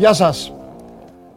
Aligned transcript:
Γεια 0.00 0.12
σας. 0.12 0.52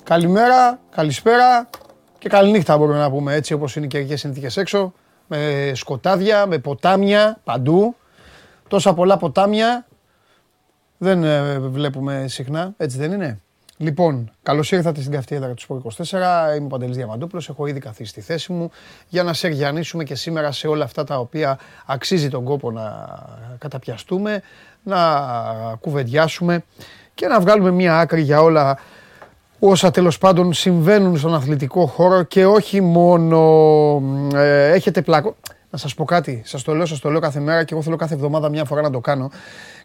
Καλημέρα, 0.03 0.79
καλησπέρα 0.89 1.69
και 2.17 2.29
καληνύχτα 2.29 2.77
μπορούμε 2.77 2.97
να 2.97 3.09
πούμε 3.09 3.33
έτσι 3.33 3.53
όπως 3.53 3.75
είναι 3.75 3.85
οι 3.85 3.87
καιρικές 3.87 4.19
συνθήκες 4.19 4.57
έξω. 4.57 4.93
Με 5.27 5.71
σκοτάδια, 5.75 6.45
με 6.45 6.57
ποτάμια 6.57 7.39
παντού. 7.43 7.95
Τόσα 8.67 8.93
πολλά 8.93 9.17
ποτάμια 9.17 9.85
δεν 10.97 11.23
ε, 11.23 11.59
βλέπουμε 11.59 12.25
συχνά, 12.27 12.73
έτσι 12.77 12.97
δεν 12.97 13.11
είναι; 13.11 13.39
Λοιπόν, 13.77 14.31
καλώς 14.43 14.71
ήρθατε 14.71 14.99
στην 14.99 15.11
καυτή 15.11 15.35
έδρα 15.35 15.53
του 15.53 15.61
Σπορ 15.61 15.81
24. 15.97 16.55
Είμαι 16.55 16.65
ο 16.65 16.67
Παντελής 16.67 16.95
Διαμαντούπλος, 16.95 17.49
έχω 17.49 17.65
ήδη 17.67 17.79
καθίσει 17.79 18.09
στη 18.09 18.21
θέση 18.21 18.51
μου 18.51 18.71
για 19.09 19.23
να 19.23 19.33
σε 19.33 19.39
σεργιανίσουμε 19.39 20.03
και 20.03 20.15
σήμερα 20.15 20.51
σε 20.51 20.67
όλα 20.67 20.83
αυτά 20.83 21.03
τα 21.03 21.19
οποία 21.19 21.59
αξίζει 21.85 22.29
τον 22.29 22.43
κόπο 22.43 22.71
να 22.71 23.19
καταπιαστούμε, 23.57 24.41
να 24.83 24.97
κουβεντιάσουμε 25.79 26.63
και 27.13 27.27
να 27.27 27.39
βγάλουμε 27.39 27.71
μία 27.71 27.99
άκρη 27.99 28.21
για 28.21 28.41
όλα 28.41 28.79
όσα 29.59 29.91
τέλος 29.91 30.17
πάντων 30.17 30.53
συμβαίνουν 30.53 31.17
στον 31.17 31.33
αθλητικό 31.33 31.85
χώρο 31.85 32.23
και 32.23 32.45
όχι 32.45 32.81
μόνο 32.81 33.39
ε, 34.35 34.71
έχετε 34.71 35.01
πλακώ... 35.01 35.35
Να 35.69 35.79
σας 35.79 35.93
πω 35.93 36.05
κάτι, 36.05 36.41
σας 36.45 36.63
το 36.63 36.73
λέω, 36.73 36.85
σας 36.85 36.99
το 36.99 37.09
λέω 37.09 37.19
κάθε 37.19 37.39
μέρα 37.39 37.63
και 37.63 37.73
εγώ 37.73 37.83
θέλω 37.83 37.95
κάθε 37.95 38.13
εβδομάδα 38.13 38.49
μια 38.49 38.65
φορά 38.65 38.81
να 38.81 38.89
το 38.89 38.99
κάνω. 38.99 39.31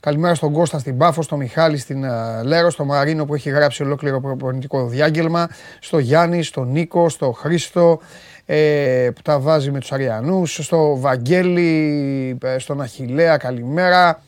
Καλημέρα 0.00 0.34
στον 0.34 0.52
Κώστα, 0.52 0.78
στην 0.78 0.96
Πάφο, 0.96 1.22
στον 1.22 1.38
Μιχάλη, 1.38 1.78
στην 1.78 2.04
uh, 2.04 2.44
Λέρο, 2.44 2.70
στον 2.70 2.86
Μαρίνο 2.86 3.24
που 3.24 3.34
έχει 3.34 3.50
γράψει 3.50 3.82
ολόκληρο 3.82 4.20
προπονητικό 4.20 4.86
διάγγελμα, 4.86 5.48
στο 5.80 5.98
Γιάννη, 5.98 6.42
στον 6.42 6.70
Νίκο, 6.70 7.08
στο 7.08 7.32
Χρήστο 7.32 8.00
ε, 8.46 9.08
που 9.14 9.22
τα 9.22 9.38
βάζει 9.38 9.70
με 9.70 9.78
τους 9.78 9.92
Αριανούς, 9.92 10.58
στο 10.62 10.96
Βαγγέλη, 10.98 12.38
ε, 12.42 12.58
στον 12.58 12.80
Αχιλέα, 12.80 13.36
καλημέρα. 13.36 14.22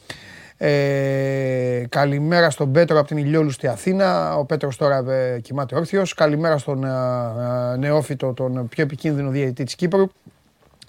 Ε, 0.63 1.85
καλημέρα 1.89 2.51
στον 2.51 2.73
Πέτρο 2.73 2.99
από 2.99 3.07
την 3.07 3.17
Ηλιόλου 3.17 3.51
στη 3.51 3.67
Αθήνα. 3.67 4.37
Ο 4.37 4.45
Πέτρος 4.45 4.77
τώρα 4.77 5.13
ε, 5.13 5.41
κοιμάται 5.41 5.77
όρθιος. 5.77 6.15
Καλημέρα 6.15 6.59
στον 6.59 6.85
ε, 6.85 6.89
ε, 7.73 7.77
Νεόφυτο, 7.77 8.33
τον 8.33 8.69
πιο 8.69 8.85
επικίνδυνο 8.85 9.31
διαιτητή 9.31 9.65
της 9.65 9.75
Κύπρου. 9.75 10.07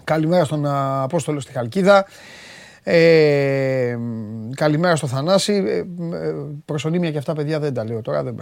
Καλημέρα 0.04 0.44
στον 0.44 0.66
Απόστολο 1.02 1.40
στη 1.40 1.52
Χαλκίδα. 1.52 2.06
Ε, 2.82 3.96
καλημέρα 4.54 4.96
στο 4.96 5.06
Θανάση. 5.06 5.52
Ε, 5.52 5.82
προσωνύμια 6.64 7.10
και 7.10 7.18
αυτά 7.18 7.32
παιδιά 7.32 7.58
δεν 7.58 7.74
τα 7.74 7.84
λέω 7.84 8.00
τώρα. 8.02 8.22
Δεν, 8.22 8.36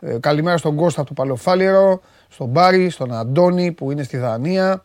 ε, 0.00 0.16
καλημέρα 0.20 0.56
στον 0.56 0.76
Κώστα 0.76 1.04
του 1.04 1.14
Παλαιοφάλιρο, 1.14 2.00
στον 2.28 2.48
Μπάρι, 2.48 2.90
στον 2.90 3.12
Αντώνη 3.12 3.72
που 3.72 3.90
είναι 3.90 4.02
στη 4.02 4.16
Δανία. 4.16 4.82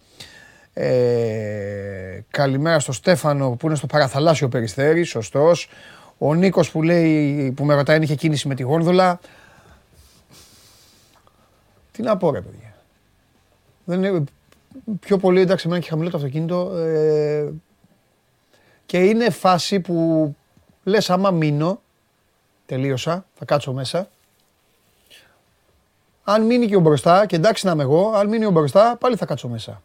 Ε, 0.80 2.24
καλημέρα 2.32 2.80
στο 2.80 2.92
Στέφανο 2.92 3.50
που 3.50 3.68
είναι 3.68 3.76
στο 3.76 3.88
παραθαλάσσιο 3.88 4.48
περιστέρι, 4.48 5.04
σωστός. 5.04 5.70
Ο 6.18 6.34
Νίκος 6.34 6.72
που 6.72 6.84
λέει, 6.84 7.52
που 7.52 7.66
με 7.66 7.74
ρωτάει 7.74 7.96
αν 7.96 8.02
είχε 8.02 8.16
κίνηση 8.16 8.48
με 8.48 8.56
τη 8.56 8.64
γόνδολα. 8.64 9.20
Τι 11.92 12.02
να 12.02 12.18
πω 12.18 12.32
ρε 12.32 12.42
παιδιά. 12.42 12.76
Δεν 13.84 14.04
είναι, 14.04 14.24
πιο 15.00 15.18
πολύ 15.18 15.42
εντάξει 15.42 15.66
εμένα 15.68 15.82
και 15.82 15.90
χαμηλό 15.90 16.10
το 16.10 16.18
αυτοκίνητο. 16.18 16.76
Ε, 16.78 17.54
και 18.86 18.98
είναι 18.98 19.30
φάση 19.30 19.80
που 19.80 20.36
λες 20.84 21.10
άμα 21.10 21.32
μείνω, 21.32 21.82
τελείωσα, 22.66 23.26
θα 23.36 23.46
κάτσω 23.46 23.74
μέσα. 23.74 24.10
Αν 26.24 26.46
μείνει 26.46 26.68
και 26.68 26.76
ο 26.76 26.80
μπροστά, 26.80 27.26
και 27.26 27.36
εντάξει 27.36 27.66
να 27.66 27.72
είμαι 27.72 27.84
εγώ, 27.84 28.12
αν 28.16 28.28
μείνει 28.28 28.46
ο 28.46 28.52
μπροστά, 28.52 28.98
πάλι 29.00 29.16
θα 29.16 29.26
κάτσω 29.26 29.48
μέσα. 29.48 29.82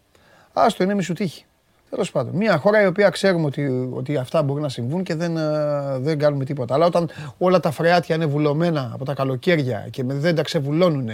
Άστο, 0.52 0.82
είναι 0.82 0.94
μισού 0.94 1.12
τύχη. 1.12 1.44
Τέλος 1.90 2.10
πάντων. 2.10 2.34
Μια 2.34 2.56
χώρα 2.56 2.82
η 2.82 2.86
οποία 2.86 3.10
ξέρουμε 3.10 3.46
ότι, 3.46 3.90
ότι 3.92 4.16
αυτά 4.16 4.42
μπορεί 4.42 4.60
να 4.60 4.68
συμβούν 4.68 5.02
και 5.02 5.14
δεν, 5.14 5.36
ε, 5.36 5.98
δεν 5.98 6.18
κάνουμε 6.18 6.44
τίποτα. 6.44 6.74
Αλλά 6.74 6.86
όταν 6.86 7.10
όλα 7.38 7.60
τα 7.60 7.70
φρεάτια 7.70 8.14
είναι 8.14 8.26
βουλωμένα 8.26 8.90
από 8.94 9.04
τα 9.04 9.14
καλοκαίρια 9.14 9.86
και 9.90 10.04
δεν 10.04 10.34
τα 10.34 10.42
ξεβουλώνουν 10.42 11.08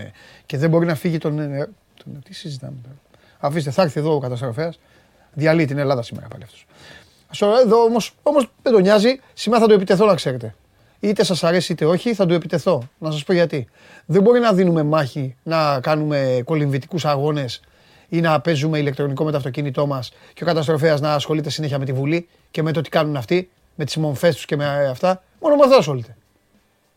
και 0.46 0.58
δεν 0.58 0.70
μπορεί 0.70 0.86
να 0.86 0.94
φύγει 0.94 1.18
τον. 1.18 1.38
Ε, 1.38 1.68
τον 2.04 2.22
τι 2.24 2.34
συζητάμε 2.34 2.76
τώρα; 2.82 2.96
Αφήστε, 3.38 3.70
θα 3.70 3.82
έρθει 3.82 4.00
εδώ 4.00 4.14
ο 4.14 4.18
καταστροφέας. 4.18 4.78
Διαλύει 5.32 5.64
την 5.64 5.78
Ελλάδα 5.78 6.02
σήμερα 6.02 6.26
πάλι 6.28 6.42
αυτός. 6.42 6.66
Εδώ 7.64 7.82
όμως 7.82 8.14
όμως 8.22 8.50
δεν 8.62 8.72
τον 8.72 8.82
νοιάζει. 8.82 9.20
Σήμερα 9.34 9.62
θα 9.62 9.68
το 9.68 9.74
επιτεθώ 9.74 10.06
να 10.06 10.14
ξέρετε. 10.14 10.54
Είτε 11.00 11.24
σας 11.24 11.44
αρέσει 11.44 11.72
είτε 11.72 11.84
όχι, 11.84 12.14
θα 12.14 12.26
το 12.26 12.34
επιτεθώ. 12.34 12.88
Να 12.98 13.10
σας 13.10 13.24
πω 13.24 13.32
γιατί. 13.32 13.68
Δεν 14.06 14.22
μπορεί 14.22 14.40
να 14.40 14.52
δίνουμε 14.52 14.82
μάχη, 14.82 15.36
να 15.42 15.80
κάνουμε 15.80 16.42
κολυμβητικούς 16.44 17.04
αγώνες 17.04 17.60
ή 18.08 18.20
να 18.20 18.40
παίζουμε 18.40 18.78
ηλεκτρονικό 18.78 19.24
με 19.24 19.30
το 19.30 19.36
αυτοκίνητό 19.36 19.86
μας 19.86 20.12
και 20.34 20.42
ο 20.42 20.46
καταστροφέας 20.46 21.00
να 21.00 21.12
ασχολείται 21.12 21.50
συνέχεια 21.50 21.78
με 21.78 21.84
τη 21.84 21.92
Βουλή 21.92 22.28
και 22.50 22.62
με 22.62 22.72
το 22.72 22.80
τι 22.80 22.88
κάνουν 22.88 23.16
αυτοί, 23.16 23.50
με 23.74 23.84
τις 23.84 23.96
μομφές 23.96 24.34
τους 24.34 24.44
και 24.44 24.56
με 24.56 24.88
αυτά. 24.88 25.22
Μόνο 25.40 25.56
με 25.56 25.62
αυτό 25.64 25.76
ασχολείται. 25.76 26.16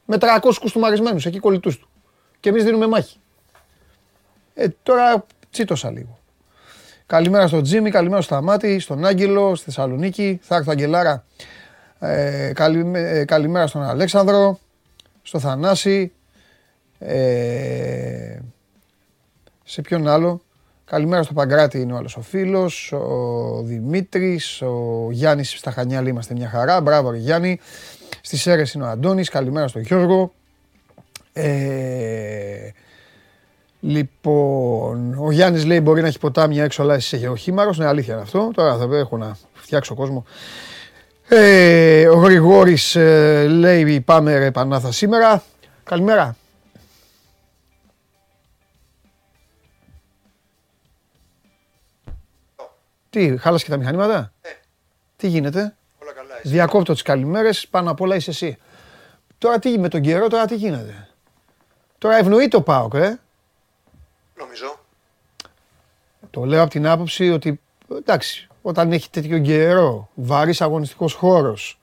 Με 0.06 0.18
300 0.20 0.58
κουστούμαρισμένους 0.60 1.26
εκεί 1.26 1.40
κολλητούς 1.40 1.80
του. 1.80 1.90
Και 2.40 2.50
εμείς 2.50 2.64
δίνουμε 2.64 2.88
μάχη. 2.88 3.18
Ε, 4.54 4.68
τώρα 4.84 5.26
τσίτωσα 5.52 5.92
λίγο. 5.92 6.20
Καλημέρα 7.06 7.48
στον 7.48 7.64
Τζίμι, 7.64 7.92
καλημέρα 7.92 8.22
στο 8.22 8.34
Σταμάτη, 8.34 8.80
στον 8.80 9.06
Άγγελο, 9.06 9.56
στη 9.56 9.66
Θεσσαλονίκη. 9.66 10.40
Θα 10.44 10.56
έρθω 10.56 10.72
Αγγελάρα. 10.72 11.26
Ε, 12.00 12.54
ε, 12.94 13.26
καλημέρα 13.26 13.68
στον 13.68 13.84
Αλέξανδρο, 13.84 14.60
στο 15.22 15.40
Θανάση. 15.40 16.12
Ε, 17.00 18.40
σε 19.64 19.82
ποιον 19.82 20.08
άλλο; 20.08 20.42
Καλημέρα 20.92 21.24
στο 21.24 21.34
Παγκράτη 21.34 21.80
είναι 21.80 21.94
ο 21.94 21.98
άλλος 21.98 22.16
ο 22.16 22.22
φίλος, 22.22 22.92
ο 22.92 23.62
Δημήτρης, 23.64 24.62
ο 24.62 25.08
Γιάννης 25.12 25.50
στα 25.50 25.72
Χανιά 25.72 26.02
είμαστε 26.02 26.34
μια 26.34 26.50
χαρά, 26.50 26.82
μπράβο 26.82 27.12
ρε 27.12 27.18
Γιάννη. 27.18 27.60
Στις 28.22 28.42
Σέρες 28.42 28.74
είναι 28.74 28.84
ο 28.84 28.88
Αντώνης, 28.88 29.30
καλημέρα 29.30 29.68
στον 29.68 29.82
Γιώργο. 29.82 30.34
Ε, 31.34 32.70
λοιπόν, 33.80 35.16
ο 35.18 35.32
Γιάννης 35.32 35.66
λέει 35.66 35.80
μπορεί 35.84 36.02
να 36.02 36.08
έχει 36.08 36.20
ποτάμια 36.20 36.64
έξω 36.64 36.82
αλλά 36.82 36.94
εσύ 36.94 37.16
έχει 37.16 37.38
χήμαρος, 37.38 37.78
είναι 37.78 37.88
αλήθεια 37.88 38.18
αυτό, 38.18 38.52
τώρα 38.54 38.78
θα 38.78 38.98
έχω 38.98 39.18
να 39.18 39.38
φτιάξω 39.54 39.96
κόσμο. 39.96 40.26
Ε, 41.28 42.08
ο 42.08 42.16
Γρηγόρης 42.16 42.96
ε, 42.96 43.46
λέει 43.48 44.02
πάμε 44.02 44.38
ρε 44.38 44.52
Πανάθα 44.52 44.92
σήμερα. 44.92 45.44
Καλημέρα. 45.84 46.36
Τι, 53.12 53.38
χάλασες 53.38 53.64
και 53.64 53.72
τα 53.72 53.78
μηχανήματα; 53.78 54.34
Ε. 54.42 54.50
Τι 55.18 55.28
γίνεται; 55.28 55.76
Όλα 56.02 56.12
καλά. 56.12 56.40
Διακόπτω 56.44 56.94
τις 56.94 57.02
καλημέρες, 57.02 57.68
πάνω 57.68 57.92
απ' 57.92 58.02
όλα 58.02 58.16
είσαι 58.16 58.30
εσύ. 58.30 58.58
Τώρα 59.38 59.60
τι 59.60 59.80
με 59.80 59.88
τον 59.88 60.02
καιρό, 60.02 60.28
τώρα 60.28 60.46
τι 60.46 60.56
γίνεται; 60.56 61.08
Τώρα 61.98 62.18
ευνοεί 62.18 62.48
το 62.48 62.62
ΠΑΟΚ, 62.62 62.94
ε. 62.94 63.20
Νομίζω. 64.36 64.80
Το 66.30 66.46
λέω 66.46 66.62
από 66.62 66.72
την 66.72 66.88
άποψη 66.88 67.32
ότι 67.32 67.62
εντάξει, 67.98 68.48
όταν 68.62 68.92
έχει 68.92 69.10
τέτοιο 69.10 69.40
καιρό, 69.40 70.10
βαρύς 70.14 70.62
αγωνιστικός 70.62 71.14
χώρος 71.14 71.80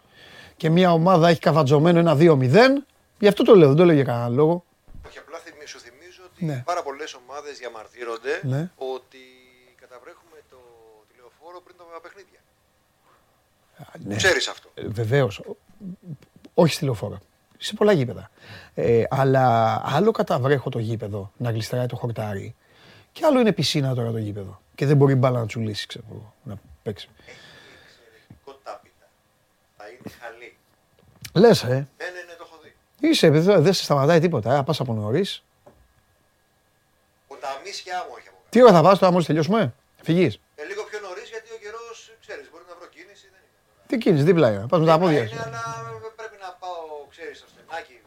και 0.57 0.71
μια 0.71 0.93
ομάδα 0.93 1.29
έχει 1.29 1.41
καβατζωμένο 1.41 1.99
ένα 1.99 2.17
2-0, 2.19 2.85
γι' 3.19 3.29
αυτό 3.29 3.45
το 3.45 3.57
λέω, 3.57 3.69
δεν 3.69 3.77
το 3.77 3.85
λέω 3.85 3.95
για 3.95 4.05
κανένα 4.05 4.29
λόγο. 4.29 4.65
Όχι, 5.07 5.19
απλά 5.19 5.39
σου 5.67 5.79
θυμίζω 5.79 6.23
ότι 6.33 6.45
ναι. 6.45 6.63
πάρα 6.67 6.83
πολλές 6.83 7.15
ομάδες 7.15 7.59
διαμαρτύρονται 7.59 8.41
ναι. 8.43 8.71
ότι 8.77 9.38
παιχνίδια. 12.03 12.39
Ναι. 14.05 14.17
Ξέρεις 14.17 14.49
αυτό. 14.49 14.71
Ε, 14.75 14.87
Βεβαίως. 14.87 15.43
Όχι 16.55 16.75
στη 16.75 16.85
λεωφόρο. 16.85 17.19
Σε 17.59 17.75
πολλά 17.75 17.93
γήπεδα. 17.93 18.31
Ε, 18.75 19.05
αλλά 19.11 19.75
άλλο 19.85 20.11
καταβρέχω 20.11 20.71
το 20.71 20.79
γήπεδο 20.79 21.33
να 21.37 21.51
γλιστράει 21.51 21.87
το 21.87 21.97
χορτάρι 21.97 22.55
και 23.13 23.25
άλλο 23.25 23.41
είναι 23.41 23.53
πισίνα 23.53 23.95
τώρα 23.95 24.11
το 24.11 24.19
γήπεδο. 24.19 24.61
Και 24.75 24.87
δεν 24.87 24.97
μπορεί 24.97 25.15
μπάλα 25.15 25.39
να 25.39 25.47
τσουλήσει, 25.47 25.87
ξέρω 25.87 26.35
να 26.43 26.59
παίξει. 26.83 27.09
Εξαιρετικό 27.27 28.53
τάπητα. 28.65 29.09
Θα 29.77 29.85
είναι 29.89 30.15
χαλή. 30.21 30.57
Λες, 31.35 31.63
ε. 31.63 31.67
Ναι, 31.67 31.75
ναι, 31.75 32.23
ναι, 32.29 32.35
το 32.39 32.45
έχω 32.47 32.57
δει. 32.63 32.75
Είσαι, 33.09 33.31
δεν 33.31 33.63
δε 33.63 33.73
σε 33.73 33.85
σταματάει 33.85 34.21
τίποτα. 34.21 34.57
Ε. 34.57 34.63
Πας 34.63 34.81
από 34.81 34.93
νωρίς. 34.93 35.43
Ο 37.27 37.35
ταμίσια 37.35 38.07
μου 38.09 38.15
έχει 38.19 38.29
από 38.29 38.37
Τι 38.49 38.63
ώρα 38.63 38.73
θα 38.73 38.83
πας 38.83 38.99
τώρα, 38.99 39.13
μόλι 39.13 39.25
τελειώσουμε; 39.25 39.75
Φυγεί. 40.03 40.41
Ε, 40.55 40.65
λίγο 40.65 40.83
πιο 40.91 40.99
νωρί 41.07 41.23
γιατί 41.33 41.49
ο 41.57 41.59
καιρό, 41.65 41.85
ξέρει, 42.21 42.43
μπορεί 42.51 42.65
να 42.69 42.75
βρω 42.79 42.87
κίνηση. 42.95 43.27
Δεν 43.33 43.43
είναι. 43.47 43.78
Τι 43.89 43.99
κίνηση, 43.99 44.23
δίπλα 44.25 44.51
είναι. 44.51 44.67
Πας 44.69 44.81
με 44.81 44.87
τα 44.87 44.99
πόδια. 44.99 45.19
Είναι, 45.19 45.31
αλλά 45.45 45.85
πρέπει 46.17 46.37
να 46.41 46.57
πάω, 46.61 47.07
ξέρεις, 47.11 47.39
στο 47.39 47.47
στενάκι. 47.49 48.01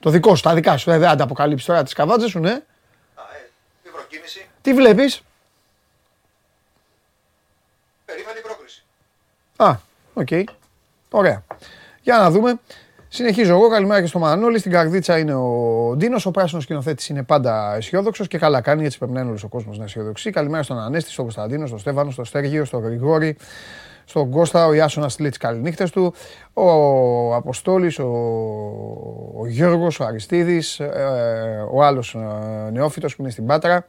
Το 0.00 0.10
δικό 0.10 0.34
σου, 0.34 0.42
τα 0.42 0.54
δικά 0.54 0.76
σου. 0.76 0.90
Ε, 0.90 0.98
δεν 0.98 1.08
θ' 1.08 1.20
αποκαλύψεις 1.20 1.66
τώρα 1.66 1.82
τις 1.82 1.92
καβάτζες 1.92 2.30
σου, 2.30 2.38
ναι. 2.38 2.50
Α, 2.50 2.54
ε, 2.54 3.50
μη 3.84 3.90
βρω 3.90 4.02
κίνηση. 4.08 4.48
Τι 4.62 4.74
βλέπεις; 4.74 5.22
Περήφανη 8.04 8.40
πρόκριση. 8.40 8.84
Α, 9.56 9.76
ΟΚ. 10.14 10.48
Ωραία. 11.10 11.44
Για 12.00 12.18
να 12.18 12.30
δούμε. 12.30 12.60
Συνεχίζω 13.08 13.52
εγώ. 13.52 13.68
Καλημέρα 13.68 14.00
και 14.00 14.06
στο 14.06 14.18
Μανώλη. 14.18 14.58
Στην 14.58 14.72
Καρδίτσα 14.72 15.18
είναι 15.18 15.34
ο 15.34 15.94
Ντίνος. 15.96 16.26
Ο 16.26 16.30
πράσινος 16.30 16.62
σκηνοθέτης 16.62 17.08
είναι 17.08 17.22
πάντα 17.22 17.74
αισιόδοξος 17.74 18.28
και 18.28 18.38
καλά 18.38 18.60
κάνει 18.60 18.84
έτσι 18.84 18.98
πρέπει 18.98 19.12
να 19.12 19.20
είναι 19.20 19.28
όλος 19.28 19.42
ο 19.42 19.48
κόσμος 19.48 19.78
να 19.78 19.84
αισιοδοξεί. 19.84 20.30
Καλημέρα 20.30 20.62
στον 20.62 20.78
Ανέστη, 20.78 21.10
στον 21.10 21.24
Κωνσταντίνο, 21.24 21.66
στον 21.66 21.78
Στέφανο, 21.78 22.10
στον 22.10 22.24
Στέργιο, 22.24 22.64
στον 22.64 22.82
Γρηγόρη, 22.82 23.36
στον 24.10 24.30
Κώστα. 24.30 24.66
Ο 24.66 24.72
Ιάσονας 24.72 25.12
στέλνει 25.12 25.30
τις 25.30 25.38
καληνύχτες 25.38 25.88
του. 25.92 26.14
Ο 26.52 27.34
Αποστόλης, 27.34 27.98
ο, 27.98 28.08
ο 29.36 29.46
Γιώργος, 29.46 30.00
ο 30.00 30.04
Αριστίδης, 30.04 30.80
ε, 30.80 31.66
ο 31.72 31.82
άλλος 31.82 32.14
ε, 32.14 32.70
νεόφυτος 32.70 33.16
που 33.16 33.22
είναι 33.22 33.30
στην 33.30 33.46
Πάτρα 33.46 33.86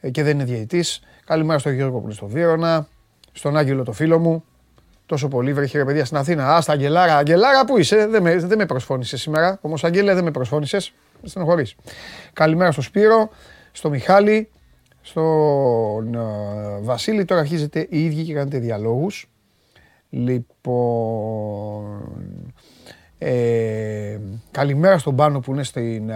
ε, 0.00 0.10
και 0.10 0.22
δεν 0.22 0.34
είναι 0.34 0.44
διαιτητής. 0.44 1.02
Καλημέρα 1.24 1.58
στον 1.58 1.72
Γιώργο 1.72 1.98
που 1.98 2.04
είναι 2.04 2.14
στο 2.14 2.26
Βίρονα, 2.26 2.86
στον 3.32 3.56
Άγγελο 3.56 3.84
το 3.84 3.92
φίλο 3.92 4.18
μου. 4.18 4.44
Τόσο 5.06 5.28
πολύ 5.28 5.52
βρέχει 5.52 5.76
ρε 5.76 5.84
παιδιά 5.84 6.04
στην 6.04 6.16
Αθήνα. 6.16 6.56
Α, 6.56 6.60
στα 6.60 6.72
Αγγελάρα. 6.72 7.16
Αγγελάρα 7.16 7.64
που 7.64 7.78
είσαι, 7.78 8.06
δεν 8.06 8.22
με, 8.22 8.36
δεν 8.36 8.58
με 8.58 8.66
προσφώνησες 8.66 9.20
σήμερα. 9.20 9.58
Όμως, 9.60 9.84
Αγγέλε, 9.84 10.14
δεν 10.14 10.24
με 10.24 10.30
προσφώνησες. 10.30 10.92
Με 11.22 11.28
στενοχωρείς. 11.28 11.76
Καλημέρα 12.32 12.72
στο 12.72 12.82
Σπύρο, 12.82 13.28
στο 13.72 13.90
Μιχάλη, 13.90 14.48
στον 15.00 16.14
uh, 16.14 16.82
Βασίλη. 16.82 17.24
Τώρα 17.24 17.40
αρχίζετε 17.40 17.86
οι 17.90 18.04
ίδιοι 18.04 18.22
και 18.22 18.34
κάνετε 18.34 18.58
διαλόγους. 18.58 19.29
Λοιπόν, 20.10 22.04
ε, 23.18 24.18
καλημέρα 24.50 24.98
στον 24.98 25.16
Πάνο 25.16 25.40
που 25.40 25.52
είναι 25.52 25.62
στην, 25.62 26.10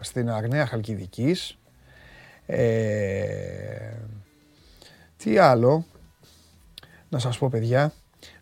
στην 0.00 0.30
Αρνέα 0.30 0.66
Χαλκιδικής. 0.66 1.58
Ε, 2.46 3.92
τι 5.16 5.38
άλλο, 5.38 5.84
να 7.08 7.18
σας 7.18 7.38
πω 7.38 7.48
παιδιά. 7.48 7.92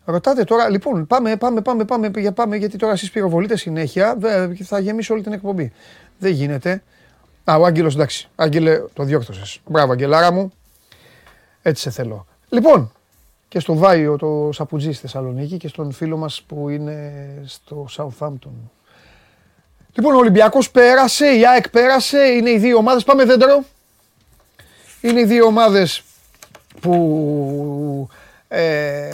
Ρωτάτε 0.05 0.43
τώρα, 0.43 0.69
λοιπόν, 0.69 1.07
πάμε, 1.07 1.35
πάμε, 1.35 1.61
πάμε, 1.61 1.85
πάμε, 1.85 2.11
για, 2.15 2.31
πάμε 2.31 2.55
γιατί 2.55 2.77
τώρα 2.77 2.93
εσείς 2.93 3.11
πυροβολείτε 3.11 3.57
συνέχεια, 3.57 4.17
θα 4.63 4.79
γεμίσω 4.79 5.13
όλη 5.13 5.23
την 5.23 5.33
εκπομπή. 5.33 5.71
Δεν 6.19 6.31
γίνεται. 6.31 6.83
Α, 7.43 7.55
ο 7.57 7.65
Άγγελος, 7.65 7.93
εντάξει. 7.93 8.29
Άγγελε, 8.35 8.81
το 8.93 9.03
διόρθωσες. 9.03 9.59
Μπράβο, 9.65 9.91
Αγγελάρα 9.91 10.31
μου. 10.31 10.51
Έτσι 11.61 11.81
σε 11.81 11.89
θέλω. 11.89 12.25
Λοιπόν, 12.49 12.91
και 13.51 13.59
στο 13.59 13.75
Βάιο 13.75 14.17
το 14.17 14.49
Σαπουτζή 14.53 14.91
στη 14.91 15.01
Θεσσαλονίκη 15.01 15.57
και 15.57 15.67
στον 15.67 15.91
φίλο 15.91 16.17
μας 16.17 16.41
που 16.41 16.69
είναι 16.69 17.11
στο 17.45 17.87
Southampton. 17.97 18.51
Λοιπόν, 19.93 20.13
ο 20.13 20.17
Ολυμπιακός 20.17 20.71
πέρασε, 20.71 21.25
η 21.25 21.47
ΑΕΚ 21.47 21.69
πέρασε, 21.69 22.17
είναι 22.17 22.49
οι 22.49 22.57
δύο 22.57 22.77
ομάδες. 22.77 23.03
Πάμε 23.03 23.25
δέντρο. 23.25 23.63
Είναι 25.01 25.19
οι 25.19 25.25
δύο 25.25 25.45
ομάδες 25.45 26.03
που 26.81 28.07
ε, 28.47 29.09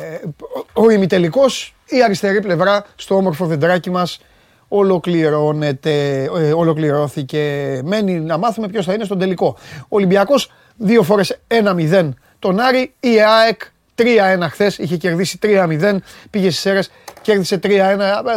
ο 0.74 0.90
ημιτελικός, 0.90 1.76
η 1.86 2.04
αριστερή 2.04 2.42
πλευρά 2.42 2.86
στο 2.96 3.16
όμορφο 3.16 3.46
δεντράκι 3.46 3.90
μας 3.90 4.20
ολοκληρώνεται, 4.68 6.24
ε, 6.24 6.54
ολοκληρώθηκε. 6.54 7.82
Μένει 7.84 8.20
να 8.20 8.38
μάθουμε 8.38 8.68
ποιος 8.68 8.86
θα 8.86 8.94
είναι 8.94 9.04
στον 9.04 9.20
τελικό. 9.20 9.58
Ο 9.80 9.96
Ολυμπιακός 9.96 10.52
δύο 10.76 11.04
φορές 11.04 11.40
1-0 11.48 12.10
τον 12.40 12.60
Άρη, 12.60 12.94
η 13.00 13.22
ΑΕΚ 13.22 13.62
3-1 13.98 14.48
χθες, 14.50 14.78
είχε 14.78 14.98
κερδίσει 14.98 15.40
3-0, 15.42 15.96
πήγε 16.30 16.50
στις 16.50 16.66
αίρες, 16.66 16.90
κέρδισε 17.22 17.60
3-1. 17.64 17.70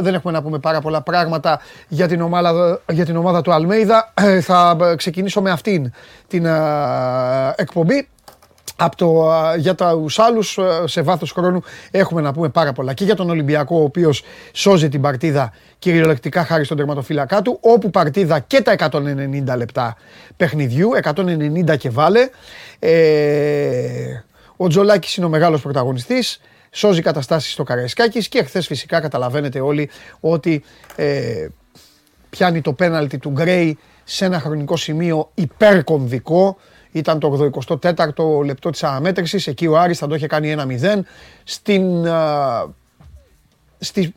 Δεν 0.03 0.15
έχουμε 0.15 0.33
να 0.33 0.43
πούμε 0.43 0.59
πάρα 0.59 0.81
πολλά 0.81 1.03
πράγματα 1.03 1.61
για 1.89 2.09
την 2.09 2.21
ομάδα, 2.21 2.81
για 2.93 3.05
την 3.05 3.17
ομάδα 3.17 3.43
του 3.43 3.53
Αλμέιδα. 3.53 4.13
Θα 4.49 4.77
ξεκινήσω 4.97 5.41
με 5.41 5.51
αυτήν 5.51 5.93
την 6.29 6.47
εκπομπή. 7.57 8.09
Από 8.83 8.97
το, 8.97 9.31
για 9.57 9.75
τους 9.75 10.19
άλλους, 10.19 10.59
σε 10.85 11.03
βάθος 11.03 11.33
χρόνου, 11.33 11.63
έχουμε 11.91 12.21
να 12.21 12.33
πούμε 12.33 12.49
πάρα 12.49 12.73
πολλά. 12.73 12.93
Και 12.93 13.05
για 13.05 13.15
τον 13.15 13.31
Ολυμπιακό, 13.31 13.77
ο 13.77 13.83
οποίος 13.83 14.23
σώζει 14.53 14.89
την 14.89 15.01
παρτίδα 15.01 15.53
κυριολεκτικά 15.79 16.45
χάρη 16.45 16.65
στον 16.65 16.77
τερματοφύλακά 16.77 17.43
του, 17.43 17.59
όπου 17.61 17.91
παρτίδα 17.91 18.39
και 18.39 18.63
τα 18.63 18.75
190 18.91 19.57
λεπτά 19.57 19.97
παιχνιδιού, 20.37 20.91
190 21.03 21.77
και 21.77 21.91
βάλε. 21.91 22.29
Ε, 22.79 24.25
ο 24.63 24.69
Τζολάκης 24.69 25.17
είναι 25.17 25.27
ο 25.27 25.29
μεγάλος 25.29 25.63
πρωταγωνιστής. 25.63 26.41
Σώζει 26.71 27.03
καταστάσεις 27.03 27.53
στο 27.53 27.63
Καραϊσκάκης 27.63 28.29
και 28.29 28.43
χθες 28.43 28.67
φυσικά 28.67 29.01
καταλαβαίνετε 29.01 29.61
όλοι 29.61 29.91
ότι 30.21 30.63
ε, 30.97 31.49
πιάνει 32.31 32.61
το 32.61 32.73
πέναλτι 32.73 33.19
του 33.19 33.31
Γκρέι 33.31 33.79
σε 34.05 34.25
ένα 34.25 34.41
χρονικό 34.41 34.77
σημείο 34.77 35.31
υπερκομβικό. 35.35 36.57
Ήταν 36.93 37.19
το 37.19 37.51
84ο 37.67 38.45
λεπτό 38.45 38.71
της 38.71 38.83
αναμέτρησης, 38.83 39.47
εκεί 39.47 39.67
ο 39.67 39.79
Άρης 39.79 39.99
θα 39.99 40.07
το 40.07 40.15
είχε 40.15 40.27
κάνει 40.27 40.55
1-0. 40.59 41.01
Στην, 41.45 42.07
στη, 43.79 44.15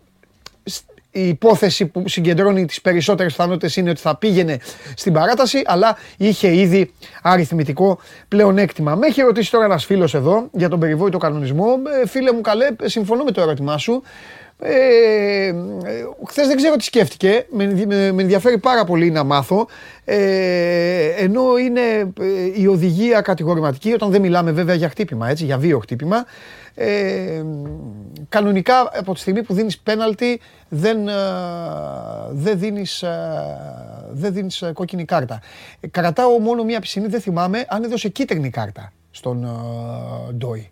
η 1.15 1.27
υπόθεση 1.27 1.85
που 1.85 2.03
συγκεντρώνει 2.07 2.65
τις 2.65 2.81
περισσότερες 2.81 3.31
πιθανότητες 3.31 3.75
είναι 3.75 3.89
ότι 3.89 4.01
θα 4.01 4.17
πήγαινε 4.17 4.57
στην 4.95 5.13
παράταση, 5.13 5.61
αλλά 5.65 5.97
είχε 6.17 6.55
ήδη 6.55 6.91
αριθμητικό 7.21 7.99
πλεονέκτημα. 8.27 8.95
Με 8.95 9.07
έχει 9.07 9.21
ρωτήσει 9.21 9.51
τώρα 9.51 9.65
ένας 9.65 9.85
φίλος 9.85 10.13
εδώ 10.13 10.47
για 10.51 10.69
τον 10.69 10.79
περιβόητο 10.79 11.17
κανονισμό. 11.17 11.67
Ε, 12.03 12.07
φίλε 12.07 12.33
μου 12.33 12.41
καλέ, 12.41 12.67
συμφωνώ 12.83 13.23
με 13.23 13.31
το 13.31 13.41
ερώτημά 13.41 13.77
σου. 13.77 14.03
Ε, 14.59 15.53
χθες 16.27 16.47
δεν 16.47 16.55
ξέρω 16.55 16.75
τι 16.75 16.83
σκέφτηκε, 16.83 17.45
με, 17.49 17.65
με, 17.87 18.11
με 18.11 18.21
ενδιαφέρει 18.21 18.57
πάρα 18.57 18.83
πολύ 18.83 19.11
να 19.11 19.23
μάθω, 19.23 19.67
ε, 20.05 21.07
ενώ 21.17 21.57
είναι 21.57 22.13
ε, 22.19 22.61
η 22.61 22.67
οδηγία 22.67 23.21
κατηγορηματική, 23.21 23.93
όταν 23.93 24.11
δεν 24.11 24.21
μιλάμε 24.21 24.51
βέβαια 24.51 24.75
για 24.75 24.89
χτύπημα, 24.89 25.29
έτσι, 25.29 25.45
για 25.45 25.57
βίο 25.57 25.79
χτύπημα, 25.79 26.25
ε, 26.75 27.43
κανονικά 28.29 28.91
από 28.93 29.13
τη 29.13 29.19
στιγμή 29.19 29.43
που 29.43 29.53
δίνεις 29.53 29.79
πέναλτι 29.79 30.39
δεν, 30.69 31.07
ε, 31.07 31.13
δεν, 32.31 32.59
δίνεις, 32.59 33.03
ε, 33.03 33.11
δεν 34.11 34.33
δίνεις 34.33 34.63
κόκκινη 34.73 35.05
κάρτα. 35.05 35.41
Κρατάω 35.91 36.39
μόνο 36.39 36.63
μία 36.63 36.79
πισινή, 36.79 37.07
δεν 37.07 37.21
θυμάμαι 37.21 37.65
αν 37.67 37.83
έδωσε 37.83 38.09
κίτρινη 38.09 38.49
κάρτα 38.49 38.91
στον 39.11 39.47
Ντόι. 40.37 40.71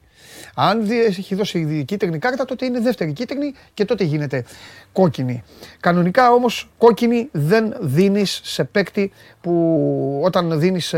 Αν 0.55 0.89
έχει 0.89 1.35
δώσει 1.35 1.83
κίτρινη 1.87 2.17
κάρτα, 2.17 2.45
τότε 2.45 2.65
είναι 2.65 2.79
δεύτερη 2.79 3.13
κίτρινη 3.13 3.53
και 3.73 3.85
τότε 3.85 4.03
γίνεται 4.03 4.43
κόκκινη. 4.91 5.43
Κανονικά 5.79 6.31
όμως 6.31 6.69
κόκκινη 6.77 7.29
δεν 7.31 7.75
δίνεις 7.79 8.41
σε 8.43 8.63
παίκτη 8.63 9.11
που 9.41 10.21
όταν 10.23 10.59
δίνεις 10.59 10.89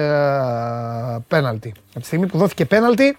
πέναλτι. 1.28 1.74
Από 1.90 2.00
τη 2.00 2.06
στιγμή 2.06 2.28
που 2.28 2.38
δόθηκε 2.38 2.66
πέναλτι, 2.66 3.18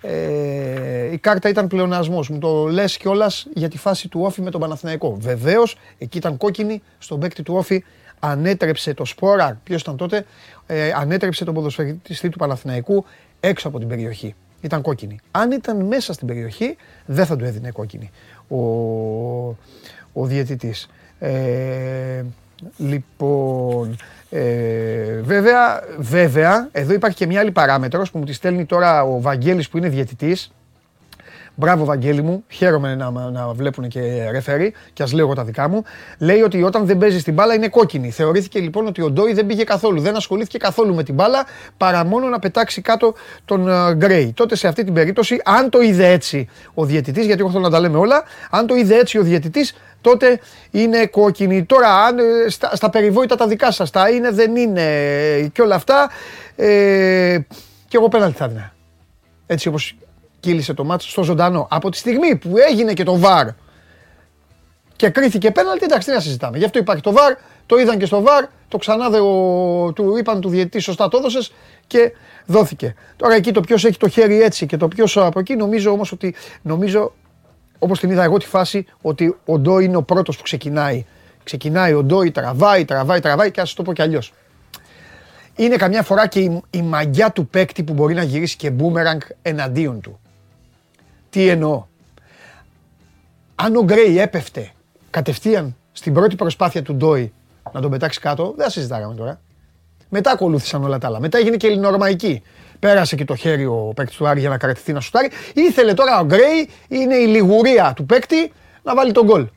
ε, 0.00 1.12
η 1.12 1.18
κάρτα 1.18 1.48
ήταν 1.48 1.66
πλεονασμός. 1.66 2.28
Μου 2.28 2.38
το 2.38 2.66
λες 2.66 2.96
κιόλας 2.96 3.46
για 3.54 3.68
τη 3.68 3.78
φάση 3.78 4.08
του 4.08 4.20
Όφη 4.20 4.42
με 4.42 4.50
τον 4.50 4.60
Παναθηναϊκό. 4.60 5.16
Βεβαίως, 5.20 5.76
εκεί 5.98 6.18
ήταν 6.18 6.36
κόκκινη, 6.36 6.82
στον 6.98 7.20
παίκτη 7.20 7.42
του 7.42 7.54
Όφη 7.54 7.84
ανέτρεψε 8.18 8.94
το 8.94 9.04
σπόρα, 9.04 9.60
ποιος 9.64 9.80
ήταν 9.80 9.96
τότε, 9.96 10.24
ε, 10.66 10.90
ανέτρεψε 10.92 11.44
τον 11.44 11.54
ποδοσφαιριστή 11.54 12.28
του 12.28 12.38
Παναθηναϊκού 12.38 13.04
έξω 13.40 13.68
από 13.68 13.78
την 13.78 13.88
περιοχή. 13.88 14.34
Ήταν 14.60 14.82
κόκκινη. 14.82 15.18
Αν 15.30 15.50
ήταν 15.50 15.86
μέσα 15.86 16.12
στην 16.12 16.26
περιοχή, 16.26 16.76
δεν 17.06 17.26
θα 17.26 17.36
του 17.36 17.44
έδινε 17.44 17.70
κόκκινη 17.70 18.10
ο, 18.48 18.58
ο 20.12 20.26
διαιτητής. 20.26 20.88
Ε, 21.18 22.24
λοιπόν, 22.76 23.96
ε, 24.30 25.20
βέβαια, 25.22 25.82
βέβαια, 25.98 26.68
εδώ 26.72 26.92
υπάρχει 26.92 27.16
και 27.16 27.26
μια 27.26 27.40
άλλη 27.40 27.50
παράμετρος 27.50 28.10
που 28.10 28.18
μου 28.18 28.24
τη 28.24 28.32
στέλνει 28.32 28.64
τώρα 28.64 29.02
ο 29.02 29.20
Βαγγέλης 29.20 29.68
που 29.68 29.78
είναι 29.78 29.88
διαιτητής. 29.88 30.52
Μπράβο, 31.60 31.84
Βαγγέλη 31.84 32.22
μου. 32.22 32.44
Χαίρομαι 32.48 32.94
να, 32.94 33.10
να 33.10 33.48
βλέπουν 33.48 33.88
και 33.88 34.30
ρεφέρι 34.30 34.74
και 34.92 35.02
ας 35.02 35.12
λέω 35.12 35.24
εγώ 35.24 35.34
τα 35.34 35.44
δικά 35.44 35.68
μου. 35.68 35.82
Λέει 36.18 36.40
ότι 36.40 36.62
όταν 36.62 36.86
δεν 36.86 36.98
παίζεις 36.98 37.22
την 37.22 37.34
μπάλα 37.34 37.54
είναι 37.54 37.68
κόκκινη. 37.68 38.10
Θεωρήθηκε 38.10 38.58
λοιπόν 38.58 38.86
ότι 38.86 39.02
ο 39.02 39.10
Ντόι 39.10 39.32
δεν 39.32 39.46
πήγε 39.46 39.64
καθόλου. 39.64 40.00
Δεν 40.00 40.16
ασχολήθηκε 40.16 40.58
καθόλου 40.58 40.94
με 40.94 41.02
την 41.02 41.14
μπάλα 41.14 41.46
παρά 41.76 42.04
μόνο 42.04 42.28
να 42.28 42.38
πετάξει 42.38 42.80
κάτω 42.80 43.14
τον 43.44 43.66
uh, 43.68 43.94
Γκρέι. 43.94 44.32
Τότε 44.32 44.56
σε 44.56 44.68
αυτή 44.68 44.84
την 44.84 44.94
περίπτωση, 44.94 45.40
αν 45.44 45.70
το 45.70 45.80
είδε 45.80 46.08
έτσι 46.08 46.48
ο 46.74 46.84
διαιτητής, 46.84 47.26
γιατί 47.26 47.40
εγώ 47.40 47.50
θέλω 47.50 47.62
να 47.62 47.70
τα 47.70 47.80
λέμε 47.80 47.98
όλα, 47.98 48.22
αν 48.50 48.66
το 48.66 48.74
είδε 48.74 48.98
έτσι 48.98 49.18
ο 49.18 49.22
διαιτητής, 49.22 49.74
τότε 50.00 50.40
είναι 50.70 51.06
κόκκινη. 51.06 51.64
Τώρα, 51.64 52.04
αν, 52.04 52.18
ε, 52.18 52.22
στα, 52.48 52.76
στα 52.76 52.90
περιβόητα 52.90 53.36
τα 53.36 53.46
δικά 53.46 53.70
σας, 53.70 53.90
τα 53.90 54.10
είναι, 54.10 54.30
δεν 54.30 54.56
είναι 54.56 54.84
και 55.52 55.62
όλα 55.62 55.74
αυτά. 55.74 56.10
Ε, 56.56 57.38
και 57.88 57.96
εγώ 57.96 58.08
πέναλτι 58.08 58.36
θα 58.36 58.44
έδινα. 58.44 58.72
Έτσι 59.46 59.68
όπως 59.68 59.96
κύλησε 60.40 60.74
το 60.74 60.84
μάτσο 60.84 61.08
στο 61.08 61.22
ζωντανό. 61.22 61.66
Από 61.70 61.90
τη 61.90 61.96
στιγμή 61.96 62.36
που 62.36 62.54
έγινε 62.68 62.92
και 62.92 63.04
το 63.04 63.18
βαρ 63.18 63.48
και 64.96 65.08
κρίθηκε 65.08 65.50
πέναλτι, 65.50 65.84
εντάξει, 65.84 66.08
τι 66.08 66.14
να 66.14 66.20
συζητάμε. 66.20 66.58
Γι' 66.58 66.64
αυτό 66.64 66.78
υπάρχει 66.78 67.02
το 67.02 67.12
βαρ, 67.12 67.34
το 67.66 67.76
είδαν 67.76 67.98
και 67.98 68.06
στο 68.06 68.22
βαρ, 68.22 68.44
το 68.68 68.78
ξανά 68.78 69.10
δε, 69.10 69.18
του 69.92 70.16
είπαν 70.18 70.40
του 70.40 70.48
διαιτητή, 70.48 70.78
σωστά 70.78 71.08
το 71.08 71.16
έδωσες 71.16 71.52
και 71.86 72.12
δόθηκε. 72.46 72.94
Τώρα 73.16 73.34
εκεί 73.34 73.52
το 73.52 73.60
ποιος 73.60 73.84
έχει 73.84 73.98
το 73.98 74.08
χέρι 74.08 74.42
έτσι 74.42 74.66
και 74.66 74.76
το 74.76 74.88
ποιος 74.88 75.16
από 75.16 75.38
εκεί, 75.38 75.56
νομίζω 75.56 75.90
όμως 75.90 76.12
ότι. 76.12 76.34
Νομίζω, 76.62 77.12
όπως 77.78 78.00
την 78.00 78.10
είδα 78.10 78.22
εγώ 78.22 78.36
τη 78.36 78.46
φάση, 78.46 78.86
ότι 79.02 79.36
ο 79.44 79.58
Ντό 79.58 79.78
είναι 79.78 79.96
ο 79.96 80.02
πρώτος 80.02 80.36
που 80.36 80.42
ξεκινάει. 80.42 81.04
Ξεκινάει 81.44 81.92
ο 81.92 82.02
Ντόι, 82.02 82.30
τραβάει, 82.30 82.84
τραβάει, 82.84 83.20
τραβάει 83.20 83.50
και 83.50 83.60
ας 83.60 83.74
το 83.74 83.82
πω 83.82 83.92
κι 83.92 84.02
αλλιώς 84.02 84.32
είναι 85.58 85.76
καμιά 85.76 86.02
φορά 86.02 86.26
και 86.26 86.40
η, 86.40 86.62
η 86.70 86.82
μαγιά 86.82 87.32
του 87.32 87.46
παίκτη 87.46 87.82
που 87.82 87.92
μπορεί 87.92 88.14
να 88.14 88.22
γυρίσει 88.22 88.56
και 88.56 88.70
μπούμεραγκ 88.70 89.20
εναντίον 89.42 90.00
του. 90.00 90.20
Τι 91.30 91.48
εννοώ; 91.48 91.86
Αν 93.54 93.76
ο 93.76 93.84
Γκρέι 93.84 94.18
έπεφτε 94.18 94.72
κατευθείαν 95.10 95.76
στην 95.92 96.12
πρώτη 96.12 96.36
προσπάθεια 96.36 96.82
του 96.82 96.94
Ντόι 96.94 97.32
να 97.72 97.80
τον 97.80 97.90
πετάξει 97.90 98.20
κάτω, 98.20 98.54
δεν 98.56 98.64
θα 98.64 98.70
συζητάγαμε 98.70 99.14
τώρα. 99.14 99.40
Μετά 100.08 100.30
ακολούθησαν 100.30 100.84
όλα 100.84 100.98
τα 100.98 101.06
άλλα. 101.06 101.20
Μετά 101.20 101.38
έγινε 101.38 101.56
και 101.56 101.66
ελληνορωμαϊκή. 101.66 102.42
Πέρασε 102.78 103.16
και 103.16 103.24
το 103.24 103.34
χέρι 103.34 103.66
ο 103.66 103.92
παίκτης 103.94 104.16
του 104.16 104.28
Άρη 104.28 104.40
για 104.40 104.48
να 104.48 104.58
κρατηθεί 104.58 104.92
να 104.92 105.00
σουτάρει. 105.00 105.30
Ήθελε 105.54 105.94
τώρα 105.94 106.20
ο 106.20 106.24
Γκρέι, 106.24 106.68
είναι 106.88 107.14
η 107.14 107.26
λιγουρία 107.26 107.92
του 107.96 108.06
παίκτη, 108.06 108.52
να 108.82 108.94
βάλει 108.94 109.12
τον 109.12 109.24
γκολ. 109.24 109.48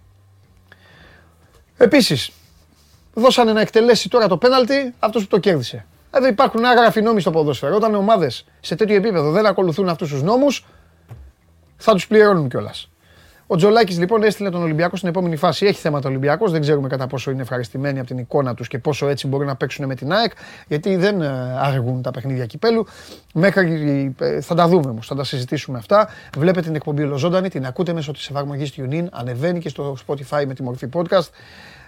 Επίσης, 1.78 2.32
δώσανε 3.14 3.54
να 3.54 3.62
εκτελέσει 3.62 4.10
τώρα 4.10 4.28
το 4.28 4.38
πέναλτι 4.38 4.94
αυτός 5.00 5.22
που 5.22 5.28
το 5.28 5.38
κέρδισε. 5.38 5.86
Δηλαδή 6.12 6.30
υπάρχουν 6.30 6.66
άγραφοι 6.66 7.02
νόμοι 7.02 7.22
στο 7.22 7.32
ποδόσφαιρο. 7.32 7.76
Όταν 7.76 7.94
οι 7.94 7.96
ομάδες 7.96 8.46
σε 8.60 8.76
τέτοιο 8.76 8.96
επίπεδο 8.96 9.32
δεν 9.32 9.46
ακολουθούν 9.46 9.90
αυτούς 9.90 10.10
τους 10.10 10.22
νόμους, 10.24 10.66
θα 11.82 11.94
τους 11.94 12.08
πληρώνουν 12.08 12.50
κιόλας. 12.50 12.90
Ο 13.48 13.56
Τζολάκης 13.56 14.00
λοιπόν 14.00 14.24
έστειλε 14.24 14.50
τον 14.50 14.62
Ολυμπιακό 14.62 14.96
στην 14.96 15.10
επόμενη 15.10 15.36
φάση. 15.36 15.66
Έχει 15.66 15.80
θέματα 15.80 16.10
Ολυμπιακός. 16.10 16.52
Δεν 16.52 16.62
ξέρουμε 16.62 16.88
κατά 16.88 17.08
πόσο 17.08 17.32
είναι 17.32 17.42
ευχαριστημένοι 17.42 18.00
από 18.00 18.08
την 18.08 18.18
εικόνα 18.18 18.54
τους 18.54 18.68
και 18.68 18.80
πόσο 18.80 19.08
έτσι 19.08 19.28
μπορεί 19.28 19.46
να 19.46 19.56
παίξουν 19.56 19.86
με 19.86 19.96
την 19.96 20.12
ΑΕΚ. 20.14 20.32
Γιατί 20.68 20.96
δεν 20.96 21.22
ε, 21.22 21.28
αργούν 21.60 22.02
τα 22.02 22.12
παιχνίδια 22.12 22.46
κυπέλου. 22.46 22.86
Μέχρι 23.34 24.16
ε, 24.20 24.42
θα 24.42 24.56
τα 24.56 24.68
δούμε 24.68 24.90
όμως, 24.90 25.08
θα 25.08 25.16
τα 25.16 25.24
συζητήσουμε 25.24 25.78
αυτά. 25.78 26.10
Βλέπετε 26.38 26.66
την 26.66 26.76
εκπομπή 26.76 27.04
ολοζώντανη, 27.04 27.50
την 27.50 27.66
ακούτε 27.66 27.94
μέσω 27.94 28.12
της 28.12 28.30
εφαρμογής 28.30 28.74
TuneIn. 28.78 29.06
Ανεβαίνει 29.12 29.60
και 29.60 29.70
στο 29.70 29.96
Spotify 30.08 30.44
με 30.48 30.54
τη 30.54 30.64
μορφή 30.64 30.88
podcast 30.94 31.30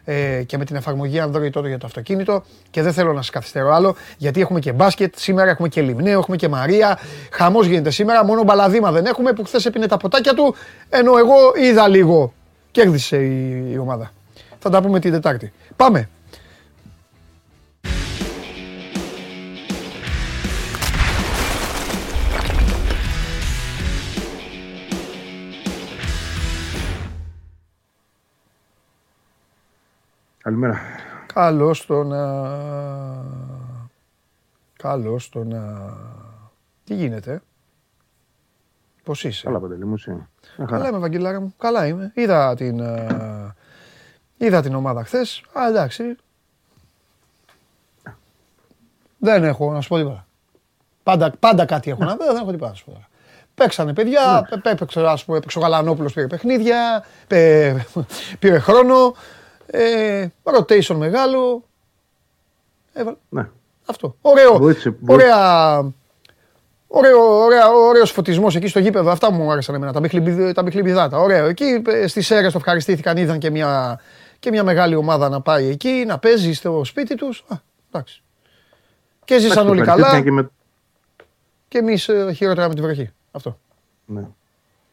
ε, 0.05 0.43
και 0.45 0.57
με 0.57 0.65
την 0.65 0.75
εφαρμογή 0.75 1.23
Android 1.25 1.51
τότε 1.51 1.67
για 1.67 1.77
το 1.77 1.85
αυτοκίνητο. 1.85 2.43
Και 2.69 2.81
δεν 2.81 2.93
θέλω 2.93 3.13
να 3.13 3.21
σας 3.21 3.29
καθυστερώ 3.29 3.73
άλλο, 3.73 3.95
γιατί 4.17 4.41
έχουμε 4.41 4.59
και 4.59 4.71
μπάσκετ. 4.71 5.13
Σήμερα 5.17 5.49
έχουμε 5.49 5.67
και 5.67 5.81
Λιμνέο, 5.81 6.19
έχουμε 6.19 6.37
και 6.37 6.47
Μαρία. 6.47 6.99
Χαμός 7.31 7.65
γίνεται 7.65 7.89
σήμερα. 7.89 8.25
Μόνο 8.25 8.43
μπαλαδίμα 8.43 8.91
δεν 8.91 9.05
έχουμε 9.05 9.33
που 9.33 9.43
χθες 9.43 9.65
έπινε 9.65 9.87
τα 9.87 9.97
ποτάκια 9.97 10.33
του. 10.33 10.55
Ενώ 10.89 11.17
εγώ 11.17 11.35
είδα 11.55 11.87
λίγο. 11.87 12.33
Κέρδισε 12.71 13.17
η, 13.17 13.71
η 13.71 13.77
ομάδα. 13.77 14.11
Θα 14.59 14.69
τα 14.69 14.81
πούμε 14.81 14.99
την 14.99 15.11
Τετάρτη. 15.11 15.53
Πάμε. 15.75 16.09
Καλημέρα. 30.43 30.79
Καλώς 31.33 31.85
το 31.85 32.03
να... 32.03 32.23
Καλώς 34.77 35.29
το 35.29 35.43
να... 35.43 35.93
Τι 36.83 36.93
γίνεται, 36.95 37.41
Πώς 39.03 39.23
είσαι; 39.23 39.45
Καλά, 39.45 39.59
Παντελή 39.59 39.85
μου, 39.85 39.93
εσύ. 39.93 40.27
Καλά 40.65 40.87
είμαι, 40.87 40.97
Βαγγελάρα 40.97 41.41
μου. 41.41 41.53
Καλά 41.57 41.87
είμαι. 41.87 42.11
Είδα 42.15 42.55
την, 42.55 42.79
ε, 42.79 43.55
είδα 44.37 44.61
την 44.61 44.75
ομάδα 44.75 45.03
χθες. 45.03 45.43
Α, 45.59 45.67
εντάξει. 45.67 46.15
Δεν 49.17 49.43
έχω 49.43 49.71
να 49.71 49.81
σου 49.81 49.89
πω 49.89 49.97
τίποτα. 49.97 50.27
Πάντα, 51.03 51.33
πάντα 51.39 51.65
κάτι 51.65 51.89
έχω 51.89 52.03
να 52.03 52.17
πω, 52.17 52.25
δεν 52.25 52.35
έχω 52.35 52.51
τίποτα 52.51 52.69
να 52.69 52.75
σου 52.75 52.85
πω 52.85 52.91
τώρα. 52.91 53.07
Παίξανε 53.55 53.93
παιδιά, 53.93 54.49
έπαιξε, 54.63 54.99
ας 55.01 55.25
πούμε, 55.25 55.37
έπαιξε 55.37 55.57
ο 55.57 55.61
Γαλανόπουλος 55.61 56.13
πήρε 56.13 56.27
παιχνίδια, 56.27 57.05
πήρε 58.39 58.59
χρόνο, 58.59 59.15
ε, 59.75 60.27
rotation 60.43 60.95
μεγάλο. 60.95 61.63
Έβαλε. 62.93 63.17
Ναι. 63.29 63.49
Αυτό. 63.85 64.15
Ωραίο. 64.21 64.57
Βοήθησε, 64.57 64.95
Ωραία. 65.05 65.91
Ωραίο, 66.87 67.43
ωραία, 67.43 67.69
ωραίος 67.69 68.11
φωτισμός 68.11 68.55
εκεί 68.55 68.67
στο 68.67 68.79
γήπεδο. 68.79 69.09
Αυτά 69.11 69.31
μου 69.31 69.51
άρεσαν 69.51 69.75
εμένα, 69.75 69.93
τα, 69.93 69.99
μπιχλιμπι, 69.99 70.51
τα 70.51 70.63
μπιχλιμπιδάτα. 70.63 71.17
Ωραίο. 71.17 71.45
Εκεί 71.45 71.81
ε, 71.87 72.07
στις 72.07 72.31
αίρες 72.31 72.51
το 72.51 72.57
ευχαριστήθηκαν, 72.57 73.17
είδαν 73.17 73.39
και 73.39 73.49
μια, 73.49 73.99
και 74.39 74.49
μια 74.49 74.63
μεγάλη 74.63 74.95
ομάδα 74.95 75.29
να 75.29 75.41
πάει 75.41 75.67
εκεί, 75.67 76.03
να 76.07 76.19
παίζει 76.19 76.53
στο 76.53 76.81
σπίτι 76.83 77.15
τους. 77.15 77.45
Α, 77.47 77.55
εντάξει. 77.91 78.23
Και 79.25 79.39
ζήσαν 79.39 79.67
όλοι 79.67 79.81
καλά. 79.81 80.21
Και, 80.21 80.31
με... 80.31 80.49
και 81.67 81.77
εμείς 81.77 82.07
ε, 82.07 82.31
χειρότερα 82.33 82.67
με 82.67 82.75
τη 82.75 82.81
βροχή. 82.81 83.09
Αυτό. 83.31 83.59
Ναι. 84.05 84.27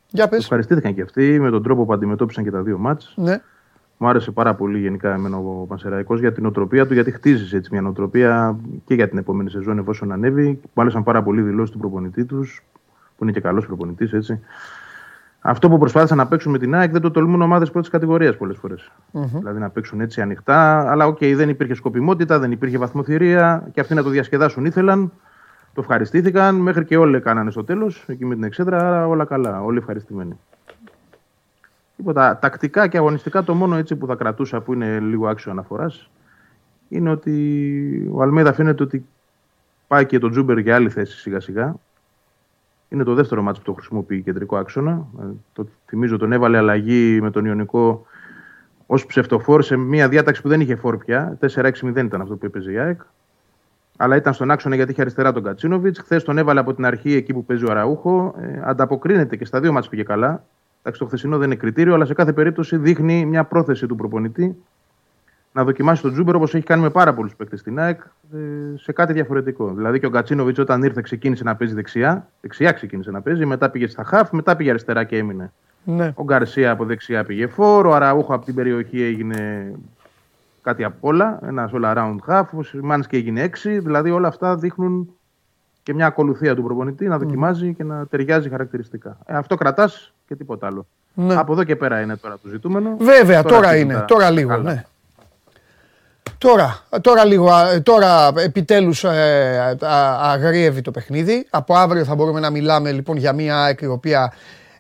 Για 0.09 0.29
πες. 0.29 0.43
Ευχαριστήθηκαν 0.43 0.95
και 0.95 1.03
αυτοί 1.03 1.41
με 1.41 1.51
τον 1.51 1.63
τρόπο 1.63 1.85
που 1.85 1.93
αντιμετώπισαν 1.93 2.45
και 2.45 2.51
τα 2.51 2.63
δύο 2.63 2.79
μάτς. 2.79 3.13
Ναι. 3.17 3.41
Μου 4.03 4.09
άρεσε 4.09 4.31
πάρα 4.31 4.55
πολύ 4.55 4.79
γενικά 4.79 5.15
εμένα 5.15 5.37
ο 5.37 5.67
Πανσεραϊκός 5.69 6.21
για 6.21 6.33
τη 6.33 6.47
νοοτροπία 6.47 6.87
του, 6.87 6.95
γιατί 6.95 7.11
χτίζεις 7.11 7.53
έτσι 7.53 7.71
μια 7.73 7.89
νοοτροπία 7.89 8.57
και 8.85 8.95
για 8.95 9.09
την 9.09 9.19
επόμενη 9.19 9.51
σεζόν 9.51 9.79
εφόσον 9.79 10.13
ανέβει. 10.13 10.61
Μου 10.75 10.83
άρεσαν 10.83 11.03
πάρα 11.03 11.23
πολύ 11.23 11.41
οι 11.41 11.43
δηλώσεις 11.43 11.71
του 11.71 11.79
προπονητή 11.79 12.25
τους, 12.25 12.63
που 13.17 13.25
είναι 13.25 13.33
και 13.33 13.41
καλός 13.41 13.67
προπονητής, 13.67 14.13
έτσι. 14.13 14.41
Αυτό 15.41 15.69
που 15.69 15.79
προσπάθησαν 15.79 16.17
να 16.17 16.27
παίξουν 16.27 16.53
με 16.53 16.59
την 16.59 16.75
ΑΕΚ 16.75 16.93
δεν 16.93 17.01
το 17.01 17.11
τολμούν 17.11 17.43
ομάδες 17.43 17.71
πρώτης 17.71 17.91
κατηγορίας 17.91 18.37
πολλές 18.37 18.57
φορές. 18.57 18.93
Mm-hmm. 19.13 19.39
Δηλαδή 19.39 19.59
να 19.59 19.71
παίξουν 19.71 20.01
έτσι 20.01 20.21
ανοιχτά, 20.21 20.91
αλλά 20.91 21.07
ΟΚ, 21.07 21.19
okay, 21.21 21.33
δεν 21.37 21.49
υπήρχε 21.49 21.75
σκοπιμότητα, 21.75 22.39
δεν 22.39 22.51
υπήρχε 22.53 22.79
βαθμοθηρία 22.79 23.69
και 23.73 23.81
αυτοί 23.81 23.95
να 23.95 24.03
το 24.03 24.09
διασκεδάσουν 24.09 24.65
ήθελαν. 24.65 25.13
Το 25.73 25.81
ευχαριστήθηκαν, 25.81 26.55
μέχρι 26.55 26.85
και 26.85 26.97
όλοι 26.97 27.21
κάνανε 27.21 27.51
στο 27.51 27.65
τέλος, 27.65 28.05
εκεί 28.07 28.25
με 28.25 28.35
την 28.35 28.45
εξέδρα, 28.45 28.79
άρα 28.79 29.07
όλα 29.09 29.25
καλά, 29.25 29.63
όλοι 29.63 29.79
ευχαριστημένοι. 29.79 30.39
Τίποτα. 32.01 32.39
Τακτικά 32.39 32.89
και 32.89 32.97
αγωνιστικά 32.97 33.43
το 33.43 33.55
μόνο 33.55 33.77
έτσι 33.77 33.97
που 33.97 34.07
θα 34.07 34.15
κρατούσα 34.15 34.61
που 34.61 34.73
είναι 34.73 35.01
λίγο 35.01 35.29
άξιο 35.29 35.51
αναφοράς 35.51 36.11
είναι 36.89 37.11
ότι 37.11 38.09
ο 38.13 38.23
Αλμέδα 38.23 38.53
φαίνεται 38.53 38.83
ότι 38.83 39.07
πάει 39.87 40.07
και 40.07 40.19
το 40.19 40.29
Τζούμπερ 40.29 40.59
για 40.59 40.75
άλλη 40.75 40.91
θέση 40.91 41.19
σιγά 41.19 41.41
σιγά. 41.41 41.75
Είναι 42.89 43.05
το 43.05 43.15
δεύτερο 43.15 43.43
μάτσο 43.43 43.61
που 43.61 43.67
το 43.67 43.73
χρησιμοποιεί 43.73 44.23
κεντρικό 44.23 44.57
άξονα. 44.57 45.07
Ε, 45.21 45.25
το 45.53 45.67
θυμίζω 45.87 46.17
τον 46.17 46.33
έβαλε 46.33 46.57
αλλαγή 46.57 47.21
με 47.21 47.31
τον 47.31 47.45
Ιωνικό 47.45 48.07
ως 48.87 49.07
ψευτοφόρ 49.07 49.63
σε 49.63 49.77
μια 49.77 50.09
διάταξη 50.09 50.43
που 50.43 50.49
δεν 50.49 50.61
είχε 50.61 50.77
φόρ 50.77 50.97
πια. 50.97 51.39
4-6-0 51.41 51.73
ήταν 51.97 52.21
αυτό 52.21 52.37
που 52.37 52.47
έπαιζε 52.47 52.73
η 52.73 52.79
ΑΕΚ. 52.79 53.01
Αλλά 53.97 54.17
ήταν 54.17 54.35
στον 54.35 54.51
άξονα 54.51 54.75
γιατί 54.75 54.93
είχε 54.93 55.01
αριστερά 55.01 55.33
τον 55.33 55.43
Κατσίνοβιτς. 55.43 55.99
Χθες 55.99 56.25
τον 56.25 56.39
έβαλε 56.39 56.61
από 56.61 56.75
την 56.75 56.85
αρχή 56.85 57.15
εκεί 57.15 57.33
που 57.33 57.45
παίζει 57.45 57.65
ο 57.65 57.71
Αραούχο. 57.71 58.35
Ε, 58.41 58.61
ανταποκρίνεται 58.65 59.37
και 59.37 59.45
στα 59.45 59.61
δύο 59.61 59.73
μάτς 59.73 59.89
πήγε 59.89 60.03
καλά. 60.03 60.45
Εντάξει, 60.83 61.01
το 61.01 61.07
χθεσινό 61.07 61.39
δεν 61.39 61.47
είναι 61.47 61.61
κριτήριο, 61.61 61.95
αλλά 61.95 62.05
σε 62.05 62.15
κάθε 62.15 62.33
περίπτωση 62.33 62.77
δείχνει 62.77 63.27
μια 63.27 63.45
πρόθεση 63.45 63.87
του 63.87 63.97
προπονητή 63.97 64.57
να 65.53 65.65
δοκιμάσει 65.65 66.03
τον 66.03 66.13
Τζούμπερ 66.13 66.35
όπως 66.35 66.55
έχει 66.55 66.65
κάνει 66.65 66.83
με 66.83 66.91
πάρα 66.91 67.15
πολλούς 67.15 67.37
παίκτες 67.37 67.61
στην 67.61 67.79
ΑΕΚ 67.79 68.01
ε, 68.33 68.39
σε 68.77 68.93
κάτι 68.93 69.13
διαφορετικό. 69.13 69.73
Δηλαδή 69.75 70.01
και 70.01 70.07
ο 70.07 70.09
Γκατσίνοβιτ 70.09 70.59
όταν 70.59 70.83
ήρθε 70.83 71.01
ξεκίνησε 71.01 71.45
να 71.45 71.57
παίζει 71.57 71.75
δεξιά, 71.75 72.29
δεξιά 72.41 72.73
ξεκίνησε 72.73 73.11
να 73.11 73.21
παίζει, 73.21 73.47
μετά 73.47 73.71
πήγε 73.71 73.87
στα 73.87 74.05
χαφ, 74.05 74.31
μετά 74.31 74.57
πήγε 74.57 74.71
αριστερά 74.71 75.05
και 75.05 75.17
έμεινε. 75.17 75.53
Ναι. 75.85 76.13
Ο 76.15 76.25
Γκαρσία 76.25 76.71
από 76.71 76.85
δεξιά 76.85 77.25
πήγε 77.25 77.47
φόρο, 77.47 77.91
ο 77.91 77.95
Αραούχο 77.95 78.35
από 78.35 78.45
την 78.45 78.55
περιοχή 78.55 79.03
έγινε 79.03 79.73
κάτι 80.63 80.85
απ' 80.85 81.05
όλα, 81.05 81.39
ένας 81.43 81.71
all 81.75 81.95
around 81.95 82.17
half, 82.27 82.45
ο 82.53 82.63
Σιμάνσκι 82.63 83.17
έγινε 83.17 83.43
έξι, 83.43 83.79
δηλαδή 83.79 84.11
όλα 84.11 84.29
αυτά 84.29 84.57
δείχνουν 84.57 85.15
και 85.83 85.95
μια 85.95 86.07
ακολουθία 86.07 86.55
του 86.55 86.63
προπονητή 86.63 87.07
να 87.07 87.19
δοκιμάζει 87.19 87.75
και 87.75 87.85
να 87.85 88.07
ταιριάζει 88.07 88.49
χαρακτηριστικά. 88.49 89.19
Ε, 89.27 89.37
αυτό 89.37 89.55
κρατάς 89.55 90.13
και 90.29 90.37
τίποτα 90.37 90.67
άλλο. 90.67 90.87
Ναι. 91.15 91.35
Από 91.35 91.53
εδώ 91.53 91.65
και 91.65 91.77
πέρα 91.77 92.01
είναι 92.01 92.17
τώρα 92.17 92.39
το 92.43 92.49
ζητούμενο. 92.49 92.97
Βέβαια, 92.99 93.43
τώρα, 93.43 93.55
τώρα 93.55 93.77
είναι. 93.77 94.05
Τώρα 94.07 94.31
λίγο. 94.31 94.57
Ναι. 94.57 94.85
Τώρα, 96.39 96.81
τώρα 97.01 97.25
λίγο, 97.25 97.51
τώρα 97.83 98.33
επιτέλους 98.37 99.05
ε, 99.05 99.77
αγρίευει 100.21 100.81
το 100.81 100.91
παιχνίδι. 100.91 101.47
Από 101.51 101.75
αύριο 101.75 102.05
θα 102.05 102.15
μπορούμε 102.15 102.41
να 102.41 102.51
μιλάμε 102.51 102.93
λοιπόν 102.93 103.17
για 103.17 103.33
μια 103.33 103.65
άκρη 103.65 103.87
η 103.87 103.91
οποία 103.91 104.33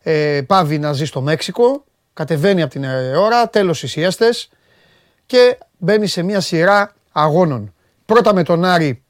ε, 0.03 0.41
πάβει 0.47 0.79
να 0.79 0.93
ζει 0.93 1.05
στο 1.05 1.21
Μέξικο. 1.21 1.85
Κατεβαίνει 2.13 2.63
από 2.63 2.71
την 2.71 2.85
ώρα, 3.17 3.49
τέλος 3.49 3.83
οι 3.83 3.87
σιέστες 3.87 4.51
και 5.27 5.59
μπαίνει 5.79 6.07
σε 6.07 6.23
μια 6.23 6.41
σειρά 6.41 6.93
αγώνων. 7.13 7.75
Πρώτα 8.07 8.35
με 8.35 8.43
τον 8.43 8.65
Άρη, 8.65 9.03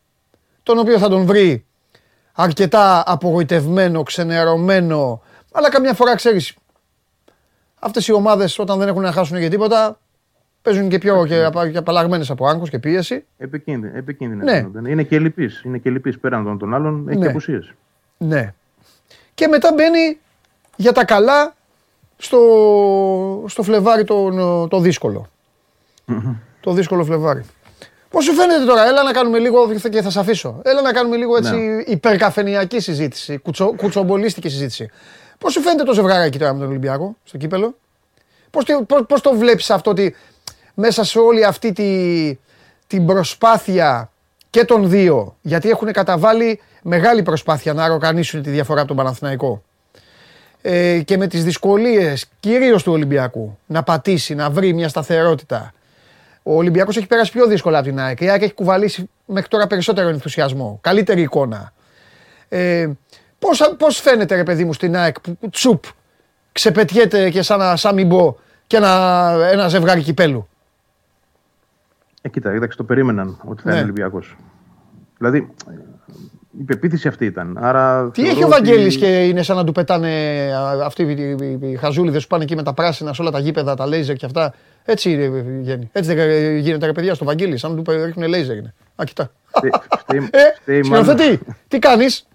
τον 0.63 0.79
οποίο 0.79 0.99
θα 0.99 1.09
τον 1.09 1.25
βρει 1.25 1.65
αρκετά 2.43 3.03
απογοητευμένο, 3.07 4.03
ξενερωμένο, 4.03 5.23
αλλά 5.53 5.71
καμιά 5.71 5.95
φορά 5.95 6.15
ξέρεις. 6.15 6.55
Αυτές 7.79 8.07
οι 8.07 8.13
ομάδες 8.13 8.59
όταν 8.59 8.79
δεν 8.79 8.89
έχουν 8.89 9.03
να 9.03 9.13
χάσουν 9.13 9.39
για 9.39 9.51
τίποτα 9.51 9.99
παίζουν 10.63 10.89
και 10.89 10.99
πιο 10.99 11.27
και, 11.27 11.45
απαλλαγμένες 11.77 12.31
από 12.31 12.47
άγχος 12.47 12.71
και 12.71 12.79
πίεση. 12.79 13.25
Επικίνδυνε. 13.39 13.99
επικίνδυνες 13.99 14.65
ναι. 14.73 14.91
Είναι 14.91 15.03
και 15.03 15.19
λυπής. 15.19 15.63
Είναι 15.65 15.79
και 15.79 15.91
λυπής 15.91 16.19
πέραν 16.19 16.45
των, 16.45 16.59
των 16.59 16.75
άλλων. 16.75 17.09
Έχει 17.09 17.19
ναι. 17.19 17.25
και 17.25 17.31
απουσίες. 17.31 17.73
Ναι. 18.19 18.55
Και 19.35 19.47
μετά 19.47 19.73
μπαίνει 19.75 20.19
για 20.77 20.93
τα 20.93 21.05
καλά 21.05 21.55
στο, 22.17 23.45
στο 23.47 23.63
Φλεβάρι 23.63 24.05
το, 24.05 24.69
το 24.69 24.81
δύσκολο. 24.81 25.29
Το 26.61 26.73
δύσκολο 26.73 27.05
Φλεβάρι. 27.05 27.45
Πώς 28.11 28.25
σου 28.25 28.33
φαίνεται 28.33 28.65
τώρα, 28.65 28.87
έλα 28.87 29.03
να 29.03 29.13
κάνουμε 29.13 29.39
λίγο 29.39 29.75
και 29.91 30.03
θα 30.03 30.11
σε 30.11 30.21
αφήσω. 30.21 30.61
Έλα 30.65 30.83
να 30.83 30.93
κάνουμε 30.93 31.17
λίγο 31.17 31.37
έτσι 31.37 31.55
ναι. 31.55 31.83
υπερκαφενιακή 31.87 32.81
συζήτηση, 32.81 33.39
κουτσο, 33.39 33.75
κουτσομπολίστικη 33.77 34.49
συζήτηση. 34.49 34.91
Πώς 35.39 35.53
σου 35.53 35.61
φαίνεται 35.61 35.83
το 35.83 35.93
ζευγάρι 35.95 36.31
τώρα 36.31 36.53
με 36.53 36.59
τον 36.59 36.69
Ολυμπιακό 36.69 37.17
στο 37.25 37.39
κύπελο, 37.39 37.77
Πώς 38.51 38.65
πώς, 38.87 39.05
πώς 39.09 39.21
το 39.21 39.35
βλέπεις 39.35 39.71
αυτό 39.71 39.91
ότι 39.91 40.15
μέσα 40.75 41.05
σε 41.05 41.19
όλη 41.19 41.45
αυτή 41.45 41.73
τη, 41.73 42.39
την 42.87 43.07
προσπάθεια 43.07 44.11
και 44.51 44.65
των 44.65 44.89
δύο, 44.89 45.37
γιατί 45.41 45.71
έχουν 45.71 45.93
καταβάλει 45.93 46.61
μεγάλη 46.83 47.23
προσπάθεια 47.23 47.73
να 47.73 47.83
αεροκανίσουν 47.83 48.43
τη 48.43 48.51
διαφορά 48.51 48.79
από 48.79 48.89
τον 48.89 48.97
Παναθηναϊκό. 48.97 49.63
Ε, 50.63 51.01
και 51.05 51.17
με 51.17 51.27
τις 51.27 51.45
δυσκολίες 51.45 52.27
κυρίως 52.41 52.83
του 52.83 52.93
Ολυμπιακού 52.93 53.59
να 53.67 53.83
πατήσει, 53.83 54.35
να 54.35 54.51
βρει 54.51 54.73
μια 54.73 54.89
σταθερότητα 54.89 55.73
ο 56.43 56.55
Ολυμπιακός 56.57 56.97
έχει 56.97 57.07
περάσει 57.07 57.33
πιο 57.33 57.47
δύσκολα 57.47 57.79
από 57.79 57.87
την 57.89 58.01
ΑΕΚ. 58.01 58.21
Η 58.21 58.29
ΑΕΚ 58.31 58.43
έχει 58.43 58.55
κουβαλήσει 58.55 59.11
μέχρι 59.27 59.49
τώρα 59.49 59.67
περισσότερο 59.67 60.09
ενθουσιασμό. 60.09 60.79
Καλύτερη 60.83 61.21
εικόνα. 61.23 61.73
Ε, 62.49 62.89
πώς, 63.39 63.75
πώς 63.79 64.01
φαίνεται 64.01 64.35
ρε 64.35 64.43
παιδί 64.43 64.65
μου 64.65 64.73
στην 64.73 64.97
ΑΕΚ 64.97 65.21
που 65.21 65.39
τσουπ 65.51 65.85
ξεπετιέται 66.53 67.31
και 67.31 67.43
σαν, 67.43 67.77
σαν 67.77 67.95
μην 67.95 68.09
πω 68.09 68.39
και 68.67 68.77
ένα, 68.77 69.31
ένα 69.53 69.69
ζευγάρι 69.69 70.03
κυπέλου; 70.03 70.49
Ε, 72.23 72.29
κοίτα, 72.29 72.51
εντάξει, 72.51 72.77
το 72.77 72.85
περίμεναν 72.85 73.41
ότι 73.45 73.63
θα 73.63 73.69
Ναι. 73.69 73.75
είναι 73.75 73.83
Ολυμπιακός. 73.85 74.37
Δηλαδή, 75.19 75.55
η 76.59 76.63
πεποίθηση 76.63 77.09
αυτή 77.09 77.25
ήταν. 77.25 77.57
Άρα, 77.61 78.11
Τι 78.11 78.21
θεωρώ 78.23 78.31
έχει 78.37 78.45
ο 78.45 78.47
ότι- 78.47 78.57
Βαγγέλης 78.57 78.97
και 78.97 79.25
είναι 79.27 79.43
σαν 79.43 79.57
να 79.57 79.65
του 79.65 79.73
πετάνε 79.73 80.09
α, 80.55 80.85
αυτοί 80.87 81.03
οι, 81.03 81.11
οι, 81.11 81.37
οι, 81.63 81.71
οι 81.71 81.77
χαζούλιδες 81.77 82.23
που 82.23 82.29
πάνε 82.29 82.43
εκεί 82.43 82.55
με 82.55 82.63
τα 82.63 82.75
πράσινα 82.75 83.13
σε 83.15 83.23
όλα 83.23 83.31
τα 83.31 83.39
γήπεδα, 83.39 83.75
τα 83.75 83.87
λέιζερ 83.87 84.17
και 84.17 84.27
αυτά. 84.27 84.55
Έτσι 84.85 85.11
είναι, 85.11 85.29
βγαίνει. 85.61 85.89
Έτσι 85.93 86.15
δεν 86.15 86.31
ε, 86.31 86.57
γίνεται 86.57 86.87
ρε 86.87 86.93
παιδιά 86.93 87.15
στο 87.15 87.25
Βαγγέλης, 87.25 87.61
σαν 87.61 87.75
να 87.75 87.83
του 87.83 87.91
ρίχνουν 88.05 88.29
λέιζερ 88.29 88.57
είναι. 88.57 88.75
Α, 88.97 89.05
κοιτά. 89.05 89.31
Φταίει- 89.57 89.73
φταίει- 90.03 90.23
Ε, 90.35 90.39
φταίει 90.61 90.81
μάλλον- 90.83 91.05
σκηνοθέτη, 91.05 91.45
τι 91.69 91.79
κάνεις; 91.79 92.27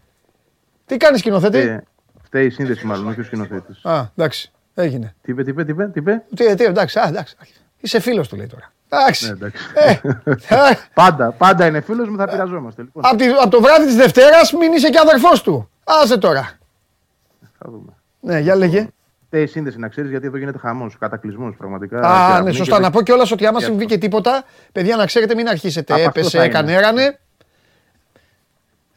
Τι 0.86 0.98
κάνεις 0.98 1.20
σκηνοθέτη; 1.20 1.58
φταίει- 1.62 1.80
Φταίει 2.24 2.46
η 2.46 2.50
σύνδεση, 2.50 2.86
μάλλον, 2.86 3.08
όχι 3.08 3.20
ο 3.20 3.24
σκηνοθέτης. 3.24 3.86
Α, 3.86 4.12
εντάξει, 4.16 4.52
έγινε. 4.74 5.16
Τι 5.22 5.32
είπε, 5.32 5.44
τι 5.44 5.50
είπε, 5.50 5.64
τι 5.66 5.72
είπε. 5.72 5.88
Τι 5.94 6.00
είπε; 6.00 6.24
Τι, 6.36 6.56
τι, 6.56 6.64
εντάξει, 6.64 7.00
α, 7.00 7.06
εντάξει. 7.08 7.36
Είσαι 7.80 8.00
φίλος 8.00 8.28
του 8.28 8.36
λέει 8.36 8.48
τώρα. 8.48 8.72
Εντάξει. 8.90 9.26
Ναι, 9.26 9.32
εντάξει. 9.32 9.64
Ε, 9.74 9.90
ε, 10.56 10.76
Πάντα, 10.94 11.32
πάντα 11.32 11.66
είναι 11.68 11.82
φίλος 11.82 12.10
μου, 12.10 12.18
θα 12.18 12.26
πειραζόμαστε. 12.28 12.82
Λοιπόν, 12.82 13.04
Απ' 13.06 13.18
τη- 13.18 13.26
Απ' 13.44 13.50
το 13.52 13.62
βράδυ 13.62 13.86
της 13.86 13.96
Δευτέρας 13.96 14.52
μην 14.54 14.74
είσαι 14.74 14.90
και 14.90 15.00
αδερφός 15.00 15.42
του. 15.42 15.70
Άσε 15.84 16.18
τώρα. 16.18 16.50
θα 17.60 17.70
δούμε. 17.72 17.92
Ναι, 18.20 18.40
για 18.40 18.56
λέγε. 18.56 18.88
Φταίει 19.26 19.44
η 19.44 19.48
σύνδεση, 19.48 19.80
να 19.80 19.88
ξέρεις, 19.88 20.10
γιατί 20.10 20.26
εδώ 20.28 20.38
γίνεται 20.38 20.58
χαμός, 20.58 20.98
κατακλυσμός 20.98 21.56
πραγματικά. 21.56 21.98
Α, 22.00 22.02
Κεραυνοί 22.28 22.44
ναι, 22.44 22.50
και 22.52 22.58
σωστά. 22.58 22.74
δεν- 22.74 22.84
Να 22.84 22.90
πω 22.90 23.02
κιόλα 23.02 23.28
ότι 23.34 23.46
άμα 23.46 23.60
Γι' 23.60 23.66
συμβεί 23.66 23.84
αυτό. 23.84 23.94
και 23.96 24.00
τίποτα, 24.02 24.44
παιδιά 24.72 24.96
να 24.96 25.06
ξέρετε 25.06 25.36
μην 25.36 25.48
αρχίσετε. 25.48 25.94
Από 25.94 26.04
αυτό 26.08 26.20
Έπεσε, 26.20 26.38
θα 26.38 26.44
είναι. 26.44 26.54
έκανε, 26.54 26.74
έρανε. 26.74 27.20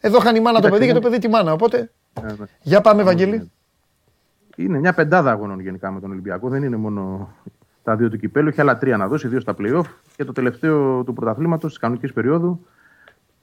Εδώ 0.01 0.19
χάνει 0.19 0.39
η 0.39 0.41
μάνα 0.43 0.61
το 0.61 0.69
Κοίταξε, 0.69 0.79
παιδί 0.79 0.93
και 0.93 1.01
το 1.01 1.07
είναι- 1.09 1.17
παιδί 1.17 1.27
τη 1.27 1.33
μάνα. 1.33 1.53
Οπότε, 1.53 1.91
Ναι, 2.23 2.33
ναι. 2.33 2.45
για 2.63 2.81
πάμε, 2.81 3.03
Βαγγέλη. 3.03 3.51
Είναι 4.57 4.79
μια 4.79 4.93
πεντάδα 4.93 5.31
αγώνων 5.31 5.61
γενικά 5.61 5.91
με 5.91 6.01
τον 6.01 6.11
Ολυμπιακό. 6.11 6.49
Δεν 6.49 6.63
είναι 6.63 6.77
μόνο 6.77 7.29
τα 7.89 7.97
δύο 7.97 8.11
του 8.11 8.19
κυπέλου. 8.19 8.49
Έχει 8.49 8.61
άλλα 8.61 8.79
τρία 8.79 8.97
να 8.97 9.09
δώσει, 9.09 9.29
δύο 9.29 9.41
στα 9.41 9.55
playoff 9.61 9.85
και 10.17 10.25
το 10.25 10.33
τελευταίο 10.33 11.03
του 11.03 11.13
πρωταθλήματος 11.13 11.71
της 11.71 11.79
κανονικής 11.79 12.13
περίοδου. 12.13 12.67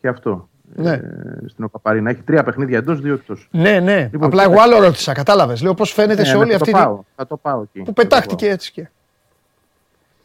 Και 0.01 0.07
αυτό. 0.07 0.49
Ναι. 0.75 0.91
Ε, 0.91 1.01
στην 1.47 1.63
Οκαπαρίνα. 1.63 2.09
Έχει 2.09 2.21
τρία 2.21 2.43
παιχνίδια 2.43 2.77
εντός, 2.77 3.01
δύο 3.01 3.13
εκτός. 3.13 3.47
Ναι, 3.51 3.79
ναι. 3.79 4.09
Λοιπόν, 4.11 4.27
Απλά 4.27 4.43
εγώ 4.43 4.51
κοίταξε. 4.51 4.73
άλλο 4.75 4.83
ρώτησα. 4.85 5.13
Κατάλαβες. 5.13 5.61
Λέω 5.61 5.73
πώς 5.73 5.91
φαίνεται 5.93 6.23
σε 6.25 6.37
όλη 6.37 6.49
θα 6.49 6.55
αυτή 6.55 6.71
το 6.71 6.77
τη. 6.77 6.83
πάω, 6.83 6.99
θα 7.15 7.27
το 7.27 7.37
πάω 7.37 7.61
εκεί. 7.61 7.79
που 7.79 7.85
Θα 7.85 7.93
το 7.93 8.01
πετάχτηκε 8.01 8.45
πάω. 8.45 8.53
έτσι 8.53 8.71
και. 8.71 8.87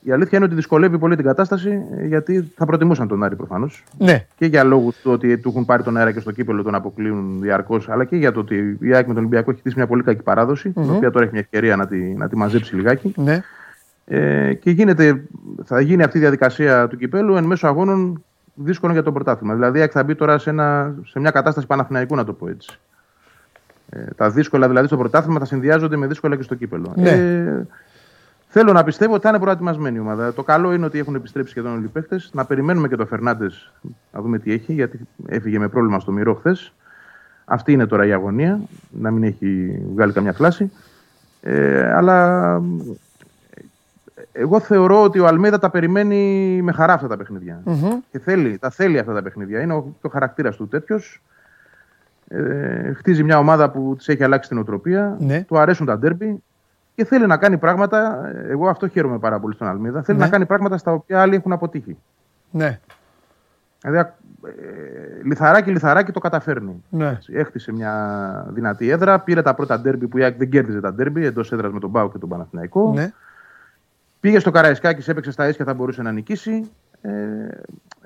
Η 0.02 0.12
αλήθεια 0.12 0.38
είναι 0.38 0.46
ότι 0.46 0.54
δυσκολεύει 0.54 0.98
πολύ 0.98 1.16
την 1.16 1.24
κατάσταση 1.24 1.82
ε, 1.98 2.06
γιατί 2.06 2.52
θα 2.56 2.66
προτιμούσαν 2.66 3.08
τον 3.08 3.22
Άρη 3.22 3.36
προφανώς. 3.36 3.84
Ναι, 3.98 4.26
Και 4.36 4.46
για 4.46 4.64
λόγους 4.64 4.96
του 4.96 5.10
ότι 5.12 5.38
του 5.38 5.48
έχουν 5.48 5.64
πάρει 5.64 5.82
τον 5.82 5.96
αέρα 5.96 6.12
και 6.12 6.20
στο 6.20 6.30
κύπελο 6.32 6.62
τον 6.62 6.74
αποκλείουν 6.74 7.40
διαρκώς, 7.40 7.88
αλλά 7.88 8.04
και 8.04 8.16
για 8.16 8.32
το 8.32 8.40
ότι 8.40 8.78
η 8.80 8.94
ΑΕΚ 8.94 9.06
με 9.06 9.12
τον 9.14 9.16
Ολυμπιακό 9.22 9.50
έχει 9.50 9.60
χτίσει 9.60 9.76
μια 9.76 9.86
πολύ 9.86 10.02
κακή 10.02 10.22
παράδοση, 10.22 10.70
την 10.70 10.90
οποία 10.90 11.10
τώρα 11.10 11.24
έχει 11.24 11.32
μια 11.32 11.40
ευκαιρία 11.42 11.76
να 11.76 11.86
τη, 11.86 11.96
να 11.96 12.28
τη 12.28 12.36
μαζέψει 12.36 12.74
λιγάκι. 12.76 13.12
ναι. 13.16 13.42
Ε, 14.12 14.54
και 14.54 14.70
γίνεται, 14.70 15.24
θα 15.64 15.80
γίνει 15.80 16.02
αυτή 16.02 16.18
η 16.18 16.20
διαδικασία 16.20 16.88
του 16.88 16.96
κυπέλου 16.96 17.36
εν 17.36 17.44
μέσω 17.44 17.66
αγώνων 17.66 18.24
δύσκολων 18.54 18.94
για 18.94 19.04
το 19.04 19.12
πρωτάθλημα. 19.12 19.54
Δηλαδή, 19.54 19.78
η 19.78 19.80
ΑΕΚ 19.80 19.90
θα 19.94 20.04
μπει 20.04 20.14
τώρα 20.14 20.38
σε, 20.38 20.50
ένα, 20.50 20.94
σε 21.06 21.20
μια 21.20 21.30
κατάσταση 21.30 21.66
Παναθηναϊκού, 21.66 22.16
να 22.16 22.24
το 22.24 22.32
πω 22.32 22.48
έτσι. 22.48 22.78
Ε, 23.90 24.04
τα 24.16 24.30
δύσκολα 24.30 24.68
δηλαδή 24.68 24.86
στο 24.86 24.96
πρωτάθλημα 24.96 25.38
θα 25.38 25.44
συνδυάζονται 25.44 25.96
με 25.96 26.06
δύσκολα 26.06 26.36
και 26.36 26.42
στο 26.42 26.54
κύπελο. 26.54 26.92
Ναι. 26.96 27.10
Ε, 27.10 27.66
θέλω 28.48 28.72
να 28.72 28.84
πιστεύω 28.84 29.12
ότι 29.12 29.22
θα 29.22 29.28
είναι 29.28 29.38
προετοιμασμένη 29.38 29.96
η 29.96 30.00
ομάδα. 30.00 30.32
Το 30.32 30.42
καλό 30.42 30.72
είναι 30.72 30.86
ότι 30.86 30.98
έχουν 30.98 31.14
επιστρέψει 31.14 31.50
σχεδόν 31.50 31.72
όλοι 31.72 31.84
οι 31.84 31.88
παίχτε. 31.88 32.20
Να 32.32 32.44
περιμένουμε 32.44 32.88
και 32.88 32.96
το 32.96 33.06
Φερνάντες 33.06 33.72
να 34.12 34.20
δούμε 34.20 34.38
τι 34.38 34.52
έχει, 34.52 34.72
γιατί 34.72 35.00
έφυγε 35.26 35.58
με 35.58 35.68
πρόβλημα 35.68 36.00
στο 36.00 36.12
μυρό 36.12 36.34
χθες. 36.34 36.72
Αυτή 37.44 37.72
είναι 37.72 37.86
τώρα 37.86 38.06
η 38.06 38.12
αγωνία, 38.12 38.60
να 38.90 39.10
μην 39.10 39.22
έχει 39.22 39.80
βγάλει 39.94 40.12
καμιά 40.12 40.32
φλάση. 40.32 40.70
Ε, 41.40 41.92
αλλά 41.92 42.60
εγώ 44.32 44.60
θεωρώ 44.60 45.02
ότι 45.02 45.18
ο 45.18 45.26
Αλμίδα 45.26 45.58
τα 45.58 45.70
περιμένει 45.70 46.60
με 46.62 46.72
χαρά 46.72 46.92
αυτά 46.92 47.08
τα 47.08 47.16
παιχνίδια. 47.16 47.62
Και 48.10 48.18
θέλει, 48.18 48.58
τα 48.58 48.70
θέλει 48.70 48.98
αυτά 48.98 49.12
τα 49.14 49.22
παιχνίδια. 49.22 49.60
Είναι 49.60 49.74
ο, 49.74 49.94
το 50.00 50.08
χαρακτήρας 50.08 50.56
του 50.56 50.68
τέτοιος. 50.68 51.22
Ε, 52.28 52.92
χτίζει 52.92 53.22
μια 53.22 53.38
ομάδα 53.38 53.70
που 53.70 53.94
της 53.96 54.08
έχει 54.08 54.24
αλλάξει 54.24 54.48
την 54.48 54.58
οτροπία. 54.58 55.16
Ναι. 55.20 55.40
Του 55.42 55.58
αρέσουν 55.58 55.86
τα 55.86 55.98
ντέρμπι 55.98 56.42
και 56.94 57.04
θέλει 57.04 57.26
να 57.26 57.36
κάνει 57.36 57.58
πράγματα. 57.58 58.30
Εγώ 58.48 58.68
αυτό 58.68 58.88
χαίρομαι 58.88 59.18
πάρα 59.18 59.40
πολύ 59.40 59.54
στον 59.54 59.68
Αλμίδα. 59.68 60.02
Θέλει 60.02 60.18
Ναι. 60.18 60.24
να 60.24 60.30
κάνει 60.30 60.46
πράγματα 60.46 60.76
στα 60.78 60.92
οποία 60.92 61.20
άλλοι 61.20 61.34
έχουν 61.34 61.52
αποτύχει. 61.52 61.96
Ναι, 62.50 62.80
Δηλαδή, 63.80 63.98
ε, 63.98 65.22
λιθαράκι, 65.24 65.70
λιθαράκι 65.70 66.12
το 66.12 66.20
καταφέρνει. 66.20 66.82
ναι. 66.90 67.08
Έτσι, 67.08 67.32
Έχτισε 67.36 67.72
μια 67.72 68.46
δυνατή 68.50 68.88
έδρα. 68.90 69.20
Πήρε 69.20 69.42
τα 69.42 69.54
πρώτα 69.54 69.80
ντέρμπι 69.80 70.06
που 70.06 70.18
η 70.18 70.22
ΑΕΚ 70.22 70.36
δεν 70.36 70.48
κέρδιζε 70.50 70.80
τα 70.80 70.92
ντέρμπι 70.94 71.24
εντός 71.26 71.52
έδρας 71.52 71.72
με 71.72 71.80
τον 71.80 71.92
Πάο 71.92 72.10
και 72.10 72.18
τον 72.18 72.28
Παναθηναϊκό. 72.28 72.92
ναι. 72.94 73.12
Πήγε 74.20 74.38
στο 74.38 74.50
Καραϊσκάκη, 74.50 75.08
έπαιξε 75.08 75.30
στα 75.30 75.48
ίσια, 75.48 75.64
θα 75.64 75.74
μπορούσε 75.74 76.02
να 76.02 76.12
νικήσει. 76.12 76.70
Ε, 77.02 77.10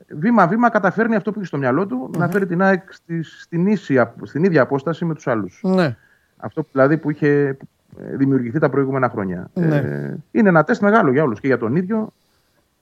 βήμα-βήμα 0.09 0.69
καταφέρνει 0.71 1.15
αυτό 1.17 1.31
που 1.33 1.39
είχε 1.39 1.47
στο 1.49 1.59
μυαλό 1.59 1.87
του 1.87 2.11
να 2.17 2.29
φέρει 2.29 2.47
την 2.47 2.63
ΑΕΚ 2.63 2.93
στη, 2.93 3.23
στην, 3.23 3.67
ίση, 3.67 3.99
απ- 3.99 4.27
στην 4.27 4.45
ίδια 4.45 4.63
απόσταση 4.63 5.05
με 5.05 5.15
τους 5.15 5.27
άλλους. 5.27 5.61
ναι. 5.63 5.97
Αυτό 6.37 6.67
δηλαδή 6.73 6.99
που 6.99 7.11
είχε 7.11 7.57
ε, 8.01 8.17
δημιουργηθεί 8.17 8.59
τα 8.59 8.71
προηγούμενα 8.71 9.09
χρόνια. 9.09 9.51
Ναι. 9.55 9.77
Ε, 9.77 10.17
είναι 10.31 10.49
ένα 10.49 10.65
τεστ 10.65 10.83
μεγάλο 10.83 11.13
για 11.13 11.23
όλους 11.23 11.41
και 11.41 11.47
για 11.47 11.59
τον 11.59 11.77
ίδιο 11.77 12.13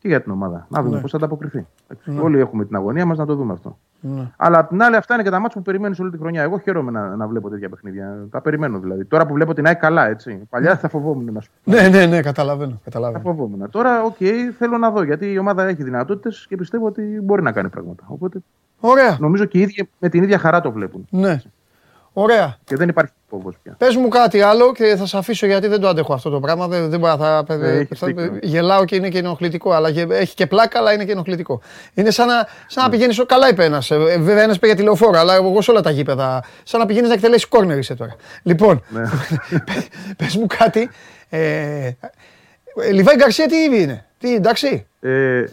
και 0.03 0.09
για 0.09 0.23
την 0.23 0.33
ομάδα. 0.33 0.67
Να 0.69 0.83
δούμε 0.83 0.95
Ναι. 0.95 1.01
πώς 1.01 1.11
θα 1.11 1.17
ανταποκριθεί. 1.17 1.67
Έτσι, 1.88 2.19
Όλοι 2.21 2.38
έχουμε 2.41 2.65
την 2.65 2.77
αγωνία 2.77 3.07
μας 3.07 3.19
να 3.19 3.27
το 3.27 3.35
δούμε 3.35 3.53
αυτό. 3.53 3.79
ναι. 4.01 4.31
Αλλά 4.37 4.59
απ' 4.59 4.69
την 4.69 4.83
άλλη, 4.83 4.97
αυτά 4.97 5.15
είναι 5.15 5.23
και 5.23 5.31
τα 5.31 5.38
ματς 5.38 5.57
που 5.57 5.62
περιμένεις 5.62 6.01
όλη 6.01 6.11
τη 6.11 6.19
χρονιά. 6.19 6.43
Εγώ 6.43 6.59
χαίρομαι 6.59 6.91
να, 6.91 7.17
να 7.17 7.27
βλέπω 7.27 7.49
τέτοια 7.51 7.69
παιχνίδια. 7.69 8.27
Τα 8.31 8.41
περιμένω 8.41 8.79
δηλαδή. 8.79 9.05
Τώρα 9.05 9.27
που 9.27 9.33
βλέπω 9.35 9.55
την 9.55 9.67
ΑΕΚ 9.67 9.79
καλά, 9.79 10.09
έτσι. 10.09 10.41
Παλιά 10.51 10.77
θα 10.77 10.88
φοβόμουν 10.88 11.33
να 11.33 11.41
σου 11.41 11.51
πω. 11.65 11.71
Ναι, 11.73 11.88
ναι, 11.88 12.07
ναι, 12.07 12.21
καταλαβαίνω. 12.23 12.71
Θα 12.71 12.79
καταλαβαίνω. 12.85 13.23
φοβόμουν. 13.25 13.71
Τώρα, 13.71 14.03
ΟΚ, 14.03 14.17
θέλω 14.59 14.79
να 14.79 14.91
δω 14.91 15.03
γιατί 15.03 15.33
η 15.33 15.38
ομάδα 15.38 15.65
έχει 15.65 15.83
δυνατότητες 15.83 16.47
και 16.49 16.57
πιστεύω 16.57 16.87
ότι 16.87 17.03
μπορεί 17.23 17.43
να 17.43 17.53
κάνει 17.53 17.69
πράγματα. 17.69 18.05
Οπότε 18.07 18.38
Ωραία. 18.81 19.17
νομίζω 19.21 19.45
και 19.45 19.59
οι 19.59 19.61
ίδιοι 19.61 19.88
με 19.99 20.09
την 20.09 20.23
ίδια 20.23 20.38
χαρά 20.38 20.61
το 20.61 20.73
βλέπουν. 20.73 21.07
Ναι. 21.11 21.41
Ωραία. 22.12 22.59
Και 22.64 22.77
δεν 22.77 22.88
υπάρχει 22.88 23.12
φόβο 23.31 23.53
πια. 23.62 23.75
Πες 23.79 23.96
μου 23.96 24.09
κάτι 24.09 24.40
άλλο 24.40 24.72
και 24.72 24.96
θα 24.96 25.07
σε 25.07 25.16
αφήσω 25.18 25.46
γιατί 25.46 25.66
δεν 25.68 25.81
το 25.81 25.88
αντέχω 25.88 26.14
αυτό 26.14 26.31
το 26.31 26.40
πράγμα. 26.40 26.68
Δεν, 26.68 26.88
δεν 26.90 26.98
μπορώ, 27.01 27.16
θα, 27.16 27.44
Ε, 27.48 27.79
έχεις 27.79 27.98
θα- 27.98 28.07
δίκιο. 28.07 28.38
γελάω 28.42 28.85
και 28.85 28.96
είναι 28.96 29.09
και 29.09 29.18
ενοχλητικό. 29.18 29.72
Αλλά 29.72 29.90
και- 29.92 30.07
έχει 30.11 30.35
και 30.35 30.46
πλάκα, 30.46 30.79
αλλά 30.79 30.92
είναι 30.92 31.05
και 31.05 31.12
ενοχλητικό. 31.12 31.61
Είναι 31.94 32.11
σαν 32.11 32.27
να, 32.27 32.46
σαν 32.66 32.85
να 32.85 32.90
πηγαίνει. 32.90 33.14
Καλά 33.14 33.48
είπε 33.48 33.64
ένας. 33.64 33.88
Βέβαια, 33.88 34.42
ένας 34.42 34.59
πήγε 34.59 34.75
τηλεοφόρο, 34.75 35.18
αλλά 35.18 35.35
εγώ 35.35 35.61
σε 35.62 35.70
όλα 35.70 35.81
τα 35.81 35.90
γήπεδα. 35.90 36.44
Σαν 36.62 36.81
να 36.81 36.87
πηγαίνεις 36.87 37.09
να 37.09 37.14
εκτελέσεις 37.14 37.46
κόρνερ 37.48 37.79
είσαι 37.79 37.94
τώρα. 37.94 38.16
Λοιπόν, 38.42 38.83
Ναι. 38.88 39.03
πε 40.18 40.27
μου 40.38 40.46
κάτι. 40.59 40.90
Ε, 41.29 41.90
Λιβάη 42.92 43.14
Γκαρσία 43.16 43.46
τι 43.46 43.57
είναι. 43.81 44.05
Τι, 44.18 44.35
εντάξει; 44.35 44.87
Ε, 45.01 45.44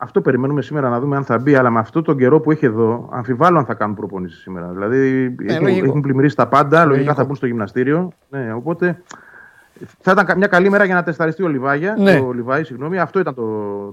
αυτό 0.00 0.20
περιμένουμε 0.20 0.62
σήμερα 0.62 0.88
να 0.88 1.00
δούμε 1.00 1.16
αν 1.16 1.24
θα 1.24 1.38
μπει, 1.38 1.54
αλλά 1.54 1.70
με 1.70 1.78
αυτό 1.78 2.02
τον 2.02 2.18
καιρό 2.18 2.40
που 2.40 2.50
έχει 2.50 2.66
εδώ, 2.66 3.08
αμφιβάλλω 3.12 3.58
αν 3.58 3.64
θα 3.64 3.74
κάνουν 3.74 3.96
προπονήσει 3.96 4.40
σήμερα. 4.40 4.66
Δηλαδή 4.68 5.34
έχουν, 5.46 5.62
λογικό. 5.62 5.86
έχουν 5.86 6.00
πλημμυρίσει 6.00 6.36
τα 6.36 6.46
πάντα, 6.48 6.76
λογικά 6.78 6.94
Λογικό. 6.96 7.14
θα 7.14 7.24
μπουν 7.24 7.34
στο 7.36 7.46
γυμναστήριο. 7.46 8.12
Ναι, 8.30 8.52
οπότε 8.52 9.02
θα 10.00 10.12
ήταν 10.12 10.24
κα- 10.26 10.36
μια 10.36 10.46
καλή 10.46 10.70
μέρα 10.70 10.84
για 10.84 10.94
να 10.94 11.02
τεσταριστεί 11.02 11.42
ο 11.42 11.48
Λιβάγια. 11.48 11.96
Ναι. 11.98 12.18
Ο 12.26 12.32
Λιβάη, 12.32 12.64
συγγνώμη. 12.64 12.98
Αυτό 12.98 13.18
ήταν 13.18 13.34
το, 13.34 13.44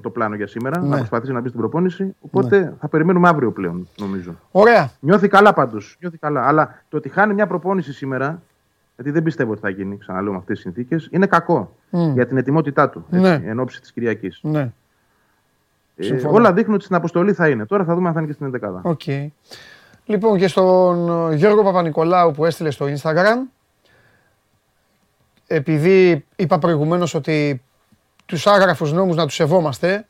το 0.01 0.09
πλάνο 0.09 0.35
για 0.35 0.47
σήμερα. 0.47 0.81
Ναι. 0.81 0.87
Να 0.87 0.95
προσπαθήσει 0.97 1.31
να 1.31 1.39
μπει 1.41 1.47
στην 1.47 1.59
προπόνηση. 1.59 2.15
Οπότε 2.21 2.73
θα 2.79 2.87
περιμένουμε 2.87 3.27
αύριο 3.27 3.51
πλέον, 3.51 3.87
νομίζω. 3.99 4.35
Ωραία. 4.51 4.89
Νιώθει 4.99 5.27
καλά 5.27 5.53
πάντως. 5.53 5.97
Νιώθει 5.99 6.17
καλά. 6.17 6.47
Αλλά 6.47 6.81
το 6.89 6.97
ότι 6.97 7.09
χάνει 7.09 7.33
μια 7.33 7.47
προπόνηση 7.47 7.93
σήμερα, 7.93 8.41
γιατί 8.95 9.11
δεν 9.11 9.23
πιστεύω 9.23 9.51
ότι 9.51 9.59
θα 9.61 9.69
γίνει, 9.69 9.97
ξαναλέω 9.97 10.31
με 10.31 10.37
αυτές 10.37 10.55
τις 10.55 10.63
συνθήκες, 10.63 11.07
είναι 11.11 11.25
κακό 11.25 11.75
Μμ. 11.89 12.13
για 12.13 12.27
την 12.27 12.37
ετοιμότητά 12.37 12.89
του 12.89 13.05
Ναι. 13.09 13.29
έτσι, 13.29 13.47
εν 13.47 13.59
όψει 13.59 13.81
της 13.81 13.91
Κυριακής. 13.91 14.39
Ναι. 14.43 14.71
Ε, 15.95 16.03
Συμφωνώ. 16.03 16.33
όλα 16.33 16.53
δείχνουν 16.53 16.75
ότι 16.75 16.83
στην 16.83 16.95
αποστολή 16.95 17.33
θα 17.33 17.49
είναι. 17.49 17.65
Τώρα 17.65 17.83
θα 17.83 17.95
δούμε 17.95 18.07
αν 18.07 18.13
θα 18.13 18.19
είναι 18.19 18.27
και 18.29 18.33
στην 18.33 18.45
11. 18.45 18.79
ΟΚ. 18.81 19.01
Λοιπόν 20.05 20.37
και 20.37 20.47
στον 20.47 21.31
ε, 21.31 21.35
Γιώργο 21.35 21.63
Παπανικολάου 21.63 22.31
που 22.31 22.45
έστειλε 22.45 22.69
στο 22.69 22.85
Instagram 22.85 23.37
επειδή 25.47 26.25
είπα 26.35 26.59
προηγουμένως 26.59 27.13
ότι 27.13 27.61
τους 28.25 28.47
άγραφους 28.47 28.93
νόμους 28.93 29.15
να 29.15 29.25
τους 29.25 29.35
σεβόμαστε 29.35 30.07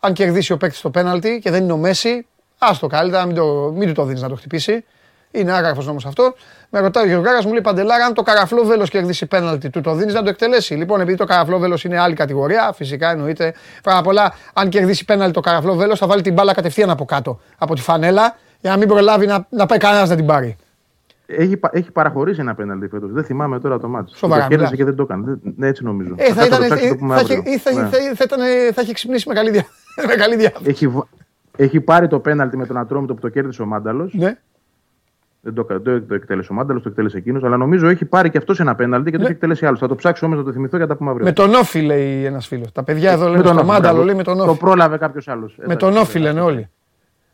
αν 0.00 0.12
κερδίσει 0.12 0.52
ο 0.52 0.56
παίκτης 0.56 0.80
το 0.80 0.90
πέναλτι 0.90 1.38
και 1.42 1.50
δεν 1.50 1.62
είναι 1.62 1.72
ο 1.72 1.76
Μέσι 1.76 2.26
άστο 2.58 2.86
καλύτερα 2.86 3.26
μην, 3.26 3.34
το, 3.34 3.72
μην 3.76 3.88
του 3.88 3.94
το 3.94 4.04
δίνεις 4.04 4.22
να 4.22 4.28
το 4.28 4.34
χτυπήσει 4.34 4.84
είναι 5.30 5.52
άγραφος 5.52 5.86
νόμος 5.86 6.06
αυτός. 6.06 6.32
Με 6.70 6.80
ρωτάει 6.80 7.04
ο 7.04 7.06
Γιωργάρας 7.06 7.44
μου 7.44 7.52
λέει 7.52 7.60
Παντελάρα 7.60 8.04
αν 8.04 8.14
το 8.14 8.22
καραφλό 8.22 8.64
βέλος 8.64 8.90
κερδίσει 8.90 9.26
πέναλτι 9.26 9.70
του 9.70 9.80
το 9.80 9.94
δίνεις 9.94 10.14
να 10.14 10.22
το 10.22 10.28
εκτελέσει. 10.28 10.74
Λοιπόν 10.74 11.00
επειδή 11.00 11.16
το 11.16 11.24
καραφλό 11.24 11.58
βέλος 11.58 11.84
είναι 11.84 11.98
άλλη 12.00 12.14
κατηγορία 12.14 12.72
φυσικά 12.74 13.10
εννοείται. 13.10 13.54
Πρώτα 13.82 13.98
απ' 13.98 14.06
όλα 14.06 14.32
αν 14.52 14.68
κερδίσει 14.68 15.04
πέναλτι 15.04 15.32
το 15.32 15.40
καραφλό 15.40 15.74
βέλος 15.74 15.98
θα 15.98 16.06
βάλει 16.06 16.22
την 16.22 16.32
μπάλα 16.32 16.54
κατευθείαν 16.54 16.90
από 16.90 17.04
κάτω 17.04 17.40
από 17.58 17.74
τη 17.74 17.80
φανέλα 17.80 18.36
για 18.60 18.70
να 18.70 18.76
μην 18.76 18.88
προλάβει 18.88 19.26
να, 19.26 19.46
να 19.50 19.66
πάει 19.66 19.78
κανένας 19.78 20.08
να 20.08 20.16
την 20.16 20.26
πάρει. 20.26 20.56
Έχει, 21.26 21.56
πα- 21.56 21.70
έχει 21.72 21.90
παραχωρήσει 21.90 22.40
ένα 22.40 22.54
πέναλτι 22.54 22.88
φέτος. 22.88 23.12
Δεν 23.12 23.24
θυμάμαι 23.24 23.60
τώρα 23.60 23.78
το 23.78 23.88
μάτι. 23.88 24.12
Σοβαρά, 24.16 24.42
Το 24.42 24.48
κέρδισε 24.48 24.70
μιλάς. 24.72 24.78
και 24.78 24.84
δεν 24.84 24.94
το 24.96 25.02
έκανε. 25.02 25.24
Δεν- 25.26 25.54
Ναι, 25.56 25.66
έτσι 25.66 25.84
νομίζω. 25.84 26.14
Ε, 26.16 26.32
θα, 26.32 26.34
κάτσω 26.34 26.46
ήταν, 26.46 26.60
να 26.60 26.68
το 26.68 26.74
ψάξω, 26.74 26.86
ε, 26.86 26.88
το 26.88 26.96
πούμε 26.96 27.14
θα, 27.14 27.20
είχε- 27.20 27.36
αύριο. 27.36 27.52
ή 27.52 27.58
θα, 27.58 27.72
Ναι. 27.72 27.80
θα, 27.80 27.88
θα, 28.14 28.24
ήταν, 28.24 28.38
θα 28.74 28.82
είχε 28.82 28.92
ξυπνήσει 28.92 29.28
με 29.28 29.34
καλή, 29.34 29.50
δια, 29.50 29.64
με 30.08 30.14
καλή 30.14 30.36
διάθεση. 30.36 30.64
Έχει, 30.70 30.88
βα- 30.88 31.06
έχει 31.56 31.80
πάρει 31.80 32.08
το 32.08 32.18
πέναλτι 32.18 32.56
με 32.56 32.66
τον 32.66 32.76
Ατρόμητο 32.76 33.14
που 33.14 33.20
το 33.20 33.28
κέρδισε 33.28 33.62
ο 33.62 33.66
Μάνταλος. 33.66 34.12
Ναι. 34.14 34.36
Δεν 35.42 35.54
το, 35.54 35.64
το, 35.64 36.02
το 36.02 36.14
εκτέλεσε 36.14 36.52
ο 36.52 36.54
Μάνταλος, 36.54 36.82
το 36.82 36.88
εκτέλεσε 36.88 37.16
εκείνος. 37.16 37.42
Αλλά 37.44 37.56
νομίζω 37.56 37.88
έχει 37.88 38.04
πάρει 38.04 38.30
και 38.30 38.38
αυτός 38.38 38.60
ένα 38.60 38.74
πέναλτι 38.74 39.04
και 39.10 39.16
το 39.16 39.18
Ναι. 39.22 39.24
έχει 39.24 39.32
εκτελέσει 39.32 39.66
άλλος. 39.66 39.78
Θα 39.78 39.88
το 39.88 39.94
ψάξω 39.94 40.26
όμως 40.26 40.38
να 40.38 40.44
το 40.44 40.52
θυμηθώ 40.52 40.76
για 40.76 40.86
τα 40.86 40.96
πούμε 40.96 41.10
αύριο. 41.10 41.24
Με 41.26 41.32
τον 41.32 41.54
Όφη 41.54 41.80
λέει 41.82 42.24
ένας 42.24 42.46
φίλος. 42.46 42.72
Τα 42.72 42.82
παιδιά 42.82 43.10
εδώ 43.12 43.24
Με 43.24 43.30
λένε 43.30 43.42
τον 43.42 43.52
στο 43.52 43.60
Όφη, 43.60 43.70
Μάνταλο, 43.70 43.88
μπράβο. 43.92 44.04
λέει 44.06 44.14
με 44.14 44.22
τον 44.22 44.36
Το 44.36 44.44
Όφη. 44.50 44.58
πρόλαβε 44.58 44.96
κάποιος 44.96 45.28
άλλος. 45.28 45.54
Με 45.66 45.76
τον 45.76 45.96
Όφη 45.96 46.18
λένε 46.18 46.40
όλοι. 46.40 46.68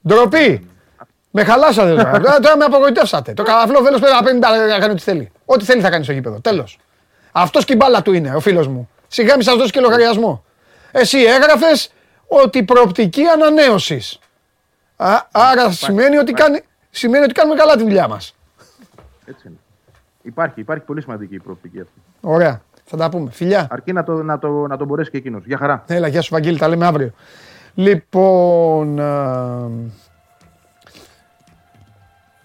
Ντροπή! 0.08 0.66
Με 1.30 1.44
χαλάσατε 1.44 1.90
τώρα. 1.90 2.10
Τώρα- 2.20 2.40
Τώρα 2.40 2.56
με 2.56 2.64
απογοητεύσατε. 2.64 3.32
Το 3.32 3.42
καραφλό 3.42 3.80
βέλος 3.80 4.00
πρέπει 4.00 4.14
να 4.14 4.22
παίρνει 4.22 4.40
τα- 4.40 4.66
να 4.66 4.78
κάνει 4.78 4.92
ό,τι 4.92 5.02
θέλει. 5.02 5.30
Ό,τι 5.44 5.64
θέλει 5.64 5.80
θα 5.80 5.90
κάνει 5.90 6.04
στο 6.04 6.12
γήπεδο. 6.12 6.40
Τέλος. 6.40 6.78
Αυτός 7.32 7.64
και 7.64 7.72
η 7.72 7.76
μπάλα 7.78 8.02
του 8.02 8.12
είναι, 8.12 8.34
ο 8.34 8.40
φίλος 8.40 8.68
μου. 8.68 8.88
Σιγά 9.08 9.36
μη 9.36 9.42
σας 9.42 9.56
δώσει 9.56 9.70
και 9.70 9.80
λογαριασμό. 9.80 10.44
Εσύ 10.92 11.18
έγραφες 11.18 11.92
ότι 12.28 12.62
προοπτική 12.62 13.22
ανανέωσης. 13.34 14.18
Άρα 15.32 15.70
σημαίνει 15.70 16.16
ότι, 16.16 16.32
κάνει, 16.32 16.60
σημαίνει 16.96 17.24
ότι 17.24 17.32
κάνουμε 17.32 17.56
καλά 17.56 17.76
τη 17.76 17.82
δουλειά 17.82 18.08
μας. 18.08 18.34
Έτσι 19.24 19.48
είναι. 19.48 19.56
Υπάρχει, 20.22 20.60
υπάρχει 20.60 20.84
πολύ 20.84 21.00
σημαντική 21.00 21.34
η 21.34 21.40
προοπτική 21.40 21.80
αυτή. 21.80 22.02
Ωραία. 22.20 22.60
Θα 22.84 22.96
τα 22.96 23.08
πούμε. 23.08 23.30
Φιλιά. 23.30 23.66
Αρκεί 23.70 23.92
να 23.92 24.04
το, 24.04 24.22
να 24.22 24.38
το, 24.38 24.66
να 24.66 24.76
το 24.76 24.84
μπορέσει 24.84 25.10
και 25.10 25.16
εκείνος. 25.16 25.44
Για 25.44 25.56
χαρά. 25.56 25.84
Έλα, 25.86 26.08
γεια 26.08 26.22
σου 26.22 26.28
Βαγγέλη, 26.32 26.58
τα 26.58 26.68
λέμε 26.68 26.86
αύριο. 26.86 27.12
Λοιπόν, 27.74 29.00
α, 29.00 29.68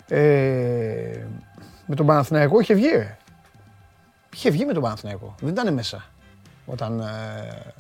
ε, 0.08 1.28
με 1.86 1.96
τον 1.96 2.06
Παναθηναϊκό 2.06 2.60
είχε 2.60 2.74
βγει, 2.74 2.90
ρε. 2.90 3.18
Είχε 4.34 4.50
βγει 4.50 4.66
με 4.66 4.74
τον 4.74 4.82
Παναθηναϊκό. 4.82 5.36
Δεν 5.40 5.50
ήταν 5.50 5.74
μέσα 5.74 6.04
όταν 6.66 7.00
ε, 7.00 7.74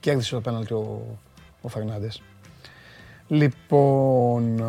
κέρδισε 0.00 0.34
το 0.34 0.40
πέναλτι 0.40 0.72
ο, 0.72 1.18
ο 1.60 1.68
Φερνάντες. 1.68 2.22
Λοιπόν, 3.26 4.62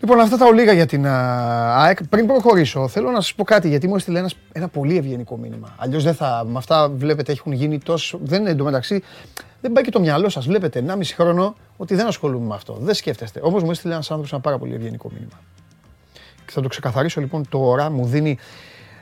Λοιπόν, 0.00 0.20
αυτά 0.20 0.36
τα 0.36 0.46
ολίγα 0.46 0.72
για 0.72 0.86
την 0.86 1.06
α, 1.06 1.82
ΑΕΚ. 1.82 2.04
Πριν 2.04 2.26
προχωρήσω, 2.26 2.88
θέλω 2.88 3.10
να 3.10 3.20
σας 3.20 3.34
πω 3.34 3.44
κάτι 3.44 3.68
γιατί 3.68 3.88
μου 3.88 3.96
έστειλε 3.96 4.18
ένας, 4.18 4.36
ένα 4.52 4.68
πολύ 4.68 4.96
ευγενικό 4.96 5.36
μήνυμα. 5.36 5.74
Αλλιώς 5.76 6.04
δεν 6.04 6.14
θα. 6.14 6.44
Με 6.46 6.58
αυτά 6.58 6.88
βλέπετε 6.88 7.32
έχουν 7.32 7.52
γίνει 7.52 7.78
τόσο. 7.78 8.18
Δεν 8.22 8.40
είναι 8.40 8.50
εντωμεταξύ. 8.50 9.02
Δεν 9.60 9.72
πάει 9.72 9.84
και 9.84 9.90
το 9.90 10.00
μυαλό 10.00 10.28
σας. 10.28 10.46
Βλέπετε 10.46 10.84
1,5 10.88 11.00
χρόνο 11.14 11.54
ότι 11.76 11.94
δεν 11.94 12.06
ασχολούμαι 12.06 12.46
με 12.46 12.54
αυτό. 12.54 12.78
Δεν 12.80 12.94
σκέφτεστε. 12.94 13.40
Όμως 13.42 13.62
μου 13.62 13.70
έστειλε 13.70 13.92
ένας 13.92 14.10
άνθρωπος 14.10 14.32
ένα 14.32 14.40
πάρα 14.40 14.58
πολύ 14.58 14.74
ευγενικό 14.74 15.10
μήνυμα. 15.12 15.40
Και 16.44 16.52
θα 16.52 16.60
το 16.60 16.68
ξεκαθαρίσω 16.68 17.20
λοιπόν 17.20 17.48
τώρα. 17.48 17.90
Μου 17.90 18.06
δίνει. 18.06 18.38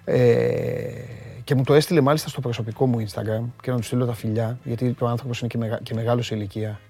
Ε, 0.05 0.19
και 1.45 1.55
μου 1.55 1.63
το 1.63 1.75
έστειλε 1.75 2.01
μάλιστα 2.01 2.29
στο 2.29 2.41
προσωπικό 2.41 2.87
μου 2.87 3.07
Instagram 3.07 3.45
και 3.63 3.71
να 3.71 3.77
του 3.77 3.83
στείλω 3.83 4.07
τα 4.07 4.15
φιλιά, 4.15 4.59
γιατί 4.65 4.97
ο 4.99 5.07
άνθρωπος 5.07 5.41
είναι 5.41 5.49
και, 5.49 5.59
μεγα, 5.59 5.81
και 5.83 5.95
μεγάλος 5.95 6.27
σε 6.27 6.35
ηλικία. 6.35 6.81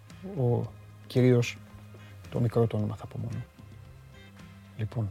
Ο 0.41 0.63
κυρίω 1.07 1.43
το 2.31 2.41
μικρό 2.41 2.67
το 2.67 2.77
όνομα 2.77 2.97
θα 2.97 3.07
πω 3.07 3.19
μόνο. 3.19 3.45
Λοιπόν, 4.79 5.11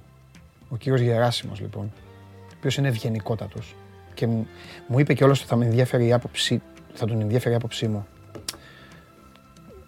ο 0.70 0.78
κύριος 0.78 1.02
Γεράσιμος 1.02 1.60
λοιπόν, 1.60 1.92
ο 2.30 2.54
οποίος 2.58 2.78
είναι 2.78 2.88
ευγενικότατος 2.88 3.76
και 4.14 4.28
μου, 4.28 4.48
μου 4.88 5.00
είπε 5.00 5.14
κιόλας 5.14 5.40
ότι 5.40 5.48
θα 5.48 5.56
με 5.56 5.66
ενδιαφέρει 5.66 6.08
η 6.08 6.14
άποψη, 6.14 6.62
θα 6.94 7.06
τον 7.06 7.22
ενδιαφέρει 7.22 7.54
η 7.54 7.58
άποψή 7.58 7.88
μου. 7.88 8.08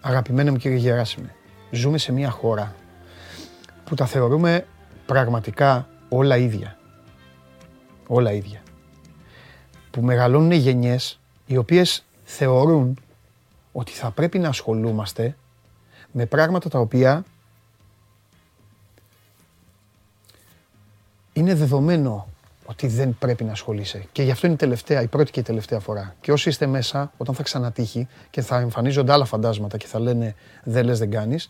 Αγαπημένο 0.01 0.51
μου 0.51 0.57
κύριε 0.57 0.77
Γεράσιμε, 0.77 1.35
ζούμε 1.71 1.97
σε 1.97 2.11
μια 2.11 2.29
χώρα 2.29 2.75
που 3.83 3.95
τα 3.95 4.05
θεωρούμε 4.05 4.65
πραγματικά 5.05 5.87
όλα 6.09 6.37
ίδια. 6.37 6.77
Όλα 8.07 8.31
ίδια. 8.31 8.61
Που 9.91 10.01
μεγαλώνουν 10.01 10.51
γενιές 10.51 11.19
οι 11.45 11.57
οποίες 11.57 12.05
θεωρούν 12.23 12.99
ότι 13.71 13.91
θα 13.91 14.11
πρέπει 14.11 14.39
να 14.39 14.47
ασχολούμαστε 14.47 15.35
με 16.11 16.25
πράγματα 16.25 16.69
τα 16.69 16.79
οποία 16.79 17.23
είναι 21.33 21.55
δεδομένο 21.55 22.27
ότι 22.69 22.87
δεν 22.87 23.17
πρέπει 23.19 23.43
να 23.43 23.51
ασχολείσαι. 23.51 24.05
Και 24.11 24.23
γι' 24.23 24.31
αυτό 24.31 24.45
είναι 24.45 24.55
η 24.55 24.59
τελευταία, 24.59 25.01
η 25.01 25.07
πρώτη 25.07 25.31
και 25.31 25.39
η 25.39 25.43
τελευταία 25.43 25.79
φορά. 25.79 26.15
Και 26.21 26.31
όσοι 26.31 26.49
είστε 26.49 26.65
μέσα, 26.65 27.11
όταν 27.17 27.35
θα 27.35 27.43
ξανατύχει 27.43 28.07
και 28.29 28.41
θα 28.41 28.59
εμφανίζονται 28.59 29.11
άλλα 29.11 29.25
φαντάσματα 29.25 29.77
και 29.77 29.85
θα 29.85 29.99
λένε 29.99 30.35
δεν 30.63 30.85
λες, 30.85 30.99
δεν 30.99 31.11
κάνεις, 31.11 31.49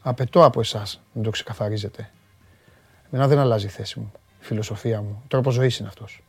απαιτώ 0.00 0.44
από 0.44 0.60
εσάς 0.60 1.00
να 1.12 1.22
το 1.22 1.30
ξεκαθαρίζετε. 1.30 2.10
Εμένα 3.10 3.28
δεν 3.28 3.38
αλλάζει 3.38 3.66
η 3.66 3.68
θέση 3.68 3.98
μου, 3.98 4.12
η 4.40 4.44
φιλοσοφία 4.44 5.02
μου, 5.02 5.20
ο 5.24 5.26
τρόπος 5.28 5.54
ζωής 5.54 5.78
είναι 5.78 5.88
αυτός. 5.88 6.22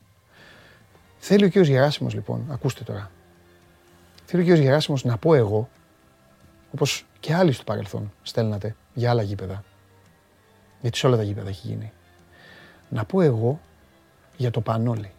Θέλει 1.19 1.43
ο 1.43 1.47
κύριος 1.47 1.67
Γεράσιμος 1.67 2.13
λοιπόν, 2.13 2.45
ακούστε 2.51 2.83
τώρα. 2.83 3.11
Θέλει 4.25 4.41
ο 4.41 4.45
κύριος 4.45 4.63
Γεράσιμος 4.63 5.03
να 5.03 5.17
πω 5.17 5.33
εγώ, 5.33 5.69
όπως 6.73 7.05
και 7.19 7.33
άλλοι 7.33 7.51
στο 7.51 7.63
παρελθόν 7.63 8.11
στέλνατε 8.21 8.75
για 8.93 9.09
άλλα 9.09 9.21
γήπεδα. 9.21 9.63
Γιατί 10.81 10.97
σε 10.97 11.07
όλα 11.07 11.17
τα 11.17 11.23
γήπεδα 11.23 11.49
έχει 11.49 11.67
γίνει 11.67 11.91
να 12.91 13.05
πω 13.05 13.21
εγώ 13.21 13.59
για 14.37 14.51
το 14.51 14.61
Πανόλι. 14.61 15.11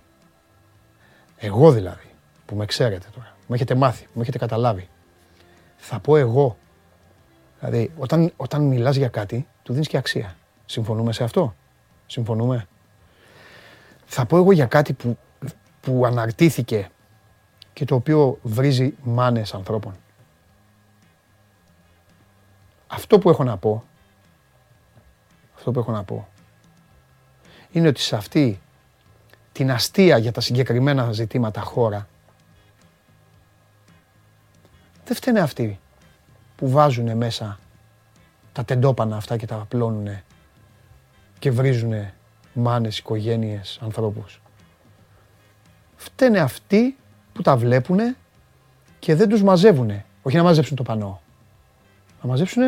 Εγώ 1.37 1.73
δηλαδή, 1.73 2.11
που 2.47 2.57
με 2.57 2.67
ξέρετε 2.67 3.07
τώρα, 3.15 3.37
μου 3.47 3.55
έχετε 3.55 3.75
μάθει, 3.75 4.07
μου 4.13 4.23
έχετε 4.23 4.39
καταλάβει. 4.39 4.89
Θα 5.77 5.99
πω 5.99 6.17
εγώ. 6.17 6.57
Δηλαδή, 7.59 7.93
όταν, 7.97 8.33
όταν 8.37 8.63
μιλάς 8.63 8.97
για 8.97 9.09
κάτι, 9.09 9.47
του 9.63 9.73
δίνεις 9.73 9.89
και 9.89 9.97
αξία. 9.97 10.37
Συμφωνούμε 10.67 11.13
σε 11.13 11.25
αυτό; 11.25 11.55
Συμφωνούμε; 12.07 12.67
Θα 14.05 14.27
πω 14.27 14.37
εγώ 14.37 14.53
για 14.53 14.67
κάτι 14.67 14.93
που, 14.93 15.19
που 15.81 16.07
αναρτήθηκε 16.07 16.91
και 17.73 17.85
το 17.85 17.95
οποίο 17.95 18.39
βρίζει 18.43 18.95
μάνες 19.03 19.55
ανθρώπων. 19.55 19.95
Αυτό 22.87 23.19
που 23.19 23.31
έχω 23.31 23.45
να 23.45 23.57
πω, 23.57 23.85
αυτό 25.57 25.71
που 25.71 25.79
έχω 25.79 25.93
να 25.93 26.05
πω, 26.05 26.29
είναι 27.73 27.89
ότι 27.89 28.01
σε 28.01 28.17
αυτή 28.17 28.61
την 29.53 29.71
αστεία 29.71 30.19
για 30.19 30.33
τα 30.33 30.41
συγκεκριμένα 30.41 31.13
ζητήματα 31.13 31.61
χώρα 31.61 32.09
δεν 35.05 35.17
φταίνε 35.17 35.41
αυτοί 35.41 35.81
που 36.57 36.71
βάζουν 36.71 37.17
μέσα 37.17 37.59
τα 38.53 38.65
τεντόπανα 38.65 39.17
αυτά 39.17 39.37
και 39.37 39.47
τα 39.47 39.55
απλώνουν 39.55 40.09
και 41.39 41.51
βρίζουν 41.51 41.93
μάνες, 42.53 42.99
οικογένειες, 42.99 43.79
ανθρώπους. 43.83 44.41
Φταίνε 45.97 46.39
αυτοί 46.39 46.97
που 47.33 47.43
τα 47.43 47.57
βλέπουν 47.57 47.99
και 48.99 49.15
δεν 49.15 49.29
τους 49.29 49.43
μαζεύουν. 49.43 50.03
Όχι 50.23 50.37
να 50.37 50.43
μαζέψουν 50.43 50.77
το 50.77 50.83
πανό. 50.83 51.21
Να 52.23 52.29
μαζέψουν 52.29 52.63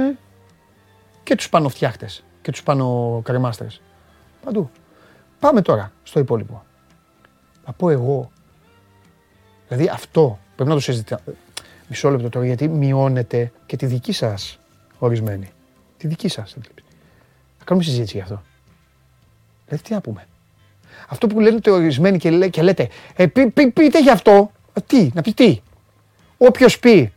και 1.22 1.34
τους 1.34 1.48
πανοφτιάχτες 1.48 2.24
και 2.42 2.50
τους 2.50 2.62
πανοκρεμάστρες. 2.62 3.80
Παντού. 4.44 4.70
Πάμε 5.44 5.62
τώρα 5.62 5.92
στο 6.02 6.20
υπόλοιπο. 6.20 6.64
Θα 7.64 7.72
πω 7.72 7.90
εγώ. 7.90 8.30
Δηλαδή 9.68 9.88
αυτό 9.88 10.38
πρέπει 10.54 10.68
να 10.68 10.74
το 10.74 10.80
συζητάμε. 10.80 11.22
Μισό 11.88 12.11
λεπτό 12.11 12.28
τώρα 12.28 12.46
γιατί 12.46 12.68
μειώνεται 12.68 13.52
και 13.66 13.76
τη 13.76 13.87
δική 13.87 14.12
σας 14.12 14.59
ορισμένη. 14.98 15.50
Τη 15.96 16.07
δική 16.07 16.28
σας 16.28 16.54
αντίληψη. 16.57 16.85
Θα 17.59 17.64
κάνουμε 17.64 17.87
συζήτηση 17.87 18.16
γι' 18.16 18.22
αυτό. 18.22 18.42
Δηλαδή 19.64 19.85
τι 19.85 19.92
να 19.92 20.00
πούμε. 20.00 20.26
Αυτό 21.09 21.26
που 21.26 21.40
λένε 21.40 21.59
ορισμένοι 21.68 22.18
και, 22.18 22.30
λέ, 22.30 22.48
και 22.48 22.62
λέτε, 22.62 22.88
ε, 23.16 23.26
πεί, 23.26 23.50
πεί, 23.50 23.70
πείτε 23.70 24.00
γι' 24.00 24.11
αυτό. 24.11 24.50
Ε, 24.72 24.80
τι, 24.87 25.11
να 25.14 25.22
πεις 25.22 25.35
τι. 25.35 25.61
Όποιος 26.37 26.78
πει, 26.78 27.12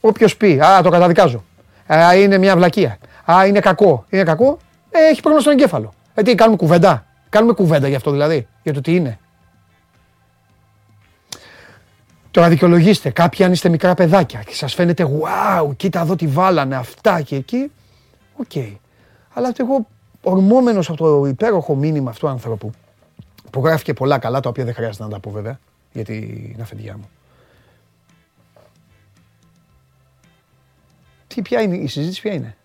όποιος 0.00 0.36
πει, 0.36 0.60
α, 0.60 0.82
το 0.82 0.90
καταδικάζω. 0.90 1.44
Α, 1.92 2.16
είναι 2.16 2.38
μια 2.38 2.56
βλακεία. 2.56 2.98
Α, 3.32 3.46
είναι 3.46 3.60
κακό. 3.60 4.04
Είναι 4.08 4.22
κακό, 4.22 4.58
ε, 4.90 4.98
έχει 4.98 5.20
πρόβλημα 5.20 5.40
στον 5.40 5.52
εγκέφαλο. 5.52 5.92
Ε, 6.14 6.22
τι, 6.22 6.34
κάνουμε 6.34 6.56
κουβέντα. 6.56 7.06
Κάνουμε 7.32 7.52
κουβέντα 7.52 7.88
γι' 7.88 7.94
αυτό 7.94 8.10
δηλαδή, 8.10 8.48
για 8.62 8.72
το 8.72 8.80
τι 8.80 8.94
είναι. 8.94 9.18
Τώρα 12.30 12.48
δικαιολογείστε, 12.48 13.10
κάποιοι 13.10 13.44
αν 13.44 13.52
είστε 13.52 13.68
μικρά 13.68 13.94
παιδάκια 13.94 14.42
και 14.42 14.54
σας 14.54 14.74
φαίνεται 14.74 15.06
wow, 15.20 15.76
κοίτα 15.76 16.00
εδώ 16.00 16.16
τι 16.16 16.26
βάλανε 16.26 16.76
αυτά 16.76 17.20
και 17.20 17.36
εκεί, 17.36 17.70
ΟΚ. 18.36 18.52
Αλλά 19.32 19.52
εγώ 19.56 19.86
ορμώμενος 20.22 20.88
από 20.88 20.96
το 20.98 21.26
υπέροχο 21.26 21.74
μήνυμα 21.74 22.10
αυτού 22.10 22.26
του 22.26 22.32
ανθρώπου, 22.32 22.70
που 23.50 23.64
γράφει 23.64 23.84
και 23.84 23.94
πολλά 23.94 24.18
καλά, 24.18 24.40
τα 24.40 24.48
οποία 24.48 24.64
δεν 24.64 24.74
χρειάζεται 24.74 25.04
να 25.04 25.10
τα 25.10 25.20
πω 25.20 25.30
βέβαια, 25.30 25.58
γιατί 25.92 26.14
είναι 26.52 26.62
αφεντιά 26.62 26.96
μου. 26.96 27.10
Τι, 31.26 31.42
ποια 31.42 31.60
είναι, 31.60 31.76
η 31.76 31.86
συζήτηση 31.86 32.20
ποια 32.20 32.32
είναι; 32.32 32.56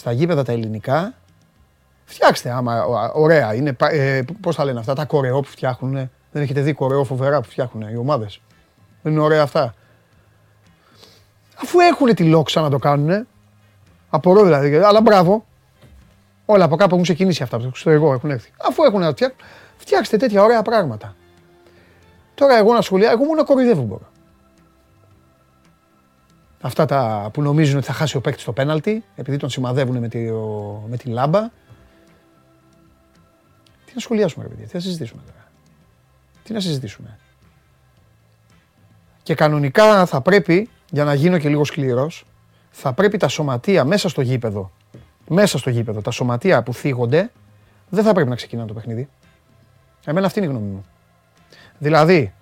Στα 0.00 0.12
γήπεδα 0.12 0.42
τα 0.42 0.52
ελληνικά, 0.52 1.14
φτιάξτε 2.04 2.50
άμα, 2.50 2.84
ωραία, 3.14 3.54
είναι, 3.54 3.76
ε, 3.78 4.22
πώς 4.40 4.56
τα 4.56 4.64
λένε 4.64 4.78
αυτά, 4.78 4.94
τα 4.94 5.04
κορεό 5.04 5.40
που 5.40 5.48
φτιάχνουν, 5.48 6.10
δεν 6.32 6.42
έχετε 6.42 6.60
δει 6.60 6.72
κορεό 6.72 7.04
φοβερά 7.04 7.40
που 7.40 7.48
φτιάχνουν 7.50 7.88
οι 7.88 7.96
ομάδες. 7.96 8.40
Δεν 9.02 9.12
είναι 9.12 9.20
ωραία 9.20 9.42
αυτά. 9.42 9.74
Αφού 11.62 11.80
έχουν 11.80 12.14
τη 12.14 12.24
λόξα 12.24 12.60
να 12.60 12.70
το 12.70 12.78
κάνουν, 12.78 13.26
απορώ 14.10 14.44
δηλαδή, 14.44 14.76
αλλά 14.76 15.00
μπράβο, 15.00 15.46
όλα 16.44 16.64
από 16.64 16.76
κάπου 16.76 16.90
έχουν 16.90 17.02
ξεκινήσει 17.02 17.42
αυτά, 17.42 17.70
στο 17.74 17.90
εγώ 17.90 18.12
έχουν 18.12 18.30
έρθει. 18.30 18.50
Αφού 18.68 18.82
έχουν 18.84 19.00
να 19.00 19.10
φτιάξουν, 19.10 19.38
φτιάξτε 19.76 20.16
τέτοια 20.16 20.42
ωραία 20.42 20.62
πράγματα. 20.62 21.16
Τώρα 22.34 22.56
εγώ 22.56 22.72
να 22.72 22.80
σχολιάσω, 22.80 23.12
εγώ 23.12 23.24
μόνο 23.24 23.36
να 23.36 23.44
κοροϊδεύω 23.44 23.82
μπορώ. 23.82 24.09
Αυτά 26.60 26.84
τα 26.84 27.30
που 27.32 27.42
νομίζουν 27.42 27.76
ότι 27.76 27.86
θα 27.86 27.92
χάσει 27.92 28.16
ο 28.16 28.20
παίκτης 28.20 28.42
στο 28.42 28.52
πέναλτι, 28.52 29.04
επειδή 29.16 29.36
τον 29.36 29.50
σημαδεύουν 29.50 29.98
με 29.98 30.08
τη, 30.08 30.18
με 30.88 30.96
τη 30.96 31.08
λάμπα. 31.08 31.40
Τι 33.84 33.92
να 33.94 34.00
σχολιάσουμε, 34.00 34.44
ρε 34.44 34.50
παιδιά, 34.50 34.66
τι 34.66 34.74
να 34.74 34.80
συζητήσουμε 34.80 35.22
τώρα. 35.26 35.44
Τι 36.42 36.52
να 36.52 36.60
συζητήσουμε. 36.60 37.18
Και 39.22 39.34
κανονικά 39.34 40.06
θα 40.06 40.20
πρέπει, 40.20 40.68
για 40.90 41.04
να 41.04 41.14
γίνω 41.14 41.38
και 41.38 41.48
λίγο 41.48 41.64
σκληρός, 41.64 42.26
θα 42.70 42.92
πρέπει 42.92 43.16
τα 43.16 43.28
σωματεία 43.28 43.84
μέσα 43.84 44.08
στο 44.08 44.20
γήπεδο, 44.20 44.70
μέσα 45.28 45.58
στο 45.58 45.70
γήπεδο, 45.70 46.00
τα 46.00 46.10
σωματεία 46.10 46.62
που 46.62 46.74
θίγονται, 46.74 47.30
δεν 47.88 48.04
θα 48.04 48.12
πρέπει 48.12 48.28
να 48.28 48.36
ξεκινάνε 48.36 48.68
το 48.68 48.74
παιχνίδι. 48.74 49.08
Εμένα 50.04 50.26
αυτή 50.26 50.38
είναι 50.38 50.48
η 50.48 50.50
γνώμη 50.50 50.66
μου. 50.66 50.84
Δηλαδή, 51.78 52.34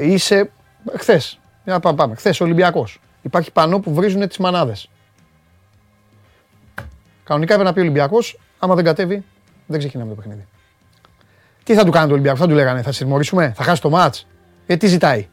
είσαι 0.00 0.50
χθες. 0.98 1.40
Για 1.64 1.72
να 1.72 1.80
πάμε, 1.80 1.96
πάμε. 1.96 2.14
Χθες 2.14 2.40
Ολυμπιακός. 2.40 3.00
Υπάρχει 3.22 3.52
πανό 3.52 3.80
που 3.80 3.94
βρίζουν 3.94 4.28
τις 4.28 4.38
μανάδες. 4.38 4.90
Κανονικά 7.24 7.52
έπρεπε 7.52 7.70
να 7.70 7.74
πει 7.74 7.80
ο 7.80 7.82
Ολυμπιακός, 7.82 8.38
άμα 8.58 8.74
δεν 8.74 8.84
κατέβει, 8.84 9.24
δεν 9.66 9.78
ξεκινάμε 9.78 10.10
το 10.10 10.16
παιχνίδι. 10.16 10.46
Τι 11.64 11.74
θα 11.74 11.84
του 11.84 11.90
κάνει 11.90 12.06
το 12.06 12.12
Ολυμπιακός, 12.12 12.40
θα 12.40 12.46
του 12.46 12.54
λέγανε, 12.54 12.82
θα 12.82 12.92
συμμορήσουμε, 12.92 13.52
θα 13.56 13.62
χάσει 13.62 13.80
το 13.80 13.90
μάτς. 13.90 14.26
Ε, 14.66 14.76
τι 14.76 14.86
ζητάει. 14.86 15.28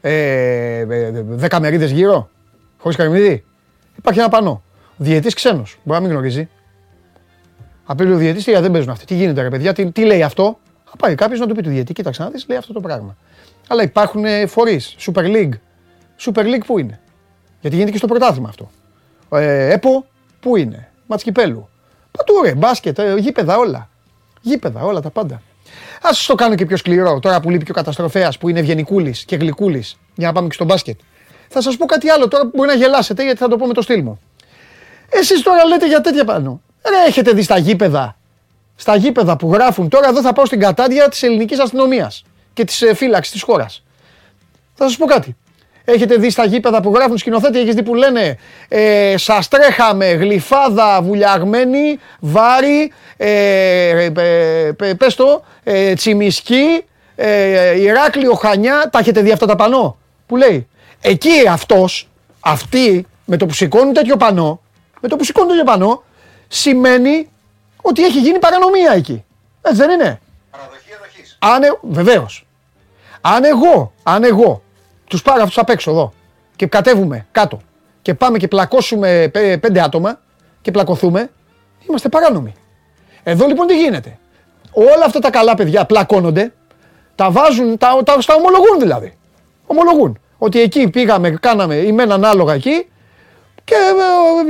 Ε, 0.00 0.78
ε, 0.78 1.10
δέκα 1.22 1.60
μερίδε 1.60 1.86
γύρω, 1.86 2.30
χωρίς 2.78 2.96
καρμίδι. 2.96 3.44
Υπάρχει 3.96 4.20
ένα 4.20 4.28
πανό. 4.28 4.62
Διαιτή 4.96 5.34
ξένος. 5.34 5.78
Μπορεί 5.82 6.00
να 6.00 6.06
μην 6.06 6.16
γνωρίζει. 6.16 6.48
Απέλει 7.84 8.12
ο 8.12 8.16
διαιτή, 8.16 8.52
δεν 8.52 8.70
παίζουν 8.70 8.90
αυτοί. 8.90 9.04
Τι 9.04 9.14
γίνεται, 9.14 9.42
ρε 9.42 9.48
παιδιά, 9.48 9.72
τι, 9.72 9.90
τι 9.92 10.04
λέει 10.04 10.22
αυτό; 10.22 10.58
Θα 10.84 10.96
πάει 10.96 11.14
κάποιος 11.14 11.40
να 11.40 11.46
του 11.46 11.54
πει 11.54 11.62
του 11.62 11.68
διαιτή, 11.68 11.92
κοίταξε 11.92 12.22
να 12.22 12.30
δεις, 12.30 12.46
λέει 12.48 12.58
αυτό 12.58 12.72
το 12.72 12.80
πράγμα. 12.80 13.16
Αλλά 13.68 13.82
υπάρχουν 13.82 14.24
φορείς. 14.46 14.96
Super 14.98 15.24
League. 15.24 15.52
Super 16.20 16.42
League 16.42 16.64
πού 16.66 16.78
είναι; 16.78 17.00
Γιατί 17.60 17.76
γίνεται 17.76 17.92
και 17.92 17.98
στο 17.98 18.06
πρωτάθλημα 18.06 18.48
αυτό. 18.48 18.70
Ε, 19.30 19.72
ΕΠΟ 19.72 20.06
πού 20.40 20.56
είναι; 20.56 20.90
Μάτς 21.06 21.22
κυπέλου. 21.22 21.68
Πατού 22.10 22.42
ρε, 22.42 22.54
μπάσκετ, 22.54 22.98
ε, 22.98 23.14
γήπεδα 23.18 23.56
όλα. 23.56 23.88
Γήπεδα 24.40 24.82
όλα 24.82 25.00
τα 25.00 25.10
πάντα. 25.10 25.34
Α 26.00 26.08
το 26.26 26.34
κάνω 26.34 26.54
και 26.54 26.66
πιο 26.66 26.76
σκληρό 26.76 27.18
τώρα 27.18 27.40
που 27.40 27.50
λείπει 27.50 27.64
και 27.64 27.70
ο 27.70 27.74
καταστροφέας 27.74 28.38
που 28.38 28.48
είναι 28.48 28.58
ευγενικούλης 28.58 29.24
και 29.24 29.36
γλυκούλης 29.36 29.98
για 30.14 30.26
να 30.26 30.32
πάμε 30.32 30.48
και 30.48 30.54
στο 30.54 30.64
μπάσκετ. 30.64 30.98
Θα 31.48 31.60
σας 31.60 31.76
πω 31.76 31.86
κάτι 31.86 32.08
άλλο 32.08 32.28
τώρα 32.28 32.44
που 32.44 32.50
μπορεί 32.54 32.68
να 32.68 32.74
γελάσετε 32.74 33.22
γιατί 33.24 33.38
θα 33.38 33.48
το 33.48 33.56
πω 33.56 33.66
με 33.66 33.72
το 33.72 33.82
στυλ 33.82 34.02
μου. 34.02 34.20
Εσείς 35.08 35.42
τώρα 35.42 35.64
λέτε 35.64 35.86
για 35.86 36.00
τέτοια 36.00 36.24
πάνω. 36.24 36.60
Ρε, 36.88 37.08
έχετε 37.08 37.32
δει 37.32 37.42
στα 37.42 37.58
γήπεδα. 37.58 38.16
Στα 38.76 38.96
γήπεδα 38.96 39.36
που 39.36 39.52
γράφουν 39.52 39.88
τώρα 39.88 40.08
εδώ 40.08 40.20
θα 40.20 40.32
πάω 40.32 40.46
στην 40.46 40.60
κατάδια 40.60 41.08
της 41.08 41.22
ελληνικής 41.22 41.58
αστυνομίας 41.58 42.24
και 42.56 42.64
της 42.64 42.82
ε, 42.82 42.94
φύλαξης 42.94 43.32
της 43.32 43.42
χώρας. 43.42 43.82
Θα 44.74 44.84
σας 44.84 44.96
πω 44.96 45.06
κάτι. 45.06 45.36
Έχετε 45.84 46.16
δει 46.16 46.30
στα 46.30 46.44
γήπεδα 46.44 46.80
που 46.80 46.92
γράφουν 46.94 47.18
σκηνοθέτη, 47.18 47.58
έχεις 47.58 47.74
δει 47.74 47.82
που 47.82 47.94
λένε 47.94 48.38
ε, 48.68 49.14
Σας 49.16 49.48
τρέχαμε 49.48 50.06
γλυφάδα 50.06 51.02
βουλιαγμένη, 51.02 51.98
βάρη, 52.20 52.92
ε, 53.16 53.30
ε, 54.04 54.12
ε 54.78 54.94
πες 54.94 55.14
το, 55.14 55.44
ε, 55.64 55.94
τσιμισκή, 55.94 56.84
ε, 57.16 57.80
Ηράκλειο, 57.80 58.34
Χανιά. 58.34 58.88
Τα 58.92 58.98
έχετε 58.98 59.20
δει 59.20 59.32
αυτά 59.32 59.46
τα 59.46 59.56
πανό 59.56 59.98
που 60.26 60.36
λέει. 60.36 60.68
Εκεί 61.00 61.48
αυτός, 61.50 62.08
αυτοί 62.40 63.06
με 63.24 63.36
το 63.36 63.46
που 63.46 63.52
σηκώνουν 63.52 63.92
τέτοιο 63.92 64.16
πανό, 64.16 64.60
με 65.00 65.08
το 65.08 65.16
που 65.16 65.24
σηκώνουν 65.24 65.48
τέτοιο 65.48 65.64
πανό, 65.64 66.02
σημαίνει 66.48 67.28
ότι 67.82 68.04
έχει 68.04 68.20
γίνει 68.20 68.38
παρανομία 68.38 68.92
εκεί. 68.92 69.24
Έτσι 69.62 69.80
δεν 69.80 69.90
είναι; 69.90 70.20
Παραδοχή 70.50 70.90
εδοχής. 70.92 71.38
Αν, 71.40 71.62
ε, 71.62 71.68
βεβαίως. 71.82 72.45
Αν 73.34 73.44
εγώ, 73.44 73.92
αν 74.02 74.24
εγώ 74.24 74.62
τους 75.08 75.22
πάρω 75.22 75.42
αυτούς 75.42 75.58
απ' 75.58 75.70
έξω 75.70 75.90
εδώ 75.90 76.12
και 76.56 76.66
κατέβουμε 76.66 77.26
κάτω 77.32 77.60
και 78.02 78.14
πάμε 78.14 78.38
και 78.38 78.48
πλακώσουμε 78.48 79.30
πέντε 79.60 79.80
άτομα 79.82 80.20
και 80.62 80.70
πλακωθούμε, 80.70 81.30
είμαστε 81.88 82.08
παράνομοι. 82.08 82.54
Εδώ 83.22 83.46
λοιπόν 83.46 83.66
τι 83.66 83.76
γίνεται; 83.76 84.18
Όλα 84.72 85.04
αυτά 85.04 85.18
τα 85.18 85.30
καλά 85.30 85.54
παιδιά 85.54 85.84
πλακώνονται, 85.84 86.52
τα 87.14 87.30
βάζουν, 87.30 87.78
τα, 87.78 88.02
τα, 88.04 88.16
τα 88.26 88.34
ομολογούν 88.34 88.78
δηλαδή. 88.78 89.16
Ομολογούν. 89.66 90.18
Ότι 90.38 90.60
εκεί 90.60 90.88
πήγαμε, 90.88 91.30
κάναμε 91.30 91.74
ημένα 91.74 92.14
ανάλογα 92.14 92.54
εκεί 92.54 92.88
και, 93.66 93.74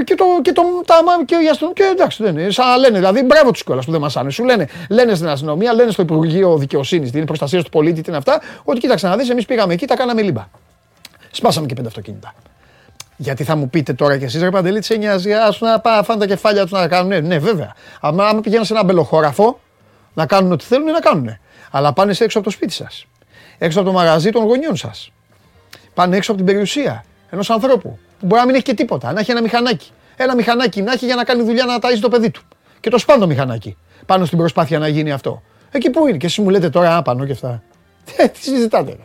ε, 0.00 0.04
και, 0.04 0.14
το, 0.14 0.24
και, 0.42 0.52
το, 0.52 0.62
τα, 0.86 0.94
και, 1.24 1.36
και, 1.36 1.66
και 1.74 1.82
εντάξει, 1.82 2.22
δεν 2.22 2.38
είναι. 2.38 2.50
Σαν 2.50 2.66
να 2.66 2.76
λένε, 2.76 2.98
δηλαδή, 2.98 3.22
μπράβο 3.22 3.50
τους 3.50 3.64
κιόλας 3.64 3.84
που 3.84 3.90
δεν 3.90 4.00
μας 4.00 4.16
Σου 4.28 4.44
λένε, 4.44 4.68
λένε 4.88 5.14
στην 5.14 5.28
αστυνομία, 5.28 5.72
λένε 5.72 5.90
στο 5.90 6.02
Υπουργείο 6.02 6.56
Δικαιοσύνης, 6.56 7.10
την 7.10 7.24
προστασία 7.24 7.62
του 7.62 7.70
πολίτη, 7.70 8.00
τι 8.00 8.08
είναι 8.08 8.18
αυτά, 8.18 8.40
ότι 8.64 8.80
κοίταξε 8.80 9.08
να 9.08 9.16
δεις, 9.16 9.30
εμείς 9.30 9.44
πήγαμε 9.46 9.72
εκεί, 9.72 9.86
τα 9.86 9.96
κάναμε 9.96 10.22
λίμπα. 10.22 10.48
Σπάσαμε 11.30 11.66
και 11.66 11.74
πέντε 11.74 11.88
αυτοκίνητα. 11.88 12.34
Γιατί 13.16 13.44
θα 13.44 13.56
μου 13.56 13.70
πείτε 13.70 13.92
τώρα 13.92 14.18
κι 14.18 14.24
εσείς, 14.24 14.42
ρε 14.42 14.50
Παντελή, 14.50 14.80
τι 14.80 14.98
νοιάζει, 14.98 15.32
ας 15.32 15.60
να 15.60 15.80
πάνε 15.80 16.02
φάνε 16.02 16.20
τα 16.20 16.26
κεφάλια 16.26 16.62
τους 16.62 16.70
να 16.70 16.88
κάνουν. 16.88 17.08
Ναι, 17.08 17.20
ναι, 17.20 17.38
βέβαια. 17.38 17.74
Αν 18.00 18.20
άμα 18.20 18.40
πηγαίνουν 18.40 18.64
σε 18.64 18.72
ένα 18.72 18.84
μπελοχώραφο 18.84 19.60
να 20.14 20.26
κάνουν 20.26 20.52
ό,τι 20.52 20.64
θέλουν, 20.64 20.90
να 20.90 21.00
κάνουν. 21.00 21.38
Αλλά 21.70 21.92
πάνε 21.92 22.14
έξω 22.18 22.38
από 22.38 22.46
το 22.46 22.52
σπίτι 22.52 22.72
σας. 22.72 23.06
Έξω 23.58 23.80
από 23.80 23.88
το 23.88 23.94
μαγαζί 23.94 24.30
των 24.30 24.44
γονιών 24.44 24.76
σας. 24.76 25.12
Πάνε 25.94 26.16
έξω 26.16 26.32
από 26.32 26.40
την 26.40 26.52
περιουσία 26.52 27.04
ενός 27.30 27.50
ανθρώπου 27.50 27.98
που 28.05 28.05
μπορεί 28.20 28.40
να 28.40 28.46
μην 28.46 28.54
έχει 28.54 28.64
και 28.64 28.74
τίποτα, 28.74 29.12
να 29.12 29.20
έχει 29.20 29.30
ένα 29.30 29.42
μηχανάκι. 29.42 29.90
Ένα 30.16 30.34
μηχανάκι 30.34 30.82
να 30.82 30.92
έχει 30.92 31.04
για 31.06 31.14
να 31.14 31.24
κάνει 31.24 31.42
δουλειά 31.42 31.64
να 31.64 31.78
ταΐζει 31.80 32.00
το 32.00 32.08
παιδί 32.08 32.30
του. 32.30 32.42
Και 32.80 32.90
το 32.90 32.98
σπάντο 32.98 33.26
μηχανάκι. 33.26 33.76
Πάνω 34.06 34.24
στην 34.24 34.38
προσπάθεια 34.38 34.78
να 34.78 34.88
γίνει 34.88 35.12
αυτό. 35.12 35.42
Εκεί 35.70 35.90
που 35.90 36.06
είναι. 36.06 36.16
Και 36.16 36.26
εσείς 36.26 36.38
μου 36.38 36.50
λέτε 36.50 36.70
τώρα 36.70 36.96
άπανο 36.96 37.24
και 37.26 37.32
αυτά. 37.32 37.62
Ε, 38.16 38.28
τι 38.28 38.42
συζητάτε. 38.42 38.96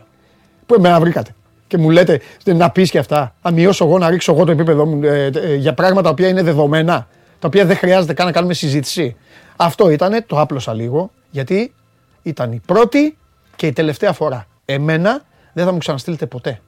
Πού 0.66 0.74
εμένα 0.74 1.00
βρήκατε. 1.00 1.34
Και 1.66 1.78
μου 1.78 1.90
λέτε 1.90 2.20
να 2.44 2.70
πεις 2.70 2.90
και 2.90 2.98
αυτά. 2.98 3.34
Να 3.42 3.50
μειώσω 3.50 3.84
εγώ, 3.84 3.98
να 3.98 4.10
ρίξω 4.10 4.32
εγώ 4.32 4.44
το 4.44 4.50
επίπεδο 4.50 4.86
μου 4.86 5.04
ε, 5.04 5.30
ε, 5.34 5.54
για 5.54 5.74
πράγματα 5.74 6.02
τα 6.02 6.10
οποία 6.10 6.28
είναι 6.28 6.42
δεδομένα. 6.42 7.08
Τα 7.38 7.46
οποία 7.46 7.64
δεν 7.64 7.76
χρειάζεται 7.76 8.12
καν 8.12 8.26
να 8.26 8.32
κάνουμε 8.32 8.54
συζήτηση. 8.54 9.16
Αυτό 9.56 9.90
ήταν, 9.90 10.24
το 10.26 10.40
άπλωσα 10.40 10.74
λίγο, 10.74 11.10
γιατί 11.30 11.74
ήταν 12.22 12.52
η 12.52 12.60
πρώτη 12.66 13.16
και 13.56 13.66
η 13.66 13.72
τελευταία 13.72 14.12
φορά. 14.12 14.46
Εμένα 14.64 15.22
δεν 15.52 15.64
θα 15.64 15.72
μου 15.72 15.78
ξαναστείλετε 15.78 16.26
ποτέ. 16.26 16.60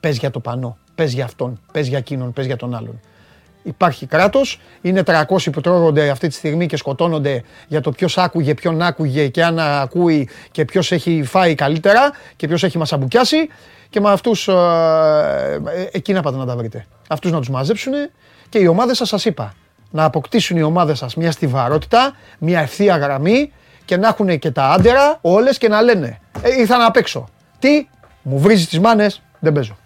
Πες 0.00 0.18
για 0.18 0.30
το 0.30 0.40
πανό 0.40 0.78
πες 0.98 1.12
για 1.12 1.24
αυτόν, 1.24 1.60
πες 1.72 1.86
για 1.86 1.98
εκείνον, 1.98 2.32
πες 2.32 2.46
για 2.46 2.56
τον 2.56 2.74
άλλον. 2.74 3.00
Υπάρχει 3.62 4.06
κράτος, 4.06 4.60
είναι 4.80 5.02
300 5.02 5.50
που 5.52 5.60
τρώγονται 5.60 6.10
αυτή 6.10 6.28
τη 6.28 6.34
στιγμή 6.34 6.66
και 6.66 6.76
σκοτώνονται 6.76 7.42
για 7.68 7.80
το 7.80 7.90
ποιος 7.90 8.18
άκουγε, 8.18 8.54
ποιον 8.54 8.82
άκουγε 8.82 9.28
και 9.28 9.44
αν 9.44 9.58
ακούει 9.58 10.28
και 10.50 10.64
ποιος 10.64 10.92
έχει 10.92 11.22
φάει 11.24 11.54
καλύτερα 11.54 12.10
και 12.36 12.46
ποιος 12.46 12.62
έχει 12.62 12.78
μασαμπουκιάσει. 12.78 13.48
Και 13.90 14.00
με 14.00 14.10
αυτούς 14.10 14.48
ε, 14.48 14.52
ε, 15.64 15.86
εκεί 15.92 16.12
να 16.12 16.22
πάτε 16.22 16.36
να 16.36 16.46
τα 16.46 16.56
βρείτε. 16.56 16.86
Αυτούς 17.08 17.30
να 17.30 17.38
τους 17.38 17.50
μαζέψουν 17.50 17.92
και 18.48 18.58
οι 18.58 18.66
ομάδες 18.66 18.96
σας, 18.96 19.08
σας 19.08 19.24
είπα, 19.24 19.54
να 19.90 20.04
αποκτήσουν 20.04 20.56
οι 20.56 20.62
ομάδες 20.62 20.98
σας 20.98 21.16
μια 21.16 21.30
στιβαρότητα, 21.30 22.12
μια 22.38 22.60
ευθεία 22.60 22.96
γραμμή 22.96 23.52
και 23.84 23.96
να 23.96 24.08
έχουν 24.08 24.38
και 24.38 24.50
τα 24.50 24.64
άντερα 24.64 25.18
όλες 25.20 25.58
και 25.58 25.68
να 25.68 25.82
λένε 25.82 26.20
ε, 26.42 26.60
ήρθα 26.60 26.76
να 26.76 26.90
παίξω. 26.90 27.28
Τι, 27.58 27.88
μου 28.22 28.38
βρίζεις 28.38 28.68
τις 28.68 28.80
μάνες, 28.80 29.22
δεν 29.38 29.52
παίζω. 29.52 29.76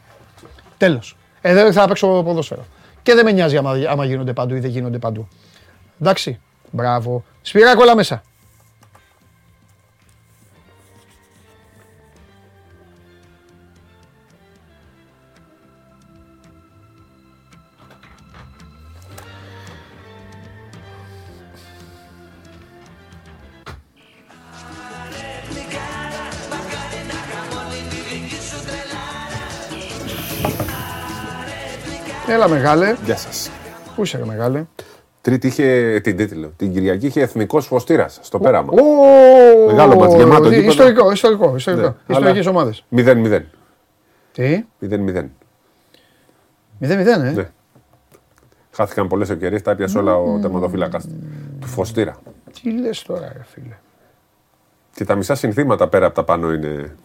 Τέλος. 0.82 1.16
Ε, 1.40 1.54
δεν 1.54 1.72
θα 1.72 1.86
παίξω 1.86 2.22
ποδόσφαιρο. 2.22 2.64
Και 3.02 3.14
δεν 3.14 3.24
με 3.24 3.32
νοιάζει 3.32 3.56
άμα, 3.56 3.78
άμα 3.88 4.04
γίνονται 4.04 4.32
παντού 4.32 4.54
ή 4.54 4.60
δεν 4.60 4.70
γίνονται 4.70 4.98
παντού. 4.98 5.28
Εντάξει. 6.00 6.40
Μπράβο. 6.70 7.24
Σπυράκο, 7.42 7.82
όλα 7.82 7.94
μέσα. 7.94 8.22
Έλα 32.32 32.48
μεγάλε. 32.48 32.96
Γεια 33.04 33.16
σας. 33.16 33.50
Πού 33.94 34.02
είσαι, 34.02 34.24
μεγάλε; 34.26 34.64
Τρίτη 35.20 35.46
είχε 35.46 36.00
την 36.02 36.16
τίτλο. 36.16 36.52
Την 36.56 36.72
Κυριακή 36.72 37.06
είχε 37.06 37.20
εθνικός 37.20 37.66
φωστήρας 37.66 38.18
στο 38.22 38.38
πέραμα. 38.38 38.72
Ο... 38.72 39.66
Μεγάλο 39.66 39.96
μάτι 39.96 40.16
γεμάτο. 40.16 40.52
Ιστορικό, 40.52 41.12
ιστορικό. 41.12 41.56
ιστορικό. 41.56 41.96
Ναι, 42.06 42.14
Ιστορικές 42.14 42.46
ομάδες. 42.46 42.84
0-0. 42.96 43.40
Τι; 44.32 44.64
0-0. 44.80 45.24
0-0, 46.80 46.88
ε; 46.88 47.16
Ναι. 47.16 47.50
Χάθηκαν 48.70 49.08
πολλές 49.08 49.30
ευκαιρίες, 49.30 49.62
τα 49.62 49.70
έπιασε 49.70 49.98
όλα 49.98 50.16
ο 50.16 50.38
τερματοφύλακας 50.38 51.06
του 51.60 51.66
Φωστήρα. 51.66 52.16
Τι 52.62 52.70
λες 52.80 53.02
τώρα, 53.02 53.32
ρε 53.36 53.42
φίλε; 53.44 53.76
Και 54.94 55.04
τα 55.04 55.14
μισά 55.14 55.34
συνθήματα 55.34 55.88
πέρα 55.88 56.06
από 56.06 56.14
τα 56.14 56.24
πάνω 56.24 56.52
είναι 56.52 56.96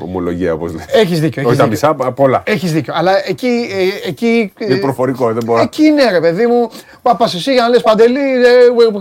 ομολογία, 0.00 0.52
όπως 0.52 0.72
λέει. 0.74 0.84
Έχεις 0.88 1.20
δίκιο. 1.20 1.42
Όχι 1.42 1.50
Έχεις 1.50 1.62
τα 1.62 1.68
δίκιο. 1.68 1.88
μισά, 1.94 2.08
απ' 2.08 2.20
όλα. 2.20 2.42
Έχεις 2.46 2.72
δίκιο. 2.72 2.92
Αλλά 2.96 3.28
εκεί. 3.28 3.68
ε, 4.04 4.08
εκεί 4.08 4.52
ε, 4.58 4.64
Είναι 4.64 4.76
προφορικό, 4.76 5.32
δεν 5.32 5.44
μπορώ. 5.44 5.62
Εκεί 5.62 5.84
είναι 5.84 6.10
ρε 6.10 6.20
παιδί 6.20 6.46
μου. 6.46 6.70
Πα 7.02 7.16
πας 7.16 7.34
εσύ 7.34 7.52
για 7.52 7.62
να 7.62 7.68
λες 7.68 7.82
Παντελή, 7.82 8.20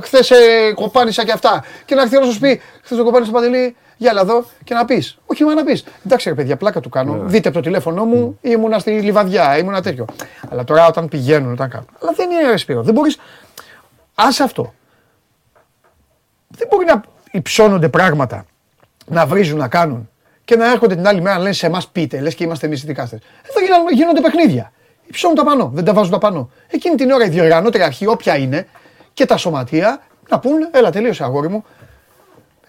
χθες 0.02 0.32
ε, 0.32 0.36
κοπάνισα 0.76 1.26
και 1.26 1.32
αυτά. 1.32 1.64
Και 1.86 1.96
να 1.96 2.02
έρθει 2.02 2.18
ο 2.18 2.20
να 2.20 2.26
σου 2.32 2.40
πει, 2.40 2.62
χθες 2.84 2.98
το 2.98 3.04
κοπάνισα 3.04 3.32
Παντελή, 3.32 3.76
για 3.98 4.10
έλα 4.12 4.22
εδώ 4.22 4.46
και 4.64 4.74
να 4.74 4.86
πεις. 4.86 5.18
Όχι, 5.26 5.44
μα 5.44 5.54
να 5.54 5.64
πεις. 5.64 5.84
Εντάξει 6.06 6.30
ρε 6.30 6.36
παιδιά, 6.36 6.56
πλάκα 6.58 6.80
του 6.80 6.90
κάνω. 6.90 7.20
Δείτε 7.26 7.48
από 7.48 7.58
το 7.58 7.64
τηλέφωνό 7.64 8.06
μου, 8.06 8.38
ήμουνα 8.42 8.80
στη 8.80 8.92
λιβαδιά, 8.92 9.58
ήμουνα 9.58 9.82
τέτοιο. 9.82 10.06
Αλλά 10.50 10.64
τώρα 10.64 10.88
όταν 10.88 11.08
πηγαίνουν, 11.08 11.52
όταν 11.52 11.70
κάνουν. 11.70 11.88
Αλλά 12.02 12.12
δεν 12.16 12.30
είναι 12.32 12.50
ρε 12.50 12.58
Σπύρο. 12.58 12.82
Δεν 12.82 12.94
μπορείς. 12.94 13.18
Άσε 14.16 14.44
αυτό. 14.44 14.74
Δεν 16.48 16.68
μπορεί 16.72 16.86
να 16.86 17.02
υψώνονται 17.32 17.90
πράγματα, 17.90 18.46
να 19.06 19.26
βρίζουν, 19.26 19.58
να 19.58 19.68
κάνουν 19.68 20.10
και 20.50 20.56
να 20.56 20.72
έρχονται 20.72 20.96
την 20.96 21.08
άλλη 21.08 21.22
μέρα 21.22 21.36
να 21.36 21.42
λένε 21.42 21.54
σε 21.54 21.66
εμάς 21.66 21.88
πείτε, 21.88 22.20
λες 22.20 22.36
και 22.36 22.44
είμαστε 22.44 22.66
εμείς 22.66 22.84
οι 22.84 22.86
δικάστες. 22.86 23.20
Εδώ 23.50 23.66
γίνονται, 23.66 23.94
γίνονται 23.94 24.22
παιχνίδια. 24.22 24.72
Υψώνουν 25.08 25.36
τα 25.36 25.44
πάνω, 25.44 25.72
δεν 25.74 25.84
τα 25.84 25.94
βάζουν 25.94 26.12
τα 26.12 26.18
πάνω. 26.18 26.50
Εκείνη 26.68 26.96
την 26.96 27.12
ώρα 27.12 27.26
η 27.26 27.30
διοργανώτρια 27.30 27.86
αρχή, 27.86 28.08
όποια 28.08 28.38
είναι, 28.38 28.68
και 29.14 29.26
τα 29.26 29.38
σωματεία 29.38 30.02
να 30.30 30.40
πούν, 30.40 30.68
έλα 30.72 30.92
τελείωσε 30.92 31.24
αγόρι 31.24 31.48
μου. 31.50 31.64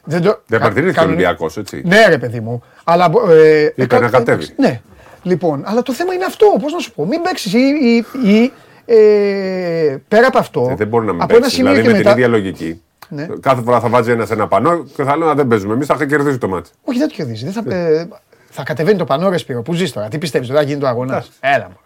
Δεν, 0.04 0.22
το, 0.22 0.28
Δεν 0.46 0.58
κα- 0.58 0.58
παρατηρήθηκε 0.58 0.98
ο 0.98 1.02
κάνουν- 1.02 1.16
Ολυμπιακός, 1.16 1.56
έτσι. 1.56 1.82
Ναι, 1.84 2.06
ρε 2.08 2.18
παιδί 2.18 2.40
μου. 2.40 2.62
Αλλά. 2.84 3.10
Ε, 3.30 3.62
Είπε 3.64 3.86
κα- 3.86 4.00
να 4.00 4.08
κατέβει. 4.08 4.46
Ναι. 4.56 4.80
Λοιπόν, 5.22 5.62
αλλά 5.66 5.82
το 5.82 5.92
θέμα 5.92 6.14
είναι 6.14 6.24
αυτό. 6.24 6.46
Πώς 6.62 6.72
να 6.72 6.78
σου 6.78 6.92
πω. 6.92 7.06
Μην 7.06 7.22
παίξεις 7.22 7.52
ή. 7.52 7.58
ή, 7.58 8.04
ή 8.30 8.52
ε, 8.84 9.96
πέρα 10.08 10.26
από 10.26 10.38
αυτό. 10.38 10.68
Ε, 10.70 10.74
Δεν 10.74 10.86
μπορεί 10.88 11.06
να 11.06 11.12
μην 11.12 11.22
από 11.22 11.32
ένα 11.32 11.40
παίξεις. 11.40 11.58
σημείο 11.58 11.72
Δηλαδή 11.74 11.88
και 11.88 11.96
με 11.96 12.00
την 12.02 12.06
μετά. 12.10 12.18
ίδια 12.18 12.28
λογική. 12.38 12.82
Ναι. 13.10 13.26
Κάθε 13.40 13.62
φορά 13.62 13.80
θα 13.80 13.88
βάζει 13.88 14.10
ένας 14.10 14.26
σε 14.28 14.32
ένα 14.34 14.48
πανό 14.48 14.84
και 14.84 15.02
θα 15.04 15.16
λέω 15.16 15.26
να 15.26 15.34
δεν 15.34 15.46
παίζουμε. 15.46 15.74
Εμείς 15.74 15.86
θα 15.86 15.94
είχα 15.94 16.06
κερδίσει 16.06 16.38
το 16.38 16.48
μάτι. 16.48 16.70
Όχι, 16.84 16.98
δεν 16.98 17.08
το 17.08 17.14
κερδίζεις. 17.14 17.52
Δεν 17.52 17.62
θα, 17.64 17.74
ε, 17.76 18.08
θα 18.50 18.62
κατεβαίνει 18.62 18.98
το 18.98 19.04
πανό, 19.04 19.28
ρε 19.28 19.36
Σπύρο. 19.36 19.62
Πού 19.62 19.72
ζεις 19.72 19.92
τώρα, 19.92 20.08
τι 20.08 20.18
πιστεύεις, 20.18 20.48
δεν 20.48 20.56
θα 20.56 20.62
γίνει 20.62 20.80
το 20.80 20.86
αγώνας. 20.86 21.30
Έλα 21.40 21.66
μου. 21.68 21.76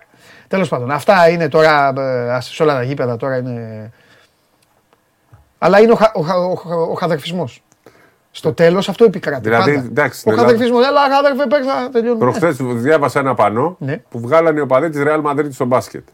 Τέλος 0.49 0.69
πάντων, 0.69 0.91
αυτά 0.91 1.29
είναι 1.29 1.49
τώρα. 1.49 1.93
ε, 1.99 2.33
ας- 2.33 2.55
σε 2.55 2.63
όλα 2.63 2.75
τα 2.75 2.83
γήπεδα 2.83 3.17
τώρα 3.17 3.37
είναι. 3.37 3.91
Αλλά 5.59 5.81
είναι 5.81 5.93
ο, 5.93 5.95
χα, 5.95 6.11
ο, 6.15 6.21
χα- 6.23 6.37
ο, 6.37 6.55
χα- 6.55 6.77
ο 6.77 6.95
χαδερφισμός. 6.95 7.63
Στο 8.31 8.53
τέλος 8.53 8.89
αυτό 8.89 9.05
επικρατεί. 9.05 9.41
Δηλαδή, 9.43 9.75
πάντα. 9.75 9.87
εντάξει, 9.87 10.17
ο 10.17 10.19
στην 10.21 10.31
Ελλάδα- 10.33 10.51
χαδερφισμό. 10.51 10.79
Έλα, 10.89 11.15
χαδερφέ, 11.15 11.47
παίξα, 11.47 11.89
τελειώνουμε. 11.93 12.19
Προχθές 12.19 12.57
διάβασα 12.83 13.19
ένα 13.21 13.35
πανό 13.35 13.77
Ναι. 13.79 13.97
που 14.09 14.21
βγάλανε 14.21 14.59
οι 14.59 14.63
οπαδοί 14.63 14.89
τη 14.89 14.99
Real 15.07 15.23
Madrid 15.31 15.49
στο 15.53 15.65
μπάσκετ. 15.65 16.05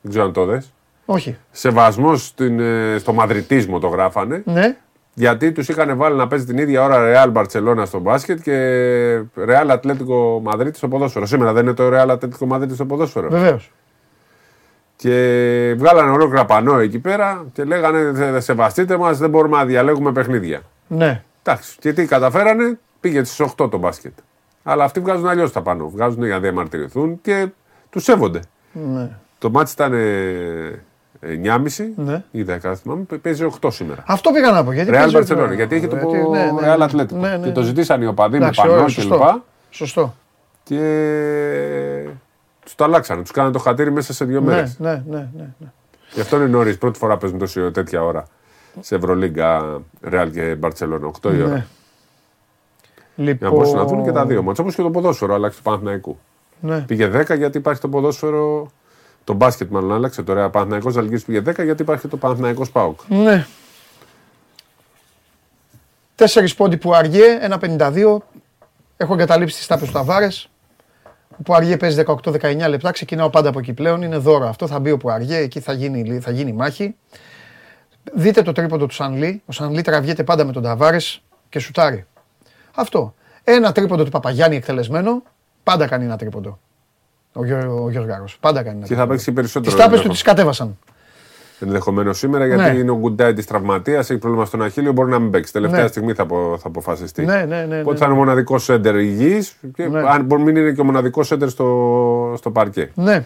Δεν 0.00 0.10
ξέρω 0.10 0.24
αν 0.26 0.32
το 0.32 0.44
δες. 0.44 0.72
Όχι. 1.12 1.36
Σεβασμός 1.50 2.34
στο 2.98 3.12
μαδριτίσμο 3.12 3.78
το 3.78 3.88
γράφανε. 3.88 4.42
Ναι. 4.44 4.76
Γιατί 5.14 5.52
τους 5.52 5.68
είχαν 5.68 5.96
βάλει 5.96 6.16
να 6.16 6.26
παίζει 6.26 6.44
την 6.44 6.58
ίδια 6.58 6.82
ώρα 6.84 6.96
Real 6.98 7.32
Barcelona 7.32 7.82
στο 7.86 7.98
μπάσκετ 7.98 8.40
και 8.42 8.54
Real 9.46 9.70
Atletico 9.70 10.42
Madrid 10.52 10.70
στο 10.74 10.88
ποδόσφαιρο. 10.88 11.26
Σήμερα 11.26 11.52
δεν 11.52 11.62
είναι 11.64 11.74
το 11.74 11.88
Real 11.92 12.10
Atletico 12.10 12.48
Madrid 12.56 12.70
στο 12.74 12.84
ποδόσφαιρο. 12.84 13.28
Βεβαίως. 13.28 13.70
Και 14.96 15.74
βγάλανε 15.78 16.10
ολόκληρα 16.10 16.44
πανό 16.44 16.78
εκεί 16.78 16.98
πέρα 16.98 17.44
και 17.52 17.64
λέγανε 17.64 18.12
«Θε- 18.14 18.40
σεβαστείτε 18.42 18.96
μας, 18.96 19.18
δεν 19.18 19.30
μπορούμε 19.30 19.56
να 19.56 19.64
διαλέγουμε 19.64 20.12
παιχνίδια. 20.12 20.60
Ναι. 20.86 21.22
Εντάξει. 21.42 21.76
Και 21.80 21.92
τι 21.92 22.04
καταφέρανε, 22.06 22.78
πήγε 23.00 23.24
στις 23.24 23.40
8 23.56 23.70
το 23.70 23.78
μπάσκετ. 23.78 24.12
Αλλά 24.62 24.84
αυτοί 24.84 25.00
βγάζουν 25.00 25.28
αλλιώς 25.28 25.52
τα 25.52 25.62
πάνω. 25.62 25.88
Βγάζουν 25.88 26.24
για 26.24 26.34
να 26.34 26.40
διαμαρτυρηθούν 26.40 27.20
και 27.22 27.48
τους 27.90 28.02
σέβονται. 28.04 28.40
ναι. 28.72 29.10
Το 29.38 29.50
μάτι 29.50 29.70
ήταν 29.74 29.92
ε, 31.20 31.34
9.30 31.44 31.92
Ναι. 31.96 32.22
ή 32.30 32.42
10, 32.48 32.74
θυμάμαι, 32.76 33.04
παίζει 33.22 33.44
8 33.60 33.68
σήμερα. 33.72 34.02
Αυτό 34.06 34.30
πήγα 34.30 34.50
να 34.50 34.64
πω. 34.64 34.72
Γιατί 34.72 34.90
Real 34.90 34.94
παίζει 34.94 35.16
ο- 35.16 35.18
Barcelona, 35.20 35.54
γιατί 35.54 35.74
έχει 35.76 35.86
το 35.86 35.96
Γιατί- 35.96 36.28
ναι, 36.28 36.44
ναι, 36.44 36.74
Real 36.74 36.78
ναι. 36.78 36.84
Atletico. 36.84 37.12
Ναι, 37.12 37.36
ναι, 37.36 37.46
Και 37.46 37.52
το 37.52 37.60
ναι. 37.60 37.66
ζητήσαν 37.66 38.02
οι 38.02 38.06
οπαδοί 38.06 38.30
με 38.38 38.42
Εντάξει, 38.42 38.60
πανό 38.60 38.72
ωραία, 38.72 38.84
κλπ. 38.84 38.92
σωστό. 38.94 39.44
Σωστό. 39.70 40.14
Και 40.62 40.78
τους 42.64 42.74
το 42.74 42.84
αλλάξανε. 42.84 43.20
Τους 43.22 43.30
κάνανε 43.30 43.52
το 43.52 43.58
χατήρι 43.58 43.92
μέσα 43.92 44.12
σε 44.12 44.24
δύο 44.24 44.42
μέρες. 44.42 44.78
Ναι, 44.78 44.90
ναι, 44.90 45.02
ναι, 45.08 45.28
ναι, 45.36 45.48
ναι. 45.58 45.66
Γι' 46.12 46.20
αυτό 46.20 46.36
είναι 46.36 46.46
νωρίς. 46.46 46.78
Πρώτη 46.78 46.98
φορά 46.98 47.16
παίζουν 47.16 47.38
τόση 47.38 47.70
τέτοια 47.70 48.02
ώρα 48.04 48.24
σε 48.80 48.94
Ευρωλίγκα 48.94 49.80
Real 50.10 50.28
και 50.32 50.56
Barcelona. 50.62 51.00
8 51.22 51.32
η 51.34 51.42
ώρα. 51.42 51.48
Ναι. 51.48 51.66
Για 53.14 53.24
Λοιπόν... 53.32 53.48
να 53.50 53.54
μπορούν 53.56 53.74
να 53.76 53.84
δουν 53.84 54.04
και 54.04 54.12
τα 54.12 54.26
δύο 54.26 54.42
μάτια. 54.42 54.62
Όπως 54.62 54.74
και 54.74 54.82
το 54.82 54.90
ποδόσφαιρο 54.90 55.34
άλλαξε 55.34 55.56
του 55.58 55.62
Παναθηναϊκού. 55.64 56.18
Ναι. 56.60 56.80
Πήγε 56.80 57.10
10 57.14 57.36
γιατί 57.36 57.58
υπάρχει 57.58 57.80
το 57.80 57.88
ποδόσφαιρο. 57.88 58.70
Το 59.24 59.32
μπάσκετ 59.32 59.70
μάλλον 59.70 59.92
άλλαξε. 59.92 60.22
Το 60.22 60.32
Real 60.32 60.52
Παναθηναϊκός 60.52 60.96
Αλγύρης 60.96 61.24
πήγε 61.24 61.40
10 61.40 61.64
γιατί 61.64 61.82
υπάρχει 61.82 62.08
το 62.08 62.16
Παναθηναϊκός 62.16 62.70
Πάοκ. 62.70 63.00
Ναι. 63.08 63.46
Τέσσερις 66.14 66.54
πόντι 66.54 66.76
που 66.76 66.94
αργέ, 66.94 67.38
ένα 67.40 67.58
52. 67.58 68.16
Έχω 68.96 69.14
εγκαταλείψει 69.14 69.56
τις 69.56 69.66
τάπες 69.66 69.86
του 69.86 69.92
Ταβάρες. 69.92 70.50
Ο 71.30 71.42
που 71.42 71.54
αργέ 71.54 71.76
παίζει 71.76 72.02
18-19 72.06 72.68
λεπτά. 72.68 72.90
Ξεκινάω 72.90 73.30
πάντα 73.30 73.48
από 73.48 73.58
εκεί 73.58 73.72
πλέον. 73.72 74.02
Είναι 74.02 74.16
δώρο 74.16 74.48
αυτό. 74.48 74.66
Θα 74.66 74.78
μπει 74.78 74.90
ο 74.90 74.96
που 74.96 75.10
αργέ. 75.10 75.36
Εκεί 75.36 75.60
θα 75.60 75.72
γίνει, 75.72 76.20
θα 76.20 76.30
γίνει 76.30 76.52
μάχη. 76.52 76.96
Δείτε 78.14 78.42
το 78.42 78.52
τρίποντο 78.52 78.86
του 78.86 78.94
Σανλή. 78.94 79.42
Ο 79.46 79.52
Σανλή 79.52 79.82
τραβιέται 79.82 80.24
πάντα 80.24 80.44
με 80.44 80.52
τον 80.52 80.62
Ταβάρες 80.62 81.22
και 81.48 81.58
σουτάρει. 81.58 82.06
Αυτό. 82.74 83.14
Ένα 83.44 83.72
τρίποντο 83.72 84.04
του 84.04 84.10
Παπαγιάννη 84.10 84.56
εκτελεσμένο. 84.56 85.22
Πάντα 85.62 85.86
κάνει 85.86 86.04
ένα 86.04 86.16
τρίποντο. 86.16 86.58
Ο, 87.32 87.44
Γιώ, 87.44 87.82
ο 87.84 87.90
Γιώργος 87.90 88.36
Πάντα 88.40 88.62
κάνει 88.62 88.76
ένα 88.76 88.86
Και 88.86 88.94
θα 88.94 89.06
παίξει 89.06 89.32
περισσότερο. 89.32 89.74
Τις 89.74 89.74
τάπες 89.84 89.88
του 89.88 89.94
ενδεχο- 89.96 90.12
τις 90.12 90.22
κατέβασαν. 90.22 90.78
Ενδεχομένως 91.62 92.18
σήμερα 92.18 92.46
γιατί 92.46 92.62
Ναι. 92.62 92.78
είναι 92.78 92.90
ο 92.90 92.96
Γκουντάι 92.96 93.32
της 93.32 93.46
τραυματίας, 93.46 94.10
έχει 94.10 94.18
πρόβλημα 94.18 94.44
στον 94.44 94.62
Αχίλιο, 94.62 94.92
μπορεί 94.92 95.10
να 95.10 95.18
μην 95.18 95.30
παίξει. 95.30 95.52
Τελευταία 95.52 95.82
Ναι. 95.82 95.88
στιγμή 95.88 96.12
θα, 96.12 96.22
απο- 96.22 96.56
θα 96.60 96.68
αποφασιστεί. 96.68 97.24
Ναι, 97.24 97.44
ναι, 97.48 97.64
ναι, 97.68 97.78
Οπότε 97.80 97.92
ναι, 97.92 97.98
θα 97.98 98.04
είναι 98.04 98.14
ο 98.14 98.16
μοναδικός 98.16 98.64
σέντερ 98.64 98.96
υγιής 98.96 99.56
και 99.74 99.86
Ναι. 99.88 99.98
αν 100.08 100.24
μπορεί 100.24 100.42
να 100.42 100.46
μην 100.52 100.56
είναι 100.62 100.70
και 100.72 100.80
ο 100.80 100.84
μοναδικός 100.84 101.26
σέντερ 101.26 101.48
στο, 101.48 102.34
στο 102.36 102.50
παρκέ. 102.50 102.90
Ναι. 102.94 103.24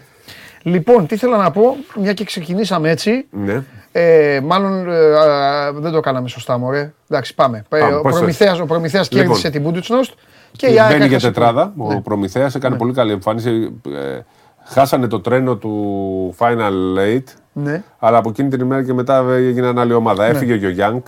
Λοιπόν, 0.61 1.05
τι 1.07 1.15
ήθελα 1.15 1.37
να 1.37 1.51
πω, 1.51 1.75
μια 2.01 2.13
και 2.13 2.23
ξεκινήσαμε 2.23 2.89
έτσι, 2.89 3.25
Ναι. 3.31 3.63
ε, 3.91 4.39
μάλλον 4.43 4.89
ε, 4.89 5.17
α, 5.17 5.71
δεν 5.73 5.91
το 5.91 5.99
κάναμε 5.99 6.27
σωστά, 6.27 6.57
μωρέ. 6.57 6.93
Εντάξει, 7.09 7.35
πάμε. 7.35 7.57
Ε, 7.69 7.77
Πάμε, 7.79 7.95
ο, 7.95 8.01
πώς 8.01 8.13
Προμηθέας, 8.15 8.59
ο 8.59 8.65
Προμηθέας 8.65 9.11
Λοιπόν. 9.11 9.25
κέρδισε 9.27 9.49
την 9.49 9.61
Μπούντουτσνοστ 9.61 10.13
και 10.55 10.67
η 10.67 10.79
ΑΕΚ 10.79 10.87
Μπαίνει 10.91 10.97
για 10.97 11.05
έχασε 11.15 11.31
τετράδα. 11.31 11.73
που- 11.77 11.85
Ο 11.85 11.93
Ναι. 11.93 12.01
Προμηθέας 12.01 12.55
έκανε 12.55 12.75
πολύ 12.77 12.93
καλή 12.93 13.11
εμφάνιση. 13.11 13.81
Ε, 13.95 14.19
χάσανε 14.65 15.07
το 15.07 15.19
τρένο 15.19 15.55
του 15.55 16.35
Final 16.37 16.99
Eight. 16.99 17.23
Ναι, 17.53 17.83
Αλλά 17.99 18.17
από 18.17 18.29
εκείνη 18.29 18.49
την 18.49 18.59
ημέρα 18.59 18.83
και 18.83 18.93
μετά 18.93 19.25
έγιναν 19.31 19.79
άλλη 19.79 19.93
ομάδα. 19.93 20.25
Έφυγε 20.25 20.57
και 20.57 20.65
ο 20.65 20.69
Γιάνκ. 20.69 21.05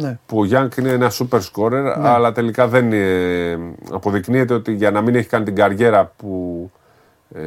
ναι. 0.00 0.18
Που 0.26 0.38
ο 0.40 0.44
Γιάνκ 0.44 0.76
είναι 0.76 0.90
ένα 0.90 1.10
super 1.10 1.38
scorer, 1.52 1.94
αλλά 2.02 2.32
τελικά 2.32 2.68
δεν 2.68 2.92
ε, 2.92 3.58
αποδεικνύεται 3.90 4.54
ότι 4.54 4.72
για 4.72 4.90
να 4.90 5.00
μην 5.00 5.14
έχει 5.14 5.28
κάνει 5.28 5.44
την 5.44 5.54
καριέρα 5.54 6.12
που 6.16 6.70
ε, 7.34 7.40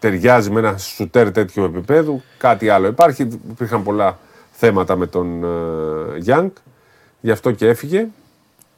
ταιριάζει 0.00 0.50
με 0.50 0.58
ένα 0.60 0.76
σουτέρ 0.78 1.30
τέτοιο 1.32 1.64
επίπεδου, 1.64 2.22
κάτι 2.38 2.68
άλλο 2.68 2.86
υπάρχει. 2.86 3.22
Υπήρχαν 3.50 3.82
πολλά 3.82 4.18
θέματα 4.50 4.96
με 4.96 5.06
τον 5.06 5.44
ε, 5.44 6.18
Γιάνκ, 6.18 6.56
γι' 7.20 7.30
αυτό 7.30 7.50
και 7.50 7.68
έφυγε. 7.68 8.06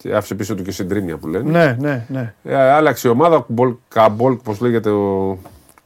Και 0.03 0.15
άφησε 0.15 0.35
πίσω 0.35 0.55
του 0.55 0.63
και 0.63 0.71
συντρίμια 0.73 1.17
που 1.17 1.27
λένε. 1.27 1.51
Ναι, 1.51 1.77
ναι, 1.81 2.05
ναι. 2.09 2.35
Ε, 2.45 2.57
άλλαξε 2.57 3.09
η 3.09 3.11
ομάδα, 3.11 3.39
Κουμπολ- 3.39 3.75
Καμπόλκ, 3.89 4.41
πώς 4.43 4.61
λέγεται 4.61 4.91
ο 4.91 5.39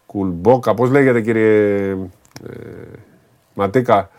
Κουλμπόκα, 0.06 0.74
πώς 0.74 0.90
λέγεται 0.90 1.20
κύριε 1.20 1.90
ε, 1.90 1.96
Ματίκα, 3.54 4.10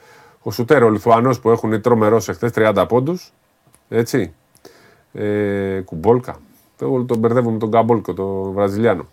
ο 0.41 0.51
Σουτέρ, 0.51 0.83
ο 0.83 0.89
Λιθουανός 0.89 1.39
που 1.39 1.49
έχουν 1.49 1.81
τρομερός 1.81 2.29
εχθές, 2.29 2.51
30 2.55 2.85
πόντους, 2.87 3.33
έτσι, 3.89 4.33
ε, 5.13 5.79
Κουμπόλκα, 5.85 6.35
εγώ 6.81 7.03
τον 7.03 7.17
μπερδεύω 7.17 7.49
με 7.51 7.57
τον 7.57 7.71
Καμπόλκο, 7.71 8.13
τον 8.13 8.51
Βραζιλιάνο. 8.51 9.05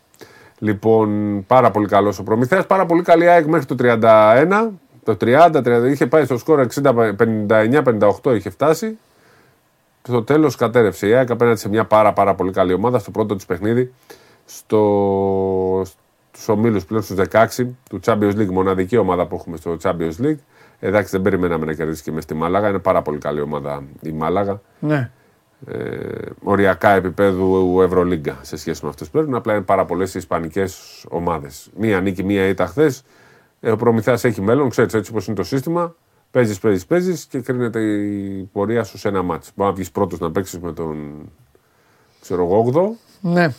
Λοιπόν, 0.58 1.38
πάρα 1.46 1.70
πολύ 1.70 1.86
καλός 1.86 2.18
ο 2.18 2.22
Προμηθέας, 2.22 2.66
πάρα 2.66 2.86
πολύ 2.86 3.02
καλή 3.02 3.28
ΑΕΚ 3.28 3.46
μέχρι 3.46 3.66
το 3.66 3.74
31, 3.78 4.70
το 5.04 5.16
30, 5.20 5.50
30 5.64 5.90
είχε 5.90 6.06
πάει 6.06 6.24
στο 6.24 6.38
σκορ 6.38 6.66
59-58 7.48 8.34
είχε 8.34 8.50
φτάσει, 8.50 8.98
στο 10.02 10.22
τέλος 10.22 10.56
κατέρευσε 10.56 11.08
η 11.08 11.14
ΑΕΚ 11.14 11.30
απέναντι 11.30 11.58
σε 11.58 11.68
μια 11.68 11.84
πάρα, 11.84 12.12
πάρα 12.12 12.34
πολύ 12.34 12.52
καλή 12.52 12.72
ομάδα 12.72 12.98
στο 12.98 13.10
πρώτο 13.10 13.36
της 13.36 13.46
παιχνίδι 13.46 13.92
στο, 14.44 15.82
στους 16.32 16.48
ομίλους 16.48 16.84
πλέον 16.84 17.02
στους 17.02 17.16
16 17.30 17.46
του 17.90 18.00
Champions 18.04 18.34
League, 18.34 18.50
μοναδική 18.50 18.96
ομάδα 18.96 19.26
που 19.26 19.34
έχουμε 19.34 19.56
στο 19.56 19.76
Champions 19.82 20.22
League. 20.22 20.38
Εντάξει, 20.80 21.10
δεν 21.10 21.22
περιμέναμε 21.22 21.64
να 21.64 21.72
κερδίσει 21.72 22.02
και 22.02 22.12
μες 22.12 22.22
στη 22.22 22.34
Μάλαγα. 22.34 22.68
Είναι 22.68 22.78
πάρα 22.78 23.02
πολύ 23.02 23.18
καλή 23.18 23.40
ομάδα 23.40 23.82
η 24.00 24.12
Μάλαγα. 24.12 24.60
ναι. 24.78 25.10
Ε, 25.66 26.30
οριακά 26.42 26.90
επίπεδου 26.90 27.80
Ευρωλίγκα 27.82 28.38
σε 28.42 28.56
σχέση 28.56 28.80
με 28.84 28.88
αυτέ 28.90 29.04
που 29.04 29.10
παίρνουν. 29.10 29.34
Απλά 29.34 29.52
είναι 29.54 29.62
πάρα 29.62 29.84
πολλές 29.84 30.14
ισπανικές 30.14 31.04
ομάδες. 31.08 31.70
Μία 31.76 32.00
νίκη, 32.00 32.24
μία 32.24 32.48
ήττα 32.48 32.66
χθες. 32.66 33.02
Ο 33.60 33.76
Προμηθέα 33.76 34.18
έχει 34.22 34.40
μέλλον, 34.40 34.68
ξέρεις 34.68 34.94
έτσι 34.94 35.12
πώ 35.12 35.18
είναι 35.26 35.36
το 35.36 35.42
σύστημα. 35.42 35.94
Παίζεις, 36.32 36.58
παίζεις, 36.58 36.86
παίζεις 36.86 37.24
και 37.24 37.40
κρίνεται 37.40 37.80
η 37.80 38.48
πορεία 38.52 38.84
σου 38.84 38.98
σε 38.98 39.08
ένα 39.08 39.22
μάτσο. 39.22 39.50
Μπορεί 39.54 39.70
να 39.70 39.76
βγεις 39.76 39.90
πρώτος 39.90 40.18
να 40.18 40.30
παίξεις 40.30 40.58
με 40.58 40.72
τον 40.72 41.28
ξέρω 42.20 42.42
εγώ, 42.44 42.56
8 42.56 42.98
ναι. 43.20 43.54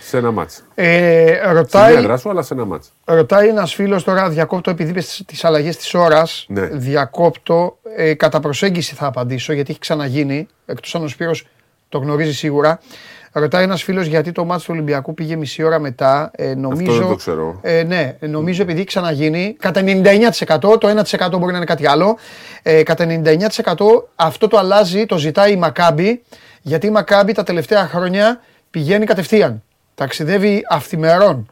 σε 0.00 0.16
ένα 0.16 0.30
μάτσο. 0.30 0.62
Ε, 0.74 1.36
Στην 1.42 1.52
ρωτάει, 1.52 1.94
έδρα 1.94 2.16
σου, 2.16 2.30
αλλά 2.30 2.42
σε 2.42 2.54
ένα 2.54 2.64
μάτσο. 2.64 2.90
ρωτάει 3.04 3.48
ένας 3.48 3.74
φίλος 3.74 4.04
τώρα, 4.04 4.28
διακόπτω 4.28 4.70
επειδή 4.70 4.90
είπες 4.90 5.22
τις 5.26 5.44
αλλαγές 5.44 5.76
της 5.76 5.94
ώρας. 5.94 6.46
Ναι. 6.48 6.66
Διακόπτω. 6.66 7.78
Ε, 7.96 8.14
κατά 8.14 8.40
προσέγγιση 8.40 8.94
θα 8.94 9.06
απαντήσω 9.06 9.52
γιατί 9.52 9.70
έχει 9.70 9.80
ξαναγίνει. 9.80 10.46
Εκτός 10.66 10.94
αν 10.94 11.04
ο 11.04 11.08
Σπύρος 11.08 11.46
το 11.88 11.98
γνωρίζει 11.98 12.34
σίγουρα. 12.34 12.80
Ρωτάει 13.36 13.62
ένας 13.62 13.82
φίλος 13.82 14.06
γιατί 14.06 14.32
το 14.32 14.44
μάτι 14.44 14.60
του 14.62 14.68
Ολυμπιακού 14.72 15.14
πήγε 15.14 15.36
μισή 15.36 15.62
ώρα 15.62 15.78
μετά. 15.78 16.30
Ε, 16.34 16.54
νομίζω, 16.54 16.98
δεν 16.98 17.08
το 17.08 17.14
ξέρω. 17.14 17.58
Ε, 17.62 17.82
ναι, 17.82 18.16
νομίζω 18.20 18.62
επειδή 18.62 18.78
έχει 18.78 18.86
ξαναγίνει. 18.86 19.56
Κατά 19.58 19.80
99%, 19.80 20.58
το 20.60 20.78
1% 20.80 21.30
μπορεί 21.38 21.50
να 21.52 21.56
είναι 21.56 21.64
κάτι 21.66 21.86
άλλο. 21.86 22.18
Ε, 22.62 22.82
κατά 22.82 23.06
99% 23.24 23.74
αυτό 24.16 24.48
το 24.48 24.58
αλλάζει, 24.58 25.06
το 25.06 25.18
ζητάει 25.18 25.52
η 25.52 25.56
Μακάμπη. 25.56 26.22
Γιατί 26.62 26.86
η 26.86 26.90
Μακάμπη 26.90 27.32
τα 27.32 27.42
τελευταία 27.42 27.86
χρόνια 27.86 28.40
πηγαίνει 28.70 29.04
κατευθείαν. 29.06 29.62
Ταξιδεύει 29.94 30.62
αυθημερών. 30.70 31.48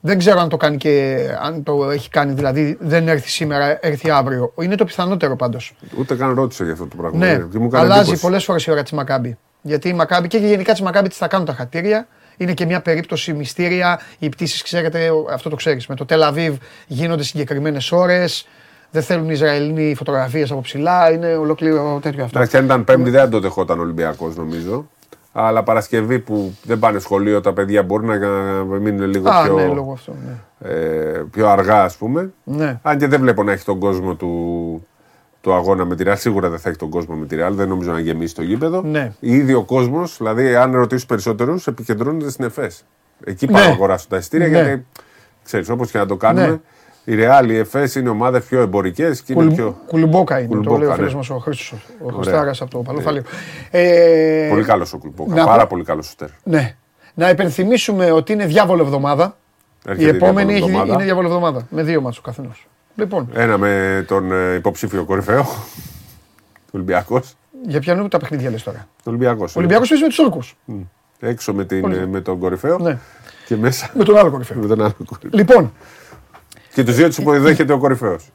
Δεν 0.00 0.18
ξέρω 0.18 0.40
αν 0.40 0.48
το 0.48 0.56
κάνει 0.56 0.76
και 0.76 1.16
αν 1.42 1.62
το 1.62 1.90
έχει 1.90 2.08
κάνει, 2.08 2.32
δηλαδή 2.32 2.76
δεν 2.80 3.08
έρθει 3.08 3.28
σήμερα, 3.28 3.78
έρθει 3.86 4.10
αύριο. 4.10 4.52
Είναι 4.60 4.74
το 4.74 4.84
πιθανότερο 4.84 5.36
πάντως. 5.36 5.74
Ούτε 5.98 6.14
καν 6.14 6.34
ρώτησα 6.34 6.64
για 6.64 6.72
αυτό 6.72 6.86
το 6.86 6.96
πράγμα. 6.96 7.18
Ναι, 7.18 7.30
Ε, 7.30 7.46
και 7.52 7.58
μου 7.58 7.64
έκανε 7.66 7.82
αλλάζει 7.84 8.00
εντύπωση. 8.00 8.22
πολλές 8.22 8.44
φορές 8.44 8.64
η 8.66 8.70
ώρα 8.70 8.82
της 8.82 8.92
Μακάμπη. 8.92 9.36
Γιατί 9.66 9.88
η 9.88 9.92
Μακάμπη 9.92 10.28
και 10.28 10.38
γενικά 10.38 10.72
τη 10.74 10.82
Μακάμπη 10.82 11.08
τη 11.08 11.14
θα 11.14 11.28
κάνουν 11.28 11.46
τα 11.46 11.52
χατήρια. 11.52 12.06
Είναι 12.36 12.52
και 12.52 12.66
μια 12.66 12.80
περίπτωση 12.80 13.32
μυστήρια. 13.32 14.00
Οι 14.18 14.28
πτήσεις, 14.28 14.62
ξέρετε, 14.62 15.10
αυτό 15.32 15.48
το 15.50 15.56
ξέρεις. 15.56 15.86
Με 15.86 15.94
το 15.94 16.04
Τελαβίβ 16.04 16.54
γίνονται 16.86 17.22
συγκεκριμένες 17.22 17.92
ώρες. 17.92 18.48
Δεν 18.90 19.02
θέλουν 19.02 19.24
οι 19.24 19.32
Ισραηλοί 19.32 19.94
φωτογραφίες 19.94 20.50
από 20.50 20.60
ψηλά. 20.60 21.10
Είναι 21.12 21.34
ολόκληρο 21.34 21.98
τέτοιο 22.02 22.24
αυτό. 22.24 22.38
Εντάξει, 22.38 22.56
αν 22.56 22.64
ήταν 22.64 22.84
Πέμπτη 22.84 23.10
δεν 23.10 23.30
το 23.30 23.40
δεχόταν 23.40 23.80
Ολυμπιακός 23.80 24.36
νομίζω. 24.36 24.88
Αλλά 25.32 25.62
Παρασκευή 25.62 26.18
που 26.18 26.54
δεν 26.62 26.78
πάνε 26.78 26.98
σχολείο 26.98 27.40
τα 27.40 27.52
παιδιά 27.52 27.82
μπορεί 27.82 28.06
να 28.06 28.16
μείνουν 28.78 29.08
λίγο 29.10 29.28
Α, 29.30 29.42
πιο, 29.42 29.54
ναι, 29.54 29.66
λόγω 29.66 29.92
αυτού. 29.92 30.14
Ναι. 30.26 30.70
ε, 30.70 31.24
πιο 31.30 31.48
αργά, 31.48 31.82
ας 31.82 31.96
πούμε. 31.96 32.30
ναι. 32.44 32.78
Αν 32.82 32.98
και 32.98 33.06
δεν 33.06 33.20
βλέπω 33.20 33.42
να 33.42 33.52
έχει 33.52 33.64
τον 33.64 33.78
κόσμο 33.78 34.14
του, 34.14 34.86
του 35.46 35.54
αγώνα 35.54 35.84
με 35.84 35.96
τη 35.96 36.02
Ρεάλ. 36.02 36.16
Σίγουρα 36.16 36.48
δεν 36.48 36.58
θα 36.58 36.68
έχει 36.68 36.78
τον 36.78 36.90
κόσμο 36.90 37.14
με 37.14 37.26
τη 37.26 37.36
Ρεάλ. 37.36 37.54
Δεν 37.54 37.68
νομίζω 37.68 37.92
να 37.92 37.98
γεμίσει 38.00 38.34
το 38.34 38.42
γήπεδο. 38.42 38.82
Ναι. 38.82 39.12
Ήδη 39.20 39.54
ο 39.54 39.62
κόσμος, 39.64 40.16
δηλαδή, 40.16 40.54
αν 40.54 40.72
ρωτήσεις 40.72 41.06
περισσότερους, 41.06 41.66
επικεντρώνεται 41.66 42.30
στην 42.30 42.44
ΕΦΕΣ. 42.44 42.84
Εκεί 43.24 43.46
Ναι. 43.46 43.52
πάνε 43.52 43.66
να 43.66 43.72
αγοράσουν 43.72 44.08
τα 44.08 44.16
εισιτήρια 44.16 44.48
Ναι. 44.48 44.58
γιατί 44.58 44.86
ξέρεις, 45.44 45.68
όπως 45.68 45.90
και 45.90 45.98
να 45.98 46.06
το 46.06 46.16
κάνουμε, 46.16 46.46
Ναι. 46.48 46.58
η 47.04 47.14
Ρεάλ, 47.14 47.50
η 47.50 47.56
ΕΦΕΣ 47.56 47.94
είναι 47.94 48.08
ομάδες 48.08 48.44
πιο 48.44 48.60
εμπορικές 48.60 49.20
και 49.22 49.32
είναι 49.32 49.42
Κουλ- 49.42 49.54
πιο. 49.54 49.76
Κουλουμπόκα 49.86 50.38
είναι, 50.38 50.48
το 50.48 50.54
Κουλουμπόκα, 50.56 50.78
λέει 50.78 50.88
ο 50.88 50.94
φίλος 50.94 51.10
ναι. 51.12 51.16
μας 51.18 51.30
ο 51.30 51.38
Χρήστος. 51.38 51.72
Ο 51.72 52.04
Ωραία. 52.04 52.16
Χριστάρα 52.16 52.50
από 52.60 52.70
το 52.70 52.78
Παλαιοφάλιο. 52.78 53.22
Ε, 53.70 54.46
Πολύ 54.50 54.64
καλός 54.64 54.92
ο 54.92 54.98
Κουλμπόκα. 54.98 55.34
να 55.34 55.44
Πάρα 55.44 55.60
πω- 55.60 55.68
πολύ 55.70 55.84
καλός 55.84 56.06
σουτέρ. 56.06 56.28
Ναι. 56.42 56.76
Να 57.14 57.30
υπενθυμίσουμε 57.30 58.10
ότι 58.10 58.32
είναι 58.32 58.46
διάβολο 58.46 58.82
εβδομάδα. 58.82 59.36
Έρχεται 59.86 60.12
η 60.12 60.16
επόμενη 60.16 60.52
έχει, 60.54 60.62
εβδομάδα. 60.64 60.94
είναι 60.94 61.04
διάβολο 61.04 61.26
εβδομάδα. 61.26 61.66
Με 61.70 61.82
δύο 61.82 62.00
μάτσο 62.00 62.20
καθενός. 62.20 62.66
Λοιπόν, 62.96 63.28
Ένα 63.34 63.58
με 63.58 64.04
τον 64.08 64.32
ε, 64.32 64.54
υποψήφιο 64.54 65.04
κορυφαίο. 65.04 65.46
Ολυμπιακός. 66.72 67.36
για 67.66 67.80
ποιανού 67.80 68.08
τα 68.08 68.18
παιχνίδια 68.18 68.50
λες 68.50 68.62
τώρα; 68.62 68.88
Ολυμπιακός. 69.04 69.56
Ο 69.56 69.58
Ολυμπιακός 69.58 69.88
παίζει 69.88 70.02
με 70.02 70.08
τους 70.08 70.18
Τούρκου. 70.18 70.40
Έξω 71.20 71.54
με, 71.54 71.64
την, 71.64 71.80
Πολύ. 71.80 71.96
ε, 71.96 72.06
με 72.06 72.20
τον 72.20 72.38
κορυφαίο 72.38 72.78
Ναι. 72.78 72.98
και 73.46 73.56
μέσα 73.56 73.90
Με 73.94 74.04
τον 74.04 74.16
άλλο 74.16 74.30
κορυφαίο. 74.30 74.58
με 74.60 74.66
τον 74.66 74.80
άλλο 74.82 74.94
κορυφαίο. 75.06 75.30
Λοιπόν, 75.32 75.72
Και 76.74 76.84
τους 76.84 76.94
δύο 76.94 77.06
τους 77.06 77.18
υποδέχεται 77.18 77.72
ο 77.72 77.78
κορυφαίος. 77.78 78.30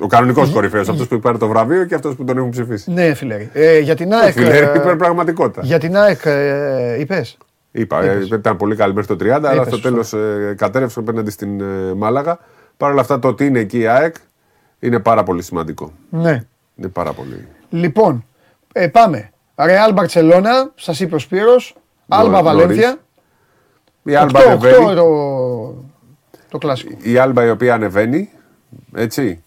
Ο 0.00 0.06
κανονικός 0.06 0.50
κορυφαίος. 0.50 0.88
Αυτός 0.88 1.08
που 1.08 1.18
πάρει 1.20 1.38
το 1.38 1.48
βραβείο 1.48 1.84
και 1.84 1.94
αυτός 1.94 2.14
που 2.14 2.24
τον 2.24 2.38
έχουν 2.38 2.50
ψηφίσει. 2.50 2.90
ναι, 2.92 3.14
φιλέρη. 3.14 3.50
Ε, 3.52 3.78
για 3.78 3.94
την 3.94 4.12
ΑΕΚ. 4.12 4.32
Φιλέρη, 4.32 4.66
ε, 4.66 4.78
υπερπραγματικότητα. 4.78 5.60
για 5.64 5.78
την 5.78 5.96
ΑΕΚ 5.96 6.20
ε, 6.24 6.96
είπες; 7.00 7.36
Είπα, 7.70 8.02
ε, 8.02 8.26
ήταν 8.32 8.56
πολύ 8.56 8.76
καλή 8.76 8.94
μέχρι 8.94 9.16
το 9.16 9.24
30, 9.24 9.28
αλλά 9.48 9.52
Είπες, 9.54 9.66
στο 9.66 9.80
τέλος 9.80 10.12
ε, 10.12 10.54
κατέρευσε 10.56 10.98
απέναντι 11.00 11.30
στην 11.30 11.60
ε, 11.60 11.94
Μάλαγα. 11.96 12.38
Παρ' 12.76 12.90
όλα 12.90 13.00
αυτά, 13.00 13.18
το 13.18 13.28
ότι 13.28 13.46
είναι 13.46 13.58
εκεί 13.58 13.78
η 13.78 13.86
ΑΕΚ 13.86 14.14
είναι 14.78 14.98
πάρα 14.98 15.22
πολύ 15.22 15.42
σημαντικό. 15.42 15.92
Ναι. 16.10 16.44
Είναι 16.76 16.88
πάρα 16.88 17.12
πολύ. 17.12 17.48
Λοιπόν, 17.70 18.24
ε, 18.72 18.88
πάμε. 18.88 19.30
Ρεάλ 19.56 19.92
Μπαρσελόνα, 19.92 20.72
σας 20.74 21.00
είπε 21.00 21.14
ο 21.14 21.18
Σπύρος. 21.18 21.76
Άλμπα 22.08 22.42
νωρίς. 22.42 22.58
Βαλένθια. 22.58 22.96
Η 24.02 24.14
Άλμπα 24.16 24.40
8-8 24.40 24.46
ανεβαίνει. 24.46 24.94
το, 24.94 25.84
το 26.48 26.58
κλασικό. 26.58 26.96
Η 27.02 27.18
Άλμπα 27.18 27.44
η 27.44 27.50
οποία 27.50 27.74
ανεβαίνει, 27.74 28.30
έτσι. 28.94 29.42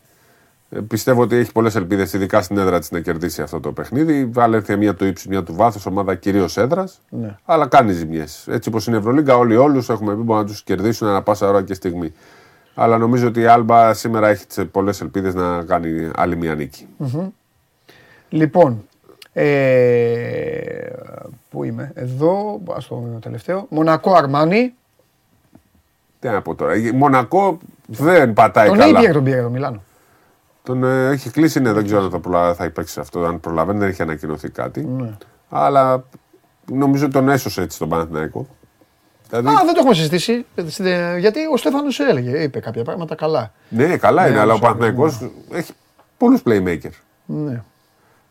Ε, 0.69 0.79
Πιστεύω 0.79 1.21
ότι 1.21 1.35
έχει 1.35 1.51
πολλές 1.51 1.75
ελπίδες, 1.75 2.13
ειδικά 2.13 2.41
στην 2.41 2.57
έδρα 2.57 2.79
της, 2.79 2.91
να 2.91 2.99
κερδίσει 2.99 3.41
αυτό 3.41 3.59
το 3.59 3.71
παιχνίδι. 3.71 4.17
Η 4.17 4.25
Βαλένθια 4.25 4.77
μία 4.77 4.93
του 4.95 5.05
ύψους, 5.05 5.27
μία 5.27 5.43
του 5.43 5.55
βάθους, 5.55 5.85
ομάδα 5.85 6.15
κυρίως 6.15 6.57
έδρας. 6.57 7.01
Ναι. 7.09 7.35
Αλλά 7.45 7.67
κάνει 7.67 7.91
ζημιές. 7.91 8.47
Έτσι 8.47 8.69
όπως 8.69 8.87
είναι 8.87 8.95
η 8.95 8.99
Ευρωλίγκα, 8.99 9.37
όλοι 9.37 9.55
όλους 9.55 9.89
έχουμε 9.89 10.15
πει 10.15 10.21
μπορούν 10.21 10.41
να 10.41 10.47
τους 10.47 10.63
κερδίσουν 10.63 11.07
ανά 11.07 11.21
πάσα 11.21 11.47
ώρα 11.47 11.63
και 11.63 11.73
στιγμή. 11.73 12.13
Αλλά 12.81 12.97
νομίζω 12.97 13.27
ότι 13.27 13.39
η 13.39 13.45
Άλμπα 13.45 13.93
σήμερα 13.93 14.27
έχει 14.27 14.65
πολλές 14.65 15.01
ελπίδες 15.01 15.33
να 15.33 15.63
κάνει 15.63 16.09
άλλη 16.15 16.35
μία 16.35 16.55
νίκη. 16.55 16.87
Λοιπόν, 18.29 18.87
ε, 19.33 20.91
πού 21.49 21.63
είμαι, 21.63 21.91
εδώ, 21.95 22.61
στο 22.77 23.17
τελευταίο. 23.21 23.65
Μονακό 23.69 24.13
Αρμάνι. 24.13 24.73
Τι 26.19 26.27
να 26.27 26.41
πω 26.41 26.55
τώρα. 26.55 26.75
Η 26.75 26.91
Μονακό 26.91 27.57
δεν 27.87 28.33
πατάει 28.33 28.67
Τον 28.67 28.77
λέει 28.77 28.87
καλά. 28.87 28.99
Πιέρο 28.99 29.13
τον 29.13 29.23
Πιέρο, 29.23 29.49
Μιλάνο. 29.49 29.83
Τον 30.63 30.83
ε, 30.83 31.09
έχει 31.09 31.29
κλείσει, 31.29 31.59
ναι, 31.59 31.73
δεν 31.73 31.85
ξέρω 31.85 32.03
αν 32.03 32.09
θα, 32.09 32.19
προλα... 32.19 32.53
θα 32.53 32.65
υπάρξει 32.65 32.99
αυτό. 32.99 33.25
Αν 33.25 33.39
προλαβαίνει, 33.39 33.79
δεν 33.79 33.89
έχει 33.89 34.01
ανακοινωθεί 34.01 34.49
κάτι. 34.49 34.87
Αλλά 35.49 36.03
νομίζω 36.65 37.03
ότι 37.03 37.13
τον 37.13 37.29
έσωσε 37.29 37.61
έτσι 37.61 37.79
τον 37.79 37.89
Παναθηναϊκό. 37.89 38.47
Δηλαδή, 39.29 39.47
Α, 39.47 39.61
δεν 39.65 39.73
το 39.73 39.79
έχουμε 39.79 39.93
συζητήσει. 39.93 40.45
ε, 40.77 41.17
Γιατί 41.17 41.39
ο 41.53 41.57
Στέφανος 41.57 41.99
έλεγε, 41.99 42.37
είπε 42.43 42.59
κάποια 42.59 42.83
πράγματα 42.83 43.15
καλά. 43.15 43.51
ναι, 43.69 43.97
καλά 43.97 44.25
είναι, 44.27 44.35
Ναι, 44.35 44.41
αλλά 44.41 44.51
ο 44.51 44.55
όσο- 44.55 44.63
Παναθηναϊκός 44.63 45.29
έχει 45.51 45.71
πολλούς 46.17 46.41
playmaker. 46.45 46.89
Ναι. 47.25 47.61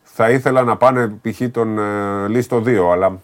Θα 0.03 0.29
ήθελα 0.29 0.63
να 0.63 0.77
πάνε 0.77 1.07
π.χ. 1.21 1.41
τον 1.51 1.79
ε, 1.79 2.27
Λίστο 2.27 2.61
2, 2.65 2.91
αλλά. 2.91 3.21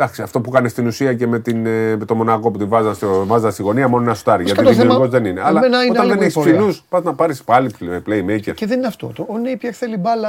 Εντάξει, 0.00 0.22
αυτό 0.22 0.40
που 0.40 0.50
κάνεις 0.50 0.70
στην 0.70 0.86
ουσία 0.86 1.14
και 1.14 1.26
με, 1.26 1.38
την, 1.38 1.66
ε, 1.66 1.96
με 1.96 2.04
το 2.04 2.14
Μονακό 2.14 2.50
που 2.50 2.58
τη 2.58 2.64
βάζα, 2.64 2.94
στο, 2.94 3.26
βάζα 3.26 3.50
στη 3.50 3.62
γωνία 3.62 3.88
μόνο 3.88 4.02
ένα 4.04 4.14
σουτάρι. 4.14 4.44
Γιατί 4.44 4.62
το 4.62 4.68
θέμα- 4.70 4.82
δημιουργός 4.82 5.08
δεν 5.08 5.24
είναι. 5.24 5.40
Αλλά 5.44 5.58
εμένα 5.64 5.82
είναι 5.82 5.90
όταν 5.90 6.00
άλλη 6.02 6.08
δεν 6.08 6.16
μου 6.16 6.22
η 6.22 6.24
έχεις 6.24 6.34
πορεία. 6.34 6.54
ψηλού, 6.56 6.76
πας 6.88 7.02
να 7.02 7.14
πάρεις 7.14 7.42
πάλι 7.44 7.70
playmaker. 8.06 8.52
Και 8.54 8.66
δεν 8.66 8.78
είναι 8.78 8.86
αυτό. 8.86 9.06
Το, 9.14 9.26
ο 9.28 9.38
Νέιπιερ 9.38 9.76
θέλει 9.76 9.96
μπάλα 9.96 10.28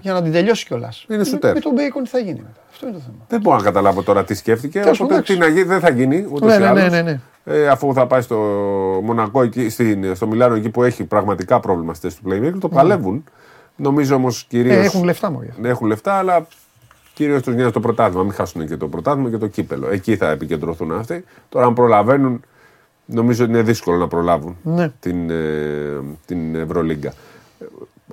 για 0.00 0.12
να 0.12 0.22
την 0.22 0.32
τελειώσει 0.32 0.66
κιόλας. 0.66 1.04
Ναι. 1.08 1.14
Είναι 1.14 1.24
σουτέρ. 1.24 1.54
Με 1.54 1.60
τον 1.60 1.72
Μπέικον 1.72 2.02
τι 2.02 2.08
θα 2.08 2.18
γίνει 2.18 2.38
μετά. 2.38 2.60
Αυτό 2.70 2.86
είναι 2.86 2.96
το 2.96 3.02
θέμα. 3.06 3.16
Δεν 3.28 3.40
μπορώ 3.40 3.56
να 3.56 3.62
καταλάβω 3.62 4.02
τώρα 4.02 4.24
τι 4.24 4.34
σκέφτηκε. 4.34 4.80
Τέλος 4.80 5.00
Οπότε 5.00 5.14
πάντων, 5.14 5.26
τι 5.26 5.38
να 5.40 5.46
γίνει 5.46 5.62
δεν 5.62 5.80
θα 5.80 5.90
γίνει 5.90 6.26
ούτως 6.32 6.48
Ναι, 6.48 6.54
ή 6.54 6.58
ναι, 6.58 6.66
άλλως. 6.66 6.82
ναι, 6.82 6.88
ναι, 6.88 7.02
ναι. 7.02 7.20
Ε, 7.44 7.68
αφού 7.68 7.92
θα 7.94 8.06
πάει 8.06 8.20
στο 8.20 8.36
Μονακό, 9.02 9.42
εκεί, 9.42 9.68
στην, 9.68 10.14
στο 10.14 10.26
Μιλάνο, 10.26 10.54
εκεί 10.54 10.68
που 10.70 10.82
έχει 10.82 11.04
πραγματικά 11.04 11.60
πρόβλημα 11.60 11.94
στη 11.94 12.08
θέση 12.08 12.20
του 12.22 12.30
playmaker, 12.30 12.58
το 12.60 12.68
παλεύουν. 12.68 13.24
Νομίζω 13.76 14.14
όμως 14.14 14.44
κυρίω. 14.48 14.72
Ναι. 14.74 14.78
Ε, 14.80 14.84
έχουν 14.84 15.04
λεφτά 15.04 15.30
μωρέ. 15.30 15.46
Ναι, 15.60 15.68
έχουν 15.68 15.86
λεφτά, 15.86 16.14
αλλά 16.14 16.46
κυρίως 17.16 17.42
τους 17.42 17.54
νοιάζει 17.54 17.70
το 17.72 17.80
πρωτάθλημα. 17.80 18.22
Μην 18.22 18.32
χάσουν 18.32 18.66
και 18.66 18.76
το 18.76 18.88
πρωτάθλημα 18.88 19.30
και 19.30 19.36
το 19.38 19.46
κύπελο. 19.46 19.88
Εκεί 19.90 20.16
θα 20.16 20.30
επικεντρωθούν 20.30 20.92
αυτοί. 20.92 21.24
Τώρα, 21.48 21.66
αν 21.66 21.74
προλαβαίνουν, 21.74 22.40
νομίζω 23.06 23.42
ότι 23.44 23.52
είναι 23.52 23.62
δύσκολο 23.62 23.96
να 23.96 24.08
προλάβουν 24.08 24.56
Ναι. 24.62 24.92
την, 25.00 25.30
ε, 25.30 26.00
την 26.26 26.54
Ευρωλίγκα. 26.54 27.12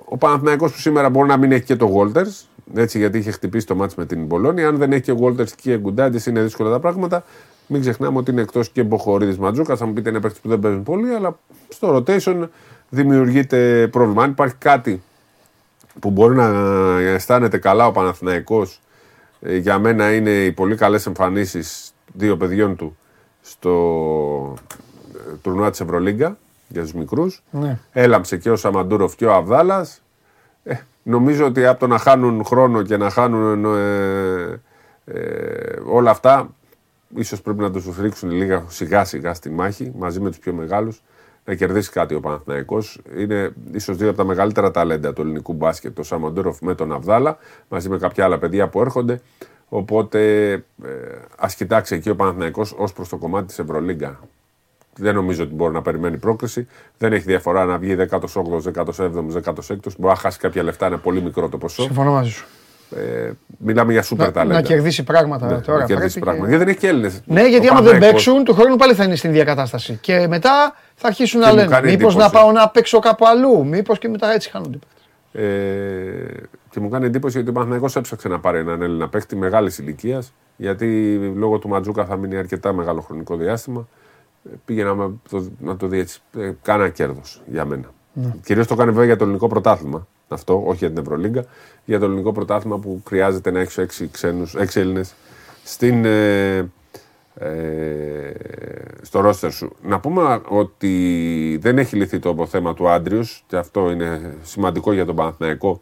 Ο 0.04 0.16
Παναθηναϊκός 0.16 0.72
που 0.72 0.78
σήμερα 0.78 1.10
μπορεί 1.10 1.28
να 1.28 1.36
μην 1.36 1.52
έχει 1.52 1.64
και 1.64 1.76
το 1.76 1.90
Walters, 1.96 2.44
έτσι 2.74 2.98
γιατί 2.98 3.18
είχε 3.18 3.30
χτυπήσει 3.30 3.66
το 3.66 3.74
μάτς 3.74 3.94
με 3.94 4.06
την 4.06 4.24
Μπολόνια. 4.24 4.68
Αν 4.68 4.76
δεν 4.76 4.92
έχει 4.92 5.02
και 5.02 5.14
Walters 5.20 5.50
και 5.56 5.78
Γκουντάντης, 5.78 6.26
είναι 6.26 6.42
δύσκολα 6.42 6.70
τα 6.70 6.80
πράγματα. 6.80 7.24
Μην 7.66 7.80
ξεχνάμε 7.80 8.18
ότι 8.18 8.30
είναι 8.30 8.40
εκτός 8.40 8.68
και 8.68 8.82
Μποχορίδης 8.82 9.38
Ματζούκας. 9.38 9.78
Θα 9.78 9.86
μου 9.86 9.92
πείτε 9.92 10.10
είναι 10.10 10.20
παίχτε 10.20 10.38
που 10.42 10.48
δεν 10.48 10.58
παίζουν 10.58 10.82
πολύ, 10.82 11.14
αλλά 11.14 11.38
στο 11.68 11.96
rotation 11.96 12.48
δημιουργείται 12.88 13.88
πρόβλημα. 13.92 14.22
Αν 14.22 14.30
υπάρχει 14.30 14.54
κάτι 14.58 15.02
που 16.00 16.10
μπορεί 16.10 16.34
να 16.36 16.46
αισθάνεται 17.00 17.58
καλά 17.58 17.86
ο 17.86 17.92
Παναθηναϊκός 17.92 18.72
ε, 18.74 18.83
για 19.44 19.78
μένα 19.78 20.14
είναι 20.14 20.30
οι 20.30 20.52
πολύ 20.52 20.76
καλές 20.76 21.06
εμφανίσεις 21.06 21.92
δύο 22.12 22.36
παιδιών 22.36 22.76
του 22.76 22.96
στο 23.40 24.54
ε, 25.14 25.34
τουρνουά 25.42 25.70
της 25.70 25.80
Ευρωλίγκα 25.80 26.38
για 26.68 26.82
τους 26.82 26.92
μικρούς. 26.92 27.42
Ναι. 27.50 27.78
Έλαμψε 27.92 28.36
και 28.36 28.50
ο 28.50 28.56
Σαμαντούροφ 28.56 29.14
και 29.14 29.26
ο 29.26 29.34
Αβδάλας. 29.34 30.02
Ε, 30.64 30.74
νομίζω 31.02 31.46
ότι 31.46 31.66
από 31.66 31.80
το 31.80 31.86
να 31.86 31.98
χάνουν 31.98 32.44
χρόνο 32.44 32.82
και 32.82 32.96
να 32.96 33.10
χάνουν 33.10 33.64
ε, 33.64 34.60
ε, 35.04 35.80
όλα 35.86 36.10
αυτά 36.10 36.48
ίσως 37.16 37.40
πρέπει 37.40 37.60
να 37.60 37.70
τους 37.70 37.98
ρίξουν 37.98 38.30
λίγα 38.30 38.64
σιγά 38.68 39.04
σιγά 39.04 39.34
στη 39.34 39.50
μάχη 39.50 39.92
μαζί 39.98 40.20
με 40.20 40.28
τους 40.28 40.38
πιο 40.38 40.52
μεγάλους 40.52 41.02
να 41.44 41.54
κερδίσει 41.54 41.90
κάτι 41.90 42.14
ο 42.14 42.20
Παναθηναϊκός. 42.20 43.00
Είναι 43.16 43.52
ίσως 43.72 43.96
δύο 43.96 44.08
από 44.08 44.16
τα 44.16 44.24
μεγαλύτερα 44.24 44.70
ταλέντα 44.70 45.12
του 45.12 45.20
ελληνικού 45.20 45.52
μπάσκετ, 45.52 45.94
το 45.94 46.02
Σαμαντούροφ 46.02 46.60
με 46.60 46.74
τον 46.74 46.92
Αβδάλα, 46.92 47.38
μαζί 47.68 47.88
με 47.88 47.98
κάποια 47.98 48.24
άλλα 48.24 48.38
παιδιά 48.38 48.68
που 48.68 48.80
έρχονται. 48.80 49.20
Οπότε 49.68 50.52
ε, 50.52 50.60
ας 51.38 51.54
κοιτάξει 51.54 51.94
εκεί 51.94 52.10
ο 52.10 52.16
Παναθηναϊκός 52.16 52.74
ως 52.76 52.92
προς 52.92 53.08
το 53.08 53.16
κομμάτι 53.16 53.46
της 53.46 53.58
Ευρωλίγκα. 53.58 54.20
Δεν 54.96 55.14
νομίζω 55.14 55.42
ότι 55.42 55.54
μπορεί 55.54 55.72
να 55.72 55.82
περιμένει 55.82 56.18
πρόκριση. 56.18 56.66
Δεν 56.98 57.12
έχει 57.12 57.24
διαφορά 57.24 57.64
να 57.64 57.78
βγει 57.78 57.96
18ο, 58.10 58.18
17ο, 58.74 58.94
16ο. 59.42 59.76
Μπορεί 59.98 59.98
να 59.98 60.14
χάσει 60.14 60.38
κάποια 60.38 60.62
λεφτά, 60.62 60.86
είναι 60.86 60.96
πολύ 60.96 61.22
μικρό 61.22 61.48
το 61.48 61.58
ποσό. 61.58 61.82
Συμφωνώ 61.82 62.12
μαζί 62.12 62.30
σου. 62.30 62.46
Ε, 62.90 63.30
μιλάμε 63.58 63.92
για 63.92 64.02
σούπερ 64.02 64.26
Να, 64.26 64.32
ταλέντα. 64.32 64.54
να 64.54 64.62
κερδίσει 64.62 65.02
πράγματα 65.04 65.46
Ναι, 65.46 65.58
τώρα. 65.60 65.78
να 65.78 65.84
κερδίσει 65.84 66.18
πρέπει 66.18 66.24
πράγματα. 66.24 66.46
και- 66.50 66.56
Γιατί 66.56 66.64
δεν 66.64 66.68
έχει 66.68 66.78
και 66.78 66.88
Έλληνες. 66.88 67.20
Ναι, 67.42 67.48
γιατί 67.48 67.68
άμα 67.68 67.80
δεν 67.80 67.98
παίξουν, 67.98 68.44
του 68.44 68.54
χρόνου 68.54 68.76
πάλι 68.76 68.94
θα 68.94 69.04
είναι 69.04 69.14
στην 69.16 69.30
ίδια 69.30 69.44
κατάσταση. 69.44 69.98
Και 70.00 70.26
μετά 70.28 70.74
θα 70.94 71.06
αρχίσουν 71.06 71.40
να 71.40 71.48
μου 71.48 71.54
λένε 71.54 71.68
κάνει 71.68 71.90
Μήπως 71.90 72.14
να 72.16 72.24
εντύπωση. 72.24 72.44
πάω 72.44 72.52
να 72.52 72.68
παίξω 72.68 72.98
κάπου 72.98 73.26
αλλού. 73.26 73.66
Μήπως 73.66 73.98
και 73.98 74.08
μετά 74.08 74.32
έτσι 74.32 74.50
χάνονται. 74.50 74.76
οι 74.76 74.80
παίκτες. 75.32 75.48
Ε, 75.48 76.46
και 76.70 76.80
μου 76.80 76.88
κάνει 76.88 77.06
εντύπωση 77.06 77.38
ότι 77.38 77.48
ο 77.48 77.52
Παναθηναϊκός 77.52 77.96
έψαξε 77.96 78.28
να 78.28 78.38
πάρει 78.40 78.58
έναν 78.58 78.82
Έλληνα 78.82 79.08
παίκτη 79.08 79.36
μεγάλης 79.36 79.78
ηλικίας, 79.78 80.32
γιατί 80.56 81.14
λόγω 81.36 81.58
του 81.58 81.68
Ματζούκα 81.68 82.04
θα 82.04 82.16
μείνει 82.16 82.36
αρκετά 82.36 82.72
μεγάλο 82.72 83.00
χρονικό 83.00 83.36
διάστημα. 83.36 83.88
Ε, 84.44 84.56
Πήγε 84.64 84.84
να, 84.84 84.94
με- 84.94 85.10
το, 85.30 85.50
να 85.60 85.76
το 85.76 85.86
δει 85.86 85.98
έτσι. 85.98 86.20
Ε, 86.38 86.50
κάνα 86.62 86.88
κέρδος 86.88 87.42
για 87.46 87.64
μένα. 87.64 87.90
Ναι. 88.12 88.34
Κυρίως 88.44 88.66
το 88.66 88.74
κάνει 88.74 88.90
βέβαια 88.90 89.04
για 89.04 89.16
το 89.16 89.24
ελληνικό 89.24 89.48
πρωτάθλημα. 89.48 90.06
Αυτό, 90.28 90.62
όχι 90.66 90.78
για 90.78 90.88
την 90.88 90.98
Ευρωλίγκα. 90.98 91.44
Για 91.84 91.98
το 91.98 92.04
ελληνικό 92.04 92.32
πρωτάθλημα 92.32 92.78
που 92.78 93.02
χρειάζεται 93.06 93.50
να 93.50 93.60
έχει 93.60 93.80
έξι 93.80 94.08
ξένους, 94.12 94.54
έξι 94.54 94.80
Έλληνες 94.80 95.14
στην, 95.64 96.04
ε, 96.04 96.56
ε, 97.38 98.32
στο 99.02 99.20
ρόστερ 99.20 99.52
σου. 99.52 99.76
Να 99.82 100.00
πούμε 100.00 100.40
ότι 100.48 101.58
δεν 101.60 101.78
έχει 101.78 101.96
λυθεί 101.96 102.18
το 102.18 102.46
θέμα 102.46 102.74
του 102.74 102.88
Άντριου 102.88 103.24
και 103.46 103.56
αυτό 103.56 103.90
είναι 103.90 104.34
σημαντικό 104.42 104.92
για 104.92 105.04
τον 105.04 105.16
Παναθηναϊκό. 105.16 105.80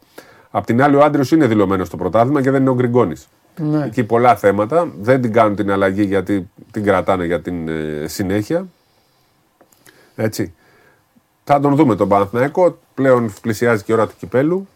Απ' 0.51 0.65
την 0.65 0.83
άλλη, 0.83 0.97
ο 0.97 1.05
Άντριος 1.05 1.31
είναι 1.31 1.47
δηλωμένος 1.47 1.87
στο 1.87 1.97
πρωτάθλημα 1.97 2.43
και 2.43 2.51
δεν 2.51 2.61
είναι 2.61 2.71
ο 2.71 2.75
Γκριγκόνης. 2.75 3.29
Ναι. 3.57 3.85
Εκεί 3.85 4.05
πολλά 4.05 4.37
θέματα. 4.37 4.93
Δεν 5.01 5.21
την 5.21 5.33
κάνουν 5.33 5.57
την 5.57 5.71
αλλαγή 5.71 6.03
γιατί 6.03 6.51
την 6.71 6.85
κρατάνε 6.85 7.25
για 7.25 7.41
την 7.41 7.69
ε, 7.69 8.05
συνέχεια. 8.07 8.67
Έτσι. 10.15 10.55
Θα 11.45 11.61
τον 11.61 11.75
δούμε 11.77 11.97
τον 11.97 12.09
Παναθηναϊκό. 12.09 12.79
Πλέον 12.95 13.33
πλησιάζει 13.41 13.83
και 13.83 13.93
η 13.93 13.95
ώρα 13.95 14.07
του 14.07 14.15
κυπέλου. 14.19 14.69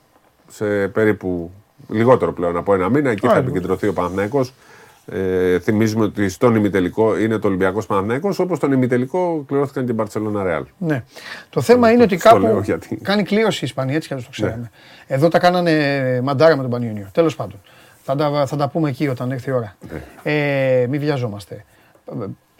Σε 0.50 0.88
περίπου 0.88 1.50
λιγότερο 1.88 2.32
πλέον 2.32 2.56
από 2.56 2.74
ένα 2.74 2.88
μήνα. 2.88 3.10
Εκεί 3.10 3.26
θα 3.26 3.32
Άρα. 3.32 3.40
επικεντρωθεί 3.40 3.88
ο 3.88 3.92
Παναθηναϊκός. 3.92 4.52
Ε, 5.12 5.58
θυμίζουμε 5.58 6.04
ότι 6.04 6.28
στον 6.28 6.54
ημιτελικό 6.54 7.18
είναι 7.18 7.38
το 7.38 7.46
Ολυμπιακός 7.48 7.86
Παναθυναϊκό, 7.86 8.34
όπως 8.38 8.56
στον 8.56 8.72
ημιτελικό 8.72 9.44
κληρώθηκαν 9.48 9.86
και 9.86 9.92
Μπαρσελόνα 9.92 10.42
Ρεάλ. 10.42 10.64
Ναι. 10.78 11.04
Το 11.50 11.60
θέμα 11.60 11.90
είναι 11.90 12.02
ότι 12.02 12.18
Στο 12.18 12.28
κάπου 12.28 12.40
λέω 12.40 12.60
γιατί. 12.60 12.96
κάνει 12.96 13.22
κλήρωση 13.22 13.58
η 13.64 13.66
Ισπανία, 13.66 13.94
έτσι 13.94 14.08
κι 14.08 14.14
αλλιώς 14.14 14.28
το 14.28 14.32
ξέραμε. 14.34 14.70
Εδώ 15.06 15.28
τα 15.28 15.38
κάνανε 15.38 16.20
μαντάρα 16.22 16.56
με 16.56 16.62
τον 16.62 16.70
Πανιόνιο. 16.70 17.08
Τέλος 17.12 17.36
πάντων. 17.36 17.60
Θα 18.02 18.14
τα, 18.16 18.46
θα 18.46 18.56
τα 18.56 18.68
πούμε 18.68 18.88
εκεί 18.88 19.08
όταν 19.08 19.30
έρθει 19.32 19.50
η 19.50 19.52
ώρα. 19.52 19.76
Ε, 20.22 20.86
μην 20.88 21.00
βιαζόμαστε. 21.00 21.64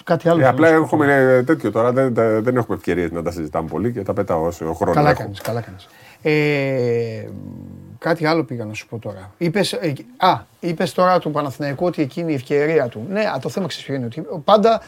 Ε, 0.09 0.13
Κάτι 0.13 0.29
άλλο. 0.29 0.39
Ε, 0.41 0.43
θέλω 0.43 0.55
απλά 0.55 0.71
να 0.71 0.75
σου 0.75 0.81
πω. 0.81 0.85
έχουμε 0.97 1.15
ε, 1.15 1.43
τέτοιο 1.43 1.71
τώρα, 1.71 1.93
δεν, 1.93 2.15
δεν 2.15 2.43
δεν 2.43 2.57
έχουμε 2.57 2.77
ευκαιρίες 2.77 3.11
να 3.11 3.23
τα 3.23 3.31
συζητάμε 3.31 3.69
πολύ 3.69 3.93
και 3.93 4.03
τα 4.03 4.13
πετάω 4.13 4.45
όσο 4.47 4.73
χρόνος 4.75 4.95
Καλά 4.97 5.11
έχω. 5.11 5.19
κάνεις, 5.19 5.41
καλά 5.41 5.61
κάνεις. 5.61 5.89
Ε, 6.23 7.29
κάτι 7.99 8.27
άλλο 8.27 8.45
πήγα 8.45 8.65
να 8.65 8.75
σου 8.75 8.87
πω 8.87 8.99
τώρα. 8.99 9.31
Είπες, 9.39 9.73
ε, 9.73 9.93
α, 10.17 10.41
είπες 10.61 10.93
τώρα 10.93 11.19
του 11.19 11.31
Παναθηναϊκού 11.31 11.87
ότι 11.87 12.03
εκείνη 12.03 12.33
η 12.33 12.35
ευκαιρία 12.35 12.89
του. 12.89 13.07
Ναι, 13.11 13.21
α, 13.21 13.39
το 13.43 13.49
θέμα 13.49 13.67
ξέρεις 13.67 13.87
ποιο 13.87 13.95
είναι. 13.95 14.07
Ότι 14.07 14.25
πάντα 14.45 14.81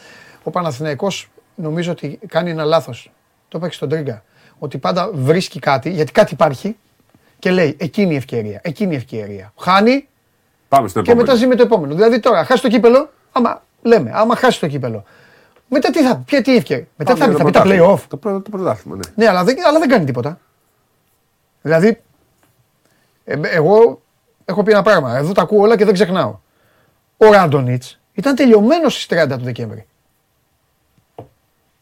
ο 0.43 0.49
Παναθηναϊκός 0.51 1.29
νομίζω 1.55 1.91
ότι 1.91 2.19
κάνει 2.27 2.49
ένα 2.49 2.63
λάθος. 2.63 3.11
Το 3.47 3.57
είπα 3.57 3.67
και 3.67 3.73
στον 3.73 3.89
Τρίγκα. 3.89 4.23
Ότι 4.59 4.77
πάντα 4.77 5.09
βρίσκει 5.13 5.59
κάτι, 5.59 5.89
γιατί 5.89 6.11
κάτι 6.11 6.33
υπάρχει 6.33 6.77
και 7.39 7.51
λέει 7.51 7.75
εκείνη 7.79 8.13
η 8.13 8.17
ευκαιρία, 8.17 8.59
εκείνη 8.63 8.93
η 8.93 8.97
ευκαιρία. 8.97 9.53
Χάνει 9.59 10.07
Πάμε 10.67 10.87
στο 10.87 11.01
και 11.01 11.11
επόμενο. 11.11 11.27
μετά 11.31 11.39
ζει 11.43 11.47
με 11.47 11.55
το 11.55 11.63
επόμενο. 11.63 11.93
Δηλαδή 11.93 12.19
τώρα 12.19 12.43
χάσει 12.45 12.61
το 12.61 12.67
κύπελο, 12.69 13.09
άμα 13.31 13.63
λέμε, 13.81 14.11
άμα 14.13 14.35
χάσει 14.35 14.59
το 14.59 14.67
κύπελο. 14.67 15.03
Μετά 15.67 15.89
τι 15.89 16.03
θα, 16.03 16.15
ποια 16.25 16.41
τι 16.41 16.55
ευκαιρία. 16.55 16.87
Μετά 16.95 17.11
Πάμε 17.13 17.25
θα, 17.25 17.29
για 17.29 17.37
θα 17.37 17.43
το 17.43 17.45
πει 17.45 17.51
τα 17.51 17.61
πρωτάθλημα. 17.61 17.95
play-off. 17.97 18.01
Το, 18.07 18.17
πρω- 18.17 18.41
το 18.43 18.49
πρωτάθλημα, 18.49 18.95
ναι. 18.97 19.23
Ναι, 19.23 19.29
αλλά 19.29 19.43
δεν, 19.43 19.55
αλλά 19.67 19.79
δεν 19.79 19.89
κάνει 19.89 20.05
τίποτα. 20.05 20.39
Δηλαδή, 21.61 22.01
ε, 23.25 23.35
εγώ 23.43 24.01
έχω 24.45 24.63
πει 24.63 24.71
ένα 24.71 24.81
πράγμα. 24.81 25.17
Εδώ 25.17 25.31
τα 25.31 25.41
ακούω 25.41 25.61
όλα 25.61 25.77
και 25.77 25.85
δεν 25.85 25.93
ξεχνάω. 25.93 26.39
Ο 27.17 27.31
Ράντονιτς 27.31 27.99
ήταν 28.13 28.35
τελειωμένος 28.35 28.93
στις 29.01 29.05
30 29.23 29.27
του 29.37 29.43
Δεκέμβρη. 29.43 29.85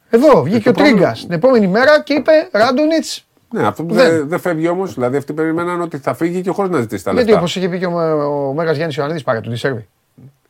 Εδώ 0.10 0.44
βγήκε 0.44 0.70
Ε, 0.70 0.72
το 0.72 0.82
ο 0.82 0.84
Τρίγκας 0.84 1.00
πρόβλημα- 1.00 1.14
την 1.14 1.32
επόμενη 1.32 1.68
μέρα 1.68 2.02
και 2.02 2.14
είπε 2.14 2.32
Ράντονιτς. 2.52 3.26
Ναι, 3.50 3.68
αυτό 3.68 3.84
που 3.84 3.94
Δεν. 3.94 4.10
δεν 4.12 4.28
δεν 4.28 4.40
φεύγει 4.40 4.68
όμως. 4.68 4.94
Δηλαδή 4.94 5.18
αυτοί 5.18 5.34
περιμέναν 5.34 5.82
ότι 5.82 5.98
θα 5.98 6.14
φύγει 6.14 6.42
και 6.42 6.50
χωρίς 6.50 6.72
να 6.72 6.80
ζητήσει 6.80 7.04
τα 7.04 7.12
Γιατί 7.12 7.26
λεφτά. 7.26 7.42
όπως 7.42 7.56
είχε 7.56 7.70
πει 7.70 7.80
και 7.80 7.86
ο, 7.86 8.48
ο 8.50 8.54
Μέγας 8.54 8.76
Γιάννης 8.76 8.96
Ιωαννίδης, 8.96 9.24
πάρε 9.24 9.40
του 9.42 9.50
τη 9.50 9.56
σερβι. 9.56 9.88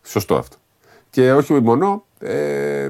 Σωστό 0.03 0.35
αυτό. 0.35 0.57
Και 1.09 1.31
όχι 1.31 1.53
μόνο, 1.53 2.03
ε, 2.19 2.87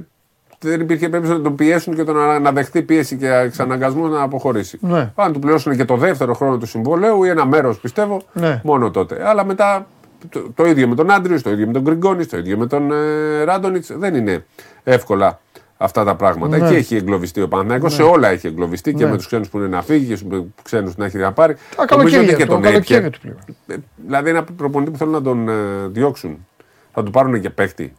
δεν 0.59 0.80
υπήρχε 0.82 1.09
περίπτωση 1.09 1.38
να 1.38 1.43
τον 1.43 1.55
πιέσουν 1.55 1.95
και 1.95 2.03
τον 2.03 2.15
να, 2.15 2.39
να 2.39 2.51
δεχτεί 2.51 2.82
πίεση 2.82 3.15
και 3.18 3.28
εξαναγκασμό 3.34 4.07
να 4.07 4.22
αποχωρήσει. 4.22 4.78
Ναι. 4.82 5.11
Αν 5.15 5.34
του 5.34 5.39
πληρώσουν 5.39 5.76
και 5.76 5.86
το 5.86 5.95
δεύτερο 5.97 6.34
χρόνο 6.34 6.57
του 6.57 6.65
συμβολέου 6.65 7.24
ή 7.24 7.30
ένα 7.30 7.45
μέρος 7.45 7.80
πιστεύω, 7.80 8.22
Ναι. 8.34 8.61
μόνο 8.63 8.91
τότε. 8.91 9.28
Αλλά 9.30 9.45
μετά 9.45 9.88
το, 10.30 10.51
το 10.55 10.65
ίδιο 10.65 10.88
με 10.88 10.95
τον 10.95 11.11
Άντριους, 11.11 11.41
το 11.41 11.49
ίδιο 11.51 11.65
με 11.68 11.74
τον 11.74 11.82
Γκριγκόνης, 11.82 12.28
το 12.28 12.38
ίδιο 12.38 12.57
με 12.57 12.68
τον 12.68 12.91
ε, 12.91 13.43
Ράντονιτς. 13.43 13.91
Δεν 13.97 14.15
είναι 14.15 14.45
εύκολα 14.84 15.39
αυτά 15.78 16.03
τα 16.03 16.15
πράγματα. 16.15 16.57
Ναι. 16.57 16.65
Εκεί 16.65 16.76
έχει 16.76 16.95
εγκλωβιστεί 16.95 17.41
ο 17.41 17.47
Παναθηναϊκός, 17.47 17.93
σε 17.93 18.03
όλα 18.03 18.28
έχει 18.28 18.47
εγκλωβιστεί 18.47 18.93
και 18.93 19.03
Ναι. 19.03 19.09
με 19.11 19.18
τους 19.18 19.26
ξένους 19.26 19.49
που 19.49 19.57
είναι 19.57 19.68
να 19.68 19.82
φύγει 19.82 20.05
και 20.05 20.15
στου 20.15 20.53
ξένους 20.63 20.95
να 20.97 21.05
έχει 21.05 21.18
να 21.18 21.32
πάρει. 21.32 21.55
Τα 21.76 21.86
Νομίζω 21.97 22.18
ότι 22.20 22.28
καλοκαίρια 22.28 22.38
και 22.38 22.43
του, 22.43 22.47
το 22.47 22.53
τον 22.53 22.61
καλοκαίρι 22.63 23.05
έπιε. 23.05 23.09
του 23.09 23.20
πλέον. 23.22 23.38
Ε, 23.68 23.76
Δηλαδή 24.07 24.30
ένα 24.30 24.43
προπονητή 24.43 24.91
που 24.91 24.97
θέλουν 24.97 25.13
να 25.13 25.22
τον 25.22 25.49
ε, 25.49 25.53
διώξουν. 25.88 26.45
Θα 26.93 27.03
του 27.03 27.11
πάρουν 27.11 27.41
και 27.41 27.49
παίχτη. 27.49 27.93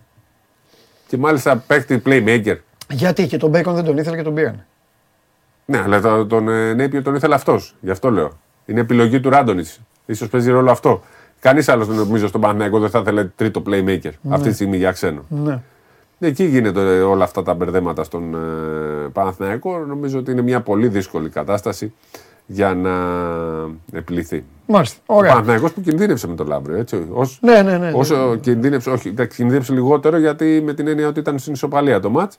Και 1.09 1.17
μάλιστα 1.17 1.57
παίχτη 1.67 2.03
playmaker. 2.07 2.57
Γιατί 2.91 3.27
και 3.27 3.37
τον 3.37 3.51
Μπέικον 3.51 3.75
δεν 3.75 3.85
τον 3.85 3.99
ήθελε 3.99 4.17
και 4.17 4.23
τον 4.23 4.35
πήραν. 4.35 4.65
Ναι, 5.65 5.79
αλλά 5.79 6.01
το- 6.01 6.27
τον 6.27 6.49
ε, 6.49 6.75
Νέιπιερ 6.75 7.03
τον 7.03 7.15
ήθελε 7.15 7.35
αυτός. 7.35 7.75
Γι' 7.81 7.91
αυτό 7.91 8.11
λέω. 8.11 8.31
Είναι 8.67 8.81
επιλογή 8.81 9.21
του 9.21 9.31
Ράντονιτ. 9.31 9.67
σω 10.15 10.29
παίζει 10.29 10.51
ρόλο 10.51 10.71
αυτό. 10.71 11.03
Κανείς 11.41 11.69
άλλος 11.69 11.89
νομίζω 11.89 12.27
στον 12.27 12.41
Παναγιώτο 12.41 12.79
δεν 12.79 12.91
θα 12.91 12.99
ήθελε 12.99 13.25
τρίτο 13.25 13.63
playmaker 13.67 14.11
αυτή 14.31 14.49
τη 14.49 14.55
στιγμή 14.55 14.77
για 14.77 14.93
ξένο. 14.93 15.25
Ναι. 15.29 15.61
Εκεί 16.21 16.45
γίνεται 16.45 16.81
ε, 16.97 17.01
όλα 17.01 17.25
αυτά 17.25 17.43
τα 17.43 17.55
μπερδέματα 17.55 18.05
στον 18.05 18.35
ε, 18.35 18.39
Παναθηναϊκό. 19.13 19.79
Νομίζω 19.79 20.19
ότι 20.19 20.31
είναι 20.31 20.43
μια 20.43 20.61
πολύ 20.61 20.89
δύσκολη 20.89 21.29
κατάσταση 21.29 21.93
για 22.51 22.75
να 22.75 22.91
επιληθεί. 23.93 24.45
Μάλιστα. 24.67 24.99
Ο 25.07 25.17
Ωραία. 25.17 25.31
Παναθηναϊκός 25.31 25.73
που 25.73 25.81
κινδύνευσε 25.81 26.29
με 26.29 26.35
το 26.35 26.45
Λάμπριο. 26.45 26.77
Έτσι, 26.77 27.07
ως, 27.13 27.39
Ναι, 27.43 27.63
ναι, 27.63 27.63
ναι, 27.63 27.79
ναι. 27.79 27.91
Όσο 27.95 28.37
κινδύνεψε, 28.37 28.91
όχι, 28.91 29.09
εντάξει, 29.09 29.37
κινδύνεψε 29.37 29.73
λιγότερο 29.73 30.19
γιατί 30.19 30.63
με 30.65 30.75
την 30.75 30.89
έννοια 30.89 31.09
ότι 31.09 31.21
ήταν 31.21 31.39
στην 31.39 31.53
ισοπαλία 31.53 32.01
το 32.01 32.11
μάτς. 32.11 32.39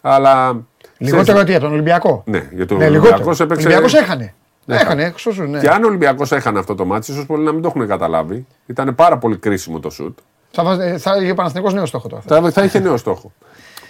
Αλλά. 0.00 0.60
Λιγότερο 0.98 1.32
ξέρεις, 1.32 1.50
για 1.50 1.60
τον 1.60 1.72
Ολυμπιακό; 1.72 2.22
Ναι, 2.26 2.48
για 2.52 2.66
τον 2.66 2.78
Ναι, 2.78 2.84
Ολυμπιακό 2.84 3.16
λιγότερο. 3.16 3.36
Ο 3.40 3.42
έπαιξε. 3.42 3.66
Ολυμπιακός 3.66 3.94
έχανε. 3.94 4.34
Έχανε. 4.66 4.82
Έχανε, 4.82 5.04
εξώσου, 5.04 5.42
ναι. 5.42 5.60
Και 5.60 5.68
αν 5.68 5.84
ο 5.84 5.86
Ολυμπιακός 5.86 6.32
έχανε 6.32 6.58
αυτό 6.58 6.74
το 6.74 6.84
μάτς, 6.84 7.08
ίσως 7.08 7.26
πολλοί 7.26 7.44
να 7.44 7.52
μην 7.52 7.62
το 7.62 7.68
έχουν 7.74 7.86
καταλάβει. 7.88 8.46
Ήταν 8.66 8.94
πάρα 8.94 9.18
πολύ 9.18 9.36
κρίσιμο 9.36 9.80
το 9.80 9.90
σουτ. 9.90 10.18
Θα, 10.50 10.64
βάζ- 10.64 10.80
θα 10.98 11.16
είχε 11.22 11.30
ο 11.30 11.34
Παναθηναϊκός 11.34 11.74
νέο 11.74 11.86
στόχο 11.86 12.08
τώρα. 12.08 12.22
Θα, 12.26 12.50
θα 12.50 12.64
είχε 12.64 12.78
νέο 12.78 12.96
στόχο. 12.96 13.32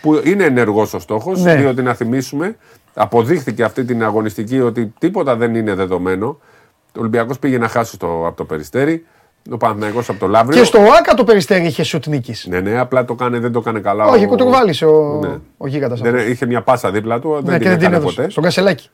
Που 0.03 0.21
είναι 0.25 0.45
ενεργός 0.45 0.95
ο 0.95 0.99
στόχος, 0.99 1.43
Ναι. 1.43 1.55
διότι 1.57 1.83
να 1.83 1.95
θυμίσουμε, 1.95 2.57
αποδείχθηκε 2.97 3.63
αυτή 3.63 3.85
την 3.85 4.05
αγωνιστική 4.05 4.61
ότι 4.61 4.93
τίποτα 4.99 5.37
δεν 5.37 5.55
είναι 5.55 5.75
δεδομένο. 5.75 6.27
Ο 6.27 6.99
Ολυμπιακός 7.01 7.39
πήγε 7.39 7.59
να 7.59 7.69
χάσει 7.69 7.99
το, 7.99 8.27
από 8.27 8.37
το 8.37 8.45
περιστέρι, 8.45 9.07
ο 9.51 9.57
Παναθηναϊκός 9.57 10.09
από 10.09 10.19
το 10.19 10.27
Λαύριο. 10.29 10.59
Και 10.61 10.65
στο 10.65 10.79
ΆΚΑ 10.99 11.15
το 11.15 11.25
περιστέρι 11.25 11.67
είχε 11.67 11.83
σουτ 11.83 12.07
νίκης. 12.07 12.47
Ναι, 12.49 12.61
ναι, 12.61 12.79
απλά 12.79 13.05
το 13.05 13.15
κάνει, 13.15 13.39
δεν 13.39 13.53
το 13.53 13.61
κάνει 13.61 13.81
καλά. 13.81 14.05
Όχι, 14.07 14.25
ο- 14.25 14.29
κουτουρβάλισε 14.29 14.85
ο, 14.87 15.19
Ναι. 15.23 15.39
ο 15.57 15.67
γίγαντας 15.67 16.01
Δεν, 16.01 16.15
αυτός. 16.15 16.31
είχε 16.31 16.47
μια 16.47 16.63
πάσα 16.63 16.91
δίπλα 16.91 17.21
του, 17.21 17.29
Ναι, 17.29 17.41
δεν 17.41 17.53
και 17.53 17.59
την 17.59 17.69
δεν 17.69 17.77
την 17.79 17.87
έκανε 17.87 17.97
έδωσε. 17.97 18.17
ποτέ. 18.17 18.31
Στον 18.31 18.43
Κασελάκη. 18.43 18.89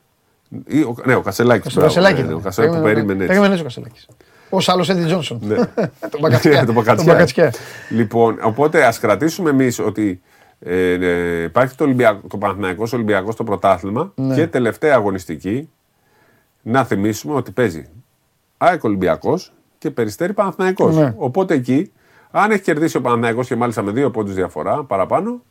Ή 0.67 0.79
ο- 0.81 0.95
ναι, 1.05 1.15
ο 1.15 1.21
Κασελάκης. 1.21 1.71
Στο 1.71 1.81
Κασελάκη. 1.81 2.19
Ναι, 2.21 2.25
ήταν. 2.27 2.33
ο 2.37 2.39
Κασελάκη 2.39 2.75
που 2.75 2.81
περίμενε 2.81 3.11
έτσι. 3.13 3.25
Περίμενε 3.27 3.51
έτσι 3.53 3.61
ο 3.61 3.65
Κασελάκης. 3.65 4.07
Ω 4.49 4.57
άλλος 4.65 4.89
Έντι 4.89 5.05
Τζόνσον. 5.05 5.39
Ναι. 5.43 5.55
Τον 6.11 6.19
Μπακατσιά. 6.19 6.65
Τον 6.65 6.65
Τον 6.95 7.05
Μπακατσιά. 7.05 7.53
Λοιπόν, 7.89 8.37
οπότε 8.41 8.85
ας 8.85 8.99
κρατήσουμε 8.99 9.49
εμείς 9.49 9.79
ότι 9.79 10.21
ε, 10.65 10.93
ε, 10.93 11.43
υπάρχει 11.43 11.75
το, 11.75 11.83
Ολυμπιακό, 11.83 12.27
το 12.27 12.37
Παναθηναϊκός 12.37 12.93
Ολυμπιακός 12.93 13.33
στο 13.33 13.43
πρωτάθλημα 13.43 14.11
Ναι. 14.15 14.35
και 14.35 14.47
τελευταία 14.47 14.95
αγωνιστική 14.95 15.69
να 16.61 16.83
θυμίσουμε 16.83 17.35
ότι 17.35 17.51
παίζει 17.51 17.89
ΑΕΚ 18.57 18.83
Ολυμπιακός 18.83 19.53
και 19.77 19.91
Περιστέρη 19.91 20.33
Παναθηναϊκός. 20.33 20.95
Ναι. 20.95 21.13
Οπότε 21.17 21.53
εκεί, 21.53 21.91
αν 22.31 22.51
έχει 22.51 22.61
κερδίσει 22.61 22.97
ο 22.97 23.01
Παναθηναϊκός 23.01 23.47
και 23.47 23.55
μάλιστα 23.55 23.81
με 23.81 23.91
δύο 23.91 24.11
πόντους 24.11 24.33
διαφορά 24.33 24.83
παραπάνω, 24.83 25.41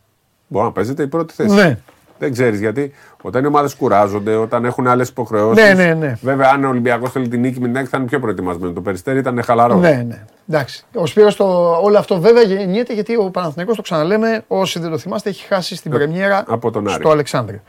μπορεί 0.48 0.64
να 0.66 0.72
παίζεται 0.72 1.02
η 1.02 1.06
πρώτη 1.06 1.34
θέση. 1.34 1.54
Ναι. 1.54 1.78
Δεν 2.22 2.32
ξέρεις 2.32 2.60
γιατί. 2.60 2.92
Όταν 3.22 3.44
οι 3.44 3.46
ομάδες 3.46 3.74
κουράζονται, 3.74 4.34
όταν 4.34 4.64
έχουν 4.64 4.86
άλλες 4.86 5.08
υποχρεώσεις. 5.08 5.64
Ναι, 5.64 5.74
ναι, 5.84 5.94
ναι. 5.94 6.18
Βέβαια, 6.22 6.50
αν 6.54 6.64
ο 6.64 6.68
Ολυμπιακός 6.68 7.10
θέλει 7.12 7.28
την 7.28 7.40
νίκη 7.40 7.60
με 7.60 7.66
την 7.66 7.76
ΑΕΚ 7.76 7.86
θα 7.90 7.96
είναι 7.98 8.06
πιο 8.06 8.20
προετοιμασμένο. 8.20 8.72
Το 8.72 8.80
περιστέρι 8.80 9.18
ήταν 9.18 9.42
χαλαρό. 9.42 9.76
Ναι, 9.76 10.04
ναι. 10.08 10.24
Εντάξει. 10.48 10.84
Ο 10.94 11.06
Σπύρος 11.06 11.36
το, 11.36 11.44
όλο 11.82 11.98
αυτό 11.98 12.20
βέβαια 12.20 12.42
γεννιέται 12.42 12.94
γιατί 12.94 13.16
ο 13.16 13.30
Παναθηναϊκός 13.32 13.76
το 13.76 13.82
ξαναλέμε, 13.82 14.44
όσοι 14.46 14.78
δεν 14.78 14.90
το 14.90 14.98
θυμάστε, 14.98 15.28
έχει 15.28 15.46
χάσει 15.46 15.76
στην 15.76 15.90
πρεμιέρα 15.90 16.38
Ε, 16.38 16.42
από 16.48 16.70
τον 16.70 16.88
Άρη. 16.88 17.00
στο 17.00 17.10
Αλεξάνδριο. 17.10 17.60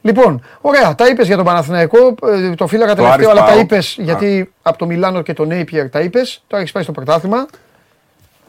Λοιπόν, 0.00 0.42
ωραία, 0.60 0.94
τα 0.94 1.06
είπες 1.08 1.26
για 1.26 1.36
τον 1.36 1.44
Παναθηναϊκό, 1.44 1.98
ε, 2.24 2.54
το 2.54 2.66
φύλαγα 2.66 2.94
τελευταίο, 2.94 3.14
Άρης 3.30 3.38
αλλά 3.38 3.46
τα 3.46 3.52
Πάο. 3.52 3.60
είπες 3.60 3.96
γιατί 4.00 4.52
από 4.62 4.78
το 4.78 4.86
Μιλάνο 4.86 5.22
και 5.22 5.32
τον 5.32 5.46
Νέιπιερ 5.48 5.90
τα 5.90 6.00
είπες. 6.00 6.42
Τώρα 6.46 6.60
έχεις 6.62 6.74
πάει 6.74 6.82
στο 6.82 6.92
πρωτάθλημα. 6.92 7.46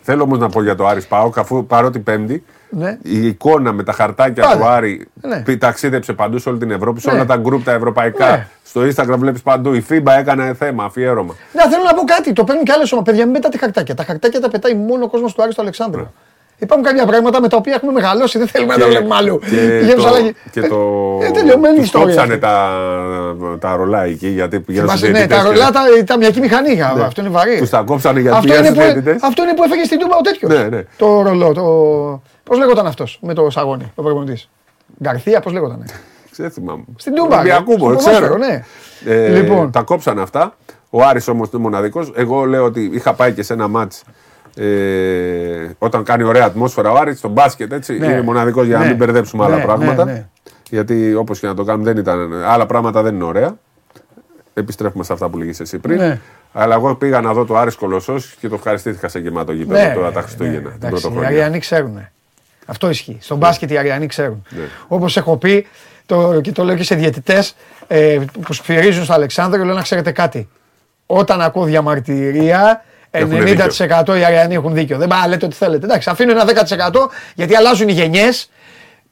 Θέλω 0.01 0.23
όμως 0.23 0.39
να 0.39 0.49
πω 0.49 0.63
για 0.63 0.75
το 0.75 0.85
Άρης 0.87 1.07
Πάοκ, 1.07 1.37
αφού 1.37 1.65
παρότι 1.65 1.99
Πέμπτη 1.99 2.43
Ναι. 2.77 2.97
η 3.01 3.27
εικόνα 3.27 3.71
με 3.73 3.83
τα 3.83 3.91
χαρτάκια 3.91 4.43
Πάλι. 4.43 4.59
του 4.59 4.65
Άρη 4.67 5.07
Ναι. 5.21 5.41
πη- 5.45 5.59
ταξίδεψε 5.59 6.13
παντού 6.13 6.37
σε 6.37 6.49
όλη 6.49 6.57
την 6.57 6.71
Ευρώπη, 6.71 7.01
σε 7.01 7.09
Ναι. 7.09 7.15
όλα 7.15 7.25
τα 7.25 7.35
γκρουπ 7.35 7.63
τα 7.63 7.71
ευρωπαϊκά. 7.71 8.29
Ναι. 8.29 8.47
Στο 8.63 8.81
Instagram 8.81 9.15
βλέπεις 9.17 9.41
παντού. 9.41 9.73
Η 9.73 9.85
FIBA 9.89 10.11
έκανε 10.19 10.53
θέμα, 10.53 10.83
αφιέρωμα. 10.83 11.35
Ναι, 11.53 11.61
θέλω 11.61 11.83
να 11.83 11.93
πω 11.93 12.03
κάτι. 12.03 12.33
Το 12.33 12.43
παίρνουν 12.43 12.63
και 12.63 12.71
άλλες 12.71 12.91
ομάδες. 12.91 13.11
Παιδιά, 13.13 13.25
μην 13.25 13.33
πετάτε 13.41 13.57
χαρτάκια. 13.57 13.95
Τα 13.95 14.03
χαρτάκια 14.03 14.39
τα 14.39 14.49
πετάει 14.49 14.73
μόνο 14.75 15.03
ο 15.03 15.07
κόσμος 15.09 15.33
του 15.33 15.41
Άρη 15.43 15.51
στο 15.51 15.61
Αλεξάνδριο. 15.61 16.13
Υπάρχουν 16.57 16.85
κάποια 16.87 17.05
πράγματα 17.05 17.41
με 17.41 17.47
τα 17.47 17.57
οποία 17.57 17.73
έχουμε 17.73 17.91
μεγαλώσει, 17.91 18.37
δεν 18.37 18.47
θέλουμε 18.47 18.73
να 18.73 18.79
τα 18.79 18.85
βλέπουμε 18.87 19.15
αλλού. 19.15 19.39
Και, 19.39 19.45
Πηγαίνουν 19.79 19.95
το, 19.95 20.01
σε 20.01 20.07
άλλα- 20.07 20.31
και 20.51 20.59
Ε, 20.59 20.67
το. 20.67 20.77
ε, 21.21 21.31
τελειωμένη 21.31 21.75
τους 21.75 21.85
ιστορία. 21.85 22.05
κόψανε 22.15 22.33
αυτή. 22.33 22.39
τα, 22.45 23.57
τα 23.59 23.75
ρολά 23.75 24.03
εκεί 24.03 24.27
γιατί 24.27 24.59
πηγαίνουν 24.59 24.87
Θυμάσαι, 24.89 25.05
στους 25.05 25.19
ναι, 25.19 25.27
τα 25.27 25.35
διαιτητές 25.35 25.53
και- 25.53 25.59
ρολά, 25.59 25.71
τα, 25.71 25.81
η 25.99 26.03
ταμιακή 26.03 26.39
μηχανή. 26.39 26.81
Αυτό 26.81 27.21
είναι 27.21 27.29
βαρύ. 27.29 27.57
Τους 27.57 27.69
τα 27.69 27.81
κόψανε 27.81 28.19
γιατί 28.19 28.35
αυτό 28.37 28.47
πήγαν 28.47 28.65
είναι, 28.65 28.73
στους 28.73 28.85
που, 28.85 28.91
διαιτητές. 28.91 29.23
αυτό 29.23 29.43
είναι 29.43 29.53
που 29.53 29.63
έφεγε 29.63 29.83
στην 29.83 29.99
Τούμπα 29.99 30.15
ο 30.15 30.21
τέτοιος. 30.21 30.51
Ναι, 30.51 30.63
ναι. 30.77 30.83
Το 30.97 31.21
ρολό. 31.21 31.53
Το... 31.53 31.63
Πώς 32.45 32.57
λέγονταν 32.57 32.85
αυτός 32.87 33.19
με 33.21 33.33
το 33.33 33.49
σαγόνι, 33.49 33.91
ο 33.95 34.01
προπονητής; 34.03 34.49
Γκαρθία, 35.03 35.39
πώς 35.39 35.51
λέγονταν; 35.53 35.85
Δεν 36.35 36.51
θυμάμαι. 36.51 36.83
Στην 36.95 37.13
Τούμπα. 37.15 37.35
Ολυμπιακού, 37.35 37.71
στο 37.71 37.79
μόνο, 37.83 37.95
ποδόσφαιρο, 37.95 38.17
ξέρω. 38.17 38.37
ναι. 38.37 38.63
Ε, 39.05 39.41
Λοιπόν. 39.41 39.71
Τα 39.71 39.81
κόψανε 39.81 40.21
αυτά. 40.21 40.55
Ο 40.89 41.03
Άρης 41.03 41.27
όμως 41.27 41.49
είναι 41.53 41.61
μοναδικός. 41.61 42.11
Εγώ 42.15 42.43
λέω 42.45 42.63
ότι 42.63 42.89
είχα 42.93 43.13
πάει 43.13 43.33
και 43.33 43.43
σε 43.43 43.53
ένα 43.53 43.67
μάτς 43.67 44.03
ε, 44.55 45.69
όταν 45.77 46.03
κάνει 46.03 46.23
ωραία 46.23 46.45
ατμόσφαιρα 46.45 46.91
ο 46.91 46.95
Άρης, 46.97 47.17
στο 47.17 47.27
μπάσκετ 47.29 47.71
έτσι, 47.71 47.97
Ναι. 47.97 48.05
είναι 48.05 48.21
μοναδικός 48.21 48.65
για 48.65 48.77
να 48.77 48.81
Ναι. 48.83 48.87
μην 48.89 48.97
μπερδέψουμε 48.97 49.47
Ναι, 49.47 49.53
άλλα 49.53 49.63
πράγματα. 49.63 50.05
ναι, 50.05 50.11
ναι. 50.11 50.25
Γιατί 50.69 51.13
όπως 51.13 51.39
και 51.39 51.47
να 51.47 51.53
το 51.53 51.63
κάνουμε 51.63 51.91
δεν 51.93 51.97
ήταν, 52.01 52.33
άλλα 52.43 52.65
πράγματα 52.65 53.01
δεν 53.01 53.15
είναι 53.15 53.23
ωραία. 53.23 53.57
Επιστρέφουμε 54.53 55.03
σε 55.03 55.13
αυτά 55.13 55.29
που 55.29 55.37
λέγεις 55.37 55.59
εσύ 55.59 55.77
πριν. 55.79 55.97
Ναι. 55.97 56.19
Αλλά 56.53 56.75
εγώ 56.75 56.95
πήγα 56.95 57.21
να 57.21 57.33
δω 57.33 57.45
το 57.45 57.57
Άρης 57.57 57.75
Κολοσσός 57.75 58.35
και 58.39 58.47
το 58.49 58.55
ευχαριστήθηκα 58.55 59.07
σε 59.07 59.19
γεμάτο 59.19 59.51
γήπεδο 59.51 59.81
Ναι, 59.87 59.93
τώρα 59.93 60.07
ναι, 60.07 60.13
τα 60.13 60.21
Χριστούγεννα. 60.21 60.59
ναι. 60.59 60.63
την 60.63 60.73
Εντάξει, 60.75 60.87
Οι 60.87 60.99
πρωτοχρονιά. 60.99 61.27
Αριανοί 61.27 61.59
ξέρουν. 61.59 62.07
Αυτό 62.65 62.89
ισχύει. 62.89 63.17
Στον 63.21 63.37
μπάσκετ 63.37 63.71
οι 63.71 63.77
Αριανοί 63.77 64.07
ξέρουν. 64.07 64.45
Ναι. 64.49 64.63
Όπως 64.87 65.17
έχω 65.17 65.37
πει 65.37 65.67
το, 66.05 66.41
και 66.41 66.51
το 66.51 66.63
λέω 66.63 66.75
και 66.75 66.83
σε 66.83 66.95
διαιτητές 66.95 67.55
ε, 67.87 68.19
που 68.41 68.53
σφυρίζουν 68.53 69.03
στο 69.03 69.13
Αλεξάνδριο, 69.13 69.65
λέω 69.65 69.75
να 69.75 69.81
ξέρετε 69.81 70.11
κάτι. 70.11 70.49
Όταν 71.05 71.41
ακούω 71.41 71.63
διαμαρτυρία, 71.63 72.83
Έχουν 73.11 73.43
90% 74.07 74.17
οι 74.17 74.23
Αριανοί 74.25 74.53
έχουν 74.53 74.73
δίκιο. 74.73 74.97
Δεν 74.97 75.07
πάει 75.07 75.21
να 75.21 75.27
λέτε 75.27 75.45
ό,τι 75.45 75.55
θέλετε. 75.55 75.85
Εντάξει, 75.85 76.09
αφήνω 76.09 76.31
ένα 76.31 76.45
10% 76.45 76.91
γιατί 77.35 77.55
αλλάζουν 77.55 77.87
οι 77.87 77.91
γενιές. 77.91 78.49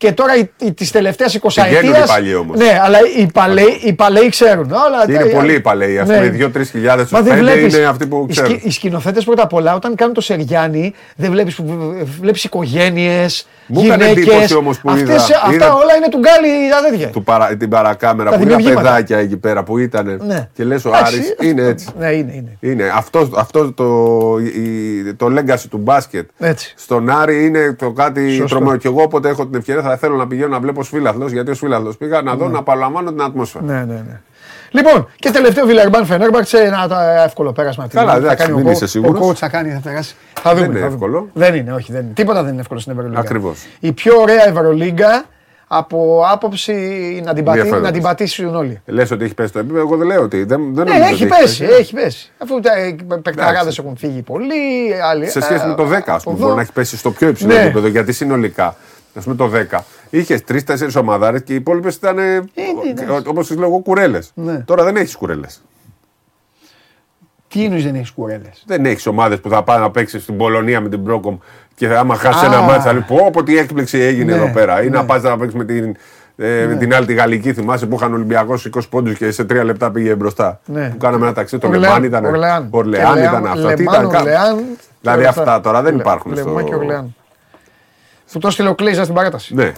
Και 0.04 0.12
τώρα 0.12 0.34
τις 0.76 0.92
τελευταίες 0.92 1.34
20 1.36 1.64
Πηγαίνουν 1.64 1.92
ετία. 1.92 2.04
οι 2.04 2.08
παλιοί 2.08 2.34
όμως. 2.40 2.58
Ναι, 2.58 2.80
αλλά 2.84 2.98
οι 3.18 3.28
παλαιοί, 3.34 3.80
οι 3.84 3.94
παλαιοί 3.94 4.30
ξέρουν. 4.30 4.72
Όλα, 4.72 5.06
Είναι 5.16 5.30
τα- 5.32 5.38
πολύ 5.38 5.54
οι 5.54 5.60
παλαιοί. 5.60 6.00
Α 6.00 6.06
Ναι. 6.06 6.14
πούμε, 6.14 6.26
οι 6.26 6.30
2-3 6.30 6.70
χιλιάδες 6.70 7.10
Μα 7.10 7.22
δεν 7.22 7.38
βλέπεις, 7.38 7.76
είναι 7.78 7.86
αυτοί 7.86 8.08
που 8.08 8.26
οι, 8.30 8.32
ξέρουν. 8.32 8.52
σκη, 8.52 8.68
οι 8.68 8.72
σκηνοθέτες 8.72 9.24
πρώτα 9.24 9.44
απ' 9.44 9.54
όλα, 9.54 9.76
όταν 9.76 9.96
κάνουν 9.96 10.14
το 10.14 10.22
Σεριάννη, 10.22 10.94
δεν 11.16 11.32
βλέπεις 11.32 11.60
βλέπεις 12.20 12.44
οικογένειες, 12.44 13.48
Μου 13.68 13.82
έκανε 13.86 14.04
γυναίκες. 14.04 14.28
εντύπωση 14.34 14.56
όμως 14.56 14.80
που 14.80 14.96
είδα. 14.96 15.16
Αυτά 15.16 15.50
Είδα- 15.54 15.74
όλα 15.74 15.96
είναι 15.98 16.08
του 16.10 16.18
Γκάλι 16.20 16.70
τα 16.70 16.90
τέτοια. 16.90 17.08
του 17.08 17.24
παρα, 17.24 17.56
την 17.58 17.70
παρακάμερα 17.70 18.30
Τα 18.30 18.36
που 18.36 18.42
είναι 18.42 18.52
δημιουργήματα. 18.56 18.90
παιδάκια 18.90 19.18
εκεί 19.18 19.38
πέρα 19.38 19.64
που 19.64 19.78
ήταν. 19.78 20.22
Ναι. 20.28 20.48
Και 20.54 20.64
λες 20.64 20.86
ο 20.86 20.90
Εντάξει, 20.90 21.16
Άρης 21.16 21.30
αυτό- 21.30 21.44
είναι 21.44 21.62
έτσι. 21.68 21.88
Ναι, 22.00 22.12
είναι, 22.12 22.34
είναι. 22.34 22.58
Είναι. 22.60 22.92
Αυτό, 22.96 23.30
αυτός 23.36 23.72
το, 23.76 23.86
η- 24.56 25.14
το 25.14 25.26
legacy 25.38 25.64
του 25.70 25.78
μπάσκετ 25.78 26.30
Έτσι. 26.40 26.74
στον 26.78 27.10
Άρη 27.10 27.46
είναι 27.46 27.74
το 27.80 27.92
κάτι 27.92 28.32
Σωστό. 28.36 28.56
τρομερό. 28.56 28.78
Και 28.78 28.88
εγώ 28.88 29.02
όποτε 29.02 29.30
έχω 29.30 29.46
την 29.48 29.60
ευκαιρία 29.60 29.82
θα 29.82 29.93
θέλω 29.98 30.16
να 30.16 30.28
πηγαίνω 30.28 30.48
να 30.48 30.60
βλέπω 30.60 30.84
σφίλαθλο, 30.84 31.28
γιατί 31.28 31.52
ο 31.52 31.54
σφίλαθλο 31.54 31.94
πήγα 32.00 32.22
να 32.22 32.36
δω 32.36 32.48
να 32.48 32.60
απολαμβάνω 32.60 33.10
την 33.12 33.22
ατμόσφαιρα. 33.22 33.64
Ναι, 33.66 33.74
ναι, 33.74 33.94
ναι. 34.08 34.20
Λοιπόν, 34.72 35.08
και 35.16 35.30
τελευταίο 35.32 35.66
Βιλερμπάν 35.66 36.06
Φενέρμπαξ, 36.06 36.54
ένα 36.54 36.88
το 36.88 36.96
εύκολο 37.26 37.52
πέρασμα. 37.52 37.88
Καλά, 37.94 38.12
θα 38.12 38.18
εντάξει, 38.18 38.38
κάνει 38.46 38.58
δεν 38.58 38.68
ο, 38.68 38.72
είσαι 38.72 38.84
Ο 38.84 38.88
σίγουρος. 38.88 39.30
coach 39.30 39.36
θα 39.36 39.50
κάνει, 39.50 39.70
θα 39.72 39.80
περάσει. 39.84 40.16
Θα 40.42 40.54
δούμε. 40.54 40.66
είναι 40.66 40.74
θα 40.74 40.80
δούμε. 40.80 40.94
εύκολο. 40.94 41.30
Δεν 41.34 41.56
είναι, 41.56 41.74
όχι, 41.74 41.92
δεν 41.92 42.02
είναι. 42.02 42.14
Τίποτα 42.14 42.44
δεν 42.44 42.52
είναι 42.52 42.62
εύκολο 42.62 42.80
στην 42.80 42.92
Ευρωλίγκα. 42.92 43.20
Ακριβώς. 43.20 43.66
Η 43.80 43.92
πιο 43.92 44.14
ωραία 44.22 44.48
Ευρωλίγκα 44.48 45.24
από 45.68 46.24
άποψη 46.32 46.74
να 47.26 47.34
την, 47.34 47.44
πατή, 47.44 47.58
Ενδιαφέρον. 47.58 47.84
να 47.86 47.92
την 47.92 48.02
πατήσουν 48.02 48.56
όλοι. 48.56 48.82
Λες 48.86 49.12
ότι 49.12 49.24
έχει 49.24 49.34
πέσει 49.34 49.52
το 49.54 49.60
επίπεδο, 49.60 49.80
εγώ 49.80 49.98
δεν 49.98 50.08
λέω 50.08 50.22
ότι. 50.22 50.44
Δεν, 50.44 50.74
δεν 50.74 50.86
Ναι, 50.88 50.92
νομίζω 50.94 51.14
έχει 51.14 51.24
ότι 51.24 51.34
πέσει, 51.42 51.64
έχει 51.80 51.94
πέσει. 51.94 52.32
Αφού 52.38 52.60
τα 52.60 52.72
παικταράδε 53.22 53.60
Εντάξει. 53.60 53.82
έχουν 53.84 53.98
φύγει 53.98 54.22
πολλοί, 54.22 54.54
άλλοι. 55.12 55.30
Σε 55.30 55.42
σχέση 55.42 55.64
ε, 55.66 55.68
με 55.68 55.76
το 55.76 55.84
10, 55.84 55.92
ας 55.92 56.00
από 56.08 56.22
πούμε, 56.24 56.36
εδώ. 56.36 56.44
μπορεί 56.44 56.56
να 56.56 56.62
έχει 56.62 56.72
πέσει 56.72 56.98
στο 56.98 57.12
πιο 57.12 57.28
υψηλό 57.28 57.54
Ναι. 57.54 57.60
επίπεδο. 57.62 57.88
Γιατί 57.88 58.12
συνολικά, 58.14 58.76
α 59.16 59.20
πούμε 59.22 59.36
το 59.36 59.52
10, 59.72 59.80
είχες 60.10 60.44
τρει-τέσσερι 60.44 60.92
ομαδάρες 60.98 61.44
και 61.44 61.54
οι 61.54 61.56
υπόλοιπες 61.56 61.96
ήταν. 61.96 62.18
εντάξει. 62.20 63.28
Όπως 63.28 63.48
τις 63.48 63.58
λέω 63.58 63.68
εγώ, 63.68 63.80
κουρέλες. 63.80 64.32
Ναι. 64.36 64.58
Τώρα 64.58 64.84
δεν 64.84 64.96
έχεις 64.96 65.16
κουρέλες. 65.16 65.62
Τι 67.48 67.64
εννοεί 67.64 67.82
δεν 67.82 67.96
έχεις 67.96 68.12
κουρέλες. 68.12 68.64
Δεν 68.66 68.86
έχεις 68.86 69.06
ομάδες 69.08 69.40
που 69.40 69.50
θα 69.50 69.64
πάνε 69.64 69.80
να 69.82 69.92
παίξεις 69.92 70.24
στην 70.24 70.38
Πολωνία 70.38 70.82
με 70.82 70.90
την 70.90 71.04
Πρόκομ 71.04 71.38
και 71.76 71.88
θα, 71.88 72.00
άμα 72.00 72.16
χάσεις 72.16 72.42
Α. 72.42 72.46
ένα 72.46 72.62
μάτσα, 72.62 72.82
θα 72.82 72.94
λέει 72.94 73.06
πω, 73.08 73.30
πω 73.34 73.44
τι 73.44 73.58
έκπληξη 73.58 73.98
έγινε 74.00 74.32
Ναι, 74.36 74.38
εδώ 74.44 74.52
πέρα. 74.54 74.84
Ή 74.84 74.90
ναι. 74.90 74.98
να 74.98 75.06
πας 75.06 75.22
να 75.24 75.38
παίξεις 75.38 75.58
με 75.60 75.66
την, 75.66 75.96
ε, 76.36 76.66
με 76.66 76.76
την 76.76 76.94
άλλη 76.94 77.06
τη 77.06 77.14
Γαλλική. 77.14 77.54
Θυμάσαι 77.54 77.86
που 77.86 77.96
είχαν 77.96 78.14
Ολυμπιακός 78.14 78.66
20 78.76 78.80
πόντους 78.90 79.18
και 79.18 79.32
σε 79.32 79.44
τρία 79.46 79.64
λεπτά 79.64 79.92
πήγε 79.92 80.16
μπροστά. 80.16 80.60
Ναι. 80.66 80.90
Που 80.90 80.98
κάναμε 80.98 81.26
ένα 81.26 81.34
ταξίδι. 81.34 81.62
Το 81.62 81.68
Ορλεάν, 81.68 81.84
Λεμάν 81.92 82.04
ήταν. 82.04 82.26
Ορλεάν. 82.26 82.68
Ορλεάν 82.70 83.14
Και 83.14 83.20
ήταν 83.20 83.32
Λεάν, 83.44 83.46
αυτά. 83.58 83.74
Τι 83.74 83.84
Λεμάν, 83.84 84.00
ήταν. 84.00 84.12
κα- 84.12 84.20
Ορλεάν 84.20 84.58
και 84.58 84.64
Δηλαδή 85.02 85.20
όλα 85.20 85.30
αυτά 85.30 85.62
τώρα 85.62 85.82
δεν 85.82 85.92
Λε- 85.96 86.02
υπάρχουν 86.02 86.34
Λεμάν 86.34 86.54
στο. 86.60 86.64
και 86.70 86.76
Ορλεάν. 86.76 87.16
Σου 88.34 88.40
το 88.40 88.50
στείλε 88.50 88.70
ο 88.70 88.76
Κλέιζας 88.76 89.04
στην 89.04 89.16
παράταση. 89.16 89.56
Ναι. 89.56 89.72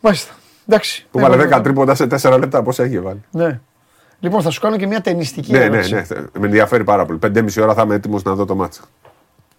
Μάλιστα. 0.00 0.32
Εντάξει. 0.66 1.06
Που 1.10 1.18
Ναι, 1.18 1.24
βάλε 1.28 1.36
ναι, 1.36 1.44
10 1.44 1.48
ναι. 1.48 1.60
τρίποντα 1.60 1.94
σε 1.94 2.06
4 2.22 2.36
λεπτά. 2.38 2.62
Πώς 2.62 2.78
έχει 2.78 3.00
βάλει. 3.00 3.22
Ναι. 3.30 3.60
Λοιπόν, 4.20 4.42
θα 4.42 4.50
σου 4.50 4.60
κάνω 4.60 4.76
και 4.76 4.86
μια 4.86 5.00
ταινιστική 5.00 5.52
Ναι, 5.52 5.58
ναι, 5.58 5.64
ερώτηση. 5.64 5.94
ναι. 5.94 6.02
Με 6.38 6.46
ενδιαφέρει 6.46 6.84
πάρα 6.84 7.06
πολύ. 7.06 7.18
5,5 7.22 7.62
ώρα 7.62 7.74
θα 7.74 7.82
είμαι 7.82 7.94
έτοιμος 7.94 8.22
να 8.22 8.34
δω 8.34 8.44
το 8.44 8.54
μάτσα. 8.54 8.80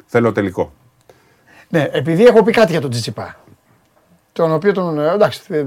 Θέλω 0.06 0.32
τελικό. 0.32 0.74
Ναι, 1.70 1.88
επειδή 1.92 2.26
έχω 2.26 2.44
πει 2.44 2.52
κάτι 2.52 2.72
για 2.72 2.82
τον 2.82 2.90
Τζιτσιπά. 2.90 3.36
Τον 4.34 4.54
οποίο 4.54 4.72
τον. 4.74 5.00
ε, 5.00 5.12
Εντάξει, 5.14 5.42
ε, 5.50 5.64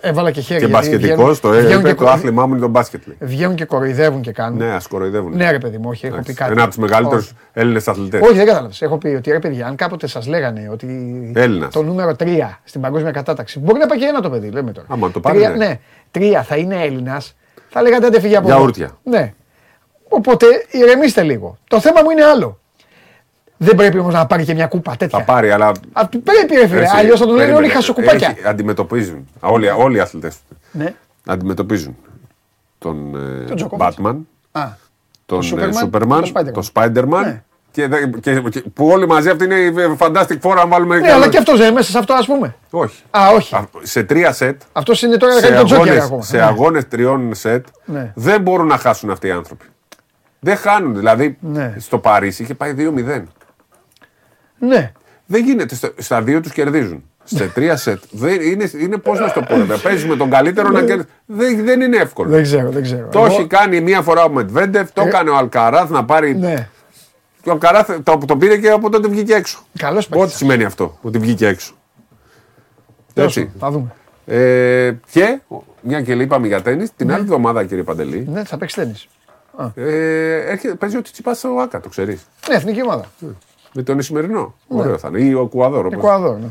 έβαλα 0.00 0.30
και 0.30 0.40
χέρι. 0.40 0.60
Και 0.60 0.66
γιατί 0.66 0.72
μπασκετικός, 0.88 1.16
βγαίνουν- 1.16 1.40
το 1.40 1.48
βγαίνουν 1.50 1.70
είπε, 1.80 1.88
και 1.88 1.94
το 1.94 1.94
κορο- 1.94 2.10
άθλημά 2.10 2.46
μου 2.46 2.52
είναι 2.52 2.62
το 2.62 2.68
μπάσκετ. 2.68 3.06
λέει. 3.06 3.16
Βγαίνουν 3.20 3.54
και 3.56 3.64
κοροϊδεύουν 3.64 4.20
και 4.20 4.32
κάνουν. 4.32 4.58
Ναι, 4.58 4.70
ας 4.70 4.86
κοροϊδεύουν. 4.86 5.36
Ναι, 5.36 5.50
ρε 5.50 5.58
παιδί 5.58 5.78
μου, 5.78 5.88
όχι, 5.88 6.06
έχω 6.06 6.20
πει 6.26 6.32
κάτι. 6.34 6.52
Ένα 6.52 6.60
από 6.60 6.70
τους 6.70 6.78
μεγαλύτερους 6.78 7.24
Όχι. 7.24 7.34
Έλληνες 7.52 7.88
αθλητές. 7.88 8.20
Όχι, 8.20 8.32
δεν 8.36 8.46
κατάλαβες. 8.46 8.82
Έχω 8.82 8.98
πει 8.98 9.08
ότι 9.08 9.30
ρε 9.30 9.38
παιδιά, 9.38 9.66
αν 9.66 9.76
κάποτε 9.76 10.06
σας 10.06 10.26
λέγανε 10.26 10.68
ότι 10.72 10.86
Έλληνας. 11.34 11.72
το 11.72 11.82
νούμερο 11.82 12.14
3 12.16 12.60
στην 12.64 12.80
παγκόσμια 12.80 13.10
κατάταξη. 13.10 13.58
Μπορεί 13.58 13.78
να 13.78 13.86
πάει 13.86 13.98
και 13.98 14.04
ένα 14.04 14.20
το 14.20 14.30
παιδί, 14.30 14.50
λέμε 14.50 14.72
τώρα. 14.72 14.86
Άμα 14.90 15.10
το 15.10 15.20
πάρει, 15.20 15.36
Τρία- 15.36 15.50
ναι. 15.50 15.56
ναι. 15.56 15.78
Τρία 16.10 16.42
θα 16.42 16.56
είναι 16.56 16.82
Έλληνας. 16.82 17.36
Θα 17.68 17.82
λέγατε 17.82 18.08
δεν 18.08 18.20
φύγει 18.20 18.36
από 18.36 18.46
εδώ. 18.46 18.56
Γιαούρτια. 18.56 18.90
Ναι. 19.02 19.32
Οπότε 20.08 20.46
ηρεμήστε 20.70 21.22
λίγο. 21.22 21.58
Το 21.68 21.80
θέμα 21.80 22.02
μου 22.02 22.10
είναι 22.10 22.24
άλλο. 22.24 22.60
Δεν 23.58 23.74
πρέπει 23.76 23.98
όμως 23.98 24.14
να 24.14 24.26
πάρει 24.26 24.44
και 24.44 24.54
μια 24.54 24.66
κούπα 24.66 24.96
τέτοια. 24.96 25.18
Θα 25.18 25.24
πάρει, 25.24 25.50
αλλά. 25.50 25.72
Α, 25.92 26.06
πρέπει, 26.08 26.54
ρε 26.60 26.66
φίλε. 26.66 26.82
Εσύ, 26.82 26.92
Αλλιώς 26.96 27.18
θα 27.18 27.24
τον 27.26 27.34
λένε 27.34 27.38
περίμενε. 27.46 27.66
όλοι 27.66 27.74
χασοκουπάκια. 27.74 28.28
Έχει- 28.30 28.46
αντιμετωπίζουν. 28.48 29.28
Α, 29.40 29.48
Όλοι, 29.48 29.68
όλοι 29.68 29.96
οι 29.96 30.00
αθλητές 30.00 30.36
Ναι. 30.72 30.94
αντιμετωπίζουν 31.26 31.96
τον, 32.78 33.14
ε, 33.14 33.44
Τον 33.44 33.56
Τζόκοβιτς. 33.56 33.96
Batman, 33.98 34.16
Α, 34.52 34.62
τον 35.26 35.40
Το 35.50 35.56
ε, 35.60 35.68
Superman, 35.70 35.84
Superman, 35.84 36.22
το 36.22 36.30
Spider-Man. 36.34 36.52
τον 36.52 36.64
Spider-Man. 36.74 37.22
Ναι. 37.24 37.42
Και, 37.70 37.88
δε- 37.88 38.06
και- 38.20 38.40
και- 38.40 38.60
που 38.74 38.86
όλοι 38.88 39.06
μαζί 39.06 39.28
αυτοί 39.28 39.44
είναι 39.44 39.54
η 39.54 39.74
Fantastic 39.98 40.38
Four, 40.42 40.56
αν 40.60 40.68
βάλουμε. 40.68 40.98
ναι, 40.98 41.12
αλλά 41.12 41.28
και 41.28 41.38
αυτός 41.38 41.56
δεν 41.56 41.66
είναι 41.66 41.74
μέσα 41.74 41.90
σε 41.90 41.98
αυτό, 41.98 42.14
ας 42.14 42.26
πούμε. 42.26 42.54
Όχι. 42.70 43.02
Α, 43.10 43.20
όχι. 43.34 43.54
Α, 43.54 43.68
Σε 43.82 44.02
τρία 44.02 44.32
σετ, 44.32 44.60
Αυτός 44.72 45.02
είναι 45.02 45.16
τώρα 45.16 45.34
να 45.34 45.40
σε 45.40 45.46
κάνει 45.46 45.56
τον 45.58 45.66
Τζόκερ 45.66 45.86
αγώνες, 45.88 46.04
ακόμα. 46.04 46.22
σε 46.22 46.36
Ναι. 46.36 46.42
αγώνες 46.42 46.88
τριών 46.88 47.34
σετ, 47.34 47.66
Ναι. 47.84 48.12
δεν 48.14 48.40
μπορούν 48.40 48.66
να 48.66 48.76
χάσουν 48.78 49.10
αυτοί 49.10 49.26
οι 49.26 49.30
άνθρωποι. 49.30 49.64
Δεν 50.40 50.56
χάνουν. 50.56 50.94
Δηλαδή, 50.96 51.36
Ναι. 51.40 51.74
στο 51.78 51.98
Παρίσι 51.98 52.42
είχε 52.42 52.54
πάει 52.54 52.72
2-0. 52.72 53.22
Ναι. 54.58 54.92
Δεν 55.26 55.44
γίνεται. 55.44 55.74
Στα, 55.74 55.90
στα 55.96 56.22
δύο 56.22 56.40
τους 56.40 56.52
κερδίζουν. 56.52 57.04
Σε 57.24 57.46
τρία 57.48 57.76
σετ. 57.76 58.02
Δεν, 58.10 58.40
είναι 58.40 58.70
είναι 58.80 58.96
πώς 58.96 59.18
να 59.18 59.26
σου 59.28 59.34
το 59.34 59.40
πω. 59.40 59.56
ρε, 59.68 59.76
Παίζεις 59.76 60.06
με 60.06 60.16
τον 60.16 60.30
καλύτερο 60.30 60.68
να 60.68 60.82
κερδίσει. 60.82 61.08
Δεν, 61.26 61.64
δεν 61.64 61.80
είναι 61.80 61.96
εύκολο. 61.96 62.30
Δεν 62.30 62.42
ξέρω, 62.42 62.70
δεν 62.70 62.82
ξέρω. 62.82 63.08
Το 63.12 63.18
Εγώ- 63.18 63.26
έχει 63.26 63.46
κάνει 63.46 63.80
μία 63.80 64.02
φορά 64.02 64.24
ο 64.24 64.28
Μετβέντεφ, 64.30 64.92
το 64.92 65.00
Ε, 65.02 65.06
έκανε 65.06 65.30
ο 65.30 65.36
Αλκαράθ 65.36 65.90
να 65.90 66.04
πάρει. 66.04 66.34
Ναι. 66.34 66.68
Και 67.42 67.48
ο 67.48 67.52
Αλκαράθ 67.52 67.90
το, 68.02 68.18
το 68.26 68.36
πήρε 68.36 68.56
και 68.58 68.70
από 68.70 68.90
τότε 68.90 69.08
βγήκε 69.08 69.34
έξω. 69.34 69.58
Καλός 69.78 70.06
Ό,τι 70.06 70.18
παίκτης. 70.18 70.36
σημαίνει 70.36 70.64
αυτό, 70.64 70.98
ότι 71.02 71.18
βγήκε 71.18 71.46
έξω; 71.46 71.74
Έτσι. 73.14 73.50
Θα 73.58 73.70
δούμε. 73.70 73.94
Ε, 74.26 74.92
και, 75.10 75.38
μια 75.80 76.02
και 76.02 76.12
είπαμε 76.12 76.46
για 76.46 76.62
τέννη, 76.62 76.88
την 76.96 77.12
άλλη 77.12 77.22
εβδομάδα 77.22 77.64
κύριε 77.64 77.82
Παντελή, 77.82 78.26
Ναι, 78.32 78.44
θα 78.44 78.56
παίξει 78.58 78.74
τέννη. 78.76 78.94
ε, 79.74 80.50
έρχεται, 80.50 80.74
παίζει 80.74 80.96
ο 80.96 81.02
Τσιτσιπάς 81.02 81.38
στο 81.38 81.48
ΑΚΑ, 81.62 81.80
το 81.80 81.88
ξέρεις. 81.88 82.20
Ναι, 82.48 82.54
εθνική 82.54 82.82
ομάδα. 82.82 83.04
Με 83.76 83.82
τον 83.82 83.98
Ισημερινό. 83.98 84.54
Ωραίο 84.68 84.98
θα 84.98 85.08
είναι. 85.08 85.20
Ή 85.20 85.34
ο 85.34 85.46
Κουαδόρο. 85.46 85.82
πώς. 85.88 85.92
Εκουαδόρ. 85.98 86.38
Ναι. 86.38 86.46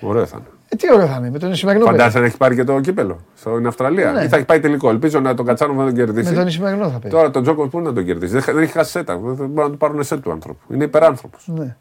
Ωραίο 0.00 0.26
θα 0.26 0.36
είναι. 0.38 0.46
Ε, 0.68 0.76
τι 0.76 0.92
ωραίο 0.92 1.06
θα 1.06 1.16
είναι 1.18 1.30
με 1.30 1.38
τον 1.38 1.52
Ισημερινό. 1.52 1.84
παιδί. 1.84 1.96
Φαντάζεσαι 1.96 2.20
να 2.20 2.26
έχει 2.26 2.36
πάρει 2.36 2.54
και 2.54 2.64
το 2.64 2.80
κύπελο 2.80 3.18
στην 3.34 3.66
Αυστραλία. 3.66 4.12
Ναι. 4.12 4.22
Ή 4.24 4.28
θα 4.28 4.36
έχει 4.36 4.44
πάει 4.44 4.60
τελικό. 4.60 4.88
Ελπίζω 4.90 5.20
να 5.20 5.34
τον 5.34 5.46
Κατσάνο 5.46 5.72
να 5.72 5.84
τον 5.84 5.94
κερδίσει. 5.94 6.30
Με 6.30 6.36
τον 6.36 6.46
Ισημερινό 6.46 6.84
θα 6.90 6.98
παίξει. 6.98 7.08
Τώρα 7.16 7.30
τον 7.30 7.42
Τζόκο 7.42 7.68
πού 7.68 7.80
να 7.80 7.92
τον 7.92 8.04
κερδίσει. 8.04 8.32
Δεν, 8.32 8.42
δεν 8.54 8.58
έχει 8.62 8.72
χάσει 8.72 8.90
σέτα. 8.90 9.16
Δεν 9.16 9.34
δεν 9.36 9.46
μπορούν 9.48 9.54
να 9.64 9.70
του 9.70 9.76
πάρουν 9.76 10.02
σετ 10.04 10.22
του 10.22 10.30
άνθρωπου. 10.30 10.74
Είναι 10.74 10.84
υπεράνθρωπος. 10.84 11.42
Ναι. 11.46 11.76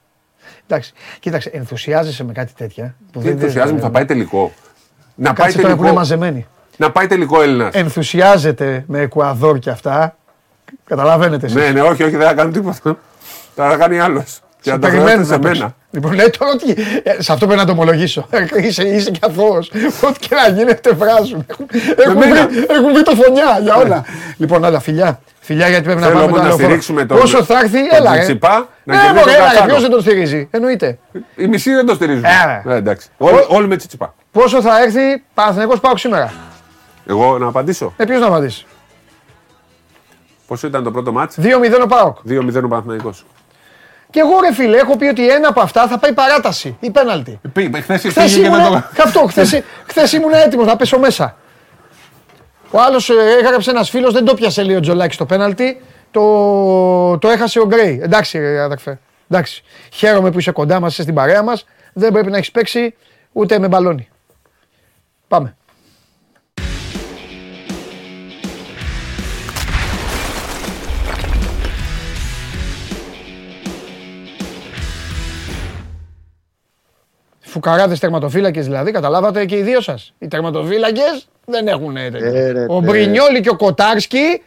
Εντάξει, 0.67 0.93
κοίταξε, 1.19 1.49
ενθουσιάζεσαι 1.53 2.23
με 2.23 2.31
κάτι 2.31 2.53
τέτοια. 2.57 2.95
Που 3.11 3.19
Τι 3.19 3.25
δεν- 3.27 3.33
ενθουσιάζομαι, 3.37 3.79
θα 3.79 3.89
πάει 3.89 4.05
τελικό. 4.05 4.51
Να 5.15 5.33
πάει 5.33 5.45
Κάτσε 5.47 5.61
τώρα 5.61 5.75
που 5.75 5.83
είναι 5.83 5.91
τελικό, 5.91 5.95
μαζεμένοι. 5.99 6.45
να 6.77 6.91
πάει 6.91 7.07
τελικό 7.07 7.41
Έλληνας. 7.41 7.73
Ενθουσιάζεται 7.75 8.83
με 8.87 8.99
Εκουαδόρ 8.99 9.59
και 9.59 9.69
αυτά. 9.69 10.15
Καταλαβαίνετε 10.85 11.45
εσείς. 11.45 11.57
Ναι, 11.57 11.69
ναι, 11.69 11.81
όχι, 11.81 12.03
όχι, 12.03 12.15
δεν 12.15 12.27
θα 12.27 12.33
κάνει 12.33 12.51
τίποτα. 12.51 12.97
Θα 13.55 13.69
τα 13.69 13.77
κάνει 13.77 13.99
άλλος. 13.99 14.39
Και 14.65 14.71
Σε 14.71 14.77
να 14.77 14.81
τα 14.81 14.87
περιμένουν 14.89 15.23
γράψετε 15.25 15.33
σε 15.33 15.39
να 15.41 15.47
παίξουν. 15.47 15.63
μένα. 15.63 15.75
Λοιπόν, 15.91 16.13
λέει 16.13 16.29
τώρα 16.37 16.51
ότι. 16.51 16.71
ε, 17.03 17.21
σε 17.21 17.31
αυτό 17.31 17.45
πρέπει 17.45 17.59
να 17.59 17.65
το 17.65 17.71
ομολογήσω. 17.71 18.27
είσαι, 18.65 18.83
είσαι 18.83 19.11
και 19.11 19.19
αθώος. 19.21 19.71
Ό,τι 20.01 20.19
και 20.19 20.35
να 20.35 20.47
γίνεται, 20.55 20.91
βράζουν. 20.93 21.45
Έχουν, 21.49 21.67
έχουν, 21.97 22.17
μένα. 22.17 22.47
βρει, 22.47 22.65
έχουν 22.69 22.93
βρει 22.93 23.03
το 23.03 23.11
φωνιά 23.15 23.59
για 23.61 23.75
όλα. 23.75 24.05
λοιπόν, 24.37 24.63
όλα 24.63 24.79
φιλιά. 24.79 25.19
Φιλιά 25.39 25.67
γιατί 25.69 25.83
πρέπει 25.83 25.99
να 25.99 26.07
Θέλω 26.07 26.19
πάμε 26.19 26.27
όμως 26.31 26.37
το 26.39 26.43
να 26.47 26.53
άλλο 26.53 26.63
στηρίξουμε 26.63 27.05
τον- 27.05 27.17
Πόσο 27.19 27.43
θα 27.43 27.59
έρθει, 27.59 27.87
τον 27.89 27.97
έλα. 27.97 28.11
ρε. 28.11 28.17
Τσιτσιπά, 28.17 28.69
να 28.83 28.95
Ναι, 28.95 29.01
κερδίσει 29.01 29.13
μωρέ, 29.19 29.31
τον 29.31 29.33
έλα, 29.41 29.43
Καστάνο. 29.49 29.65
ποιος 29.69 29.81
δεν 29.81 29.91
τον 29.91 30.01
στηρίζει. 30.01 30.47
Εννοείται. 30.51 30.97
Οι 31.35 31.47
μισοί 31.47 31.73
δεν 31.73 31.85
το 31.85 31.93
στηρίζουν. 31.93 32.23
Ε, 32.23 32.63
Ε, 32.67 32.75
εντάξει. 32.75 33.07
Όλοι, 33.17 33.45
όλοι 33.47 33.67
με 33.67 33.75
τσιτσιπά. 33.75 34.13
Πόσο 34.31 34.61
θα 34.61 34.81
έρθει, 34.81 35.23
Παναθηναϊκός 35.33 35.79
πάω 35.79 35.97
σήμερα; 35.97 36.33
Εγώ 37.07 37.37
να 37.37 37.47
απαντήσω; 37.47 37.93
Ε, 37.97 38.05
ποιος 38.05 38.19
να 38.19 38.27
απαντήσει; 38.27 38.65
Πόσο 40.47 40.67
ήταν 40.67 40.83
το 40.83 40.91
πρώτο 40.91 41.11
μάτς; 41.11 41.35
2-0 41.41 41.81
ο 41.83 41.87
Πάοκ. 41.87 42.17
2-0 42.29 42.63
ο 42.63 42.67
Παναθηναϊκός. 42.67 43.25
Και 44.09 44.19
εγώ 44.19 44.39
ρε 44.39 44.53
φίλε, 44.53 44.77
έχω 44.77 44.97
πει 44.97 45.05
ότι 45.05 45.29
ένα 45.29 45.47
από 45.47 45.61
αυτά 45.61 45.87
θα 45.87 45.99
πάει 45.99 46.13
παράταση 46.13 46.77
ή 46.79 46.91
πέναλτι. 46.91 47.39
Χθες 47.81 47.99
Χθες 47.99 48.13
πήγε 48.13 48.39
και 48.39 48.45
ήμουν, 48.45 48.61
δεν 48.61 48.71
το... 48.71 49.01
αυτό, 49.03 49.19
χθες, 49.19 49.61
χθες 49.89 50.11
ήμουν 50.13 50.33
έτοιμος 50.33 50.65
να 50.65 50.75
πέσω 50.75 50.99
μέσα. 50.99 51.35
Ο 52.71 52.81
άλλος 52.81 53.09
ε, 53.09 53.13
έγραψε 53.39 53.69
ένας 53.69 53.89
φίλος, 53.89 54.13
δεν 54.13 54.25
το 54.25 54.33
πιάσε 54.33 54.63
λέει 54.63 54.75
ο 54.75 54.79
Τζολάκης 54.79 55.15
στο 55.15 55.25
πέναλτι, 55.25 55.81
το, 56.11 57.17
το 57.17 57.29
έχασε 57.29 57.59
ο 57.59 57.65
Γκρέι. 57.65 57.99
Εντάξει 58.03 58.37
ρε 58.37 58.59
αδερφέ, 58.59 58.99
εντάξει. 59.29 59.63
Χαίρομαι 59.91 60.31
που 60.31 60.39
είσαι 60.39 60.51
κοντά 60.51 60.79
μας, 60.79 60.91
είσαι 60.91 61.01
στην 61.01 61.13
παρέα 61.13 61.43
μας, 61.43 61.65
δεν 61.93 62.11
πρέπει 62.11 62.31
να 62.31 62.37
έχεις 62.37 62.51
παίξει 62.51 62.95
ούτε 63.31 63.59
με 63.59 63.67
μπαλόνι. 63.67 64.07
Πάμε. 65.27 65.55
Φουκαράδες 77.55 77.99
τερματοφύλακες 77.99 78.65
δηλαδή, 78.65 78.91
καταλάβατε 78.91 79.45
και 79.45 79.57
οι 79.57 79.61
δύο 79.61 79.81
σας. 79.81 80.13
Οι 80.19 80.27
τερματοφύλακες 80.27 81.27
δεν 81.45 81.67
έχουν 81.67 81.93
τέτοιο. 81.93 82.25
Ε, 82.25 82.51
ρε, 82.51 82.65
Ο 82.67 82.79
τε. 82.79 82.85
Μπρινιόλη 82.85 83.39
και 83.41 83.49
ο 83.49 83.55
Κοτάρσκι 83.55 84.41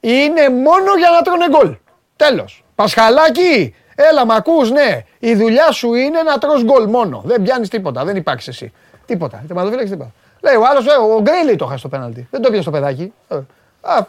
είναι 0.00 0.48
μόνο 0.48 0.96
για 0.98 1.10
να 1.10 1.22
τρώνε 1.22 1.48
γκολ. 1.48 1.76
Τέλος. 2.16 2.64
Πασχαλάκι, 2.74 3.74
έλα 3.94 4.26
μ' 4.26 4.30
ακούς, 4.30 4.70
ναι. 4.70 5.04
Η 5.18 5.34
δουλειά 5.34 5.70
σου 5.70 5.94
είναι 5.94 6.22
να 6.22 6.38
τρως 6.38 6.64
γκολ 6.64 6.88
μόνο. 6.88 7.22
Δεν 7.24 7.42
πιάνεις 7.42 7.68
τίποτα, 7.68 8.04
δεν 8.04 8.16
υπάρχεις 8.16 8.48
εσύ. 8.48 8.72
Τίποτα. 9.06 9.40
Οι 9.44 9.46
τερματοφύλακες 9.46 9.90
τίποτα. 9.90 10.12
Λέει 10.40 10.54
ο 10.54 10.62
άλλος, 10.70 10.86
ε, 10.86 10.90
ο 11.16 11.20
Γκρέι 11.20 11.44
λέει 11.44 11.56
το 11.56 11.66
χάσει 11.66 11.82
το 11.82 11.88
πέναλτι. 11.88 12.28
Δεν 12.30 12.42
το 12.42 12.50
πιάσε 12.50 12.64
το 12.64 12.70
παιδάκι. 12.70 13.12
Ε, 13.28 13.34
α, 13.80 14.06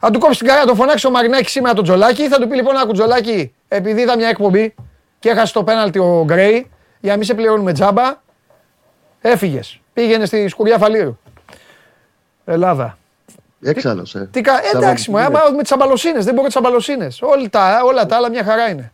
αν 0.00 0.12
του 0.12 0.18
κόψει 0.18 0.38
την 0.38 0.46
καρδιά, 0.46 0.66
τον 0.66 0.76
φωνάξει 0.76 1.06
ο 1.06 1.10
Μαρινάκη 1.10 1.50
σήμερα 1.50 1.74
τον 1.74 1.84
Τζολάκη. 1.84 2.28
Θα 2.28 2.38
του 2.38 2.48
πει 2.48 2.56
λοιπόν: 2.56 2.76
Άκου 2.76 2.92
Τζολάκη, 2.92 3.54
επειδή 3.68 4.00
είδα 4.00 4.16
μια 4.16 4.28
εκπομπή 4.28 4.74
και 5.18 5.28
έχασε 5.28 5.52
το 5.52 5.64
πέναλτι 5.64 5.98
ο 5.98 6.22
Γκρέι, 6.24 6.70
για 7.00 7.10
να 7.10 7.16
μην 7.16 7.26
σε 7.26 7.34
πληρώνουμε 7.34 7.72
τζάμπα, 7.72 8.20
έφυγες. 9.20 9.80
Πήγαινε 9.92 10.26
στη 10.26 10.48
σκουριά 10.48 10.78
Φαλήρου. 10.78 11.18
Ελλάδα. 12.44 12.98
Έξαλλος, 13.62 14.14
ε. 14.14 14.28
Τι 14.32 14.40
κα... 14.40 14.52
ε, 14.64 14.76
εντάξει, 14.76 15.10
μου, 15.10 15.18
άμα 15.18 15.40
με 15.56 15.62
τις 15.62 15.72
αμπαλοσύνε, 15.72 16.20
δεν 16.20 16.34
μπορώ 16.34 16.46
τις 16.46 16.56
αμπαλοσύνε. 16.56 17.08
Όλα 17.20 17.48
τα, 17.50 17.80
όλα 17.84 18.06
τα 18.06 18.16
άλλα 18.16 18.30
μια 18.30 18.44
χαρά 18.44 18.68
είναι. 18.68 18.92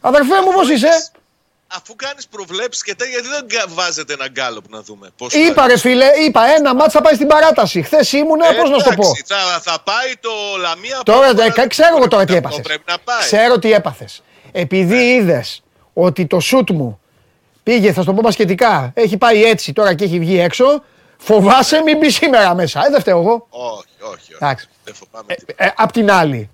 Αδερφέ 0.00 0.34
μου, 0.44 0.52
πώς 0.52 0.68
είσαι; 0.70 0.88
Αφού 1.66 1.96
κάνεις 1.96 2.26
προβλέψεις 2.28 2.82
και 2.82 2.94
τέτοια, 2.94 3.12
γιατί 3.12 3.28
δεν 3.28 3.46
κα- 3.58 3.74
βάζετε 3.74 4.12
ένα 4.12 4.28
γκάλωπ 4.28 4.68
να 4.70 4.80
δούμε. 4.82 5.08
Πώς 5.16 5.34
Είπα 5.34 5.66
ρε 5.66 5.78
φίλε, 5.78 6.04
είπα 6.26 6.40
ένα 6.56 6.74
μάτς 6.74 6.92
θα 6.92 7.00
πάει 7.00 7.14
στην 7.14 7.26
παράταση. 7.26 7.82
Χθες 7.82 8.12
ήμουνα, 8.12 8.46
πώς 8.54 8.70
να 8.70 8.78
σου 8.78 8.84
το 8.88 8.94
πω; 8.94 9.02
Εντάξει, 9.06 9.24
Θα, 9.26 9.60
θα 9.60 9.78
πάει 9.84 10.16
το 10.20 10.30
Λαμία. 10.60 11.00
Τώρα 11.04 11.28
από- 11.30 11.60
ε, 11.62 11.66
ξέρω 11.66 11.96
εγώ 11.96 12.08
τώρα 12.08 12.24
τι 12.24 12.32
Αυτό 12.32 12.46
έπαθες. 12.48 12.60
Πρέπει 12.66 12.82
να 12.86 12.98
πάει. 12.98 13.18
Ξέρω 13.20 13.58
τι 13.58 13.72
έπαθες. 13.72 14.22
Επειδή 14.52 15.14
είδες 15.14 15.62
ότι 15.98 16.26
το 16.26 16.40
σουτ 16.40 16.70
μου 16.70 17.00
πήγε, 17.62 17.92
θα 17.92 18.00
σου 18.00 18.06
το 18.06 18.12
πω 18.14 18.20
μπασκετικά, 18.20 18.90
έχει 18.94 19.16
πάει 19.16 19.44
έτσι 19.44 19.72
τώρα 19.72 19.94
και 19.94 20.04
έχει 20.04 20.18
βγει 20.18 20.38
έξω, 20.40 20.82
φοβάσαι 21.18 21.82
μην 21.82 21.98
μπεις 21.98 22.14
σήμερα 22.14 22.54
μέσα. 22.54 22.86
Ε, 22.86 22.90
δεν 22.90 23.00
φταίω 23.00 23.18
εγώ. 23.20 23.46
Όχι, 23.50 23.84
όχι. 24.00 24.12
όχι. 24.14 24.32
Εντάξει. 24.34 24.68
Δεν 24.84 24.94
φοβάμαι 24.94 25.34
τίποτα. 25.34 25.64
Ε, 25.64 25.72
απ' 25.76 25.92
την 25.92 26.10
άλλη, 26.10 26.50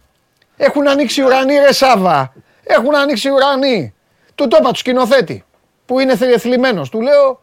έχουν 0.57 0.88
ανοίξει 0.88 1.20
οι 1.20 1.24
ουρανοί 1.24 1.55
ρε 1.59 1.72
Σάβα. 1.72 2.32
Έχουν 2.64 2.95
ανοίξει 2.97 3.28
οι 3.28 3.30
ουρανοί. 3.30 3.95
Του 4.34 4.49
το 4.49 4.57
είπα 4.61 4.70
του 4.70 4.78
σκηνοθέτη 4.78 5.45
που 5.86 5.99
είναι 5.99 6.16
θε- 6.16 6.40
θλιμμένος. 6.40 6.88
Του 6.88 7.01
λέω 7.01 7.40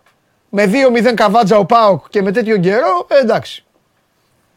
με 0.49 0.65
2-0 0.65 1.13
καβάτζα 1.13 1.57
ο 1.57 1.65
Πάοκ 1.65 2.09
και 2.09 2.21
με 2.21 2.31
τέτοιο 2.31 2.57
καιρό, 2.57 3.07
ε, 3.09 3.19
εντάξει. 3.19 3.63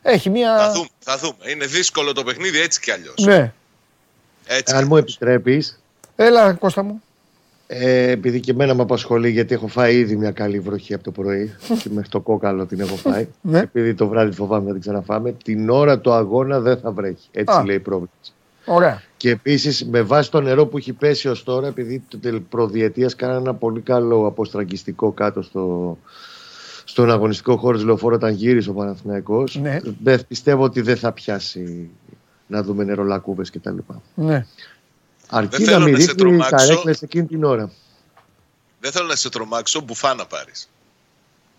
Έχει 0.02 0.30
μία... 0.30 0.56
Θα 0.58 0.72
δούμε, 0.72 0.86
θα 0.98 1.16
δούμε. 1.18 1.34
Είναι 1.50 1.66
δύσκολο 1.66 2.12
το 2.12 2.24
παιχνίδι 2.24 2.60
έτσι 2.60 2.80
κι 2.80 2.90
αλλιώς. 2.90 3.14
Ναι. 3.18 3.52
Έτσι. 4.46 4.74
Αν 4.76 4.86
μου 4.86 4.96
επιτρέπεις, 4.96 5.80
Έλα 6.16 6.52
Κώστα 6.52 6.82
μου. 6.82 7.02
Ε, 7.74 8.10
επειδή 8.10 8.40
και 8.40 8.50
εμένα 8.50 8.74
με 8.74 8.82
απασχολεί, 8.82 9.30
γιατί 9.30 9.54
έχω 9.54 9.66
φάει 9.66 9.96
ήδη 9.98 10.16
μια 10.16 10.30
καλή 10.30 10.58
βροχή 10.60 10.94
από 10.94 11.04
το 11.04 11.10
πρωί 11.10 11.50
και 11.82 11.88
μέχρι 11.94 12.08
το 12.08 12.20
κόκαλο 12.20 12.66
την 12.66 12.80
έχω 12.80 12.96
φάει. 12.96 13.26
Ναι. 13.40 13.58
Επειδή 13.58 13.94
το 13.94 14.06
βράδυ 14.08 14.32
φοβάμαι 14.34 14.66
να 14.66 14.72
την 14.72 14.80
ξαναφάμε, 14.80 15.32
την 15.44 15.70
ώρα 15.70 15.98
του 15.98 16.12
αγώνα 16.12 16.60
δεν 16.60 16.76
θα 16.78 16.90
βρέχει. 16.90 17.28
Έτσι 17.32 17.56
Α. 17.56 17.64
λέει 17.64 17.76
η 17.76 17.80
πρόβλεψη. 17.80 18.32
Ωραία. 18.64 19.02
Και 19.16 19.30
επίσης 19.30 19.84
με 19.86 20.02
βάση 20.02 20.30
το 20.30 20.40
νερό 20.40 20.66
που 20.66 20.76
έχει 20.76 20.92
πέσει 20.92 21.28
ως 21.28 21.42
τώρα, 21.42 21.66
επειδή 21.66 22.02
το 22.08 22.18
τελ- 22.18 22.40
προδιετίας 22.48 23.14
κάνανε 23.16 23.38
ένα 23.40 23.54
πολύ 23.54 23.80
καλό 23.80 24.26
αποστραγγιστικό 24.26 25.10
κάτω 25.12 25.42
στο, 25.42 25.98
στον 26.84 27.10
αγωνιστικό 27.10 27.56
χώρο 27.56 27.76
της 27.76 27.84
λεωφόρο 27.84 28.14
όταν 28.14 28.32
γύρισε 28.34 28.70
ο 28.70 28.72
Παναθηναϊκός 28.72 29.58
Ναι. 29.62 29.78
δεν 30.02 30.20
πιστεύω 30.28 30.62
ότι 30.64 30.80
δεν 30.80 30.96
θα 30.96 31.12
πιάσει 31.12 31.90
να 32.46 32.62
δούμε 32.62 32.84
νερολακκούβες 32.84 33.50
και 33.50 33.58
τα 33.58 33.70
λοιπά. 33.70 34.02
Ναι. 34.14 34.46
Αρκεί 35.34 35.56
Δεν 35.56 35.64
να 35.66 35.72
θέλω 35.72 35.84
μην 35.84 35.92
να 35.92 35.98
σε 36.00 36.04
ρίχνει 36.06 36.20
τρομάξω. 36.22 36.56
καρέκλες 36.56 37.02
εκείνη 37.02 37.26
την 37.26 37.44
ώρα. 37.44 37.70
Δεν 38.80 38.92
θέλω 38.92 39.06
να 39.06 39.16
σε 39.16 39.28
τρομάξω, 39.28 39.80
μπουφά 39.80 40.14
να 40.14 40.26
πάρεις. 40.26 40.70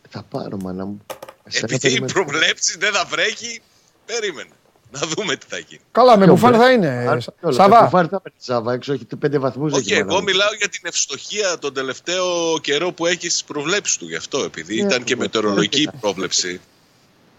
Θα 0.10 0.24
πάρω 0.30 0.58
μάνα 0.58 0.86
μου. 0.86 1.02
Εσένα 1.44 1.66
Επειδή 1.70 1.76
οι 1.76 1.80
περιμένω. 1.90 2.14
προβλέψεις 2.14 2.76
δεν 2.80 2.94
θα 2.94 3.06
βρέχει, 3.06 3.62
περίμενε. 4.06 4.50
Να 4.92 5.00
δούμε 5.08 5.36
τι 5.36 5.46
θα 5.50 5.58
γίνει. 5.58 5.82
Καλά, 5.92 6.18
με 6.18 6.24
Ποιο 6.26 6.34
μπουφάν 6.34 6.50
μπρε. 6.52 6.60
θα 6.60 6.72
είναι. 6.72 6.88
Άρα, 6.88 7.18
κιόλας. 7.40 7.56
Σαβά. 7.56 7.80
Ε, 7.80 7.84
κουφάρι 7.84 8.08
θα 8.08 8.22
παίρνει 8.22 8.38
Σαβά, 8.42 8.74
έξω 8.74 8.94
έχει 8.94 9.06
πέντε 9.06 9.38
βαθμούς. 9.38 9.72
Όχι, 9.74 9.82
έχει, 9.92 9.94
εγώ 10.00 10.08
μάνα 10.08 10.20
μου. 10.20 10.24
μιλάω 10.24 10.54
για 10.58 10.70
την 10.70 10.82
ευστοχία 10.84 11.58
τον 11.60 11.74
τελευταίο 11.74 12.60
καιρό 12.62 12.92
που 12.92 13.06
έχεις 13.06 13.34
στι 13.34 13.44
προβλέψεις 13.48 13.98
του. 13.98 14.08
Γι' 14.08 14.16
αυτό, 14.16 14.44
επειδή 14.44 14.76
Ναι, 14.76 14.82
ήταν 14.88 15.04
και 15.04 15.14
εγώ 15.14 15.22
μετεωρολογική 15.22 15.84
δεν 15.84 16.00
πρόβλεψη. 16.00 16.62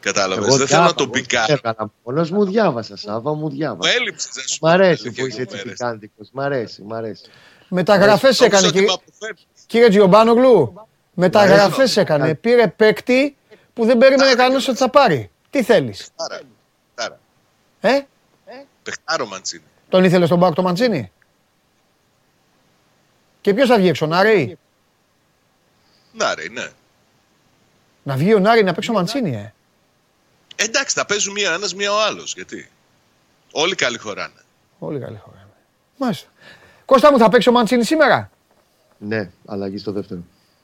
Κατάλαβες. 0.05 0.47
Εγώ 0.47 0.57
Δεν 0.57 0.67
θέλω 0.67 0.83
να 0.83 0.93
διάβασα, 0.93 0.95
τον 0.95 1.05
εγώ 1.05 1.13
πικάρω. 1.13 1.53
Έκανα 1.53 1.91
μόνος 2.05 2.31
μου, 2.31 2.45
διάβασα 2.45 2.97
Σάβα, 2.97 3.35
μου 3.35 3.41
Μου 3.41 3.51
διάβασα. 3.51 3.91
έλειψες, 3.93 4.31
δεν 4.35 4.45
σου 4.49 4.59
Μ' 4.63 4.67
αρέσει 4.67 5.11
πω, 5.11 5.11
που 5.17 5.27
είσαι 5.27 5.39
λίγες 5.39 5.39
έτσι 5.39 5.57
μέρες. 5.57 5.73
πικάντικος. 5.73 6.29
Μ' 6.33 6.41
αρέσει, 6.41 6.83
μ' 6.83 6.95
αρέσει. 6.95 7.25
Μεταγραφέ 7.69 8.23
Νόμιζα 8.27 8.45
έκανε, 8.45 8.67
ότι 8.67 8.73
κύριε, 8.79 8.89
με 8.89 8.93
αποφεύγεις. 9.03 9.47
κύριε 9.67 9.89
Τζιομπάνογλου. 9.89 10.89
Μεταγραφέ 11.15 11.81
αρέσει. 11.81 12.01
έκανε. 12.01 12.35
Πήρε 12.35 12.69
παίκτη 12.69 13.37
που 13.75 13.85
δεν 13.85 13.99
περίμενε 13.99 14.35
κανένας 14.35 14.69
ότι 14.69 14.77
θα 14.79 14.91
πάρει. 14.91 15.31
Τι 15.51 15.63
θέλεις; 15.63 15.99
Παιχτάρα. 16.17 16.43
Παιχτάρα. 16.95 17.21
Ε, 17.81 18.07
Παιχτάρο 18.83 19.27
Μαντσίνη. 19.27 19.63
τον 19.89 20.05
ήθελε 20.05 20.27
στον 20.27 20.41
Πάοκ 20.41 20.55
το 20.55 20.63
Μαντσίνη; 20.63 21.13
Και 23.41 23.55
ποιος 23.55 23.69
θα 23.69 23.77
βγει 23.77 23.89
έξω, 23.89 24.07
Νάρη; 24.07 24.59
Να 26.13 26.35
ρε, 26.35 26.49
ναι. 26.49 26.69
Να 28.03 28.17
βγει 28.17 28.35
ο 28.35 28.39
Νάρη 28.39 28.63
να 28.65 28.73
παίξει 28.73 28.91
ο 28.91 28.93
Μαντσίνη, 28.93 29.35
ε. 29.37 29.55
Εντάξει, 30.57 30.95
θα 30.99 31.07
παίζουν 31.07 31.33
μία 31.33 31.53
ένας, 31.53 31.75
μία 31.75 31.93
ο 31.93 31.97
άλλος. 32.09 32.35
Γιατί. 32.35 32.69
Όλοι 33.53 33.75
καλοί 33.75 33.99
χωράνε. 33.99 34.41
Όλοι 34.79 34.99
καλοί 34.99 35.21
χωράνε. 35.25 35.49
Μάλιστα. 35.99 36.29
Κώστα 36.85 37.13
μου 37.13 37.19
θα 37.19 37.29
παίξει 37.29 37.49
ο 37.49 37.53
Μαντσίνη 37.53 37.85
σήμερα; 37.85 38.31
Ναι, 38.99 39.31
αλλαγή 39.47 39.79
στο 39.79 39.93
δεύτερο. 39.93 40.21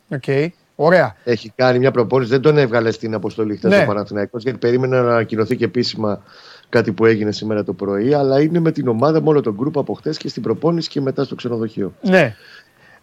ΟΚ. 0.08 0.52
Ωραία. 0.74 1.16
Έχει 1.24 1.52
κάνει 1.56 1.78
μια 1.78 1.90
προπόνηση, 1.90 2.30
δεν 2.30 2.40
τον 2.40 2.58
έβγαλε 2.58 2.90
στην 2.90 3.14
αποστολή 3.14 3.56
χθες 3.56 3.70
Ναι. 3.70 3.82
ο 3.82 3.86
Παναθηναϊκός 3.86 4.42
γιατί 4.42 4.58
περίμενε 4.58 5.00
να 5.00 5.10
ανακοινωθεί 5.10 5.56
και 5.56 5.64
επίσημα 5.64 6.22
κάτι 6.68 6.92
που 6.92 7.04
έγινε 7.06 7.32
σήμερα 7.32 7.64
το 7.64 7.72
πρωί. 7.72 8.14
Αλλά 8.14 8.40
είναι 8.40 8.60
με 8.60 8.72
την 8.72 8.88
ομάδα, 8.88 9.22
με 9.22 9.28
όλο 9.28 9.40
το 9.40 9.54
γκρουπ 9.54 9.78
από 9.78 9.94
χθες 9.94 10.16
και 10.16 10.28
στην 10.28 10.42
προπόνηση 10.42 10.88
και 10.88 11.00
μετά 11.00 11.24
στο 11.24 11.34
ξενοδοχείο. 11.34 11.94
Ναι. 12.02 12.36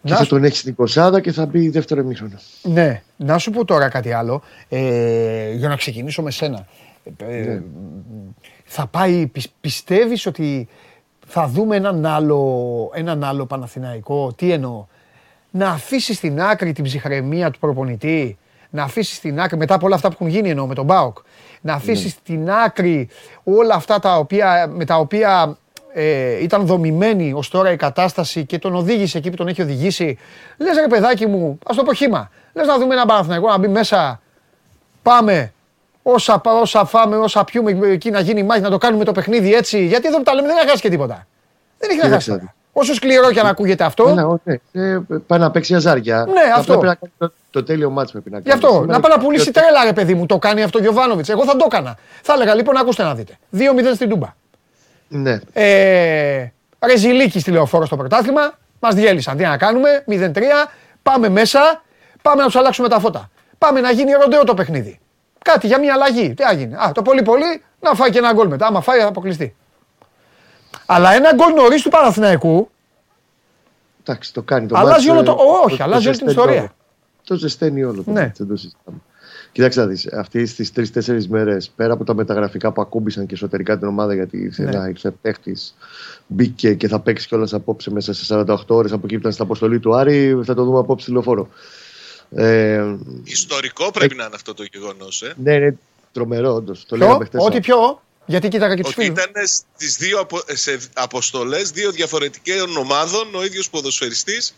Και 0.02 0.10
Να 0.10 0.16
θα 0.16 0.22
σου- 0.22 0.28
τον 0.30 0.44
έχεις 0.44 0.58
στην 0.58 0.74
Κοσάδα 0.74 1.20
και 1.20 1.32
θα 1.32 1.46
μπει 1.46 1.68
δεύτερο 1.68 2.00
ημίχρονο. 2.00 2.34
Ναι, 2.62 3.02
να 3.16 3.38
σου 3.38 3.50
πω 3.50 3.64
τώρα 3.64 3.88
κάτι 3.88 4.12
άλλο. 4.12 4.42
Ε, 4.68 5.52
για 5.52 5.68
να 5.68 5.76
ξεκινήσω 5.76 6.22
με 6.22 6.30
σένα. 6.30 6.66
Ε, 7.18 7.24
Ναι. 7.26 7.62
Θα 8.64 8.86
πάει, 8.86 9.26
πι- 9.26 9.50
πιστεύεις 9.60 10.26
ότι 10.26 10.68
θα 11.26 11.46
δούμε 11.46 11.76
έναν 11.76 12.06
άλλο, 12.06 12.90
έναν 12.94 13.24
άλλο 13.24 13.46
Παναθηναϊκό; 13.46 14.32
Τι 14.36 14.52
εννοώ; 14.52 14.86
Να 15.50 15.68
αφήσεις 15.68 16.16
στην 16.16 16.40
άκρη 16.40 16.72
την 16.72 16.84
ψυχραιμία 16.84 17.50
του 17.50 17.58
προπονητή; 17.58 18.38
Να 18.70 18.82
αφήσεις 18.82 19.16
στην 19.16 19.40
άκρη, 19.40 19.56
μετά 19.56 19.74
από 19.74 19.86
όλα 19.86 19.94
αυτά 19.94 20.08
που 20.08 20.14
έχουν 20.20 20.26
γίνει 20.32 20.48
εννοώ 20.50 20.66
με 20.66 20.74
τον 20.74 20.84
Μπάουκ, 20.84 21.18
να 21.60 21.72
αφήσεις 21.74 22.04
Ναι. 22.04 22.10
στην 22.10 22.50
άκρη 22.50 23.08
όλα 23.44 23.74
αυτά 23.74 23.98
τα 23.98 24.16
οποία, 24.18 24.70
με 24.74 24.84
τα 24.84 24.96
οποία 24.98 25.58
ε, 25.92 26.42
ήταν 26.42 26.66
δομημένη 26.66 27.32
ως 27.32 27.48
τώρα 27.48 27.72
η 27.72 27.76
κατάσταση 27.76 28.44
και 28.44 28.58
τον 28.58 28.74
οδήγησε 28.74 29.18
εκεί 29.18 29.30
που 29.30 29.36
τον 29.36 29.48
έχει 29.48 29.62
οδηγήσει. 29.62 30.18
Λες 30.56 30.76
ρε 30.76 30.86
παιδάκι 30.86 31.26
μου, 31.26 31.58
ας 31.66 31.76
το 31.76 31.82
πω 31.82 31.92
χήμα. 31.92 32.30
Λες 32.52 32.66
να 32.66 32.78
δούμε 32.78 32.94
ένα 32.94 33.06
Παναθηναϊκό 33.06 33.48
να 33.48 33.58
μπει 33.58 33.68
μέσα. 33.68 34.20
Πάμε. 35.02 35.52
Όσα, 36.02 36.38
πα- 36.38 36.52
όσα 36.60 36.84
φάμε, 36.84 37.16
όσα 37.16 37.44
πιούμε 37.44 37.78
εκεί 37.88 38.10
να 38.10 38.20
γίνει 38.20 38.42
μάχη, 38.42 38.60
να 38.60 38.70
το 38.70 38.78
κάνουμε 38.78 39.04
το 39.04 39.12
παιχνίδι 39.12 39.54
έτσι. 39.54 39.84
Γιατί 39.86 40.06
εδώ 40.08 40.16
που 40.16 40.22
τα 40.22 40.34
λέμε 40.34 40.46
δεν 40.46 40.56
έχει 40.56 40.68
χάσει 40.68 40.82
και 40.82 40.88
τίποτα. 40.88 41.26
Δεν 41.78 41.90
έχει 41.90 41.98
να 41.98 42.08
χάσει. 42.08 42.24
Κοίταξε. 42.24 42.30
τώρα. 42.30 42.54
Όσο 42.72 42.94
σκληρό 42.94 43.32
και 43.32 43.40
αν 43.40 43.46
ακούγεται 43.46 43.84
αυτό. 43.84 44.08
Έλα, 44.08 44.26
ω, 44.26 44.38
ναι. 44.44 44.54
Ε, 44.72 44.98
πάει 45.26 45.38
να 45.38 45.50
παίξει 45.50 45.74
αζάρια. 45.74 46.24
Ναι, 46.28 46.40
Θα 46.52 46.54
αυτό. 46.54 46.72
Πρέπει 46.78 46.86
να 46.86 46.94
κάνει 46.94 47.12
το, 47.18 47.32
το 47.50 47.62
τέλειο 47.64 47.90
μάτς 47.90 48.12
πρέπει 48.12 48.30
να 48.30 48.40
κάνει. 48.40 48.48
Γι' 48.48 48.54
αυτό. 48.54 48.68
Σήμερα 48.80 48.92
Να 48.92 49.00
πάει 49.00 49.16
να 49.16 49.22
πουλήσει 49.24 49.44
και- 49.44 49.50
τρέλα, 49.50 49.84
ρε 49.84 49.92
παιδί 49.92 50.14
μου. 50.14 50.26
Το 50.26 50.38
κάνει 50.38 50.62
αυτό 50.62 50.78
ο 50.78 50.82
Γιωβάνοβιτς. 50.82 51.28
Εγώ 51.28 51.44
θα 51.44 51.56
το 51.56 51.64
έκανα. 51.72 51.96
Θα 52.22 52.32
έλεγα 52.32 52.54
λοιπόν, 52.54 52.76
ακούστε 52.76 53.02
να 53.02 53.14
δείτε. 53.14 53.38
2-0 53.56 53.94
στην 53.94 54.08
Τούμπα. 54.08 54.34
Ναι. 55.08 55.38
Ε, 55.52 56.46
Ρεζιλίκη 56.86 57.40
στη 57.40 57.50
λεωφόρο 57.50 57.86
στο 57.86 57.96
πρωτάθλημα. 57.96 58.52
Μας 58.80 58.94
διέλυσαν. 58.94 59.36
Τι 59.36 59.42
να 59.44 59.56
κάνουμε. 59.56 60.04
0-3. 60.08 60.40
Πάμε 61.02 61.28
μέσα. 61.28 61.82
Πάμε 62.22 62.40
να 62.40 62.46
τους 62.46 62.56
αλλάξουμε 62.56 62.88
τα 62.88 62.98
φώτα. 63.00 63.30
Πάμε 63.58 63.80
να 63.80 63.90
γίνει 63.90 64.12
ροντέο 64.12 64.44
το 64.44 64.54
παιχνίδι. 64.54 64.98
Κάτι 65.44 65.66
για 65.66 65.78
μια 65.78 65.92
αλλαγή. 65.94 66.34
Τι 66.34 66.42
θα 66.42 66.52
γίνει. 66.52 66.74
Α, 66.74 66.92
το 66.94 67.02
πολύ 67.02 67.22
πολύ 67.22 67.62
να 67.80 67.94
φάει 67.94 68.10
και 68.10 68.18
ένα 68.18 68.32
γκολ 68.32 68.48
μετά. 68.48 68.66
Άμα 68.66 68.80
φάει 68.80 69.00
θα 69.00 69.06
αποκλειστεί. 69.06 69.56
Αλλά 70.86 71.12
ένα 71.14 71.34
γκολ 71.34 71.52
νωρίς 71.54 71.82
του 71.82 71.88
Παναθηναϊκού 71.88 72.70
Εντάξει, 74.00 74.32
το 74.32 74.42
κάνει 74.42 74.66
το 74.66 74.76
Αλλάζει 74.78 75.08
μάτς, 75.08 75.08
όλο 75.08 75.36
το- 75.36 75.42
ε, 75.42 75.64
όχι, 75.72 75.82
αλλάζει 75.82 76.08
όλη 76.08 76.16
την 76.16 76.26
ζεσταίνει 76.28 76.30
ιστορία. 76.30 76.60
όλο. 76.60 76.70
Το 77.24 77.34
ζεσταίνει 77.34 77.84
όλο 77.84 78.02
το 78.02 78.10
Ναι. 78.10 78.20
μάτς, 78.20 78.38
δεν 78.38 78.48
το 78.48 78.56
συζητάμε. 78.56 78.98
Κοιτάξτε 79.52 79.80
να 79.80 79.86
δεις, 79.86 80.12
αυτές 80.12 80.54
τις 80.54 80.72
τρεις-τέσσερις 80.72 81.28
μέρες, 81.28 81.70
πέρα 81.76 81.92
από 81.92 82.04
τα 82.04 82.14
μεταγραφικά 82.14 82.72
που 82.72 82.80
ακούμπησαν 82.80 83.26
και 83.26 83.34
εσωτερικά 83.34 83.78
την 83.78 83.88
ομάδα, 83.88 84.14
γιατί 84.14 84.36
ήρθε 84.38 84.62
Ναι. 84.62 84.70
ένα 84.70 84.88
ήρθε 84.88 85.10
παίχτης, 85.10 85.74
μπήκε 86.26 86.74
και 86.74 86.88
θα 86.88 87.00
παίξει 87.00 87.26
κιόλας 87.28 87.52
απόψε 87.54 87.90
μέσα 87.90 88.12
σε 88.14 88.24
48 88.24 88.76
ώρες 88.76 88.92
από 88.92 89.00
εκεί 89.04 89.14
που 89.14 89.20
ήταν 89.20 89.32
στην 89.32 89.44
αποστολή 89.44 89.78
του 89.80 89.94
Άρη, 89.96 90.40
θα 90.44 90.54
το 90.54 90.64
δούμε 90.64 90.78
απόψε 90.78 91.02
στη 91.04 91.12
λεωφόρο. 91.12 91.48
Ε, 92.30 92.84
Ιστορικό 93.24 93.90
πρέπει 93.90 94.14
να 94.14 94.24
είναι 94.24 94.34
αυτό 94.34 94.54
το 94.54 94.64
γεγονός. 94.72 95.22
Ε. 95.22 95.34
ναι, 95.42 95.54
είναι 95.54 95.78
τρομερό 96.12 96.54
όντως. 96.54 96.84
Το 96.86 96.96
Ποιο, 96.96 97.06
λέγαμε 97.06 97.24
χτες. 97.24 97.44
ό,τι 97.44 97.60
πιο. 97.60 98.02
Γιατί 98.26 98.48
κοίταγα 98.48 98.74
και 98.74 98.82
τους 98.82 98.92
Ότι 98.92 99.02
φίλους. 99.02 99.18
ήταν 99.24 99.46
στις 99.46 99.96
δύο 99.96 100.18
απο, 100.20 100.38
σε 100.52 100.78
αποστολές 100.94 101.70
δύο 101.70 101.90
διαφορετικών 101.90 102.76
ομάδων 102.76 103.34
ο 103.34 103.44
ίδιος 103.44 103.70
ποδοσφαιριστής 103.70 104.54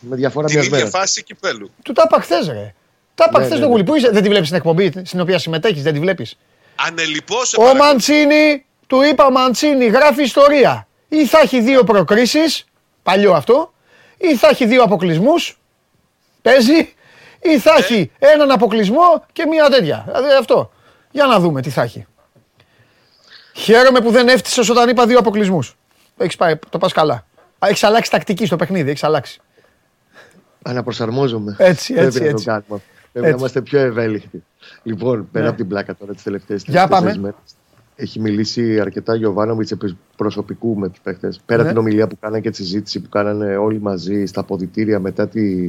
Με 0.00 0.16
διαφορά 0.16 0.46
την 0.46 0.54
μιας 0.54 0.66
ίδια 0.66 0.78
μέρας. 0.78 0.92
φάση 0.92 1.22
κυπέλου. 1.22 1.70
Του 1.82 1.92
τα 1.92 2.02
είπα 2.06 2.20
χθες, 2.22 2.46
ρε. 2.46 2.74
Τα 3.14 3.24
είπα 3.28 3.38
Ναι, 3.38 3.44
χθες 3.44 3.58
ναι, 3.58 3.64
το 3.64 3.68
ναι. 3.68 3.72
γουλί. 3.72 3.84
Πού 3.84 3.94
είσαι, 3.94 4.10
δεν 4.10 4.22
τη 4.22 4.28
βλέπεις 4.28 4.48
την 4.48 4.56
εκπομπή 4.56 4.92
στην 5.04 5.20
οποία 5.20 5.38
συμμετέχεις, 5.38 5.82
δεν 5.82 5.92
τη 5.92 5.98
βλέπεις. 6.00 6.38
Ανελιπώ 6.86 7.44
σε 7.44 7.56
Ο 7.56 7.60
παρακαλώ. 7.60 7.84
Μαντσίνη, 7.84 8.64
του 8.86 9.02
είπα 9.02 9.26
ο 9.26 9.30
Μαντσίνη, 9.30 9.86
γράφει 9.86 10.22
ιστορία. 10.22 10.86
Ή 11.08 11.26
θα 11.26 11.38
έχει 11.38 11.60
δύο 11.60 11.84
προκρίσεις, 11.84 12.64
παλιό 13.02 13.32
αυτό, 13.32 13.72
ή 14.18 14.36
θα 14.36 14.48
έχει 14.48 14.66
δύο 14.66 14.82
αποκλεισμούς, 14.82 15.58
παίζει, 16.42 16.94
ή 17.40 17.58
θα 17.58 17.74
έχει 17.78 18.10
έναν 18.18 18.50
αποκλεισμό 18.50 19.24
και 19.32 19.46
μία 19.46 19.68
τέτοια. 19.70 20.02
Δηλαδή 20.06 20.32
αυτό. 20.38 20.72
Για 21.10 21.26
να 21.26 21.38
δούμε 21.40 21.62
τι 21.62 21.70
θα 21.70 21.82
έχει. 21.82 22.06
Χαίρομαι 23.54 24.00
που 24.00 24.10
δεν 24.10 24.28
έφτιασε 24.28 24.72
όταν 24.72 24.88
είπα 24.88 25.06
δύο 25.06 25.18
αποκλεισμούς. 25.18 25.76
Έχεις 26.16 26.36
πάει, 26.36 26.56
το 26.70 26.78
πας 26.78 26.92
καλά. 26.92 27.26
Έχεις 27.58 27.84
αλλάξει 27.84 28.10
τακτική 28.10 28.46
στο 28.46 28.56
παιχνίδι, 28.56 28.90
έχεις 28.90 29.04
αλλάξει. 29.04 29.40
Αναπροσαρμόζομαι. 30.62 31.56
Έτσι, 31.58 31.92
Πρέπει 31.92 32.06
έτσι, 32.06 32.18
να 32.20 32.24
το 32.24 32.30
έτσι. 32.30 32.44
κάνουμε. 32.44 32.82
Πρέπει 33.12 33.26
Έτσι. 33.26 33.30
να 33.30 33.36
είμαστε 33.38 33.60
πιο 33.60 33.78
ευέλικτοι. 33.78 34.42
Λοιπόν, 34.82 35.28
πέρα 35.32 35.44
Ναι. 35.44 35.48
από 35.50 35.58
την 35.58 35.68
πλάκα 35.68 35.96
τώρα 35.96 36.12
τις 36.12 36.22
τελευταίες 36.22 36.62
Για 36.66 36.88
πάμε. 36.88 37.16
μέρες. 37.18 37.36
Έχει 37.96 38.20
μιλήσει 38.20 38.80
αρκετά 38.80 39.14
Γιωβάνοβιτς 39.14 39.70
επί 39.70 39.96
προσωπικού 40.16 40.76
με 40.78 40.88
τους 40.88 41.00
παίχτες. 41.00 41.40
Πέρα 41.46 41.62
Ναι. 41.62 41.68
την 41.68 41.78
ομιλία 41.78 42.06
που 42.06 42.18
κάνανε 42.20 42.40
και 42.40 42.50
τη 42.50 42.56
συζήτηση 42.56 43.00
που 43.00 43.08
κάνανε 43.08 43.56
όλοι 43.56 43.80
μαζί 43.80 44.24
στα 44.26 44.40
αποδητήρια 44.40 45.00
μετά 45.00 45.28
τη, 45.28 45.68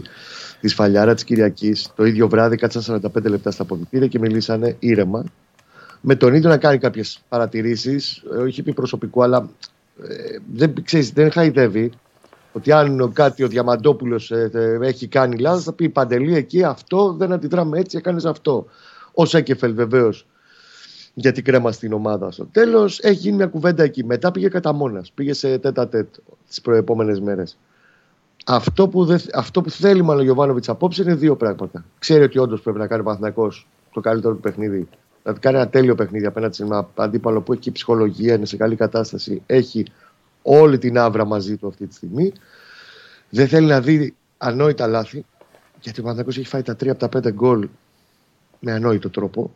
τη 0.60 0.68
σφαλιάρα 0.68 1.14
της 1.14 1.24
Κυριακής. 1.24 1.92
Το 1.96 2.06
ίδιο 2.06 2.28
βράδυ 2.30 2.56
κάτσαν 2.56 2.82
45 2.82 3.30
λεπτά 3.30 3.52
στα 3.52 3.64
αποδητήρια 3.64 4.08
και 4.08 4.20
μιλήσανε 4.20 4.76
ήρεμα. 4.80 5.24
Με 6.02 6.16
τον 6.16 6.34
ίδιο 6.34 6.50
να 6.50 6.58
κάνει 6.58 6.78
κάποιες 6.78 7.22
παρατηρήσεις. 7.30 8.24
Όχι 8.42 8.64
πει 8.64 8.74
προσωπικού, 8.74 9.24
αλλά 9.24 9.50
ε, 10.10 10.38
δεν, 10.54 10.74
ξέρεις, 10.84 11.12
δεν 11.12 11.32
χαϊδεύει. 11.32 11.92
Ότι 12.54 12.72
αν 12.72 13.14
κάτι 13.14 13.44
ο 13.44 13.48
Διαμαντόπουλος 13.48 14.32
έχει 14.82 15.08
κάνει 15.08 15.38
λάθος, 15.38 15.64
θα 15.64 15.74
πει 15.74 15.90
Παντελή 15.90 16.36
εκεί 16.36 16.64
αυτό 16.64 17.14
δεν 17.14 17.32
αντιδράμε 17.32 17.80
έτσι, 17.80 17.98
έκανες 17.98 18.26
αυτό. 18.26 18.66
Ο 19.14 19.26
Σέκεφελ 19.26 19.74
βεβαίως 19.74 20.28
για 21.14 21.32
την 21.32 21.44
κρέμα 21.44 21.72
στην 21.72 21.94
ομάδα 21.94 22.32
στο 22.32 22.46
τέλος. 22.52 23.00
Έχει 23.00 23.16
γίνει 23.16 23.36
μια 23.36 23.48
κουβέντα 23.48 23.84
εκεί. 23.84 24.04
Μετά 24.06 24.32
πήγε 24.32 24.48
κατά 24.48 24.74
μόνα. 24.74 25.04
Πήγε 25.14 25.34
σε 25.34 25.58
τέτα 25.58 25.88
τέτ 25.88 26.08
τις 26.48 26.62
προεπόμενες 26.62 27.20
μέρες. 27.20 27.58
Αυτό 28.46 28.88
που, 28.88 29.06
δεν, 29.06 29.20
αυτό 29.34 29.62
που 29.62 29.70
θέλει 29.70 30.02
μάλλον 30.02 30.22
ο 30.22 30.24
Γιωβάνοβιτ 30.24 30.70
απόψε 30.70 31.02
είναι 31.02 31.16
δύο 31.16 31.36
πράγματα. 31.36 31.86
Ξέρει 32.00 32.24
ότι 32.24 32.40
όντως 32.40 32.62
πρέπει 32.62 32.78
να 32.78 32.88
κάνει 32.88 33.02
ο 33.02 33.04
Παναθηναϊκός 33.04 33.68
το 33.94 34.00
καλύτερο 34.00 34.34
του 34.34 34.40
παιχνίδι. 34.40 34.88
Να 35.24 35.34
κάνει 35.34 35.58
ένα 35.58 35.68
τέλειο 35.68 35.96
παιχνίδι 35.96 36.26
απέναντι 36.26 36.56
σε 36.56 36.64
ένα 36.64 36.90
αντίπαλο 36.96 37.42
που 37.42 37.52
έχει 37.52 37.62
και 37.62 37.72
ψυχολογία, 37.72 38.34
είναι 38.34 38.46
σε 38.46 38.58
καλή 38.58 38.76
κατάσταση. 38.76 39.42
Έχει 39.46 39.86
όλη 40.44 40.78
την 40.78 40.98
άβρα 40.98 41.26
μαζί 41.26 41.58
του 41.58 41.68
αυτή 41.68 41.88
τη 41.88 41.94
στιγμή. 41.96 42.32
Δεν 43.30 43.48
θέλει 43.48 43.68
να 43.68 43.82
δει 43.82 44.16
ανόητα 44.38 44.88
λάθη. 44.88 45.26
Γιατί 45.82 46.00
ο 46.00 46.04
Παναθηναϊκός 46.04 46.38
έχει 46.38 46.48
φάει 46.48 46.62
τα 46.62 46.76
τρία 46.76 46.92
από 46.92 47.00
τα 47.00 47.10
πέντε 47.10 47.32
γκολ 47.32 47.68
με 48.60 48.72
ανόητο 48.72 49.10
τρόπο. 49.10 49.52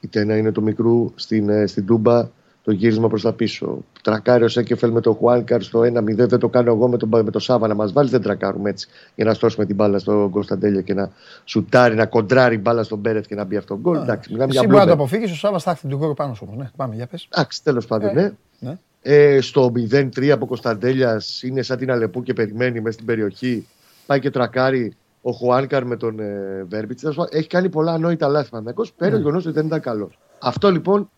Είτε 0.00 0.20
ένα 0.20 0.36
είναι 0.36 0.52
το 0.52 0.60
μικρού 0.60 1.12
στην, 1.14 1.48
ε, 1.48 1.66
στην 1.66 1.86
Τούμπα, 1.86 2.28
το 2.62 2.72
γύρισμα 2.72 3.08
προς 3.08 3.22
τα 3.22 3.32
πίσω. 3.32 3.84
Τρακάρει 4.02 4.44
ο 4.44 4.48
Σέκεφελ 4.48 4.90
με 4.90 5.00
το 5.00 5.12
Χουάνκαρ 5.12 5.62
στο 5.62 5.80
1-0. 5.80 6.26
Δεν 6.26 6.38
το 6.38 6.48
κάνω 6.48 6.72
εγώ 6.72 6.88
με 6.88 6.96
τον, 6.96 7.08
με 7.08 7.30
το 7.30 7.38
Σάβα 7.38 7.66
να 7.66 7.74
μας 7.74 7.92
βάλει. 7.92 8.08
Δεν 8.08 8.22
τρακάρουμε 8.22 8.70
έτσι 8.70 8.88
για 9.14 9.24
να 9.24 9.34
στρώσουμε 9.34 9.66
την 9.66 9.74
μπάλα 9.74 9.98
στον 9.98 10.30
Κωνσταντέλια 10.30 10.80
και 10.80 10.94
να 10.94 11.10
σουτάρει, 11.44 11.94
να 11.94 12.06
κοντράρει 12.06 12.58
μπάλα 12.58 12.82
στον 12.82 12.98
Μπέρετ 12.98 13.26
και 13.26 13.34
να 13.34 13.44
μπει 13.44 13.56
αυτό 13.56 13.74
το 13.74 13.80
γκολ. 13.80 13.96
Εντάξει, 13.96 14.32
μιλάμε 14.32 14.52
για 14.52 14.60
Εσύ 14.60 14.70
μπορεί 14.70 14.80
να 14.80 14.90
το 14.90 14.94
μπλούμπερ. 14.96 15.06
αποφύγεις, 15.06 15.36
ο 15.36 15.40
Σάβας 15.40 15.62
θα 15.62 15.70
έρθει 15.70 15.88
του 15.88 15.96
γκολ 15.96 16.12
πάνω 16.12 16.34
σου 16.34 16.44
όμως. 16.48 16.62
Ναι, 16.62 16.70
πάμε, 16.76 16.94
για 16.94 17.06
πες. 17.06 17.28
Εντάξει, 17.32 17.62
τέλος 17.62 17.86
πάντων, 17.86 18.14
ναι. 18.14 18.32
ναι. 18.58 18.78
Ε, 19.08 19.40
στο 19.40 19.72
0-3 19.90 20.28
από 20.28 20.46
Κωνσταντέλιας 20.46 21.42
είναι 21.42 21.62
σαν 21.62 21.78
την 21.78 21.90
Αλεπού 21.90 22.22
και 22.22 22.32
περιμένει 22.32 22.80
μέσα 22.80 22.92
στην 22.92 23.06
περιοχή. 23.06 23.66
Πάει 24.06 24.20
και 24.20 24.30
τρακάρει 24.30 24.96
ο 25.22 25.30
Χουάνκαρ 25.30 25.84
με 25.84 25.96
τον 25.96 26.20
ε, 26.20 26.64
Βέρμπιτς. 26.68 27.00
Τέλος 27.00 27.16
πάντων, 27.16 27.38
Έχει 27.38 27.48
κάνει 27.48 27.68
πολλά 27.68 27.92
ανόητα 27.92 28.28
λάθη 28.28 28.50
Παναθηναϊκός, 28.50 28.92
Πέρα 28.92 29.10
το 29.10 29.16
γεγονός 29.16 29.44
ότι 29.44 29.54
δεν 29.54 29.66
ήταν 29.66 29.80
καλό. 29.80 30.10
Αυτό 30.38 30.70
λοιπόν 30.70 31.10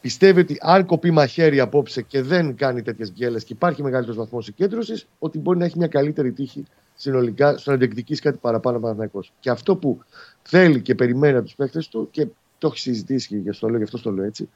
πιστεύει 0.00 0.40
ότι 0.40 0.56
αν 0.60 0.86
κοπεί 0.86 1.10
μαχαίρι 1.10 1.60
απόψε 1.60 2.02
και 2.02 2.22
δεν 2.22 2.56
κάνει 2.56 2.82
τέτοιες 2.82 3.12
γκέλες 3.12 3.44
και 3.44 3.52
υπάρχει 3.52 3.82
μεγαλύτερος 3.82 4.16
βαθμός 4.16 4.44
συγκέντρωσης, 4.44 5.06
ότι 5.18 5.38
μπορεί 5.38 5.58
να 5.58 5.64
έχει 5.64 5.78
μια 5.78 5.88
καλύτερη 5.88 6.32
τύχη 6.32 6.64
συνολικά 6.94 7.56
στο 7.56 7.70
να 7.70 7.76
διεκδικήσει 7.76 8.20
κάτι 8.20 8.38
παραπάνω 8.40 8.76
ο 8.76 8.80
Παναθηναϊκός. 8.80 9.32
Και 9.40 9.50
αυτό 9.50 9.76
που 9.76 10.00
θέλει 10.42 10.80
και 10.80 10.94
περιμένει 10.94 11.36
από 11.36 11.44
τους 11.44 11.54
παίχτες 11.54 11.82
του 11.90 12.08
και 12.10 12.26
το 12.58 12.66
έχει 12.66 12.78
συζητήσει 12.78 13.28
και 13.28 13.36
γι' 13.36 13.48
αυτό 13.48 13.66
το 13.66 13.68
λέω, 13.68 13.78
γι' 13.78 13.84
αυτό 13.84 14.00
το 14.00 14.10
λέω 14.10 14.24
έτσι, 14.24 14.48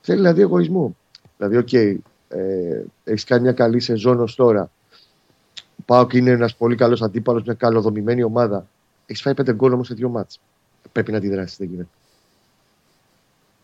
θέλει 0.00 0.18
δηλαδή 0.18 0.40
εγωισμό. 0.40 0.96
Δηλαδή, 1.38 1.56
οκ, 1.56 1.72
ε, 2.28 2.84
έχεις 3.04 3.24
κάνει 3.24 3.42
μια 3.42 3.52
καλή 3.52 3.80
σεζόν 3.80 4.20
ως 4.20 4.34
τώρα. 4.34 4.70
Ο 5.76 5.82
ΠΑΟΚ 5.86 6.12
είναι 6.12 6.30
ένας 6.30 6.54
πολύ 6.54 6.76
καλός 6.76 7.02
αντίπαλος, 7.02 7.42
μια 7.42 7.54
καλοδομημένη 7.54 8.22
ομάδα. 8.22 8.66
Έχεις 9.06 9.22
φάει 9.22 9.34
πέντε 9.34 9.54
γκολ 9.54 9.72
όμως 9.72 9.86
σε 9.86 9.94
δύο 9.94 10.08
μάτς. 10.08 10.40
Πρέπει 10.92 11.10
να 11.10 11.16
αντιδράσεις. 11.16 11.56
Δεν 11.56 11.68
γίνεται. 11.68 11.88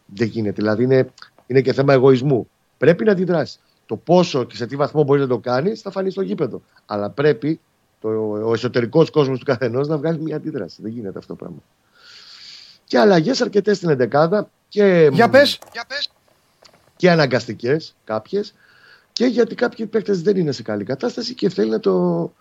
Δεν 0.07 0.29
γίνεται. 0.29 0.55
Δηλαδή 0.62 0.83
είναι, 0.83 1.12
είναι 1.47 1.61
και 1.61 1.72
θέμα 1.72 1.93
εγωισμού. 1.93 2.49
Πρέπει 2.79 3.05
να 3.05 3.12
αντιδράσεις. 3.12 3.61
Το 3.87 3.97
πόσο 3.97 4.45
και 4.45 4.57
σε 4.57 4.66
τι 4.66 4.77
βαθμό 4.77 5.03
μπορείς 5.03 5.22
να 5.22 5.29
το 5.29 5.39
κάνεις 5.39 5.81
θα 5.81 5.91
φανεί 5.91 6.11
στο 6.11 6.22
γήπεδο. 6.22 6.62
Αλλά 6.87 7.11
πρέπει 7.11 7.61
το, 8.01 8.09
ο 8.45 8.53
εσωτερικός 8.53 9.11
κόσμος 9.11 9.39
του 9.39 9.45
καθενός 9.45 9.89
να 9.89 9.97
βγάλει 9.97 10.20
μια 10.20 10.37
αντίδραση. 10.37 10.83
Δεν 10.83 10.91
γίνεται 10.91 11.18
αυτό 11.18 11.33
το 11.35 11.39
πράγμα. 11.39 11.62
Και 12.85 12.99
αλλαγές 12.99 13.41
αρκετές 13.41 13.77
στην 13.77 13.89
11 13.89 14.41
και, 14.68 15.09
Για 15.12 15.29
πες. 15.29 15.59
Και 16.97 17.11
αναγκαστικές 17.11 17.95
κάποιες. 18.05 18.55
Και 19.12 19.24
γιατί 19.24 19.55
κάποιοι 19.55 19.86
παίκτες 19.86 20.22
δεν 20.22 20.36
είναι 20.36 20.53
σε 20.53 20.62
καλή 20.62 20.84
κατάσταση 20.84 21.34
και 21.34 21.49
θέλει 21.49 21.70
να 21.70 21.80
το, 21.80 22.32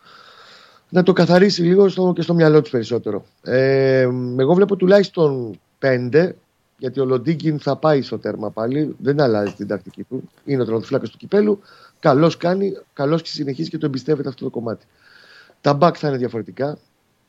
να 0.89 1.03
το 1.03 1.13
καθαρίσει 1.13 1.61
λίγο 1.61 1.89
στο, 1.89 2.13
και 2.15 2.21
στο 2.21 2.33
μυαλό 2.33 2.61
τους 2.61 2.71
περισσότερο. 2.71 3.25
Ε, 3.41 4.07
εγώ 4.37 4.53
βλέπω 4.53 4.75
τουλάχιστον 4.75 5.59
πέντε, 5.79 6.35
γιατί 6.77 6.99
ο 6.99 7.05
Λοντίγκιν 7.05 7.59
θα 7.59 7.75
πάει 7.75 8.01
στο 8.01 8.19
τέρμα 8.19 8.49
πάλι. 8.49 8.95
Δεν 8.99 9.21
αλλάζει 9.21 9.53
την 9.53 9.67
τακτική 9.67 10.03
του. 10.03 10.29
Είναι 10.45 10.61
ο 10.61 10.65
τερματοφύλακα 10.65 11.07
του 11.07 11.17
κυπέλου. 11.17 11.59
Καλώ 11.99 12.33
κάνει, 12.37 12.77
καλώ 12.93 13.17
και 13.17 13.29
συνεχίζει 13.29 13.69
και 13.69 13.77
το 13.77 13.85
εμπιστεύεται 13.85 14.29
αυτό 14.29 14.43
το 14.43 14.49
κομμάτι. 14.49 14.85
Τα 15.61 15.73
μπακ 15.73 15.95
θα 15.99 16.07
είναι 16.07 16.17
διαφορετικά. 16.17 16.77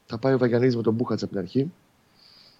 Θα 0.07 0.18
πάει 0.18 0.35
ο 0.35 0.39
Βαγιανίδης 0.39 0.77
με 0.77 0.83
τον 0.83 0.95
Μπούχατς 0.95 1.22
από 1.22 1.33
την 1.33 1.41
αρχή. 1.41 1.72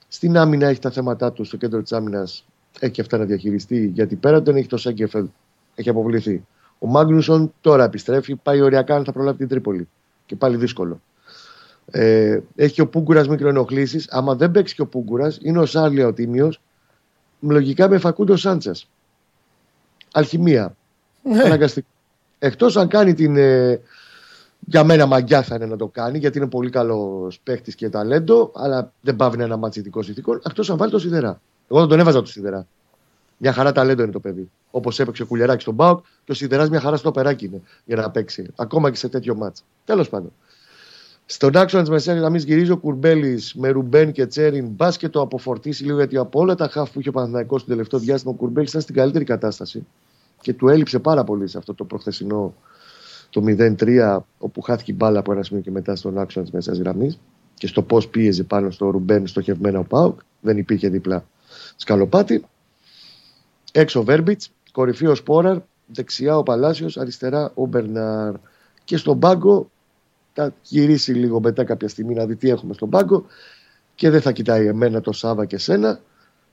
Στην 0.09 0.37
άμυνα 0.37 0.67
έχει 0.67 0.81
τα 0.81 0.91
θέματα 0.91 1.33
του 1.33 1.45
στο 1.45 1.57
κέντρο 1.57 1.83
της 1.83 1.93
άμυνας. 1.93 2.45
Έχει 2.79 2.93
και 2.93 3.01
αυτά 3.01 3.19
να 3.19 3.25
διαχειριστεί. 3.25 3.87
Γιατί 3.95 4.17
πέρα 4.17 4.41
δεν 4.41 4.57
έχει 4.57 4.67
το 4.67 4.77
Σέγκεφελ. 4.77 5.27
Έχει 5.75 5.89
αποβληθεί. 5.89 6.47
Ο 6.79 6.87
Μάγνουσον 6.87 7.53
τώρα 7.61 7.85
επιστρέφει. 7.85 8.35
Πάει 8.35 8.61
οριακά 8.61 8.97
αν 8.97 9.05
θα 9.05 9.13
προλάβει 9.13 9.39
την 9.39 9.49
Τρίπολη. 9.49 9.89
Και 10.27 10.37
πάλι 10.37 10.57
δύσκολο. 10.57 11.01
Ε, 11.91 12.41
έχει 12.57 12.75
και 12.75 12.81
ο 12.81 12.89
Πούγγουρας 12.89 13.29
μικροενοχλήσεις. 13.29 14.11
Άμα 14.11 14.35
δεν 14.35 14.51
παίξει 14.51 14.75
και 14.75 14.83
ο 14.83 14.87
Πούγγουρας, 14.87 15.39
είναι 15.43 15.59
ο 15.59 15.67
Σάρλια 15.67 16.07
ο 16.07 16.13
τίμιος. 16.13 16.61
Λογικά 17.41 17.89
με 17.89 17.99
Φακούντο 17.99 18.37
Σάντσες. 18.37 18.75
Αλχημεία. 20.13 20.77
Ναι. 21.23 21.43
Αναγκαστική. 21.43 21.87
Εκτός 22.39 22.77
αν 22.77 22.89
κάνει 22.89 23.15
την. 23.15 23.37
Ε, 23.37 23.81
για 24.67 24.85
μένα 24.85 25.07
μαγκιά 25.07 25.43
θα 25.43 25.55
είναι 25.55 25.67
να 25.67 25.77
το 25.77 25.87
κάνει, 25.87 26.19
γιατί 26.19 26.39
είναι 26.39 26.47
πολύ 26.47 26.71
καλός 26.71 27.41
παίχτης 27.43 27.75
και 27.75 27.89
ταλέντο, 27.89 28.53
αλλά 28.55 28.93
δεν 29.01 29.17
παύει 29.17 29.37
να 29.37 29.45
είναι 29.45 29.53
ένα 29.53 29.63
ματς 29.63 29.79
ειδικών 29.79 30.01
συνθηκών. 30.01 30.43
Εκτός 30.45 30.71
αν 30.71 30.77
βάλει 30.77 30.91
το 30.91 30.99
Σιδερά. 30.99 31.41
Εγώ 31.69 31.81
θα 31.81 31.87
τον 31.87 32.01
έβαζα 32.01 32.21
το 32.21 32.27
Σιδερά. 32.27 32.67
Μια 33.37 33.53
χαρά 33.53 33.73
ταλέντο 33.73 34.03
είναι 34.03 34.13
το 34.13 34.21
παιδί. 34.21 34.51
Όπως 34.71 35.01
έπαιξε 35.01 35.23
ο 35.23 35.27
Κουλιαράκης 35.27 35.63
στον 35.63 35.75
ΠΑΟΚ 35.75 36.05
και 36.25 36.33
ο 36.33 36.35
Σιδεράς 36.35 36.69
μια 36.69 36.81
χαρά 36.81 36.97
στο 36.97 37.11
παιδάκι 37.11 37.45
είναι 37.45 37.61
για 37.85 37.97
να 37.97 38.11
παίξει. 38.11 38.47
Ακόμα 38.57 38.91
και 38.91 38.97
σε 38.97 39.09
τέτοιο 39.09 39.35
μάτς. 39.35 39.65
Τέλος 39.85 40.09
πάντων. 40.09 40.33
Στον 41.27 41.57
άξονα 41.57 41.83
της 41.83 41.91
μεσαίας 41.91 42.19
γραμμής 42.19 42.45
γυρίζει 42.45 42.71
ο 42.71 42.77
Κουρμπέλης 42.77 43.55
με 43.55 43.69
Ρουμπέν 43.69 44.13
και 44.13 44.27
Τσέριν. 44.27 44.67
Μπας 44.67 44.97
και 44.97 45.09
το 45.09 45.21
αποφορτήσει 45.21 45.85
λίγο 45.85 45.97
γιατί 45.97 46.17
από 46.17 46.41
όλα 46.41 46.55
τα 46.55 46.69
χάφ 46.69 46.91
που 46.91 47.01
είχε 47.01 47.09
ο 47.09 47.13
Παναθηναϊκός 47.13 47.61
στο 47.61 47.71
τελευταίο 47.71 48.01
διάστημα 48.01 48.33
ο 48.33 48.37
Κουρμπέλης 48.37 48.71
ήταν 48.71 48.81
στην 48.81 48.95
καλύτερη 48.95 49.25
κατάσταση 49.25 49.87
και 50.41 50.53
του 50.53 50.69
έλειψε 50.69 50.99
πάρα 50.99 51.25
πολύ 51.25 51.49
σε 51.49 51.59
αυτό 51.59 51.75
το 51.75 51.85
προχθεσινό 51.85 52.55
το 53.31 53.45
0-3 53.47 54.19
όπου 54.39 54.61
χάθηκε 54.61 54.93
η 54.93 54.95
μπάλα 54.99 55.19
από 55.19 55.33
ένα 55.33 55.43
σημείο 55.43 55.63
και 55.63 55.71
μετά 55.71 55.97
στον 55.97 56.19
άξονα 56.19 56.45
της 56.45 56.55
μεσαίας 56.55 56.79
γραμμής 56.79 57.19
και 57.55 57.67
στο 57.67 57.83
πώς 57.83 58.09
πίεζε 58.09 58.43
πάνω 58.45 58.71
στο 58.71 58.91
Ρουμπέν 58.91 59.27
στοχευμένα 59.27 59.79
ο 59.79 59.85
Πάουκ. 59.85 60.21
Δεν 60.41 60.59
υπήρχε 60.59 60.89
δίπλα 60.89 61.25
σκαλοπάτι. 61.77 62.45
Έξω 63.73 64.01
ο 64.01 64.03
Βέρμπιτς, 64.03 64.51
κορυφή 64.73 65.07
ο 65.07 65.15
Σπόραρ, 65.15 65.57
δεξιά 65.87 66.37
ο 66.39 66.43
Παλάσιος, 66.43 66.97
αριστερά 66.97 67.53
ο 67.55 67.67
Μπερνάρ. 67.67 68.35
Και 68.85 68.97
στον 68.97 69.19
πάγκο 69.19 69.71
θα 70.33 70.55
γυρίσει 70.63 71.13
λίγο 71.13 71.41
μετά 71.41 71.65
κάποια 71.65 71.89
στιγμή 71.89 72.15
να 72.15 72.27
δει 72.27 72.37
τι 72.37 72.49
έχουμε 72.51 72.75
στον 72.75 72.91
πάγκο 72.91 73.25
και 73.95 74.11
δεν 74.11 74.21
θα 74.21 74.33
κοιτάει 74.33 74.67
εμένα 74.67 75.01
το 75.01 75.13
Σάβα 75.13 75.45
και 75.45 75.59
σένα. 75.59 76.01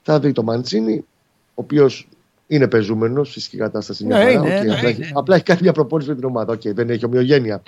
Θα 0.03 0.19
δει 0.19 0.31
το 0.31 0.43
Μαντσίνη, 0.43 1.05
ο 1.37 1.53
οποίος 1.53 2.07
είναι 2.47 2.67
παιζούμενος, 2.67 3.31
φυσική 3.31 3.57
κατάσταση 3.57 4.03
είναι, 4.03 4.13
Ναι, 4.17 4.19
χαρά. 4.19 4.31
είναι, 4.31 4.55
Οκ, 4.57 4.63
ναι, 4.63 4.73
απλά, 4.73 4.89
έχει, 4.89 5.11
απλά 5.13 5.35
έχει 5.35 5.43
κάνει 5.43 5.59
μια 5.63 5.71
προπόνηση 5.71 6.09
με 6.09 6.15
την 6.15 6.23
ομάδα. 6.23 6.53
Οκ, 6.53 6.61
δεν 6.61 6.89
έχει 6.89 7.05
ομοιογένεια. 7.05 7.61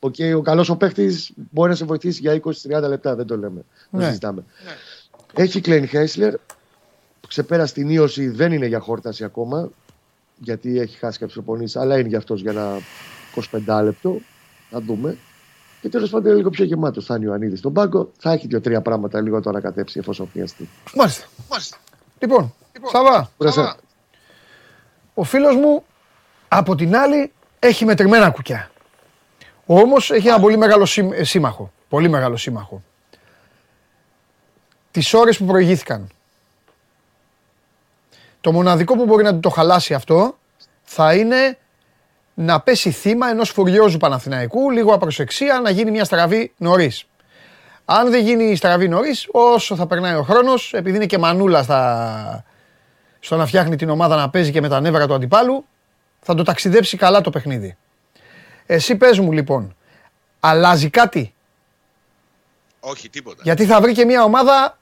Οκ, 0.00 0.14
ο 0.36 0.40
καλός 0.42 0.68
ο 0.68 0.76
παίχτης 0.76 1.32
μπορεί 1.50 1.70
να 1.70 1.76
σε 1.76 1.84
βοηθήσει 1.84 2.20
για 2.20 2.32
20-30 2.32 2.88
λεπτά, 2.88 3.14
δεν 3.14 3.26
το 3.26 3.36
λέμε. 3.36 3.64
Δεν 3.90 4.00
Ναι. 4.00 4.06
συζητάμε. 4.06 4.44
Έχει 5.34 5.60
Κλαϊνχάισλερ, 5.60 6.34
που 6.34 6.40
ξεπέρασε 7.32 7.74
την 7.74 7.88
ίωση, 7.88 8.28
δεν 8.28 8.52
είναι 8.52 8.66
για 8.66 8.80
χόρταση 8.80 9.24
ακόμα, 9.24 9.70
γιατί 10.38 10.78
έχει 10.78 10.96
χάσει 10.98 11.18
κάποιες 11.18 11.36
προπονήσεις, 11.44 11.76
αλλά 11.76 11.98
είναι 11.98 12.08
για 12.08 12.18
αυτός 12.18 12.40
για 12.40 12.50
ένα 12.50 12.78
25 13.76 13.80
λεπτό. 13.84 14.18
Να 14.70 14.80
δούμε. 14.80 15.16
Και 15.80 15.88
τέλος 15.88 16.10
πάντων 16.10 16.26
είναι 16.26 16.36
λίγο 16.36 16.50
πιο 16.50 16.64
γεμάτο. 16.64 17.00
Θα 17.00 17.14
είναι 17.14 17.24
ο 17.24 17.28
Ιωαννίδη 17.28 17.56
στον 17.56 17.72
πάγκο. 17.72 18.10
Θα 18.18 18.32
έχει 18.32 18.46
δύο-τρία 18.46 18.80
πράγματα 18.80 19.20
λίγο 19.20 19.40
τώρα 19.40 19.60
κατέψει 19.60 19.98
εφόσον 19.98 20.28
χρειαστεί. 20.32 20.68
Μάλιστα. 20.94 21.26
Μάλιστα. 21.50 21.76
Λοιπόν, 22.18 22.54
Σαββά, 22.92 23.30
Κουρασέ. 23.36 23.74
ο 25.14 25.22
φίλος 25.24 25.56
μου 25.56 25.84
από 26.48 26.74
την 26.74 26.96
άλλη 26.96 27.32
έχει 27.58 27.84
μετρημένα 27.84 28.30
κουκιά. 28.30 28.70
Όμως 29.66 30.10
έχει 30.10 30.28
ένα 30.28 30.40
πολύ 30.40 30.56
μεγάλο 30.56 30.84
σύ- 30.86 31.12
ε, 31.12 31.24
σύμμαχο. 31.24 31.72
Πολύ 31.88 32.08
μεγάλο 32.08 32.36
σύμμαχο. 32.36 32.82
Τις 34.90 35.14
ώρες 35.14 35.38
που 35.38 35.44
προηγήθηκαν. 35.44 36.08
Το 38.42 38.52
μοναδικό 38.52 38.96
που 38.96 39.04
μπορεί 39.04 39.24
να 39.24 39.32
του 39.32 39.40
το 39.40 39.48
χαλάσει 39.48 39.94
αυτό 39.94 40.38
θα 40.82 41.14
είναι 41.14 41.58
να 42.34 42.60
πέσει 42.60 42.90
θύμα 42.90 43.28
ενός 43.28 43.50
φουριόζου 43.50 43.98
Παναθηναϊκού, 43.98 44.70
λίγο 44.70 44.94
απροσεξία, 44.94 45.60
να 45.60 45.70
γίνει 45.70 45.90
μια 45.90 46.04
στραβή 46.04 46.52
νωρίς. 46.56 47.04
Αν 47.84 48.10
δεν 48.10 48.24
γίνει 48.24 48.44
η 48.44 48.56
στραβή 48.56 48.88
νωρίς, 48.88 49.28
όσο 49.30 49.76
θα 49.76 49.86
περνάει 49.86 50.14
ο 50.14 50.22
χρόνος, 50.22 50.72
επειδή 50.72 50.96
είναι 50.96 51.06
και 51.06 51.18
μανούλα 51.18 51.62
στα, 51.62 52.44
στο 53.20 53.36
να 53.36 53.46
φτιάχνει 53.46 53.76
την 53.76 53.90
ομάδα 53.90 54.16
να 54.16 54.30
παίζει 54.30 54.50
και 54.50 54.60
με 54.60 54.68
τα 54.68 54.80
νεύρα 54.80 55.06
του 55.06 55.14
αντιπάλου, 55.14 55.64
θα 56.20 56.34
το 56.34 56.42
ταξιδέψει 56.42 56.96
καλά 56.96 57.20
το 57.20 57.30
παιχνίδι. 57.30 57.76
Εσύ 58.66 58.96
πες 58.96 59.18
μου 59.18 59.32
λοιπόν, 59.32 59.76
αλλάζει 60.40 60.90
κάτι, 60.90 61.34
Όχι, 62.80 63.08
τίποτα. 63.08 63.42
γιατί 63.42 63.64
θα 63.64 63.80
βρει 63.80 63.92
και 63.92 64.04
μια 64.04 64.22
ομάδα 64.24 64.78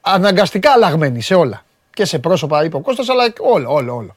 αναγκαστικά 0.00 0.72
αλλαγμένη 0.72 1.20
σε 1.20 1.34
όλα. 1.34 1.64
Και 1.94 2.04
σε 2.04 2.18
πρόσωπα 2.18 2.64
είπε 2.64 2.76
ο 2.76 2.80
Κώστας, 2.80 3.08
αλλά 3.08 3.32
όλο, 3.38 3.72
όλο, 3.72 3.94
όλο. 3.94 4.16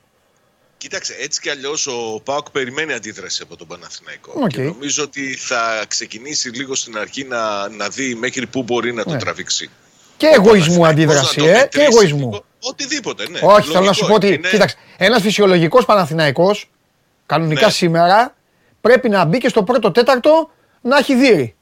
Κοίταξε, 0.78 1.16
έτσι 1.20 1.42
κι 1.42 1.50
αλλιώς 1.50 1.88
ο 1.88 2.22
ΠΑΟΚ 2.24 2.50
περιμένει 2.52 2.94
αντίδραση 2.94 3.42
από 3.44 3.56
τον 3.56 3.68
Παναθηναϊκό. 3.68 4.32
Οκ. 4.36 4.48
Και 4.50 4.62
νομίζω 4.62 5.04
ότι 5.04 5.36
θα 5.36 5.84
ξεκινήσει 5.88 6.50
λίγο 6.50 6.76
στην 6.76 6.98
αρχή 6.98 7.24
να, 7.24 7.70
να 7.70 7.88
δει 7.90 8.16
μέχρι 8.16 8.48
πού 8.48 8.64
μπορεί 8.64 8.94
να 8.94 9.04
τον 9.04 9.14
Ναι. 9.14 9.20
τραβήξει. 9.20 9.70
Και 10.18 10.26
Ο 10.28 10.30
εγωισμού 10.34 10.80
Παναθηναϊκός 10.80 10.90
αντίδραση, 10.90 11.40
να 11.40 11.46
το 11.46 11.50
ε, 11.50 11.54
και 11.54 11.60
μετρήσει 11.60 11.86
εγωισμού. 11.92 12.18
λίγο. 12.20 12.44
Οτιδήποτε, 12.60 13.30
ναι. 13.30 13.40
Όχι, 13.44 13.72
θέλω 13.72 13.86
να 13.86 13.94
σου 13.94 14.02
Λογικό 14.04 14.08
πω 14.08 14.14
ότι, 14.14 14.28
είναι. 14.28 14.50
κοίταξε, 14.50 14.76
ένας 14.98 15.22
φυσιολογικός 15.22 15.86
Παναθηναϊκός, 15.86 16.70
κανονικά 17.26 17.66
Ναι. 17.66 17.72
σήμερα, 17.72 18.36
πρέπει 18.82 19.10
να 19.10 19.26
μπει 19.26 19.38
και 19.38 19.48
στο 19.50 19.64
πρώτο 19.64 19.92
τέταρτο 19.92 20.50
να 20.82 20.98
έχει 20.98 21.16
δείρει. 21.16 21.56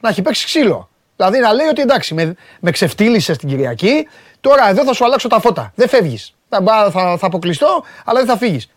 Να 0.00 0.08
έχει 0.08 0.22
παίξει 0.22 0.44
ξύλο. 0.46 0.88
Δηλαδή 1.16 1.38
να 1.38 1.52
λέει 1.52 1.66
ότι 1.66 1.80
εντάξει, 1.80 2.14
με, 2.14 2.34
με 2.60 2.70
ξεφτύλισες 2.70 3.36
την 3.38 3.48
Κυριακή, 3.48 4.06
τώρα 4.48 4.68
εδώ 4.68 4.84
θα 4.84 4.92
σου 4.92 5.04
αλλάξω 5.04 5.28
τα 5.28 5.40
φώτα. 5.40 5.72
Δεν 5.74 5.88
φεύγεις. 5.88 6.34
Θα, 6.48 6.60
μπα- 6.60 6.90
θα, 6.90 7.16
θα 7.18 7.26
αποκλειστώ, 7.26 7.84
αλλά 8.04 8.18
δεν 8.18 8.28
θα 8.28 8.36
φύγεις. 8.36 8.68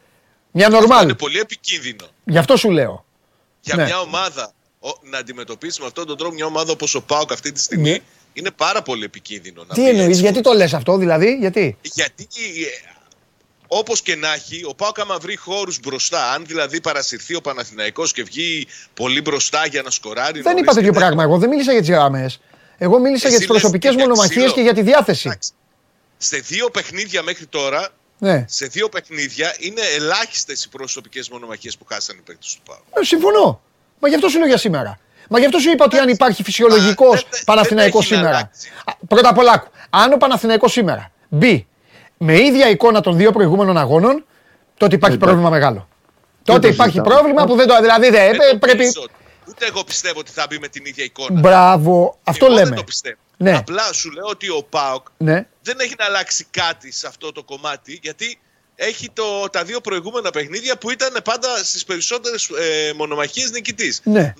Μια 0.51 0.67
Αυτό 0.67 0.79
νορμάλ. 0.79 1.03
είναι 1.03 1.13
πολύ 1.13 1.39
επικίνδυνο. 1.39 2.05
Γι' 2.23 2.37
αυτό 2.37 2.55
σου 2.57 2.69
λέω. 2.69 3.05
Για 3.61 3.75
Ναι. 3.75 3.83
μια 3.83 3.99
ομάδα 3.99 4.51
ο- 4.79 4.97
να 5.01 5.17
αντιμετωπίσει 5.17 5.81
με 5.81 5.87
αυτόν 5.87 6.05
τον 6.07 6.17
τρόπο 6.17 6.33
μια 6.33 6.45
ομάδα 6.45 6.71
όπως 6.71 6.95
ο 6.95 7.01
Πάοκ 7.01 7.31
αυτή 7.31 7.51
τη 7.51 7.59
στιγμή 7.61 7.89
Ναι. 7.91 7.97
είναι 8.33 8.51
πάρα 8.51 8.81
πολύ 8.81 9.03
επικίνδυνο. 9.03 9.63
να 9.67 9.73
Τι 9.73 9.81
μπει 9.81 9.89
εννοείς, 9.89 10.07
έτσι. 10.07 10.21
γιατί 10.21 10.41
το 10.41 10.53
λες 10.53 10.73
αυτό, 10.73 10.97
δηλαδή, 10.97 11.35
γιατί; 11.39 11.77
Γιατί 11.81 12.27
όπως 13.67 14.01
και 14.01 14.15
να 14.15 14.33
έχει, 14.33 14.63
ο 14.65 14.75
Πάοκ 14.75 14.99
άμα 14.99 15.17
βρει 15.17 15.35
χώρους 15.35 15.79
μπροστά, 15.79 16.31
αν 16.31 16.43
δηλαδή 16.47 16.81
παρασυρθεί 16.81 17.35
ο 17.35 17.41
Παναθηναϊκός 17.41 18.11
και 18.13 18.23
βγει 18.23 18.67
πολύ 18.93 19.21
μπροστά 19.21 19.65
για 19.67 19.81
να 19.81 19.89
σκοράρει. 19.89 20.41
Δεν 20.41 20.43
νωρίς 20.43 20.61
είπα 20.61 20.73
τέτοιο 20.73 20.91
και 20.91 20.97
πράγμα. 20.97 21.23
Εγώ 21.23 21.37
δεν 21.37 21.49
μίλησα 21.49 21.71
για 21.71 21.81
τις 21.81 21.89
γραμμές. 21.89 22.39
Εγώ 22.77 22.99
μίλησα 22.99 23.27
Εσύ 23.27 23.29
για 23.29 23.37
τις 23.37 23.47
λες 23.47 23.57
προσωπικές 23.59 23.93
για 23.93 24.03
μονομαχίες 24.03 24.35
ξύλο. 24.37 24.53
και 24.53 24.61
για 24.61 24.73
τη 24.73 24.81
διάθεση. 24.81 25.27
Εντάξει. 25.27 25.51
Σε 26.17 26.37
δύο 26.37 26.69
παιχνίδια 26.69 27.23
μέχρι 27.23 27.45
τώρα, 27.45 27.87
Ναι. 28.17 28.45
σε 28.47 28.65
δύο 28.65 28.89
παιχνίδια 28.89 29.55
είναι 29.59 29.81
ελάχιστες 29.95 30.63
οι 30.63 30.69
προσωπικέ 30.69 31.21
μονομαχίες 31.31 31.77
που 31.77 31.85
χάσαν 31.85 32.17
οι 32.17 32.21
παίκτες 32.21 32.53
του 32.55 32.61
Πάοκ. 32.65 32.81
Ε, 33.01 33.05
συμφωνώ. 33.05 33.61
Μα 33.99 34.07
γι' 34.07 34.15
αυτό 34.15 34.27
σου 34.29 34.37
λέω 34.37 34.47
για 34.47 34.57
σήμερα. 34.57 34.99
Μα 35.29 35.39
γι' 35.39 35.45
αυτό 35.45 35.59
σου 35.59 35.69
είπα 35.71 35.85
ότι 35.85 35.95
αν 35.95 36.01
Εντάξει. 36.01 36.15
υπάρχει 36.21 36.43
φυσιολογικός 36.43 37.13
Μα, 37.13 37.19
δεν- 37.21 37.29
δεν 37.31 37.43
Παναθηναϊκός 37.45 38.03
έχει 38.03 38.11
να 38.13 38.17
σήμερα. 38.19 38.37
αλλάξει. 38.37 38.69
Α, 38.85 38.93
Πρώτα 39.07 39.29
απ' 39.29 39.37
όλα, 39.37 39.51
άκου. 39.51 39.67
αν 39.89 40.13
ο 40.13 40.17
Παναθηναϊκός 40.17 40.71
σήμερα 40.71 41.11
μπει 41.29 41.67
με 42.17 42.39
ίδια 42.41 42.69
εικόνα 42.69 43.01
των 43.01 43.17
δύο 43.17 43.31
προηγούμενων 43.31 43.77
αγώνων, 43.77 44.25
τότε 44.77 44.95
υπάρχει 44.95 45.15
Εντάξει. 45.15 45.17
πρόβλημα 45.17 45.49
μεγάλο. 45.49 45.87
Τότε 46.43 46.59
το 46.59 46.67
υπάρχει 46.67 46.91
συζητάμε. 46.93 47.15
πρόβλημα 47.15 47.45
που 47.45 47.55
δεν 47.55 47.67
το. 47.67 47.81
Δηλαδή 47.81 48.09
δεν, 48.09 48.31
Δεν 48.31 48.39
ε, 48.39 48.51
το 48.51 48.57
πρέπει. 48.57 48.77
νομίζω. 48.77 49.07
Ούτε 49.47 49.65
εγώ 49.65 49.83
πιστεύω 49.83 50.19
ότι 50.19 50.31
θα 50.31 50.45
μπει 50.49 50.59
με 50.59 50.67
την 50.67 50.85
ίδια 50.85 51.03
εικόνα. 51.03 51.39
Μπράβο, 51.39 52.17
αυτό 52.23 52.45
εγώ 52.45 52.53
λέμε. 52.55 52.83
Δεν 53.37 53.53
το 53.55 53.63
πιστεύω. 53.63 53.77
Ναι. 53.77 53.81
Απλά 53.81 53.93
σου 53.93 54.11
λέω 54.11 54.25
ότι 54.25 54.49
ο 54.49 54.63
Πάοκ 54.63 55.07
Ναι. 55.17 55.47
δεν 55.61 55.79
έχει 55.79 55.93
να 55.97 56.05
αλλάξει 56.05 56.47
κάτι 56.51 56.91
σε 56.91 57.07
αυτό 57.07 57.31
το 57.31 57.43
κομμάτι 57.43 57.99
γιατί 58.01 58.39
έχει 58.75 59.09
το, 59.13 59.49
τα 59.49 59.63
δύο 59.63 59.81
προηγούμενα 59.81 60.29
παιχνίδια 60.29 60.77
που 60.77 60.91
ήταν 60.91 61.21
πάντα 61.23 61.63
στις 61.63 61.85
περισσότερες 61.85 62.49
ε, 62.59 62.93
μονομαχίες 62.95 63.51
νικητής. 63.51 64.01
Ναι. 64.03 64.33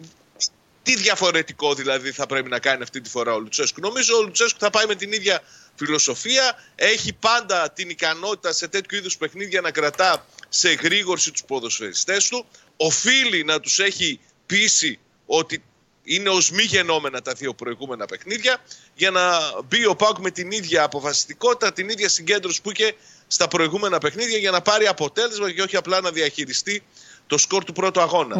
Τι 0.84 0.96
διαφορετικό 0.96 1.74
δηλαδή 1.74 2.12
θα 2.12 2.26
πρέπει 2.26 2.50
να 2.50 2.60
κάνει 2.60 2.84
αυτή 2.84 3.02
τη 3.02 3.10
φορά 3.10 3.34
ο 3.34 3.40
Λουτσέσκου. 3.40 3.82
Νομίζω 3.82 4.18
ο 4.18 4.22
Λουτσέσκου 4.22 4.60
θα 4.60 4.70
πάει 4.70 4.86
με 4.86 4.96
την 4.96 5.12
ίδια 5.12 5.42
φιλοσοφία. 5.76 6.64
Έχει 6.76 7.14
πάντα 7.14 7.72
την 7.72 7.90
ικανότητα 7.90 8.54
σε 8.54 8.68
τέτοιου 8.68 8.98
είδους 8.98 9.18
παιχνίδια 9.18 9.62
να 9.62 9.72
κρατά 9.72 10.26
σε 10.50 10.74
γρήγορση 10.74 11.32
τους 11.32 11.44
ποδοσφαιριστές 11.44 12.28
του. 12.28 12.46
Οφείλει 12.78 13.44
να 13.44 13.60
τους 13.60 13.80
έχει 13.80 14.20
πείσει 14.46 15.00
ότι 15.26 15.64
είναι 16.10 16.30
ως 16.30 16.52
μη 16.52 16.64
γενόμενα 16.64 17.22
τα 17.22 17.34
δύο 17.34 17.54
προηγούμενα 17.54 18.06
παιχνίδια 18.06 18.58
για 18.96 19.12
να 19.12 19.40
μπει 19.66 19.86
ο 19.86 19.96
Πάουκ 19.96 20.18
με 20.18 20.32
την 20.32 20.52
ίδια 20.52 20.84
αποφασιστικότητα, 20.84 21.74
την 21.74 21.90
ίδια 21.90 22.10
συγκέντρωση 22.10 22.62
που 22.62 22.72
είχε 22.72 22.96
στα 23.28 23.48
προηγούμενα 23.48 23.98
παιχνίδια 23.98 24.38
για 24.38 24.52
να 24.52 24.62
πάρει 24.62 24.88
αποτέλεσμα 24.88 25.52
και 25.52 25.62
όχι 25.62 25.76
απλά 25.76 26.02
να 26.02 26.12
διαχειριστεί 26.12 26.84
το 27.28 27.38
σκορ 27.38 27.64
του 27.64 27.74
πρώτου 27.74 28.02
αγώνα. 28.02 28.36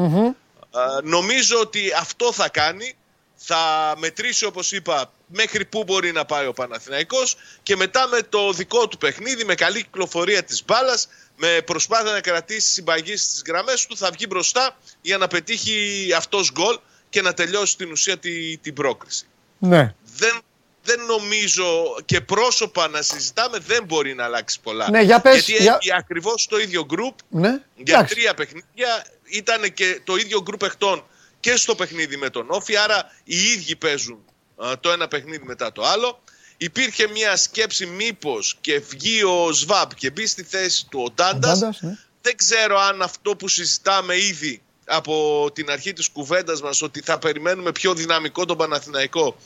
Α, 0.72 0.82
νομίζω 1.04 1.60
ότι 1.60 1.92
αυτό 2.00 2.34
θα 2.34 2.50
κάνει. 2.50 2.96
Θα 3.40 3.94
μετρήσει 3.98 4.46
όπως 4.46 4.72
είπα 4.72 5.12
μέχρι 5.26 5.66
πού 5.66 5.84
μπορεί 5.84 6.12
να 6.12 6.26
πάει 6.26 6.46
ο 6.48 6.54
Παναθηναϊκός 6.54 7.36
και 7.64 7.76
μετά 7.76 8.08
με 8.08 8.22
το 8.22 8.54
δικό 8.54 8.88
του 8.88 8.98
παιχνίδι, 8.98 9.46
με 9.46 9.56
καλή 9.56 9.84
κυκλοφορία 9.84 10.44
της 10.44 10.64
μπάλας, 10.66 11.08
με 11.36 11.62
προσπάθεια 11.66 12.12
να 12.12 12.22
κρατήσει 12.22 12.72
συμπαγή 12.72 13.18
στις 13.18 13.42
γραμμές 13.48 13.86
του, 13.86 13.98
θα 13.98 14.12
βγει 14.12 14.26
μπροστά 14.30 14.78
για 15.02 15.18
να 15.18 15.28
πετύχει 15.28 16.10
αυτός 16.16 16.52
γκολ 16.52 16.80
και 17.10 17.22
να 17.22 17.34
τελειώσει 17.34 17.78
την 17.78 17.92
ουσία 17.92 18.18
τη, 18.18 18.58
την 18.58 18.74
πρόκριση. 18.74 19.26
Ναι. 19.58 19.94
Δεν, 20.18 20.40
δεν 20.84 21.00
νομίζω 21.06 21.96
και 22.06 22.22
πρόσωπα 22.22 22.88
να 22.88 23.02
συζητάμε 23.02 23.58
δεν 23.60 23.84
μπορεί 23.84 24.14
να 24.14 24.24
αλλάξει 24.24 24.60
πολλά. 24.64 24.90
Ναι, 24.90 25.02
για 25.02 25.22
πες, 25.22 25.48
Γιατί 25.48 25.64
για- 25.64 25.78
έχει 25.82 25.94
ακριβώς 25.94 26.48
το 26.48 26.60
ίδιο 26.60 26.86
γκρουπ 26.86 27.14
Ναι. 27.30 27.50
για 27.76 27.96
Εντάξει. 27.96 28.16
τρία 28.16 28.34
παιχνίδια. 28.34 29.06
Ήταν 29.24 29.74
και 29.74 30.02
το 30.04 30.16
ίδιο 30.16 30.42
γκρουπ 30.42 30.60
παιχτών 30.60 31.06
και 31.40 31.56
στο 31.56 31.76
παιχνίδι 31.76 32.18
με 32.18 32.30
τον 32.30 32.46
Όφη. 32.50 32.78
Άρα 32.78 33.12
οι 33.24 33.38
ίδιοι 33.44 33.76
παίζουν 33.76 34.20
α, 34.66 34.80
το 34.80 34.92
ένα 34.92 35.08
παιχνίδι 35.08 35.46
μετά 35.46 35.72
το 35.72 35.84
άλλο. 35.86 36.22
Υπήρχε 36.58 37.08
μια 37.08 37.36
σκέψη 37.38 37.86
μήπως 37.86 38.58
και 38.62 38.80
βγει 38.80 39.24
ο 39.24 39.52
Σβάμπ 39.52 39.92
και 39.96 40.10
μπει 40.12 40.28
στη 40.28 40.44
θέση 40.44 40.88
του 40.90 41.04
ο 41.08 41.12
Ντάντας. 41.12 41.60
Ντάντας, 41.60 41.82
ναι. 41.82 41.98
Δεν 42.22 42.36
ξέρω 42.36 42.80
αν 42.80 43.02
αυτό 43.02 43.36
που 43.36 43.48
συζητάμε 43.48 44.18
ήδη 44.18 44.62
από 44.88 45.50
την 45.54 45.70
αρχή 45.72 45.94
της 45.94 46.08
κουβέντας 46.10 46.62
μας 46.62 46.82
ότι 46.82 47.02
θα 47.02 47.20
περιμένουμε 47.20 47.72
πιο 47.72 47.94
δυναμικό 47.94 48.46
τον 48.46 48.58
Παναθηναϊκό 48.58 49.38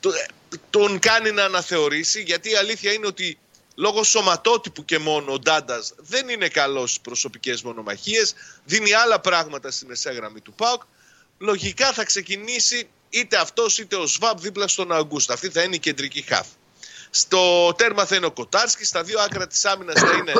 το- 0.00 0.12
τον 0.70 0.98
κάνει 0.98 1.30
να 1.30 1.44
αναθεωρήσει 1.44 2.22
γιατί 2.22 2.50
η 2.50 2.54
αλήθεια 2.56 2.92
είναι 2.92 3.06
ότι 3.06 3.38
λόγω 3.74 4.02
σωματότυπου 4.04 4.84
και 4.84 4.98
μόνο 4.98 5.32
ο 5.32 5.38
Ντάντας 5.38 5.92
δεν 5.96 6.28
είναι 6.28 6.48
καλός 6.48 6.90
στις 6.90 7.00
προσωπικές 7.02 7.62
μονομαχίες. 7.62 8.34
Δίνει 8.64 8.92
άλλα 8.92 9.20
πράγματα 9.20 9.70
στη 9.70 9.86
μεσαία 9.86 10.12
γραμμή 10.12 10.40
του 10.40 10.52
ΠΑΟΚ. 10.52 10.82
Λογικά 11.38 11.92
θα 11.92 12.04
ξεκινήσει 12.04 12.88
είτε 13.10 13.36
αυτός 13.36 13.78
είτε 13.78 13.96
ο 13.96 14.06
Σβάμπ 14.06 14.38
δίπλα 14.38 14.68
στον 14.68 14.92
Αγκούστα. 14.92 15.32
Αυτή 15.32 15.48
θα 15.50 15.62
είναι 15.62 15.74
η 15.74 15.78
κεντρική 15.78 16.22
χάφ. 16.22 16.46
Στο 17.10 17.74
τέρμα 17.76 18.04
θα 18.06 18.16
είναι 18.16 18.26
ο 18.26 18.30
Κοτάρσκι. 18.30 18.84
Στα 18.84 19.02
δύο 19.02 19.20
άκρα 19.20 19.46
της 19.46 19.64
άμυνας 19.64 20.00
θα 20.00 20.12
είναι 20.16 20.32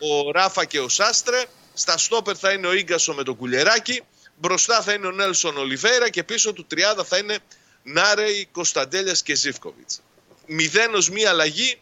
ο 0.00 0.30
Ράφα 0.30 0.64
και 0.64 0.80
ο 0.80 0.88
Σάστρε. 0.88 1.44
Στα 1.78 1.98
στόπερ 1.98 2.36
θα 2.38 2.52
είναι 2.52 2.66
ο 2.66 2.72
γκασο 2.82 3.14
με 3.14 3.22
το 3.22 3.34
κουλεράκι. 3.34 4.02
Μπροστά 4.36 4.82
θα 4.82 4.92
είναι 4.92 5.06
ο 5.06 5.10
Νέλσον 5.10 5.56
Ολιβέρα 5.56 6.10
και 6.10 6.24
πίσω 6.24 6.52
του 6.52 6.66
τριάδα 6.66 7.04
θα 7.04 7.16
είναι 7.18 7.38
Νάρεϊ, 7.82 8.48
Κωνσταντέλιας 8.52 9.22
και 9.22 9.34
Ζήφκοβιτς. 9.34 10.02
Μηδένος 10.46 11.10
μία 11.10 11.30
αλλαγή 11.30 11.80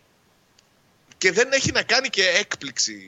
και 1.18 1.32
δεν 1.32 1.52
έχει 1.52 1.72
να 1.72 1.82
κάνει 1.82 2.08
και 2.08 2.28
έκπληξη. 2.28 2.98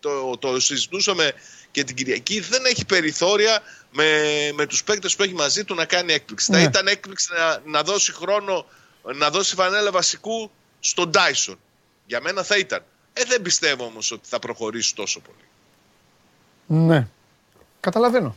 Το, 0.00 0.36
το 0.38 0.60
συζητούσαμε 0.60 1.32
και 1.70 1.84
την 1.84 1.96
Κυριακή. 1.96 2.40
Δεν 2.40 2.64
έχει 2.64 2.84
περιθώρια 2.84 3.62
με, 3.90 4.28
με 4.54 4.66
τους 4.66 4.84
παίκτες 4.84 5.16
που 5.16 5.22
έχει 5.22 5.34
μαζί 5.34 5.64
του 5.64 5.74
να 5.74 5.84
κάνει 5.84 6.12
έκπληξη. 6.12 6.52
Θα 6.52 6.58
Ναι. 6.58 6.64
ήταν 6.64 6.86
έκπληξη 6.86 7.28
να, 7.32 7.62
να 7.64 7.82
δώσει 7.82 8.12
χρόνο, 8.12 8.66
να 9.14 9.30
δώσει 9.30 9.54
φανέλα 9.54 9.90
βασικού 9.90 10.50
στον 10.80 11.12
Τάισον. 11.12 11.58
Για 12.06 12.20
μένα 12.20 12.42
θα 12.42 12.56
ήταν. 12.56 12.84
Ε, 13.12 13.24
δεν 13.24 13.42
πιστεύω 13.42 13.84
όμως 13.84 14.10
ότι 14.10 14.28
θα 14.28 14.38
προχωρήσει 14.38 14.94
τόσο 14.94 15.20
πολύ. 15.20 15.46
Ναι. 16.72 17.06
Καταλαβαίνω. 17.80 18.34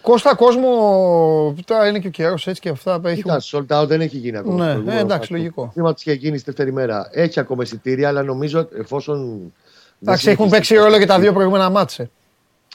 Κώστα 0.00 0.34
κόσμο, 0.34 1.54
τώρα 1.64 1.88
είναι 1.88 1.98
και 1.98 2.06
ο 2.06 2.10
καιρός 2.10 2.46
έτσι 2.46 2.60
και 2.60 2.68
αυτά. 2.68 3.00
Έχει... 3.04 3.22
Κοίτα, 3.22 3.40
sold 3.42 3.82
out 3.82 3.86
δεν 3.86 4.00
έχει 4.00 4.16
γίνει 4.16 4.36
ακόμα. 4.36 4.56
Ναι, 4.56 4.62
στο 4.62 4.72
προηγούμενο 4.72 4.98
ε, 4.98 5.02
εντάξει, 5.02 5.18
φάκελο. 5.20 5.38
λογικό. 5.38 5.62
Το 5.62 5.72
βήμα 5.74 5.94
της 5.94 6.02
είχε 6.02 6.16
γίνει 6.16 6.36
στη 6.36 6.44
δεύτερη 6.44 6.72
μέρα. 6.72 7.08
Έχει 7.12 7.40
ακόμα 7.40 7.62
εισιτήρια, 7.62 8.08
αλλά 8.08 8.22
νομίζω 8.22 8.68
εφόσον. 8.78 9.52
Εντάξει, 10.02 10.30
έχουν 10.30 10.48
παίξει 10.48 10.74
ρόλο 10.74 10.98
και 10.98 11.06
τα 11.06 11.18
δύο 11.18 11.32
προηγούμενα 11.32 11.70
μάτσε. 11.70 12.10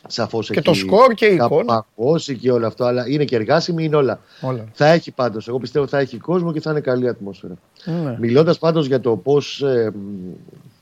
Σαφώς 0.07 0.49
Και 0.49 0.61
το 0.61 0.73
σκορ 0.73 1.13
και 1.13 1.25
η 1.25 1.35
εικόνα. 1.35 1.85
Παγώσει 1.95 2.38
και 2.38 2.51
όλο 2.51 2.67
αυτό, 2.67 2.85
αλλά 2.85 3.07
είναι 3.07 3.23
και 3.25 3.35
εργάσιμη, 3.35 3.83
είναι 3.83 3.95
όλα. 3.95 4.19
Όλα. 4.41 4.65
Θα 4.73 4.88
έχει 4.88 5.11
πάντως. 5.11 5.47
Εγώ 5.47 5.59
πιστεύω 5.59 5.88
θα 5.88 5.99
έχει 5.99 6.17
κόσμο 6.17 6.53
και 6.53 6.61
θα 6.61 6.71
είναι 6.71 6.79
καλή 6.79 7.07
ατμόσφαιρα. 7.07 7.53
Ναι. 7.85 8.17
Μιλώντας 8.19 8.57
πάντως 8.57 8.88
για 8.88 8.99
το 8.99 9.15
πώς 9.15 9.63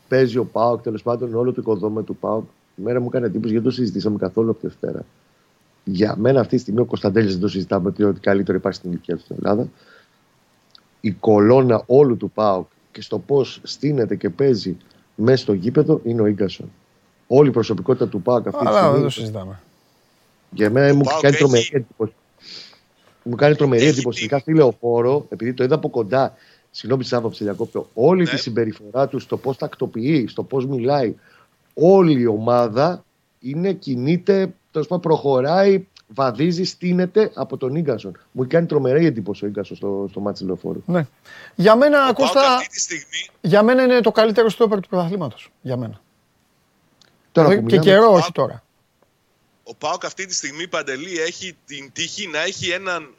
παίζει 0.07 0.37
ο 0.37 0.45
Πάοκ, 0.45 0.81
τέλος 0.81 1.03
πάντων 1.03 1.35
όλο 1.35 1.53
το 1.53 1.61
οικοδόμημα 1.61 2.03
του 2.03 2.15
Πάοκ, 2.15 2.43
η 2.43 2.47
μέρα 2.75 2.99
μου 2.99 3.07
έκανε 3.07 3.25
εντύπωση 3.25 3.51
γιατί 3.51 3.63
δεν 3.67 3.73
το 3.75 3.81
συζητήσαμε 3.81 4.17
καθόλου 4.17 4.49
από 4.49 4.59
τη 4.59 4.67
Δευτέρα. 4.67 5.05
Για 5.83 6.15
μένα 6.17 6.39
αυτή 6.39 6.55
τη 6.55 6.61
στιγμή 6.61 6.79
ο 6.79 6.85
Κωνσταντέλης 6.85 7.31
δεν 7.31 7.41
το 7.41 7.47
συζητάμε 7.47 7.87
ότι 7.87 8.03
ό,τι 8.03 8.19
καλύτερο 8.19 8.57
υπάρχει 8.57 8.77
στην 8.77 8.91
ηλικία 8.91 9.15
του 9.15 9.21
στην 9.21 9.35
Ελλάδα. 9.39 9.67
Η 11.01 11.11
κολόνα 11.11 11.83
όλου 11.85 12.17
του 12.17 12.31
Πάοκ 12.31 12.67
και 12.91 13.01
στο 13.01 13.19
πώς 13.19 13.59
στείνεται 13.63 14.15
και 14.15 14.29
παίζει 14.29 14.77
μέσα 15.15 15.37
στο 15.37 15.53
γήπεδο 15.53 16.01
είναι 16.03 16.21
ο 16.21 16.27
γκασον. 16.29 16.71
Όλη 17.27 17.49
η 17.49 17.51
προσωπικότητα 17.51 18.07
του 18.07 18.21
Πάοκ 18.21 18.47
αυτή 18.47 18.59
τη 18.59 18.67
Αλλά 18.67 18.79
δεν 18.81 18.87
στιγμή. 18.89 19.03
το 19.03 19.09
συζητάμε. 19.09 19.59
Για 20.49 20.69
μένα 20.69 20.93
μου 20.93 21.01
ΠΑΟΚ 21.03 21.21
κάνει 21.21 21.33
έχει- 21.35 21.43
τρομερή 21.43 21.69
εντύπωση. 21.71 22.13
Μου 23.23 23.35
κάνει 23.35 23.55
τρομερή 23.55 23.81
Έχει 23.81 23.91
εντύπωση. 23.91 24.17
τύχη. 24.19 24.25
Ειδικά 24.25 24.39
στη 24.41 24.53
λεωφόρο, 24.53 25.25
επειδή 25.29 25.53
το 25.53 25.63
είδα 25.63 25.75
από 25.75 25.89
κοντά, 25.89 26.33
συγγνώμη 26.71 27.03
τη 27.03 27.15
άποψη, 27.15 27.43
διακόπτω, 27.43 27.89
όλη 27.93 28.23
Ναι. 28.23 28.29
τη 28.29 28.37
συμπεριφορά 28.37 29.07
του, 29.07 29.19
στο 29.19 29.37
πώς 29.37 29.57
τακτοποιεί, 29.57 30.27
στο 30.27 30.43
πώς 30.43 30.65
μιλάει, 30.65 31.15
όλη 31.75 32.19
η 32.21 32.25
ομάδα 32.25 33.03
είναι, 33.39 33.73
κινείται, 33.73 34.53
τέλος 34.71 34.87
πάντων 34.87 35.03
προχωράει, 35.03 35.87
βαδίζει, 36.07 36.63
στείνεται 36.63 37.31
από 37.33 37.57
τον 37.57 37.79
γκασον. 37.79 38.19
Μου 38.31 38.47
κάνει 38.47 38.65
τρομερή 38.65 39.05
εντύπωση 39.05 39.45
ο 39.45 39.49
γκασον 39.49 39.77
στο, 39.77 40.07
στο 40.09 40.19
μάτι 40.19 40.43
λεωφόρου. 40.43 40.81
Ναι. 40.85 41.07
Για 41.55 41.75
μένα, 41.75 41.97
Ο 41.99 42.01
Πάοκ 42.03 42.15
Κώστα, 42.15 42.53
αυτή 42.55 42.67
τη 42.69 42.79
στιγμή 42.79 43.29
για 43.41 43.63
μένα 43.63 43.83
είναι 43.83 43.99
το 44.01 44.11
καλύτερο 44.11 44.49
στόπερ 44.49 44.79
του 44.79 44.89
πρωταθλήματος. 44.89 45.51
Για 45.61 45.77
μένα. 45.77 46.01
Τώρα 47.31 47.49
και 47.49 47.55
που 47.55 47.63
μιλάμε, 47.63 47.83
καιρό, 47.83 48.01
Πάοκ- 48.01 48.17
όχι 48.17 48.31
τώρα. 48.31 48.63
ο 49.63 49.75
Πάοκ 49.75 50.05
αυτή 50.05 50.25
τη 50.25 50.33
στιγμή 50.35 50.67
Παντελή 50.67 51.19
έχει 51.19 51.57
την 51.65 51.91
τύχη 51.93 52.27
να 52.27 52.39
έχει 52.43 52.69
έναν, 52.69 53.13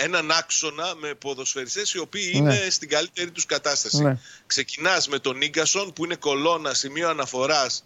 έναν 0.00 0.30
άξονα 0.30 0.94
με 1.00 1.14
ποδοσφαιριστές 1.14 1.92
οι 1.92 1.98
οποίοι 1.98 2.30
Ναι. 2.32 2.38
είναι 2.38 2.70
στην 2.70 2.88
καλύτερη 2.88 3.30
τους 3.30 3.46
κατάσταση. 3.46 4.02
Ναι. 4.02 4.18
Ξεκινάς 4.46 5.08
με 5.08 5.18
τον 5.18 5.36
Νίγκασον 5.36 5.92
που 5.92 6.04
είναι 6.04 6.14
κολόνα, 6.14 6.74
σημείο 6.74 7.08
αναφοράς 7.08 7.84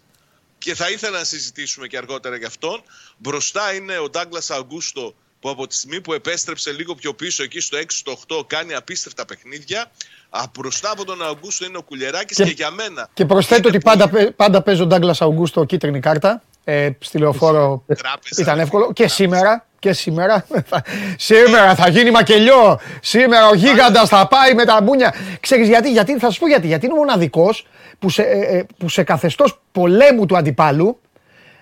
και 0.57 0.75
θα 0.75 0.89
ήθελα 0.89 1.17
να 1.17 1.23
συζητήσουμε 1.23 1.87
και 1.87 1.97
αργότερα 1.97 2.35
για 2.37 2.47
αυτόν. 2.47 2.81
Μπροστά 3.17 3.73
είναι 3.73 3.97
ο 3.97 4.09
Ντάγκλας 4.09 4.49
Αγκούστο 4.51 5.13
που 5.39 5.49
από 5.49 5.67
τη 5.67 5.75
στιγμή 5.75 6.01
που 6.01 6.13
επέστρεψε 6.13 6.71
λίγο 6.71 6.95
πιο 6.95 7.13
πίσω 7.13 7.43
εκεί 7.43 7.59
στο 7.59 7.77
6 7.77 7.83
στο 7.87 8.11
8 8.27 8.43
κάνει 8.47 8.73
απίστευτα 8.73 9.25
παιχνίδια. 9.25 9.91
Α, 10.29 10.43
μπροστά 10.57 10.91
από 10.91 11.05
τον 11.05 11.23
Αγκούστο 11.23 11.65
είναι 11.65 11.77
ο 11.77 11.81
Κουλιεράκης 11.81 12.37
Και- 12.37 12.43
και, 12.43 12.49
για 12.51 12.71
μένα 12.71 13.09
Και 13.13 13.25
προσθέτω 13.25 13.67
είναι 13.67 13.77
ότι 13.77 13.85
πάντα, 13.85 14.09
πολύ 14.09 14.23
παί- 14.23 14.35
πάντα 14.35 14.61
παίζει 14.61 14.81
ο 14.81 14.85
Ντάγκλας 14.85 15.21
Αουγκούστο 15.21 15.63
κίτρινη 15.63 15.99
κάρτα. 15.99 16.43
Ε, 16.63 16.89
στη 16.99 17.17
λεωφόρο 17.17 17.83
τράπεζα. 17.87 18.41
ήταν 18.41 18.59
εύκολο. 18.59 18.93
Και 18.93 19.07
σήμερα. 19.07 19.67
Και 19.83 19.93
σήμερα. 19.93 20.45
θα- 20.69 20.83
σήμερα 21.17 21.75
θα 21.75 21.89
γίνει 21.89 22.11
μακελιό. 22.11 22.79
Σήμερα 23.01 23.47
ο 23.47 23.53
γίγαντας 23.53 24.09
θα 24.09 24.27
πάει 24.27 24.53
με 24.53 24.65
τα 24.65 24.81
μπούνια. 24.83 25.13
Ξέρεις 25.39 25.67
γιατί, 25.67 25.91
γιατί, 25.91 26.17
θα 26.19 26.29
σου 26.29 26.39
πω 26.39 26.47
γιατί. 26.47 26.67
Γιατί 26.67 26.85
είναι 26.85 26.93
ο 26.93 26.97
μοναδικός 26.97 27.67
που 27.99 28.09
σε, 28.09 28.21
ε, 28.21 28.57
ε, 28.57 28.65
που 28.77 28.89
σε 28.89 29.03
καθεστώς 29.03 29.61
πολέμου 29.71 30.25
του 30.25 30.37
αντιπάλου 30.37 30.99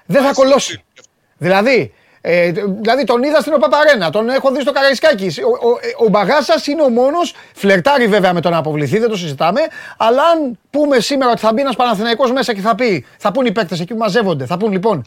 δεν 0.06 0.24
θα 0.24 0.34
κολώσει. 0.34 0.84
Δηλαδή, 1.38 1.94
ε, 2.22 2.52
δηλαδή 2.82 3.04
τον 3.04 3.24
είδα 3.24 3.40
στην 3.40 3.54
Οπαπαρένα, 3.54 4.10
τον 4.10 4.30
έχω 4.30 4.52
δει 4.52 4.62
στο 4.62 4.72
Καραϊσκάκη. 4.72 5.32
Ο, 5.42 5.68
ο, 5.68 5.72
ε, 5.82 6.06
ο 6.06 6.10
Μπαγάσας 6.10 6.68
είναι 6.68 6.82
ο 6.82 6.90
μόνος. 6.90 7.34
Φλερτάρει 7.54 8.08
βέβαια 8.08 8.34
με 8.34 8.42
τον 8.42 8.52
να 8.52 8.58
αποβληθεί, 8.58 9.00
δεν 9.00 9.10
το 9.10 9.18
συζητάμε. 9.18 9.62
Αλλά 9.98 10.22
αν 10.24 10.60
πούμε 10.70 11.00
σήμερα 11.00 11.32
ότι 11.32 11.40
θα 11.40 11.54
μπει 11.54 11.62
ένας 11.62 11.76
Παναθηναϊκός 11.76 12.32
μέσα 12.32 12.54
και 12.54 12.62
θα 12.62 12.76
πει, 12.76 13.06
θα 13.18 13.32
πούν 13.32 13.46
οι 13.46 13.52
παίκτες 13.52 13.80
εκεί 13.80 13.94
που 13.94 14.00
μαζεύονται, 14.00 14.46
θα 14.46 14.58
πούν 14.58 14.72
λοιπόν. 14.72 15.06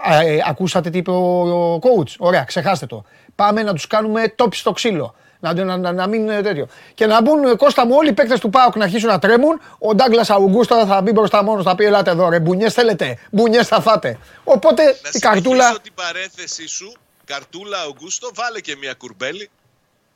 Α, 0.00 0.20
ε, 0.20 0.42
ακούσατε 0.48 0.90
τι 0.90 0.98
είπε 0.98 1.10
ο, 1.10 1.74
ο 1.74 1.78
coach. 1.82 2.14
Ωραία, 2.18 2.44
ξεχάστε 2.44 2.86
το. 2.86 3.04
Πάμε 3.34 3.62
να 3.62 3.72
τους 3.72 3.86
κάνουμε 3.86 4.28
τόπι 4.28 4.56
στο 4.56 4.72
ξύλο. 4.72 5.14
Να, 5.40 5.52
να, 5.54 5.76
να, 5.76 5.92
να 5.92 6.06
μην 6.06 6.20
είναι 6.20 6.40
τέτοιο. 6.42 6.66
Και 6.94 7.06
να 7.06 7.22
μπουν 7.22 7.44
ε, 7.44 7.54
Κώστα 7.54 7.86
μου 7.86 7.94
όλοι 7.96 8.08
οι 8.08 8.12
παίκτες 8.12 8.40
του 8.40 8.50
Πάουκ 8.50 8.76
να 8.76 8.84
αρχίσουν 8.84 9.08
να 9.08 9.18
τρέμουν. 9.18 9.60
Ο 9.78 9.94
Ντάγκλας 9.94 10.30
Αουγκούστο 10.30 10.86
θα 10.86 11.00
μπει 11.02 11.12
μπροστά 11.12 11.42
μόνος, 11.44 11.64
θα 11.64 11.74
πει: 11.74 11.84
Ελάτε 11.84 12.10
εδώ, 12.10 12.28
ρε. 12.28 12.40
Μπουνιές 12.40 12.74
θέλετε. 12.74 13.18
Μπουνιές 13.30 13.68
θα 13.68 13.80
φάτε. 13.80 14.18
Οπότε 14.44 14.84
Να 14.84 14.90
η 15.12 15.18
καρτούλα. 15.18 15.54
συνεχίσω 15.54 15.80
την 15.80 15.94
παρέθεσή 15.94 16.66
σου. 16.68 16.92
Καρτούλα 17.24 17.78
Αουγκούστο, 17.80 18.30
βάλε 18.34 18.60
και 18.60 18.76
μια 18.80 18.94
κουρμπέλη. 18.94 19.50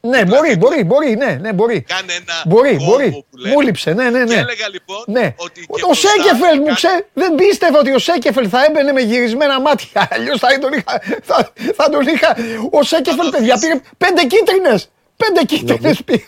Ναι, 0.08 0.24
μπορεί, 0.24 0.56
μπορεί, 0.56 0.84
μπορεί, 0.84 1.16
ναι, 1.16 1.38
ναι, 1.40 1.52
μπορεί. 1.52 1.80
Κάνε 1.80 2.12
ένα 2.12 2.42
Μπορεί, 2.46 2.76
κόμβο 2.76 2.90
μπορεί. 2.90 3.10
που 3.30 3.36
λέμε. 3.36 3.54
Μου 3.54 3.60
λείψε, 3.60 3.92
ναι, 3.92 4.10
ναι, 4.10 4.18
ναι. 4.18 4.24
Και 4.34 4.40
έλεγα 4.40 4.68
λοιπόν 4.68 5.04
Ναι. 5.06 5.34
ότι 5.36 5.60
και 5.60 5.66
ο 5.82 5.86
μπροστά 5.86 6.08
Σέκεφελ 6.08 6.58
μου 6.58 6.64
κάνει- 6.64 6.74
ξέ, 6.76 7.06
δεν 7.12 7.34
πίστευα 7.34 7.78
ότι 7.78 7.92
ο 7.92 7.98
Σέκεφελ 7.98 8.46
θα 8.50 8.64
έμπαινε 8.64 8.92
με 8.92 9.00
γυρισμένα 9.00 9.60
μάτια. 9.60 10.08
Αλλιώς 10.12 10.38
θα, 10.38 10.58
τον 10.58 10.72
είχα, 10.72 11.00
θα, 11.22 11.52
θα 11.76 11.88
τον 11.90 12.06
είχα. 12.06 12.36
Ο 12.70 12.82
Σέκεφελ, 12.82 13.24
το 13.24 13.30
παιδιά, 13.30 13.54
αφήσει. 13.54 13.68
πήρε 13.70 13.80
πέντε 13.98 14.24
κίτρινες. 14.26 14.90
Πέντε 15.16 15.44
κίτρινες 15.44 16.02
πήρε. 16.04 16.22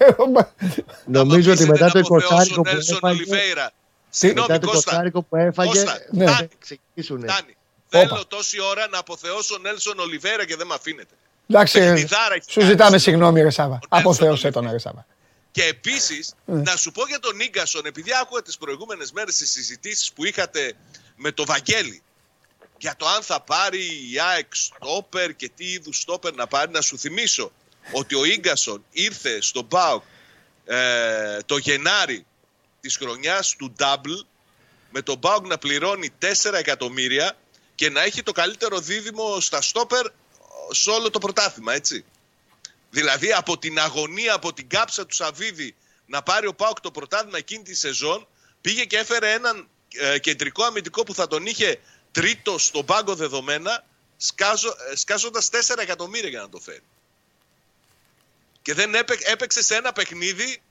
Νομίζω 1.04 1.52
ότι 1.52 1.62
αφήσετε 1.62 1.66
μετά 1.72 1.84
να 1.86 1.90
το 1.92 1.98
αποθεώσω 1.98 2.52
20 2.52 2.54
που 2.54 2.62
Νέλσον 2.62 2.96
έφαγε. 2.96 3.14
Ολιβέηρα. 3.20 3.70
Συγγνώμη 4.10 4.46
Μετά 4.50 4.66
το 4.66 4.70
Κώστα, 4.72 5.02
20 5.14 5.20
που 5.28 5.36
έφαγε. 5.36 5.68
Κώστα, 5.70 5.96
Ναι. 6.10 6.24
θα 6.24 6.32
φτάνει, 6.32 6.48
ξεκινήσουν. 6.58 7.18
φτάνει. 7.28 7.56
Όπα. 7.92 7.98
Θέλω 8.06 8.24
τόση 8.28 8.56
ώρα 8.70 8.86
να 8.90 8.98
αποθεώσω 8.98 9.58
Νέλσον 9.60 9.98
Ολιβέρα 9.98 10.44
και 10.46 10.56
δεν 10.56 10.66
με 10.66 10.74
αφήνετε. 10.74 11.14
Εντάξει, 11.51 11.78
Παιχνιδάρα 11.78 12.34
έχει 12.34 12.44
σου 12.51 12.59
κάνει 12.59 12.70
ζητάμε 12.70 12.99
σήμερα. 12.99 12.99
συγγνώμη, 12.99 13.40
ρε 13.43 13.51
Σάβα. 13.51 13.74
Ο 13.74 13.78
Νέλσον 13.78 14.01
Αποθέωσε 14.01 14.51
τον, 14.51 14.62
Ολιβέρα. 14.66 14.72
ρε 14.72 14.78
Σάβα. 14.78 15.06
Και 15.51 15.64
επίσης, 15.64 16.35
Ναι. 16.44 16.62
να 16.62 16.77
σου 16.77 16.90
πω 16.93 17.06
για 17.06 17.18
τον 17.18 17.36
Νίγκασον, 17.36 17.86
επειδή 17.86 18.10
άκουγα 18.22 18.43
τις 18.43 18.59
προηγούμενες 18.59 19.12
μέρες 19.12 19.36
τις 19.36 19.51
συζητήσεις 19.51 20.12
που 20.12 20.24
είχατε 20.24 20.72
με 21.16 21.32
το 21.32 21.44
Βαγγέλη 21.44 22.02
για 22.78 22.97
το 22.97 23.06
αν 23.06 23.22
θα 23.22 23.40
πάρει 23.40 23.82
η 24.12 24.20
ΑΕΚ 24.32 24.55
στόπερ 24.55 25.35
και 25.36 25.51
τι 25.56 25.64
είδους 25.64 26.01
στόπερ 26.01 26.35
να 26.35 26.47
πάρει, 26.47 26.70
να 26.72 26.81
σου 26.81 26.98
θυμίσω 26.98 27.52
ότι 27.93 28.14
ο 28.14 28.24
Ίγκασον 28.24 28.85
ήρθε 28.90 29.40
στον 29.40 29.68
ΠΑΟΚ 29.68 30.02
ε, 30.66 31.39
το 31.47 31.56
Γενάρη 31.56 32.27
της 32.81 32.97
χρονιάς 32.97 33.55
του 33.59 33.72
Double 33.78 34.24
με 34.90 35.02
τον 35.02 35.20
ΠΑΟΚ 35.20 35.47
να 35.47 35.59
πληρώνει 35.59 36.10
4 36.22 36.52
εκατομμύρια 36.52 37.36
και 37.74 37.90
να 37.90 38.02
έχει 38.02 38.22
το 38.22 38.32
καλύτερο 38.32 38.78
δίδυμο 38.78 39.40
στα 39.40 39.62
στόπερ 39.62 40.06
σε 40.70 40.90
όλο 40.90 41.11
το 41.11 41.19
πρωτάθλημα, 41.19 41.73
έτσι. 41.74 42.05
Δηλαδή 42.90 43.32
από 43.32 43.59
την 43.59 43.78
αγωνία, 43.78 44.35
από 44.35 44.53
την 44.53 44.69
κάψα 44.69 45.07
του 45.07 45.15
Σαββίδη 45.15 45.74
να 46.07 46.23
πάρει 46.23 46.47
ο 46.47 46.55
Πάοκ 46.55 46.81
το 46.81 46.90
πρωτάθλημα 46.90 47.39
εκείνη 47.39 47.62
τη 47.62 47.74
σεζόν, 47.74 48.27
πήγε 48.61 48.85
και 48.85 48.97
έφερε 48.99 49.32
έναν 49.32 49.69
ε, 49.95 50.19
κεντρικό 50.19 50.65
αμυντικό 50.65 51.03
που 51.03 51.15
θα 51.15 51.27
τον 51.27 51.47
είχε 51.47 51.81
τρίτο 52.12 52.59
στον 52.59 52.85
πάγκο 52.85 53.15
δεδομένα, 53.15 53.85
σκάζω, 54.16 54.74
ε, 54.93 54.97
σκάζοντας 54.97 55.49
4 55.53 55.78
εκατομμύρια 55.78 56.28
για 56.28 56.40
να 56.40 56.49
το 56.49 56.59
φέρει. 56.61 56.82
Και 58.62 58.74
δεν 58.74 58.95
έπαι- 58.95 59.28
έπαιξε 59.28 59.62
σε 59.62 59.74
ένα 59.77 59.93
παιχνίδι 59.93 60.62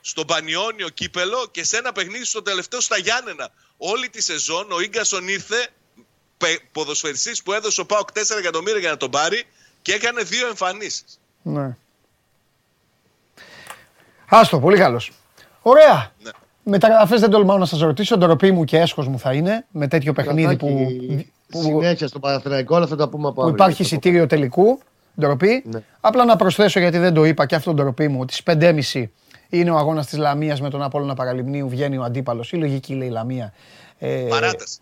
στον 0.00 0.26
Πανιόνιο 0.26 0.88
κύπελο 0.88 1.48
και 1.50 1.64
σε 1.64 1.76
ένα 1.76 1.92
παιχνίδι 1.92 2.24
στο 2.24 2.42
τελευταίο 2.42 2.80
στα 2.80 2.98
Γιάννενα. 2.98 3.52
Όλη 3.76 4.08
τη 4.08 4.22
σεζόν 4.22 4.72
ο 4.72 4.80
Ίγκασον 4.80 5.28
ήρθε, 5.28 5.68
πε- 6.38 6.60
ποδοσφαιριστής 6.72 7.42
που 7.42 7.52
έδωσε 7.52 7.80
ο 7.80 7.86
Πάοκ 7.86 8.08
4 8.12 8.38
εκατομμύρια 8.38 8.80
για 8.80 8.90
να 8.90 8.96
τον 8.96 9.10
πάρει 9.10 9.44
και 9.82 9.92
έκανε 9.92 10.22
δύο 10.22 10.46
εμφανίσεις. 10.46 11.18
Ναι. 11.42 11.76
Άστο, 14.28 14.58
πολύ 14.60 14.76
καλός. 14.76 15.12
Ωραία. 15.62 16.12
Ναι. 16.22 16.30
Μεταγραφέ 16.62 17.16
δεν 17.16 17.30
τολμάω 17.30 17.58
να 17.58 17.64
σας 17.66 17.80
ρωτήσω. 17.80 18.16
Ντροπή 18.16 18.50
μου 18.52 18.64
και 18.64 18.78
έσχος 18.78 19.08
μου 19.08 19.18
θα 19.18 19.32
είναι 19.32 19.66
με 19.70 19.88
τέτοιο 19.88 20.12
παιχνίδι 20.12 20.56
που, 20.56 20.66
Κρατάκι, 20.66 21.32
που, 21.50 21.62
Συνέχεια 21.62 22.08
στο 22.08 22.18
Παναθηναϊκό, 22.18 22.76
αλλά 22.76 22.86
θα 22.86 22.96
τα 22.96 23.08
πούμε 23.08 23.26
από 23.28 23.34
που 23.34 23.40
αύριο. 23.40 23.54
υπάρχει 23.56 23.82
εισιτήριο 23.82 24.26
τελικού. 24.26 24.78
Ντροπή. 25.20 25.62
Ναι. 25.66 25.82
Απλά 26.00 26.24
να 26.24 26.36
προσθέσω 26.36 26.80
γιατί 26.80 26.98
δεν 26.98 27.14
το 27.14 27.24
είπα 27.24 27.46
και 27.46 27.54
αυτό 27.54 27.72
ντροπή 27.74 28.08
μου 28.08 28.20
ότι 28.20 28.32
στις 28.34 28.54
5.30 28.94 29.10
είναι 29.48 29.70
ο 29.70 29.76
αγώνας 29.76 30.06
της 30.06 30.18
Λαμίας 30.18 30.60
με 30.60 30.70
τον 30.70 30.82
Απόλλωνα 30.82 31.14
Παραλιμνίου. 31.14 31.68
Βγαίνει 31.68 31.96
ο 31.98 32.02
αντίπαλος. 32.02 32.52
Η 32.52 32.56
λογική 32.56 32.94
λέει 32.94 33.08
η 33.08 33.10
Λαμία. 33.10 33.52
Ε, 33.98 34.26
Παράταση. 34.28 34.78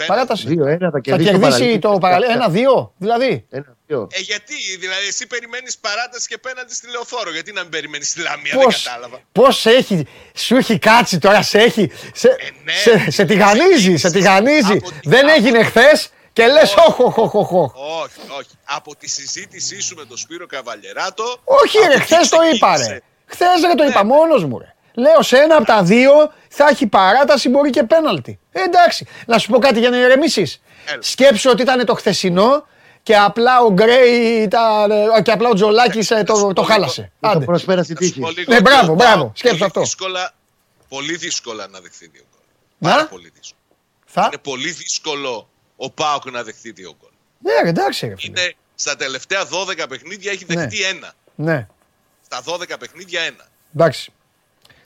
Πέντε. 0.00 0.12
παράταση. 0.12 0.46
2-1 0.48 0.78
θα 0.80 0.90
Θα 0.90 1.00
κερδίσει 1.00 1.30
κερδίσει 1.30 1.78
το 1.78 1.88
Παραλίμνη. 1.88 2.00
παραλίμνη. 2.00 2.32
Ένα-δύο 2.34 2.92
δηλαδή. 2.98 3.46
Ένα-δύο. 3.50 4.08
Ε, 4.12 4.20
γιατί, 4.20 4.54
δηλαδή, 4.80 5.06
εσύ 5.06 5.26
περιμένεις 5.26 5.78
παράταση 5.78 6.28
και 6.28 6.38
πέναντι 6.38 6.74
στη 6.74 6.90
λεωφόρο. 6.90 7.30
Γιατί 7.30 7.52
να 7.52 7.60
μην 7.60 7.70
περιμένεις 7.70 8.12
τη 8.12 8.20
Λαμία, 8.20 8.54
Πώς, 8.54 8.82
δεν 8.82 8.92
κατάλαβα. 8.92 9.18
πώς 9.32 9.66
έχει, 9.66 10.06
σου 10.34 10.56
έχει 10.56 10.78
κάτσει 10.78 11.18
τώρα, 11.18 11.42
σε 11.42 11.58
έχει, 11.58 11.90
σε, 12.14 12.28
ναι. 12.64 12.72
σε, 12.72 13.10
σε 13.10 13.24
τηγανίζει, 13.24 13.96
σε 13.96 14.10
τηγανίζει. 14.10 14.72
Από 14.72 14.90
τη- 14.90 15.08
Δεν 15.08 15.24
από- 15.24 15.34
έγινε 15.36 15.62
χθες 15.64 16.10
και 16.32 16.46
λες 16.46 16.74
Όχι. 16.74 16.80
όχ, 16.86 16.98
όχ, 17.18 17.18
όχ, 17.18 17.34
όχ. 17.34 17.52
Όχι, 17.76 18.20
όχι. 18.38 18.50
Από 18.64 18.96
τη 18.96 19.08
συζήτησή 19.08 19.80
σου 19.80 19.94
με 19.96 20.04
τον 20.04 20.16
Σπύρο 20.16 20.46
Καβαλιεράτο. 20.46 21.24
Όχι 21.44 21.78
από 21.78 21.86
ρε, 21.86 21.94
εκεί 21.94 22.02
χθες 22.02 22.28
το 22.28 22.36
είπα 22.54 22.66
ξεκίνησε. 22.74 22.92
ρε. 22.92 23.00
Χθες 23.26 23.60
ρε 23.68 23.74
το 23.74 23.82
Ναι. 23.82 23.88
είπα 23.90 24.04
μόνος 24.04 24.44
μου 24.44 24.58
ρε. 24.58 24.74
Λέω 24.94 25.22
σε 25.22 25.36
ένα 25.36 25.56
από 25.56 25.64
τα 25.64 25.82
δύο 25.82 26.32
θα 26.48 26.66
έχει 26.70 26.86
παράταση, 26.86 27.48
μπορεί 27.48 27.70
και 27.70 27.82
πέναλτι. 27.82 28.38
Ε, 28.52 28.60
εντάξει, 28.62 29.06
να 29.26 29.38
σου 29.38 29.50
πω 29.50 29.58
κάτι 29.58 29.78
για 29.78 29.90
να 29.90 29.96
ηρεμήσεις. 29.96 30.60
Έλα. 30.86 31.02
Σκέψου 31.02 31.50
ότι 31.50 31.62
ήταν 31.62 31.84
το 31.84 31.94
χθεσινό 31.94 32.66
και 33.02 33.16
απλά 33.16 33.60
ο 33.60 33.72
Γκρέι 33.72 34.42
ήταν, 34.42 34.90
ε, 34.90 35.22
και 35.22 35.30
απλά 35.32 35.48
ο 35.48 35.54
Τζολάκης 35.54 36.10
ε, 36.10 36.22
το, 36.22 36.52
το 36.52 36.62
χάλασε. 36.62 37.00
Δεν 37.00 37.30
το 37.30 37.36
Άντε. 37.36 37.44
προσπέρα 37.44 37.82
στην 37.82 37.96
Θα 37.96 38.02
σου 38.02 38.08
τύχη. 38.08 38.20
πω 38.20 38.30
λίγο 38.30 38.52
Ναι, 38.52 38.60
μπράβο, 38.60 38.80
ότι 38.82 38.90
ο 38.90 38.94
μπράβο. 38.94 39.22
Πάοκ 39.22 39.36
Σκέψου 39.36 39.56
πολύ 39.58 39.66
αυτό. 39.66 39.80
Δύσκολα, 39.80 40.32
πολύ 40.88 41.16
δύσκολα 41.16 41.66
να 41.66 41.80
δεχθεί 41.80 42.08
δύο 42.12 42.22
γκολ. 42.30 42.40
Να; 42.78 42.90
Πάρα 42.90 43.06
πολύ 43.08 43.30
δύσκολο. 43.34 43.60
Θα; 44.06 44.22
Είναι 44.26 44.38
πολύ 44.42 44.70
δύσκολο 44.70 45.48
ο 45.76 45.90
Πάοκ 45.90 46.30
να 46.30 46.42
δεχθεί 46.42 46.70
δύο 46.72 46.96
γκολ. 47.00 47.10
Ναι, 47.38 47.62
ρε, 47.62 47.68
εντάξει 47.68 48.06
ρε 48.06 48.14
φίλε. 48.18 48.40
Είναι 48.40 48.54
στα 48.74 48.96
τελευταία 48.96 49.42
12 49.44 49.88
παιχνίδια 49.88 50.32
έχει 50.32 50.44
Ναι. 50.48 50.54
δεχτεί 50.54 50.82
ένα. 50.82 51.12
Ναι. 51.34 51.66
Στα 52.24 52.42
12 52.44 52.78
παιχνίδια 52.78 53.20
ένα. 53.20 53.46
Εντάξει. 53.74 54.12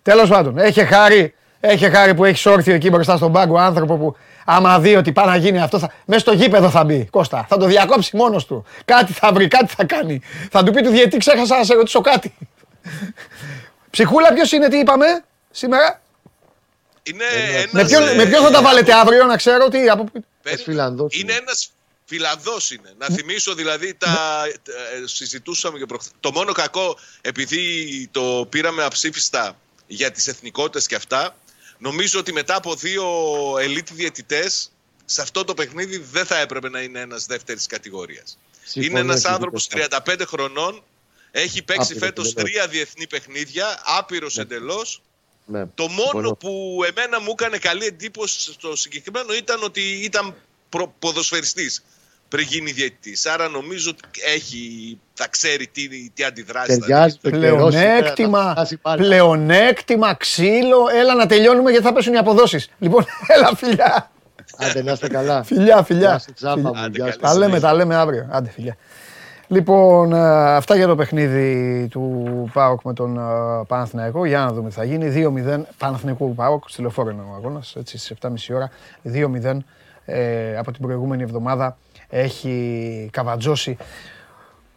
Τέλος 0.04 0.28
πάντων, 0.28 0.58
έχει 0.58 0.84
χάρη, 0.84 1.34
έχει 1.60 1.90
χάρη 1.90 2.14
που 2.14 2.24
έχεις 2.24 2.46
όρθιο 2.46 2.74
εκεί 2.74 2.90
μπροστά 2.90 3.16
στον 3.16 3.32
πάγκο 3.32 3.58
άνθρωπο 3.58 3.96
που 3.96 4.16
άμα 4.44 4.80
δει 4.80 4.96
ότι 4.96 5.12
πάει 5.12 5.26
να 5.26 5.36
γίνει 5.36 5.60
αυτό, 5.60 5.78
θα... 5.78 5.92
μέσα 6.06 6.20
στο 6.20 6.32
γήπεδο 6.32 6.70
θα 6.70 6.84
μπει. 6.84 7.08
Κώστα, 7.10 7.46
θα 7.48 7.56
το 7.56 7.66
διακόψει 7.66 8.16
μόνος 8.16 8.46
του. 8.46 8.64
Κάτι 8.84 9.12
θα 9.12 9.32
βρει, 9.32 9.48
κάτι 9.48 9.74
θα 9.74 9.84
κάνει. 9.84 10.20
Θα 10.50 10.62
του 10.62 10.72
πει 10.72 10.82
του 10.82 10.90
διαιτή, 10.90 11.16
ξέχασα 11.16 11.56
να 11.56 11.64
σε 11.64 11.74
ρωτήσω 11.74 12.00
κάτι. 12.00 12.34
Ψυχούλα, 13.90 14.32
ποιος 14.32 14.52
είναι, 14.52 14.68
τι 14.68 14.78
είπαμε 14.78 15.06
σήμερα; 15.50 16.00
Είναι 17.02 17.24
Ε, 17.24 17.58
ένας, 17.58 17.72
Με 17.72 17.84
ποιον, 17.84 18.08
ε, 18.08 18.14
με 18.14 18.26
ποιον 18.26 18.42
θα 18.42 18.50
τα 18.50 18.62
βάλετε 18.62 18.92
αύριο, 18.92 19.24
να 19.24 19.36
ξέρω 19.36 19.68
τι. 19.68 19.88
Από... 19.88 20.04
Περίμενε. 20.42 20.64
Φιλανδός 20.64 21.14
Είναι 21.14 21.32
είναι. 21.32 21.40
ένας 21.42 21.68
Φιλανδός 22.04 22.70
είναι. 22.70 22.92
Να 22.98 23.06
θυμίσω 23.06 23.54
δηλαδή 23.54 23.94
τα 23.94 24.42
ε, 25.02 25.06
συζητούσαμε 25.06 25.78
και 25.78 25.86
προχθές. 25.86 26.12
Το 26.20 26.30
μόνο 26.32 26.52
κακό 26.52 26.98
επειδή 27.20 28.08
το 28.10 28.46
πήραμε 28.48 28.84
αψήφιστα 28.84 29.56
για 29.86 30.10
τις 30.10 30.26
εθνικότητες 30.26 30.86
και 30.86 30.94
αυτά 30.94 31.36
νομίζω 31.78 32.18
ότι 32.18 32.32
μετά 32.32 32.56
από 32.56 32.74
δύο 32.74 33.04
ελίτ 33.60 33.88
διαιτητές 33.92 34.70
σε 35.04 35.20
αυτό 35.22 35.44
το 35.44 35.54
παιχνίδι 35.54 35.98
δεν 35.98 36.26
θα 36.26 36.38
έπρεπε 36.38 36.68
να 36.68 36.80
είναι 36.80 37.00
ένας 37.00 37.26
δεύτερης 37.26 37.66
κατηγορίας. 37.66 38.38
Συμφωνώ 38.64 38.90
είναι 38.90 39.00
ένας 39.00 39.20
και 39.20 39.26
εγώ 39.26 39.34
άνθρωπος 39.36 39.62
σε 39.62 39.86
35 40.06 40.22
χρονών 40.26 40.82
έχει 41.30 41.62
παίξει 41.62 41.82
Άπειρο 41.92 41.98
φέτος 42.06 42.30
εντελώς. 42.30 42.50
τρία 42.50 42.68
διεθνή 42.68 43.06
παιχνίδια, 43.06 43.82
άπειρος 43.84 44.38
εντελώς. 44.38 45.02
Ναι. 45.46 45.66
Το 45.74 45.88
μόνο 45.88 46.02
Συμφωνώ. 46.02 46.34
που 46.34 46.80
εμένα 46.86 47.20
μου 47.20 47.30
έκανε 47.30 47.58
καλή 47.58 47.84
εντύπωση 47.86 48.52
στο 48.52 48.76
συγκεκριμένο 48.76 49.34
ήταν 49.34 49.62
ότι 49.62 49.80
ήταν 49.90 50.34
προ- 50.68 50.92
ποδοσφαιριστής 50.98 51.84
πριν 52.28 52.46
γίνει 52.48 52.70
διαιτητής. 52.72 53.26
Άρα 53.26 53.48
νομίζω 53.48 53.90
ότι 53.90 54.00
έχει, 54.34 54.58
θα 55.14 55.28
ξέρει 55.28 55.66
τι, 55.66 56.10
τι 56.14 56.24
αντιδράσει 56.24 56.72
θα 56.72 56.78
Ταιριάζει 56.78 57.16
το 57.22 57.30
καιρό 57.30 57.40
σήμερα, 57.42 57.58
θα 57.66 57.70
Πλεονέκτημα, 57.70 58.50
φτάσει 58.50 58.76
πάλι. 58.76 59.02
πλεονέκτημα, 59.02 60.14
ξύλο. 60.14 60.78
Έλα 61.00 61.14
να 61.14 61.26
τελειώνουμε 61.26 61.70
γιατί 61.70 61.86
θα 61.86 61.92
πέσουν 61.92 62.14
οι 62.14 62.16
αποδόσεις. 62.18 62.68
Λοιπόν, 62.78 63.04
έλα 63.36 63.50
φιλιά. 63.56 64.10
Άντε 64.56 64.82
να 64.82 64.92
είστε 64.92 65.08
καλά. 65.08 65.42
Φιλιά, 65.42 65.82
φιλιά. 65.82 66.08
Γεια 66.08 66.18
σου, 66.18 66.32
Τσάπα 66.32 66.54
Φιλιά. 66.54 66.70
μου. 66.70 66.78
Άντε, 66.78 66.90
Γεια 66.96 66.98
καλή 67.04 67.12
σου. 67.12 67.18
Τα 67.20 67.34
λέμε, 67.38 67.60
τα 67.60 67.74
λέμε 67.74 67.94
αύριο. 67.94 68.28
Άντε, 68.30 68.48
φιλιά. 68.50 68.76
Λοιπόν, 69.48 70.12
ε, 70.12 70.54
αυτά 70.56 70.76
για 70.76 70.86
το 70.86 70.94
παιχνίδι 70.96 71.88
του 71.90 72.24
ΠΑΟΚ 72.52 72.82
με 72.84 72.92
τον 72.92 73.18
ε, 73.18 73.20
Παναθηναϊκό. 73.66 74.24
Για 74.24 74.38
να 74.38 74.52
δούμε 74.52 74.68
τι 74.68 74.74
θα 74.74 74.84
γίνει. 74.84 75.32
2-0 75.56 75.60
Παναθηναϊκού 75.78 76.34
ΠΑΟΚ, 76.34 76.64
στη 76.70 76.80
λεωφόρο 76.80 77.10
είναι 77.10 77.20
ο 77.20 77.34
αγώνας, 77.36 77.74
έτσι 77.76 77.98
στις 77.98 78.16
7.30 78.22 78.34
ώρα. 78.54 78.70
2-0 79.12 79.56
ε, 80.04 80.56
από 80.58 80.72
την 80.72 80.82
προηγούμενη 80.82 81.22
εβδομάδα 81.22 81.76
έχει 82.08 83.08
καβατζώσει. 83.12 83.76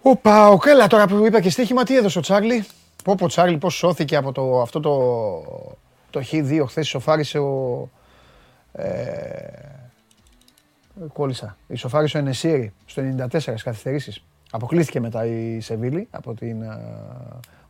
Ο 0.02 0.16
ΠΑΟΚ, 0.16 0.64
έλα 0.66 0.88
τώρα 0.88 1.08
που 1.08 1.26
είπα 1.26 1.42
και 1.42 1.50
στοίχημα, 1.50 1.84
τι 1.84 1.98
έδωσε 1.98 2.18
ο 2.18 2.22
Τσάρλι; 2.22 2.66
Πω 3.04 3.16
πω 3.16 3.28
Τσάρλι, 3.28 3.58
πώς 3.58 3.76
σώθηκε 3.76 4.16
από 4.16 4.32
το, 4.32 4.62
αυτό 4.62 4.80
το, 4.80 4.98
το 6.10 6.22
Χ2 6.32 6.64
χθες 6.68 6.88
σοφάρισε 6.88 7.40
ο, 7.40 7.90
κόλλησα. 11.14 11.58
Ισοφάρισε 11.68 12.18
ο 12.18 12.20
Ενεσίρη 12.20 12.74
στο 12.86 13.02
94 13.18 13.28
στις 13.40 13.64
καθυστερήσεις. 13.64 14.24
Αποκλείστηκε 14.52 15.00
μετά 15.00 15.26
η 15.26 15.60
Σεβίλη 15.60 16.08
από 16.12 16.34
την 16.34 16.62
ε, 16.62 16.80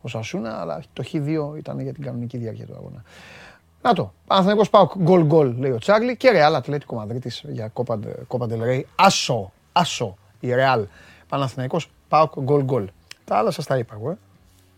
Οσασούνα, 0.00 0.60
αλλά 0.60 0.82
το 0.92 1.04
Χ2 1.12 1.56
ήταν 1.58 1.80
για 1.80 1.92
την 1.92 2.04
κανονική 2.04 2.36
διάρκεια 2.36 2.66
του 2.66 2.74
αγώνα. 2.74 3.02
Να 3.82 3.92
το. 3.92 4.12
Παναθηναϊκός 4.26 4.70
Πάοκ 4.70 4.92
γκολ 4.98 5.24
γκολ 5.24 5.54
λέει 5.58 5.70
ο 5.70 5.78
Τσάρλι 5.78 6.16
και 6.16 6.30
Ρεάλ 6.30 6.54
Ατλέτικο 6.54 6.94
Μαδρίτης 6.96 7.44
για 7.48 7.68
Κόπα 8.26 8.46
Ντελ 8.46 8.84
Άσο, 8.94 9.52
άσο 9.72 10.16
η 10.40 10.54
Ρεάλ. 10.54 10.86
Παναθηναϊκός 11.28 11.90
Πάοκ 12.08 12.40
γκολ 12.40 12.62
γκολ. 12.64 12.88
Τα 13.24 13.36
άλλα 13.36 13.50
σας 13.50 13.66
τα 13.66 13.78
είπα 13.78 13.94
εγώ, 13.94 14.10
ε, 14.10 14.18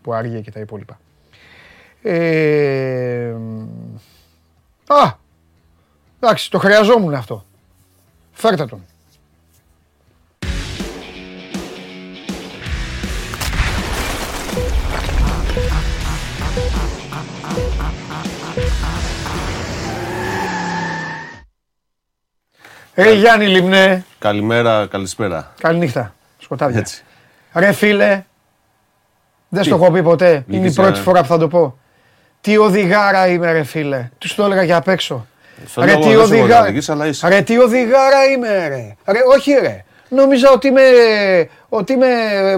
που 0.01 0.13
άργε 0.13 0.41
και 0.41 0.51
τα 0.51 0.59
υπόλοιπα. 0.59 0.99
Ε, 2.01 3.35
α, 4.87 5.13
εντάξει, 6.19 6.51
το 6.51 6.59
χρειαζόμουν 6.59 7.13
αυτό. 7.13 7.45
Φέρτε 8.31 8.65
τον. 8.65 8.85
Ρε 23.03 23.11
Γιάννη 23.13 23.47
Λιμνέ, 23.47 24.05
Καλημέρα, 24.19 24.87
καλησπέρα. 24.91 25.53
καληνύχτα. 25.61 26.13
Σκοτάδια. 26.37 26.79
Έτσι. 26.79 27.03
Ρε 27.53 27.71
φίλε, 27.71 28.23
δεν 29.49 29.63
στο 29.63 29.75
έχω 29.75 29.91
πει 29.91 30.03
ποτέ. 30.03 30.29
Είναι 30.47 30.57
η 30.57 30.59
Νίκησα. 30.59 30.81
πρώτη 30.81 30.99
φορά 30.99 31.21
που 31.21 31.27
θα 31.27 31.37
το 31.37 31.47
πω. 31.47 31.77
Τι 32.41 32.57
οδηγάρα 32.57 33.27
είμαι 33.27 33.51
ρε 33.51 33.63
φίλε. 33.63 34.09
Τους 34.17 34.35
το 34.35 34.43
έλεγα 34.43 34.63
για 34.63 34.77
απ' 34.77 34.87
έξω. 34.87 35.25
Στον 35.67 35.87
λόγο 35.87 36.03
δεν 36.03 36.27
σε 36.27 36.35
μπορεί 36.37 36.49
να 36.49 36.59
οδηγείς, 36.59 36.89
αλλά 36.89 37.07
είσαι. 37.07 37.27
Ρε 37.27 37.41
τι 37.41 37.57
οδηγάρα 37.57 38.23
είμαι 38.35 38.67
ρε. 38.67 38.95
ρε. 39.11 39.19
Όχι 39.35 39.51
ρε. 39.51 39.83
Νόμιζα 40.09 40.51
ότι 40.51 40.67
είμαι, 40.67 40.81
ότι 41.69 41.93
είμαι, 41.93 42.07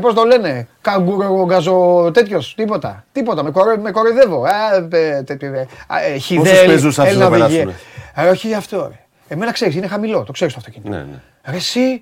πώς 0.02 0.14
το 0.14 0.24
λένε, 0.24 0.68
καγκουρογκαζο 0.82 2.12
τέτοιος, 2.14 2.54
τίποτα, 2.56 3.06
τίποτα, 3.12 3.44
με, 3.44 3.52
κορο, 3.52 3.78
με 3.78 3.92
κοροϊδεύω. 3.92 4.44
Α, 4.44 4.76
ε, 4.98 5.24
τέτοιο, 5.24 5.54
ε, 5.54 5.68
α, 5.88 6.04
ε, 6.04 6.18
χιδέλη, 6.18 6.68
πεζούς 6.68 7.00
άφησες 7.00 7.20
Έλληνα 7.22 7.38
να 7.38 7.46
οδηγία. 7.46 7.64
περάσουνε; 7.64 8.28
Ε, 8.28 8.30
όχι 8.32 8.48
γι' 8.48 8.54
αυτό 8.54 8.88
ρε. 8.92 9.03
Εμένα 9.28 9.52
ξέρεις, 9.52 9.76
είναι 9.76 9.88
χαμηλό, 9.88 10.24
το 10.24 10.32
ξέρεις 10.32 10.54
το 10.54 10.60
αυτοκίνητο. 10.60 10.92
Ναι, 10.92 10.98
ναι. 10.98 11.22
Ρε 11.44 11.56
εσύ, 11.56 12.02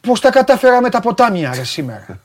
πώς 0.00 0.20
τα 0.20 0.30
κατάφερα 0.30 0.80
με 0.80 0.90
τα 0.90 1.00
ποτάμια 1.00 1.52
ρε 1.54 1.64
σήμερα; 1.64 2.06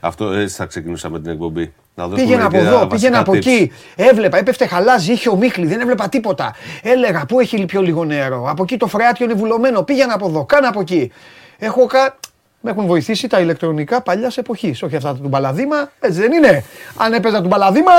Αυτό 0.00 0.32
έτσι 0.32 0.56
θα 0.56 0.66
ξεκινούσαμε 0.66 1.20
την 1.20 1.30
εκπομπή. 1.30 1.72
Να 1.94 2.08
δώσουμε 2.08 2.22
Πήγαινα 2.22 2.44
από 2.46 2.56
μερικά 2.56 2.76
εδώ, 2.76 2.86
πήγαινα 2.86 3.16
βασικά 3.16 3.18
από 3.18 3.32
tips. 3.32 3.36
εκεί. 3.36 3.72
Έβλεπα, 3.96 4.38
έπεφτε 4.38 4.66
χαλάζι, 4.66 5.12
είχε 5.12 5.28
ομίχλη, 5.28 5.66
δεν 5.66 5.80
έβλεπα 5.80 6.08
τίποτα. 6.08 6.54
Έλεγα, 6.82 7.26
πού 7.26 7.40
έχει 7.40 7.64
πιο 7.64 7.82
λίγο 7.82 8.04
νερό; 8.04 8.46
Από 8.48 8.62
εκεί 8.62 8.76
το 8.76 8.86
φρεάτιο 8.86 9.24
είναι 9.24 9.34
βουλωμένο. 9.34 9.82
Πήγαινα 9.82 10.14
από 10.14 10.28
εδώ, 10.28 10.44
κάνα 10.44 10.68
από 10.68 10.80
εκεί. 10.80 11.12
Έχω 11.58 11.86
κα... 11.86 12.18
Με 12.60 12.70
έχουν 12.70 12.86
βοηθήσει 12.86 13.28
τα 13.28 13.40
ηλεκτρονικά 13.40 14.00
παλιά 14.02 14.32
εποχής. 14.36 14.82
Όχι 14.82 14.96
αυτά 14.96 15.14
του 15.14 15.28
μπαλαδίμα, 15.28 15.90
έτσι 16.00 16.20
δεν 16.20 16.32
είναι. 16.32 16.64
Αν 16.96 17.12
έπαιζα 17.12 17.42
του 17.42 17.48
μπαλαδίμα, 17.48 17.92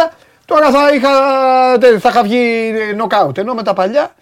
τώρα 0.46 0.72
θα 0.72 0.94
είχα, 0.94 1.10
θα 2.00 2.10
είχα 2.10 2.24
βγει 2.24 2.72
νοκάουτ. 2.96 3.38
Ενώ 3.38 3.54
με 3.54 3.64
τα 3.64 3.74
παλιά. 3.74 4.16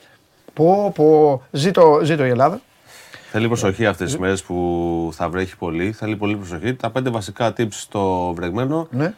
Πω, 0.60 0.91
πω, 0.95 1.41
ζήτω, 1.52 1.99
ζήτω 2.03 2.26
η 2.26 2.30
Ελλάδα. 2.30 2.61
Θέλει 3.31 3.48
προσοχή 3.48 3.86
αυτές 3.86 4.10
τις 4.10 4.19
μέρες 4.19 4.44
που 4.44 5.10
θα 5.14 5.30
βρέχει 5.30 5.57
πολύ. 5.57 5.91
Θέλει 5.91 6.15
πολύ 6.15 6.36
προσοχή. 6.36 6.73
Τα 6.73 6.90
πέντε 6.90 7.10
βασικά 7.10 7.53
tips 7.57 7.68
στο 7.69 8.34
βρεγμένο. 8.36 8.88
Ναι. 8.91 9.14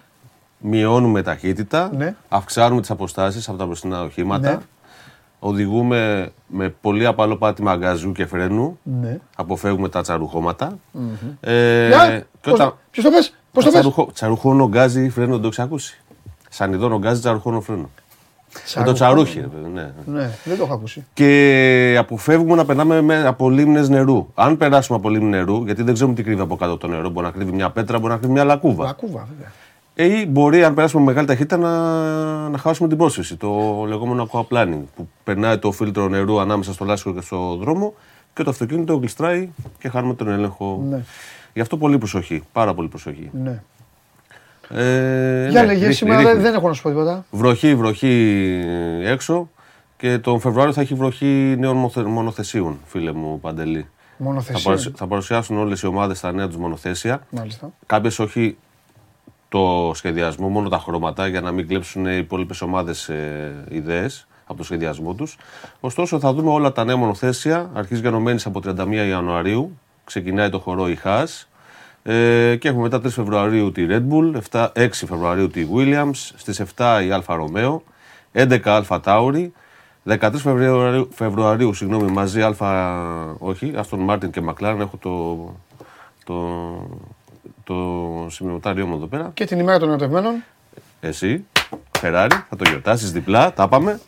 Μειώνουμε 0.57 1.21
ταχύτητα. 1.21 1.89
Ναι. 1.97 2.15
Αυξάνουμε 2.29 2.81
τις 2.81 2.89
αποστάσεις 2.91 3.49
από 3.49 3.57
τα 3.57 3.65
μπροστινά 3.65 4.03
οχήματα. 4.03 4.49
Ναι. 4.51 4.57
Οδηγούμε 5.39 6.31
με 6.47 6.69
πολύ 6.81 7.05
απαλό 7.05 7.35
πάτημα 7.37 7.75
γκαζού 7.75 8.11
και 8.11 8.25
φρένου. 8.25 8.79
Ναι. 8.83 9.19
Αποφεύγουμε 9.35 9.89
τα 9.89 10.01
τσαρουχώματα. 10.01 10.77
Ε, 11.39 11.87
Για, 11.87 12.19
και 12.19 12.25
πώς, 12.41 12.53
όταν- 12.53 12.73
ποιος 12.91 13.05
το 13.05 13.11
πες, 13.11 13.35
πώς 13.51 13.63
το 13.65 13.71
πες; 13.71 13.79
Τσαρουχο- 13.79 14.11
Τσαρουχώνω 14.13 14.67
γκάζι, 14.67 15.09
φρένο, 15.09 15.39
το 15.39 15.45
έχεις 15.47 15.59
ακούσει. 15.59 16.01
Σανιδώνω 16.49 16.97
γκάζι, 16.97 17.19
τσαρουχώνω 17.19 17.61
φρένο. 17.61 17.89
Με 18.75 18.83
το 18.83 18.91
τσαρούχι, 18.93 19.39
ρε 19.39 19.47
παιδί, 19.47 19.69
ναι. 19.73 19.93
Ναι, 20.05 20.29
δεν 20.43 20.57
το 20.57 20.63
έχω 20.63 20.73
ακούσει. 20.73 21.05
Και 21.13 21.95
αποφεύγουμε 21.99 22.55
να 22.55 22.65
περνάμε 22.65 23.01
με, 23.01 23.27
από 23.27 23.49
λίμνε 23.49 23.87
νερού. 23.87 24.27
Αν 24.33 24.57
περάσουμε 24.57 24.97
από 24.97 25.09
λίμνη 25.09 25.29
νερού, 25.29 25.65
γιατί 25.65 25.83
δεν 25.83 25.93
ξέρουμε 25.93 26.15
τι 26.15 26.23
κρύβει 26.23 26.41
από 26.41 26.55
κάτω 26.55 26.77
το 26.77 26.87
νερό, 26.87 27.09
μπορεί 27.09 27.25
να 27.25 27.31
κρύβει 27.31 27.51
μια 27.51 27.69
πέτρα, 27.69 27.99
μπορεί 27.99 28.11
να 28.11 28.17
κρύβει 28.17 28.33
μια 28.33 28.43
λακκούβα. 28.43 28.85
Λακκούβα, 28.85 29.27
βέβαια. 29.29 29.51
Ε, 29.95 30.19
Ή 30.19 30.25
μπορεί, 30.29 30.63
αν 30.63 30.73
περάσουμε 30.73 31.03
με 31.03 31.07
μεγάλη 31.07 31.27
ταχύτητα, 31.27 31.57
να, 31.57 32.49
να 32.49 32.57
χάσουμε 32.57 32.87
την 32.87 32.97
πρόσφυση. 32.97 33.35
Το 33.35 33.83
λεγόμενο 33.87 34.29
aquaplaning, 34.31 34.81
που 34.95 35.09
περνάει 35.23 35.57
το 35.57 35.71
φίλτρο 35.71 36.07
νερού 36.07 36.39
ανάμεσα 36.39 36.73
στο 36.73 36.85
λάσικο 36.85 37.13
και 37.13 37.21
στο 37.21 37.55
δρόμο 37.55 37.93
και 38.33 38.43
το 38.43 38.49
αυτοκίνητο 38.49 38.95
γλιστράει 38.95 39.49
και 39.79 39.89
χάνουμε 39.89 40.13
τον 40.13 40.27
έλεγχο. 40.27 40.83
Ναι. 40.89 41.03
Γι' 41.53 41.61
αυτό 41.61 41.77
πολύ 41.77 41.97
προσοχή. 41.97 42.43
Πάρα 42.51 42.73
πολύ 42.73 42.87
προσοχή. 42.87 43.29
Ναι. 43.43 43.61
Ε, 44.73 45.47
Για 45.49 45.61
ναι, 45.61 45.67
λέγε, 45.67 45.79
ρίχνει, 45.79 45.93
σήμερα 45.93 46.17
ρίχνει. 46.19 46.33
δεν- 46.33 46.41
δεν 46.41 46.53
έχω 46.53 46.67
να 46.67 46.73
σου 46.73 46.81
πω 46.81 46.89
τίποτα. 46.89 47.25
Βροχή, 47.31 47.75
βροχή 47.75 48.63
έξω 49.03 49.49
και 49.97 50.17
τον 50.17 50.39
Φεβρουάριο 50.39 50.73
θα 50.73 50.81
έχει 50.81 50.93
βροχή 50.93 51.55
νέων 51.59 51.77
μοθε- 51.77 52.05
μονοθεσίων, 52.05 52.79
φίλε 52.85 53.11
μου 53.11 53.39
Παντελή. 53.39 53.87
Θα, 54.17 54.23
Μονοθεσία. 54.23 54.61
παρουσι- 54.63 54.97
θα 54.97 55.07
παρουσιάσουν 55.07 55.57
όλες 55.57 55.81
οι 55.81 55.87
ομάδες 55.87 56.19
τα 56.19 56.31
νέα 56.31 56.47
τους 56.47 56.55
μονοθέσια. 56.57 57.21
Μάλιστα. 57.29 57.71
Κάποιες 57.85 58.19
όχι 58.19 58.57
το 59.49 59.91
σχεδιασμό, 59.93 60.47
μόνο 60.47 60.69
τα 60.69 60.77
χρώματα 60.77 61.27
για 61.27 61.41
να 61.41 61.51
μην 61.51 61.67
κλέψουν 61.67 62.05
οι 62.05 62.17
υπόλοιπες 62.17 62.61
ομάδες 62.61 63.09
ε, 63.09 63.51
ιδέες 63.69 64.27
από 64.45 64.57
το 64.57 64.63
σχεδιασμό 64.63 65.13
τους. 65.13 65.37
Ωστόσο, 65.79 66.19
θα 66.19 66.33
δούμε 66.33 66.49
όλα 66.49 66.71
τα 66.71 66.83
νέα 66.83 66.95
μονοθέσια. 66.95 67.69
Αρχίζει 67.73 68.01
γενομένης 68.01 68.45
από 68.45 68.59
31 68.59 69.05
Ιανουαρίου. 69.07 69.77
Ξεκινάει 70.03 70.49
το 70.49 70.59
χορό 70.59 70.89
η 70.89 70.97
Haas. 71.03 71.45
Ε, 72.03 72.55
και 72.55 72.67
έχουμε 72.67 72.83
μετά 72.83 72.97
3 72.97 73.09
Φεβρουαρίου 73.09 73.71
τη 73.71 73.85
Red 73.89 74.03
Bull, 74.09 74.41
7, 74.51 74.67
6 74.75 74.89
Φεβρουαρίου 74.91 75.49
τη 75.49 75.67
Williams, 75.75 76.11
στις 76.13 76.61
7 76.75 77.01
η 77.05 77.11
Αλφα 77.11 77.37
Romeo, 77.37 77.77
11 78.33 78.59
AlphaTauri, 78.63 79.47
13 80.07 80.31
Φεβρουαρίου, 80.37 81.09
Φεβρουαρίου 81.13 81.73
συγγνώμη, 81.73 82.11
μαζί 82.11 82.41
Αλφα, 82.41 83.01
όχι, 83.39 83.73
Aston 83.75 83.97
Martin 83.97 84.31
και 84.31 84.41
McLaren, 84.45 84.77
έχω 84.79 84.97
το, 84.99 85.55
το, 86.23 86.37
το 87.63 87.75
σημειωτάριό 88.29 88.85
μου 88.85 88.95
εδώ 88.95 89.05
πέρα. 89.05 89.31
Και 89.33 89.45
την 89.45 89.59
ημέρα 89.59 89.79
των 89.79 89.89
ερωτευμένων. 89.89 90.43
Εσύ, 90.99 91.45
Ferrari, 92.01 92.29
θα 92.49 92.55
το 92.55 92.69
γιορτάσεις 92.69 93.11
διπλά, 93.11 93.53
τα 93.53 93.67
πάμε. 93.67 93.99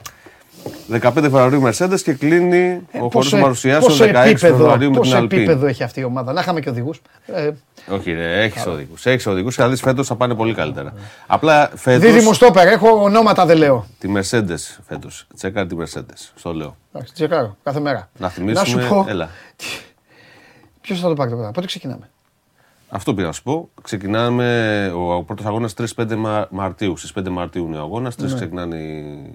15 0.91 0.99
Φεβρουαρίου 1.13 1.63
Mercedes 1.65 1.99
και 2.03 2.13
κλείνει 2.13 2.57
Ε, 2.91 2.97
ο 2.97 2.99
χορός 2.99 3.07
πόσο- 3.09 3.37
παρουσιάσεων 3.39 3.83
πόσο 3.91 4.03
16 4.03 4.07
επίπεδο- 4.07 4.37
Φεβρουαρίου 4.55 4.87
με 4.89 4.99
την 4.99 5.01
Πόσο 5.01 5.17
Alpine. 5.17 5.23
επίπεδο 5.23 5.65
έχει 5.65 5.83
αυτή 5.83 5.99
η 5.99 6.03
ομάδα; 6.03 6.33
Να 6.33 6.41
είχαμε 6.41 6.59
και 6.59 6.69
οδηγούς. 6.69 7.01
Ε, 7.25 7.49
Όχι, 7.89 8.11
ρε, 8.11 8.43
έχεις 8.43 8.65
οδηγούς. 8.65 9.05
Έχεις 9.05 9.25
οδηγούς 9.25 9.55
και 9.55 9.61
θα 9.61 9.69
δεις 9.69 9.81
φέτος 9.81 10.07
θα 10.07 10.15
πάνε 10.15 10.35
πολύ 10.35 10.53
καλύτερα. 10.53 10.93
Απλά 11.27 11.69
φέτο. 11.75 11.99
Δίδυμο 11.99 12.33
στόπερ, 12.33 12.67
έχω 12.67 13.03
ονόματα 13.03 13.45
δεν 13.45 13.57
λέω. 13.57 13.85
Τη 13.99 14.09
Mercedes 14.15 14.77
φέτος. 14.87 15.27
Τσέκα 15.35 15.65
τη 15.67 15.75
Mercedes. 15.79 16.31
Στο 16.35 16.53
λέω. 16.53 16.75
Εντάξει, 16.93 17.13
τσεκάρω 17.13 17.57
κάθε 17.63 17.79
μέρα. 17.79 18.09
Να 18.17 18.29
θυμίσουμε. 18.29 18.81
σου 18.81 18.87
πω, 18.89 19.05
Έλα. 19.09 19.29
ποιος 20.81 20.99
θα 20.99 21.07
το 21.07 21.13
πάρει 21.13 21.29
το 21.29 21.35
πρωτάθλημα; 21.35 21.51
Πότε 21.51 21.65
ξεκινάμε; 21.65 22.09
Αυτό 22.95 23.13
πήγα 23.13 23.27
να 23.27 23.33
σου 23.33 23.43
πω. 23.43 23.69
Ξεκινάμε 23.81 24.91
ο 24.95 25.23
πρώτος 25.23 25.45
αγώνας 25.45 25.73
3-5 25.73 26.15
Μα- 26.15 26.47
Μαρτίου. 26.51 26.97
Στις 26.97 27.11
5 27.13 27.29
Μαρτίου 27.29 27.65
είναι 27.65 27.77
ο 27.77 27.81
αγώνας. 27.81 28.15
3 28.15 28.29
Ναι. 28.29 28.35
ξεκινάνε 28.35 28.75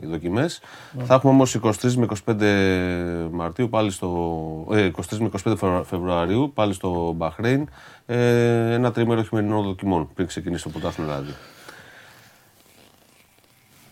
οι 0.01 0.07
δοκιμές. 0.07 0.61
Θα 1.05 1.15
έχουμε 1.15 1.33
όμως 1.33 1.55
23 1.55 1.95
με 1.97 2.05
25 2.05 3.29
Μαρτίου 3.31 3.69
πάλι 3.69 3.91
στο. 3.91 4.39
Ε, 4.73 4.81
23 4.85 5.19
με 5.21 5.27
25 5.27 5.57
Φεβρου- 5.57 5.85
Φεβρουαρίου 5.85 6.51
πάλι 6.55 6.73
στο 6.73 7.13
Μπαχρέιν. 7.17 7.69
Ε, 8.07 8.73
ένα 8.73 8.93
τρίμερο 8.93 9.23
χειμερινών 9.23 9.65
δοκιμών 9.65 10.09
πριν 10.15 10.27
ξεκινήσει 10.27 10.63
το 10.63 10.69
πρωτάθλημα 10.69 11.13
δηλαδή. 11.13 11.35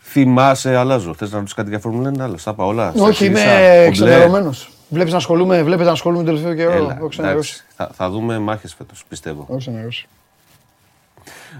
Θυμάσαι, 0.00 0.76
αλλάζω. 0.76 1.14
Θες 1.14 1.28
να 1.30 1.34
ρωτήσεις 1.36 1.56
κάτι 1.56 1.68
για 1.68 1.78
Φόρμουλα 1.78 2.08
1, 2.08 2.20
άλλα. 2.20 2.38
Στα 2.38 2.50
είπα 2.50 2.64
όλα. 2.66 2.92
Στα 2.94 3.02
Όχι, 3.04 3.24
είμαι 3.24 3.40
εξήγησα. 3.86 4.66
Κομπλέ. 4.88 5.02
εξενερωμένο. 5.02 5.04
Βλέπεις 5.04 5.12
να 5.12 5.16
ασχολούμαι, 5.18 5.62
βλέπετε 5.62 5.84
να 5.84 5.92
ασχολούμαι 5.92 6.24
τον 6.24 6.34
τελευταίο 6.34 6.54
καιρό. 6.54 6.72
Έλα, 6.84 6.96
Έχω 6.96 7.08
ξενερώσει. 7.08 7.52
εντάξει. 7.54 7.74
θα, 7.76 7.90
θα 7.94 8.10
δούμε 8.10 8.38
μάχες 8.38 8.74
φέτος, 8.74 9.04
πιστεύω. 9.08 9.46
Έχω 9.48 9.58
ξενερώσει. 9.58 10.06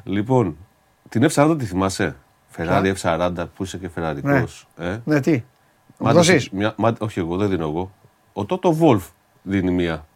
Λοιπόν, 0.04 0.56
την 1.08 1.28
F40 1.34 1.54
τη 1.58 1.64
θυμάσαι; 1.64 2.16
Ferrari 2.56 2.92
F40 3.02 3.30
που 3.56 3.62
είσαι 3.64 3.78
και 3.78 3.88
φεραρικός. 3.88 4.66
Ε; 4.78 4.96
Ναι, 5.04 5.20
τι; 5.20 5.32
Μου 5.32 6.06
Μάντασε 6.06 6.32
δώσεις; 6.32 6.50
μια- 6.50 6.72
μα- 6.76 6.96
όχι, 6.98 7.18
εγώ 7.18 7.36
δεν 7.36 7.48
δίνω 7.48 7.64
εγώ. 7.68 7.92
Ο 8.32 8.44
Τότο 8.44 8.76
Wolf 8.80 9.00
δίνει 9.42 9.70
μία. 9.70 10.06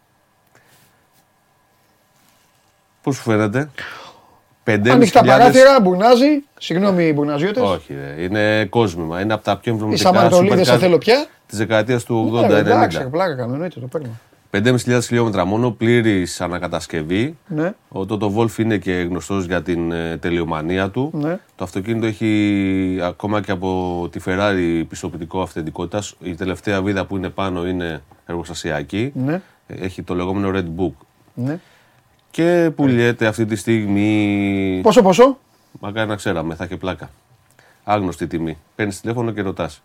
Πώς 3.01 3.15
σου 3.15 3.21
φαίνεται, 3.21 3.69
5.500. 4.63 4.89
Ανοιχτά 4.89 5.23
παράθυρα, 5.23 5.79
μπουρνάζει. 5.81 6.43
Συγγνώμη, 6.59 7.13
μπουρναζιώτε. 7.13 7.61
Όχι, 7.61 7.93
ρε. 7.93 8.21
είναι 8.23 8.65
κόσμημα. 8.65 9.21
Είναι 9.21 9.33
από 9.33 9.43
τα 9.43 9.57
πιο 9.57 9.71
Οι 9.71 9.75
εμβληματικά 9.75 10.09
Σαμαρτολίδε 10.13 10.63
σε 10.63 10.77
θέλω 10.77 10.97
πια. 10.97 11.27
Της 11.51 11.59
δεκαετίας 11.59 12.03
του 12.03 12.45
Ναι, 12.49 12.55
Εντάξει, 12.57 12.99
80-90. 13.05 13.11
πλάκα 13.11 13.35
κάνω, 13.35 13.53
εννοείται 13.53 13.79
το 13.79 13.87
παίρνω. 13.87 14.19
5.500 14.51 14.99
χιλιόμετρα 15.01 15.45
μόνο, 15.45 15.71
πλήρης 15.71 16.41
ανακατασκευή. 16.41 17.37
Ναι. 17.47 17.73
Ο 17.89 18.05
Τότο 18.05 18.29
Βόλφ 18.29 18.57
είναι 18.57 18.77
και 18.77 18.91
γνωστός 18.91 19.45
για 19.45 19.61
την 19.61 19.91
ε, 19.91 20.17
τελειομανία 20.17 20.89
του. 20.89 21.11
Ναι. 21.13 21.39
Το 21.55 21.63
αυτοκίνητο 21.63 22.05
έχει 22.05 22.99
ακόμα 23.03 23.41
και 23.41 23.51
από 23.51 24.07
τη 24.11 24.19
Ferrari 24.25 24.83
πιστοποιητικό 24.89 25.41
αυθεντικότητας. 25.41 26.15
Η 26.21 26.35
τελευταία 26.35 26.81
βίδα 26.81 27.05
που 27.05 27.17
είναι 27.17 27.29
πάνω 27.29 27.67
είναι 27.67 28.01
εργοστασιακή. 28.25 29.11
Ναι. 29.15 29.41
Έχει 29.67 30.03
το 30.03 30.15
λεγόμενο 30.15 30.51
Red 30.59 30.81
Book. 30.81 30.93
Ναι. 31.33 31.59
Και 32.31 32.71
πουλιέται 32.75 33.25
αυτή 33.25 33.45
τη 33.45 33.55
στιγμή. 33.55 34.79
Πόσο, 34.83 35.01
πόσο; 35.01 35.37
Μακάρι 35.79 36.09
να 36.09 36.15
ξέραμε, 36.15 36.55
θα 36.55 36.63
είχε 36.65 36.77
πλάκα. 36.77 37.09
Άγνωστη 37.83 38.27
τιμή. 38.27 38.57
Παίρνεις 38.75 39.01
τηλέφωνο 39.01 39.31
και 39.31 39.41
ρωτάς. 39.41 39.81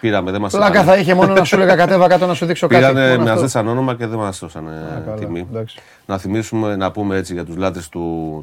Πήραμε, 0.00 0.30
δεν 0.30 0.40
μας 0.40 0.52
Πλάκα 0.52 0.82
θα 0.82 0.96
είχε 0.96 1.14
μόνο 1.14 1.32
να 1.34 1.44
σου 1.44 1.54
έλεγα 1.54 1.74
κατέβα 1.76 2.06
κάτω 2.08 2.26
να 2.26 2.34
σου 2.34 2.46
δείξω 2.46 2.66
κάτι. 2.66 2.80
Πήρανε, 2.84 3.08
Μόνο 3.10 3.22
με 3.22 3.28
αυτό. 3.28 3.38
ζήτησαν 3.40 3.68
όνομα 3.68 3.94
και 3.94 4.06
δεν 4.06 4.18
μας 4.18 4.38
δώσανε 4.38 5.02
καλά, 5.04 5.16
τιμή. 5.16 5.46
εντάξει. 5.50 5.78
Να 6.06 6.18
θυμίσουμε, 6.18 6.76
να 6.76 6.90
πούμε 6.90 7.16
έτσι 7.16 7.32
για 7.32 7.44
τους 7.44 7.56
λάτρε 7.56 7.80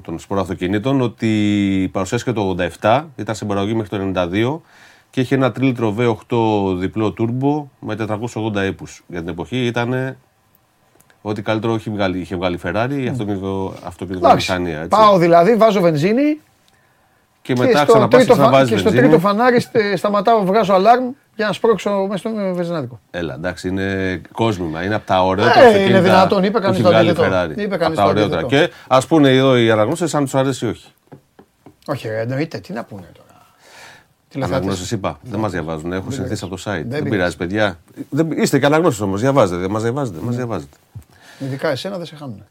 των 0.02 0.20
σπορών 0.20 0.44
αυτοκινήτων 0.44 1.02
ότι 1.02 1.90
παρουσιάστηκε 1.92 2.32
το 2.32 2.56
87, 2.82 3.04
ήταν 3.16 3.36
σε 3.36 3.46
παραγωγή 3.46 3.74
μέχρι 3.74 3.98
το 3.98 4.12
92 4.16 4.60
και 5.10 5.22
είχε 5.22 5.36
ένα 5.36 5.52
τρίλιτρο 5.52 5.96
V8 5.98 6.76
διπλό 6.78 7.14
turbo 7.20 7.64
με 7.80 7.96
480 8.08 8.66
ύπου. 8.68 8.86
Για 9.08 9.20
την 9.20 9.28
εποχή 9.30 9.66
ήταν 9.66 10.18
ό,τι 11.22 11.42
καλύτερο 11.42 11.74
είχε 11.76 11.92
βγάλει, 11.92 12.20
είχε 12.20 12.36
βγάλει 12.36 12.56
η 12.56 12.60
Ferrari, 12.64 12.92
η 13.04 13.08
αυτοκινητο, 13.08 13.64
Εντάξει. 13.68 13.88
αυτοκινητοβιομηχανία. 13.88 14.76
έτσι. 14.78 14.88
Πάω 14.88 15.18
δηλαδή, 15.18 15.56
βάζω 15.56 15.82
βενζίνη 15.82 16.40
Και 17.42 17.54
και 17.54 17.60
μετά 17.60 17.78
στο, 17.78 17.86
ξαναπάς 17.92 18.20
τρίτο, 18.20 18.34
και 18.34 18.40
να 18.40 18.46
φα... 18.46 18.52
βάζεις 18.52 18.70
και 18.72 18.78
στο 18.78 18.90
βενζίνη. 18.90 19.08
τρίτο 19.14 19.28
φανάρι 19.28 19.60
στε- 19.60 19.98
σταματάω, 19.98 20.44
βγάζω 20.46 20.74
αλάρμ 20.74 21.10
για 21.36 21.46
να 21.48 21.54
σπρώξω 21.54 22.06
μέσα 22.10 22.18
στο 22.18 22.30
βενζινάδικο. 22.54 23.00
Έλα, 23.12 23.34
εντάξει, 23.34 23.68
είναι 23.68 24.22
κόσμημα. 24.32 24.84
Είναι 24.84 24.96
από 24.96 25.06
τα 25.08 25.24
ωραιότερα 25.26 25.60
Ε, 25.60 25.68
είναι 25.68 25.68
αυτοκίνητα 25.70 26.02
δυνατόν, 26.02 26.44
είπε 26.44 26.58
που 26.58 26.64
κανείς 26.64 26.76
έχει 26.78 26.84
το 26.86 26.90
βγάλει 26.92 27.08
η 27.08 27.10
αντίθετο. 27.12 27.36
Ferrari. 27.36 27.58
Είπε 27.58 27.76
Από 27.76 27.84
κανείς 27.84 27.98
τα 27.98 28.04
το 28.04 28.10
ωραιότερα. 28.10 28.40
αντίθετο. 28.42 28.66
Και 28.68 28.74
ας 28.88 29.08
πούνε 29.08 29.30
εδώ 29.36 29.58
οι 29.58 29.72
αναγνώστες 29.72 30.16
αν 30.16 30.24
τους 30.24 30.36
αρέσει 30.36 30.66
ή 30.66 30.70
όχι. 30.70 30.88
Όχι, 31.86 32.08
ρε, 32.08 32.20
εννοείται, 32.22 32.58
τι 32.58 32.74
να 32.74 32.84
πούνε 32.84 33.06
τώρα. 33.14 34.46
Αναγνώσει 34.46 34.96
είπα. 34.96 35.20
Δεν 35.22 35.40
μας 35.40 35.52
διαβάζουν. 35.52 35.94
Έχω 35.94 36.12
συνηθίσει 36.12 36.44
από 36.46 36.56
το 36.56 36.62
site. 36.66 36.74
Δεν, 36.74 36.88
πειράζει. 36.88 37.10
πειράζει, 37.10 37.38
παιδιά. 37.38 37.78
Δεν- 38.10 38.32
Είστε 38.32 38.60
και 38.60 38.66
αναγνώσει 38.66 39.04
όμως. 39.04 39.22
Διαβάζετε. 39.22 39.60
Δεν 39.62 39.72
μας 39.72 39.82
διαβάζετε. 39.82 40.18
Μας 40.22 40.36
διαβάζετε. 40.36 40.76
Ειδικά 41.40 41.70
εσένα 41.70 41.98
δεν 41.98 42.06
σε 42.06 42.16
χάνουν. 42.16 42.44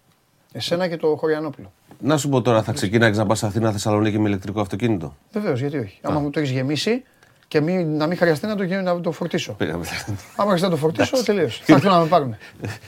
Εσένα 0.53 0.89
και 0.89 0.97
το 0.97 1.17
Χωριανόπουλο. 1.21 1.73
Να 1.99 2.17
σου 2.17 2.29
πω 2.29 2.43
τώρα, 2.43 2.63
θα 2.63 2.73
ξεκίναγε 2.73 3.17
να 3.19 3.27
πας 3.27 3.43
Αθήνα 3.43 3.73
Θεσσαλονίκη 3.73 4.19
με 4.19 4.29
ηλεκτρικό 4.29 4.61
αυτοκίνητο; 4.61 5.15
Βεβαίως, 5.33 5.61
γιατί 5.61 5.79
όχι. 5.79 5.99
Άμα 6.03 6.21
μου 6.21 6.31
το 6.31 6.39
έχεις 6.41 6.51
γεμίσει 6.53 7.03
και 7.49 7.61
μην, 7.61 7.97
να 7.97 8.07
μην 8.07 8.17
χρειαστεί 8.17 8.47
να 8.47 8.57
το, 8.57 8.63
γε- 8.63 8.83
να 8.83 9.01
το 9.01 9.13
φορτίσω. 9.13 9.53
Πήγαμε. 9.53 9.85
Άμα 10.37 10.45
χρειαστεί 10.47 10.63
να 10.65 10.71
το 10.71 10.77
φορτίσω, 10.77 11.25
τελείωσε. 11.25 11.61
Θα 11.65 11.73
έρθουν 11.75 11.91
να 11.91 11.99
με 11.99 12.07
πάρουν. 12.07 12.37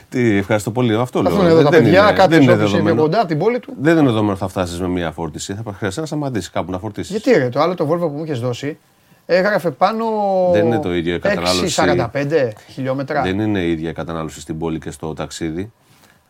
Τι, 0.09 0.35
ευχαριστώ 0.37 0.71
πολύ. 0.71 0.95
Αυτό 0.95 1.23
Θα 1.23 1.29
λέω. 1.29 1.37
έρθουν 1.39 1.51
εδώ 1.51 1.63
τα 1.63 1.69
Δεν 1.69 1.83
παιδιά, 1.83 1.97
είναι- 1.99 2.07
δεν 2.07 2.15
κάποιο 2.17 2.35
είναι 2.37 2.51
όποιο 2.51 2.53
είναι 2.61 2.65
πιο 2.69 2.77
δεδομένο. 2.77 3.01
κοντά 3.01 3.19
από 3.19 3.27
την 3.27 3.37
πόλη 3.37 3.59
του. 3.59 3.73
Δεν 3.81 3.93
είναι 3.97 4.05
δεδομένο 4.05 4.31
ότι 4.31 4.39
θα 4.39 4.47
φτάσεις 4.47 4.79
με 4.79 4.87
μία 4.87 5.11
φόρτιση. 5.11 5.53
Θα 5.65 5.73
χρειαστεί 5.73 5.99
να 5.99 6.05
σταματήσει 6.05 6.51
κάπου 6.51 6.71
να 6.71 6.79
φορτίσεις. 6.79 7.11
Γιατί 7.11 7.31
ρε, 7.39 7.49
το 7.49 7.59
άλλο 7.59 7.75
το 7.75 7.85
Volvo 7.91 7.99
που 7.99 8.07
μου 8.17 8.23
είχες 8.23 8.39
δώσει 8.39 8.77
έγραφε 9.25 9.71
πάνω. 9.71 10.05
Δεν 10.51 10.65
είναι 10.65 10.79
το 10.79 10.93
ίδιο 10.95 11.15
η 11.15 11.19
κατανάλωση. 11.19 11.81
6,45 11.81 12.49
χιλιόμετρα. 12.67 13.21
Δεν 13.21 13.39
είναι 13.39 13.59
η 13.59 13.71
ίδια 13.71 13.89
η 13.89 13.93
κατανάλωση 13.93 14.39
στην 14.41 14.57
πόλη 14.57 14.79
και 14.79 14.91
στο 14.91 15.13
ταξίδι. 15.13 15.71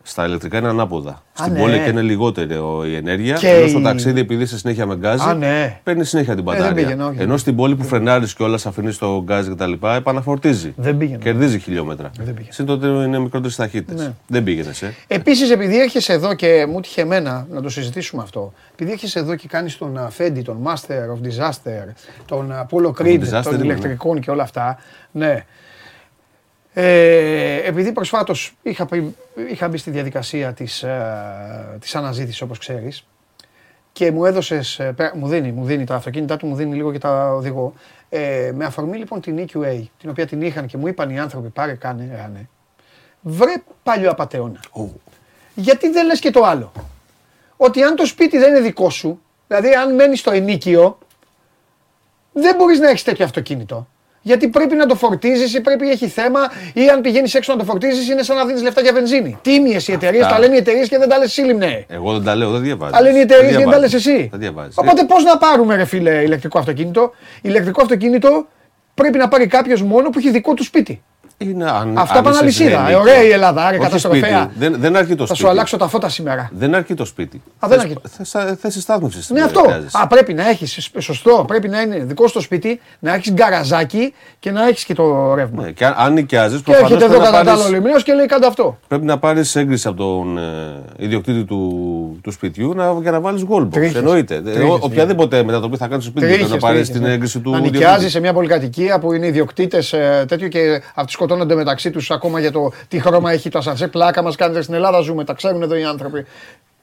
Στα 0.06 0.26
ηλεκτρικά 0.26 0.58
είναι 0.58 0.68
ανάποδα. 0.68 1.22
Στην 1.32 1.52
ναι. 1.52 1.58
πόλη 1.58 1.78
και 1.78 1.90
είναι 1.90 2.00
λιγότερη 2.02 2.54
ο- 2.54 2.84
η 2.86 2.94
ενέργεια. 2.96 3.34
Και 3.36 3.48
ενώ 3.48 3.66
στο 3.68 3.78
η- 3.78 3.82
ταξίδι, 3.82 4.20
επειδή 4.20 4.42
είσαι 4.42 4.58
συνέχεια 4.58 4.86
με 4.86 4.96
γκάζι, 4.96 5.28
Α, 5.28 5.34
ναι. 5.34 5.80
παίρνει 5.82 6.04
συνέχεια 6.04 6.34
την 6.34 6.44
δεν 6.44 6.54
μπαταρία. 6.54 6.74
πήγαινε, 6.82 7.04
όχι. 7.04 7.20
ενώ 7.20 7.36
στην 7.36 7.56
πόλη 7.56 7.76
που 7.76 7.84
φρενάρεις 7.84 8.34
και 8.34 8.42
όλα, 8.42 8.58
αφήνεις 8.64 8.98
το 8.98 9.22
γκάζι 9.22 9.50
κτλ., 9.54 9.72
επαναφορτίζει. 9.96 10.72
Δεν 10.76 10.96
πήγαινε. 10.96 11.18
Κερδίζει 11.22 11.58
χιλιόμετρα. 11.58 12.10
Δεν 12.16 12.34
πήγαινε. 12.34 12.52
Συν 12.52 12.66
τότε 12.66 12.86
είναι 12.86 13.18
μικρότερες 13.18 13.56
ταχύτητες. 13.56 14.00
Ναι. 14.06 14.12
Δεν 14.26 14.44
πήγαινε. 14.44 14.70
Ε. 14.80 15.14
Επίσης, 15.14 15.50
επειδή 15.50 15.80
έρχεσαι 15.80 16.12
εδώ 16.12 16.34
και 16.34 16.66
μου 16.68 16.80
τύχε 16.80 17.00
εμένα 17.00 17.46
να 17.50 17.62
το 17.62 17.68
συζητήσουμε 17.68 18.22
αυτό, 18.22 18.52
επειδή 18.72 18.90
έρχεσαι 18.92 19.18
εδώ 19.18 19.34
και 19.34 19.48
κάνεις 19.48 19.78
τον 19.78 19.98
α, 19.98 20.10
Φέντι, 20.10 20.42
τον 20.42 20.56
Master 20.64 21.14
of 21.14 21.26
Disaster, 21.26 21.92
τον 22.26 22.52
Apollo 22.52 23.02
Creed, 23.02 23.20
Disaster 23.20 23.40
των 23.42 23.54
είναι, 23.54 23.64
ηλεκτρικών 23.64 24.20
και 24.20 24.30
όλα 24.30 24.42
αυτά, 24.42 24.78
ναι. 25.10 25.44
Ε, 26.76 27.60
επειδή 27.64 27.92
προσφάτως 27.92 28.54
είχα, 28.62 28.86
πει- 28.86 29.14
είχα 29.50 29.68
μπει 29.68 29.76
στη 29.76 29.90
διαδικασία 29.90 30.52
της, 30.52 30.82
ε, 30.82 31.76
της 31.80 31.94
αναζήτησης 31.94 32.40
όπως 32.40 32.58
ξέρεις 32.58 33.06
και 33.92 34.10
μου 34.10 34.24
έδωσες. 34.24 34.80
Μου 35.14 35.28
δίνει, 35.28 35.52
μου 35.52 35.64
δίνει 35.64 35.84
τα 35.84 35.94
αυτοκίνητά 35.94 36.36
του, 36.36 36.46
μου 36.46 36.54
δίνει 36.54 36.74
λίγο 36.74 36.92
και 36.92 36.98
τα 36.98 37.32
οδηγώ. 37.32 37.72
Ε, 38.08 38.52
με 38.54 38.64
αφορμή 38.64 38.96
λοιπόν 38.98 39.20
την 39.20 39.38
EQA, 39.38 39.82
την 39.98 40.10
οποία 40.10 40.26
την 40.26 40.42
είχαν 40.42 40.66
και 40.66 40.76
μου 40.76 40.86
είπαν 40.86 41.10
οι 41.10 41.18
άνθρωποι 41.18 41.48
πάρε, 41.48 41.74
κάνε, 41.74 42.14
ράνε. 42.16 42.48
Βρε 43.20 43.52
παλιό 43.82 44.10
απαταιώνα. 44.10 44.60
Γιατί 45.54 45.90
δεν 45.90 46.06
λες 46.06 46.20
και 46.20 46.30
το 46.30 46.42
άλλο; 46.44 46.72
Ότι 47.56 47.82
αν 47.82 47.96
το 47.96 48.06
σπίτι 48.06 48.38
δεν 48.38 48.48
είναι 48.50 48.60
δικό 48.60 48.90
σου, 48.90 49.20
δηλαδή 49.46 49.74
αν 49.74 49.94
μένεις 49.94 50.20
στο 50.20 50.30
ενίκιο, 50.30 50.98
δεν 52.32 52.56
μπορείς 52.56 52.78
να 52.78 52.88
έχεις 52.88 53.02
τέτοιο 53.02 53.24
αυτοκίνητο. 53.24 53.88
Γιατί 54.26 54.48
πρέπει 54.48 54.74
να 54.74 54.86
το 54.86 54.94
φορτίζεις 54.94 55.54
ή 55.54 55.60
πρέπει 55.60 55.90
έχει 55.90 56.08
θέμα, 56.08 56.40
ή 56.74 56.88
αν 56.88 57.00
πηγαίνεις 57.00 57.34
έξω 57.34 57.52
να 57.52 57.58
το 57.58 57.64
φορτίζεις, 57.64 58.08
είναι 58.08 58.22
σαν 58.22 58.36
να 58.36 58.44
δίνεις 58.44 58.62
λεφτά 58.62 58.80
για 58.80 58.92
βενζίνη. 58.92 59.38
Τίμιε 59.42 59.80
οι 59.86 59.92
εταιρείες, 59.92 60.26
τα 60.26 60.38
λένε 60.38 60.54
οι 60.54 60.58
εταιρείες 60.58 60.88
και 60.88 60.98
δεν 60.98 61.08
τα 61.08 61.18
λες 61.18 61.26
εσύ, 61.26 61.40
λιμνέ. 61.40 61.84
Εγώ 61.88 62.12
δεν 62.12 62.22
τα 62.24 62.34
λέω, 62.34 62.50
δεν 62.50 62.62
διαβάζω. 62.62 62.92
Τα 62.92 63.02
λένε 63.02 63.18
οι 63.18 63.20
εταιρείες 63.20 63.50
και 63.50 63.58
δεν 63.58 63.70
τα 63.70 63.78
λες 63.78 63.94
εσύ. 63.94 64.28
Δεν 64.30 64.40
διαβάζεις. 64.40 64.78
Οπότε 64.78 65.04
πώς 65.04 65.24
να 65.24 65.38
πάρουμε, 65.38 65.76
ρε 65.76 65.84
φίλε, 65.84 66.22
ηλεκτρικό 66.22 66.58
αυτοκίνητο; 66.58 67.12
Ηλεκτρικό 67.42 67.82
αυτοκίνητο 67.82 68.46
πρέπει 68.94 69.18
να 69.18 69.28
πάρει 69.28 69.46
κάποιος 69.46 69.82
μόνο 69.82 70.10
που 70.10 70.18
έχει 70.18 70.30
δικό 70.30 70.54
του 70.54 70.64
σπίτι. 70.64 71.02
Είναι, 71.38 71.70
αν, 71.70 71.98
Αυτά 71.98 72.14
αν 72.16 72.22
πάνε 72.22 72.34
είσαι 72.36 72.44
αλυσίδα. 72.44 72.84
σε 72.86 72.92
Ε, 72.92 72.94
ωραία 72.96 73.14
η 73.14 73.16
ενίκιο. 73.16 73.34
Ελλάδα, 73.34 73.64
άρε 73.64 73.76
Όχι 73.76 73.84
καταστροφέα. 73.84 74.42
σπίτι. 74.42 74.58
Δεν, 74.58 74.74
δεν 74.78 74.96
αρκεί 74.96 75.14
το 75.14 75.18
Θα 75.18 75.24
σπίτι. 75.26 75.38
σου 75.40 75.48
αλλάξω 75.48 75.76
τα 75.76 75.88
φώτα 75.88 76.08
σήμερα. 76.08 76.50
Δεν 76.52 76.74
αρκεί 76.74 76.94
το 76.94 77.04
σπίτι. 77.04 77.42
Α, 77.58 77.68
δεν 77.68 77.80
Θες- 77.80 77.90
αρκεί. 77.90 78.08
θες- 78.08 78.58
Θέση 78.60 78.80
στάθμευση. 78.80 79.32
Ναι, 79.32 79.42
αυτό. 79.42 79.60
Α, 79.92 80.06
πρέπει 80.06 80.34
να 80.34 80.48
έχεις. 80.48 80.90
Σωστό. 80.98 81.44
Πρέπει 81.46 81.68
να 81.68 81.80
είναι 81.80 81.96
δικό 81.98 82.26
σου 82.26 82.32
το 82.34 82.40
σπίτι, 82.40 82.80
να 82.98 83.14
έχεις 83.14 83.32
γκαραζάκι 83.32 84.14
και 84.38 84.50
να 84.50 84.68
έχεις 84.68 84.84
και 84.84 84.94
το 84.94 85.34
ρεύμα. 85.34 85.62
Ναι, 85.62 85.70
και 85.70 85.86
αν, 85.86 85.94
αν 85.96 86.12
νοικιάζεις, 86.12 86.56
Και 86.58 86.62
προφανώς 86.64 86.90
έρχεται 86.90 87.04
εδώ 87.04 87.14
πρέπει, 87.20 87.32
να 87.32 87.38
κατά 87.38 87.44
τα 87.44 87.52
άλλο 87.52 87.60
πάρεις- 87.62 87.76
λιμνέο 87.82 88.00
και 88.00 88.12
λέει 88.12 88.26
κάντε 88.26 88.46
αυτό. 88.46 88.78
πρέπει 88.88 89.04
να 89.04 89.18
πάρεις 89.18 89.56
έγκριση 89.56 89.88
από 89.88 89.96
τον 89.96 90.38
ε, 90.38 90.42
ιδιοκτήτη 90.96 91.44
του, 91.44 91.58
του 92.22 92.30
σπιτιού 92.30 92.74
να, 92.74 92.92
για 93.02 93.10
να 93.10 93.20
βάλεις 93.20 93.44
goal 93.48 93.62
box. 93.62 93.70
Τρίχες. 93.70 93.94
Εννοείται. 93.94 94.34
Ε, 94.34 94.40
Τρίχες, 94.40 94.62
ο- 94.62 94.78
οποιαδήποτε 94.80 95.42
μετατροπή 95.42 95.76
θα 95.76 95.88
κάνει 95.88 96.02
στο 96.02 96.10
σπίτι 96.10 96.26
πρέπει 96.34 96.50
να 96.50 96.56
πάρει 96.56 96.74
τρίχες, 96.76 96.90
την 96.94 97.02
ναι. 97.02 97.12
έγκριση 97.12 97.40
του 97.40 97.50
Να 97.50 97.56
ιδιοκτήτη. 97.56 97.84
νοικιάζει 97.84 98.10
σε 98.10 98.20
μια 98.20 98.32
πολυκατοικία 98.32 98.98
που 98.98 99.12
είναι 99.12 99.26
ιδιοκτήτες 99.26 99.94
τέτοιο 100.26 100.48
και 100.48 100.82
αυτοί 100.94 101.12
σκοτώνονται 101.12 101.54
μεταξύ 101.54 101.90
τους 101.90 102.10
ακόμα 102.10 102.40
για 102.40 102.52
το 102.52 102.72
τι 102.88 103.00
χρώμα 103.00 103.32
έχει 103.32 103.48
το 103.48 103.58
ασανσέ. 103.58 103.88
Πλάκα 103.88 104.22
μας 104.22 104.36
κάνετε 104.36 104.62
στην 104.62 104.74
Ελλάδα, 104.74 105.00
ζούμε. 105.00 105.24
Τα 105.24 105.32
ξέρουν 105.34 105.62
εδώ 105.62 105.76
οι 105.76 105.84
άνθρωποι. 105.84 106.24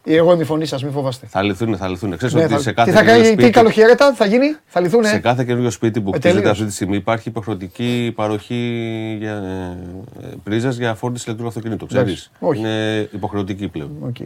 Εγώ 0.04 0.34
είμαι 0.34 0.42
η 0.42 0.46
φωνή 0.46 0.66
σας, 0.66 0.84
μην 0.84 0.92
φοβάστε. 0.92 1.28
Θα 1.30 1.42
λυθούν, 1.44 1.78
θα 1.78 1.88
λυθούν. 1.88 2.18
Ξέρεις 2.18 2.36
Ναι, 2.36 2.44
ότι 2.44 2.54
θα- 2.54 2.60
σε 2.60 2.72
κάθε 2.72 2.92
τι 2.92 2.96
θα 2.98 3.04
καινούριο 3.04 3.24
κάνει, 3.24 3.36
τι 3.36 3.42
σπίτι- 3.42 3.58
καλοχαιρέτα 3.58 4.14
θα 4.14 4.26
γίνει, 4.26 4.56
θα 4.66 4.80
λυθούν. 4.80 5.04
Σε 5.06 5.18
κάθε 5.20 5.44
καινούριο 5.44 5.70
σπίτι 5.70 6.02
που 6.02 6.10
Ε, 6.14 6.18
χτίζεται 6.18 6.38
τελείως. 6.40 6.52
αυτή 6.58 6.66
τη 6.70 6.74
στιγμή 6.74 6.96
υπάρχει 6.96 7.30
υποχρεωτική 7.30 8.12
παροχή 8.16 9.16
για, 9.20 9.34
ε, 10.22 10.26
πρίζας 10.44 10.78
για 10.78 10.94
φόρτιση 10.96 11.24
ηλεκτρικού 11.26 11.50
αυτοκίνητου. 11.50 11.88
Εντάξει, 11.92 12.14
Ξέρεις. 12.14 12.32
όχι. 12.40 12.60
Είναι 12.60 13.08
υποχρεωτική 13.12 13.68
πλέον. 13.68 13.92
Okay. 14.14 14.26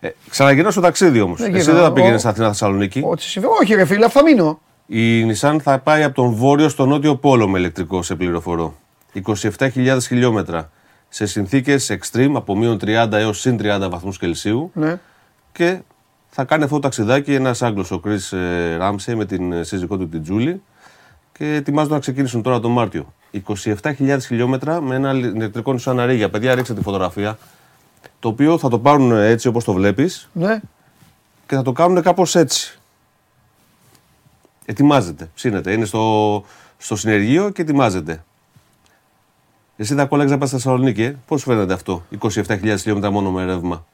Ε, 0.00 0.08
ξαναγυρνάω 0.30 0.70
στο 0.70 0.80
ταξίδι 0.80 1.20
όμως. 1.20 1.40
Δεν 1.40 1.54
Εσύ 1.54 1.58
γυρνάω. 1.64 1.76
δεν 1.80 1.84
θα 1.88 1.92
πήγαινες 1.94 2.14
Ο- 2.16 2.18
στην 2.18 2.30
Αθήνα 2.30 2.46
Θεσσαλονίκη. 2.48 3.02
Ό,τι 3.04 3.22
συμβαίνει. 3.22 3.52
Όχι, 3.62 3.74
ρε 3.74 3.84
φίλε, 3.84 4.08
θα 4.08 4.22
μείνω. 4.22 4.60
Η 4.86 5.30
Nissan 5.32 5.56
θα 5.62 5.78
πάει 5.78 6.02
από 6.02 6.14
τον 6.14 6.32
βόρειο 6.34 6.68
στο 6.68 6.86
νότιο 6.86 7.16
πόλο 7.16 7.48
με 7.48 7.58
ηλεκτρικό, 7.58 8.02
σε 8.02 8.14
πληροφορώ. 8.14 8.74
27.000 9.12 9.98
χιλιόμετρα 10.06 10.70
σε 11.08 11.26
συνθήκες 11.26 11.98
extreme 12.00 12.32
από 12.34 12.56
μείον 12.56 12.78
30 12.84 13.08
έως 13.12 13.40
συν 13.40 13.56
30 13.62 13.88
βαθμούς 13.90 14.18
Κελσίου 14.18 14.70
Ναι. 14.74 14.98
και 15.52 15.78
θα 16.30 16.44
κάνει 16.44 16.62
αυτό 16.62 16.74
το 16.74 16.80
ταξιδάκι 16.82 17.34
ένας 17.34 17.62
Άγγλος, 17.62 17.90
ο 17.90 18.00
Chris 18.04 18.36
ε, 18.36 18.78
Ramsey 18.80 19.14
με 19.14 19.24
την 19.24 19.52
ε, 19.52 19.62
σύζυγό 19.62 19.96
του 19.96 20.08
την 20.08 20.22
Τζούλη 20.22 20.62
και 21.38 21.54
ετοιμάζονται 21.54 21.94
να 21.94 22.00
ξεκινήσουν 22.00 22.42
τώρα 22.42 22.60
τον 22.60 22.70
Μάρτιο. 22.72 23.12
27.000 23.54 24.18
χιλιόμετρα 24.20 24.80
με 24.80 24.94
ένα 24.94 25.10
ηλεκτρικό 25.12 25.74
Nissan 25.78 25.96
Ariya. 25.96 26.28
Παιδιά, 26.30 26.54
ρίξτε 26.54 26.74
τη 26.74 26.82
φωτογραφία. 26.82 27.38
Το 28.20 28.28
οποίο 28.28 28.58
θα 28.58 28.68
το 28.68 28.78
πάρουν 28.78 29.12
έτσι 29.12 29.48
όπως 29.48 29.64
το 29.64 29.72
βλέπεις 29.72 30.28
ναι. 30.32 30.60
και 31.46 31.54
θα 31.54 31.62
το 31.62 31.72
κάνουν 31.72 32.02
κάπως 32.02 32.34
έτσι. 32.34 32.78
Ετοιμάζεται, 34.64 35.30
ψήνεται. 35.34 35.72
Είναι 35.72 35.84
στο, 35.84 36.44
στο 36.78 36.96
συνεργείο 36.96 37.50
και 37.50 37.62
ετοιμάζεται. 37.62 38.24
Εσύ 39.76 39.94
θα 39.94 40.04
κόλλαγες 40.06 40.32
να 40.32 40.38
πας 40.38 40.48
στη 40.48 40.56
Θεσσαλονίκη, 40.56 41.02
ε; 41.02 41.16
πώς 41.26 41.40
σου 41.40 41.46
φαίνεται 41.50 41.72
αυτό, 41.72 42.04
27.000 42.20 42.74
χιλιόμετρα 42.78 43.10
μόνο 43.10 43.30
με 43.30 43.44
ρεύμα; 43.44 43.84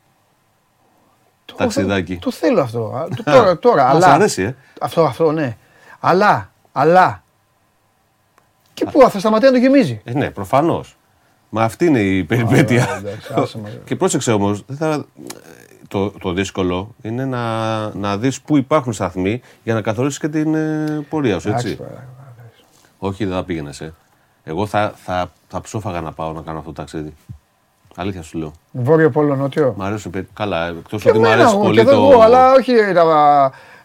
Το- 1.45 1.55
Ταξιδάκι. 1.55 2.16
Το 2.16 2.31
θέλω 2.31 2.61
αυτό. 2.61 2.85
Α, 2.97 3.09
το- 3.16 3.23
Τώρα, 3.23 3.59
τώρα. 3.59 3.85
Μας 3.95 4.05
αλλά... 4.05 4.15
αρέσει, 4.15 4.43
ε. 4.43 4.57
Αυτό, 4.81 5.05
αυτό, 5.05 5.33
ναι. 5.33 5.57
Αλλά, 6.01 6.51
αλλά. 6.73 7.23
Και 8.74 8.85
πού 8.85 9.11
θα 9.11 9.19
σταματήσει 9.19 9.53
να 9.53 9.59
το 9.59 9.65
γεμίζει; 9.65 10.01
Ε, 10.05 10.12
ναι, 10.12 10.31
προφανώς. 10.31 10.95
Μα 11.57 11.62
αυτή 11.65 11.85
είναι 11.87 12.01
η 12.01 12.24
περιπέτεια. 12.24 12.89
εντάξει, 12.99 13.33
άσε 13.37 13.59
μας. 13.59 13.70
και 13.85 13.97
πρόσεξε 13.97 14.33
όμως, 14.33 14.65
δεν 14.66 14.77
θα... 14.77 15.05
το, 15.89 16.11
το 16.11 16.33
δύσκολο 16.33 16.95
είναι 17.03 17.24
να, 17.24 17.95
να 17.95 18.16
δεις 18.19 18.41
πού 18.41 18.57
υπάρχουν 18.57 18.93
σταθμοί 18.93 19.41
για 19.62 19.74
να 19.74 19.81
καθορίσεις 19.83 20.19
και 20.19 20.28
την 20.28 20.55
ε, 20.55 21.05
πορεία 21.09 21.39
σου, 21.39 21.49
έτσι. 21.49 21.66
Εντάξει, 21.66 21.77
τώρα. 21.77 22.09
Όχι, 22.99 23.24
δεν 23.24 23.35
θα 23.35 23.45
πήγαινες. 23.45 23.81
Ε. 23.81 23.95
Εγώ 24.45 24.66
θα, 24.66 24.93
θα, 25.05 25.31
θα 25.49 25.61
ψόφαγα 25.61 26.01
να 26.01 26.12
πάω 26.12 26.33
να 26.33 26.41
κάνω 26.41 26.59
αυτό 26.59 26.70
το 26.70 26.77
ταξίδι. 26.81 27.15
Αλήθεια 27.97 28.23
σου 28.23 28.39
λέω. 28.39 28.53
Βόρειο 28.70 29.11
Πόλο 29.11 29.37
Νότιο. 29.37 29.74
Μ' 29.77 29.83
αρέσει. 29.83 30.09
παι- 30.09 30.27
Καλά, 30.35 30.66
εκτός 30.66 31.03
Και 31.03 31.09
ότι 31.09 31.19
μ' 31.19 31.24
εμένα, 31.24 31.41
αρέσει 31.41 31.55
εγώ, 31.55 31.65
πολύ 31.65 31.78
και 31.78 31.85
το. 31.85 31.91
εδώ 31.91 32.11
εγώ, 32.11 32.20
αλλά 32.20 32.53
όχι 32.53 32.73
να, 32.95 33.05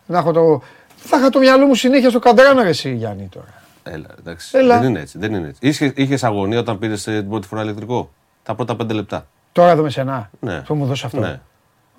να 0.05 0.17
έχω 0.17 0.31
το... 0.31 0.61
Θα 0.95 1.17
είχα 1.17 1.29
το 1.29 1.39
μυαλό 1.39 1.65
μου 1.65 1.75
συνέχεια 1.75 2.09
στο 2.09 2.19
καντράνο 2.19 2.61
ρε 2.61 2.69
εσύ 2.69 2.93
Γιάννη 2.93 3.27
τώρα. 3.31 3.60
Έλα, 3.83 4.07
εντάξει. 4.19 4.57
Έλα. 4.57 4.79
Δεν 4.79 4.89
είναι 4.89 4.99
έτσι. 4.99 5.17
Δεν 5.17 5.33
είναι 5.33 5.47
έτσι. 5.47 5.59
Είχες 5.67 5.91
είχες 5.95 6.23
αγωνία 6.23 6.59
όταν 6.59 6.79
πήρες 6.79 7.03
την 7.03 7.29
πρώτη 7.29 7.47
φορά 7.47 7.61
ηλεκτρικό; 7.61 8.09
Τα 8.43 8.55
πρώτα 8.55 8.75
πέντε 8.75 8.93
λεπτά. 8.93 9.27
Τώρα 9.51 9.71
εδώ 9.71 9.81
με 9.83 9.89
σένα. 9.89 10.29
Ναι. 10.39 10.61
Θα 10.65 10.73
μου 10.73 10.85
δώσεις 10.85 11.03
αυτό. 11.05 11.19
Ναι. 11.19 11.39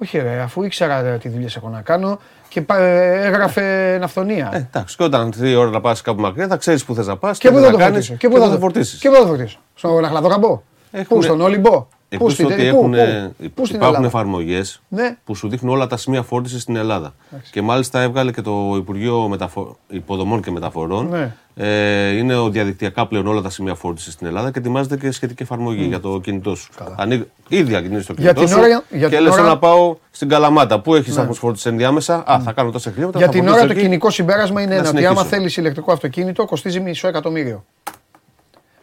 Όχι 0.03 0.19
ρε, 0.19 0.41
αφού 0.41 0.63
ήξερα 0.63 1.03
ρε, 1.03 1.17
τι 1.19 1.29
δουλειές 1.29 1.57
έχω 1.57 1.69
να 1.69 1.81
κάνω 1.81 2.19
και 2.49 2.63
πα- 2.63 2.79
ε, 2.79 3.27
έγραφε 3.27 3.97
ναυτονία. 4.01 4.51
Ε, 4.53 4.57
εντάξει. 4.57 4.97
Και 4.97 5.03
όταν 5.03 5.27
έρθει 5.27 5.51
η 5.51 5.55
ώρα 5.55 5.71
να 5.71 5.81
πας 5.81 6.01
κάπου 6.03 6.21
μακριά, 6.21 6.47
θα 6.49 6.57
ξέρεις 6.57 6.85
που 6.85 6.95
θες 6.95 7.07
να 7.07 7.17
πας 7.17 7.39
και 7.39 7.51
πού 7.51 7.59
θα 7.59 7.71
το 7.71 7.77
κάνεις 7.77 7.93
φορτίσω. 8.07 8.15
Και 8.15 8.29
πού 8.29 8.39
θα 8.39 8.51
το 8.51 8.59
φορτίσεις. 8.59 9.01
Και 9.01 9.09
πού 9.09 9.15
θα 9.15 9.21
το 9.21 9.27
φορτίσω. 9.27 9.59
Στον 9.75 10.05
Αχλαδόκαμπο. 10.05 10.63
Έχουνε- 10.91 11.07
Πού, 11.09 11.23
στον 11.23 11.41
Όλυμπο. 11.41 11.87
Πού, 12.13 12.19
Εκτός 12.19 12.33
στην 12.33 12.47
ότι 12.47 12.55
πού, 12.55 12.61
έχουν, 12.63 12.91
πού, 12.91 13.51
πού 13.55 13.65
στην 13.65 13.77
υπάρχουν 13.77 13.81
Ελλάδα; 13.81 14.07
εφαρμογές 14.07 14.83
Ναι. 14.89 15.17
που 15.25 15.35
σου 15.35 15.49
δείχνουν 15.49 15.73
όλα 15.75 15.87
τα 15.87 15.97
σημεία 15.97 16.23
φόρτισης 16.23 16.63
στην 16.63 16.77
Ελλάδα. 16.77 17.15
Και 17.51 17.63
μάλιστα 17.63 18.01
έβγαλε 18.01 18.33
και 18.33 18.41
το 18.41 18.75
Υπουργείο 18.79 19.29
Μεταφο... 19.29 19.77
Υποδομών 19.89 20.43
και 20.43 20.51
Μεταφορών. 20.51 21.09
Ναι. 21.09 21.35
Ε, 21.55 22.09
είναι 22.17 22.37
ο 22.37 22.49
διαδικτυακά 22.51 23.07
πλέον 23.07 23.27
όλα 23.27 23.41
τα 23.41 23.51
σημεία 23.51 23.75
φόρτισης 23.75 24.13
στην 24.13 24.27
Ελλάδα 24.27 24.51
και 24.51 24.59
ετοιμάζεται 24.59 24.97
και 24.97 25.11
σχετική 25.11 25.43
εφαρμογή 25.43 25.85
για 25.85 26.01
το 26.01 26.21
κινητό 26.21 26.55
σου. 26.55 26.69
Ανοίγει, 26.97 27.27
ήδη 27.49 27.75
ακινήσει 27.75 28.07
το 28.07 28.15
Για 28.19 28.33
κινητό 28.33 28.41
την 28.41 28.49
σου 28.49 28.59
ώρα- 28.59 28.85
για 28.91 29.09
και 29.09 29.15
την 29.17 29.25
λες 29.25 29.33
ώρα- 29.33 29.43
Ναι. 29.43 29.49
να 29.49 29.59
πάω 29.59 29.97
στην 30.11 30.29
Καλαμάτα. 30.29 30.81
Πού 30.81 30.95
έχεις 30.95 31.13
σταθμού 31.13 31.35
φόρτιση 31.35 31.69
ενδιάμεσα; 31.69 32.23
Α, 32.27 32.41
θα 32.41 32.53
κάνω 32.53 32.71
τόσα 32.71 32.91
χιλιόμετρα. 32.91 33.19
Για 33.21 33.29
θα 33.29 33.33
την 33.33 33.43
φορτίσω 33.43 33.65
ώρα 33.65 33.73
το 33.73 33.79
εκεί. 33.79 33.83
κοινικό 33.89 34.11
συμπέρασμα 34.11 34.61
είναι 34.63 34.71
Να 34.75 34.81
ένα 34.81 34.89
ότι 34.89 34.99
άμα 34.99 35.07
συνεχίσω. 35.09 35.37
θέλεις 35.37 35.57
ηλεκτρικό 35.57 35.93
αυτοκίνητο 35.93 36.45
κοστίζει 36.45 36.81
μισό 36.81 37.09
εκατομμύριο. 37.09 37.65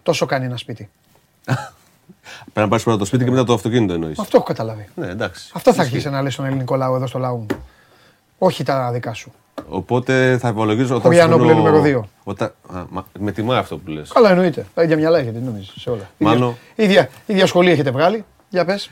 Τόσο 0.03 0.25
κάνει 0.25 0.45
ένα 0.45 0.57
σπίτι. 0.57 0.89
Πρέπει 2.43 2.59
να 2.59 2.67
πάρει 2.67 2.83
πρώτα 2.83 2.97
το 2.97 3.05
σπίτι 3.05 3.23
και 3.23 3.31
μετά 3.31 3.43
το 3.43 3.53
αυτοκίνητο 3.53 3.93
εννοείς. 3.93 4.19
Αυτό 4.19 4.37
έχω 4.37 4.45
καταλάβει. 4.45 4.87
Ναι, 4.95 5.07
εντάξει. 5.07 5.51
Αυτό 5.53 5.73
θα 5.73 5.81
αρχίσει 5.81 6.09
να 6.09 6.21
λες 6.21 6.33
στον 6.33 6.45
ελληνικό 6.45 6.75
λαό 6.75 6.95
εδώ 6.95 7.07
στο 7.07 7.19
λαό 7.19 7.35
μου. 7.35 7.45
Όχι 8.37 8.63
τα 8.63 8.91
δικά 8.91 9.13
σου. 9.13 9.31
Οπότε 9.69 10.37
θα 10.41 10.47
υπολογίζω 10.49 10.89
όταν. 10.95 11.01
Χωριανόπουλε 11.01 11.47
σου 11.47 11.53
δίνω- 11.55 11.67
νούμερο 11.67 11.83
δύο. 11.83 12.09
Όταν... 12.23 12.53
Α, 12.73 12.83
μα... 12.89 13.05
Με 13.19 13.31
τιμά 13.31 13.57
αυτό 13.57 13.77
που 13.77 13.89
λες. 13.89 14.11
Καλά 14.13 14.29
εννοείται. 14.29 14.65
Τα 14.73 14.83
ίδια 14.83 14.95
μυαλά 14.95 15.19
έχετε, 15.19 15.39
νομίζεις, 15.45 15.73
σε 15.77 15.89
όλα. 15.89 16.09
Μάνο. 16.17 16.57
Ίδια, 16.75 16.85
ίδια, 16.85 17.09
ίδια 17.25 17.45
σχολή 17.45 17.71
έχετε 17.71 17.91
βγάλει. 17.91 18.25
Για 18.49 18.65
πες. 18.65 18.89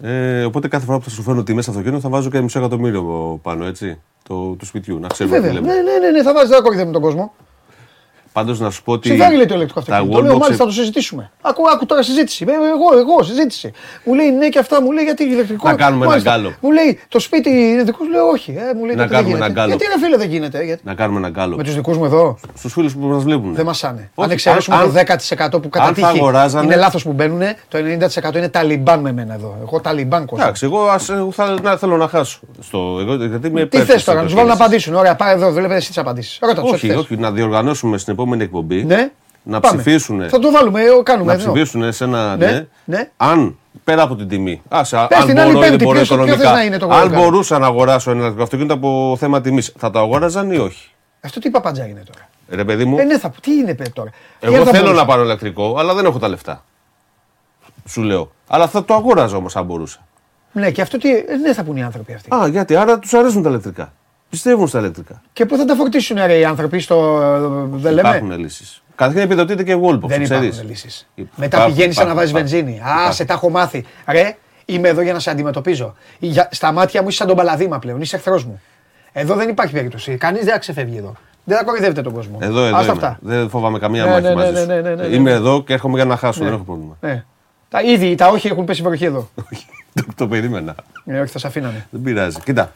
Ε, 0.00 0.44
οπότε 0.44 0.68
κάθε 0.68 0.84
φορά 0.84 0.98
που 0.98 1.04
θα 1.04 1.10
σου 1.10 1.22
φέρνω 1.22 1.42
τιμές 1.42 1.62
στο 1.64 1.72
αυτοκίνητο 1.72 2.00
θα 2.02 2.08
βάζω 2.08 2.30
και 2.30 2.40
μισό 2.40 2.58
εκατομμύριο 2.58 3.38
πάνω, 3.42 3.64
έτσι. 3.64 4.00
Το, 4.28 4.34
του 4.52 4.66
σπιτιού, 4.66 4.98
να 4.98 5.08
ξέρουμε 5.08 5.36
τι 5.36 5.42
Βέβαια. 5.42 5.60
λέμε. 5.60 5.72
Ναι, 5.74 5.80
ναι, 5.82 5.98
ναι, 5.98 6.10
ναι, 6.10 6.22
θα 6.22 6.32
βάζεις 6.34 6.48
δεν 6.50 6.62
κορυδεύουμε 6.62 6.92
τον 6.92 7.02
κόσμο. 7.02 7.32
Πάντως 8.32 8.60
να 8.60 8.70
σου 8.70 8.82
πω 8.82 8.92
ότι. 8.92 9.08
Συμφέρει 9.08 9.36
λέει 9.36 9.46
το 9.46 9.54
ηλεκτρικό 9.54 9.80
τα 9.80 9.92
αυτοκίνητο. 9.92 10.22
Λέω 10.22 10.34
wallbox- 10.36 10.38
μάλιστα 10.40 10.62
θα 10.64 10.70
το 10.70 10.74
συζητήσουμε. 10.76 11.30
Άκου, 11.40 11.62
άκου 11.74 11.86
τώρα 11.86 12.02
συζήτηση. 12.02 12.44
Ε, 12.48 12.52
Εγώ, 12.52 12.98
εγώ, 12.98 13.22
συζήτηση. 13.22 13.72
Μου 14.04 14.14
λέει 14.14 14.30
ναι 14.30 14.48
και 14.48 14.58
αυτά, 14.58 14.82
μου 14.82 14.90
λέει 14.92 15.04
γιατί 15.04 15.24
ηλεκτρικό. 15.24 15.68
Να 15.68 15.74
κάνουμε 15.74 16.00
ένα 16.04 16.08
Μάλιστα. 16.10 16.30
γκάλο. 16.30 16.52
Μου 16.60 16.70
λέει 16.72 16.98
το 17.08 17.18
σπίτι 17.18 17.50
είναι 17.50 17.82
δικό 17.82 18.04
σου, 18.04 18.10
λέω 18.10 18.26
όχι. 18.28 18.50
Ε, 18.50 18.74
μου 18.74 18.84
λέει 18.84 18.94
Να 18.96 19.02
τότε 19.02 19.06
δεν 19.06 19.08
κάνουμε 19.08 19.28
γίνεται. 19.28 19.44
ένα 19.44 19.52
γκάλο. 19.54 19.68
Γιατί 19.68 19.84
ρε 19.94 19.98
φίλε 20.04 20.16
δεν 20.16 20.28
γίνεται. 20.28 20.64
Γιατί... 20.64 20.82
Να 20.84 20.94
κάνουμε 20.94 21.18
ένα 21.18 21.28
γκάλο. 21.28 21.56
Με 21.56 21.62
τους 21.62 21.74
δικούς 21.74 21.96
μου 21.98 22.04
εδώ; 22.04 22.38
Στους 22.54 22.72
φίλους 22.72 22.92
που 22.96 23.06
μας 23.06 23.22
βλέπουν. 23.22 23.54
δεν 23.54 23.64
μασάνε. 23.64 24.10
Όχι, 24.14 24.26
αν 24.26 24.30
εξαιρέσουμε 24.30 24.76
αν- 24.76 24.82
το 24.82 24.90
10% 24.90 25.62
που 25.62 25.68
κατά 25.68 25.84
αν 25.84 25.94
θα 25.94 26.06
τύχη 26.08 26.18
αγοράζανε- 26.18 26.66
είναι 26.66 26.76
λάθος 26.76 27.02
που 27.02 27.12
μπαίνουν, 27.12 27.40
το 27.68 27.78
90% 27.78 28.36
είναι 28.38 28.48
ταλιμπάν 28.48 29.00
με 29.00 29.12
μένα 29.12 29.34
εδώ. 29.34 29.56
Εγώ 29.62 29.80
ταλιμπάν 29.80 30.26
κόσμο. 30.26 30.44
Εντάξει, 30.44 30.64
εγώ 30.64 30.80
ας, 30.82 31.08
ε, 31.08 31.26
θα, 31.32 31.56
να, 31.62 31.76
θέλω 31.76 31.96
να 31.96 32.08
χάσω. 32.08 32.40
Στο, 32.60 32.78
εγώ, 33.00 33.14
γιατί 33.14 33.46
είμαι 33.46 33.60
Τι 33.60 33.66
υπέρ 33.76 33.84
θες 33.86 33.94
της 33.94 34.04
τώρα, 34.04 34.18
να 34.18 34.24
τους 34.24 34.34
βάλω 34.34 34.46
να 34.46 34.52
αυτοκίνησης. 34.52 34.88
απαντήσουν. 34.88 34.94
Ωραία, 34.94 35.16
πάει 35.16 35.34
εδώ, 35.34 35.50
βλέπετε 35.52 35.74
εσύ 35.74 35.88
τις 35.88 35.98
απαντήσεις. 35.98 36.38
Ρώτα 36.40 36.62
τους. 36.62 36.72
Όχι, 36.72 36.90
όχι, 36.90 37.16
να 37.16 37.30
διοργανώσουμε 37.30 37.98
στην 37.98 38.12
επόμενη 38.22 38.42
εκπομπή. 38.42 38.84
Ναι. 38.84 39.10
Να 39.42 39.60
Πάμε. 39.60 39.82
ψηφίσουν. 39.82 40.28
Θα 40.28 40.38
το 40.38 40.50
βάλουμε, 40.50 40.80
ε, 40.82 40.86
κάνουμε. 41.02 41.34
να 41.34 41.40
εδώ. 41.40 41.52
ψηφίσουν 41.52 41.92
σε 41.92 42.04
ένα 42.04 42.36
Ναι, 42.36 42.46
ναι, 42.46 42.66
ναι. 42.84 43.10
αν 43.16 43.56
πέρα 43.84 44.02
από 44.02 44.16
την 44.16 44.28
τιμή. 44.28 44.62
Άσε, 44.68 45.06
Πες 45.08 45.18
αν 45.18 45.26
την 45.26 45.38
άλλη 45.40 45.52
μπορώ 45.52 45.58
ή 45.66 45.68
δεν 45.68 45.70
Πέμπτη, 45.70 45.84
μπορώ 45.84 45.96
ποιος- 45.96 46.08
ποιος 46.08 46.18
θες 46.26 46.34
οικονομικά. 46.34 46.52
να 46.52 46.64
είναι 46.64 46.78
το 46.78 46.88
αν 46.88 47.02
World 47.02 47.12
Cup? 47.14 47.16
μπορούσα 47.20 47.58
να 47.58 47.66
αγοράσω 47.66 48.10
ένα 48.10 48.18
ηλεκτρικό 48.18 48.42
αυτοκίνητο 48.42 48.74
από 48.74 49.16
θέμα 49.18 49.40
τιμής, 49.40 49.72
θα 49.78 49.90
το 49.90 49.98
αγόραζαν 49.98 50.50
ή 50.52 50.56
όχι; 50.56 50.90
Αυτό 51.20 51.40
τι 51.40 51.50
παπαντζά 51.50 51.86
είναι 51.86 52.02
τώρα; 52.12 52.28
Ρε 52.48 52.64
παιδί 52.64 52.84
μου, 52.84 52.98
Ε, 52.98 53.02
ναι, 53.04 53.18
θα, 53.18 53.32
τι 53.42 53.52
είναι 53.52 53.74
παι, 53.74 53.84
τώρα; 53.92 54.10
εγώ 54.40 54.50
Γιατί 54.52 54.66
θα 54.66 54.72
θέλω 54.72 54.84
μπορούσα. 54.84 55.02
να 55.04 55.08
πάρω 55.08 55.22
ηλεκτρικό, 55.22 55.74
αλλά 55.78 55.94
δεν 55.94 56.04
έχω 56.04 56.18
τα 56.18 56.28
λεφτά. 56.28 56.64
Σου 57.88 58.02
λέω. 58.02 58.30
Αλλά 58.48 58.68
θα 58.68 58.84
το 58.84 58.94
αγόραζα 58.94 59.36
όμως 59.36 59.56
αν 59.56 59.64
μπορούσα. 59.64 59.98
Ναι, 60.52 60.70
και 60.70 60.82
αυτό 60.82 60.98
τι. 60.98 61.10
ε, 61.16 61.24
Δεν 61.42 61.54
θα 61.54 61.62
πούν 61.62 61.76
οι 61.76 61.82
άνθρωποι 61.82 62.12
αυτοί. 62.14 62.34
Α, 62.34 62.46
γιατί 62.48 62.76
άρα 62.76 62.98
τους 62.98 63.14
αρέσουν 63.14 63.42
τα 63.42 63.48
ηλεκτρικά. 63.48 63.92
Πιστεύουν 64.30 64.68
στα 64.68 64.78
ηλεκτρικά. 64.78 65.22
Και 65.32 65.46
πού 65.46 65.56
θα 65.56 65.64
τα 65.64 65.74
φορτίσουν 65.74 66.16
ρε, 66.26 66.38
οι 66.38 66.44
άνθρωποι 66.44 66.78
στο. 66.80 67.18
Δεν 67.72 67.92
λέμε; 67.92 68.08
Υπάρχουν 68.08 68.38
λύσεις. 68.38 68.82
Καταρχήν 68.94 69.22
επιδοτείται 69.22 69.62
και 69.62 69.74
Wallbox. 69.74 70.00
Δεν 70.08 70.22
ξέρεις. 70.22 70.46
υπάρχουν 70.48 70.68
λύσεις. 70.68 71.08
Υπάρχουν, 71.14 71.42
Μετά 71.44 71.64
πηγαίνεις 71.64 71.94
σαν 71.94 72.06
να 72.06 72.12
υπάρχουν, 72.12 72.32
βάζεις 72.32 72.50
υπάρχουν. 72.50 72.50
βενζίνη. 72.50 72.80
Α, 72.80 72.92
Υπάρχουν. 72.92 73.12
σε 73.12 73.24
τα 73.24 73.34
έχω 73.34 73.50
μάθει. 73.50 73.84
Ρε, 74.08 74.36
είμαι 74.64 74.88
εδώ 74.88 75.00
για 75.00 75.12
να 75.12 75.18
σε 75.18 75.30
αντιμετωπίζω. 75.30 75.94
Για- 76.18 76.48
Στα 76.52 76.72
μάτια 76.72 77.02
μου 77.02 77.08
είσαι 77.08 77.16
σαν 77.16 77.26
τον 77.26 77.36
Παλαδίμα 77.36 77.78
πλέον. 77.78 78.00
Είσαι 78.00 78.16
εχθρός 78.16 78.44
μου. 78.44 78.60
Εδώ 79.12 79.34
δεν 79.34 79.48
υπάρχει 79.48 79.72
περίπτωση. 79.72 80.16
Κανείς 80.16 80.44
δεν 80.44 80.52
θα 80.52 80.58
ξεφεύγει 80.58 80.96
εδώ. 80.96 81.12
Δεν 81.44 81.56
θα 81.58 81.64
κοροϊδεύετε 81.64 82.02
τον 82.02 82.12
κόσμο. 82.12 82.38
Εδώ, 82.40 82.64
εδώ 82.64 82.76
Άστα 82.76 82.92
είμαι. 82.92 82.92
αυτά. 82.92 83.18
Δεν 83.22 83.48
φοβάμαι 83.48 83.78
καμία 83.78 84.04
Ναι, 84.04 84.10
μάχη 84.10 84.22
ναι, 84.22 84.34
μαζί 84.34 84.52
ναι, 84.52 84.58
σου. 84.60 84.66
ναι, 84.66 84.80
ναι, 84.80 84.94
ναι, 84.94 85.06
ναι. 85.06 85.14
Είμαι 85.14 85.30
εδώ 85.30 85.62
και 85.62 85.72
έρχομαι 85.72 85.94
για 85.96 86.04
να 86.04 86.16
χάσω. 86.16 86.44
Δεν 86.44 86.52
έχω 86.52 86.62
πρόβλημα. 86.62 86.96
Ναι. 87.00 87.24
Τα 87.68 87.82
ήδη, 87.82 88.14
τα 88.14 88.28
όχι 88.28 88.48
έχουν 88.48 88.64
πέσει 88.64 88.82
βροχή 88.82 89.04
εδώ. 89.04 89.28
το, 89.94 90.02
το 90.14 90.28
περίμενα. 90.28 90.74
Ε, 91.06 91.20
όχι, 91.20 91.32
θα 91.32 91.38
σε 91.38 91.46
αφήνανε. 91.46 91.86
Δεν 91.90 92.00
πειράζει. 92.02 92.40
Κοίτα. 92.44 92.72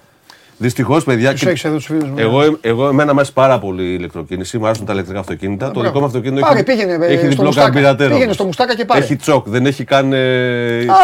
Δυστυχώς, 0.58 1.04
παιδιά. 1.04 1.30
Τους 1.32 1.40
και- 1.40 1.48
έχεις 1.48 1.64
εδώ 1.64 1.74
τους 1.76 1.84
φίλους 1.86 2.08
μου. 2.08 2.14
Εγώ, 2.18 2.58
εγώ 2.60 2.88
εμένα 2.88 3.12
μου 3.12 3.18
αρέσει 3.18 3.32
πάρα 3.32 3.58
πολύ 3.58 3.82
η 3.90 3.94
ηλεκτροκίνηση. 3.98 4.58
Μου 4.58 4.66
αρέσουν 4.66 4.86
τα 4.86 4.92
ηλεκτρικά 4.92 5.20
αυτοκίνητα. 5.20 5.64
το 5.66 5.70
μπράβο. 5.72 5.86
δικό 5.86 5.98
μου 6.00 6.04
αυτοκίνητο 6.06 6.40
Πάρε, 6.40 6.54
έχει, 6.54 6.64
πήγαινε, 6.64 6.92
ε, 6.92 7.06
έχει 7.06 7.18
στο 7.18 7.28
διπλό 7.28 7.44
Μουστάκα. 7.44 7.66
καρμπυρατέρο. 7.70 8.12
Πήγαινε 8.14 8.32
στο 8.32 8.44
Μουστάκα 8.44 8.74
και 8.74 8.84
πάρε. 8.84 9.00
Έχει 9.04 9.16
τσοκ, 9.16 9.48
δεν 9.48 9.66
έχει 9.66 9.84
καν. 9.84 10.12
ε, 10.12 10.78
Α, 10.78 10.82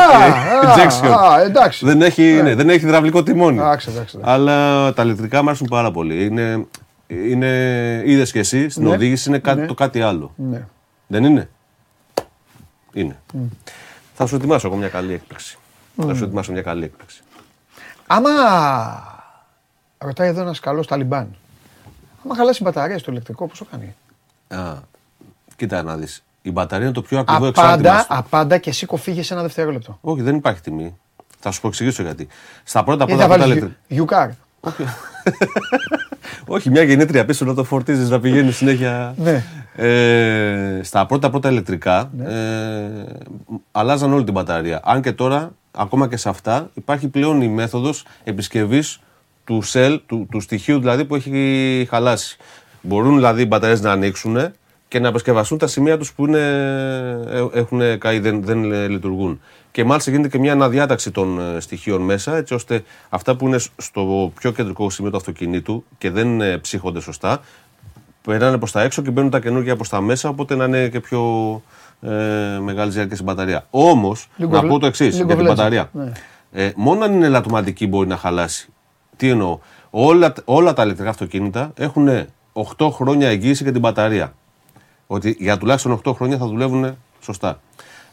α, 0.68 0.74
injection. 0.74 1.08
α, 1.10 1.42
εντάξει. 1.42 1.84
Δεν 1.86 2.02
έχει, 2.02 2.22
ναι, 2.22 2.54
δεν 2.54 2.68
έχει 2.68 2.84
υδραυλικό 2.84 3.22
τιμόνι. 3.22 3.58
Εντάξει, 3.58 3.88
εντάξει, 3.90 4.16
εντάξει. 4.16 4.32
Αλλά 4.34 4.92
τα 4.92 5.02
ηλεκτρικά 5.02 5.42
μου 5.42 5.48
αρέσουν 5.48 5.66
πάρα 5.70 5.90
πολύ. 5.90 6.24
Είναι, 6.24 6.66
είναι, 7.06 7.46
είδες 8.04 8.32
και 8.32 8.38
εσύ 8.38 8.68
στην 8.68 8.82
Ναι. 8.84 8.90
οδήγηση 8.90 9.28
είναι 9.28 9.38
κάτι, 9.38 9.60
Ναι. 9.60 9.66
το 9.66 9.74
κάτι 9.74 10.00
άλλο. 10.00 10.32
Ναι. 10.36 10.66
Δεν 11.06 11.24
είναι; 11.24 11.48
Είναι. 12.92 13.18
Θα 14.14 14.26
σου 14.26 14.34
ετοιμάσω 14.36 14.66
εγώ 14.66 14.76
μια 14.76 14.88
καλή 14.88 15.12
έκπληξη. 15.12 15.58
Θα 16.06 16.14
σου 16.14 16.24
ετοιμάσω 16.24 16.52
μια 16.52 16.62
καλή 16.62 16.84
έκπληξη. 16.84 17.20
Άμα. 18.06 18.30
Ρωτάει 19.98 20.28
εδώ 20.28 20.40
ένας 20.40 20.60
καλός 20.60 20.86
Ταλιμπάν. 20.86 21.34
Άμα 22.24 22.34
χαλάσει 22.34 22.58
η 22.62 22.64
μπαταρία 22.64 22.98
στο 22.98 23.10
ηλεκτρικό, 23.10 23.46
πόσο 23.46 23.66
κάνει; 23.70 23.94
Α, 24.62 24.74
κοίτα 25.56 25.82
να 25.82 25.96
δεις. 25.96 26.22
Η 26.42 26.50
μπαταρία 26.52 26.84
είναι 26.84 26.94
το 26.94 27.02
πιο 27.02 27.18
ακριβό 27.18 27.46
εξάρτημα. 27.46 27.74
Απάντα, 27.90 28.02
στο- 28.02 28.14
απάντα 28.14 28.58
και 28.58 28.70
εσύ 28.70 28.86
κοφίγεσαι 28.86 29.32
ένα 29.32 29.42
δευτερόλεπτο. 29.42 29.98
Όχι, 30.00 30.22
δεν 30.22 30.34
υπάρχει 30.34 30.60
τιμή. 30.60 30.96
Θα 31.40 31.50
σου 31.50 31.60
πω 31.60 31.68
εξηγήσω 31.68 32.02
γιατί. 32.02 32.28
Στα 32.64 32.84
πρώτα 32.84 33.04
Ή 33.04 33.06
πρώτα 33.06 33.22
θα 33.22 33.28
πρώτα 33.28 33.40
βάλεις 33.44 33.56
ηλεκτρικά. 33.56 33.80
γιουκάρ. 33.88 34.30
Όχι, 36.46 36.70
μια 36.70 36.82
γεννήτρια 36.82 37.24
πίσω 37.24 37.44
να 37.44 37.54
το 37.54 37.64
φορτίζεις 37.64 38.10
να 38.10 38.20
πηγαίνει 38.20 38.52
συνέχεια. 38.52 39.14
Ναι. 39.16 39.44
Ε, 39.76 40.80
στα 40.82 41.06
πρώτα 41.06 41.30
πρώτα 41.30 41.50
ηλεκτρικά 41.50 42.10
ε, 42.24 43.04
αλλάζαν 43.72 44.12
όλη 44.12 44.24
την 44.24 44.32
μπαταρία. 44.32 44.80
Αν 44.84 45.02
και 45.02 45.12
τώρα, 45.12 45.50
ακόμα 45.76 46.08
και 46.08 46.16
σε 46.16 46.28
αυτά, 46.28 46.70
υπάρχει 46.74 47.08
πλέον 47.08 47.42
η 47.42 47.48
μέθοδος 47.48 48.04
επισκευής 48.24 49.00
του 49.48 49.62
σελ, 49.62 50.00
του, 50.06 50.26
του 50.30 50.40
στοιχείου 50.40 50.78
δηλαδή 50.78 51.04
που 51.04 51.14
έχει 51.14 51.86
χαλάσει. 51.90 52.36
Μπορούν 52.82 53.14
δηλαδή 53.14 53.42
οι 53.42 53.46
μπαταρίες 53.48 53.80
να 53.80 53.90
ανοίξουν 53.92 54.38
και 54.88 54.98
να 55.00 55.08
επισκευαστούν 55.08 55.58
τα 55.58 55.66
σημεία 55.66 55.98
τους 55.98 56.12
που 56.12 56.26
είναι, 56.26 56.38
ε, 57.28 57.58
έχουν 57.58 57.98
καεί, 57.98 58.18
δεν, 58.18 58.42
δεν 58.44 58.72
ε, 58.72 58.86
λειτουργούν. 58.88 59.40
Και 59.70 59.84
μάλιστα 59.84 60.10
γίνεται 60.10 60.28
και 60.28 60.38
μια 60.38 60.52
αναδιάταξη 60.52 61.10
των 61.10 61.40
ε, 61.40 61.60
στοιχείων 61.60 62.00
μέσα, 62.02 62.36
έτσι 62.36 62.54
ώστε 62.54 62.82
αυτά 63.08 63.36
που 63.36 63.46
είναι 63.46 63.58
στο 63.76 64.32
πιο 64.40 64.50
κεντρικό 64.50 64.90
σημείο 64.90 65.10
του 65.10 65.16
αυτοκινήτου 65.16 65.84
και 65.98 66.10
δεν 66.10 66.40
ε, 66.40 66.58
ψύχονται 66.58 67.00
σωστά, 67.00 67.40
περνάνε 68.22 68.58
προς 68.58 68.72
τα 68.72 68.82
έξω 68.82 69.02
και 69.02 69.10
μπαίνουν 69.10 69.30
τα 69.30 69.40
καινούργια 69.40 69.76
προς 69.76 69.88
τα 69.88 70.00
μέσα, 70.00 70.28
οπότε 70.28 70.54
να 70.54 70.64
είναι 70.64 70.88
και 70.88 71.00
πιο 71.00 71.22
ε, 72.00 72.08
μεγάλη 72.60 72.90
διάρκεια 72.90 73.14
στην 73.14 73.26
μπαταρία. 73.26 73.66
Όμως, 73.70 74.28
League 74.38 74.48
να 74.48 74.60
of- 74.60 74.68
πω 74.68 74.78
το 74.78 74.86
εξής 74.86 75.20
League 75.22 75.26
για 75.26 75.34
of 75.34 75.38
την 75.38 75.46
Legends. 75.46 75.48
μπαταρία. 75.48 75.90
Ναι. 75.92 76.12
Ε, 76.52 76.72
μόνο 76.76 77.04
αν 77.04 77.12
είναι 77.12 77.28
λατωματική 77.28 77.86
μπορεί 77.86 78.08
να 78.08 78.16
χαλάσει. 78.16 78.68
Τι 79.18 79.28
εννοώ. 79.28 79.58
Όλα, 79.90 80.32
όλα 80.44 80.72
τα 80.72 80.82
ηλεκτρικά 80.82 81.10
αυτοκίνητα 81.10 81.72
έχουν 81.76 82.08
8 82.76 82.90
χρόνια 82.92 83.28
εγγύηση 83.28 83.62
για 83.62 83.72
την 83.72 83.80
μπαταρία. 83.80 84.34
Ότι 85.06 85.36
για 85.38 85.58
τουλάχιστον 85.58 86.00
8 86.04 86.12
χρόνια 86.14 86.36
θα 86.36 86.46
δουλεύουν 86.46 86.96
σωστά. 87.20 87.60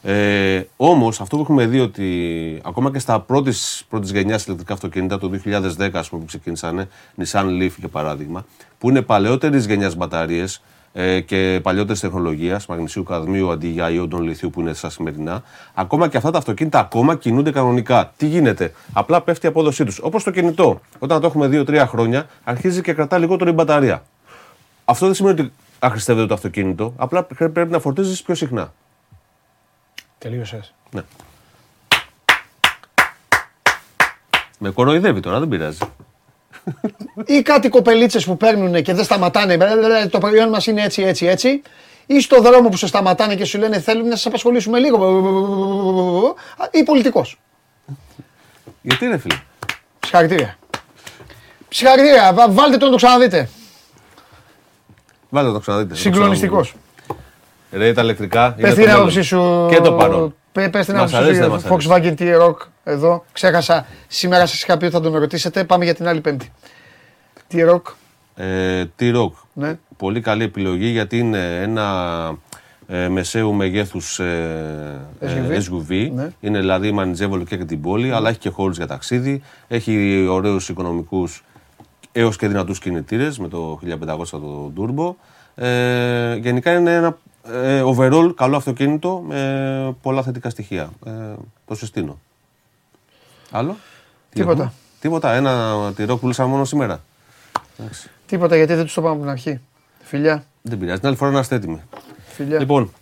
Ε, 0.02 0.62
Όμως, 0.76 1.20
αυτό 1.20 1.36
που 1.36 1.42
έχουμε 1.42 1.66
δει 1.66 1.80
ότι 1.80 2.60
ακόμα 2.64 2.90
και 2.90 2.98
στα 2.98 3.20
πρώτης 3.20 3.84
πρώτης 3.88 4.10
γενιάς 4.10 4.44
ηλεκτρικά 4.44 4.72
αυτοκίνητα, 4.72 5.18
το 5.18 5.28
2010 5.28 5.98
ας 5.98 6.08
πούμε, 6.08 6.20
που 6.20 6.26
ξεκίνησαν, 6.26 6.88
Nissan 7.22 7.44
Leaf 7.44 7.70
για 7.76 7.88
παράδειγμα, 7.88 8.46
που 8.78 8.88
είναι 8.88 9.02
παλαιότερης 9.02 9.66
γενιάς 9.66 9.96
μπαταρίες 9.96 10.62
ε, 10.98 11.20
και 11.20 11.60
παλιότερης 11.62 12.00
τεχνολογίας, 12.00 12.66
μαγνησίου 12.66 13.02
καδμίου 13.02 13.50
αντί 13.50 13.68
για 13.68 13.90
ιόντων 13.90 14.22
λιθίου 14.22 14.50
που 14.50 14.60
είναι 14.60 14.72
στα 14.72 14.90
σημερινά, 14.90 15.42
ακόμα 15.74 16.08
και 16.08 16.16
αυτά 16.16 16.30
τα 16.30 16.38
αυτοκίνητα 16.38 16.78
ακόμα 16.78 17.16
κινούνται 17.16 17.50
κανονικά. 17.50 18.12
Τι 18.16 18.26
γίνεται, 18.26 18.72
απλά 18.92 19.22
πέφτει 19.22 19.46
η 19.46 19.48
απόδοσή 19.48 19.84
τους. 19.84 19.98
Όπως 19.98 20.24
το 20.24 20.30
κινητό, 20.30 20.80
όταν 20.98 21.20
το 21.20 21.26
έχουμε 21.26 21.48
2-3 21.52 21.84
χρόνια, 21.86 22.26
αρχίζει 22.44 22.80
και 22.80 22.92
κρατά 22.92 23.18
λιγότερο 23.18 23.50
η 23.50 23.52
μπαταρία. 23.52 24.02
Αυτό 24.84 25.06
δεν 25.06 25.14
σημαίνει 25.14 25.40
ότι 25.40 25.52
αχρηστεύεται 25.78 26.26
το 26.26 26.34
αυτοκίνητο, 26.34 26.92
απλά 26.96 27.22
πρέπει 27.24 27.70
να 27.70 27.78
φορτίζεις 27.78 28.22
πιο 28.22 28.34
συχνά. 28.34 28.72
Τελείωσες. 30.18 30.74
Ναι. 30.90 31.02
Με 34.58 34.70
κοροϊδεύει 34.70 35.20
τώρα, 35.20 35.38
δεν 35.38 35.48
πειράζει. 35.48 35.78
Ή 37.26 37.42
κάτι 37.42 37.68
κοπελίτσες 37.68 38.24
που 38.24 38.36
παίρνουν 38.36 38.82
και 38.82 38.94
δεν 38.94 39.04
σταματάνε. 39.04 39.56
μπλε, 39.56 39.66
μπλε, 39.76 39.86
μπλε, 39.86 40.06
Το 40.06 40.18
προϊόν 40.18 40.48
μας 40.48 40.66
είναι 40.66 40.82
έτσι, 40.82 41.02
έτσι, 41.02 41.26
έτσι. 41.26 41.62
Ή 42.06 42.20
στο 42.20 42.40
δρόμο 42.40 42.68
που 42.68 42.76
σε 42.76 42.86
σταματάνε 42.86 43.34
και 43.34 43.44
σου 43.44 43.58
λένε 43.58 43.78
θέλουμε 43.80 44.08
να 44.08 44.16
σα 44.16 44.28
απασχολήσουμε 44.28 44.78
λίγο. 44.78 46.34
Ή 46.70 46.82
πολιτικός. 46.82 47.38
Γιατί 48.82 49.06
ρε 49.06 49.18
φίλε; 49.18 49.34
Συγχαρητήρια. 50.00 50.56
Συγχαρητήρια. 51.68 52.32
Βα- 52.34 52.50
Βάλτε 52.52 52.76
τον 52.76 52.84
να 52.88 52.90
το 52.90 52.96
ξαναδείτε. 52.96 53.48
Βάλτε 55.28 55.48
να 55.48 55.54
το 55.54 55.60
ξαναδείτε. 55.60 55.88
να 55.90 55.94
το 55.96 56.00
Συγκλονιστικός. 56.02 56.68
ξαναδείτε. 56.68 57.84
Ρε 57.86 57.92
τα 57.92 58.02
ηλεκτρικά. 58.02 58.52
Πες 58.52 58.64
είναι 58.64 58.68
την 58.74 58.80
το 58.82 58.86
μέλλον. 58.86 59.00
άποψή 59.00 59.22
σου. 59.22 59.66
Και 59.70 59.80
το 59.80 59.92
παρόν. 59.92 60.34
Πε 60.62 60.68
την 60.68 60.94
Μας 60.94 61.14
άποψή 61.14 61.16
αρέσει, 61.16 61.34
σου 61.34 61.40
δεν 61.40 61.48
για 61.48 61.48
μας 61.48 61.62
το 61.62 61.76
Volkswagen 61.76 62.14
T-Rock 62.18 62.56
εδώ. 62.84 63.24
Ξέχασα. 63.32 63.86
Σήμερα 64.06 64.46
σας 64.46 64.62
είχα 64.62 64.76
πει 64.76 64.84
ότι 64.84 64.94
θα 64.94 65.00
τον 65.00 65.16
ρωτήσετε. 65.16 65.64
Πάμε 65.64 65.84
για 65.84 65.94
την 65.94 66.08
άλλη 66.08 66.20
Πέμπτη. 66.20 66.52
T-Rock. 67.52 67.82
Ε, 68.36 68.84
T-Rock. 69.00 69.30
Ναι. 69.52 69.78
Πολύ 69.96 70.20
καλή 70.20 70.44
επιλογή 70.44 70.86
γιατί 70.86 71.18
είναι 71.18 71.60
ένα 71.62 72.38
ε, 72.86 73.08
μεσαίου 73.08 73.52
μεγέθους 73.52 74.18
ε, 74.18 75.00
ε, 75.20 75.28
SUV. 75.28 75.52
SUV. 75.52 76.10
Ναι. 76.14 76.28
Είναι 76.40 76.58
δηλαδή 76.58 76.92
μανιτζεύολο 76.92 77.44
και 77.44 77.56
για 77.56 77.66
την 77.66 77.80
πόλη, 77.80 78.12
αλλά 78.12 78.28
έχει 78.28 78.38
και 78.38 78.50
χώρους 78.50 78.76
για 78.76 78.86
ταξίδι. 78.86 79.42
Έχει 79.68 80.26
ωραίους 80.30 80.68
οικονομικούς 80.68 81.44
έως 82.12 82.36
και 82.36 82.48
δυνατούς 82.48 82.78
κινητήρες 82.78 83.38
με 83.38 83.48
το 83.48 83.78
1500 83.84 84.28
το 84.30 84.72
turbo. 84.76 85.14
Ε, 85.64 86.36
γενικά 86.36 86.72
είναι 86.72 86.94
ένα 86.94 87.18
ε, 87.52 87.82
overall 87.86 88.32
καλό 88.36 88.56
αυτοκίνητο 88.56 89.22
με 89.26 89.96
πολλά 90.02 90.22
θετικά 90.22 90.50
στοιχεία. 90.50 90.90
Ε, 91.06 91.10
το 91.66 91.74
συστήνω. 91.74 92.18
Άλλο; 93.50 93.76
Τι 94.30 94.38
Τίποτα. 94.40 94.52
έχουμε; 94.62 94.72
Τίποτα. 95.00 95.32
Ένα 95.32 95.74
τυρό 95.96 96.16
πουλήσαμε 96.16 96.48
μόνο 96.50 96.64
σήμερα. 96.64 97.00
Εντάξει. 97.78 98.10
Τίποτα 98.26 98.56
γιατί 98.56 98.74
δεν 98.74 98.84
τους 98.84 98.94
το 98.94 99.00
πάμε 99.00 99.12
από 99.12 99.20
την 99.22 99.30
αρχή. 99.30 99.60
Φιλιά. 100.02 100.44
Δεν 100.62 100.78
πειράζει. 100.78 100.98
Την 100.98 101.08
άλλη 101.08 101.16
φορά 101.16 101.30
να 101.30 101.38
είστε 101.40 101.54
έτοιμοι. 101.54 101.82
Φιλιά. 102.26 102.58
Λοιπόν, 102.58 102.92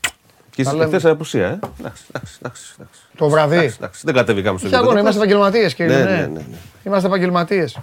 και 0.51 0.63
Τα 0.63 0.73
λέμε. 0.73 0.87
χθες 0.87 1.05
απουσία, 1.05 1.47
ε. 1.47 1.59
Εντάξει, 1.81 2.03
εντάξει, 2.13 2.37
εντάξει, 2.41 2.75
εντάξει. 2.79 3.01
το 3.17 3.29
βραδύ. 3.29 3.57
Εντάξει, 3.57 3.77
εντάξει. 3.79 4.01
Δεν 4.05 4.15
κατεβήκαμε 4.15 4.59
στο 4.59 4.67
Είχε 4.67 4.77
αγώνα, 4.77 4.91
γήπεδο. 5.01 5.09
είμαστε 5.11 5.23
επαγγελματίες, 5.25 5.75
κύριε. 5.75 5.97
Ναι, 5.97 6.05
Ναι, 6.05 6.11
ναι, 6.11 6.17
ναι, 6.27 6.27
ναι. 6.27 6.57
Είμαστε 6.85 7.07
επαγγελματίες. 7.07 7.79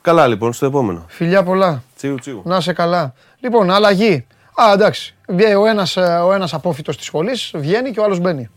Καλά, 0.00 0.26
λοιπόν, 0.26 0.52
στο 0.52 0.66
επόμενο. 0.66 1.04
Φιλιά 1.08 1.42
πολλά. 1.42 1.82
Τσίου, 1.96 2.14
τσίου. 2.14 2.42
Να 2.44 2.56
είσαι 2.56 2.72
καλά. 2.72 3.14
Λοιπόν, 3.40 3.70
αλλαγή. 3.70 4.26
Α, 4.62 4.72
εντάξει. 4.72 5.14
Βγαίνει 5.28 5.54
ο 5.54 5.66
ένας 5.66 5.96
ο 5.96 6.32
ένας 6.32 6.54
απόφυτος 6.54 6.96
της 6.96 7.06
σχολής, 7.06 7.50
βγαίνει 7.54 7.90
και 7.90 8.00
ο 8.00 8.04
άλλος 8.04 8.18
μπαίνει. 8.18 8.50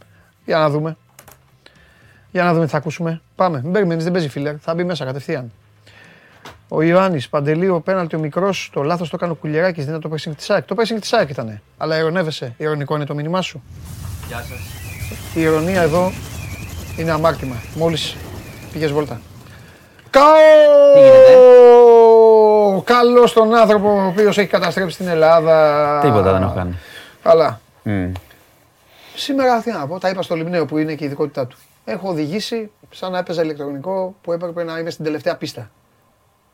Για 0.45 0.57
να 0.57 0.69
δούμε. 0.69 0.97
Για 2.31 2.43
να 2.43 2.53
δούμε 2.53 2.65
τι 2.65 2.71
θα 2.71 2.77
ακούσουμε. 2.77 3.21
Πάμε. 3.35 3.61
Μην 3.63 3.71
περιμένεις, 3.71 4.03
δεν 4.03 4.13
παίζει 4.13 4.29
φίλερ. 4.29 4.55
Θα 4.61 4.73
μπει 4.73 4.83
μέσα 4.83 5.05
κατευθείαν. 5.05 5.51
Ο 6.67 6.81
Ιωάννης 6.81 7.29
Παντελή, 7.29 7.69
ο 7.69 7.79
πέναλτι 7.79 8.15
ο 8.15 8.19
μικρός, 8.19 8.69
το 8.73 8.83
λάθος 8.83 9.09
το 9.09 9.15
έκανε 9.15 9.31
ο 9.31 9.35
Κουλιεράκη. 9.35 9.81
Δεν 9.81 9.93
είναι 9.93 10.01
το 10.01 10.09
pressing 10.13 10.35
της 10.37 10.49
ΑΕΚ. 10.49 10.65
Το 10.65 10.75
pressing 10.77 10.97
της 10.99 11.13
ΑΕΚ 11.13 11.29
ήταν. 11.29 11.61
Αλλά 11.77 11.97
ειρωνεύεσαι. 11.97 12.53
Ειρωνικό 12.57 12.95
είναι 12.95 13.05
το 13.05 13.15
μήνυμά 13.15 13.41
σου. 13.41 13.63
Γεια 14.27 14.37
σας. 14.37 14.59
Η 15.33 15.41
ηρωνία 15.41 15.81
εδώ 15.81 16.11
είναι 16.97 17.11
αμάρτημα. 17.11 17.55
Μόλις 17.75 18.15
πήγες 18.71 18.91
βόλτα. 18.91 19.21
Καό! 20.13 20.31
Καλό 22.83 23.29
τον 23.33 23.55
άνθρωπο 23.55 23.89
ο 23.89 24.05
οποίος 24.05 24.37
έχει 24.37 24.47
καταστρέψει 24.47 24.97
την 24.97 25.07
Ελλάδα. 25.07 25.99
Τίποτα 26.01 26.31
δεν 26.31 26.41
έχω 26.41 26.53
κάνει. 26.55 26.77
Καλά. 27.23 27.59
Μμ. 27.83 28.11
Σήμερα 29.15 29.61
τι 29.61 29.71
να 29.71 29.87
πω, 29.87 29.99
τα 29.99 30.09
είπα 30.09 30.21
στο 30.21 30.35
Λιμνέο 30.35 30.65
που 30.65 30.77
είναι 30.77 30.93
και 30.93 31.03
η 31.03 31.07
ειδικότητά 31.07 31.47
του. 31.47 31.57
Έχω 31.85 32.09
οδηγήσει 32.09 32.71
σαν 32.89 33.11
να 33.11 33.17
έπαιζα 33.17 33.41
ηλεκτρονικό 33.41 34.15
που 34.21 34.31
έπρεπε 34.31 34.63
να 34.63 34.79
είμαι 34.79 34.89
στην 34.89 35.05
τελευταία 35.05 35.35
πίστα. 35.35 35.69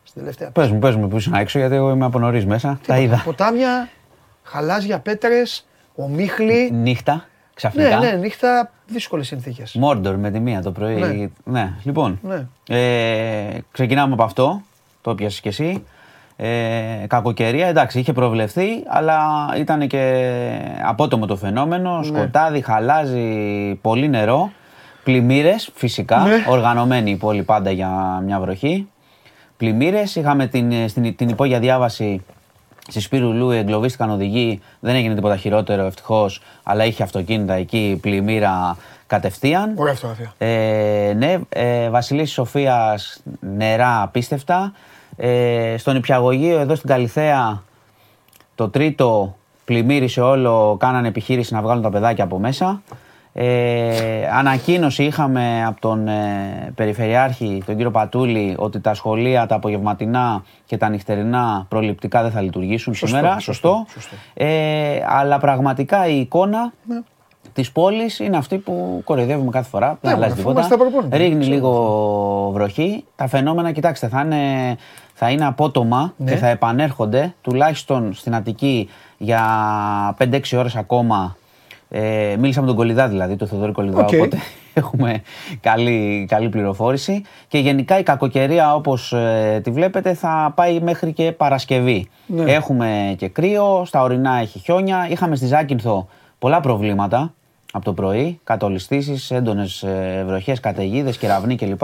Στην 0.04 0.22
τελευταία 0.22 0.48
πίστα. 0.48 0.62
Πες 0.62 0.72
μου, 0.72 0.80
πες 0.80 0.96
μου 0.96 1.08
που 1.08 1.18
ήσουν 1.18 1.34
έξω 1.34 1.60
γιατί 1.60 1.76
εγώ 1.76 1.90
είμαι 1.90 2.06
από 2.06 2.20
νωρίς 2.20 2.46
μέσα. 2.46 2.80
Τα 2.88 2.98
είδα. 2.98 3.22
Ποτάμια, 3.26 3.90
χαλάζια 4.44 5.00
πέτρες, 5.00 5.68
ομίχλη. 5.96 6.72
Νύχτα. 6.72 7.26
Ξαφνικά. 7.60 8.00
Ναι, 8.00 8.12
ναι, 8.12 8.18
νύχτα 8.18 8.72
δύσκολες 8.88 9.28
συνθήκες. 9.28 9.74
Μόρντορ 9.74 10.16
με 10.16 10.32
τη 10.32 10.40
μία 10.40 10.62
το 10.62 10.72
πρωί. 10.72 10.96
Ναι. 10.96 11.30
Ναι, 11.44 11.74
λοιπόν. 11.84 12.20
Ναι. 12.22 12.46
Ε, 12.78 13.58
ξεκινάμε 13.72 14.14
από 14.14 14.24
αυτό. 14.24 14.62
Το 15.02 15.16
πιάσεις 15.16 15.40
κι 15.40 15.48
εσύ. 15.48 15.84
Ε, 16.36 16.50
κακοκαιρία, 17.08 17.68
εντάξει, 17.68 18.00
είχε 18.00 18.14
προβλεφθεί, 18.14 18.68
αλλά 18.88 19.20
ήταν 19.58 19.88
και 19.88 20.32
απότομο 20.86 21.26
το 21.26 21.36
φαινόμενο. 21.36 22.04
Σκοτάδι, 22.04 22.62
χαλάζει, 22.62 23.76
πολύ 23.82 24.10
νερό. 24.10 24.52
Πλημμύρες, 25.04 25.72
φυσικά. 25.74 26.18
Ναι. 26.20 26.46
Οργανωμένη 26.50 27.12
η 27.12 27.16
πόλη 27.16 27.44
πάντα 27.44 27.72
για 27.72 28.22
μια 28.26 28.40
βροχή. 28.40 28.88
Πλημμύρες. 29.58 30.16
Είχαμε 30.16 30.48
την, 30.48 30.90
στην, 30.90 31.16
την 31.16 31.30
υπόγεια 31.30 31.60
διάβαση 31.60 32.26
στη 32.90 33.00
Σπύρου 33.00 33.34
Λού, 33.34 33.52
εγκλωβίστηκαν 33.52 34.10
οδηγοί. 34.10 34.62
Δεν 34.80 34.96
έγινε 34.96 35.16
τίποτα 35.16 35.38
χειρότερο 35.38 35.86
ευτυχώς, 35.86 36.42
αλλά 36.64 36.86
είχε 36.86 37.04
αυτοκίνητα 37.04 37.54
εκεί, 37.54 37.98
πλημμύρα 38.02 38.78
κατευθείαν. 39.08 39.74
Ωραία 39.78 39.94
φωτογραφία. 39.94 40.34
Ε, 40.38 41.14
ναι, 41.18 41.38
ε, 41.50 41.90
Βασιλής 41.90 42.32
Σοφίας 42.32 43.22
νερά 43.56 44.02
απίστευτα. 44.02 44.74
Ε, 45.16 45.76
στον 45.78 45.96
Υπιαγωγείο 45.96 46.60
εδώ 46.60 46.76
στην 46.76 46.90
Καλιθέα 46.90 47.64
το 48.56 48.70
τρίτο 48.70 49.36
πλημμύρισε 49.66 50.22
όλο, 50.22 50.78
κάνανε 50.80 51.08
επιχείρηση 51.08 51.54
να 51.54 51.62
βγάλουν 51.62 51.84
τα 51.84 51.90
παιδάκια 51.90 52.24
από 52.24 52.40
μέσα. 52.40 52.82
Ε, 53.42 54.28
ανακοίνωση 54.34 55.04
είχαμε 55.04 55.64
από 55.66 55.80
τον 55.82 56.08
ε, 56.08 56.72
Περιφερειάρχη, 56.76 57.64
τον 57.66 57.76
κύριο 57.76 57.92
Πατούλη, 57.92 58.56
ότι 58.58 58.80
τα 58.80 58.94
σχολεία, 58.94 59.46
τα 59.46 59.56
απογευματινά 59.56 60.44
και 60.66 60.78
τα 60.78 60.90
νυχτερινά 60.90 61.66
προληπτικά 61.70 62.22
δεν 62.22 62.32
θα 62.32 62.42
λειτουργήσουν 62.42 62.94
Σωστό, 62.94 63.16
σήμερα. 63.16 63.40
σωστό, 63.40 63.86
σωστό. 63.94 64.16
Ε, 64.34 64.48
αλλά 65.08 65.38
πραγματικά 65.40 66.08
η 66.08 66.20
εικόνα 66.20 66.72
Ναι. 66.88 67.00
της 67.54 67.72
πόλης 67.72 68.20
είναι 68.20 68.38
αυτή 68.38 68.58
που 68.58 69.02
κοροϊδεύουμε 69.06 69.52
κάθε 69.52 69.70
φορά. 69.70 69.88
Δεν 69.88 70.12
Ναι, 70.12 70.12
αλλάζει 70.18 70.32
αφού 70.32 70.40
τίποτα. 70.42 70.60
είμαστε 70.60 70.78
απροπόνητοι. 70.78 71.18
Ρίχνει 71.18 71.40
Ξέρω. 71.40 71.54
λίγο 71.56 72.50
βροχή. 72.54 73.04
Τα 73.16 73.28
φαινόμενα, 73.28 73.72
κοιτάξτε, 73.72 74.08
θα 74.08 74.22
είναι, 74.22 74.76
θα 75.14 75.30
είναι 75.30 75.46
απότομα 75.46 76.14
Ναι. 76.18 76.32
και 76.32 76.38
θα 76.38 76.48
επανέρχονται 76.48 77.34
τουλάχιστον 77.42 78.14
στην 78.14 78.36
Αττική 78.36 78.90
για 79.18 79.42
5-6 80.18 80.58
ώρες 80.58 80.76
ακόμα. 80.76 81.38
Ε, 81.92 82.36
μίλησα 82.40 82.62
με 82.62 82.68
τον 82.68 82.76
Κολυδά 82.76 83.08
δηλαδή, 83.08 83.36
τον 83.36 83.48
Θεοδόρη 83.48 83.72
Κολυδά, 83.72 84.00
Οκ. 84.00 84.10
οπότε 84.14 84.38
έχουμε 84.74 85.22
καλή, 85.62 86.26
καλή 86.30 86.50
πληροφόρηση. 86.50 87.22
Και 87.48 87.58
γενικά 87.58 88.00
η 88.00 88.04
κακοκαιρία 88.04 88.76
όπως 88.76 89.14
ε, 89.14 89.60
τη 89.64 89.72
βλέπετε 89.72 90.14
θα 90.14 90.52
πάει 90.56 90.80
μέχρι 90.80 91.14
και 91.14 91.32
Παρασκευή. 91.32 92.10
Ναι. 92.26 92.52
Έχουμε 92.52 93.16
και 93.18 93.28
κρύο, 93.28 93.84
στα 93.86 94.02
ορεινά 94.02 94.40
έχει 94.40 94.60
χιόνια. 94.60 95.08
Είχαμε 95.10 95.36
στη 95.36 95.46
Ζάκυνθο 95.46 96.08
πολλά 96.40 96.60
προβλήματα 96.60 97.34
από 97.74 97.86
το 97.86 97.94
πρωί. 97.94 98.40
Κατολιστήσεις, 98.44 99.32
έντονες 99.32 99.84
ε, 99.84 100.24
βροχές, 100.28 100.60
καταιγίδες, 100.60 101.18
κεραυνοί 101.18 101.56
κλπ. 101.56 101.82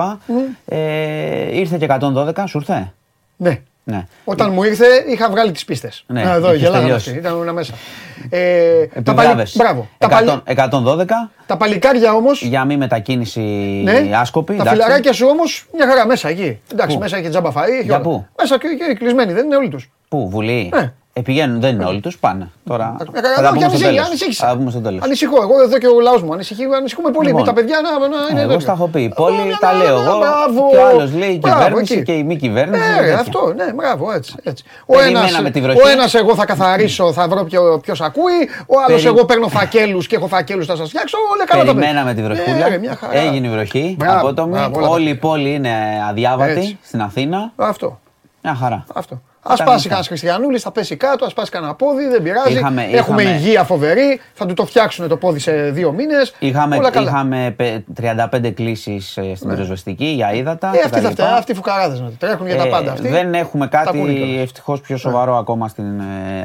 Ε, 0.65 1.57
ήρθε 1.57 1.77
και 1.77 1.87
112, 1.89 2.43
σου 2.47 2.57
ήρθε; 2.57 2.93
Ναι. 3.37 3.61
Ναι. 3.87 4.05
Όταν 4.23 4.51
μου 4.53 4.63
ήρθε, 4.63 4.85
είχα 5.07 5.29
βγάλει 5.29 5.51
τις 5.51 5.65
πίστες. 5.65 6.03
Ναι, 6.07 6.21
εδώ, 6.21 6.47
είχες 6.47 6.59
γελάγαμε 6.59 6.81
τελειώσει. 6.83 7.09
αυτοί, 7.09 7.21
ήταν 7.21 7.41
ένα 7.41 7.53
μέσα. 7.53 7.73
Ε, 8.29 8.85
τα, 8.85 9.13
παλι... 9.13 9.27
Επιβλάβες. 9.27 9.55
Μπράβο. 9.57 9.87
Τα, 9.97 10.07
παλι... 10.07 10.29
100, 10.45 11.01
112 11.05 11.05
τα 11.45 11.57
παλικάρια 11.57 12.13
όμω. 12.13 12.29
για 12.41 12.65
μη 12.65 12.77
μετακίνηση 12.77 13.39
Ναι, 13.83 14.09
άσκοπη. 14.15 14.55
τα 14.55 14.61
εντάξει. 14.61 14.73
φιλαράκια 14.81 15.13
σου 15.13 15.27
όμως 15.29 15.65
μια 15.73 15.87
χαρά 15.87 16.05
μέσα 16.05 16.29
εκεί. 16.29 16.59
Εντάξει, 16.71 16.95
Πού; 16.95 17.01
μέσα 17.01 17.17
έχει 17.17 17.29
τζάμπα 17.29 17.49
φαΐ. 17.51 17.69
έχει 17.69 17.83
Για 17.83 17.93
όλα. 17.95 18.03
πού; 18.03 18.25
Μέσα 18.37 18.57
και, 18.57 18.67
και 18.87 18.93
κλεισμένοι, 18.93 19.33
δεν 19.33 19.45
είναι 19.45 19.55
όλοι 19.55 19.69
τους. 19.69 19.89
Πού, 20.09 20.29
Βουλή; 20.29 20.71
Ναι. 20.73 20.93
Ε, 21.17 21.21
πηγαίνουν, 21.21 21.59
δεν 21.61 21.73
είναι 21.73 21.85
όλοι 21.85 21.99
τους, 21.99 22.17
πάνε. 22.17 22.49
Τώρα. 22.67 22.95
Ε, 23.13 23.19
Θα 23.35 23.41
τα 23.41 23.49
πούμε 23.53 23.67
στο 23.69 23.77
τέλος. 23.79 24.05
ανησύχησα. 24.05 24.45
Θα 24.45 24.51
τα 24.51 24.57
πούμε 24.57 24.71
στο 24.71 24.79
τέλος. 24.79 25.03
Ανησυχώ. 25.03 25.41
Εγώ 25.41 25.61
εδώ 25.61 25.77
και 25.77 25.87
ο 25.87 25.99
λαός 25.99 26.21
μου 26.23 26.33
ανησυχεί, 26.33 26.63
ανησυχούμε 26.77 27.11
πολύ. 27.11 27.27
Λοιπόν. 27.27 27.41
Με 27.41 27.47
τα 27.47 27.53
παιδιά 27.53 27.77
να, 27.83 28.07
να 28.07 28.15
είναι. 28.31 28.39
Εγώ 28.39 28.47
τέτοιο. 28.47 28.59
στα 28.59 28.71
έχω 28.71 28.87
πει. 28.87 29.03
Ε, 29.03 29.07
Πολύ 29.15 29.35
ναι, 29.37 29.53
τα 29.59 29.71
ναι, 29.73 29.83
λέω 29.83 29.97
ναι, 30.01 30.07
εγώ. 30.09 30.17
μπράβο. 30.17 30.69
Και 30.71 30.77
ο 30.77 30.87
άλλος 30.87 31.13
λέει 31.13 31.29
η 31.29 31.37
Μπράβο, 31.41 31.57
κυβέρνηση 31.63 31.93
εκεί. 31.93 32.03
και 32.03 32.11
η 32.11 32.23
μη 32.23 32.35
κυβέρνηση. 32.35 32.89
Ναι, 32.89 32.97
τέτοια. 32.97 33.19
αυτό, 33.19 33.53
ναι, 33.55 33.73
μπράβο, 33.73 34.11
έτσι. 34.11 34.35
έτσι. 34.43 34.63
Ο 34.85 34.93
Περιμέναμε 34.95 35.37
ένας, 35.39 35.51
τη 35.51 35.61
βροχή. 35.61 35.79
ο 35.81 35.87
ένας 35.87 36.13
εγώ 36.13 36.35
θα 36.35 36.45
καθαρίσω, 36.45 37.13
θα 37.13 37.27
βρω 37.27 37.43
ποιο, 37.43 37.79
ποιος 37.83 38.01
ακούει. 38.01 38.39
Ο 38.67 38.75
άλλος 38.87 39.01
Περι- 39.03 39.15
εγώ 39.15 39.25
παίρνω 39.25 39.47
φακέλους 39.47 40.07
και 40.07 40.15
έχω 40.15 40.27
φακέλους 40.27 40.65
θα 40.65 40.75
σας 40.75 40.89
φτιάξω. 40.89 41.17
Όλα 41.33 41.45
καλά 41.45 41.63
τα 41.65 41.73
Περιμέναμε 41.73 42.13
τη 42.13 42.21
παιδιά. 42.21 42.35
βροχούλα. 42.43 42.63
Ναι, 42.63 42.69
ρε, 42.75 42.77
μια 42.77 42.95
χαρά. 42.95 43.17
Έγινε 43.17 43.47
η 43.47 43.49
βροχή. 43.49 43.95
Μπράβο, 43.99 44.17
Απότομη. 44.17 44.51
μπράβο, 44.51 44.75
όλα 44.77 44.85
τα 44.87 44.91
Όλη 44.93 45.03
η 45.03 45.05
παιδιά. 45.07 45.19
πόλη 45.29 45.53
είναι 45.53 45.71
αδιάβατη 46.09 46.51
Έτσι. 46.51 46.77
στην 46.83 47.01
Αθήνα. 47.01 47.51
Αυτό. 47.55 47.99
Μια 48.43 48.55
χαρά. 48.55 48.83
Αυτό. 48.93 49.21
Α 49.47 49.53
Ήταν 49.53 49.65
πάσει 49.65 49.75
αυτά. 49.77 49.87
κανένας 49.87 50.07
Χριστιανούλης, 50.07 50.61
θα 50.61 50.71
πέσει 50.71 50.95
κάτω, 50.95 51.25
ας 51.25 51.33
πάσει 51.33 51.51
κανένα 51.51 51.73
πόδι, 51.75 52.07
δεν 52.07 52.21
πειράζει. 52.21 52.53
Είχαμε- 52.57 52.81
Έχουμε 52.91 53.21
είχαμε- 53.21 53.39
υγεία 53.39 53.63
φοβερή, 53.63 54.19
θα 54.33 54.45
του 54.45 54.53
το 54.53 54.65
φτιάξουν 54.65 55.07
το 55.07 55.17
πόδι 55.17 55.39
σε 55.39 55.51
δύο 55.51 55.91
μήνες. 55.91 56.33
Είχαμε, 56.39 56.75
Όλα 56.77 56.89
καλά. 56.89 57.09
είχαμε 57.09 57.53
πε- 57.57 57.83
35 57.93 58.51
κλήσεις 58.51 59.11
στην 59.35 59.49
πυροσβεστική 59.49 60.05
για 60.05 60.33
ύδατα. 60.33 60.67
Ε, 60.67 60.79
αυτοί 60.85 60.89
κτλ. 60.89 61.01
θα 61.05 61.09
φταίει, 61.11 61.25
αυτοί 61.37 61.51
οι 61.51 61.55
φουκαράδες 61.55 62.03
τρέχουν 62.19 62.45
για 62.47 62.55
τα 62.57 62.63
Ε, 62.65 62.69
πάντα. 62.69 62.91
Αυτοί. 62.91 63.07
Δεν 63.07 63.33
έχουμε 63.33 63.67
Τα 63.67 63.79
ακούνε 63.79 64.01
κάτι 64.03 64.15
κιόλας. 64.19 64.41
ευτυχώς 64.43 64.81
πιο 64.81 64.97
σοβαρό 64.97 65.37
ακόμα 65.37 65.67
στην 65.67 65.99
ε, 65.99 66.03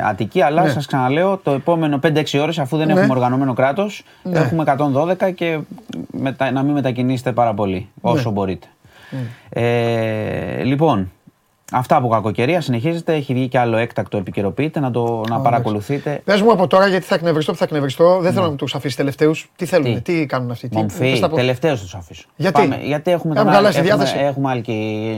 Αττική, 0.09 0.43
αλλά 0.43 0.62
Ναι. 0.62 0.68
σας 0.68 0.86
ξαναλέω 0.86 1.36
το 1.43 1.51
επόμενο 1.51 1.98
5-6 1.98 2.39
ώρες 2.39 2.59
αφού 2.59 2.77
δεν 2.77 2.86
Ναι. 2.86 2.93
έχουμε 2.93 3.12
οργανωμένο 3.14 3.52
κράτος 3.55 4.05
Ναι. 4.22 4.39
έχουμε 4.39 4.62
112 4.62 5.31
και 5.31 5.59
μετα- 6.10 6.51
να 6.51 6.62
μην 6.62 6.72
μετακινήσετε 6.74 7.32
πάρα 7.32 7.55
πολύ 7.55 7.89
όσο 8.01 8.28
Ναι. 8.28 8.35
μπορείτε. 8.35 8.66
Ε, 9.48 10.62
λοιπόν, 10.62 11.10
αυτά 11.70 11.97
από 11.97 12.09
κακοκαιρία 12.09 12.60
συνεχίζεται. 12.60 13.14
Έχει 13.14 13.34
βγει 13.34 13.48
και 13.48 13.59
άλλο 13.59 13.76
έκτακτο 13.76 14.16
επικαιροποιείται 14.16 14.80
να 14.80 14.90
το 14.90 15.22
να 15.28 15.40
παρακολουθείτε. 15.40 16.20
Πες 16.24 16.40
μου 16.42 16.52
από 16.52 16.66
τώρα 16.66 16.86
γιατί 16.86 17.05
θα 17.05 17.14
εκνευριστώ 17.14 17.52
που 17.52 17.59
θα 17.59 17.64
εκνευριστώ. 17.64 18.18
Δεν 18.20 18.32
θέλω 18.32 18.51
να 18.51 18.56
τους 18.56 18.74
αφήσει 18.74 18.97
τελευταίους. 18.97 19.51
Τι 19.56 19.64
θέλουν, 19.66 19.94
Τι; 19.94 20.01
τι, 20.01 20.26
κάνουν 20.26 20.51
αυτοί. 20.51 20.68
τι- 20.68 20.76
Μομφή, 20.76 21.10
πες 21.10 21.20
τα 21.20 21.28
πω. 21.28 21.36
τελευταίο 21.36 21.76
τους 21.76 21.94
αφήσω. 21.94 22.24
Γιατί; 22.36 22.68
γιατί 22.82 23.10
έχουμε, 23.10 23.34
Κάνουν 23.34 23.52
τον 23.52 23.62
καλά 23.62 23.68
άλλο- 23.68 23.78
στη 23.78 23.88
έχουμε, 23.88 24.05
διάθεση. 24.05 24.24
έχουμε 24.24 24.51
άλλη 24.51 24.60
και, 24.60 24.72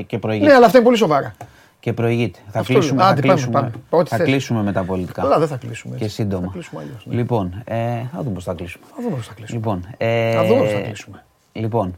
και 0.06 0.18
προηγείται. 0.18 0.46
Ναι, 0.48 0.54
αλλά 0.54 0.64
αυτά 0.66 0.76
είναι 0.78 0.86
πολύ 0.86 0.98
σοβαρά. 0.98 1.34
Και 1.80 1.92
προηγείται. 1.92 2.38
Θα 2.50 2.58
Αυτό 2.60 2.72
κλείσουμε, 2.72 2.96
λέω. 2.96 3.04
θα 3.06 3.12
Άντε, 3.12 3.20
πάμε, 3.20 3.32
κλείσουμε, 3.34 3.52
πάμε. 3.60 3.70
Ό,τι 3.90 4.08
θα 4.08 4.16
θες. 4.16 4.26
κλείσουμε 4.26 4.62
με 4.62 4.72
τα 4.72 4.82
πολιτικά. 4.82 5.22
Καλά, 5.22 5.38
δεν 5.38 5.48
θα 5.48 5.56
κλείσουμε. 5.56 5.96
Και 5.96 6.04
έτσι. 6.04 6.16
σύντομα. 6.16 6.46
Θα 6.46 6.52
κλείσουμε 6.52 6.80
αλλιώς, 6.82 7.06
ναι. 7.06 7.14
Λοιπόν, 7.14 7.62
ε, 7.64 7.76
θα 8.12 8.22
δούμε 8.22 8.34
πώς 8.34 8.44
θα 8.44 8.52
κλείσουμε. 8.52 8.84
Θα 8.96 9.02
δούμε 9.02 9.16
πώς 9.16 9.26
θα 9.26 9.32
κλείσουμε. 9.34 9.58
Λοιπόν, 9.58 9.86
ε, 9.96 10.32
Θα 10.34 10.44
δούμε 10.44 10.60
πώς 10.60 10.70
θα 10.72 10.78
κλείσουμε. 10.80 11.24
Λοιπόν, 11.52 11.88
ε, 11.88 11.92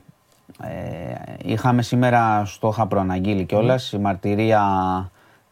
είχαμε 1.45 1.83
σήμερα, 1.83 2.45
στο 2.45 2.69
είχα 2.69 2.87
προαναγγείλει 2.87 3.45
κιόλας, 3.45 3.93
η 3.93 3.99
μαρτυρία 3.99 4.63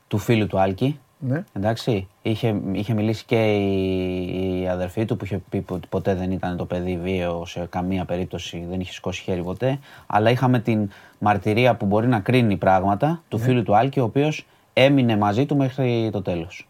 του 0.09 0.19
φίλου 0.19 0.47
του 0.47 0.59
Άλκη. 0.59 0.99
Ναι. 1.19 1.45
Εντάξει, 1.53 2.09
είχε, 2.23 2.61
είχε 2.73 2.95
μιλήσει 2.95 3.25
και 3.25 3.55
η, 3.57 4.61
η 4.63 4.69
αδερφή 4.69 5.05
του 5.05 5.17
που 5.17 5.25
είχε 5.25 5.41
πει 5.49 5.65
ότι 5.69 5.89
ποτέ 5.89 6.15
δεν 6.15 6.31
ήταν 6.31 6.57
το 6.57 6.65
παιδί 6.65 6.99
βίαιο 7.03 7.47
σε 7.47 7.67
καμία 7.71 8.05
περίπτωση, 8.05 8.67
δεν 8.71 8.81
είχε 8.81 8.93
σηκώσει 8.93 9.23
χέρι 9.23 9.43
ποτέ. 9.43 9.79
Αλλά 10.07 10.31
είχαμε 10.31 10.59
την 10.59 10.91
μαρτυρία 11.19 11.75
που 11.75 11.87
μπορεί 11.87 12.07
να 12.07 12.21
κρίνει 12.21 12.57
πράγματα 12.57 13.23
του 13.29 13.39
Ναι. 13.39 13.45
φίλου 13.45 13.63
του 13.63 13.77
Άλκη, 13.77 14.01
ο 14.01 14.05
οποίος 14.05 14.47
έμεινε 14.73 15.17
μαζί 15.17 15.47
του 15.47 15.57
μέχρι 15.57 16.09
το 16.13 16.23
τέλος. 16.23 16.67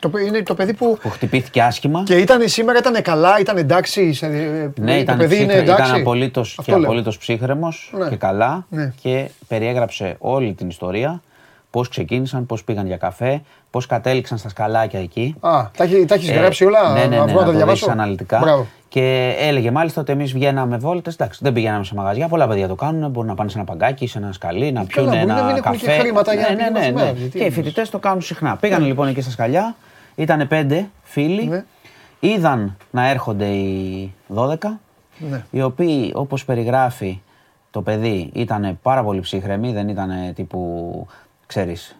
Το, 0.00 0.08
παι- 0.08 0.26
είναι 0.26 0.42
το 0.42 0.54
παιδί 0.54 0.74
που. 0.74 0.98
Που 1.02 1.10
χτυπήθηκε 1.10 1.62
άσχημα. 1.62 2.02
Και 2.06 2.14
ήταν 2.16 2.48
σήμερα, 2.48 2.78
ήταν 2.78 3.02
καλά, 3.02 3.38
ήταν 3.40 3.56
εντάξει. 3.56 4.12
Σε, 4.12 4.26
Ναι, 4.26 4.70
το 4.94 4.98
ήταν, 5.00 5.16
παιδί 5.18 5.34
είναι 5.36 5.44
ψύχρε- 5.46 5.62
εντάξει. 5.68 5.90
ήταν 5.90 6.00
απολύτως, 6.00 6.56
Αυτό 6.58 6.72
και 6.72 6.78
λέω. 6.78 6.88
απολύτως 6.88 7.18
ψύχρεμος 7.18 7.92
Ναι. 7.98 8.08
και 8.08 8.16
καλά 8.16 8.66
Ναι. 8.70 8.92
και 9.02 9.28
περιέγραψε 9.48 10.14
όλη 10.18 10.52
την 10.52 10.68
ιστορία, 10.68 11.22
πώς 11.70 11.88
ξεκίνησαν, 11.88 12.46
πώς 12.46 12.64
πήγαν 12.64 12.86
για 12.86 12.96
καφέ, 12.96 13.42
πώς 13.70 13.86
κατέληξαν 13.86 14.38
στα 14.38 14.48
σκαλάκια 14.48 15.00
εκεί. 15.00 15.34
Α, 15.40 15.50
τα 15.76 15.84
έχει, 15.84 16.04
τα 16.04 16.14
έχεις 16.14 16.28
Ε, 16.28 16.32
γράψει 16.32 16.64
όλα; 16.64 16.92
Ναι, 16.92 17.00
ναι, 17.00 17.06
ναι, 17.06 17.16
να 17.16 17.24
να, 17.24 17.26
βγω 17.26 17.38
να 17.38 17.44
τα 17.46 17.50
το 17.50 17.56
διαβάσω. 17.56 17.84
δεις 17.86 17.94
αναλυτικά. 17.94 18.38
Μπράβο. 18.38 18.66
Και 18.88 19.34
έλεγε 19.38 19.70
μάλιστα 19.70 20.00
ότι 20.00 20.12
εμείς 20.12 20.32
βγαίναμε 20.32 20.76
βόλτες. 20.76 21.14
Εντάξει, 21.14 21.40
δεν 21.42 21.52
πηγαίναμε 21.52 21.84
σε 21.84 21.94
μαγαζιά. 21.94 22.28
Πολλά 22.28 22.48
παιδιά 22.48 22.68
το 22.68 22.74
κάνουν. 22.74 23.10
Μπορούν 23.10 23.28
να 23.28 23.34
πάνε 23.34 23.50
σε 23.50 23.58
ένα 23.58 23.66
παγκάκι, 23.66 24.06
σε 24.06 24.18
ένα 24.18 24.32
σκαλί, 24.32 24.72
να 24.72 24.84
πιούν 24.84 25.04
μπορεί 25.04 25.16
να 25.16 25.22
ένα 25.22 25.34
μην 25.44 25.56
έχουν 25.56 25.76
και 25.76 25.86
καφέ. 25.86 25.98
χρήματα 26.00 26.34
για 26.34 26.42
να 26.42 26.48
ναι, 26.48 26.54
ναι, 26.54 26.62
πηγαίνουν 26.70 26.78
ναι, 26.80 26.82
στη 26.84 26.92
ναι. 26.92 27.00
μέρα, 27.00 27.10
γιατί 27.16 27.30
Και 27.30 27.38
οι 27.38 27.40
εννοείς. 27.46 27.54
φοιτητές 27.64 27.90
το 27.90 27.98
κάνουν 27.98 28.20
συχνά. 28.22 28.56
Πήγαν 28.56 28.84
λοιπόν 28.84 29.08
εκεί 29.08 29.20
στα 29.20 29.30
σκαλιά. 29.30 29.74
Ήταν 30.14 30.48
πέντε 30.48 30.88
φίλοι. 31.02 31.46
Ναι. 31.46 31.64
Είδαν 32.20 32.76
να 32.90 33.08
έρχονται 33.08 33.46
οι 33.46 34.14
12 34.34 34.56
Ναι. 35.30 35.44
οι 35.50 35.62
οποίοι 35.62 36.12
όπως 36.14 36.44
περιγράφει 36.44 37.20
το 37.70 37.82
παιδί 37.82 38.30
ήταν 38.32 38.78
πάρα 38.82 39.02
πολύ 39.02 39.20
ψύχρεμοι, 39.20 39.72
δεν 39.72 39.88
ήταν 39.88 40.10
τύπου, 40.34 41.06
ξέρεις, 41.46 41.96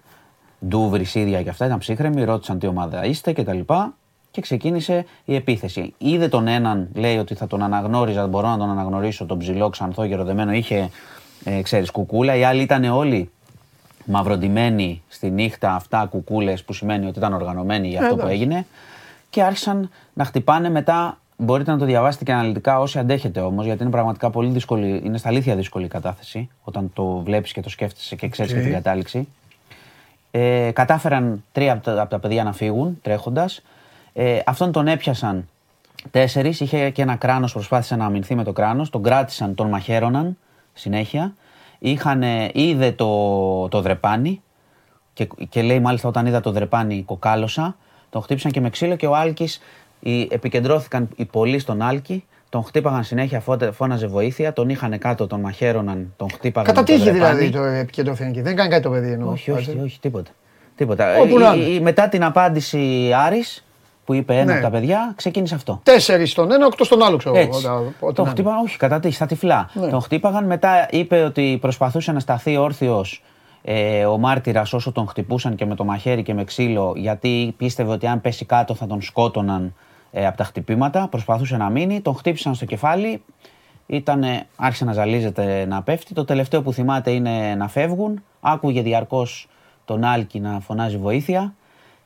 ντούβρι, 0.67 1.07
ίδια 1.15 1.43
και 1.43 1.49
αυτά, 1.49 1.67
ήταν 1.67 1.79
ψύχρεμοι, 1.79 2.25
ρώτησαν 2.25 2.59
τι 2.59 2.67
ομάδα 2.67 3.05
είστε 3.05 3.33
και 3.33 3.43
τα 3.43 3.53
λοιπά 3.53 3.95
και 4.31 4.41
ξεκίνησε 4.41 5.05
η 5.25 5.35
επίθεση. 5.35 5.95
Είδε 5.99 6.29
τον 6.29 6.49
έναν, 6.49 6.89
λέει 6.95 7.19
ότι 7.19 7.35
θα 7.35 7.47
τον 7.47 7.63
αναγνώριζα, 7.63 8.27
μπορώ 8.27 8.49
να 8.49 8.59
τον 8.59 8.71
αναγνωρίσω, 8.71 9.27
τον 9.27 9.39
ψηλό, 9.39 9.69
ξανθό, 9.69 10.05
γεροδεμένο, 10.05 10.53
είχε, 10.53 10.91
ε, 11.45 11.63
ξέρεις, 11.63 11.91
κουκούλα. 11.91 12.35
Οι 12.37 12.45
άλλοι 12.45 12.63
ήταν 12.63 12.85
όλοι 12.85 13.31
μαυροντημένοι 14.11 15.03
στη 15.09 15.31
νύχτα, 15.31 15.75
αυτά 15.75 16.07
κουκούλες 16.11 16.65
που 16.65 16.73
σημαίνει 16.73 17.07
ότι 17.07 17.19
ήταν 17.19 17.33
οργανωμένοι 17.33 17.89
για 17.89 18.01
αυτό 18.01 18.15
που 18.15 18.21
εντάξει. 18.21 18.37
έγινε 18.37 18.67
και 19.31 19.43
άρχισαν 19.43 19.91
να 20.13 20.25
χτυπάνε 20.25 20.71
μετά. 20.71 21.19
Μπορείτε 21.37 21.71
να 21.71 21.79
το 21.79 21.85
διαβάσετε 21.85 22.25
και 22.25 22.33
αναλυτικά 22.33 22.79
όσοι 22.79 22.99
αντέχετε 22.99 23.41
όμως, 23.41 23.65
γιατί 23.65 23.83
είναι 23.83 23.91
πραγματικά 23.91 24.31
πολύ 24.31 24.49
δύσκολη, 24.51 25.01
είναι 25.05 25.19
στα 25.19 25.29
αλήθεια 25.29 25.57
δύσκολη 25.57 25.85
η 25.85 25.89
κατάθεση 25.89 26.51
όταν 26.63 26.91
το 26.93 27.05
βλέπεις 27.19 27.53
και 27.53 27.61
το 27.61 27.69
σκέφτεσαι 27.69 28.17
και 28.17 28.29
ξέρεις 28.29 28.53
και 28.53 28.61
την 28.61 28.73
κατάληξη. 28.73 29.29
Ε, 30.31 30.71
κατάφεραν 30.73 31.45
τρία 31.53 31.73
από 31.73 31.85
τα, 31.85 32.01
από 32.01 32.11
τα 32.11 32.19
παιδιά 32.19 32.45
να 32.45 32.53
φύγουν 32.53 32.99
τρέχοντας. 33.03 33.63
Ε, 34.13 34.39
αυτόν 34.45 34.73
τον 34.73 34.87
έπιασαν 34.87 35.49
Τέσσερις, 36.11 36.61
είχε 36.61 36.91
και 36.91 37.03
ένα 37.03 37.17
κράνος, 37.17 37.53
προσπάθησε 37.53 37.97
να 37.97 38.05
αμυνθεί 38.05 38.35
με 38.35 38.45
το 38.45 38.53
κράνος. 38.53 38.91
Τον 38.91 39.03
κράτησαν, 39.03 39.55
τον 39.55 39.69
μαχαίρωναν 39.69 40.37
συνέχεια. 40.75 41.35
Είχανε, 41.83 42.51
είδε 42.55 42.93
το, 42.93 43.69
το 43.69 43.81
δρεπάνι 43.81 44.43
και, 45.13 45.29
και 45.49 45.63
λέει 45.63 45.81
μάλιστα 45.81 46.09
όταν 46.09 46.27
είδα 46.27 46.41
το 46.41 46.51
δρεπάνι 46.51 47.03
κοκάλωσα. 47.03 47.77
Τον 48.11 48.23
χτύπησαν 48.23 48.51
και 48.51 48.61
με 48.61 48.71
ξύλο 48.71 48.97
και 48.97 49.07
ο 49.07 49.15
Άλκης 49.17 49.61
επικεντρώθηκαν 50.29 51.09
οι 51.17 51.25
πολλοί 51.25 51.59
στον 51.59 51.83
Άλκη. 51.83 52.25
Τον 52.49 52.63
χτύπαγαν 52.65 53.05
συνέχεια, 53.05 53.41
φώτε- 53.41 53.73
φώναζε 53.73 54.07
βοήθεια. 54.07 54.53
Τον 54.53 54.69
είχαν 54.69 54.99
κάτω, 54.99 55.27
τον 55.27 55.41
μαχαίρωναν, 55.41 56.13
τον 56.17 56.31
χτύπαγαν. 56.31 56.75
Κατά 56.75 56.81
με 56.81 56.87
το 56.87 56.93
τύχη 56.93 57.11
δρεπάνι. 57.11 57.39
δηλαδή 57.39 57.57
το 57.59 57.63
επικεντρώθηκαν 57.63 58.29
εκεί; 58.31 58.41
Δεν 58.41 58.57
κάνει 58.57 58.71
κάτι 58.71 58.83
το 58.83 58.91
παιδί 58.91 59.13
εννοώ. 59.13 59.31
Όχι, 59.31 59.51
όχι, 59.51 59.79
όχι, 59.85 60.01
τίποτα. 60.01 60.31
τίποτα. 60.77 61.19
Όπου 61.21 61.39
Ε, 61.39 61.43
να 61.43 61.55
η- 61.55 61.59
είναι. 61.61 61.69
η- 61.69 61.81
μετά 61.81 62.09
την 62.09 62.25
απάντηση 62.25 63.13
Άρης, 63.17 63.65
που 64.11 64.17
είπε 64.17 64.35
ένα 64.35 64.45
Ναι. 64.45 64.53
από 64.53 64.63
τα 64.63 64.71
παιδιά, 64.71 65.13
ξεκίνησε 65.17 65.55
αυτό. 65.55 65.81
Τέσσερις 65.83 66.31
στον 66.31 66.53
ένα, 66.53 66.67
οκτώ 66.67 66.85
στον 66.85 67.03
άλλο 67.03 67.17
ξέρω 67.17 67.37
εγώ. 67.37 67.47
Έτσι. 67.47 67.67
όταν- 67.67 67.95
όταν 68.01 68.15
τον 68.15 68.25
είναι. 68.25 68.35
χτύπαγαν, 68.35 68.61
όχι, 68.63 68.77
κατά 68.77 69.01
τύχη, 69.01 69.15
στα 69.15 69.27
τυφλά. 69.27 69.71
Ναι. 69.73 69.89
Τον 69.89 70.01
χτύπαγαν, 70.01 70.45
μετά 70.47 70.87
είπε 70.91 71.23
ότι 71.23 71.59
προσπαθούσε 71.61 72.13
να 72.13 72.21
σταθεί 72.21 72.57
όρθιος 72.57 73.23
ε, 73.63 74.05
ο 74.05 74.19
μάρτυρας 74.19 74.73
όσο 74.73 74.93
τον 74.93 75.09
χτυπούσαν 75.09 75.55
και 75.55 75.67
με 75.67 75.75
το 75.75 75.85
μαχαίρι 75.85 76.23
και 76.23 76.35
με 76.35 76.45
ξύλο, 76.45 76.93
γιατί 76.97 77.55
πίστευε 77.57 77.93
ότι 77.93 78.07
αν 78.07 78.21
πέσει 78.21 78.45
κάτω 78.45 78.75
θα 78.75 78.87
τον 78.87 79.03
σκότωναν 79.03 79.75
ε, 80.13 80.27
από 80.27 80.37
τα 80.37 80.45
χτυπήματα. 80.45 81.09
Προσπαθούσε 81.11 81.57
να 81.57 81.71
μείνει, 81.71 82.01
τον 82.01 82.15
χτύπησαν 82.15 82.55
στο 82.55 82.65
κεφάλι. 82.65 83.23
Ήτανε, 83.87 84.47
άρχισε 84.57 84.85
να 84.85 84.93
ζαλίζεται 84.93 85.65
να 85.69 85.83
πέφτει. 85.83 86.15
Το 86.15 86.25
τελευταίο 86.25 86.63
που 86.63 86.73
θυμάται 86.73 87.11
είναι 87.11 87.55
να 87.59 87.69
φεύγουν. 87.69 88.23
Άκουγε 88.41 88.83
διαρκώς 88.83 89.49
τον 89.85 90.05
Άλκη 90.05 90.41
να 90.41 90.61
φωνάζει 90.61 90.97
βοήθεια. 90.97 91.55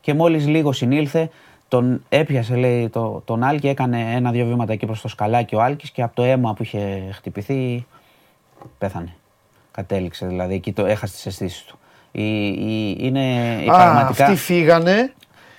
Και 0.01 0.15
μόλις 0.15 0.47
λίγο 0.47 0.73
συνήλθε, 0.73 1.31
τον 1.69 2.05
έπιασε, 2.09 2.57
λέει, 2.57 2.89
το, 2.89 3.23
τον 3.25 3.43
Άλκη, 3.43 3.69
έκανε 3.69 4.15
ένα-δύο 4.15 4.47
βήματα 4.47 4.73
εκεί 4.73 4.87
προς 4.87 5.01
το 5.01 5.09
σκαλάκι 5.09 5.55
ο 5.55 5.63
Άλκης 5.63 5.91
και 5.91 6.03
από 6.03 6.15
το 6.15 6.23
αίμα 6.23 6.55
που 6.55 6.63
είχε 6.63 7.11
χτυπηθεί 7.13 7.87
πέθανε. 8.79 9.15
Κατέληξε 9.71 10.27
δηλαδή, 10.27 10.55
εκεί 10.55 10.73
το 10.73 10.87
έχασε 10.87 11.15
τις 11.15 11.27
αισθήσεις 11.27 11.65
του. 11.65 11.79
Η, 12.13 12.47
η, 12.47 12.97
είναι 12.99 13.23
η 13.65 13.69
Α, 13.69 13.73
πραγματικά. 13.73 14.25
αυτοί 14.25 14.37
φύγανε. 14.37 15.13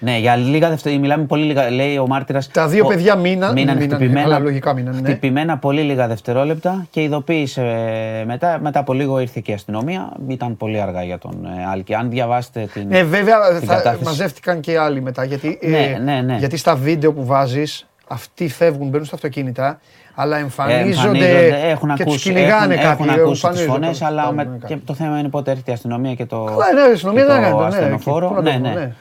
Ναι, 0.06 0.18
για 0.18 0.36
λίγα 0.36 0.69
δευτερόλεπτα. 0.69 1.07
Μιλάμε 1.07 1.23
πολύ 1.26 1.44
λίγα. 1.45 1.69
Λέει 1.72 1.98
ο 1.98 2.07
μάρτυρας. 2.07 2.48
Τα 2.48 2.68
δύο 2.68 2.86
παιδιά 2.86 3.15
μείναν- 3.15 3.53
Μείναν 3.53 3.77
μείνανε, 3.77 3.95
χτυπημένα. 3.95 4.26
αλλά 4.26 4.40
λογικά 4.40 4.73
μείνανε, 4.73 4.99
ναι. 5.02 5.10
Χτυπημένα 5.10 5.57
πολύ 5.57 5.82
λίγα 5.82 6.07
δευτερόλεπτα 6.07 6.86
και 6.90 7.02
ειδοποίησε 7.02 7.61
ε, 8.22 8.26
μετά. 8.26 8.60
Μετά 8.61 8.80
από 8.80 8.94
λίγο 8.94 9.19
ήρθε 9.19 9.40
και 9.44 9.52
η 9.52 9.53
αστυνομία. 9.53 10.11
Ήταν 10.27 10.57
πολύ 10.57 10.82
αργά 10.82 11.03
για 11.03 11.18
τον 11.18 11.45
ε, 11.45 11.65
Άλκη. 11.72 11.94
Αν 11.94 12.10
διαβάσετε 12.10 12.69
την. 12.73 12.88
Ναι, 12.88 13.03
βέβαια 13.03 13.57
την 13.60 13.68
θα, 13.68 13.76
κατάθεση- 13.76 14.03
μαζεύτηκαν 14.06 14.60
και 14.60 14.77
άλλοι 14.80 15.02
μετά. 15.02 15.23
Γιατί, 15.23 15.57
ε, 15.61 15.69
Ναι, 15.69 15.98
ναι, 16.03 16.22
ναι. 16.22 16.36
γιατί 16.36 16.57
στα 16.57 16.76
βίντεο 16.76 17.14
που 17.14 17.26
βάζεις, 17.26 17.86
αυτοί 18.07 18.49
φεύγουν, 18.49 18.88
μπαίνουν 18.90 19.06
στα 19.06 19.15
αυτοκίνητα, 19.15 19.80
αλλά 20.15 20.38
εμφανίζονται, 20.38 20.88
εμφανίζονται, 20.88 21.69
έχουν 21.69 21.90
και 21.90 22.03
τους 22.03 22.14
ακούσει, 22.14 22.30
κυνηγάνε 22.30 22.73
έχουν, 22.73 22.86
κάποιοι. 22.86 23.06
έχουν 23.10 23.22
ακούσει 23.23 23.41
τις 23.41 23.44
εμφανίζονται, 23.49 23.72
φωνές, 23.86 24.02
αλλά 24.02 24.22
κάνουν 24.22 24.36
με, 24.36 24.57
κάτι. 24.60 24.73
και 24.73 24.80
το 24.86 24.94
θέμα 24.94 25.19
είναι 25.19 25.30
πότε 25.30 25.52
έρχεται 25.52 25.72
η 25.72 25.73
αστυνομία 25.73 26.14
και 26.14 26.26
το. 26.26 26.44
Καλά, 26.44 26.73
ναι, 26.84 26.90
η 26.90 26.94
αστυνομία 26.94 27.22
και 27.22 27.27
δεν 27.32 27.38
το 27.41 27.45
έκανε, 27.48 27.61
ναι, 27.61 27.68
ασθενοφόρο. 27.68 28.26
εκεί, 28.26 28.36
πού 28.36 28.41
να 28.41 28.52
το 28.52 28.57
ναι, 28.60 28.69
βρω, 28.69 28.80
ναι. 28.80 28.86
ναι. 28.86 28.94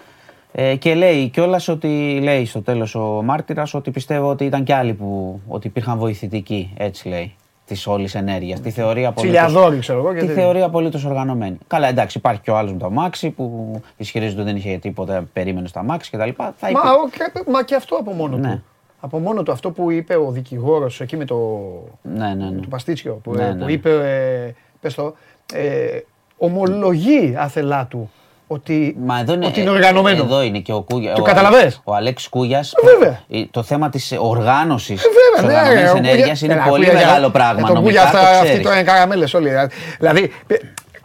Ε, 0.57 0.77
και 0.77 0.95
λέει 0.95 1.29
κιόλας 1.29 1.69
ότι 1.69 2.21
λέει 2.23 2.45
στο 2.47 2.63
τέλος 2.63 2.95
ο 2.95 3.21
μάρτυρας 3.25 3.75
ότι 3.75 3.91
πιστεύω 3.91 4.29
ότι 4.29 4.45
ήταν 4.45 4.65
κι 4.65 4.73
άλλοι 4.73 4.95
που 4.95 5.41
ότι 5.49 5.67
υπήρχαν 5.67 5.99
βοηθητικοί, 5.99 6.73
έτσι 6.77 7.09
λέει, 7.09 7.35
της 7.67 7.87
όλης 7.87 8.15
ενέργειας. 8.15 8.61
Τη 8.61 8.71
θεωρεί 8.71 9.07
απολύτως- 9.07 9.41
Τσιλιαδόροι, 9.47 9.79
ξέρω 9.79 9.99
εγώ. 9.99 10.13
και 10.15 10.21
Τη 10.21 10.27
τέτοια. 10.27 10.43
θεωρεί 10.43 10.63
απολύτως 10.63 11.05
οργανωμένη. 11.05 11.59
Καλά, 11.67 11.89
εντάξει, 11.89 12.19
υπάρχει 12.19 12.41
και 12.41 12.51
ο 12.51 12.57
άλλος 12.57 12.73
με 12.73 12.79
το 12.79 12.87
αμάξι 12.87 13.31
που 13.31 13.73
ισχυρίζεται 13.97 14.41
ότι 14.41 14.51
δεν 14.51 14.59
είχε 14.59 14.79
τίποτα, 14.79 15.29
περίμενε 15.33 15.67
στο 15.69 15.79
αμάξι 15.79 16.11
κτλ. 16.11 16.29
Θα 16.37 16.53
Μα, 16.61 16.69
υπήρχε- 16.69 16.91
ο- 16.91 17.09
και- 17.45 17.51
μα 17.51 17.63
και 17.63 17.75
αυτό 17.75 17.97
από 17.97 18.13
μόνο 18.13 18.37
Ναι. 18.37 18.51
του. 18.51 18.63
Από 19.01 19.19
μόνο 19.19 19.43
του 19.43 19.53
αυτό 19.53 19.71
που 19.71 19.91
είπε 19.91 20.17
ο 20.17 20.31
δικηγόρος 20.31 21.01
εκεί 21.01 21.17
με 21.17 21.25
το, 21.25 21.61
Ναι, 22.03 22.35
ναι, 22.35 22.51
ναι. 22.51 22.61
το 22.61 22.69
παστίτσιο 22.69 23.15
που, 23.23 23.35
Ναι, 23.35 23.43
ε, 23.45 23.47
ναι, 23.53 23.59
που 23.59 23.65
ναι. 23.65 23.73
είπε, 23.73 23.91
ε, 23.91 24.53
πες 24.81 24.95
το, 24.95 25.15
ε, 25.55 25.99
ομολογεί 26.39 27.35
άθελά 27.39 27.87
του 27.87 28.11
ότι, 28.47 28.97
Μα 28.99 29.19
εδώ 29.19 29.33
είναι, 29.33 29.47
ότι 29.47 29.61
είναι 29.61 29.71
οργανωμένο. 29.71 30.23
Εδώ 30.25 30.43
είναι 30.43 30.59
και 30.59 30.73
ο 30.73 30.81
Κούγια. 30.83 31.13
Το 31.15 31.21
ο, 31.21 31.25
καταλαβες; 31.25 31.81
Ο 31.85 31.95
Αλέξη 31.95 32.29
Κούγιας. 32.29 32.73
Ε, 32.73 32.87
βέβαια. 32.87 33.21
Το 33.51 33.63
θέμα 33.63 33.89
της 33.89 34.15
οργάνωσης 34.19 35.03
τη 35.03 35.09
Ε, 35.09 35.11
βέβαια, 35.43 35.53
ναι, 35.53 35.59
οργανωμένης 35.61 35.93
ο 35.93 35.97
ενέργειας 35.97 36.29
Κούγια- 36.41 36.45
είναι 36.45 36.53
Έλα, 36.63 36.71
πολύ 36.71 36.85
Κούγια, 36.87 37.01
μεγάλο 37.01 37.27
ε, 37.27 37.31
πράγμα. 37.31 37.67
τον 37.67 37.83
Κούγια 37.83 38.03
Νομικά 38.03 38.03
αυτά, 38.03 38.19
το 38.21 38.27
αυτοί 38.27 38.45
ξέρεις. 38.45 38.63
τώρα 38.65 38.75
είναι 38.79 38.85
καραμέλες 38.85 39.35
όλοι. 39.35 39.51
Δηλαδή, 39.99 40.33
ε, 40.47 40.55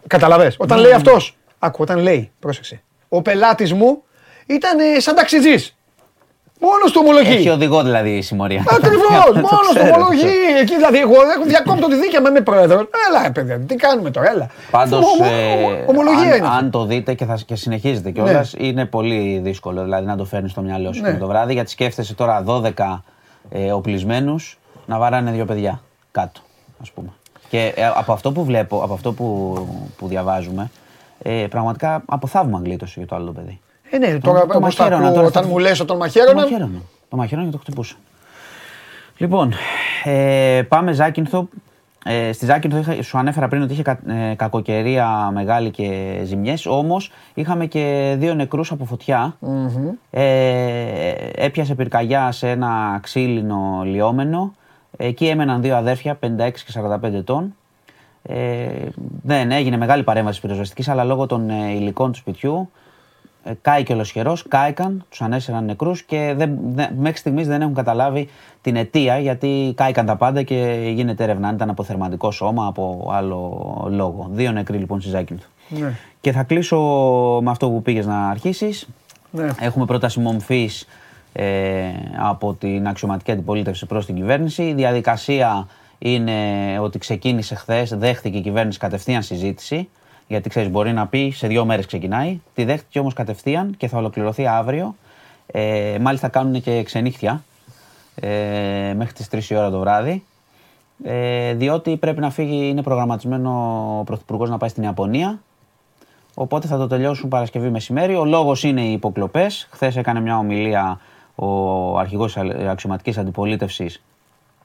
καταλαβες, 0.06 0.54
όταν 0.58 0.76
Ναι. 0.78 0.84
λέει 0.84 0.92
αυτός, 0.92 1.36
άκου, 1.58 1.78
όταν 1.82 1.98
λέει, 1.98 2.30
πρόσεξε, 2.40 2.82
ο 3.08 3.22
πελάτης 3.22 3.72
μου 3.72 4.02
ήταν 4.46 4.78
ε, 4.78 5.00
σαν 5.00 5.14
ταξιτζής. 5.14 5.76
Μόνος 6.62 6.92
του 6.92 7.00
ομολογεί. 7.04 7.32
Έχει 7.32 7.48
οδηγό 7.48 7.82
δηλαδή 7.82 8.10
η 8.16 8.22
συμμορία. 8.22 8.64
Ακριβώς, 8.70 9.24
Το 9.26 9.32
μόνο 9.34 9.48
του 9.68 9.74
ξέρω, 9.74 9.88
το 9.88 9.94
ομολογεί. 9.94 10.20
ξέρω. 10.20 10.58
Εκεί 10.60 10.74
δηλαδή, 10.74 10.98
εγώ 10.98 11.14
έχω 11.36 11.44
διακόπτω 11.44 11.86
τη 11.88 11.94
δίκαια 11.96 12.20
με, 12.20 12.28
είμαι 12.28 12.40
πρόεδρος. 12.40 12.80
Έλα, 13.08 13.22
ρε 13.22 13.30
παιδιά, 13.30 13.58
τι 13.58 13.74
κάνουμε 13.76 14.10
τώρα, 14.10 14.30
έλα. 14.30 14.46
Πάντως, 14.70 15.04
Ομο- 15.04 15.30
ομο- 15.56 15.88
ομολογία 15.88 16.20
αν, 16.20 16.36
είναι. 16.36 16.46
αυτό. 16.46 16.58
αν 16.58 16.70
το 16.70 16.84
δείτε 16.84 17.14
και, 17.14 17.24
θα, 17.24 17.38
και 17.46 17.54
συνεχίζετε 17.54 18.10
κιόλας, 18.10 18.54
είναι 18.58 18.84
πολύ 18.86 19.38
δύσκολο 19.42 19.82
δηλαδή, 19.82 20.06
να 20.06 20.16
το 20.16 20.24
φέρνεις 20.24 20.50
στο 20.50 20.60
μυαλό 20.60 20.92
σου 20.92 21.02
Ναι. 21.02 21.10
ναι. 21.10 21.18
το 21.18 21.26
βράδυ. 21.26 21.52
Γιατί 21.52 21.70
σκέφτεσαι 21.70 22.14
τώρα 22.14 22.44
12 22.46 23.02
ε, 23.50 23.72
οπλισμένους 23.72 24.58
να 24.86 24.98
βαράνε 24.98 25.30
δύο 25.30 25.44
παιδιά 25.44 25.80
κάτω, 26.10 26.40
ας 26.82 26.90
πούμε. 26.90 27.08
Και 27.48 27.72
ε, 27.76 27.86
από 27.94 28.12
αυτό 28.12 28.32
που 28.32 28.44
βλέπω, 28.44 28.80
από 28.82 28.94
αυτό 28.94 29.12
που, 29.12 29.54
που 29.98 30.06
διαβάζουμε, 30.06 30.70
ε, 31.22 31.46
πραγματικά 31.50 32.02
από 32.06 32.26
θαύμα 32.26 32.60
γλίτωσε 32.64 32.94
για 32.98 33.06
το 33.08 33.14
άλλο 33.16 33.24
το 33.26 33.32
παιδί. 33.32 33.60
Ε, 33.90 33.98
ναι, 33.98 34.12
Το- 34.12 34.18
τώρα 34.20 34.46
το 34.46 34.56
όπως 34.56 34.76
τα 34.76 34.82
μαχαίρωνα, 34.82 35.04
ακούω, 35.06 35.14
τώρα 35.16 35.26
όταν 35.26 35.42
θα- 35.42 35.48
μου 35.48 35.58
λες 35.58 35.78
ότι 35.80 35.88
τον 35.88 35.98
Το 35.98 36.02
μαχαίρωναν. 36.04 36.34
μαχαίρωνα. 36.36 36.78
Το 37.08 37.16
μαχαίρωνα 37.16 37.46
και 37.46 37.52
το 37.52 37.58
χτυπούσα. 37.58 37.94
Λοιπόν, 39.16 39.52
ε, 40.04 40.62
πάμε 40.68 40.92
Ζάκυνθο. 40.92 41.48
Ε, 42.04 42.32
στη 42.32 42.44
Ζάκυνθο 42.44 42.78
είχα, 42.78 43.02
σου 43.02 43.18
ανέφερα 43.18 43.48
πριν 43.48 43.62
ότι 43.62 43.72
είχε 43.72 43.82
κα, 43.82 43.98
ε, 44.08 44.34
κακοκαιρία 44.34 45.30
μεγάλη 45.32 45.70
και 45.70 46.20
ζημιές, 46.24 46.66
όμως 46.66 47.12
είχαμε 47.34 47.66
και 47.66 48.14
δύο 48.18 48.34
νεκρούς 48.34 48.70
από 48.72 48.84
φωτιά. 48.84 49.36
Ε, 50.10 51.12
έπιασε 51.34 51.74
πυρκαγιά 51.74 52.32
σε 52.32 52.50
ένα 52.50 52.98
ξύλινο 53.02 53.82
λιόμενο. 53.84 54.54
Εκεί 54.96 55.26
έμεναν 55.26 55.62
δύο 55.62 55.76
αδέρφια, 55.76 56.14
56 56.14 56.64
και 56.64 56.72
45 56.72 57.16
ετών. 57.16 57.54
Ε, 58.22 58.66
δεν 59.22 59.50
έγινε 59.50 59.76
μεγάλη 59.76 60.02
παρέμβαση 60.02 60.40
πυροσβεστικής, 60.40 60.88
αλλά 60.88 61.04
λόγω 61.04 61.26
των 61.26 61.50
ε, 61.50 61.70
υλικών 61.72 62.12
του 62.12 62.18
σπιτιού 62.18 62.70
ε, 63.44 63.52
κάηκε 63.62 63.92
ολοσχερό, 63.92 64.36
κάηκαν, 64.48 65.04
τους 65.08 65.20
ανέσυραν 65.20 65.64
νεκρούς 65.64 66.02
και 66.02 66.34
δεν, 66.36 66.58
δεν, 66.62 66.88
μέχρι 66.98 67.18
στιγμής 67.18 67.46
δεν 67.46 67.62
έχουν 67.62 67.74
καταλάβει 67.74 68.28
την 68.62 68.76
αιτία 68.76 69.18
γιατί 69.18 69.72
κάηκαν 69.76 70.06
τα 70.06 70.16
πάντα 70.16 70.42
και 70.42 70.90
γίνεται 70.94 71.22
έρευνα 71.22 71.48
αν 71.48 71.54
ήταν 71.54 71.70
από 71.70 71.82
θερματικό 71.82 72.30
σώμα, 72.30 72.66
από 72.66 73.10
άλλο 73.12 73.88
λόγο. 73.90 74.28
Δύο 74.32 74.52
νεκροί 74.52 74.78
λοιπόν 74.78 75.00
στη 75.00 75.10
Ζάκυνθο. 75.10 75.46
Ναι. 75.68 75.92
Και 76.20 76.32
θα 76.32 76.42
κλείσω 76.42 76.78
με 77.42 77.50
αυτό 77.50 77.70
που 77.70 77.82
πήγες 77.82 78.06
να 78.06 78.28
αρχίσεις. 78.28 78.88
Ναι. 79.30 79.48
Έχουμε 79.60 79.84
πρόταση 79.84 80.20
μομφής 80.20 80.86
ε, 81.32 81.82
από 82.18 82.54
την 82.54 82.88
αξιωματική 82.88 83.30
αντιπολίτευση 83.30 83.86
προς 83.86 84.06
την 84.06 84.14
κυβέρνηση. 84.14 84.62
Η 84.62 84.74
διαδικασία 84.74 85.68
είναι 85.98 86.32
ότι 86.80 86.98
ξεκίνησε 86.98 87.54
χθες, 87.54 87.94
δέχτηκε 87.94 88.38
η 88.38 88.40
κυβέρνηση 88.40 88.78
κατευθείαν 88.78 89.22
συζήτηση. 89.22 89.88
Γιατί 90.30 90.48
ξέρεις, 90.48 90.70
μπορεί 90.70 90.92
να 90.92 91.06
πει 91.06 91.30
σε 91.30 91.46
δύο 91.46 91.64
μέρες 91.64 91.86
ξεκινάει. 91.86 92.40
Τη 92.54 92.64
δέχτηκε 92.64 92.98
όμως 92.98 93.14
κατευθείαν 93.14 93.74
και 93.76 93.88
θα 93.88 93.98
ολοκληρωθεί 93.98 94.46
αύριο. 94.46 94.94
Ε, 95.46 95.98
μάλιστα 96.00 96.28
κάνουν 96.28 96.62
και 96.62 96.82
ξενύχτια 96.82 97.44
ε, 98.14 98.94
μέχρι 98.96 99.12
τις 99.12 99.28
3 99.30 99.50
η 99.50 99.56
ώρα 99.56 99.70
το 99.70 99.78
βράδυ. 99.78 100.24
Ε, 101.04 101.54
διότι 101.54 101.96
πρέπει 101.96 102.20
να 102.20 102.30
φύγει, 102.30 102.68
είναι 102.68 102.82
προγραμματισμένο 102.82 103.50
ο 104.00 104.04
Πρωθυπουργός 104.04 104.50
να 104.50 104.58
πάει 104.58 104.68
στην 104.68 104.82
Ιαπωνία. 104.82 105.40
Οπότε 106.34 106.66
θα 106.66 106.76
το 106.76 106.86
τελειώσουν 106.86 107.28
Παρασκευή 107.28 107.70
μεσημέρι. 107.70 108.14
Ο 108.14 108.24
λόγος 108.24 108.62
είναι 108.62 108.82
οι 108.82 108.92
υποκλοπές. 108.92 109.68
Χθες 109.70 109.96
έκανε 109.96 110.20
μια 110.20 110.38
ομιλία 110.38 111.00
ο 111.34 111.98
αρχηγός 111.98 112.36
αξιωματικής 112.68 113.18
αντιπολίτευσης, 113.18 114.02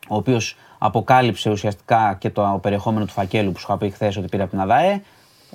ο 0.07 0.15
οποίος 0.15 0.57
αποκάλυψε 0.77 1.49
ουσιαστικά 1.49 2.15
και 2.19 2.29
το 2.29 2.59
περιεχόμενο 2.61 3.05
του 3.05 3.11
φακέλου 3.11 3.51
που 3.51 3.59
σου 3.59 3.65
είχα 3.69 3.77
πει 3.77 3.89
χθες 3.89 4.17
ότι 4.17 4.27
πήρε 4.27 4.43
από 4.43 4.51
την 4.51 4.61
ΑΔΑΕ. 4.61 5.01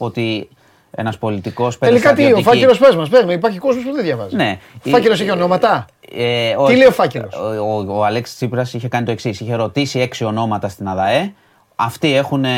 Ότι 0.02 0.48
ένας 0.90 1.18
πολιτικός 1.18 1.78
Τελικά 1.78 2.12
τι, 2.12 2.32
ο 2.32 2.40
φάκελος 2.40 2.78
πε 2.78 2.96
μας, 2.96 3.08
πες 3.08 3.24
με, 3.24 3.32
υπάρχει 3.32 3.58
κόσμος 3.58 3.84
που 3.84 3.92
δεν 3.92 4.04
διαβάζει. 4.04 4.36
Ναι. 4.36 4.58
Ο 4.86 4.88
φάκελο 4.88 5.12
έχει 5.12 5.30
ονόματα. 5.30 5.84
Ε, 6.14 6.54
Τι 6.66 6.76
λέει 6.76 6.86
ο 6.86 6.90
φάκελος; 6.90 7.34
Ο, 7.34 7.46
ο, 7.46 7.98
ο 7.98 8.04
Αλέξης 8.04 8.36
Τσίπρας 8.36 8.74
είχε 8.74 8.88
κάνει 8.88 9.04
το 9.04 9.10
εξής. 9.10 9.40
Είχε 9.40 9.54
ρωτήσει 9.54 10.00
έξι 10.00 10.24
ονόματα 10.24 10.68
στην 10.68 10.88
ΑΔΑΕ. 10.88 11.32
Αυτοί 11.76 12.14
έχουν 12.14 12.44
ε, 12.44 12.50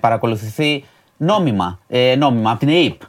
παρακολουθηθεί 0.00 0.84
νόμιμα, 1.16 1.78
ε, 1.88 2.14
νόμιμα 2.18 2.50
από 2.50 2.58
την 2.58 2.68
ΕΕΠ. 2.68 3.00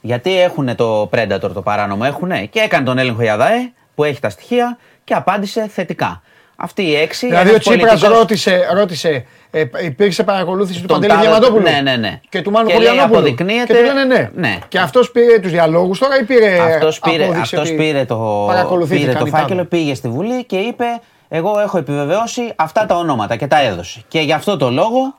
Γιατί 0.00 0.40
έχουν 0.40 0.76
το 0.76 1.10
Predator 1.12 1.50
το 1.54 1.62
παράνομο, 1.62 2.02
έχουν 2.06 2.48
και 2.50 2.60
έκανε 2.60 2.84
τον 2.84 2.98
έλεγχο 2.98 3.22
η 3.22 3.28
ΑΔΑΕ 3.28 3.72
που 3.94 4.04
έχει 4.04 4.20
τα 4.20 4.28
στοιχεία 4.28 4.78
και 5.04 5.14
απάντησε 5.14 5.68
θετικά. 5.68 6.22
Αυτοί 6.60 6.82
οι 6.82 6.94
έξι. 6.96 7.26
Δηλαδή 7.26 7.48
ένας 7.48 7.66
ο 7.66 7.70
Τσίπρας 7.70 7.90
πολιτικός- 7.90 8.18
ρώτησε, 8.18 8.68
ρώτησε 8.74 9.24
ε, 9.50 9.64
υπήρξε 9.84 10.24
παρακολούθηση 10.24 10.80
του 10.80 10.86
Τον 10.86 10.96
Παντελή 11.00 11.12
τάδε- 11.12 11.28
Διαμαντόπουλου. 11.28 11.62
ναι, 11.70 11.80
ναι, 11.90 11.96
ναι. 11.96 12.20
Και 12.28 12.42
του 12.42 12.50
Μάνου 12.50 12.68
Και 12.68 12.72
λέει, 12.78 12.86
Πολιανόπουλου. 12.86 13.18
αποδεικνύεται- 13.18 13.66
Και 13.66 13.74
του 13.74 13.84
λένε 13.84 14.04
ναι. 14.04 14.30
ναι. 14.34 14.58
Και 14.68 14.78
αυτός 14.78 15.10
πήρε 15.10 15.38
τους 15.38 15.50
διαλόγους 15.50 15.98
τώρα 15.98 16.18
ή 16.20 16.24
πήρε. 16.24 16.58
Αυτός 16.60 16.98
πήρε, 16.98 17.24
απόδειξη 17.24 17.54
αυτός 17.56 17.68
ότι 17.68 17.76
πήρε 17.78 18.04
το, 18.04 18.44
παρακολουθήθηκαν 18.46 19.06
πήρε 19.08 19.18
το 19.18 19.26
οι 19.26 19.30
τάδε. 19.30 19.42
φάκελο, 19.42 19.64
πήγε 19.64 19.94
στη 19.94 20.08
Βουλή 20.08 20.44
και 20.44 20.56
είπε 20.56 20.84
Εγώ 21.28 21.58
έχω 21.58 21.78
επιβεβαιώσει 21.78 22.52
αυτά 22.56 22.86
τα 22.86 22.96
ονόματα 22.96 23.36
και 23.36 23.46
τα 23.46 23.62
έδωσε. 23.62 24.02
Και 24.08 24.20
γι' 24.20 24.32
αυτό 24.32 24.56
το 24.56 24.70
λόγο 24.70 25.14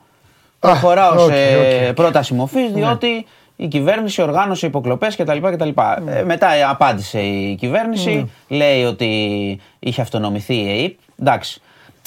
προχωράω 0.59 1.11
οκ, 1.23 1.31
σε 1.31 1.57
οκ. 1.57 1.81
Ναι. 1.85 1.93
πρόταση 1.93 2.33
μομφής, 2.33 2.71
διότι 2.71 3.25
η 3.55 3.67
κυβέρνηση 3.67 4.21
οργάνωσε 4.21 4.65
υποκλοπές 4.65 5.15
κτλ. 5.15 5.37
κτλ. 5.51 5.69
Ναι. 6.03 6.15
Ε, 6.15 6.23
μετά 6.23 6.47
απάντησε 6.69 7.19
η 7.19 7.55
κυβέρνηση, 7.59 8.31
λέει 8.47 8.83
ότι 8.83 9.07
είχε 9.79 10.01
αυτονομηθεί 10.01 10.53
η 10.55 10.81
ΕΥΠ. 10.83 10.93
Εντάξει. 11.21 11.61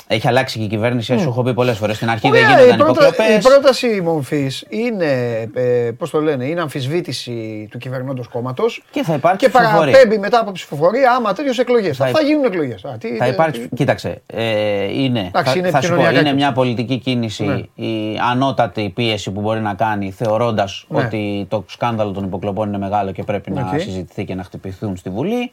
Έχει 0.06 0.28
αλλάξει 0.28 0.58
και 0.58 0.64
η 0.64 0.68
κυβέρνηση, 0.68 1.18
σου 1.18 1.28
έχω 1.28 1.42
πει 1.42 1.54
πολλές 1.54 1.78
φορές. 1.78 1.96
Στην 1.96 2.10
αρχή 2.10 2.30
δεν 2.30 2.40
Ναι. 2.40 2.46
Ωραία, 2.46 2.60
η, 2.60 2.62
γίνονταν 2.70 2.86
πρώτα- 2.86 3.06
υποκλοπές. 3.06 3.44
η 3.44 3.48
πρόταση 3.48 4.00
μομφή 4.00 4.50
είναι, 4.68 5.06
ε, 5.54 5.90
πώς 5.98 6.10
το 6.10 6.20
λένε, 6.20 6.44
είναι 6.44 6.60
αμφισβήτηση 6.60 7.68
του 7.70 7.78
κυβερνώντος 7.78 8.28
κόμματος 8.28 8.82
Και 8.90 9.02
θα 9.02 9.14
υπάρξει 9.14 9.46
και 9.46 9.52
ψηφοφορία. 9.52 9.92
παραπέμπει 9.92 10.18
μετά 10.18 10.40
από 10.40 10.52
ψηφοφορία 10.52 11.12
άμα 11.12 11.32
τέτοιες 11.32 11.58
εκλογές. 11.58 11.96
Θα, 11.96 12.04
Θα- 12.06 12.10
θα 12.12 12.20
γίνουν 12.22 12.44
εκλογές. 12.44 12.84
Α, 12.84 12.96
τι- 12.98 13.16
Θα 13.16 13.24
τι- 13.24 13.30
υπάρξει. 13.30 13.68
Κοίταξε. 13.74 14.22
Ε, 14.26 15.02
είναι, 15.02 15.20
Εντάξει, 15.20 15.52
θα, 15.52 15.58
είναι 15.58 15.70
θα 15.70 15.80
σου 15.80 15.88
πω, 15.88 15.94
επικοινωνιακά 15.94 16.20
είναι 16.20 16.28
και 16.28 16.34
μια 16.34 16.48
αυτό. 16.48 16.60
πολιτική 16.60 16.98
κίνηση 16.98 17.44
Ναι. 17.44 17.84
η 17.86 18.18
ανώτατη 18.30 18.92
πίεση 18.94 19.30
που 19.30 19.40
μπορεί 19.40 19.60
να 19.60 19.74
κάνει 19.74 20.10
θεωρώντας 20.10 20.84
Ναι. 20.88 20.98
ότι 21.04 21.46
το 21.48 21.64
σκάνδαλο 21.68 22.10
των 22.10 22.24
υποκλοπών 22.24 22.68
είναι 22.68 22.78
μεγάλο 22.78 23.12
και 23.12 23.22
πρέπει 23.22 23.50
να 23.50 23.60
Οκ. 23.72 23.80
συζητηθεί 23.80 24.24
και 24.24 24.34
να 24.34 24.42
χτυπηθούν 24.42 24.96
στη 24.96 25.10
Βουλή. 25.10 25.50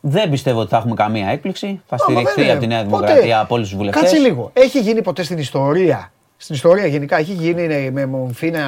Δεν 0.00 0.30
πιστεύω 0.30 0.60
ότι 0.60 0.70
θα 0.70 0.76
έχουμε 0.76 0.94
καμία 0.94 1.28
έκπληξη. 1.28 1.80
Θα 1.86 1.96
Άμα 2.00 2.20
δεν 2.20 2.26
στηριχθεί 2.26 2.42
είναι. 2.42 2.50
από 2.50 2.60
τη 2.60 2.66
Νέα 2.66 2.84
Ποτέ. 2.84 2.96
Δημοκρατία 3.06 3.40
από 3.40 3.54
όλους 3.54 3.68
τους 3.68 3.76
βουλευτές. 3.76 4.02
Κάτσε 4.02 4.18
λίγο. 4.18 4.50
Έχει 4.52 4.80
γίνει 4.80 5.02
ποτέ 5.02 5.22
στην 5.22 5.38
ιστορία, 5.38 6.12
στην 6.36 6.54
ιστορία 6.54 6.86
γενικά, 6.86 7.16
έχει 7.16 7.32
γίνει 7.32 7.66
ναι, 7.66 7.90
με 7.90 8.06
μομφή 8.06 8.50
να, 8.50 8.64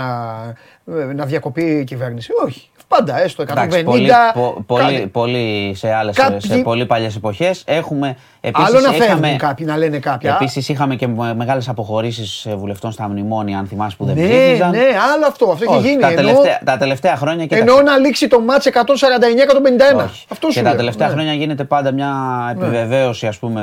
να 1.14 1.26
διακοπεί 1.26 1.62
η 1.64 1.84
κυβέρνηση; 1.84 2.30
Όχι. 2.44 2.70
Πάντα, 2.96 3.22
έστω 3.22 3.42
150. 3.42 3.50
Εντάξει, 3.52 3.82
πολύ, 3.82 4.10
πο- 4.34 4.62
πολύ, 4.66 4.82
κάτι. 4.94 5.06
πολύ 5.06 5.72
σε 5.76 5.92
άλλες, 5.92 6.16
Κάποιοι- 6.16 6.40
σε 6.40 6.56
πολύ 6.58 6.86
παλιές 6.86 7.16
εποχές 7.16 7.62
έχουμε 7.66 8.16
επίσης 8.40 8.68
Άλλο 8.68 8.80
να 8.80 8.94
είχαμε- 8.94 9.04
φεύγουν 9.20 9.38
κάποιοι, 9.38 9.66
να 9.68 9.76
λένε 9.76 9.98
κάποια. 9.98 10.32
Επίσης, 10.40 10.68
είχαμε 10.68 10.94
και 10.96 11.06
με- 11.06 11.34
μεγάλες 11.34 11.68
αποχωρήσεις 11.68 12.46
βουλευτών 12.56 12.92
στα 12.92 13.08
μνημόνια, 13.08 13.58
αν 13.58 13.66
θυμάσαι 13.66 13.96
που 13.96 14.04
δεν 14.04 14.14
ναι, 14.14 14.22
ψήφιζαν. 14.28 14.70
ναι, 14.70 14.78
άλλο 15.14 15.26
αυτό. 15.28 15.50
Αυτό 15.52 15.64
έχει 15.64 15.74
Όχι, 15.76 15.88
γίνει. 15.88 16.00
τα, 16.00 16.06
Ενώ- 16.08 16.16
τελευταία, 16.20 16.60
τα 16.64 16.76
τελευταία 16.76 17.16
χρόνια 17.16 17.46
και 17.46 17.56
Εννοώ 17.56 17.82
να 17.82 17.96
λήξει 17.96 18.28
το 18.28 18.40
μάτς 18.40 18.66
149-151. 18.66 20.04
Όχι. 20.04 20.24
Αυτό 20.28 20.46
και 20.46 20.52
σου 20.52 20.62
τα 20.62 20.68
λέω, 20.68 20.76
τελευταία 20.78 21.06
ναι. 21.06 21.12
χρόνια 21.12 21.32
γίνεται 21.32 21.64
πάντα 21.64 21.90
μια 21.92 22.12
επιβεβαίωση 22.56 23.26
ας 23.26 23.38
πούμε, 23.38 23.62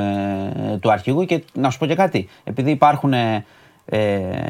του 0.81 0.91
αρχηγού 0.91 1.25
και 1.25 1.43
να 1.53 1.69
σου 1.69 1.77
πω 1.77 1.85
και 1.85 1.95
κάτι. 1.95 2.29
Επειδή 2.43 2.71
υπάρχουν 2.71 3.13
ε, 3.13 3.45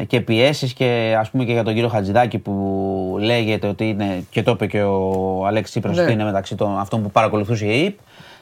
και 0.08 0.22
πιέσεις 0.22 0.74
και 0.74 1.16
ας 1.20 1.30
πούμε 1.30 1.44
και 1.44 1.52
για 1.52 1.64
τον 1.64 1.74
κύριο 1.74 1.90
Χατζηδάκη 1.90 2.38
που 2.38 3.16
λέγεται 3.20 3.68
ότι 3.68 3.90
είναι 3.90 4.24
και 4.30 4.44
το 4.44 4.52
είπε 4.52 4.68
και 4.68 4.82
ο 4.84 5.46
Αλέξης 5.46 5.70
Τσίπρας 5.72 5.96
Ναι. 5.96 6.04
ότι 6.04 6.12
είναι 6.12 6.24
μεταξύ 6.24 6.56
των 6.56 6.80
αυτών 6.80 7.02
που 7.04 7.12
παρακολουθούσε 7.12 7.66
η 7.66 7.84
ΕΕΠ 7.84 7.98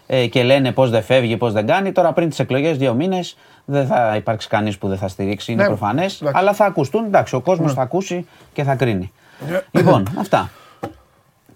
ε, 0.08 0.28
και 0.28 0.44
λένε 0.44 0.72
πώς 0.72 0.90
δεν 0.90 1.04
φεύγει, 1.04 1.38
πώς 1.38 1.54
δεν 1.54 1.66
κάνει. 1.68 1.92
Τώρα 1.92 2.14
πριν 2.14 2.30
τις 2.30 2.40
εκλογές 2.40 2.78
δύο 2.78 2.94
μήνες 2.94 3.38
δεν 3.66 3.88
θα 3.88 4.16
υπάρξει 4.16 4.48
κανείς 4.48 4.78
που 4.78 4.88
δεν 4.88 4.98
θα 4.98 5.08
στηρίξει, 5.08 5.52
είναι 5.52 5.62
Ναι, 5.62 5.68
προφανές. 5.68 6.22
εντάξει. 6.22 6.40
Αλλά 6.40 6.54
θα 6.54 6.66
ακουστούν, 6.66 7.06
εντάξει, 7.06 7.36
ο 7.36 7.42
κόσμος 7.42 7.74
θα 7.74 7.82
ακούσει 7.82 8.26
και 8.54 8.64
θα 8.64 8.76
κρίνει. 8.76 9.12
Λοιπόν, 9.72 10.08
αυτά. 10.20 10.50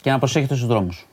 Και 0.02 0.10
να 0.12 0.20
προσέχετε 0.20 0.56
στους 0.56 0.68
δρόμους. 0.68 1.08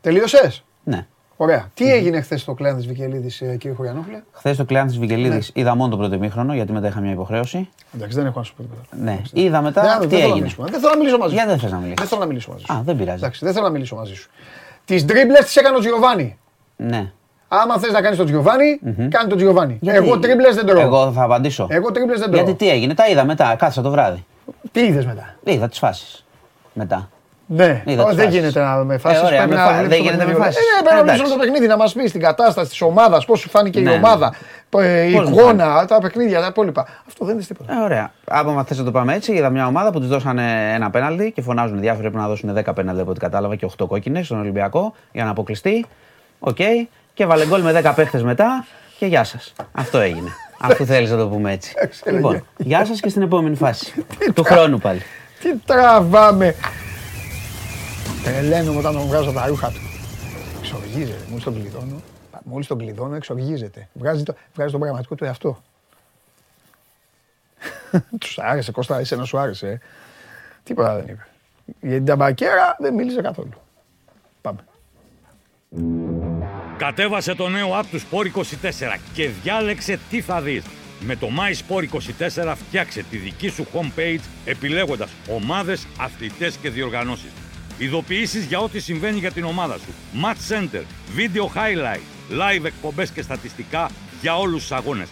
Τελείωσες; 0.00 0.64
Ναι. 0.84 1.06
Ωραία. 1.40 1.70
Τι 1.74 1.92
έγινε 1.92 2.20
χθες 2.20 2.40
στο 2.40 2.54
κλάν 2.54 2.76
της 2.76 2.86
Βικελίδης, 2.86 3.36
κύριε 3.36 3.72
Χωριανόπουλε; 3.76 4.22
Χθες 4.32 4.56
το 4.56 4.64
κλειάν 4.64 4.86
της 4.86 4.98
Βικελίδης 4.98 5.52
Ναι. 5.54 5.60
είδα 5.62 5.74
μόνο 5.74 5.90
το 5.90 5.96
πρώτο 5.96 6.14
ημίχρονο 6.14 6.54
γιατί 6.54 6.72
μετά 6.72 6.86
είχα 6.88 7.00
μια 7.00 7.10
υποχρέωση. 7.12 7.68
Εντάξει, 7.94 8.16
δεν 8.16 8.26
έχω 8.26 8.38
να 8.38 8.44
σου 8.44 8.54
πω 8.54 8.62
τίποτα. 8.62 8.80
Ναι, 8.90 9.20
είδα 9.32 9.62
μετά 9.62 9.82
Δεν- 9.82 9.90
τι 9.92 9.98
δεν 9.98 10.08
θέλω 10.08 10.20
να 10.20 10.24
έγινε. 10.26 10.34
μιλήσουμε. 10.40 10.68
Δεν 10.70 10.80
θέλω 10.80 10.92
να 10.92 10.98
μιλήσω 10.98 11.18
μαζί 11.18 11.30
σου. 11.30 11.34
Γιατί 11.34 11.50
δεν 11.50 11.58
θες 11.58 11.70
να 11.70 11.76
μιλήσεις. 11.78 11.96
Δεν 11.98 12.06
θέλω 12.08 12.20
να 12.20 12.26
μιλήσω 12.26 12.50
μαζί 12.50 12.64
σου. 12.64 12.72
Α, 12.72 12.80
δεν 12.84 12.96
πειράζει. 12.96 13.18
Εντάξει, 13.18 13.44
δεν 13.44 13.52
θέλω 13.54 13.64
να 13.66 13.70
μιλήσω 13.72 13.94
μαζί 13.96 14.14
σου. 14.14 14.30
Τις 14.84 15.04
ντρίμπλε 15.04 15.38
τις 15.38 15.56
έκανε 15.56 15.76
ο 15.76 15.80
Τζιοβάνι. 15.80 16.38
Ναι. 16.76 17.12
Άμα 17.48 17.78
θες 17.78 17.92
να 17.92 18.00
κάνεις 18.00 18.16
τον 18.18 18.26
Τζιοβάνι, 18.26 18.78
κάνει 19.08 19.28
τον 19.28 19.36
Τζιοβάνι. 19.36 19.78
Γιατί- 19.80 19.96
Εγώ 20.06 20.18
τρίμπλε 20.18 20.50
δεν 20.52 20.66
τρώω. 20.66 20.80
Εγώ 20.80 21.12
θα 21.12 21.22
απαντήσω. 21.22 21.66
Εγώ 21.70 21.92
τρίμπλε 21.92 22.14
δεν 22.16 22.30
τρώω. 22.30 22.42
Γιατί 22.44 22.54
τι 22.64 22.70
έγινε, 22.70 22.94
τα 22.94 23.08
είδα 23.08 23.24
μετά, 23.24 23.54
κάτσα 23.58 23.82
το 23.82 23.90
βράδυ. 23.90 24.24
Τι 24.72 24.80
είδες 24.80 25.06
μετά; 25.06 25.34
Είδα 25.44 25.68
τις 25.68 25.78
φάσεις. 25.78 26.24
Μετά. 26.72 27.08
Ναι, 27.50 27.82
Είδα 27.86 28.02
Ω, 28.02 28.06
τις 28.06 28.16
δεν 28.16 28.24
φάσεις. 28.24 28.40
γίνεται 28.40 28.60
να 28.60 28.76
με 28.76 28.98
φάσεις. 28.98 29.20
Ε, 29.22 29.24
ωραία, 29.26 29.46
με 29.46 29.56
φα- 29.56 29.82
δεν 29.88 30.00
γίνεται 30.02 30.26
με 30.26 30.34
φάσεις. 30.34 30.56
Ε, 30.56 30.60
πρέπει 30.82 30.94
να 30.94 31.00
Εντάξει. 31.00 31.12
μιλήσω 31.20 31.34
το 31.36 31.40
παιχνίδι, 31.40 31.66
να 31.66 31.76
μας 31.76 31.92
πεις 31.92 32.12
την 32.12 32.20
κατάσταση 32.20 32.70
της 32.70 32.80
ομάδας, 32.80 33.24
πώς 33.24 33.40
σου 33.40 33.48
φάνηκε 33.48 33.80
Ναι, 33.80 33.90
η 33.90 33.92
ναι. 33.92 33.98
ομάδα, 33.98 34.34
ε, 34.78 35.02
η 35.02 35.12
Πώς 35.12 35.28
μου 35.28 35.36
εικόνα, 35.38 35.84
τα 35.86 35.98
παιχνίδια, 35.98 36.40
τα 36.40 36.46
υπόλοιπα. 36.46 36.86
Αυτό 37.08 37.24
δεν 37.24 37.34
είναι 37.34 37.44
τίποτα. 37.44 37.72
Ε, 37.72 37.84
ωραία. 37.84 38.12
Άμα 38.28 38.64
θες 38.64 38.78
να 38.78 38.84
το 38.84 38.90
πάμε 38.90 39.14
έτσι, 39.14 39.32
είδα 39.32 39.50
μια 39.50 39.66
ομάδα 39.66 39.90
που 39.90 39.98
της 40.00 40.08
δώσανε 40.08 40.72
ένα 40.74 40.90
πέναλτι 40.90 41.32
και 41.32 41.42
φωνάζουν 41.42 41.80
διάφοροι 41.80 42.02
πρέπει 42.02 42.16
να 42.22 42.28
δώσουν 42.28 42.54
10 42.54 42.72
πέναλτι 42.74 43.00
από 43.00 43.10
ό,τι 43.10 43.20
κατάλαβα 43.20 43.56
και 43.56 43.66
8 43.78 43.86
κόκκινες 43.88 44.24
στον 44.26 44.38
Ολυμπιακό 44.38 44.94
για 45.12 45.24
να 45.24 45.30
αποκλειστεί. 45.30 45.86
Οκ. 46.38 46.56
Και 47.14 47.26
βάλε 47.26 47.46
γκολ 47.46 47.60
με 47.62 47.72
10 47.84 47.92
παίχτες 47.94 48.22
μετά 48.22 48.64
και 48.98 49.06
γεια 49.06 49.24
σας. 49.24 49.52
Αυτό 49.72 49.98
έγινε. 49.98 50.28
Αφού 50.70 50.84
θέλεις 50.86 51.10
να 51.10 51.16
το 51.16 51.26
πούμε 51.28 51.52
έτσι. 51.52 51.74
λοιπόν, 52.06 52.44
γεια 52.56 52.84
σας 52.84 53.00
και 53.00 53.08
στην 53.08 53.22
επόμενη 53.22 53.56
φάση. 53.56 54.04
του 54.34 54.42
χρόνου 54.44 54.78
πάλι. 54.78 55.02
Τι 55.42 55.48
τραβάμε. 55.66 56.54
Τρελαίνομαι 58.24 58.78
όταν 58.78 58.94
τον 58.94 59.06
βγάζω 59.06 59.32
τα 59.32 59.46
ρούχα 59.46 59.68
του. 59.68 59.80
Εξοργίζεται. 60.58 61.24
Μόλις 61.28 61.44
τον 61.44 61.54
κλειδώνω. 61.54 62.02
Μόλις 62.44 62.66
τον 62.66 62.78
κλειδώνω, 62.78 63.14
εξοργίζεται. 63.14 63.88
Βγάζει, 63.92 64.22
το, 64.22 64.34
βγάζει 64.54 64.70
τον 64.70 64.80
πραγματικό 64.80 65.14
του 65.14 65.24
εαυτό. 65.24 65.62
τους 68.20 68.38
άρεσε, 68.38 68.72
Κώστα, 68.72 68.98
εσένα 68.98 69.24
σου 69.24 69.38
άρεσε. 69.38 69.68
Ε; 69.68 69.78
Τίποτα 70.62 70.94
δεν 70.94 71.04
είπε. 71.08 71.26
Για 71.80 71.96
την 71.96 72.04
ταμπακέρα 72.04 72.76
δεν 72.78 72.94
μίλησε 72.94 73.22
καθόλου. 73.22 73.52
Πάμε. 74.40 74.58
Κατέβασε 76.76 77.34
το 77.34 77.48
νέο 77.48 77.68
app 77.80 77.84
του 77.90 78.00
Sport 78.00 78.38
24 78.38 78.42
και 79.14 79.28
διάλεξε 79.28 79.98
τι 80.10 80.20
θα 80.20 80.40
δεις. 80.40 80.64
Με 81.00 81.16
το 81.16 81.26
MySport24 81.26 82.54
φτιάξε 82.56 83.02
τη 83.10 83.16
δική 83.16 83.48
σου 83.48 83.66
homepage 83.72 84.20
επιλέγοντας 84.44 85.10
ομάδες, 85.30 85.86
αθλητές 85.98 86.56
και 86.56 86.70
διοργανώσεις. 86.70 87.30
Ειδοποιήσεις 87.78 88.44
για 88.44 88.58
ό,τι 88.58 88.80
συμβαίνει 88.80 89.18
για 89.18 89.32
την 89.32 89.44
ομάδα 89.44 89.78
σου. 89.78 89.92
Match 90.24 90.54
Center, 90.54 90.82
Video 91.16 91.42
Highlight, 91.56 92.00
Live 92.30 92.64
εκπομπές 92.64 93.10
και 93.10 93.22
στατιστικά 93.22 93.90
για 94.20 94.38
όλους 94.38 94.60
τους 94.60 94.72
αγώνες. 94.72 95.08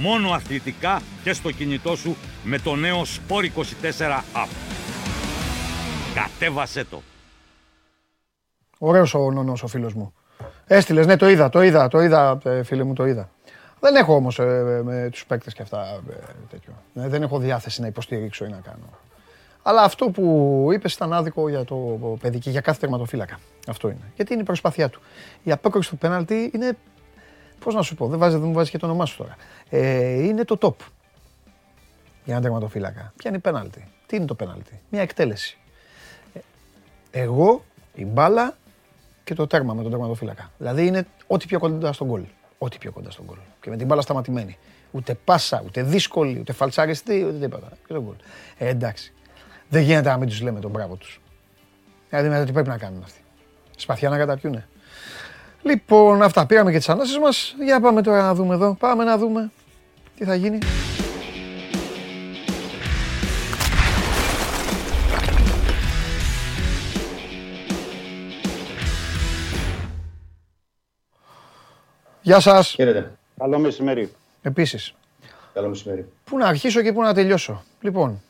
Μόνο 0.00 0.30
αθλητικά 0.30 1.00
και 1.22 1.32
στο 1.32 1.50
κινητό 1.50 1.96
σου 1.96 2.16
με 2.44 2.58
το 2.58 2.74
νέο 2.74 3.02
Sport24 3.02 4.20
app. 4.34 4.48
Κατέβασέ 6.14 6.84
το. 6.84 7.02
Ωραίος 8.78 9.14
ο 9.14 9.30
νονός 9.30 9.62
ο 9.62 9.66
φίλος 9.66 9.94
μου. 9.94 10.12
Έστειλες, 10.66 11.06
ναι 11.06 11.16
το 11.16 11.28
είδα, 11.28 11.48
το 11.48 11.62
είδα, 11.62 11.88
το 11.88 12.00
είδα 12.00 12.38
ε, 12.44 12.62
φίλε 12.62 12.82
μου, 12.82 12.92
το 12.92 13.06
είδα. 13.06 13.30
Δεν 13.80 13.94
έχω 13.94 14.14
όμως 14.14 14.38
ε, 14.38 14.80
με 14.84 15.08
τους 15.12 15.26
παίκτες 15.26 15.54
και 15.54 15.62
αυτά 15.62 16.00
ε, 16.10 16.14
τέτοιο. 16.50 16.72
Ε, 16.94 17.08
δεν 17.08 17.22
έχω 17.22 17.38
διάθεση 17.38 17.80
να 17.80 17.86
υποστηρίξω 17.86 18.44
ή 18.44 18.48
να 18.48 18.60
κάνω. 18.64 18.88
Αλλά 19.68 19.82
αυτό 19.82 20.10
που 20.10 20.68
είπες 20.72 20.92
ήταν 20.92 21.12
άδικο 21.12 21.48
για 21.48 21.64
το 21.64 21.76
παιδί 22.20 22.38
και 22.38 22.50
για 22.50 22.60
κάθε 22.60 22.80
τερματοφύλακα. 22.80 23.38
Αυτό 23.68 23.88
είναι. 23.88 24.12
Γιατί 24.16 24.32
είναι 24.32 24.42
η 24.42 24.44
προσπάθειά 24.44 24.88
του. 24.88 25.00
Η 25.42 25.52
απόκριση 25.52 25.90
του 25.90 25.96
πέναλτι 25.98 26.50
είναι, 26.54 26.76
πώς 27.58 27.74
να 27.74 27.82
σου 27.82 27.94
πω, 27.94 28.06
δεν, 28.06 28.18
βάζει, 28.18 28.36
δεν 28.36 28.46
μου 28.46 28.52
βάζει 28.52 28.70
και 28.70 28.78
το 28.78 28.86
όνομά 28.86 29.06
σου 29.06 29.16
τώρα. 29.16 29.36
Ε, 29.70 30.22
είναι 30.24 30.44
το 30.44 30.58
top 30.60 30.74
για 32.24 32.34
ένα 32.34 32.40
τερματοφύλακα. 32.40 33.12
Πιάνει 33.16 33.38
πέναλτι. 33.38 33.88
Τι 34.06 34.16
είναι 34.16 34.24
το 34.24 34.34
πέναλτι; 34.34 34.80
Μια 34.90 35.02
εκτέλεση. 35.02 35.58
Ε, 36.32 36.38
Εγώ, 37.10 37.64
η 37.94 38.04
μπάλα 38.04 38.56
και 39.24 39.34
το 39.34 39.46
τέρμα 39.46 39.74
με 39.74 39.82
τον 39.82 39.90
τερματοφύλακα. 39.90 40.50
Δηλαδή 40.58 40.86
είναι 40.86 41.06
ό,τι 41.26 41.46
πιο 41.46 41.58
κοντά 41.58 41.92
στον 41.92 42.06
γκολ. 42.06 42.22
Ό,τι 42.58 42.78
πιο 42.78 42.92
κοντά 42.92 43.10
στον 43.10 43.24
γκολ. 43.24 43.38
Και 43.60 43.70
με 43.70 43.76
την 43.76 43.86
μπάλα 43.86 44.00
σταματημένη. 44.02 44.58
Ούτε 44.90 45.14
πάσα, 45.24 45.62
ούτε 45.66 45.82
δύσκολη, 45.82 46.38
ούτε 46.38 46.52
φαλτσαριστή, 46.52 47.24
ούτε 47.24 47.38
τίποτα. 47.38 47.68
Και 47.86 47.92
τον 47.92 48.02
γκολ. 48.02 48.14
Ε, 48.58 48.68
εντάξει. 48.68 49.10
Δεν 49.68 49.82
γίνεται 49.82 50.08
να 50.08 50.16
μην 50.16 50.28
τους 50.28 50.40
λέμε 50.40 50.60
τον 50.60 50.70
μπράβο 50.70 50.96
τους. 50.96 51.20
Δηλαδή 52.08 52.28
μετά 52.28 52.44
τι 52.44 52.52
πρέπει 52.52 52.68
να 52.68 52.78
κάνουν 52.78 53.02
αυτοί. 53.02 53.20
Σπαθιά 53.76 54.08
να 54.08 54.18
καταπιούνε. 54.18 54.68
Λοιπόν, 55.62 56.22
αυτά. 56.22 56.46
Πήραμε 56.46 56.70
και 56.70 56.78
τις 56.78 56.88
ανάσεις 56.88 57.18
μας. 57.18 57.54
Για 57.64 57.80
πάμε 57.80 58.02
τώρα 58.02 58.22
να 58.22 58.34
δούμε 58.34 58.54
εδώ. 58.54 58.74
Πάμε 58.74 59.04
να 59.04 59.18
δούμε 59.18 59.50
τι 60.18 60.24
θα 60.24 60.34
γίνει. 60.34 60.58
Γεια 72.22 72.40
σας. 72.40 72.68
Χαίρετε. 72.68 73.12
Καλό 73.38 73.58
μεσημέρι. 73.58 74.12
Επίσης. 74.42 74.94
Καλό 75.54 75.68
μεσημέρι. 75.68 76.08
Πού 76.24 76.38
να 76.38 76.46
αρχίσω 76.46 76.82
και 76.82 76.92
πού 76.92 77.02
να 77.02 77.14
τελειώσω. 77.14 77.62
Λοιπόν, 77.80 78.22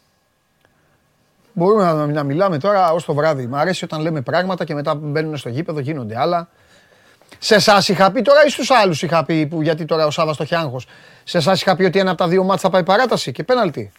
μπορούμε 1.57 1.83
να, 1.83 2.07
να 2.07 2.23
μιλάμε 2.23 2.59
τώρα 2.59 2.93
ως 2.93 3.05
το 3.05 3.15
βράδυ. 3.15 3.47
Μ' 3.47 3.55
αρέσει 3.55 3.85
όταν 3.85 4.01
λέμε 4.01 4.21
πράγματα 4.21 4.65
και 4.65 4.75
μετά 4.75 4.95
μπαίνουν 4.95 5.37
στο 5.37 5.49
γήπεδο, 5.49 5.81
γίνονται 5.81 6.19
άλλα. 6.19 6.49
Σε 7.39 7.55
εσάς 7.55 7.89
είχα 7.89 8.13
πει 8.13 8.23
τώρα 8.23 8.45
ή 8.47 8.51
στους 8.51 8.71
άλλους 8.71 9.03
είχα 9.03 9.25
πει, 9.25 9.47
που, 9.47 9.63
γιατί 9.63 9.85
τώρα 9.85 10.07
ο 10.07 10.11
Σάβα 10.11 10.37
το 10.37 10.43
έχει 10.43 10.55
άγχος. 10.55 10.87
Σε 11.25 11.39
εσάς 11.39 11.61
είχα 11.61 11.77
πει 11.77 11.85
ότι 11.85 11.99
ένα 11.99 12.11
από 12.11 12.19
τα 12.19 12.29
δύο 12.29 12.43
μάτια 12.43 12.59
θα 12.61 12.71
πάει 12.71 12.83
παράταση 12.83 13.33
και 13.33 13.45
πέναλτι. 13.45 13.93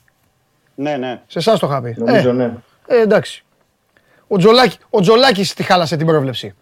Ναι, 0.75 0.97
ναι. 0.97 1.21
Σε 1.27 1.39
εσάς 1.39 1.59
το 1.59 1.67
είχα 1.67 1.81
πει. 1.81 1.95
Νομίζω 1.97 2.29
ε, 2.29 2.34
ναι. 2.34 2.53
ε, 2.88 3.01
εντάξει. 3.01 3.45
Ο, 4.27 4.38
Τζολάκη, 4.38 4.77
ο 4.89 5.01
Τζολάκης 5.01 5.53
τη 5.53 5.63
χάλασε 5.63 5.95
την 5.95 6.05
πρόβλεψη. 6.05 6.55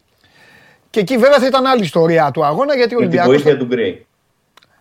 Και 0.89 0.99
εκεί 0.99 1.17
βέβαια 1.17 1.39
θα 1.39 1.45
ήταν 1.45 1.65
άλλη 1.65 1.83
ιστορία 1.83 2.31
του 2.31 2.45
αγώνα 2.45 2.75
γιατί 2.75 2.95
ο 2.95 2.99
Με 2.99 3.07
την 3.07 3.19
Ολυμπιακός... 3.19 3.43
βοήθεια 3.43 3.57
του 3.57 3.65
Γκρέι. 3.65 4.05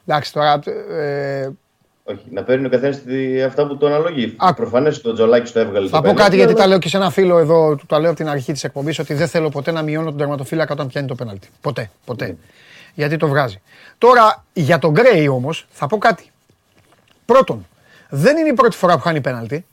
Εντάξει 0.06 0.32
τώρα. 0.32 0.60
Ε, 0.90 1.48
Όχι, 2.06 2.20
να 2.31 2.43
παίρνει 2.43 2.66
ο 2.66 2.68
καθένας 2.68 3.01
αυτά 3.47 3.66
που 3.66 3.76
το 3.76 3.86
αναλογεί. 3.86 4.35
Α. 4.36 4.55
Προφανές 4.55 5.01
το 5.01 5.12
Τζολάκη 5.12 5.52
το 5.52 5.59
έβγαλε. 5.60 5.89
θα 5.89 5.97
το 5.97 5.97
πω 5.97 6.01
πέναλτι, 6.02 6.22
κάτι 6.22 6.36
γιατί 6.36 6.52
αλλά- 6.52 6.60
τα 6.60 6.66
λέω 6.66 6.78
και 6.78 6.89
σε 6.89 6.97
ένα 6.97 7.10
φίλο 7.10 7.39
εδώ, 7.39 7.76
του 7.76 7.86
τα 7.86 7.98
λέω 7.98 8.09
από 8.10 8.18
την 8.18 8.28
αρχή 8.28 8.52
της 8.52 8.64
εκπομπής, 8.64 8.98
ότι 8.98 9.14
δεν 9.14 9.28
θέλω 9.28 9.48
ποτέ 9.48 9.70
να 9.72 9.82
μειώνω 9.82 10.09
τον 10.09 10.18
τερματοφύλακα 10.18 10.72
όταν 10.72 10.86
πιάνει 10.86 11.06
το 11.06 11.14
πέναλτι. 11.14 11.48
Ποτέ, 11.60 11.90
ποτέ. 12.05 12.36
Γιατί 12.94 13.16
το 13.16 13.28
βγάζει. 13.28 13.60
Τώρα 13.98 14.44
για 14.52 14.78
τον 14.78 14.90
Γκρέι 14.90 15.28
όμως 15.28 15.66
θα 15.70 15.86
πω 15.86 15.98
κάτι. 15.98 16.31
Πρώτον, 17.24 17.66
δεν 18.09 18.36
είναι 18.36 18.48
η 18.48 18.52
πρώτη 18.55 18.76
φορά 18.76 18.94
που 18.94 19.01
χάνει 19.02 19.20
πέναλτι. 19.20 19.64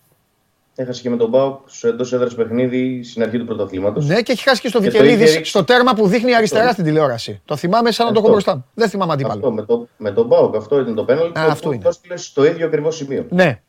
Έχασε 0.76 1.02
και 1.02 1.10
με 1.10 1.18
τον 1.18 1.30
Μπάουκ 1.30 1.60
στο 1.66 1.88
εντό 1.88 2.04
έδρα 2.04 2.28
παιχνίδι 2.36 3.04
στην 3.04 3.24
αρχή 3.24 3.38
του 3.38 3.46
πρωταθλήματος. 3.46 4.08
Ναι, 4.08 4.22
και 4.22 4.32
έχει 4.32 4.44
χάσει 4.44 4.62
και 4.62 4.68
στο 4.68 4.80
Και 4.80 4.86
το 4.86 4.92
Βικελίδη 4.92 5.24
είχε 5.24 5.34
ρίξει- 5.36 5.50
στο 5.50 5.64
τέρμα 5.64 5.94
που 5.94 6.08
δείχνει 6.08 6.36
αριστερά 6.36 6.62
Αυτό. 6.62 6.74
στην 6.74 6.86
τηλεόραση. 6.86 7.42
Το 7.46 7.56
θυμάμαι 7.56 7.92
σαν 7.92 8.06
να 8.06 8.12
το 8.12 8.20
έχω 8.20 8.28
Αυτό. 8.28 8.32
μπροστά 8.42 8.56
μου. 8.56 8.66
Δεν 8.74 8.90
θυμάμαι 8.90 9.14
αντίπαλο. 9.14 9.34
Αυτό, 9.36 9.52
με, 9.52 9.62
το, 9.66 9.88
με 9.98 10.12
τον 10.12 10.26
Μπάουκ, 10.26 10.56
αυτό 10.56 10.80
ήταν 10.80 10.96
το 10.96 11.04
πέναλτι. 11.04 11.40
Α, 11.40 11.46
το 11.46 11.52
αυτό 11.52 11.68
που 11.68 11.74
είναι. 11.74 11.84
το 11.84 11.90
έστειλες 11.90 12.26
στο 12.26 12.46
ίδιο 12.46 12.66
ακριβώς 12.66 12.96
σημείο. 12.96 13.26
Ναι. 13.30 13.60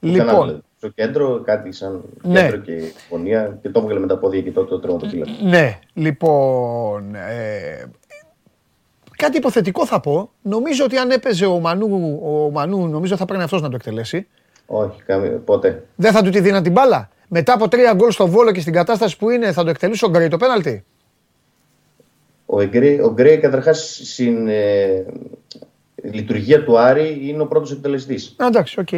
Πουθενά, 0.00 0.24
Λοιπόν, 0.24 0.44
δηλαδή. 0.46 0.60
Στο 0.78 0.88
κέντρο, 0.88 1.40
κάτι 1.44 1.72
σαν 1.72 2.02
Ναι. 2.22 2.40
κέντρο 2.42 2.56
και 2.56 2.72
γωνία 3.10 3.58
και 3.62 3.68
το 3.68 3.80
έβγαλε 3.80 4.00
με 4.00 4.06
τα 4.06 4.18
πόδια 4.18 4.40
και 4.40 4.50
τότε 4.52 4.68
το 4.68 4.78
τερματοφύλακα. 4.80 5.30
ναι, 5.42 5.78
λοιπόν. 5.94 7.14
Ε, 7.14 7.90
κάτι 9.16 9.36
υποθετικό 9.36 9.86
θα 9.86 10.00
πω. 10.00 10.30
Νομίζω 10.42 10.84
ότι 10.84 10.96
αν 10.96 11.10
έπαιζε 11.10 11.46
ο 11.46 11.58
Μανού, 11.60 12.20
ο 12.24 12.50
Μανού 12.50 12.86
νομίζω 12.88 13.16
θα 13.16 13.24
πρέπει 13.24 13.42
αυτός 13.42 13.62
να 13.62 13.68
το 13.68 13.74
εκτελέσει. 13.76 14.26
Όχι, 14.74 15.02
καμία, 15.02 15.30
ποτέ. 15.30 15.86
Δεν 15.96 16.12
θα 16.12 16.22
του 16.22 16.30
τη 16.30 16.40
δίνα 16.40 16.62
την 16.62 16.72
μπάλα. 16.72 17.08
Μετά 17.28 17.52
από 17.52 17.68
τρία 17.68 17.92
γκολ 17.94 18.10
στο 18.10 18.26
βόλο 18.26 18.52
και 18.52 18.60
στην 18.60 18.72
κατάσταση 18.72 19.16
που 19.16 19.30
είναι, 19.30 19.52
θα 19.52 19.64
το 19.64 19.70
εκτελούσε 19.70 20.04
ο 20.04 20.08
Γκρέι 20.08 20.28
το 20.28 20.36
πέναλτι. 20.36 20.84
Ο 22.46 22.64
Γκρέι, 22.64 23.00
ο 23.00 23.12
Γκρέι 23.12 23.38
καταρχάς 23.38 24.00
στην 24.04 24.48
ε, 24.48 25.04
λειτουργία 26.02 26.64
του 26.64 26.78
Άρη 26.78 27.18
είναι 27.22 27.42
ο 27.42 27.46
πρώτος 27.46 27.72
εκτελεστής. 27.72 28.34
Α, 28.36 28.46
εντάξει, 28.46 28.80
οκ. 28.80 28.88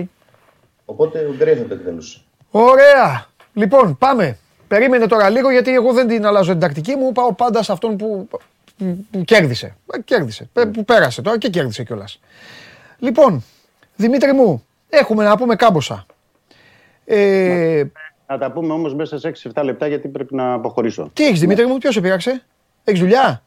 Οπότε 0.84 1.18
ο 1.18 1.34
Γκρέι 1.36 1.54
θα 1.54 1.64
το 1.64 1.74
εκτελούσε. 1.74 2.20
Ωραία. 2.50 3.26
Λοιπόν, 3.52 3.98
πάμε. 3.98 4.38
Περίμενε 4.68 5.06
τώρα 5.06 5.30
λίγο 5.30 5.50
γιατί 5.50 5.74
εγώ 5.74 5.92
δεν 5.92 6.08
την 6.08 6.26
αλλάζω 6.26 6.50
την 6.50 6.60
τακτική 6.60 6.94
μου. 6.94 7.12
Πάω 7.12 7.32
πάντα 7.34 7.62
σε 7.62 7.72
αυτόν 7.72 7.96
που, 7.96 8.28
που, 8.76 9.06
που 9.10 9.24
κέρδισε. 9.24 9.76
Ε, 9.92 10.00
Κέρδισε. 10.00 10.48
Ε, 10.52 10.64
Που 10.64 10.84
πέρασε 10.84 11.22
τώρα 11.22 11.38
και 11.38 11.48
κέρδισε 11.48 11.84
κιόλας. 11.84 12.20
Λοιπόν, 12.98 13.44
Δημήτρη 13.96 14.32
μου, 14.32 14.64
έχουμε 14.98 15.24
να 15.24 15.36
πούμε 15.36 15.56
κάμποσα. 15.56 16.06
Ε, 17.04 17.82
Να 18.26 18.38
τα 18.38 18.50
πούμε 18.52 18.72
όμως 18.72 18.94
μέσα 18.94 19.18
σε 19.18 19.32
6-7 19.54 19.62
λεπτά 19.64 19.86
γιατί 19.86 20.08
πρέπει 20.08 20.34
να 20.34 20.52
αποχωρήσω. 20.52 21.10
τι 21.12 21.26
έχεις 21.26 21.40
Δημήτρη 21.40 21.66
μου, 21.66 21.78
ποιος 21.78 21.94
σε 21.94 22.00
πειράξε, 22.00 22.42
έχεις 22.84 23.00
δουλειά; 23.00 23.42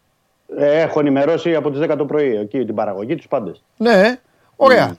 Ε, 0.57 0.81
έχω 0.81 0.99
ενημερώσει 0.99 1.55
από 1.55 1.71
τις 1.71 1.79
10 1.79 1.95
το 1.97 2.05
πρωί 2.05 2.35
εκεί 2.35 2.65
την 2.65 2.75
παραγωγή 2.75 3.15
τους 3.15 3.27
πάντες. 3.27 3.63
Ναι, 3.77 4.19
ωραία. 4.55 4.95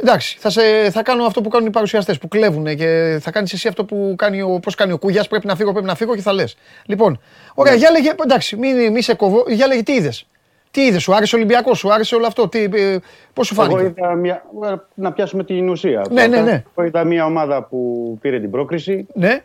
Εντάξει, 0.00 0.36
θα, 0.40 0.50
σε, 0.50 0.90
θα 0.90 1.02
κάνω 1.02 1.24
αυτό 1.24 1.40
που 1.40 1.48
κάνουν 1.48 1.68
οι 1.68 1.70
παρουσιαστές 1.70 2.18
που 2.18 2.28
κλέβουν 2.28 2.76
και 2.76 3.18
θα 3.20 3.30
κάνεις 3.30 3.52
εσύ 3.52 3.68
αυτό 3.68 3.84
που 3.84 4.14
κάνει 4.18 4.42
ο, 4.42 4.58
πώς 4.62 4.74
κάνει 4.74 4.92
ο 4.92 4.98
Κούγιας. 4.98 5.28
Πρέπει 5.28 5.46
να 5.46 5.56
φύγω, 5.56 5.70
πρέπει 5.72 5.86
να 5.86 5.94
φύγω 5.94 6.14
και 6.14 6.20
θα 6.20 6.32
λες. 6.32 6.56
Λοιπόν, 6.86 7.20
ωραία, 7.54 7.74
για 7.74 7.90
λέγε. 7.90 8.12
Εντάξει, 8.22 8.56
μην, 8.56 8.92
μη 8.92 9.02
σε 9.02 9.14
κοβώ. 9.14 9.44
Για 9.48 9.66
λέγε, 9.66 9.82
τι 9.82 9.92
είδες; 9.92 10.26
Τι 10.74 10.80
είδες, 10.86 11.02
σου 11.02 11.14
άρεσε 11.14 11.34
ο 11.34 11.38
Ολυμπιακός, 11.38 11.78
σου 11.78 11.92
άρεσε 11.92 12.14
όλο 12.14 12.26
αυτό. 12.26 12.48
Τι, 12.48 12.58
ε, 12.62 12.98
πώς 13.32 13.46
σου 13.46 13.54
Εγώ 13.60 13.70
φάνηκε. 13.70 13.92
είδα 14.00 14.14
μια... 14.14 14.44
ε, 14.64 14.74
Να 14.94 15.12
πιάσουμε 15.12 15.44
την 15.44 15.68
ουσία. 15.68 16.02
Ναι, 16.10 16.26
ναι, 16.26 16.40
ναι. 16.40 16.64
Εγώ 16.74 16.86
είδα 16.86 17.04
μια 17.04 17.24
ομάδα 17.26 17.62
που 17.62 18.18
πήρε 18.20 18.40
την 18.40 18.50
πρόκριση, 18.50 19.06
Ναι, 19.14 19.44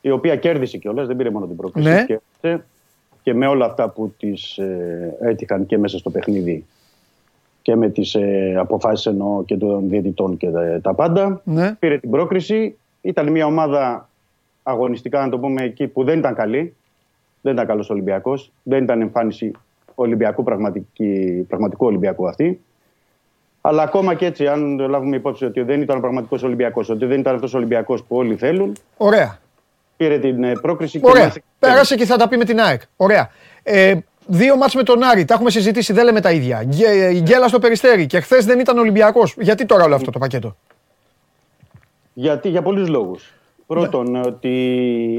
η 0.00 0.10
οποία 0.10 0.36
κέρδισε 0.36 0.78
κιόλας, 0.78 1.06
δεν 1.06 1.16
πήρε 1.16 1.30
μόνο 1.30 1.46
την 1.46 1.56
πρόκριση. 1.56 1.88
Ναι. 1.88 2.04
Κέρδισε 2.04 2.64
και 3.22 3.34
με 3.34 3.46
όλα 3.46 3.64
αυτά 3.66 3.88
που 3.88 4.14
τη 4.18 4.32
ε, 4.56 5.28
έτυχαν 5.28 5.66
και 5.66 5.78
μέσα 5.78 5.98
στο 5.98 6.10
παιχνίδι 6.10 6.64
και 7.62 7.76
με 7.76 7.88
τις 7.90 8.14
ε, 8.14 8.54
αποφάσεις 8.58 9.06
εννοώ 9.06 9.44
και 9.44 9.56
των 9.56 9.88
διαιτητών 9.88 10.36
και 10.36 10.48
τα, 10.50 10.80
τα 10.82 10.94
πάντα. 10.94 11.40
ναι. 11.44 11.74
Πήρε 11.74 11.98
την 11.98 12.10
πρόκριση. 12.10 12.76
Ήταν 13.00 13.30
μια 13.30 13.46
ομάδα 13.46 14.08
αγωνιστικά, 14.62 15.20
να 15.20 15.28
το 15.28 15.38
πούμε 15.38 15.62
εκεί, 15.62 15.86
που 15.86 16.04
δεν 16.04 16.18
ήταν 16.18 16.34
καλή. 16.34 16.74
Δεν 17.40 17.52
ήταν 17.52 17.66
καλός 17.66 17.90
Ολυμπιακός. 17.90 18.52
Δεν 18.62 18.82
ήταν 18.82 19.00
εμφάνιση 19.00 19.52
Ολυμπιακού, 19.94 20.42
πραγματική, 20.42 21.44
πραγματικού 21.48 21.86
Ολυμπιακού 21.86 22.28
αυτή. 22.28 22.60
Αλλά 23.60 23.82
ακόμα 23.82 24.14
και 24.14 24.26
έτσι, 24.26 24.46
αν 24.46 24.78
λάβουμε 24.78 25.16
υπόψη 25.16 25.44
ότι 25.44 25.62
δεν 25.62 25.80
ήταν 25.80 25.96
ο 25.96 26.00
πραγματικός 26.00 26.42
Ολυμπιακός, 26.42 26.88
ότι 26.88 27.06
δεν 27.06 27.20
ήταν 27.20 27.34
αυτός 27.34 27.54
ο 27.54 27.56
Ολυμπιακός 27.56 28.02
που 28.04 28.16
όλοι 28.16 28.36
θέλουν, 28.36 28.76
Ωραία. 28.96 29.38
πήρε 29.96 30.18
την 30.18 30.44
ε, 30.44 30.52
πρόκριση 30.52 31.00
και 31.00 31.06
Ωραία. 31.08 31.20
μάλιστα- 31.20 31.40
Πέρασε 31.58 31.94
και 31.96 32.04
θα 32.04 32.16
τα 32.16 32.28
πει 32.28 32.36
με 32.36 32.44
την 32.44 32.60
ΑΕΚ. 32.60 32.80
Ωραία. 32.96 33.30
Ε, 33.62 33.94
δύο 34.26 34.56
μάτς 34.56 34.74
με 34.74 34.82
τον 34.82 35.02
Άρη. 35.02 35.24
Τα 35.24 35.34
έχουμε 35.34 35.50
συζητήσει, 35.50 35.92
δεν 35.92 36.04
λέμε 36.04 36.20
τα 36.20 36.32
ίδια. 36.32 36.62
Γκέ- 36.64 37.12
Η 37.14 37.20
γκέλα 37.20 37.48
στο 37.48 37.58
περιστέρι. 37.58 38.06
Και 38.06 38.20
χθες 38.20 38.44
δεν 38.44 38.58
ήταν 38.58 38.78
Ολυμπιακός. 38.78 39.34
Γιατί 39.38 39.66
τώρα 39.66 39.84
όλο 39.84 39.94
αυτό 39.94 40.10
το 40.10 40.18
πακέτο; 40.18 40.56
Γιατί 42.12 42.48
για 42.48 42.62
πολλούς 42.62 42.88
λόγους. 42.88 43.32
Πρώτον, 43.66 44.10
Ναι. 44.10 44.20
ότι 44.26 44.48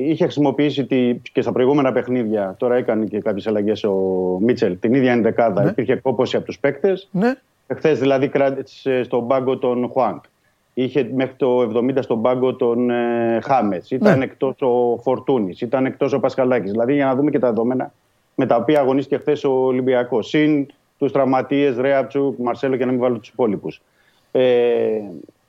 είχε 0.08 0.24
χρησιμοποιήσει 0.24 0.86
τη, 0.86 1.16
και 1.32 1.42
στα 1.42 1.52
προηγούμενα 1.52 1.92
παιχνίδια, 1.92 2.56
τώρα 2.60 2.76
έκανε 2.76 3.06
και 3.06 3.20
κάποιες 3.20 3.48
αλλαγές 3.48 3.84
ο 3.84 3.94
Μίτσελ, 4.42 4.80
την 4.80 4.94
ίδια 4.94 5.12
ενδεκάδα. 5.12 5.64
Ναι. 5.64 5.70
Υπήρχε 5.70 5.96
κόπωση 5.96 6.36
από 6.36 6.46
τους 6.46 6.60
παίκτες. 6.60 7.08
Ναι. 7.12 7.34
Χθε 7.76 7.94
δηλαδή 7.94 8.28
κράτησε 8.28 9.04
στον 9.04 9.28
πάγκο 9.28 9.58
τον 9.58 9.90
Χουάνκ. 9.90 10.24
Είχε 10.74 11.10
μέχρι 11.14 11.34
το 11.38 11.60
70 11.62 12.02
στον 12.02 12.22
πάγκο 12.22 12.56
τον 12.56 12.90
ε, 12.90 13.40
Χάμες. 13.44 13.92
Ήταν 13.92 14.18
Ναι. 14.18 14.24
εκτός 14.24 14.62
ο 14.62 14.98
Φορτούνης. 15.02 15.62
Ήταν 15.62 15.86
εκτός 15.86 16.14
ο 16.14 16.20
Πασχαλάκης. 16.20 16.72
Δηλαδή 16.72 16.94
για 16.94 17.06
να 17.06 17.16
δούμε 17.16 17.32
και 17.32 17.40
τα 17.40 17.48
δεδομένα 17.48 17.92
με 18.36 18.46
τα 18.46 18.56
οποία 18.56 18.80
αγωνίστηκε 18.80 19.18
χθες 19.18 19.44
ο 19.44 19.50
Ολυμπιακός. 19.52 20.28
Συν 20.28 20.66
τους 20.98 21.12
τραυματίες 21.12 21.78
Ρέατσουκ, 21.78 22.38
Μαρσέλο 22.40 22.76
και 22.76 22.86
να 22.86 22.92
μην 22.92 23.00
βάλω 23.00 23.18
τους 23.18 23.30
υπόλοιπους. 23.30 23.82
Ε, 24.32 25.02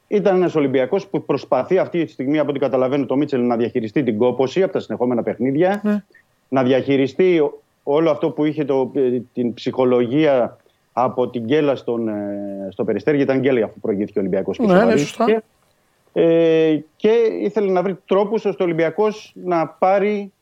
ήταν 0.08 0.36
ένας 0.36 0.54
Ολυμπιακός 0.54 1.06
που 1.06 1.24
προσπαθεί 1.24 1.78
αυτή 1.78 2.04
τη 2.04 2.10
στιγμή, 2.10 2.38
από 2.38 2.50
ό,τι 2.50 2.58
καταλαβαίνω, 2.58 3.06
το 3.06 3.16
Μίτσελ 3.16 3.46
να 3.46 3.56
διαχειριστεί 3.56 4.02
την 4.02 4.18
κόποση 4.18 4.62
από 4.62 4.72
τα 4.72 4.80
συνεχόμενα 4.80 5.22
παιχνίδια. 5.22 5.80
Ναι. 5.84 6.04
Να 6.48 6.62
διαχειριστεί 6.62 7.38
ο- 7.38 7.62
όλο 7.82 8.10
αυτό 8.10 8.30
που 8.30 8.44
είχε 8.44 8.64
το, 8.64 8.90
ε, 8.94 9.18
την 9.32 9.54
ψυχολογία 9.54 10.56
από 10.92 11.28
την 11.28 11.42
γκέλα 11.42 11.76
στον, 11.76 12.08
ε, 12.08 12.68
στο 12.70 12.84
περιστέρι, 12.84 13.16
γιατί 13.16 13.32
ήταν 13.32 13.42
γκέλα 13.44 13.64
αφού 13.64 13.80
προηγήθηκε 13.80 14.18
ο 14.18 14.20
Ολυμπιακός. 14.20 14.58
Ναι, 14.58 14.84
ναι, 14.84 14.96
σωστά. 14.96 15.42
Ε, 16.12 16.78
και 16.96 17.10
ήθελε 17.40 17.72
να 17.72 17.82
βρει 17.82 17.96
τρόπους 18.06 18.44
ώστε 18.44 18.62
ο 18.62 18.66
Ολυμπιακός 18.66 19.32
να 19.44 19.66
πάρει 19.66 20.32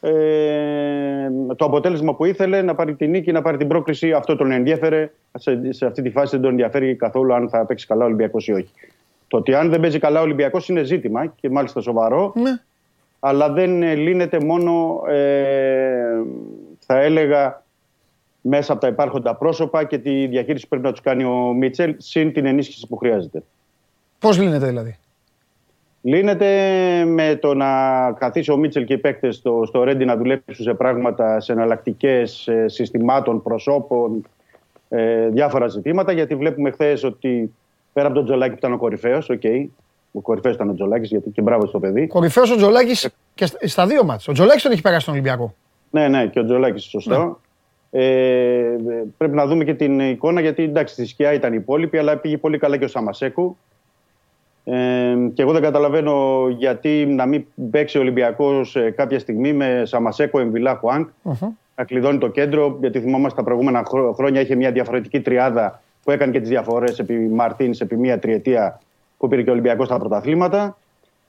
ε, 0.00 1.30
το 1.56 1.64
αποτέλεσμα 1.64 2.14
που 2.14 2.24
ήθελε, 2.24 2.62
να 2.62 2.74
πάρει 2.74 2.94
την 2.94 3.10
νίκη, 3.10 3.32
να 3.32 3.42
πάρει 3.42 3.56
την 3.56 3.68
πρόκριση. 3.68 4.12
Αυτό 4.12 4.36
τον 4.36 4.50
ενδιαφέρε. 4.50 5.10
Σε, 5.38 5.72
σε 5.72 5.86
αυτή 5.86 6.02
τη 6.02 6.10
φάση 6.10 6.30
δεν 6.30 6.40
τον 6.40 6.50
ενδιαφέρει 6.50 6.94
καθόλου 6.96 7.34
αν 7.34 7.48
θα 7.48 7.66
παίξει 7.66 7.86
καλά 7.86 8.02
ο 8.02 8.06
Ολυμπιακός 8.06 8.46
ή 8.48 8.52
όχι. 8.52 8.70
Το 9.32 9.38
ότι 9.38 9.54
αν 9.54 9.70
δεν 9.70 9.80
παίζει 9.80 9.98
καλά 9.98 10.20
ο 10.20 10.22
Ολυμπιακός 10.22 10.68
είναι 10.68 10.82
ζήτημα 10.82 11.26
και 11.26 11.50
μάλιστα 11.50 11.80
σοβαρό, 11.80 12.32
Ναι. 12.36 12.50
αλλά 13.20 13.52
δεν 13.52 13.82
ε, 13.82 13.94
λύνεται 13.94 14.40
μόνο, 14.40 15.02
ε, 15.08 16.22
θα 16.78 16.98
έλεγα, 17.00 17.62
μέσα 18.40 18.72
από 18.72 18.80
τα 18.80 18.86
υπάρχοντα 18.86 19.34
πρόσωπα 19.34 19.84
και 19.84 19.98
τη 19.98 20.26
διαχείριση 20.26 20.62
που 20.62 20.68
πρέπει 20.68 20.84
να 20.84 20.90
τους 20.90 21.00
κάνει 21.00 21.24
ο 21.24 21.52
Μίτσελ, 21.52 21.94
συν 21.98 22.32
την 22.32 22.46
ενίσχυση 22.46 22.86
που 22.86 22.96
χρειάζεται. 22.96 23.42
Πώς 24.18 24.38
λύνεται 24.38 24.66
δηλαδή; 24.66 24.98
Λύνεται 26.02 26.48
με 27.06 27.38
το 27.40 27.54
να 27.54 27.68
καθίσει 28.12 28.50
ο 28.50 28.56
Μίτσελ 28.56 28.84
και 28.84 28.92
οι 28.92 28.98
παίκτες 28.98 29.36
στο, 29.36 29.62
στο 29.66 29.82
Ρέντι 29.82 30.04
να 30.04 30.16
δουλέψουν 30.16 30.64
σε 30.64 30.74
πράγματα, 30.74 31.40
σε 31.40 31.52
εναλλακτικές 31.52 32.48
συστημάτων, 32.66 33.42
προσώπων, 33.42 34.26
ε, 34.88 35.28
διάφορα 35.28 35.68
ζητήματα. 35.68 36.12
Γιατί 36.12 36.34
βλέπουμε 36.34 36.70
χθες 36.70 37.04
ότι 37.04 37.54
πέρα 37.92 38.06
από 38.06 38.16
τον 38.16 38.24
Τζολάκη 38.24 38.50
που 38.50 38.58
ήταν 38.58 38.72
ο 38.72 38.76
κορυφαίος, 38.76 39.28
οκ, 39.28 39.42
ο 40.12 40.20
κορυφαίος 40.20 40.54
ήταν 40.54 40.68
ο 40.68 40.74
Τζολάκης, 40.74 41.08
γιατί 41.10 41.30
και 41.30 41.42
μπράβο 41.42 41.66
στο 41.66 41.78
παιδί. 41.78 42.06
Κορυφαίος 42.06 42.50
ο 42.50 42.56
Τζολάκης 42.56 43.08
και 43.34 43.46
στα- 43.46 43.58
στα 43.68 43.86
δύο 43.86 44.04
μάτς. 44.04 44.28
Ο 44.28 44.32
Τζολάκης 44.32 44.62
τον 44.62 44.72
έχει 44.72 44.82
περάσει 44.82 45.00
στον 45.02 45.14
Ολυμπιακό. 45.14 45.54
Ναι, 45.90 46.08
ναι, 46.08 46.26
και 46.26 46.38
ο 46.40 46.44
Τζολάκης, 46.44 46.84
σωστό. 46.84 47.40
Ε, 47.90 48.76
πρέπει 49.16 49.34
να 49.34 49.46
δούμε 49.46 49.64
και 49.64 49.74
την 49.74 50.00
εικόνα, 50.00 50.40
γιατί 50.40 50.62
εντάξει, 50.62 50.94
στη 50.94 51.06
σκιά 51.06 51.32
ήταν 51.32 51.52
η 51.52 51.56
υπόλοιπη, 51.60 51.98
αλλά 51.98 52.16
πήγε 52.16 52.36
πολύ 52.38 52.58
καλά 52.58 52.76
και 52.76 52.84
ο 52.84 52.88
Σαμασέκου. 52.88 53.56
Ε, 54.64 55.14
και 55.34 55.42
εγώ 55.42 55.52
δεν 55.52 55.62
καταλαβαίνω 55.62 56.46
γιατί 56.58 57.06
να 57.06 57.26
μην 57.26 57.44
παίξει 57.70 57.98
ο 57.98 58.00
Ολυμπιακός 58.00 58.76
κάποια 58.96 59.18
στιγμή 59.18 59.52
με 59.52 59.82
Σαμασέκο, 59.84 60.38
Εμβιλά, 60.40 60.74
Χουάνκ, 60.74 61.08
να 61.76 61.84
κλειδώνει 61.84 62.18
το 62.18 62.28
κέντρο. 62.28 62.76
Γιατί 62.80 63.00
θυμόμαστε 63.00 63.38
τα 63.38 63.44
προηγούμενα 63.44 63.82
χρό- 63.88 64.14
χρόνια 64.14 64.40
είχε 64.40 64.54
μια 64.54 64.70
διαφορετική 64.72 65.20
τριάδα 65.20 65.82
που 66.04 66.10
έκανε 66.10 66.32
και 66.32 66.40
τις 66.40 66.48
διαφορές 66.48 66.98
επί 66.98 67.14
Μαρτίνς 67.14 67.76
σε 67.76 67.86
μία 67.96 68.18
τριετία 68.18 68.80
που 69.18 69.28
πήρε 69.28 69.42
και 69.42 69.48
ο 69.48 69.52
Ολυμπιακός 69.52 69.86
στα 69.86 69.98
πρωταθλήματα. 69.98 70.76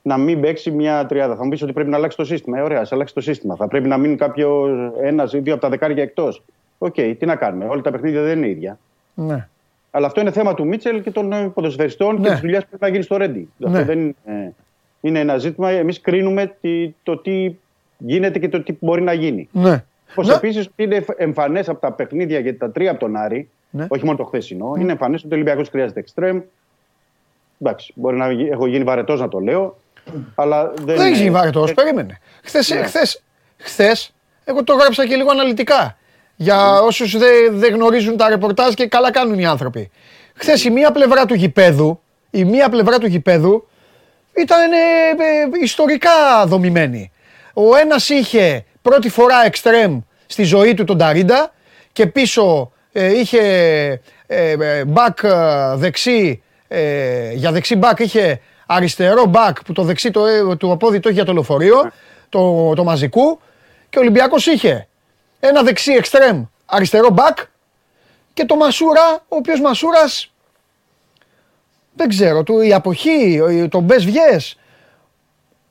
Να 0.02 0.18
μην 0.18 0.41
παίξει 0.41 0.72
μια 0.72 1.06
τριάδα. 1.06 1.36
Θα 1.36 1.44
μου 1.44 1.50
πεις 1.50 1.62
ότι 1.62 1.74
πρέπει 1.74 1.90
να 1.90 1.98
αλλάξει 1.98 2.18
το 2.18 2.26
σύστημα. 2.26 2.58
Ε, 2.58 2.62
ωραία, 2.62 2.80
ας 2.80 2.91
αλλάξει 2.91 3.14
το 3.14 3.22
σύστημα. 3.22 3.56
Θα 3.56 3.68
πρέπει 3.68 3.88
να 3.88 3.98
μείνει 3.98 4.16
κάποιος 4.15 4.68
ένας 5.02 5.34
ή 5.34 5.40
δύο 5.40 5.54
από 5.54 5.62
τα 5.62 5.70
δεκάρια 5.70 6.04
εκτός. 6.04 6.44
Οκ, 6.78 6.94
τι 6.94 7.26
να 7.26 7.36
κάνουμε. 7.36 7.66
Όλα 7.66 7.82
τα 7.82 7.91
παιχνίδια 7.91 8.22
δεν 8.22 8.38
είναι 8.38 8.48
ίδια. 8.50 8.80
Ναι. 9.14 9.48
Αλλά 9.91 10.06
αυτό 10.06 10.22
είναι 10.22 10.32
θέμα 10.32 10.54
του 10.54 10.68
Μίτσελ 10.68 11.02
και 11.04 11.12
των 11.12 11.32
ε, 11.34 11.48
ποδοσφαιριστών 11.54 12.16
Ναι. 12.16 12.22
και 12.22 12.30
της 12.30 12.40
δουλειάς 12.40 12.62
που 12.64 12.68
πρέπει 12.70 12.84
να 12.84 12.90
γίνει 12.90 13.04
στο 13.04 13.18
Ρέντι. 13.18 13.50
Ναι. 13.58 13.68
Αυτό 13.70 13.86
δεν 13.86 14.00
είναι, 14.00 14.14
ε, 14.26 14.50
είναι 15.02 15.20
ένα 15.20 15.38
ζήτημα. 15.38 15.70
Εμείς 15.70 16.02
κρίνουμε 16.02 16.56
τι- 16.62 16.90
το 17.04 17.18
τι 17.18 17.56
γίνεται 17.98 18.40
και 18.40 18.50
το 18.50 18.62
τι 18.64 18.74
μπορεί 18.80 19.02
να 19.02 19.14
γίνει. 19.14 19.50
Ναι. 19.52 19.84
Όπως 20.12 20.28
Ναι. 20.28 20.34
επίσης 20.34 20.70
είναι 20.76 21.06
εμφανές 21.18 21.70
από 21.70 21.80
τα 21.80 21.91
παιχνίδια, 21.91 22.40
γιατί 22.40 22.58
τα 22.58 22.72
τρία 22.72 22.91
από 22.91 23.00
τον 23.00 23.16
Άρη, 23.16 23.50
Ναι. 23.76 23.86
όχι 23.90 24.06
μόνο 24.06 24.18
το 24.18 24.24
χθεσινό. 24.24 24.74
Είναι 24.80 24.91
εμφανέ 24.91 25.16
ότι 25.16 25.26
ο 25.26 25.30
Ολυμπιακός 25.34 25.70
χρειάζεται 25.70 26.00
εξτρέμ. 26.00 26.41
Εντάξει, 27.62 27.91
μπορεί 27.95 28.18
να 28.18 28.32
γι- 28.32 28.48
έχω 28.52 28.66
γίνει 28.68 28.84
βαρετός 28.84 29.20
να 29.20 29.28
το 29.28 29.40
λέω, 29.40 29.78
αλλά 30.36 30.68
δεν. 30.76 30.86
Δεν 30.86 31.00
έχει 31.00 31.10
γίνει 31.14 31.22
είναι- 31.26 31.32
βαρετό, 31.38 31.68
περίμενε. 31.76 32.20
Χθες, 32.44 32.70
Ναι. 32.70 32.84
χθες, 32.84 33.24
χθες, 33.58 34.14
εγώ 34.45 34.64
το 34.64 34.74
γράψα 34.74 35.08
και 35.08 35.16
λίγο 35.16 35.32
αναλυτικά. 35.32 35.98
Για 36.36 36.82
όσους 36.82 37.18
δεν 37.18 37.60
δεν 37.60 37.74
γνωρίζουν 37.74 38.18
τα 38.18 38.30
ρεπορτάζ 38.30 38.74
και 38.74 38.88
καλά 38.88 39.12
κάνουν 39.12 39.40
οι 39.40 39.45
άνθρωποι. 39.45 39.91
Χθες 40.36 40.64
η 40.64 40.70
μία 40.70 40.91
πλευρά 40.91 41.26
του 41.26 41.34
γηπέδου, 41.34 42.00
η 42.30 42.44
μία 42.45 42.70
πλευρά 42.70 42.98
του 42.98 43.06
γηπέδου 43.08 43.68
ήταν 44.38 44.72
ε, 44.72 44.76
ε, 44.76 45.64
ιστορικά 45.64 46.45
δομημένη. 46.45 47.12
Ο 47.54 47.76
ένας 47.76 48.10
είχε 48.10 48.66
πρώτη 48.82 49.10
φορά 49.10 49.45
εξτρέμ 49.45 50.00
στη 50.26 50.44
ζωή 50.44 50.74
του 50.74 50.84
τον 50.84 50.98
Ταρίντα 50.98 51.54
και 51.91 52.08
πίσω 52.08 52.72
ε, 52.72 52.73
είχε 52.94 53.40
ε, 54.28 54.52
ε, 54.52 54.84
back 54.94 55.24
ε, 55.24 55.76
δεξί, 55.76 56.44
ε, 56.68 57.32
για 57.34 57.52
δεξί 57.52 57.80
back 57.84 57.99
είχε 57.99 58.40
αριστερό 58.65 59.32
back 59.34 59.53
που 59.65 59.74
το 59.74 59.84
δεξί 59.84 60.11
το, 60.11 60.26
ε, 60.26 60.56
του 60.56 60.76
πόδι 60.80 60.99
το 60.99 61.10
είχε 61.10 61.18
για 61.18 61.26
το 61.26 61.34
λεωφορείο, 61.34 61.91
το, 62.30 62.74
το 62.74 62.84
μαζικού 62.84 63.40
και 63.90 63.98
ο 63.98 64.02
Ολυμπιακός 64.02 64.45
είχε 64.45 64.88
ένα 65.40 65.64
δεξί 65.64 65.91
εξτρέμ 65.91 66.44
αριστερό 66.65 67.07
back 67.18 67.44
και 68.34 68.45
το 68.45 68.56
Μασούρα, 68.56 69.14
ο 69.28 69.36
οποίος 69.36 69.60
Μασούρας 69.61 70.32
δεν 71.95 72.10
ξέρω, 72.10 72.44
του, 72.44 72.60
η 72.61 72.74
αποχή, 72.74 73.40
ο- 73.40 73.68
το 73.70 73.80
μπες 73.80 74.06
βγες. 74.06 74.57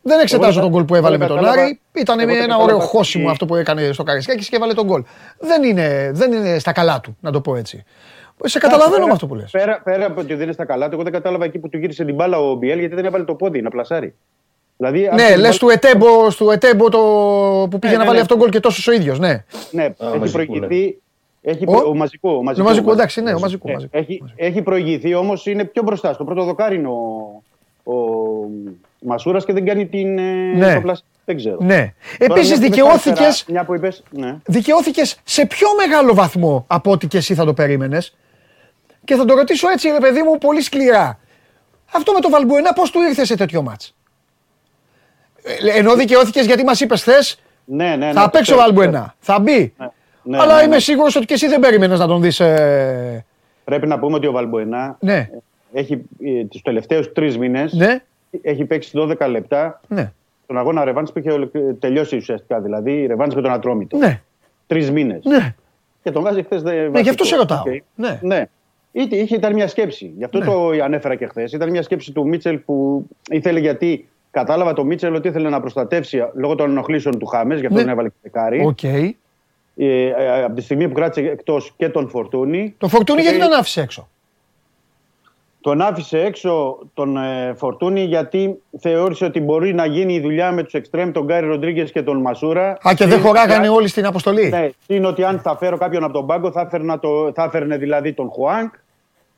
Δεν 0.02 0.20
εξετάζω 0.20 0.52
δεν- 0.52 0.62
τον 0.62 0.70
γκολ 0.70 0.84
που 0.84 0.94
έβαλε 0.94 1.18
με 1.18 1.24
εγώ 1.24 1.34
τον 1.34 1.42
δεν 1.42 1.50
κατάλαβα- 1.52 1.70
Άρη. 1.70 1.80
Ήταν 2.02 2.18
εγώ 2.18 2.28
δεν 2.28 2.36
ένα 2.36 2.46
κατάλαβα 2.46 2.74
ωραίο 2.74 2.86
χώσιμο 2.86 3.24
τι- 3.24 3.30
αυτό 3.30 3.46
που 3.46 3.54
έκανε 3.54 3.92
στο 3.92 4.02
Καρισκάκης 4.02 4.48
και 4.48 4.56
έβαλε 4.56 4.74
τον 4.74 4.84
γκολ. 4.86 5.02
Δεν 5.38 5.62
είναι, 5.62 6.10
δεν 6.14 6.32
είναι 6.32 6.58
στα 6.58 6.72
καλά 6.72 7.00
του, 7.00 7.16
να 7.20 7.30
το 7.30 7.40
πω 7.40 7.56
έτσι. 7.56 7.84
Σε 8.44 8.58
καταλαβαίνω 8.58 8.94
Πέρα- 8.94 9.06
με 9.06 9.12
αυτό 9.12 9.26
που 9.26 9.34
λες. 9.34 9.50
Πέρα, 9.50 9.80
πέρα 9.84 10.06
από 10.06 10.20
ότι 10.20 10.34
δεν 10.34 10.42
είναι 10.42 10.52
στα 10.52 10.64
καλά 10.64 10.86
του, 10.88 10.94
εγώ 10.94 11.02
δεν 11.02 11.12
κατάλαβα 11.12 11.44
εκεί 11.44 11.58
που 11.58 11.68
του 11.68 11.78
γύρισε 11.78 12.04
την 12.04 12.14
μπάλα 12.14 12.38
ο 12.38 12.54
Μπιέλ 12.54 12.78
γιατί 12.78 12.94
δεν 12.94 13.04
έβαλε 13.04 13.24
το 13.24 13.34
πόδι 13.34 13.62
να 13.62 13.70
πλασάρει. 13.70 14.14
Δηλαδή, 14.76 15.08
αν 15.08 15.14
Ναι, 15.14 15.26
την 15.26 15.30
λες 15.36 15.40
μπάλα- 15.42 15.58
του 15.58 15.68
Ετέμπο, 15.68 16.28
του 16.36 16.50
Ετέμπο 16.50 16.88
το, 16.88 16.98
που 17.70 17.78
πήγε 17.78 17.92
Ναι, 17.92 17.98
να 17.98 17.98
ναι, 17.98 18.04
βάλει 18.04 18.14
ναι. 18.16 18.20
αυτόν 18.22 18.26
τον 18.26 18.38
γκολ 18.38 18.48
και 18.50 18.60
τόσο 18.60 18.90
ο 18.90 18.94
ίδιος, 18.94 19.18
ναι. 19.18 19.44
Ναι, 19.70 19.84
έχει 19.84 20.18
μαζικού, 20.18 20.30
προηγηθεί. 20.32 20.98
Έχει 21.42 21.64
Ο; 21.66 21.70
προ- 21.72 21.86
ο 21.86 21.94
μαζικό. 21.94 22.30
Ο 22.36 22.42
μαζικό, 22.42 22.64
Ο 22.66 22.68
μαζικού, 22.68 22.90
εντάξει, 22.92 23.20
ναι, 23.22 23.34
ο 23.34 23.38
μαζικού. 23.38 23.68
Ε, 23.68 23.72
μαζικού. 23.72 23.96
Έχει, 23.96 24.22
έχει 24.36 24.62
προηγηθεί 24.62 25.14
όμως 25.14 25.46
είναι 25.46 25.64
πιο 25.64 25.82
μπροστά. 25.82 26.12
Στο 26.12 26.24
πρώτο 26.24 26.42
δοκάρι 26.44 26.74
είναι 26.76 26.88
ο, 26.88 27.42
ο 27.92 27.94
Μασούρας 29.04 29.44
και 29.44 29.52
δεν 29.52 29.64
κάνει 29.64 29.86
την. 29.86 30.18
ε, 30.18 30.22
Ναι. 30.56 30.74
το 30.74 30.80
πλασ- 30.80 31.04
Δεν 31.24 31.36
ξέρω. 31.36 31.56
Ναι. 31.60 31.94
Τώρα, 32.18 32.32
Επίσης 32.34 32.48
μια 32.50 32.58
που 32.58 32.64
είπες 32.64 32.68
δικαιώθηκες, 32.68 33.18
αριστερά, 33.24 33.52
Μια 33.52 33.64
που 33.64 33.74
είπες. 33.74 34.02
Ναι. 34.10 34.36
δικαιώθηκες 34.46 35.16
σε 35.24 35.46
πιο 35.46 35.68
μεγάλο 35.86 36.14
βαθμό 36.14 36.64
από 36.68 36.90
ό,τι 36.90 37.06
και 37.06 37.16
εσύ 37.16 37.34
θα 37.34 37.44
το 37.44 37.54
περίμενες. 37.54 38.16
Και 39.04 39.14
θα 39.14 39.24
το 39.24 39.34
ρωτήσω 39.34 39.68
έτσι, 39.68 39.88
ρε 39.88 39.98
παιδί 39.98 40.22
μου, 40.22 40.38
πολύ 40.38 40.60
σκληρά. 40.62 41.18
Αυτό 41.92 42.12
με 42.12 42.20
το 42.20 42.28
Βαλμπουενά 42.30 42.72
πώς 42.72 42.90
του 42.90 43.00
ήρθε 43.00 43.24
σε 43.24 43.36
τέτοιο 43.36 43.62
μάτς; 43.62 43.94
Ε, 45.42 45.78
Ενώ 45.78 45.94
δικαιώθηκες 45.94 46.46
γιατί 46.46 46.64
μας 46.64 46.80
είπες 46.80 47.00
χθες, 47.02 47.38
Ναι, 47.64 47.84
ναι, 47.88 47.96
ναι, 48.06 48.12
θα 48.12 48.22
το 48.22 48.28
παίξει 48.30 48.52
ο 48.52 48.56
ξέρω, 48.56 48.58
Βαλμπουενά. 48.58 49.14
Θα 49.20 49.38
μπει. 49.40 49.74
Ναι, 49.78 49.86
ναι, 50.22 50.38
Αλλά 50.42 50.56
ναι, 50.56 50.62
είμαι 50.62 50.74
ναι. 50.74 50.80
σίγουρος 50.80 51.16
ότι 51.16 51.26
και 51.26 51.34
εσύ 51.34 51.46
δεν 51.48 51.60
περίμενες 51.60 51.98
να 51.98 52.06
τον 52.06 52.20
δεις. 52.22 52.40
ε, 52.40 53.24
Πρέπει 53.64 53.86
να 53.86 53.98
πούμε 53.98 54.16
ότι 54.16 54.26
ο 54.26 54.32
Βαλμπουενά 54.32 54.96
Ναι, 55.00 55.28
έχει 55.72 55.92
ε, 56.24 56.44
τους 56.44 56.62
τελευταίους 56.62 57.12
τρεις 57.12 57.38
μήνες 57.38 57.72
ναι, 57.72 58.02
έχει 58.42 58.64
παίξει 58.64 58.90
12 58.94 59.28
λεπτά 59.30 59.80
ναι, 59.88 60.12
τον 60.46 60.58
αγώνα 60.58 60.84
Ρεβάνς 60.84 61.12
που 61.12 61.18
είχε 61.18 61.30
ολοκλη- 61.32 61.74
τελειώσει 61.80 62.16
ουσιαστικά. 62.16 62.60
Δηλαδή 62.60 62.92
η 62.92 63.06
Ρεβάνς 63.06 63.34
με 63.34 63.42
τον 63.42 63.52
Ατρόμητο. 63.52 63.96
ναι, 63.96 64.22
Τρεις 64.66 64.90
μήνες. 64.90 65.24
ναι. 65.24 65.54
Και 66.02 66.10
τον 66.10 66.22
βάζει 66.22 66.42
χθες. 66.42 66.62
Ναι, 66.62 67.00
γι' 67.00 67.08
αυτό 67.08 67.24
σε 67.24 67.36
ρωτάω. 67.36 67.62
Ναι. 67.94 68.18
ναι. 68.22 68.44
Είχε, 68.92 69.16
είχε, 69.16 69.36
ήταν 69.36 69.52
μια 69.52 69.68
σκέψη. 69.68 70.12
Γι' 70.16 70.24
αυτό 70.24 70.38
Ναι. 70.38 70.44
το 70.44 70.68
ανέφερα 70.84 71.14
και 71.14 71.26
χθες. 71.26 71.52
Ήταν 71.52 71.70
μια 71.70 71.82
σκέψη 71.82 72.12
του 72.12 72.28
Μίτσελ 72.28 72.58
που 72.58 73.06
ήθελε 73.30 73.58
γιατί 73.60 74.08
κατάλαβα 74.30 74.72
το 74.72 74.84
Μίτσελ 74.84 75.14
ότι 75.14 75.28
ήθελε 75.28 75.48
να 75.48 75.60
προστατεύσει 75.60 76.24
λόγω 76.34 76.54
των 76.54 76.70
ενοχλήσεων 76.70 77.18
του 77.18 77.26
Χάμες, 77.26 77.60
γι' 77.60 77.66
αυτό 77.66 77.78
Ναι. 77.78 77.84
τον 77.84 77.92
έβαλε 77.92 78.08
και 78.08 78.14
δεκάρι. 78.22 78.64
Οκ. 78.64 78.82
Ε, 78.82 79.14
ε, 79.76 80.42
από 80.44 80.54
τη 80.54 80.60
στιγμή 80.62 80.88
που 80.88 80.94
κράτησε 80.94 81.28
εκτός 81.28 81.74
και 81.76 81.88
τον 81.88 82.08
Φορτούνη. 82.08 82.74
Το 82.78 82.88
Φορτούνι 82.88 83.22
Και- 83.22 83.28
γιατί 83.28 83.44
τον 83.48 83.52
άφησε 83.58 83.80
έξω; 83.80 84.08
Τον 85.62 85.80
άφησε 85.80 86.20
έξω 86.20 86.78
τον 86.94 87.16
ε, 87.16 87.54
Φορτούνη 87.56 88.00
γιατί 88.04 88.62
θεώρησε 88.78 89.24
ότι 89.24 89.40
μπορεί 89.40 89.74
να 89.74 89.86
γίνει 89.86 90.14
η 90.14 90.20
δουλειά 90.20 90.52
με 90.52 90.62
τους 90.62 90.72
εξτρέμ, 90.74 91.10
τον 91.10 91.24
Γκάρι 91.24 91.46
Ροντρίγκες 91.46 91.92
και 91.92 92.02
τον 92.02 92.20
Μασούρα. 92.20 92.68
Α, 92.70 92.94
και 92.94 93.06
δεν 93.06 93.18
Είναι- 93.18 93.26
χωράγανε 93.26 93.68
όλοι 93.68 93.88
στην 93.88 94.06
αποστολή. 94.06 94.48
Ναι, 94.48 94.68
είναι 94.86 95.06
ότι 95.06 95.24
αν 95.24 95.38
θα 95.38 95.56
φέρω 95.56 95.76
κάποιον 95.78 96.04
από 96.04 96.12
τον 96.12 96.26
πάγκο, 96.26 96.50
θα, 96.50 96.60
έφερνα 96.60 96.98
το, 96.98 97.32
θα 97.34 97.42
έφερνε 97.44 97.76
δηλαδή 97.76 98.12
τον 98.12 98.28
Χουάνκ 98.30 98.74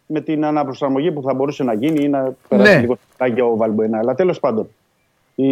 με 0.06 0.20
την 0.20 0.44
αναπροσαρμογή 0.44 1.12
που 1.12 1.22
θα 1.22 1.34
μπορούσε 1.34 1.64
να 1.64 1.72
γίνει 1.74 2.04
ή 2.04 2.08
να 2.08 2.34
περάσει 2.48 2.74
Ναι. 2.74 2.80
λίγο 2.80 2.96
στο 3.34 3.50
ο 3.52 3.56
Βαλμποενά. 3.56 3.98
Αλλά 3.98 4.14
τέλος 4.14 4.40
πάντων, 4.40 4.68
η, 5.34 5.46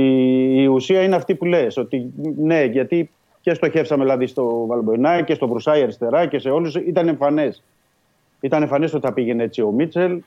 η 0.63 0.67
ουσία 0.67 1.03
είναι 1.03 1.17
αυτή 1.17 1.35
που 1.35 1.45
λες, 1.45 1.77
ότι 1.77 2.13
ναι, 2.39 2.65
γιατί 2.65 3.11
και 3.41 3.55
στοχεύσαμε 3.55 4.03
δηλαδή 4.03 4.27
στο 4.27 4.65
Βαλμπουενά 4.67 5.21
και 5.23 5.35
στο 5.35 5.49
Βρουσάη 5.49 5.83
αριστερά 5.83 6.27
και 6.27 6.39
σε 6.39 6.51
όλους 6.51 6.75
ήταν 6.75 7.09
εμφανές. 7.09 7.63
Ήταν 8.41 8.63
εμφανές 8.63 8.95
ότι 8.95 9.07
θα 9.07 9.13
πήγαινε 9.13 9.43
έτσι 9.43 9.63
ο 9.63 9.71
Μίτσελ. 9.71 10.21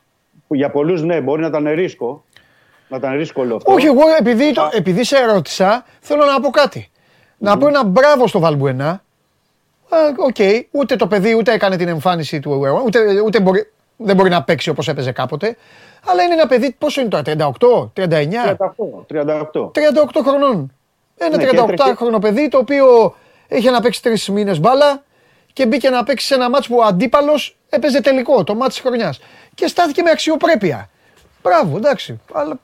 Που 0.47 0.55
για 0.55 0.69
πολλούς, 0.69 1.03
ναι, 1.03 1.21
μπορεί 1.21 1.41
να 1.41 1.47
ήταν 1.47 1.67
ρίσκο. 1.73 2.23
Να 2.87 2.97
ήταν 2.97 3.17
ρίσκο 3.17 3.41
όλο 3.41 3.55
αυτό. 3.55 3.73
Όχι, 3.73 3.85
εγώ 3.85 4.01
επειδή, 4.19 4.53
το, 4.53 4.69
επειδή 4.73 5.03
σε 5.03 5.25
ρώτησα, 5.25 5.85
θέλω 5.99 6.25
να 6.25 6.39
πω 6.39 6.49
κάτι. 6.49 6.91
Να 7.37 7.57
πω 7.57 7.67
ένα 7.67 7.83
μπράβο 7.83 8.27
στο 8.27 8.39
Βαλμπουενά. 8.39 8.89
Α, 9.89 9.97
Οκ, 10.17 10.35
ούτε 10.71 10.95
το 10.95 11.07
παιδί 11.07 11.33
ούτε 11.33 11.53
έκανε 11.53 11.77
την 11.77 11.87
εμφάνιση 11.87 12.39
του, 12.39 12.81
ούτε, 12.85 13.21
ούτε 13.25 13.39
μπορεί, 13.39 13.71
δεν 13.97 14.15
μπορεί 14.15 14.29
να 14.29 14.43
παίξει 14.43 14.69
όπως 14.69 14.87
έπαιζε 14.87 15.11
κάποτε. 15.11 15.57
Αλλά 16.05 16.23
είναι 16.23 16.33
ένα 16.33 16.47
παιδί, 16.47 16.75
πόσο 16.77 17.01
είναι 17.01 17.09
τώρα, 17.09 17.23
38, 17.25 17.91
39, 17.93 18.55
38. 19.07 19.71
38 19.71 20.21
χρονών. 20.23 20.73
Ένα 21.17 21.37
Ναι, 21.37 21.45
και 21.45 21.59
38χρονο 21.59 22.21
παιδί 22.21 22.47
το 22.47 22.57
οποίο 22.57 23.15
είχε 23.47 23.69
να 23.69 23.81
παίξει 23.81 24.01
τρεις 24.01 24.29
μήνες 24.29 24.59
μπάλα 24.59 25.03
και 25.53 25.65
μπήκε 25.65 25.89
να 25.89 26.03
παίξει 26.03 26.25
σε 26.25 26.33
ένα 26.33 26.49
μάτς 26.49 26.67
που 26.67 26.75
ο 26.77 26.83
αντίπαλος 26.83 27.57
έπαιζε 27.75 28.01
τελικό, 28.01 28.43
το 28.43 28.55
μάτς 28.55 28.73
της 28.73 28.83
χρονιάς. 28.83 29.19
Και 29.53 29.67
στάθηκε 29.67 30.01
με 30.01 30.09
αξιοπρέπεια. 30.09 30.89
Μπράβο, 31.43 31.77
εντάξει. 31.77 32.21
Αλλά... 32.33 32.59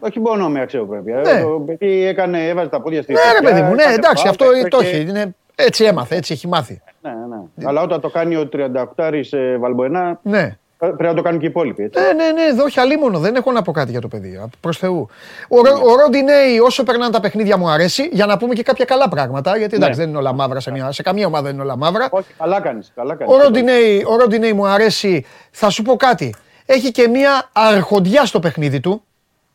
Όχι 0.00 0.20
μόνο 0.20 0.48
με 0.48 0.60
αξιοπρέπεια. 0.60 1.16
Ναι. 1.16 1.40
Το 1.42 1.62
παιδί 1.66 2.04
έκανε, 2.04 2.48
έβαζε 2.48 2.68
τα 2.68 2.80
πόδια 2.80 3.02
στη 3.02 3.12
Ναι, 3.12 3.20
ρε 3.20 3.26
φωτιά, 3.26 3.50
παιδί 3.50 3.62
μου, 3.62 3.74
ναι, 3.74 3.82
έκανε 3.82 3.94
εντάξει, 3.94 4.24
φάουλ, 4.26 4.28
αυτό 4.28 4.44
έτρεχε. 4.44 4.68
το 4.68 4.78
έχει. 4.78 5.00
Είναι, 5.00 5.34
έτσι 5.54 5.84
έμαθε, 5.84 6.16
έτσι 6.16 6.32
έχει 6.32 6.48
μάθει. 6.48 6.82
Ναι, 7.00 7.10
ναι. 7.10 7.68
Αλλά 7.68 7.82
όταν 7.82 8.00
το 8.00 8.08
κάνει 8.10 8.36
ο 8.36 8.48
38 8.96 9.12
ε, 9.30 9.56
Βαλμποενά, 9.56 10.20
Ναι. 10.22 10.56
Πρέπει 10.86 11.02
να 11.02 11.14
το 11.14 11.22
κάνουν 11.22 11.40
και 11.40 11.46
οι 11.46 11.48
υπόλοιποι. 11.48 11.82
Έτσι. 11.82 12.00
Ναι, 12.00 12.12
ναι, 12.24 12.32
ναι, 12.32 12.42
εδώ 12.42 12.64
όχι 12.64 12.80
αλίμονο. 12.80 13.18
Δεν 13.18 13.34
έχω 13.34 13.52
να 13.52 13.62
πω 13.62 13.72
κάτι 13.72 13.90
για 13.90 14.00
το 14.00 14.08
παιδί. 14.08 14.40
Προς 14.60 14.78
Θεού. 14.78 15.08
Ο, 15.48 15.56
Ρο- 15.60 15.82
ο 15.84 15.94
Ροντινέη, 15.96 16.58
όσο 16.58 16.82
περνάνε 16.82 17.12
τα 17.12 17.20
παιχνίδια, 17.20 17.56
μου 17.56 17.68
αρέσει. 17.70 18.08
Για 18.12 18.26
να 18.26 18.36
πούμε 18.36 18.54
και 18.54 18.62
κάποια 18.62 18.84
καλά 18.84 19.08
πράγματα. 19.08 19.56
Γιατί 19.56 19.74
εντάξει, 19.74 19.90
Ναι. 19.98 20.04
δεν 20.04 20.08
είναι 20.08 20.18
όλα 20.18 20.32
μαύρα 20.32 20.60
σε, 20.60 20.70
μια, 20.70 20.92
σε 20.92 21.02
καμία 21.02 21.26
ομάδα 21.26 21.42
δεν 21.44 21.52
είναι 21.54 21.62
όλα 21.62 21.76
μαύρα. 21.76 22.08
Όχι, 22.10 22.26
καλά 22.38 22.60
κάνεις. 22.60 22.92
Καλά 22.94 23.14
κάνεις. 23.14 23.34
Ο 23.34 23.38
Ροντινέη, 23.42 24.04
ο 24.08 24.16
Ροντινέη 24.16 24.52
μου 24.52 24.66
αρέσει. 24.66 25.24
Θα 25.50 25.70
σου 25.70 25.82
πω 25.82 25.96
κάτι. 25.96 26.34
Έχει 26.66 26.90
και 26.90 27.08
μια 27.08 27.48
αρχοντιά 27.52 28.24
στο 28.24 28.40
παιχνίδι 28.40 28.80
του. 28.80 29.02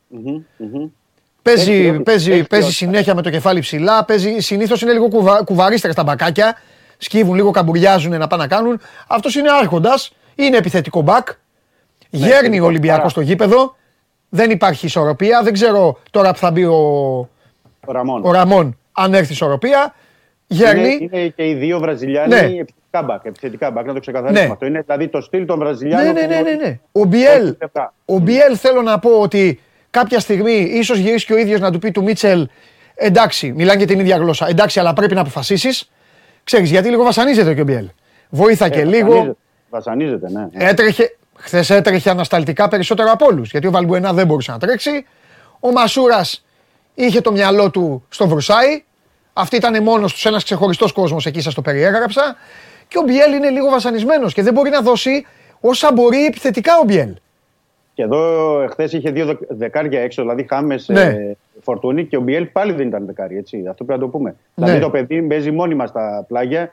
Μμμ, 0.07 0.43
μμμ. 0.57 0.87
Παίζει, 1.41 1.71
Έχει, 1.71 1.87
έχει, 1.87 1.99
παίζει, 1.99 2.31
έχει 2.31 2.43
παίζει 2.43 2.47
ποιότητα. 2.47 2.71
συνέχεια 2.71 3.15
με 3.15 3.21
το 3.21 3.29
κεφάλι 3.29 3.59
ψηλά. 3.59 4.05
Παίζει, 4.05 4.39
συνήθως 4.39 4.81
είναι 4.81 4.91
λίγο 4.91 5.07
κουβα, 5.07 5.43
κουβαρίστρια 5.43 5.93
στα 5.93 6.03
μπακάκια. 6.03 6.57
Σκύβουν 6.97 7.35
λίγο, 7.35 7.51
καμπουριάζουν 7.51 8.17
να 8.17 8.27
πάνε 8.27 8.41
να 8.43 8.47
κάνουν. 8.49 8.79
Αυτός 9.07 9.35
είναι 9.35 9.49
άρχοντας. 9.51 10.11
Είναι 10.39 10.57
επιθετικό 10.57 11.01
μπακ. 11.01 11.27
Γέρνει 12.09 12.33
ο 12.33 12.37
επιθετικό, 12.37 12.65
Ολυμπιακός 12.65 12.97
παρά. 12.99 13.09
στο 13.09 13.21
γήπεδο. 13.21 13.75
Δεν 14.29 14.51
υπάρχει 14.51 14.85
ισορροπία. 14.85 15.41
Δεν 15.43 15.53
ξέρω 15.53 15.99
τώρα 16.11 16.31
που 16.31 16.37
θα 16.37 16.51
μπει 16.51 16.63
ο, 16.65 16.75
Ο 17.85 17.91
Ραμόν. 17.91 18.21
ο 18.25 18.31
Ραμόν 18.31 18.77
αν 18.91 19.13
έρθει 19.13 19.31
ισορροπία. 19.31 19.95
Γέρνει. 20.47 20.81
Είναι, 21.01 21.17
είναι 21.19 21.27
και 21.35 21.47
οι 21.49 21.53
δύο 21.53 21.79
Βραζιλιάνοι 21.79 22.27
Ναι. 22.33 22.39
επιθετικά 22.39 23.01
μπακ. 23.05 23.25
Επιθετικά 23.25 23.71
μπακ, 23.71 23.85
να 23.85 23.93
το 23.93 23.99
ξεκαθαρίσουμε 23.99 24.45
Ναι. 24.47 24.51
αυτό. 24.53 24.65
Είναι 24.65 24.81
δηλαδή 24.81 25.07
το 25.07 25.21
στυλ 25.21 25.45
των 25.45 25.57
Ναι, 25.57 25.63
Βραζιλιάνων. 25.65 26.13
ναι, 26.13 26.21
που 26.21 26.27
ναι, 26.27 26.39
ναι, 26.41 26.49
είναι- 26.49 26.63
ναι. 26.67 26.79
Ο 26.91 27.03
Μπιέλ, 27.03 27.43
Όχι, 27.43 27.55
λεπτά. 27.61 27.93
ο 28.05 28.17
Μπιέλ 28.19 28.55
θέλω 28.59 28.81
να 28.81 28.99
πω 28.99 29.09
ότι 29.19 29.59
κάποια 29.89 30.19
στιγμή 30.19 30.51
ίσως 30.53 30.97
γυρίσει 30.97 31.25
και 31.25 31.33
ο 31.33 31.37
ίδιος 31.37 31.59
να 31.59 31.71
του 31.71 31.79
πει 31.79 31.91
του 31.91 32.03
Μίτσελ 32.03 32.47
εντάξει, 32.95 33.51
μιλάνε 33.55 33.79
και 33.79 33.85
την 33.85 33.99
ίδια 33.99 34.17
γλώσσα. 34.17 34.47
Εντάξει, 34.47 34.79
αλλά 34.79 34.93
πρέπει 34.93 35.15
να 35.15 35.21
αποφασίσεις. 35.21 35.91
Ξέρεις, 36.43 36.69
γιατί 36.69 36.89
λίγο 36.89 37.03
βασανίζεται 37.03 37.53
και 37.53 37.61
ο 37.61 37.63
Μπιέλ. 37.63 37.89
Βοήθα 38.29 38.69
και 38.69 38.79
Ε, 38.79 38.83
λίγο. 38.85 39.37
Βασανίζεται. 39.69 40.17
Βασανίζεται, 40.27 40.57
ναι. 40.57 40.69
Έτρεχε, 40.69 41.15
χθες 41.35 41.69
έτρεχε 41.69 42.09
ανασταλτικά 42.09 42.67
περισσότερο 42.67 43.11
από 43.11 43.25
όλους. 43.25 43.51
Γιατί 43.51 43.67
ο 43.67 43.71
Βαλμπουενά 43.71 44.13
δεν 44.13 44.25
μπορούσε 44.27 44.51
να 44.51 44.57
τρέξει. 44.59 45.05
Ο 45.59 45.71
Μασούρας 45.71 46.45
είχε 46.95 47.21
το 47.21 47.31
μυαλό 47.31 47.69
του 47.71 48.05
στο 48.09 48.27
Βρουσάι. 48.27 48.83
Αυτή 49.33 49.55
ήταν 49.55 49.83
μόνος 49.83 50.13
τους 50.13 50.25
ένας 50.25 50.43
ξεχωριστός 50.43 50.91
κόσμος, 50.91 51.25
εκεί 51.25 51.41
σας 51.41 51.53
το 51.53 51.61
περιέγραψα. 51.61 52.35
Και 52.87 52.97
ο 52.97 53.01
Μπιέλ 53.01 53.33
είναι 53.33 53.49
λίγο 53.49 53.69
βασανισμένος 53.69 54.33
και 54.33 54.41
δεν 54.43 54.53
μπορεί 54.53 54.69
να 54.69 54.81
δώσει 54.81 55.25
όσα 55.59 55.91
μπορεί 55.93 56.25
επιθετικά 56.25 56.71
ο 56.81 56.83
Μπιέλ. 56.85 57.13
Και 57.93 58.03
εδώ 58.03 58.65
χθε 58.71 58.83
είχε 58.83 59.11
δύο 59.11 59.25
δεκ- 59.25 59.41
δεκάρια 59.49 60.01
έξω, 60.01 60.21
δηλαδή 60.21 60.45
Χάμες 60.49 60.87
Ναι. 60.87 61.01
ε, 61.01 61.37
Φορτούνη 61.61 62.05
και 62.05 62.17
ο 62.17 62.21
Μπιέλ 62.21 62.45
πάλι 62.45 62.71
δεν 62.71 62.87
ήταν 62.87 63.05
δεκάρι. 63.05 63.37
Έτσι. 63.37 63.63
Αυτό 63.69 63.83
πρέπει 63.83 63.99
να 63.99 64.05
το 64.05 64.11
πούμε. 64.11 64.29
Ναι. 64.29 64.65
Δηλαδή 64.65 64.81
το 64.83 64.89
παιδί 64.89 65.21
παίζει 65.21 65.51
μόνιμα 65.51 65.85
στα 65.87 66.25
πλάγια, 66.27 66.69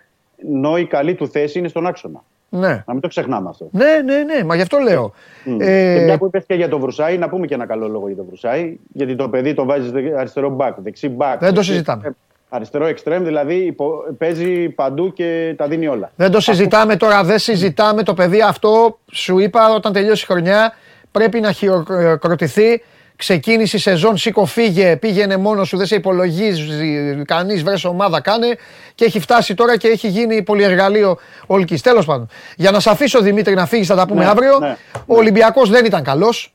ενώ 0.53 0.77
η 0.79 0.87
καλή 0.87 1.15
του 1.15 1.29
θέση 1.29 1.59
είναι 1.59 1.69
στον 1.69 1.87
άξονα. 1.87 2.25
Ναι. 2.59 2.69
Να 2.87 2.93
μην 2.93 3.01
το 3.01 3.09
ξεχνάμε 3.09 3.49
αυτό. 3.49 3.69
Ναι, 3.73 3.85
ναι, 4.05 4.35
ναι, 4.35 4.45
μα 4.45 4.55
γι' 4.55 4.63
αυτό 4.63 4.79
λέω. 4.79 5.13
Μμ. 5.45 5.61
Ε, 5.61 5.95
Και 5.99 6.05
μια 6.05 6.19
που 6.19 6.27
είπες 6.27 6.45
και 6.47 6.55
για 6.55 6.69
τον 6.69 6.81
Βρουσάη, 6.81 7.19
να 7.19 7.29
πούμε 7.29 7.47
και 7.47 7.55
ένα 7.55 7.67
καλό 7.67 7.89
λόγο 7.89 8.07
για 8.07 8.17
τον 8.17 8.25
Βρουσάη. 8.29 8.77
Γιατί 8.93 9.15
το 9.17 9.29
παιδί 9.29 9.55
το 9.55 9.65
βάζει 9.65 9.91
αριστερό 10.19 10.49
μπακ, 10.51 10.75
δεξί 10.81 11.09
μπακ. 11.09 11.39
Δεν 11.39 11.49
το 11.49 11.55
δεξί 11.55 11.71
συζητάμε. 11.71 11.97
εξτρέμ, 11.97 12.15
Αριστερό 12.49 12.87
εξτρέμ, 12.87 13.25
δηλαδή 13.25 13.55
υπο- 13.55 14.05
παίζει 14.19 14.69
παντού 14.69 15.13
και 15.13 15.55
τα 15.57 15.67
δίνει 15.69 15.87
όλα. 15.87 16.11
Δεν 16.17 16.31
το 16.31 16.41
συζητάμε 16.41 16.97
τώρα, 16.97 17.25
δεν 17.25 17.39
συζητάμε 17.39 18.03
το 18.03 18.15
παιδί 18.15 18.41
αυτό. 18.43 18.99
Σου 19.13 19.39
είπα 19.39 19.75
όταν 19.75 19.93
τελειώσει 19.93 20.25
η 20.25 20.27
χρονιά 20.33 20.73
πρέπει 21.11 21.41
να 21.41 21.53
χειροκροτηθεί. 21.53 22.83
Ξεκίνησε 23.17 23.77
η 23.77 23.81
σεζόν, 23.81 24.17
σήκω 24.17 24.45
φύγε, 24.45 24.97
πήγαινε 24.97 25.37
μόνος 25.37 25.69
σου, 25.69 25.77
δεν 25.77 25.87
σε 25.87 25.95
υπολογίζει 25.95 27.25
κανείς, 27.25 27.63
βρες 27.63 27.85
ομάδα 27.85 28.21
κάνε 28.21 28.57
και 28.95 29.05
έχει 29.05 29.21
φτάσει 29.21 29.55
τώρα 29.55 29.77
και 29.77 29.89
έχει 29.89 30.09
γίνει 30.09 30.43
πολυεργαλείο 30.43 31.19
ολική. 31.47 31.77
Τέλος 31.81 32.05
πάντων, 32.07 32.29
για 32.57 32.71
να 32.71 32.81
σε 32.81 32.91
αφήσω 32.91 33.21
Δημήτρη 33.21 33.55
να 33.55 33.67
φύγεις, 33.67 33.87
θα 33.87 33.95
τα 33.95 34.07
πούμε 34.07 34.25
Ναι, 34.25 34.31
αύριο. 34.31 34.59
ναι, 34.59 34.77
Ο 35.07 35.17
Ολυμπιακός 35.17 35.71
δεν 35.71 35.85
ήταν 35.85 36.03
καλός. 36.03 36.55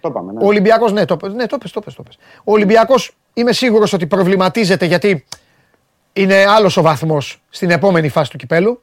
Το 0.00 0.08
είπαμε. 0.08 0.32
Ναι. 0.32 0.44
Ο 0.44 0.46
Ολυμπιακός, 0.46 0.92
ναι, 0.92 1.04
το, 1.04 1.16
ναι, 1.34 1.46
το 1.46 1.58
πες, 1.58 1.70
το 1.70 1.80
πες, 1.80 1.94
το 1.94 2.02
πες. 2.02 2.18
Ο 2.44 2.52
Ολυμπιακός 2.52 3.10
είμαι 3.34 3.52
σίγουρος 3.52 3.92
ότι 3.92 4.06
προβληματίζεται 4.06 4.84
γιατί 4.86 5.24
είναι 6.12 6.44
άλλος 6.48 6.76
ο 6.76 6.82
βαθμός 6.82 7.42
στην 7.48 7.70
επόμενη 7.70 8.08
φάση 8.08 8.30
του 8.30 8.36
κυπέλου 8.36 8.82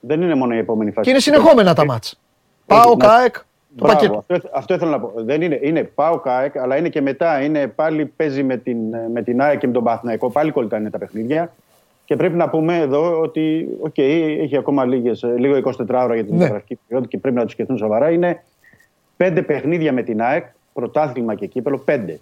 Δεν 0.00 0.22
είναι 0.22 0.34
μόνο 0.34 0.54
η 0.54 0.58
επόμενη 0.58 0.90
φάση. 0.90 1.04
και 1.04 1.10
είναι 1.10 1.20
συνεχόμενα 1.20 1.74
τα 1.74 1.84
μάτς. 1.84 2.20
Πάω, 2.66 2.94
να- 2.96 3.06
ΚΑΕΚ, 3.08 3.34
το 3.34 3.42
Μπράβο, 3.68 3.94
πακέτο. 3.94 4.24
αυτό, 4.28 4.48
αυτό 4.52 4.74
ήθελα 4.74 4.90
να 4.90 5.00
πω. 5.00 5.12
Δεν 5.16 5.42
είναι, 5.42 5.58
είναι 5.62 5.82
πάω 5.84 6.18
ΚΑΕΚ, 6.18 6.56
αλλά 6.58 6.76
είναι 6.76 6.88
και 6.88 7.00
μετά. 7.00 7.42
Είναι 7.42 7.66
πάλι 7.66 8.06
παίζει 8.06 8.42
με 8.42 8.56
την, 8.56 8.78
με 9.12 9.22
την 9.22 9.40
ΑΕΚ 9.40 9.58
και 9.58 9.66
με 9.66 9.72
τον 9.72 9.84
Παναθηναϊκό. 9.84 10.30
Πάλι 10.30 10.50
κολλητά 10.50 10.76
'ναι 10.76 10.90
τα 10.90 10.98
παιχνίδια. 10.98 11.52
Και 12.04 12.16
πρέπει 12.16 12.36
να 12.36 12.48
πούμε 12.48 12.78
εδώ 12.78 13.20
ότι 13.20 13.68
οκ, 13.80 13.98
έχει 13.98 14.56
ακόμα 14.56 14.84
λίγες, 14.84 15.24
λίγο 15.36 15.60
24ωρα 15.64 16.14
για 16.14 16.24
την 16.24 16.32
Ναι. 16.32 16.38
μεταγραφική 16.38 16.78
περίοδο 16.86 17.08
και 17.08 17.18
πρέπει 17.18 17.36
να 17.36 17.42
τους 17.42 17.52
σκεφτούν 17.52 17.76
σοβαρά. 17.76 18.10
Είναι 18.10 18.44
πέντε 19.16 19.42
παιχνίδια 19.42 19.92
με 19.92 20.02
την 20.02 20.22
ΑΕΚ, 20.22 20.44
πρωτάθλημα 20.72 21.34
και 21.34 21.46
κύπελο, 21.46 21.78
πέντε. 21.78 22.20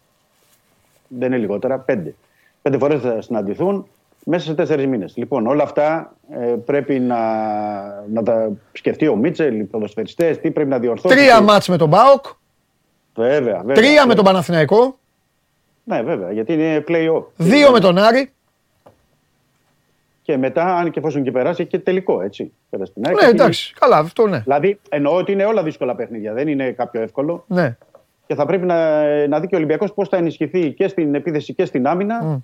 Δεν 1.08 1.28
είναι 1.28 1.36
λιγότερα, 1.40 1.78
πέντε. 1.78 2.14
Πέντε 2.62 2.78
φορές 2.78 3.00
θα 3.00 3.20
συναντηθούν 3.22 3.86
μέσα 4.28 4.44
σε 4.46 4.54
τέσσερις 4.54 4.86
μήνες. 4.86 5.16
Λοιπόν, 5.16 5.46
όλα 5.46 5.62
αυτά 5.62 6.16
ε, 6.30 6.36
πρέπει 6.64 6.98
να, 7.00 7.16
να 8.12 8.22
τα 8.22 8.50
σκεφτεί 8.72 9.08
ο 9.08 9.16
Μίτσελ, 9.16 9.58
οι 9.58 9.64
ποδοσφαιριστές, 9.64 10.38
τι 10.40 10.50
πρέπει 10.50 10.68
να 10.68 10.78
διορθώσει. 10.78 11.16
Τρία 11.16 11.40
μάτς 11.40 11.68
με 11.68 11.76
τον 11.76 11.90
ΠΑΟΚ, 11.90 12.24
Βέβαια, 13.14 13.56
βέβαια. 13.58 13.74
τρία 13.74 14.06
με 14.06 14.14
τον 14.14 14.24
Παναθηναϊκό, 14.24 14.98
Ναι, 15.84 16.02
βέβαια, 16.02 16.32
γιατί 16.32 16.52
είναι 16.52 16.84
play-off. 16.88 17.22
δύο 17.36 17.70
με 17.70 17.80
τον 17.80 17.98
Άρη. 17.98 18.30
Και 20.22 20.36
μετά, 20.36 20.76
αν 20.76 20.90
και 20.90 20.98
εφόσον 20.98 21.22
και 21.22 21.30
περάσει, 21.30 21.66
και 21.66 21.78
τελικό, 21.78 22.20
έτσι. 22.22 22.52
Πέρα 22.70 22.84
στην 22.84 23.06
ΑΕΚ. 23.06 23.20
Ναι, 23.22 23.28
εντάξει, 23.28 23.74
καλά, 23.78 23.98
αυτό 23.98 24.26
ναι. 24.26 24.38
Δηλαδή, 24.38 24.80
εννοώ 24.88 25.16
ότι 25.16 25.32
είναι 25.32 25.44
όλα 25.44 25.62
δύσκολα 25.62 25.94
παιχνίδια. 25.94 26.32
Δεν 26.32 26.48
είναι 26.48 26.70
κάποιο 26.70 27.02
εύκολο. 27.02 27.44
ναι. 27.46 27.76
Και 28.26 28.34
θα 28.34 28.46
πρέπει 28.46 28.66
να, 28.66 29.02
να 29.26 29.40
δει 29.40 29.46
και 29.46 29.54
ο 29.54 29.58
Ολυμπιακός 29.58 29.92
πώς 29.92 30.08
θα 30.08 30.16
ενισχυθεί 30.16 30.72
και 30.72 30.88
στην 30.88 31.14
επίθεση 31.14 31.54
και 31.54 31.64
στην 31.64 31.86
άμυνα 31.86 32.22
Μμ. 32.24 32.36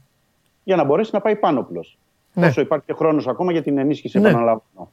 Για 0.64 0.76
να 0.76 0.84
μπορέσει 0.84 1.10
να 1.12 1.20
πάει 1.20 1.36
πάνω 1.36 1.62
πλώς. 1.62 1.98
Ναι. 2.32 2.47
Όσο 2.47 2.60
υπάρχει 2.60 2.84
και 2.86 2.93
χρόνος 2.93 3.26
ακόμα 3.28 3.52
για 3.52 3.62
την 3.62 3.78
ενίσχυση, 3.78 4.18
Ναι. 4.18 4.28
επαναλαμβάνω. 4.28 4.62
Είναι 4.78 4.89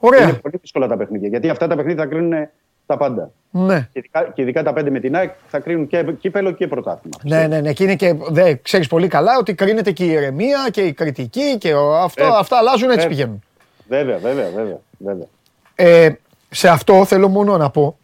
Ωραία. 0.00 0.38
πολύ 0.40 0.56
δύσκολα 0.60 0.86
τα 0.86 0.96
παιχνίδια. 0.96 1.28
Γιατί 1.28 1.48
αυτά 1.48 1.66
τα 1.66 1.76
παιχνίδια 1.76 2.02
θα 2.02 2.08
κρίνουν 2.08 2.48
τα 2.86 2.96
πάντα. 2.96 3.30
Ναι. 3.50 3.80
Και 3.80 3.98
ειδικά, 3.98 4.30
και 4.34 4.42
ειδικά 4.42 4.62
τα 4.62 4.72
πέντε 4.72 4.90
με 4.90 5.00
την 5.00 5.16
ΑΕΚ 5.16 5.32
θα 5.48 5.58
κρίνουν 5.60 5.86
και 5.86 6.04
κύπελο 6.18 6.50
και 6.50 6.66
πρωτάθλημα. 6.66 7.16
Ναι, 7.22 7.46
ναι, 7.46 7.60
ναι. 7.60 7.72
Και 7.72 7.84
είναι 7.84 7.96
και. 7.96 8.14
Δε, 8.28 8.54
ξέρεις 8.54 8.86
πολύ 8.86 9.08
καλά 9.08 9.38
ότι 9.38 9.54
κρίνεται 9.54 9.92
και 9.92 10.04
η 10.04 10.08
ηρεμία 10.08 10.68
και 10.70 10.80
η 10.80 10.92
κριτική 10.92 11.58
και 11.58 11.74
ο- 11.74 11.96
αυτό, 11.96 12.24
Ε, 12.24 12.28
αυτά 12.38 12.56
αλλάζουν 12.56 12.90
έτσι 12.90 13.06
ε. 13.06 13.08
πηγαίνουν. 13.08 13.42
Βέβαια, 13.88 14.18
βέβαια, 14.18 14.50
βέβαια. 14.54 14.78
βέβαια. 14.98 15.26
Ε, 15.74 16.10
σε 16.50 16.68
αυτό 16.68 17.04
θέλω 17.04 17.28
μόνο 17.28 17.56
να 17.56 17.70
πω 17.70 17.98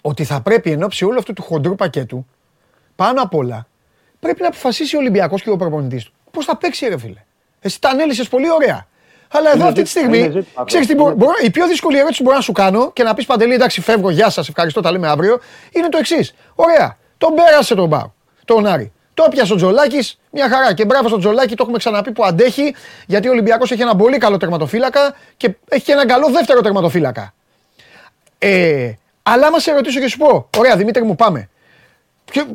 ότι 0.00 0.24
θα 0.24 0.40
πρέπει 0.40 0.70
εν 0.70 0.82
ώψη 0.82 1.04
όλου 1.04 1.18
αυτού 1.18 1.32
του 1.32 1.42
χοντρού 1.42 1.74
πακέτου 1.74 2.26
πάνω 2.96 3.22
απ' 3.22 3.34
όλα 3.34 3.66
πρέπει 4.20 4.40
να 4.42 4.48
αποφασίσει 4.48 4.96
ο 4.96 4.98
Ολυμπιακός 4.98 5.42
και 5.42 5.50
ο 5.50 5.56
προπονητής 5.56 6.04
του 6.04 6.12
πώς 6.30 6.44
θα 6.44 6.56
παίξει, 6.56 6.88
ρε 6.88 6.98
φίλε. 6.98 7.22
Εσύ 7.60 7.80
τα 7.80 7.88
ανέλησες 7.88 8.28
πολύ 8.28 8.50
ωραία. 8.50 8.86
Αλλά 9.30 9.48
εδώ 9.48 9.58
Είναι 9.58 9.68
αυτή 9.68 9.82
τη 9.82 9.88
ζήτημα, 9.88 10.16
είναι 10.16 10.24
στιγμή, 10.24 10.40
ζήτημα. 10.42 10.64
ξέρεις 10.64 10.86
τι 10.86 10.92
Είναι- 10.92 11.02
μπο- 11.02 11.12
μπορώ, 11.14 11.32
η 11.42 11.50
πιο 11.50 11.66
δύσκολη 11.66 11.96
ερώτηση 11.98 12.18
που 12.18 12.24
μπορώ 12.24 12.36
να 12.36 12.42
σου 12.42 12.52
κάνω 12.52 12.92
και 12.92 13.02
να 13.02 13.14
πεις 13.14 13.26
Παντελή, 13.26 13.54
εντάξει, 13.54 13.80
φεύγω, 13.80 14.10
γεια 14.10 14.30
σας, 14.30 14.48
ευχαριστώ, 14.48 14.80
τα 14.80 14.90
λέμε 14.90 15.08
αύριο, 15.08 15.40
είναι 15.70 15.88
το 15.88 15.98
εξής. 15.98 16.34
Ωραία, 16.54 16.96
τον 17.18 17.34
πέρασε 17.34 17.74
τον 17.74 17.88
Μπάου, 17.88 18.14
τον 18.44 18.66
Άρη. 18.66 18.92
Το 19.14 19.26
πιάσε 19.30 19.52
ο 19.52 19.56
Τζολάκης, 19.56 20.18
μια 20.30 20.48
χαρά. 20.48 20.74
Και 20.74 20.84
μπράβο 20.84 21.08
στον 21.08 21.20
Τζολάκη, 21.20 21.48
το 21.54 21.62
έχουμε 21.62 21.78
ξαναπεί 21.78 22.12
που 22.12 22.24
αντέχει, 22.24 22.74
γιατί 23.06 23.28
ο 23.28 23.30
Ολυμπιακός 23.30 23.70
έχει 23.70 23.82
ένα 23.82 23.96
πολύ 23.96 24.18
καλό 24.18 24.36
τερματοφύλακα 24.36 25.14
και 25.36 25.54
έχει 25.68 25.84
και 25.84 25.92
ένα 25.92 26.06
καλό 26.06 26.30
δεύτερο 26.30 26.60
τερματοφύλακα. 26.60 27.34
Ε, 28.38 28.92
αλλά 29.22 29.46
άμα 29.46 29.58
σε 29.58 29.72
ρωτήσω 29.72 30.00
και 30.00 30.08
σου 30.08 30.18
πω, 30.18 30.48
ωραία 30.58 30.76
Δημήτρη 30.76 31.02
μου 31.04 31.14
πάμε. 31.14 31.48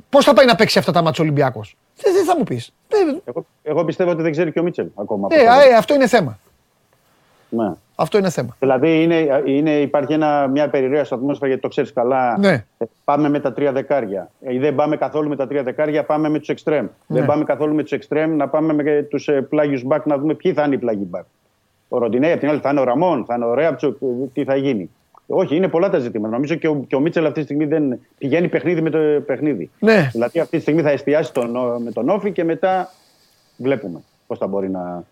Πώς 0.09 0.25
θα 0.25 0.33
πάει 0.33 0.45
να 0.45 0.55
παίξει 0.55 0.79
αυτά 0.79 0.91
τα 0.91 1.01
μάτια 1.01 1.23
Ολυμπιακός; 1.23 1.75
Δεν, 2.01 2.13
δεν 2.13 2.25
θα 2.25 2.37
μου 2.37 2.43
πεις. 2.43 2.73
Εγώ, 3.25 3.45
εγώ 3.63 3.85
πιστεύω 3.85 4.11
ότι 4.11 4.21
δεν 4.21 4.31
ξέρει 4.31 4.51
και 4.51 4.59
ο 4.59 4.63
Μίτσελ 4.63 4.87
ακόμα. 4.95 5.27
Ε, 5.31 5.47
α, 5.47 5.61
ε, 5.61 5.73
αυτό 5.77 5.93
είναι 5.93 6.07
θέμα. 6.07 6.39
Ναι. 7.49 7.71
Αυτό 7.95 8.17
είναι 8.17 8.29
θέμα. 8.29 8.55
Δηλαδή 8.59 9.03
είναι, 9.03 9.41
είναι, 9.45 9.71
υπάρχει 9.71 10.13
ένα, 10.13 10.47
μια 10.47 10.69
περιραίωση 10.69 11.05
στο 11.05 11.15
ατμόσφαιρα 11.15 11.47
γιατί 11.47 11.61
το 11.61 11.67
ξέρεις 11.67 11.93
καλά. 11.93 12.37
Ναι. 12.39 12.65
Ε, 12.77 12.85
Πάμε 13.03 13.29
με 13.29 13.39
τα 13.39 13.53
τρία 13.53 13.71
δεκάρια. 13.71 14.31
Ε, 14.41 14.59
δεν 14.59 14.75
πάμε 14.75 14.97
καθόλου 14.97 15.29
με 15.29 15.35
τα 15.35 15.47
τρία 15.47 15.63
δεκάρια, 15.63 16.03
πάμε 16.03 16.29
με 16.29 16.39
τους 16.39 16.49
εξτρέμ. 16.49 16.85
Ναι. 17.07 17.17
Δεν 17.17 17.25
πάμε 17.25 17.43
καθόλου 17.43 17.75
με 17.75 17.81
τους 17.81 17.91
εξτρέμ, 17.91 18.35
να 18.35 18.47
πάμε 18.47 18.73
με 18.73 19.01
τους 19.09 19.27
ε, 19.27 19.41
πλάγιους 19.41 19.83
μπακ 19.83 20.05
να 20.05 20.17
δούμε 20.17 20.33
ποιοι 20.33 20.53
θα 20.53 20.63
είναι 20.63 20.75
οι 20.75 20.77
πλάγιοι 20.77 21.07
μπακ. 21.09 21.25
Ο 21.87 21.97
Ροντινέη 21.97 22.31
απ' 22.31 22.39
την 22.39 22.49
άλλη 22.49 22.59
θα 22.59 22.69
είναι 22.69 22.79
ο 22.79 22.83
Ραμόν, 22.83 23.25
θα 23.25 23.35
είναι 23.35 23.45
ο 23.45 23.53
Ρέαπτσοκ, 23.53 24.01
ε, 24.01 24.05
τι 24.33 24.43
θα 24.43 24.55
γίνει. 24.55 24.89
Όχι, 25.27 25.55
είναι 25.55 25.67
πολλά 25.67 25.89
τα 25.89 25.99
ζητήματα. 25.99 26.33
Νομίζω 26.33 26.55
και 26.55 26.67
ο, 26.67 26.83
και 26.87 26.95
ο 26.95 26.99
Μίτσελ 26.99 27.25
αυτή 27.25 27.39
τη 27.39 27.45
στιγμή 27.45 27.65
δεν 27.65 27.99
πηγαίνει 28.17 28.47
παιχνίδι 28.47 28.81
με 28.81 28.89
το 28.89 28.97
παιχνίδι. 29.25 29.71
Ναι. 29.79 30.09
Δηλαδή 30.11 30.39
αυτή 30.39 30.55
τη 30.57 30.61
στιγμή 30.61 30.81
θα 30.81 30.89
εστιάσει 30.89 31.33
τον, 31.33 31.49
με 31.83 31.91
τον 31.91 32.09
Όφη 32.09 32.31
και 32.31 32.43
μετά 32.43 32.93
βλέπουμε 33.57 33.99
πώς 34.27 34.37
θα 34.37 34.47
μπορεί 34.47 34.69
να. 34.69 35.03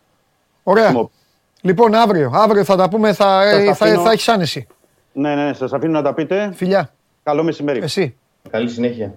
Ωραία. 0.64 0.84
χρησιμοποιήσει. 0.84 1.20
Λοιπόν, 1.62 1.94
αύριο, 1.96 2.32
αύριο 2.34 2.64
θα 2.64 2.76
τα 2.76 2.90
πούμε, 2.90 3.14
θα, 3.14 3.42
Σας 3.44 3.60
ε, 3.60 3.64
θα, 3.64 3.72
αφήνω. 3.72 4.02
θα 4.02 4.12
έχεις 4.12 4.28
άνεση. 4.28 4.68
Ναι, 5.14 5.36
ναι, 5.36 5.54
σας 5.54 5.74
αφήνω 5.74 5.92
να 5.92 6.02
τα 6.02 6.14
πείτε. 6.14 6.52
Φιλιά. 6.54 6.94
Καλό 7.24 7.44
μεσημέρι. 7.44 7.80
Εσύ. 7.84 8.16
Καλή 8.50 8.70
συνέχεια. 8.70 9.14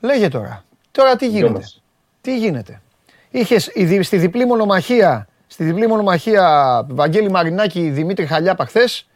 Λέγε 0.00 0.28
τώρα. 0.28 0.64
Τώρα 0.90 1.16
τι 1.16 1.28
γίνεται; 1.28 1.52
μας. 1.52 1.82
Τι 2.20 2.38
γίνεται; 2.38 2.80
Είχες 3.30 3.70
η 3.74 3.84
δι- 3.84 4.02
στη 4.02 4.16
διπλή 4.16 4.44
μονομαχία, 4.46 5.28
στη 5.46 5.64
διπλή 5.64 5.86
μονομαχία 5.86 6.86
Βαγγέλη 6.88 7.30
Μαρινάκη, 7.30 7.88
Δημήτρη 7.88 8.26
Χαλιάπα 8.26 8.64
χθες. 8.66 9.06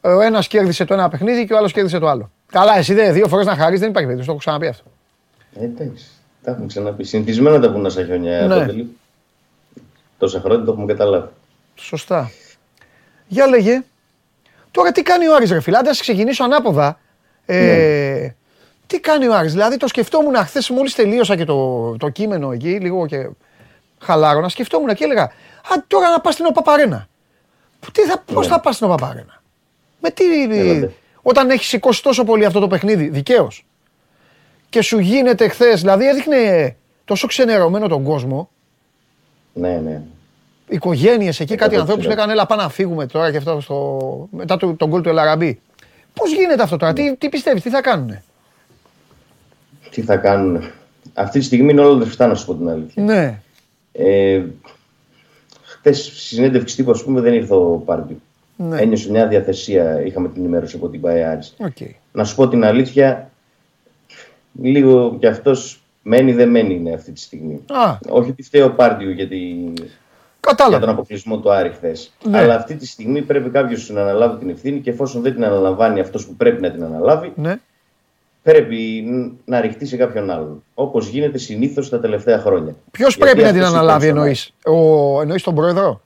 Ο 0.00 0.20
ένας 0.20 0.46
κέρδισε 0.46 0.84
το 0.84 0.94
ένα 0.94 1.08
παιχνίδι 1.08 1.46
και 1.46 1.52
ο 1.52 1.56
άλλος 1.56 1.72
κέρδισε 1.72 1.98
το 1.98 2.08
άλλο. 2.08 2.30
Καλά, 2.52 2.76
εσύ 2.76 2.94
δε, 2.94 3.12
δύο 3.12 3.28
φορές 3.28 3.46
να 3.46 3.56
χαρείς 3.56 3.80
δεν 3.80 3.88
υπάρχει 3.88 4.08
περίπτωση. 4.08 4.26
Το 4.26 4.32
έχω 4.32 4.40
ξαναπεί 4.40 4.66
αυτό. 4.66 4.84
Ε, 5.60 5.64
εντάξει. 5.64 6.06
Τα 6.42 6.50
έχουμε 6.50 6.66
ξαναπεί. 6.66 7.04
Συνηθισμένα 7.04 7.60
τα 7.60 7.70
βουνά 7.70 7.88
στα 7.88 8.04
χιόνια. 8.04 8.40
Ναι. 8.40 8.54
Παντελή. 8.54 8.96
Τόσα 10.18 10.40
χρόνια 10.40 10.64
το 10.64 10.72
έχουμε 10.72 10.86
καταλάβει. 10.86 11.28
Σωστά. 11.74 12.30
Για 13.26 13.46
λέγε. 13.46 13.82
Τώρα 14.70 14.92
τι 14.92 15.02
κάνει 15.02 15.26
ο 15.26 15.34
Άρης 15.34 15.50
ρε 15.50 15.60
φίλε, 15.60 15.78
άντε 15.78 15.90
ας 15.90 16.00
ξεκινήσω 16.00 16.44
ανάποδα. 16.44 16.98
Ε, 17.46 18.28
Τι 18.86 19.00
κάνει 19.00 19.26
ο 19.26 19.34
Άρης, 19.34 19.52
δηλαδή 19.52 19.76
το 19.76 19.88
σκεφτόμουν 19.88 20.34
χθες 20.36 20.70
μόλις 20.70 20.94
τελείωσα 20.94 21.36
και 21.36 21.44
το, 21.44 21.96
το 21.96 22.08
κείμενο 22.08 22.52
εκεί, 22.52 22.78
λίγο 22.80 23.06
και 23.06 23.28
χαλάρωνα, 24.00 24.48
σκεφτόμουν 24.48 24.94
και 24.94 25.04
έλεγα, 25.04 25.22
α 25.22 25.84
τώρα 25.86 26.10
να 26.10 26.20
πας 26.20 26.34
στην 26.34 26.46
ΟΠΑΠΑΡΕΝΑ. 26.46 27.08
Τι 27.92 28.02
θα, 28.02 28.22
πώς 28.32 28.46
θα 28.46 28.60
πας 28.60 28.74
στην 28.74 28.86
ΟΠΑΠΑΡΕΝΑ. 28.86 29.42
Με 30.00 30.10
τι, 30.10 30.42
Έλατε. 30.42 30.94
όταν 31.22 31.50
έχεις 31.50 31.66
σηκώσει 31.66 32.02
τόσο 32.02 32.24
πολύ 32.24 32.44
αυτό 32.44 32.60
το 32.60 32.66
παιχνίδι, 32.66 33.08
δικαίως. 33.08 33.66
Και 34.68 34.82
σου 34.82 34.98
γίνεται 34.98 35.48
χθες, 35.48 35.80
δηλαδή 35.80 36.08
έδειχνε 36.08 36.76
τόσο 37.04 37.26
ξενερωμένο 37.26 37.88
τον 37.88 38.04
κόσμο, 38.04 38.50
Ναι, 39.52 39.80
ναι. 39.84 40.02
οικογένειες 40.68 41.40
εκεί, 41.40 41.54
κάτι 41.54 41.74
100%. 41.76 41.80
ανθρώπους 41.80 42.06
λέγανε 42.06 42.32
Έλα, 42.32 42.46
πάμε 42.46 42.62
να 42.62 42.68
φύγουμε 42.68 43.06
τώρα 43.06 43.30
και 43.30 43.36
αυτό 43.36 43.60
στο... 43.60 44.28
μετά 44.30 44.56
το, 44.56 44.74
τον 44.74 44.88
γκολ 44.88 45.00
του 45.02 45.08
Ελαραμπή. 45.08 45.60
Πώς 46.14 46.32
γίνεται 46.32 46.62
αυτό 46.62 46.76
τώρα, 46.76 46.92
τι, 46.92 47.16
τι 47.16 47.28
πιστεύεις, 47.28 47.62
τι 47.62 47.70
θα 47.70 47.80
κάνουνε; 47.80 48.24
Τι 49.90 50.02
θα 50.02 50.16
κάνουν. 50.16 50.70
Αυτή 51.14 51.38
τη 51.38 51.44
στιγμή 51.44 51.70
είναι 51.70 51.80
όλα 51.80 51.96
λεφτά, 51.98 52.26
να 52.26 52.34
σου 52.34 52.46
πω 52.46 52.54
την 52.54 52.68
αλήθεια. 52.68 53.02
Ναι. 53.02 53.40
Ε, 53.92 54.42
Χθες 55.62 55.98
στη 56.04 56.14
συνέντευξη 56.16 56.76
τύπου, 56.76 56.90
ας 56.90 57.04
πούμε, 57.04 57.20
δεν 57.20 57.34
ήρθε 57.34 57.54
ο 57.54 57.82
Πάρντιου. 57.84 58.20
Ναι. 58.56 58.80
Ένιωσε 58.80 59.10
μια 59.10 59.26
αδιαθεσία, 59.26 60.02
είχαμε 60.04 60.28
την 60.28 60.42
ενημέρωση 60.42 60.76
από 60.76 60.88
την 60.88 61.00
ΠΑΕ 61.00 61.20
Άρης. 61.20 61.54
Οκ. 61.58 61.76
Να 62.12 62.24
σου 62.24 62.34
πω 62.34 62.48
την 62.48 62.64
αλήθεια, 62.64 63.30
λίγο 64.62 65.16
κι 65.20 65.26
αυτός 65.26 65.82
μένει 66.02 66.32
δεν 66.32 66.48
μένει 66.48 66.74
είναι 66.74 66.92
αυτή 66.92 67.12
τη 67.12 67.20
στιγμή. 67.20 67.60
Α, 67.68 67.98
Όχι 68.08 68.30
ότι 68.30 68.42
φταίει 68.42 68.62
ο 68.62 68.74
Πάρντιου 68.74 69.10
γιατί 69.10 69.36
για 69.36 69.74
τον 69.76 69.88
κατάλαβα. 70.40 70.90
αποκλεισμό 70.90 71.38
του 71.38 71.52
Άρη 71.52 71.70
χθες. 71.70 72.12
Ναι. 72.24 72.38
Αλλά 72.38 72.54
αυτή 72.54 72.74
τη 72.76 72.86
στιγμή 72.86 73.22
πρέπει 73.22 73.50
κάποιος 73.50 73.90
να 73.90 74.00
αναλάβει 74.02 74.38
την 74.38 74.50
ευθύνη 74.50 74.80
και 74.80 74.90
εφόσον 74.90 75.22
δεν 75.22 75.34
την 75.34 75.44
αναλαμβάνει 75.44 76.00
αυτός 76.00 76.26
που 76.26 76.34
πρέπει 76.34 76.60
να 76.62 76.70
την 76.70 76.84
αναλάβει, 76.84 77.32
Ναι. 77.36 77.56
Πρέπει 78.42 79.04
να 79.44 79.60
ρηχτεί 79.60 79.86
σε 79.86 79.96
κάποιον 79.96 80.30
άλλον. 80.30 80.62
Όπως 80.74 81.08
γίνεται 81.08 81.38
συνήθως 81.38 81.88
τα 81.88 82.00
τελευταία 82.00 82.38
χρόνια. 82.38 82.74
Ποιος 82.90 83.14
Γιατί 83.16 83.30
πρέπει 83.30 83.46
να 83.46 83.52
την 83.52 83.60
αυτός 83.62 83.74
αναλάβει, 83.74 84.06
ήταν 84.06 84.16
στον 84.16 84.22
εννοείς; 84.22 84.52
Ο... 84.66 85.20
Εννοείς 85.20 85.42
τον 85.42 85.54
πρόεδρο; 85.54 86.00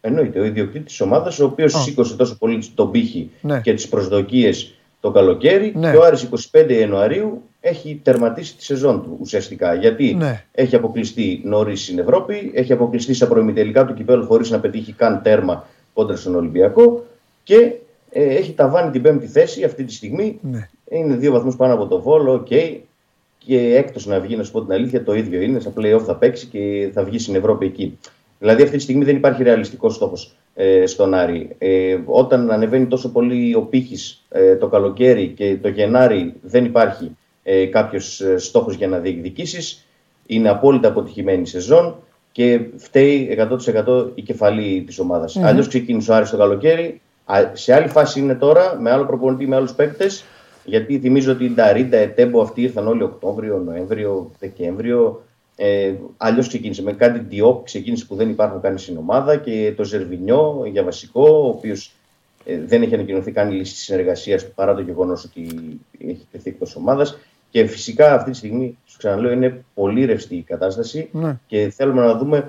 Εννοείται, 0.00 0.40
ο 0.40 0.44
ιδιοκτήτης 0.44 0.96
τη 0.96 1.02
ομάδας, 1.02 1.38
ο 1.38 1.44
οποίος 1.44 1.82
σήκωσε 1.82 2.16
τόσο 2.16 2.36
πολύ 2.38 2.64
τον 2.74 2.90
πύχη 2.90 3.30
Ναι. 3.40 3.60
και 3.60 3.74
τις 3.74 3.88
προσδοκίες 3.88 4.74
το 5.00 5.10
καλοκαίρι. 5.10 5.72
Ναι. 5.76 5.90
Και 5.90 5.96
ο 5.96 6.04
Άρης 6.04 6.28
25 6.52 6.66
Ιανουαρίου 6.80 7.42
έχει 7.60 8.00
τερματίσει 8.02 8.56
τη 8.56 8.64
σεζόν 8.64 9.02
του 9.02 9.16
ουσιαστικά. 9.20 9.74
Γιατί 9.74 10.14
Ναι. 10.14 10.44
έχει 10.52 10.76
αποκλειστεί 10.76 11.40
νωρίς 11.44 11.82
στην 11.82 11.98
Ευρώπη, 11.98 12.50
έχει 12.54 12.72
αποκλειστεί 12.72 13.14
στα 13.14 13.26
προημιτελικά 13.26 13.84
του 13.84 13.94
κυπέλου 13.94 14.26
χωρίς 14.26 14.50
να 14.50 14.60
πετύχει 14.60 14.92
καν 14.92 15.22
τέρμα 15.22 15.66
κόντρα 15.94 16.16
στον 16.16 16.34
Ολυμπιακό 16.34 17.04
και 17.42 17.72
ε, 18.10 18.22
έχει 18.34 18.52
ταβάνι 18.52 18.90
την 18.90 19.02
πέμπτη 19.02 19.26
θέση 19.26 19.64
αυτή 19.64 19.84
τη 19.84 19.92
στιγμή. 19.92 20.38
Ναι. 20.42 20.68
Είναι 20.90 21.14
δύο 21.16 21.32
βαθμούς 21.32 21.56
πάνω 21.56 21.74
από 21.74 21.86
το 21.86 22.00
Βόλο, 22.00 22.32
οκ. 22.32 22.46
Και 23.38 23.74
έκτος 23.76 24.06
να 24.06 24.20
βγει, 24.20 24.36
να 24.36 24.42
σου 24.42 24.52
πω 24.52 24.62
την 24.62 24.72
αλήθεια, 24.72 25.04
το 25.04 25.14
ίδιο 25.14 25.40
είναι. 25.40 25.60
Στα 25.60 25.72
playoff 25.76 26.02
θα 26.04 26.14
παίξει 26.14 26.46
και 26.46 26.90
θα 26.92 27.04
βγει 27.04 27.18
στην 27.18 27.34
Ευρώπη 27.34 27.66
εκεί. 27.66 27.98
Δηλαδή 28.38 28.62
αυτή 28.62 28.76
τη 28.76 28.82
στιγμή 28.82 29.04
δεν 29.04 29.16
υπάρχει 29.16 29.42
ρεαλιστικός 29.42 29.94
στόχος 29.94 30.36
ε, 30.54 30.86
στον 30.86 31.14
Άρη. 31.14 31.56
Ε, 31.58 31.98
όταν 32.04 32.50
ανεβαίνει 32.50 32.86
τόσο 32.86 33.12
πολύ 33.12 33.54
ο 33.54 33.60
πήχης 33.60 34.24
ε, 34.28 34.56
το 34.56 34.66
καλοκαίρι 34.66 35.28
και 35.28 35.56
το 35.56 35.68
Γενάρη 35.68 36.34
δεν 36.42 36.64
υπάρχει 36.64 37.16
ε, 37.42 37.66
κάποιος 37.66 38.22
στόχος 38.36 38.74
για 38.74 38.88
να 38.88 38.98
διεκδικήσεις, 38.98 39.86
είναι 40.26 40.48
απόλυτα 40.48 40.88
αποτυχημένη 40.88 41.40
η 41.40 41.46
σεζόν 41.46 41.96
και 42.32 42.60
φταίει 42.76 43.38
100% 43.86 44.10
η 44.14 44.22
κεφαλή 44.22 44.82
της 44.86 44.98
ομάδας. 44.98 45.34
Μμμ. 45.34 45.44
Αλλιώς 45.44 45.68
ξεκίνησε 45.68 46.10
ο 46.10 46.14
Άρης 46.14 46.30
το 46.30 46.36
καλοκαίρι. 46.36 47.00
Α, 47.24 47.50
Σε 47.52 47.74
άλλη 47.74 47.88
φάση 47.88 48.20
είναι 48.20 48.34
τώρα 48.34 48.78
με 48.80 48.90
άλλο 48.90 49.04
προπονητή, 49.04 49.46
με 49.46 49.56
άλλους 49.56 49.72
παίκτες. 49.72 50.24
Γιατί 50.64 50.98
θυμίζω 50.98 51.32
ότι 51.32 51.44
η 51.44 51.50
Νταρίντα, 51.50 51.96
Ετέμπο 51.96 52.40
αυτοί 52.40 52.62
ήρθαν 52.62 52.86
όλοι 52.86 53.02
Οκτώβριο, 53.02 53.58
Νοέμβριο, 53.58 54.30
Δεκέμβριο. 54.38 55.22
Ε, 55.56 55.94
Αλλιώς 56.16 56.48
ξεκίνησε 56.48 56.82
με 56.82 56.92
κάτι 56.92 57.18
Διόπ, 57.18 57.64
ξεκίνησε 57.64 58.04
που 58.06 58.14
δεν 58.14 58.30
υπάρχουν 58.30 58.60
καν 58.60 58.78
στην 58.78 58.96
ομάδα 58.96 59.36
και 59.36 59.72
το 59.76 59.84
Ζερβινιό 59.84 60.62
για 60.72 60.82
βασικό, 60.82 61.28
ο 61.28 61.48
οποίος 61.48 61.92
ε, 62.44 62.58
δεν 62.66 62.82
έχει 62.82 62.94
ανακοινωθεί 62.94 63.30
καν 63.32 63.50
η 63.50 63.54
λύση 63.54 63.72
της 63.72 63.82
συνεργασίας 63.82 64.44
του 64.44 64.52
παρά 64.54 64.74
το 64.74 64.80
γεγονός 64.80 65.24
ότι 65.24 65.40
έχει 65.98 66.26
τεθεί 66.32 66.48
εκτός 66.48 66.76
ομάδας. 66.76 67.18
Και 67.50 67.66
φυσικά 67.66 68.14
αυτή 68.14 68.30
τη 68.30 68.36
στιγμή, 68.36 68.78
σου 68.86 68.98
ξαναλέω, 68.98 69.32
είναι 69.32 69.64
πολύ 69.74 70.04
ρευστή 70.04 70.36
η 70.36 70.42
κατάσταση 70.42 71.08
Ναι. 71.12 71.36
και 71.46 71.72
θέλουμε 71.76 72.00
να 72.02 72.14
δούμε 72.16 72.48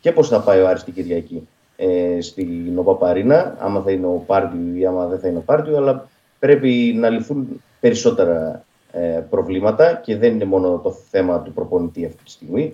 και 0.00 0.12
πώς 0.12 0.28
θα 0.28 0.40
πάει 0.40 0.60
ο 0.60 0.68
Άρης 0.68 0.84
την 0.84 0.94
Κυριακή 0.94 1.48
ε, 1.76 2.20
στην 2.20 2.72
Οπαπαρίνα, 2.74 3.56
άμα 3.60 3.80
θα 3.80 3.90
είναι 3.90 4.06
ο 4.06 4.22
Πάρτιου 4.26 4.76
ή 4.76 4.86
άμα 4.86 5.06
δεν 5.06 5.18
θα 5.18 5.28
είναι 5.28 5.38
ο 5.38 5.42
Πάρτιου, 5.46 5.76
αλλά 5.76 6.08
πρέπει 6.42 6.94
να 6.96 7.08
λυθούν 7.08 7.62
περισσότερα 7.80 8.64
ε, 8.92 9.22
προβλήματα 9.30 10.00
και 10.04 10.16
δεν 10.16 10.32
είναι 10.34 10.44
μόνο 10.44 10.78
το 10.78 10.92
θέμα 10.92 11.40
του 11.40 11.52
προπονητή 11.52 12.04
αυτή 12.04 12.24
τη 12.24 12.30
στιγμή. 12.30 12.72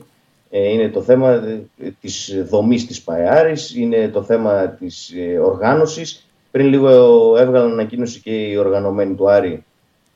Ε, 0.51 0.69
είναι 0.69 0.89
το 0.89 1.03
θέμα 1.03 1.31
ε, 1.33 1.61
της 2.01 2.43
δομής 2.49 2.87
της 2.87 3.03
ΠαΕΑΡης, 3.03 3.75
είναι 3.77 4.09
το 4.09 4.23
θέμα 4.23 4.69
της 4.69 5.13
ε, 5.17 5.39
οργάνωσης. 5.39 6.27
Πριν 6.51 6.67
λίγο 6.67 6.89
έβγαλαν 7.37 7.73
ανακοίνωση 7.73 8.21
και 8.21 8.31
οι 8.31 8.57
οργανωμένοι 8.57 9.15
του 9.15 9.31
Άρη 9.31 9.65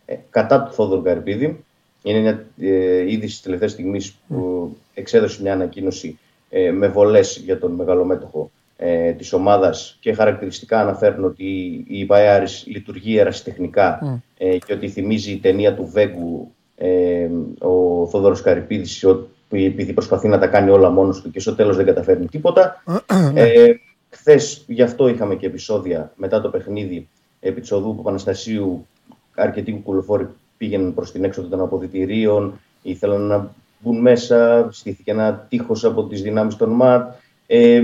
ε, 0.04 0.16
κατά 0.30 0.62
του 0.62 0.72
Θόδωρου 0.72 1.02
Καρπίδη. 1.02 1.64
Είναι 2.02 2.18
μια 2.18 2.46
ε, 2.60 3.00
είδηση 3.00 3.32
της 3.32 3.40
τελευταίας 3.40 3.70
στιγμής 3.70 4.16
που 4.28 4.76
εξέδωσε 4.94 5.42
μια 5.42 5.52
ανακοίνωση 5.52 6.18
ε, 6.50 6.70
με 6.70 6.88
βολές 6.88 7.42
για 7.44 7.58
τον 7.58 7.72
μεγαλομέτωχο 7.72 8.50
ε, 8.76 9.12
της 9.12 9.32
ομάδας 9.32 9.96
και 10.00 10.12
χαρακτηριστικά 10.12 10.80
αναφέρουν 10.80 11.24
ότι 11.24 11.44
η 11.88 12.04
ΠαΕΑΡης 12.04 12.64
λειτουργεί 12.66 13.16
ερασιτεχνικά 13.18 13.98
ε, 14.38 14.58
και 14.58 14.72
ότι 14.72 14.88
θυμίζει 14.88 15.30
η 15.32 15.36
ταινία 15.38 15.74
του 15.74 15.86
Βέγκου 15.92 16.52
ε, 16.76 17.28
ο 17.58 18.06
Θόδωρος 18.10 18.40
Καρυπίδης 18.42 19.04
ο- 19.04 19.26
που 19.48 19.56
επειδή 19.56 19.92
προσπαθεί 19.92 20.28
να 20.28 20.38
τα 20.38 20.46
κάνει 20.46 20.70
όλα 20.70 20.90
μόνος 20.90 21.20
του 21.22 21.30
και 21.30 21.40
στο 21.40 21.54
τέλος 21.54 21.76
δεν 21.76 21.86
καταφέρνει 21.86 22.26
τίποτα. 22.26 22.82
Ε, 23.34 23.72
Χθες 24.14 24.64
γι' 24.66 24.82
αυτό 24.82 25.08
είχαμε 25.08 25.34
και 25.34 25.46
επεισόδια 25.46 26.12
μετά 26.16 26.40
το 26.40 26.48
παιχνίδι 26.48 27.08
επί 27.40 27.60
της 27.60 27.72
οδού 27.72 27.96
Παπαναστασίου. 27.96 28.86
Αρκετοί 29.34 29.80
κουλοφόροι 29.84 30.28
πήγαιναν 30.56 30.94
προς 30.94 31.12
την 31.12 31.24
έξοδο 31.24 31.48
των 31.48 31.60
αποδητηρίων, 31.60 32.60
ήθελαν 32.82 33.20
να 33.20 33.50
μπουν 33.78 34.00
μέσα, 34.00 34.68
στήθηκε 34.72 35.10
ένα 35.10 35.46
τείχος 35.48 35.84
από 35.84 36.04
τις 36.04 36.22
δυνάμεις 36.22 36.56
των 36.56 36.70
ΜΑΤ. 36.70 37.14
Ε, 37.46 37.82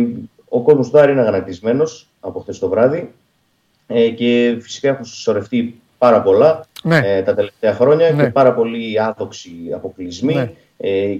ο 0.48 0.60
κόσμος 0.62 0.90
του 0.90 0.98
Άρη 0.98 1.12
είναι 1.12 1.20
αγανακτισμένος 1.20 2.08
από 2.20 2.40
χθες 2.40 2.58
το 2.58 2.68
βράδυ 2.68 3.12
ε, 3.86 4.08
και 4.08 4.58
φυσικά 4.60 4.88
έχουν 4.88 5.04
συσσωρευτεί 5.04 5.80
πάρα 5.98 6.22
πολλά 6.22 6.64
Ναι. 6.82 7.00
ε, 7.04 7.22
τα 7.22 7.34
τελευταία 7.34 7.74
χρόνια 7.74 8.10
Ναι. 8.10 8.22
και 8.24 8.30
πάρα 8.30 8.54
πολλοί 8.54 9.00
άδοξοι 9.00 9.50
αποκλεισμοί, 9.74 10.34
Ναι. 10.34 10.50
ε, 10.76 11.16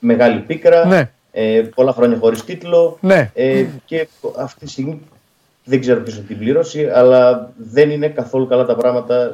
μεγάλη 0.00 0.40
πίκρα, 0.40 0.86
Ναι. 0.86 1.10
ε, 1.32 1.62
πολλά 1.74 1.92
χρόνια 1.92 2.18
χωρίς 2.18 2.44
τίτλο 2.44 2.98
Ναι. 3.00 3.30
ε, 3.34 3.64
και 3.84 4.08
αυτή 4.38 4.64
τη 4.64 4.70
στιγμή 4.70 5.00
δεν 5.64 5.80
ξέρω 5.80 6.00
ποιος 6.00 6.14
θα 6.16 6.22
την 6.22 6.38
πληρώσει, 6.38 6.86
αλλά 6.86 7.52
δεν 7.56 7.90
είναι 7.90 8.08
καθόλου 8.08 8.46
καλά 8.46 8.64
τα 8.64 8.74
πράγματα 8.76 9.30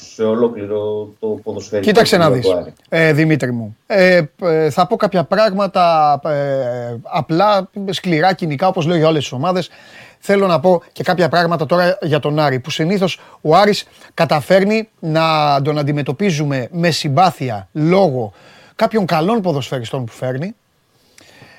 σε 0.00 0.22
ολόκληρο 0.22 1.08
το 1.18 1.26
ποδοσφαίρι. 1.26 1.82
Κοίταξε 1.82 2.16
να 2.16 2.30
δεις, 2.30 2.46
ε, 2.88 3.12
Δημήτρη 3.12 3.52
μου. 3.52 3.76
Ε, 3.86 4.22
ε, 4.42 4.70
θα 4.70 4.86
πω 4.86 4.96
κάποια 4.96 5.24
πράγματα 5.24 6.20
ε, 6.24 6.96
απλά, 7.02 7.70
σκληρά, 7.90 8.32
κοινικά, 8.32 8.68
όπως 8.68 8.86
λέω 8.86 8.96
για 8.96 9.08
όλες 9.08 9.22
τις 9.22 9.32
ομάδες. 9.32 9.70
Θέλω 10.18 10.46
να 10.46 10.60
πω 10.60 10.82
και 10.92 11.02
κάποια 11.02 11.28
πράγματα 11.28 11.66
τώρα 11.66 11.98
για 12.02 12.18
τον 12.18 12.38
Άρη, 12.38 12.58
που 12.58 12.70
συνήθως 12.70 13.20
ο 13.40 13.56
Άρης 13.56 13.86
καταφέρνει 14.14 14.88
να 14.98 15.22
τον 15.62 15.78
αντιμετωπίζουμε 15.78 16.68
με 16.72 16.90
συμπάθεια 16.90 17.68
λόγω 17.72 18.32
κάποιων 18.76 19.06
καλών 19.06 19.40
ποδοσφαιριστών 19.40 20.04
που 20.04 20.12
φέρνει, 20.12 20.54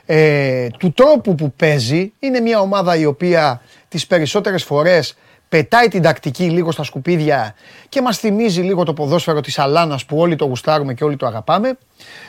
ε, 0.05 0.67
του 0.79 0.93
τρόπου 0.93 1.35
που 1.35 1.51
παίζει. 1.51 2.13
Είναι 2.19 2.39
μια 2.39 2.59
ομάδα 2.59 2.95
η 2.95 3.05
οποία 3.05 3.61
τις 3.87 4.07
περισσότερες 4.07 4.63
φορές 4.63 5.17
πετάει 5.49 5.87
την 5.87 6.01
τακτική 6.01 6.43
λίγο 6.43 6.71
στα 6.71 6.83
σκουπίδια 6.83 7.55
και 7.89 8.01
μας 8.01 8.17
θυμίζει 8.17 8.61
λίγο 8.61 8.83
το 8.83 8.93
ποδόσφαιρο 8.93 9.41
της 9.41 9.59
Αλάνας 9.59 10.05
που 10.05 10.17
όλοι 10.17 10.35
το 10.35 10.45
γουστάρουμε 10.45 10.93
και 10.93 11.03
όλοι 11.03 11.15
το 11.15 11.25
αγαπάμε. 11.25 11.77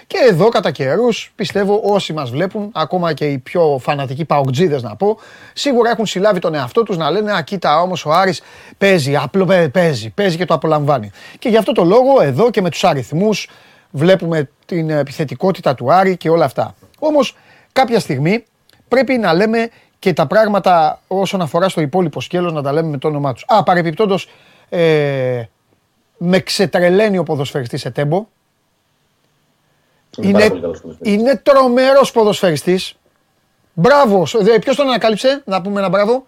Και 0.06 0.16
εδώ 0.30 0.48
κατά 0.48 0.70
καιρούς, 0.70 1.32
πιστεύω 1.34 1.80
όσοι 1.84 2.12
μας 2.12 2.30
βλέπουν, 2.30 2.70
ακόμα 2.74 3.12
και 3.12 3.24
οι 3.24 3.38
πιο 3.38 3.78
φανατικοί 3.82 4.24
παοκτζίδες 4.24 4.82
να 4.82 4.96
πω, 4.96 5.18
σίγουρα 5.52 5.90
έχουν 5.90 6.06
συλλάβει 6.06 6.38
τον 6.38 6.54
εαυτό 6.54 6.82
τους 6.82 6.96
να 6.96 7.10
λένε 7.10 7.32
«Α, 7.32 7.42
κοίτα 7.42 7.80
όμως 7.80 8.04
ο 8.04 8.12
Άρης 8.12 8.42
παίζει, 8.78 9.16
απλό 9.16 9.44
παι- 9.44 9.68
παίζει, 9.68 10.10
παίζει 10.10 10.36
και 10.36 10.44
το 10.44 10.54
απολαμβάνει». 10.54 11.10
Και 11.38 11.48
γι' 11.48 11.56
αυτό 11.56 11.72
το 11.72 11.84
λόγο 11.84 12.20
εδώ 12.22 12.50
και 12.50 12.60
με 12.60 12.70
τους 12.70 12.84
αριθμούς 12.84 13.48
βλέπουμε 13.90 14.50
την 14.66 14.90
επιθετικότητα 14.90 15.74
του 15.74 15.92
Άρη 15.92 16.16
και 16.16 16.30
όλα 16.30 16.44
αυτά. 16.44 16.74
Όμως 16.98 17.36
κάποια 17.72 18.00
στιγμή 18.00 18.44
πρέπει 18.88 19.18
να 19.18 19.34
λέμε 19.34 19.70
και 19.98 20.12
τα 20.12 20.26
πράγματα 20.26 21.00
όσον 21.06 21.40
αφορά 21.40 21.68
στο 21.68 21.80
υπόλοιπο 21.80 22.20
σκέλος 22.20 22.52
να 22.52 22.62
τα 22.62 22.72
λέμε 22.72 22.88
με 22.88 22.98
το 22.98 23.08
όνομά 23.08 23.32
τους. 23.32 23.44
Α, 23.46 23.62
παρεπιπτόντως, 23.62 24.28
ε, 24.68 25.42
με 26.18 26.40
ξετρελαίνει 26.40 27.18
ο 27.18 27.22
ποδοσφαιριστής 27.22 27.84
Ετέμπο. 27.84 28.26
Είναι, 30.18 30.28
Είναι, 30.28 30.38
πάρα 30.38 30.48
πολύ 30.48 30.60
καλός 30.60 30.80
ποδοσφαιριστής. 30.80 31.22
είναι 31.22 31.36
τρομερός 31.42 32.12
ποδοσφαιριστής. 32.12 32.94
Μπράβο. 33.72 34.26
Δε- 34.40 34.58
Ποιος 34.58 34.76
τον 34.76 34.86
ανακάλυψε, 34.88 35.42
να 35.44 35.60
πούμε 35.62 35.78
ένα 35.80 35.88
μπράβο. 35.88 36.26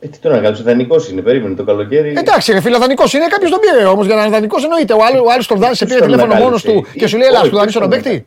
Ε, 0.00 0.08
τι 0.08 0.18
τώρα 0.18 0.36
να 0.36 0.42
κάνεις, 0.42 0.62
δανεικός 0.62 1.08
είναι, 1.10 1.20
περίμενε 1.22 1.54
το 1.54 1.64
καλοκαίρι. 1.64 2.14
Εντάξει, 2.16 2.52
ρε 2.52 2.60
φίλε, 2.60 2.78
δανεικός 2.78 3.12
είναι. 3.12 3.26
Κάποιος 3.26 3.50
τον 3.50 3.60
πήρε 3.60 3.84
όμως 3.84 4.06
για 4.06 4.14
να 4.14 4.22
είναι 4.22 4.30
δανεικός 4.30 4.62
εννοείται. 4.64 4.92
Ο 4.92 4.98
άλλο 5.04 5.24
άλλος 5.32 5.46
τον 5.46 5.58
δάνεισε, 5.58 5.84
πήρε 5.84 5.96
Ποιος 5.98 6.10
τον 6.10 6.18
τηλέφωνο 6.18 6.44
μόνος 6.44 6.62
του 6.62 6.70
ανακάλυψε. 6.70 6.98
και 6.98 7.06
σου 7.06 7.16
λέει: 7.16 7.28
Ελά, 7.28 7.40
Όχι, 7.40 7.50
του 7.50 7.56
δανείσω 7.56 7.78
τον 7.78 7.88
ποιος 7.88 8.02
τον 8.02 8.10
παίκτη. 8.12 8.26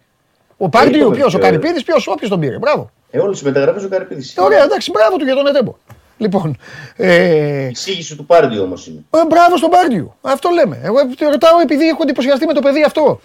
Ο 0.57 0.69
Πάρντιου, 0.69 1.03
τον 1.03 1.11
ποιο, 1.13 1.25
ο 1.25 1.29
πήρε. 1.29 1.41
Καρυπίδης, 1.41 1.83
ποιος, 1.83 2.07
όποιος 2.07 2.29
τον 2.29 2.39
πήρε. 2.39 2.57
Μπράβο. 2.57 2.91
Ε, 3.11 3.19
όλες 3.19 3.37
τις 3.37 3.45
μεταγραφές 3.47 3.83
ο 3.83 3.87
Καρυπίδης. 3.89 4.37
Ε, 4.37 4.41
Ωραία, 4.41 4.63
εντάξει, 4.63 4.91
μπράβο 4.91 5.17
του 5.17 5.23
για 5.23 5.35
τον 5.35 5.47
Ετέμπο. 5.47 5.75
Λοιπόν, 6.17 6.57
ε, 6.95 7.63
Η 7.65 7.69
εισήγηση 7.69 8.15
του 8.15 8.25
Πάρντιου 8.25 8.63
όμως 8.63 8.87
είναι. 8.87 9.03
ε, 9.09 9.25
μπράβο 9.25 9.57
στον 9.57 9.69
Πάρντιου. 9.69 10.13
Αυτό 10.21 10.49
λέμε. 10.49 10.79
Εγώ 10.83 10.97
το 11.17 11.29
ρωτάω 11.29 11.59
επειδή 11.59 11.87
έχω 11.87 11.99
εντυπωσιαστεί 12.03 12.45
με 12.45 12.53
το 12.53 12.61
παιδί 12.61 12.83
αυτό. 12.83 13.19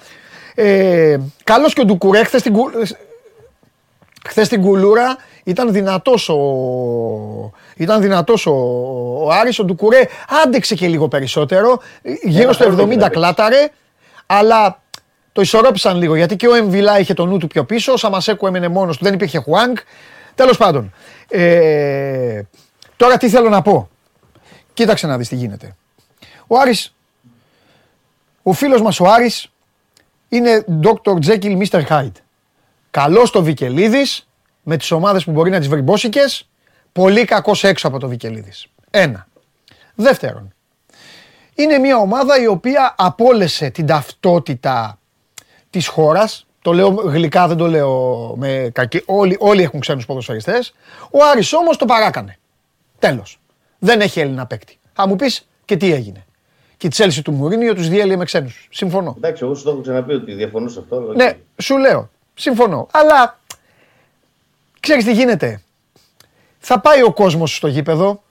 Ε, 0.54 1.16
Καλός 1.44 1.72
και 1.74 1.80
ο 1.80 1.84
Ντουκουρέ, 1.84 2.24
χθες 2.24 2.40
στην, 2.40 2.52
κου- 2.52 2.72
χθες 4.28 4.46
στην 4.46 4.60
κουλούρα 4.62 5.16
ήταν 5.44 5.72
δυνατός 5.72 6.28
ο, 6.28 6.36
ήταν 7.76 8.00
δυνατός 8.00 8.46
ο, 8.46 8.52
ο 9.24 9.30
Άρης, 9.30 9.58
ο 9.58 9.64
Ντουκουρέ 9.64 10.02
άντεξε 10.44 10.74
και 10.74 10.86
λίγο 10.88 11.08
περισσότερο, 11.08 11.80
γύρω 12.22 12.52
στο 12.52 12.64
χρόνο 12.64 12.82
70 12.82 12.88
έχει 12.88 12.96
να 12.98 13.08
κλάταρε, 13.08 13.68
αλλά 14.26 14.82
το 15.36 15.42
ισορρόπησαν 15.42 15.96
λίγο 15.96 16.16
γιατί 16.16 16.36
και 16.36 16.48
ο 16.48 16.54
Εμβιλά 16.54 16.98
είχε 16.98 17.14
το 17.14 17.26
νου 17.26 17.38
του 17.38 17.46
πιο 17.46 17.64
πίσω, 17.64 17.92
ο 17.92 17.96
Σαμασέκου 17.96 18.46
έμενε 18.46 18.68
μόνος 18.68 18.96
του, 18.96 19.04
δεν 19.04 19.14
υπήρχε 19.14 19.38
Χουάνκ. 19.38 19.78
Τέλος 20.34 20.56
πάντων, 20.56 20.92
ε, 21.28 22.42
τώρα 22.96 23.16
τι 23.16 23.28
θέλω 23.28 23.48
να 23.48 23.62
πω. 23.62 23.88
Κοίταξε 24.74 25.06
να 25.06 25.18
δεις 25.18 25.28
τι 25.28 25.34
γίνεται. 25.34 25.76
Ο 26.46 26.58
Άρης, 26.58 26.94
ο 28.42 28.52
φίλος 28.52 28.82
μας 28.82 29.00
ο 29.00 29.04
Άρης 29.04 29.52
είναι 30.28 30.64
Dr. 30.82 31.12
Jekyll 31.26 31.66
Mr. 31.66 31.82
Hyde. 31.88 32.12
Καλός 32.90 33.28
στο 33.28 33.42
Βικελίδης, 33.42 34.28
με 34.62 34.76
τις 34.76 34.90
ομάδες 34.90 35.24
που 35.24 35.30
μπορεί 35.30 35.50
να 35.50 35.58
τις 35.58 35.68
βρει 35.68 35.82
μπόσικες, 35.82 36.48
πολύ 36.92 37.24
κακός 37.24 37.64
έξω 37.64 37.88
από 37.88 37.98
το 37.98 38.08
Βικελίδης. 38.08 38.66
Ένα. 38.90 39.26
Δεύτερον, 39.94 40.54
είναι 41.54 41.78
μια 41.78 41.96
ομάδα 41.96 42.40
η 42.42 42.46
οποία 42.46 42.94
απώλεσε 42.98 43.70
την 43.70 43.86
ταυτότητα 43.86 44.98
της 45.76 45.86
χώρας, 45.88 46.46
Το 46.62 46.72
λέω 46.72 46.88
γλυκά, 46.88 47.48
δεν 47.48 47.56
το 47.56 47.66
λέω 47.66 48.34
με 48.36 48.70
κακή. 48.72 49.02
Όλοι, 49.06 49.36
όλοι 49.40 49.62
έχουν 49.62 49.80
ξένους 49.80 50.06
ποδοσφαιριστές. 50.06 50.74
Ο 51.10 51.24
Άρης 51.24 51.52
όμως 51.52 51.76
το 51.76 51.84
παράκανε. 51.84 52.38
Τέλος. 52.98 53.40
Δεν 53.78 54.00
έχει 54.00 54.20
Έλληνα 54.20 54.46
παίκτη. 54.46 54.78
Θα 54.92 55.08
μου 55.08 55.16
πεις 55.16 55.48
και 55.64 55.76
τι 55.76 55.92
έγινε. 55.92 56.24
Και 56.76 56.86
η 56.86 56.90
Τσέλσι 56.90 57.22
του 57.22 57.32
Μουρίνιο 57.32 57.74
τους 57.74 57.88
διέλυε 57.88 58.16
με 58.16 58.24
ξένους. 58.24 58.68
Συμφωνώ. 58.70 59.14
Εντάξει, 59.16 59.44
εγώ 59.44 59.54
σου 59.54 59.62
το 59.64 59.70
έχω 59.70 59.80
ξαναπεί 59.80 60.12
ότι 60.12 60.32
διαφωνώ 60.32 60.68
σε 60.68 60.78
αυτό. 60.78 60.96
αλλά 60.96 61.14
Ναι, 61.14 61.24
οκ. 61.28 61.62
σου 61.62 61.76
λέω. 61.78 62.10
Συμφωνώ. 62.34 62.86
Αλλά 62.92 63.38
ξέρεις 64.80 65.04
τι 65.04 65.12
γίνεται. 65.12 65.62
Θα 66.58 66.80
πάει 66.80 67.02
ο 67.02 67.12
κόσμος 67.12 67.56
στο 67.56 67.66
γήπεδο. 67.68 68.22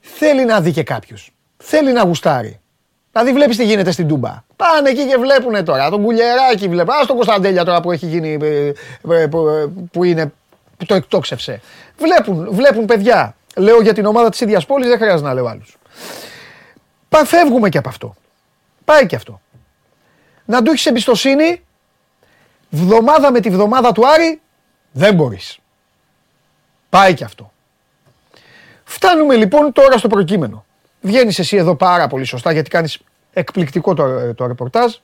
Θέλει 0.00 0.44
να 0.44 0.60
δει 0.60 0.72
και 0.72 0.82
κάποιου. 0.82 1.16
Θέλει 1.56 1.92
να 1.92 2.02
γουστάρει. 2.02 2.60
Δηλαδή 3.12 3.32
βλέπεις 3.32 3.56
τι 3.56 3.64
γίνεται 3.64 3.90
στην 3.90 4.08
Τούμπα. 4.08 4.44
Πάνε 4.56 4.88
εκεί 4.88 5.06
και 5.06 5.16
βλέπουν 5.16 5.64
τώρα. 5.64 5.90
Τον 5.90 6.02
Κουλιεράκι 6.02 6.68
βλέπουν. 6.68 6.94
Α 6.94 7.06
τον 7.06 7.16
Κωνσταντέλια 7.16 7.64
τώρα 7.64 7.80
που 7.80 7.92
έχει 7.92 8.06
γίνει. 8.06 8.38
ε, 8.42 8.72
ε, 9.22 9.26
που, 9.26 9.44
που 9.92 10.04
είναι. 10.04 10.32
που 10.76 10.86
το 10.86 10.94
εκτόξευσε. 10.94 11.60
Βλέπουν, 11.98 12.48
βλέπουν 12.50 12.84
παιδιά. 12.84 13.34
Λέω 13.56 13.80
για 13.80 13.94
την 13.94 14.06
ομάδα 14.06 14.30
της 14.30 14.40
ίδιας 14.40 14.66
πόλης, 14.66 14.88
δεν 14.88 14.98
χρειάζεται 14.98 15.28
να 15.28 15.34
λέω 15.34 15.46
άλλους. 15.46 15.78
Φεύγουμε 17.24 17.68
και 17.68 17.78
από 17.78 17.88
αυτό. 17.88 18.14
Πάει 18.84 19.06
και 19.06 19.16
αυτό. 19.16 19.40
Να 20.44 20.62
του 20.62 20.70
έχεις 20.70 20.86
εμπιστοσύνη 20.86 21.62
βδομάδα 22.70 23.30
με 23.32 23.40
τη 23.40 23.50
βδομάδα 23.50 23.92
του 23.92 24.08
Άρη 24.08 24.40
δεν 24.92 25.14
μπορείς. 25.14 25.58
Πάει 26.88 27.14
και 27.14 27.24
αυτό. 27.24 27.52
Φτάνουμε 28.84 29.36
λοιπόν 29.36 29.72
τώρα 29.72 29.98
στο 29.98 30.08
προκείμενο. 30.08 30.64
Βγαίνεις 31.00 31.38
εσύ 31.38 31.56
εδώ 31.56 31.74
πάρα 31.74 32.06
πολύ 32.06 32.24
σωστά 32.24 32.52
γιατί 32.52 32.70
κάνεις 32.70 32.98
εκπληκτικό 33.32 33.94
το, 33.94 34.34
το 34.34 34.46
ρεπορτάζ 34.46 34.94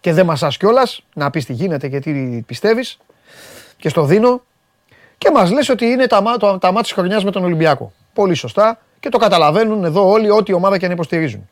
και 0.00 0.12
δεν 0.12 0.26
μασάς 0.26 0.56
κιόλας 0.56 1.04
να 1.14 1.30
πεις 1.30 1.44
τι 1.44 1.52
γίνεται 1.52 1.88
και 1.88 2.00
τι 2.00 2.42
πιστεύεις 2.46 2.98
και 3.76 3.88
στο 3.88 4.04
δίνω 4.04 4.42
και 5.18 5.30
μας 5.30 5.50
λες 5.50 5.68
ότι 5.68 5.86
είναι 5.86 6.06
τα, 6.06 6.20
μά- 6.22 6.38
το, 6.38 6.58
τα 6.58 6.66
μάτια 6.66 6.82
της 6.82 6.92
χρονιάς 6.92 7.24
με 7.24 7.30
τον 7.30 7.44
Ολυμπιακό. 7.44 7.92
Πολύ 8.12 8.34
σωστά 8.34 8.78
και 9.00 9.08
το 9.08 9.18
καταλαβαίνουν 9.18 9.84
εδώ 9.84 10.08
όλοι 10.10 10.30
ό,τι 10.30 10.52
ομάδα 10.52 10.78
και 10.78 10.86
αν 10.86 10.92
υποστηρίζουν. 10.92 11.48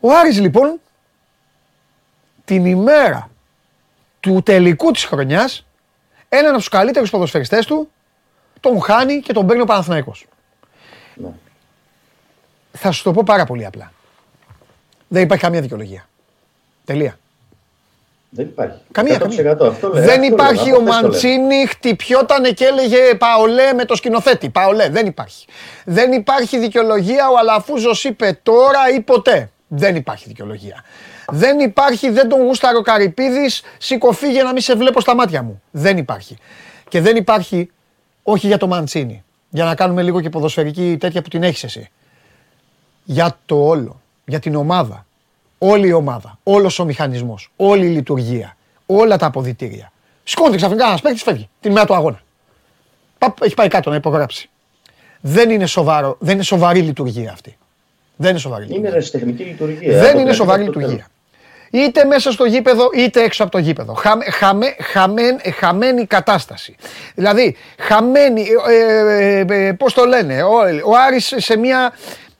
Ο 0.00 0.12
Άρης 0.12 0.40
λοιπόν 0.40 0.80
την 2.44 2.64
ημέρα 2.64 3.30
του 4.20 4.42
τελικού 4.42 4.90
της 4.90 5.04
χρονιάς 5.04 5.66
έναν 6.28 6.48
από 6.48 6.58
τους 6.58 6.68
καλύτερους 6.68 7.10
ποδοσφαιριστές 7.10 7.66
του 7.66 7.90
τον 8.60 8.82
χάνει 8.82 9.20
και 9.20 9.32
τον 9.32 9.46
παίρνει 9.46 9.62
ο 9.62 9.64
Παναθηναϊκός. 9.64 10.26
Ναι. 11.14 11.28
Θα 12.72 12.90
σου 12.90 13.02
το 13.02 13.12
πω 13.12 13.22
πάρα 13.24 13.44
πολύ 13.44 13.66
απλά. 13.66 13.92
Δεν 15.08 15.22
υπάρχει 15.22 15.44
καμία 15.44 15.60
δικαιολογία. 15.60 16.08
Τελεία. 16.84 17.18
Δεν 18.28 18.46
υπάρχει. 18.46 18.78
Καμία, 18.92 19.16
100% 19.16 19.18
καμία. 19.20 19.50
Αυτό 19.68 19.88
λέω, 19.88 20.04
δεν 20.04 20.22
αυτό 20.22 20.34
υπάρχει 20.34 20.68
λέω, 20.68 20.76
ο 20.76 20.80
από 20.80 20.90
χθες 20.90 21.00
το 21.00 21.08
λέω. 21.08 21.10
Μαντσίνη 21.10 21.66
χτυπιότανε 21.66 22.50
και 22.50 22.64
έλεγε 22.64 23.14
Παολέ 23.14 23.72
με 23.72 23.84
το 23.84 23.94
σκηνοθέτη. 23.94 24.48
Παολέ, 24.48 24.88
δεν 24.88 25.06
υπάρχει. 25.06 25.46
Δεν 25.84 26.12
υπάρχει 26.12 26.58
δικαιολογία 26.58 27.28
ο 27.28 27.38
Αλαφούζος 27.38 28.04
είπε 28.04 28.40
τώρα 28.42 28.88
ή 28.94 29.00
ποτέ. 29.00 29.50
Δεν 29.68 29.96
υπάρχει 29.96 30.28
δικαιολογία. 30.28 30.84
Δεν 31.28 31.58
υπάρχει, 31.58 32.10
δεν 32.10 32.28
τον 32.28 32.42
γούσταρε 32.42 32.76
ο 32.76 32.82
Καρυπίδης, 32.82 33.62
σήκω 33.78 34.12
φύγε 34.12 34.42
να 34.42 34.52
μην 34.52 34.62
σε 34.62 34.74
βλέπω 34.74 35.00
στα 35.00 35.14
μάτια 35.14 35.42
μου. 35.42 35.62
Δεν 35.70 35.96
υπάρχει. 35.96 36.36
Και 36.88 37.00
δεν 37.00 37.16
υπάρχει, 37.16 37.70
όχι 38.22 38.46
για 38.46 38.58
το 38.58 38.66
Μαντσίνη, 38.66 39.24
για 39.54 39.64
να 39.64 39.74
κάνουμε 39.74 40.02
λίγο 40.02 40.20
και 40.20 40.28
ποδοσφαιρική 40.28 40.96
τέτοια 41.00 41.22
που 41.22 41.28
την 41.28 41.42
έχεις 41.42 41.64
εσύ. 41.64 41.90
Για 43.04 43.38
το 43.46 43.66
όλο, 43.66 44.00
για 44.24 44.38
την 44.38 44.54
ομάδα. 44.54 45.06
Όλη 45.58 45.88
η 45.88 45.92
ομάδα, 45.92 46.38
όλος 46.42 46.78
ο 46.78 46.84
μηχανισμός, 46.84 47.50
όλη 47.56 47.86
η 47.86 47.88
λειτουργία, 47.88 48.56
όλα 48.86 49.16
τα 49.16 49.26
αποδητήρια. 49.26 49.92
Σηκώνεται 50.24 50.56
ξαφνικά 50.56 50.86
ένας 50.86 51.00
παίκτης, 51.00 51.22
φεύγει 51.22 51.48
την 51.60 51.70
ημέρα 51.70 51.86
του 51.86 51.94
αγώνα. 51.94 52.22
Παπ, 53.18 53.42
έχει 53.42 53.54
πάει 53.54 53.68
κάτω 53.68 53.90
να 53.90 53.96
υπογράψει. 53.96 54.50
Δεν 55.20 55.50
είναι, 55.50 55.66
σοβαρό, 55.66 56.16
δεν 56.20 56.34
είναι 56.34 56.42
σοβαρή 56.42 56.80
λειτουργία 56.80 57.32
αυτή. 57.32 57.56
Δεν 58.16 58.30
είναι 58.30 58.38
σοβαρή 58.38 58.62
λειτουργία. 58.62 58.88
Είναι 58.88 58.98
ρεσιτεχνική 58.98 59.42
λειτουργία. 59.42 59.98
Δεν 59.98 60.10
Από 60.10 60.18
είναι 60.18 60.26
την 60.26 60.34
σοβαρή 60.34 60.62
αρχή 60.62 60.78
μέχρι 60.78 60.86
το 60.86 60.90
λειτουργία. 60.90 61.13
Είτε 61.74 62.04
μέσα 62.04 62.32
στο 62.32 62.44
γήπεδο 62.44 62.90
είτε 62.94 63.22
έξω 63.22 63.42
από 63.42 63.52
το 63.52 63.58
γήπεδο. 63.58 63.92
Χαμε, 63.94 64.24
χαμε, 64.24 64.76
χαμέν- 64.80 65.46
ε, 65.46 65.50
χαμένη 65.50 66.06
κατάσταση. 66.06 66.76
Δηλαδή, 67.14 67.56
χαμένη, 67.78 68.46
ε, 68.68 69.38
ε, 69.38 69.66
ε, 69.66 69.72
πώς 69.72 69.94
το 69.94 70.04
λένε, 70.04 70.42
ο, 70.42 70.54
ο 70.84 70.96
Άρης 71.06 71.34
σε 71.36 71.56
μια 71.56 71.92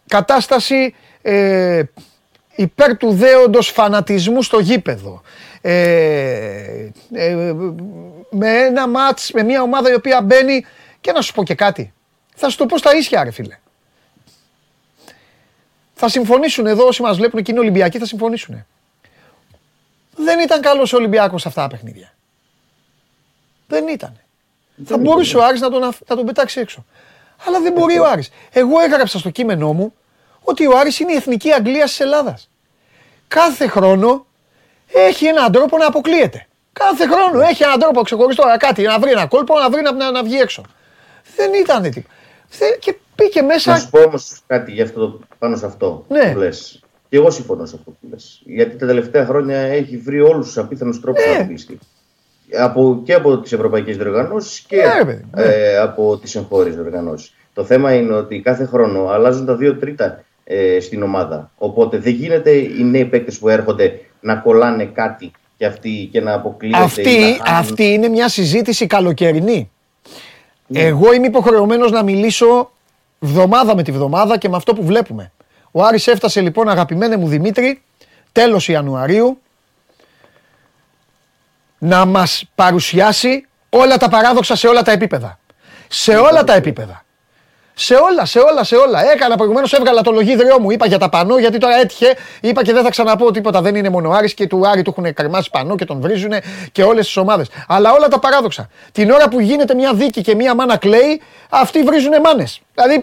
κατάσταση 0.09 0.95
ε, 1.23 1.83
υπέρ 2.55 2.97
του 2.97 3.13
δέοντος 3.13 3.69
φανατισμού 3.69 4.43
στο 4.43 4.59
γήπεδο. 4.59 5.23
Ε, 5.61 5.73
ε, 7.13 7.53
με 8.31 8.51
ένα 8.51 8.89
μάτς, 8.89 9.31
με 9.33 9.43
μια 9.43 9.63
ομάδα 9.63 9.91
η 9.91 9.95
οποία 9.95 10.23
μπαίνει 10.23 10.65
και 11.01 11.13
να 11.13 11.21
σου 11.21 11.33
πω 11.33 11.43
και 11.45 11.55
κάτι. 11.55 11.93
Θα 12.35 12.49
σου 12.49 12.57
το 12.57 12.67
πω 12.67 12.79
στα 12.79 12.97
ίσια 12.97 13.25
ρε 13.25 13.31
φίλε. 13.31 13.59
Θα 15.95 16.09
συμφωνήσουν 16.09 16.67
εδώ 16.67 16.87
όσοι 16.87 17.03
μας 17.03 17.17
βλέπουν 17.17 17.43
και 17.43 17.51
είναι 17.51 17.61
Ολυμπιακοί 17.61 17.99
θα 17.99 18.07
συμφωνήσουν. 18.07 18.67
Δεν 20.17 20.39
ήταν 20.39 20.61
καλός 20.61 20.93
ο 20.93 20.97
Ολυμπιακός 20.97 21.41
σε 21.43 21.49
αυτά 21.49 21.63
τα 21.63 21.69
παιχνίδια. 21.69 22.13
Δεν 23.67 23.89
ήταν. 23.89 24.17
Θα 24.87 24.99
μπορούσε 24.99 25.37
ο 25.37 25.45
Άρης 25.45 25.61
να 25.61 25.71
τον, 25.71 25.83
αφ- 25.85 26.01
να 26.09 26.17
τον 26.17 26.27
πετάξει 26.27 26.61
έξω. 26.61 26.85
Αλλά 27.47 27.61
δεν 27.61 27.73
μπορεί 27.73 27.99
ο 27.99 28.07
Άρης. 28.07 28.31
Εγώ 28.53 28.81
έγραψα 28.81 29.19
στο 29.19 29.31
κείμενό 29.31 29.73
μου 29.73 29.95
ότι 30.43 30.67
ο 30.67 30.79
Άρης 30.79 30.99
είναι 31.01 31.13
η 31.13 31.17
εθνική 31.17 31.53
Αγγλίας 31.53 31.89
της 31.91 32.01
Ελλάδας. 32.01 32.49
Κάθε 33.29 33.67
χρόνο 33.69 34.27
έχει 34.93 35.27
έναν 35.27 35.53
τρόπο 35.53 35.77
να 35.79 35.87
αποκλείεται. 35.87 36.47
Κάθε 36.73 37.07
χρόνο 37.07 37.41
έχει 37.41 37.63
έναν 37.63 37.79
τρόπο 37.79 38.03
ξεχωριστό 38.03 38.45
να 38.47 38.57
κάτι, 38.57 38.83
να 38.83 38.99
βρει 38.99 39.11
ένα 39.11 39.27
κόλπο, 39.27 39.59
να 39.59 39.71
βρει 39.71 39.83
να, 39.83 39.93
να, 39.93 40.11
να 40.11 40.23
βγει 40.23 40.39
έξω. 40.39 40.63
Δεν 41.37 41.53
ήταν 41.55 41.83
τίποτα. 41.83 42.15
Θε- 42.49 42.79
Και 42.79 42.97
πήγε 43.15 43.41
Να 43.41 43.47
μέσα. 43.47 43.77
σου 43.77 43.91
πω 43.91 44.01
όμως 44.03 44.41
κάτι 44.47 44.73
γι' 44.73 44.83
αυτό, 44.83 45.01
το- 45.01 45.21
πάνω 45.39 45.57
σε 45.57 45.67
αυτό 45.67 46.05
Ναι. 46.09 46.33
που 46.33 46.39
λες. 46.39 46.81
Και 47.15 47.21
εγώ 47.21 47.31
συμφωνώ 47.31 47.67
σε 47.67 47.75
αυτό 47.79 47.91
που 47.91 48.07
λες. 48.11 48.43
Γιατί 48.45 48.77
τα 48.77 48.87
τελευταία 48.87 49.25
χρόνια 49.27 49.57
έχει 49.59 49.97
βρει 49.97 50.21
όλους 50.21 50.47
τους 50.47 50.59
απίθανους 50.59 51.01
τρόπους 51.01 51.25
Ναι. 51.25 51.31
να 51.33 51.37
αποκλειστεί. 51.39 51.79
Από, 52.59 53.01
και 53.05 53.15
από 53.15 53.39
τις 53.39 53.53
ευρωπαϊκές 53.53 53.97
διοργανώσεις 53.97 54.61
και 54.61 54.77
Ναι, 54.77 54.83
ρε 54.99 55.05
παιδί, 55.05 55.25
ναι. 55.35 55.43
ε, 55.43 55.79
από 55.79 56.17
τις 56.19 56.35
εγχώριες 56.35 56.75
διοργανώσεις. 56.75 57.35
Το 57.55 57.65
θέμα 57.65 57.95
είναι 57.95 58.13
ότι 58.15 58.41
κάθε 58.41 58.65
χρόνο 58.65 59.07
αλλάζουν 59.09 59.47
τα 59.47 59.57
δύο 59.57 59.77
τρίτα 59.77 60.25
ε, 60.45 60.81
στην 60.81 61.03
ομάδα. 61.03 61.51
Οπότε 61.59 61.99
δεν 61.99 62.13
γίνεται 62.13 62.51
οι 62.51 62.83
νέοι 62.85 63.05
παίκτες 63.05 63.39
που 63.39 63.49
έρχονται 63.49 64.01
να 64.21 64.35
κολλάνε 64.37 64.85
κάτι 64.85 65.31
και 65.57 65.67
αυτοί 65.67 66.09
και 66.13 66.21
να 66.21 66.33
αποκλείονται. 66.33 66.79
ή 66.79 66.85
Αυτή, 66.85 67.03
να 67.21 67.21
χάνουν. 67.21 67.59
αυτή 67.61 67.85
είναι 67.85 68.09
μια 68.09 68.29
συζήτηση 68.29 68.87
καλοκαιρινή. 68.87 69.71
Εγώ 70.73 71.13
είμαι 71.13 71.27
υποχρεωμένος 71.27 71.91
να 71.91 72.03
μιλήσω 72.03 72.71
βδομάδα 73.19 73.75
με 73.75 73.83
τη 73.83 73.93
βδομάδα 73.93 74.39
και 74.39 74.49
με 74.49 74.57
αυτό 74.57 74.75
που 74.75 74.85
βλέπουμε. 74.85 75.33
Ο 75.77 75.83
Άρης 75.85 76.07
έφτασε 76.07 76.41
λοιπόν 76.41 76.69
αγαπημένε 76.69 77.17
μου 77.17 77.29
Δημήτρη 77.29 77.83
τέλος 78.33 78.69
Ιανουαρίου 78.69 79.39
να 81.79 82.05
μας 82.05 82.45
παρουσιάσει 82.55 83.47
όλα 83.71 83.97
τα 83.97 84.09
παράδοξα 84.09 84.57
σε 84.57 84.67
όλα 84.69 84.83
τα 84.83 84.93
επίπεδα. 84.93 85.39
Σε 85.89 86.17
όλα 86.17 86.45
τα 86.45 86.55
επίπεδα. 86.55 87.05
Σε 87.75 87.95
όλα, 87.95 88.25
σε 88.25 88.39
όλα, 88.39 88.65
σε 88.65 88.77
όλα. 88.77 89.11
Έκανα 89.13 89.37
προηγουμένω, 89.37 89.67
έβγαλα 89.71 90.01
το 90.03 90.11
λογίδριό 90.11 90.61
μου. 90.61 90.71
Είπα 90.71 90.87
για 90.87 90.99
τα 90.99 91.09
πανό, 91.09 91.39
γιατί 91.39 91.59
τώρα 91.59 91.75
έτυχε. 91.81 92.17
Είπα 92.41 92.63
και 92.63 92.73
δεν 92.73 92.83
θα 92.83 92.91
ξαναπώ 92.91 93.31
τίποτα. 93.31 93.61
Δεν 93.63 93.75
είναι 93.75 93.89
μόνο 93.89 94.09
ο 94.09 94.13
Άρης 94.13 94.35
και 94.35 94.47
του 94.47 94.69
Άρη 94.69 94.83
του 94.83 94.95
έχουν 94.99 95.15
καρμάσει 95.15 95.51
πανό 95.51 95.77
και 95.77 95.85
τον 95.85 96.01
βρίζουν 96.01 96.33
και 96.73 96.83
όλε 96.83 97.01
τι 97.01 97.21
ομάδε. 97.21 97.45
Αλλά 97.69 97.93
όλα 97.93 98.09
τα 98.09 98.19
παράδοξα. 98.19 98.69
Την 98.93 99.11
ώρα 99.11 99.29
που 99.29 99.41
γίνεται 99.41 99.75
μια 99.75 99.95
δίκη 99.95 100.21
και 100.21 100.35
μια 100.35 100.55
μάνα 100.55 100.77
κλαίει, 100.77 101.21
αυτοί 101.49 101.83
βρίζουν 101.83 102.13
μάνε. 102.25 102.45
Δηλαδή, 102.75 102.95
ε, 102.95 102.97
ε, 102.97 103.03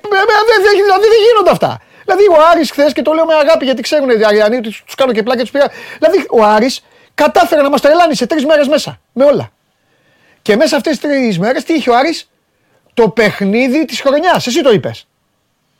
δεν 0.49 0.61
δεν- 0.63 0.83
δηλαδή 0.83 1.05
δεν 1.05 1.19
γίνονται 1.31 1.51
αυτά. 1.51 1.79
Δηλαδή 2.05 2.23
ο 2.27 2.35
Άρης 2.51 2.71
χθες 2.71 2.93
και 2.93 3.01
το 3.01 3.13
λέω 3.13 3.25
με 3.25 3.33
αγάπη 3.33 3.65
γιατί 3.65 3.81
ξέρουν 3.81 4.09
οι 4.09 4.25
Αριανοί 4.25 4.55
ότι 4.55 4.69
τους 4.85 4.95
κάνω 4.95 5.11
και 5.11 5.23
πλάκα 5.23 5.41
τους 5.41 5.51
πήρα. 5.51 5.67
Δηλαδή 5.99 6.25
ο 6.29 6.43
Άρης 6.43 6.83
κατάφερε 7.15 7.61
να 7.61 7.69
μας 7.69 7.81
τρελάνει 7.81 8.15
σε 8.15 8.25
τρεις 8.25 8.45
μέρες 8.45 8.67
μέσα. 8.67 8.99
Με 9.13 9.23
όλα. 9.23 9.51
Και 10.41 10.55
μέσα 10.55 10.75
αυτές 10.75 10.97
τις 10.99 11.09
τρεις 11.09 11.39
μέρες 11.39 11.63
τι 11.63 11.73
είχε 11.73 11.89
ο 11.89 11.95
Άρης, 11.97 12.29
το 12.93 13.09
παιχνίδι 13.09 13.85
της 13.85 14.01
χρονιάς. 14.01 14.47
Εσύ 14.47 14.61
το 14.61 14.71
είπες. 14.71 15.07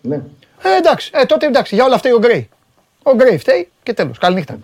Ναι. 0.02 0.16
Ε, 0.64 0.76
εντάξει, 0.78 1.12
ε, 1.14 1.26
τότε 1.26 1.46
εντάξει, 1.46 1.76
για 1.76 1.84
όλα 1.86 1.96
αυτά 1.96 2.10
ο 2.14 2.18
Γκρέι. 2.20 2.50
Ο 3.04 3.14
Γκρέι 3.16 3.38
φταίει 3.38 3.70
και 3.84 3.94
τέλος. 3.94 4.18
Καληνύχτα. 4.18 4.60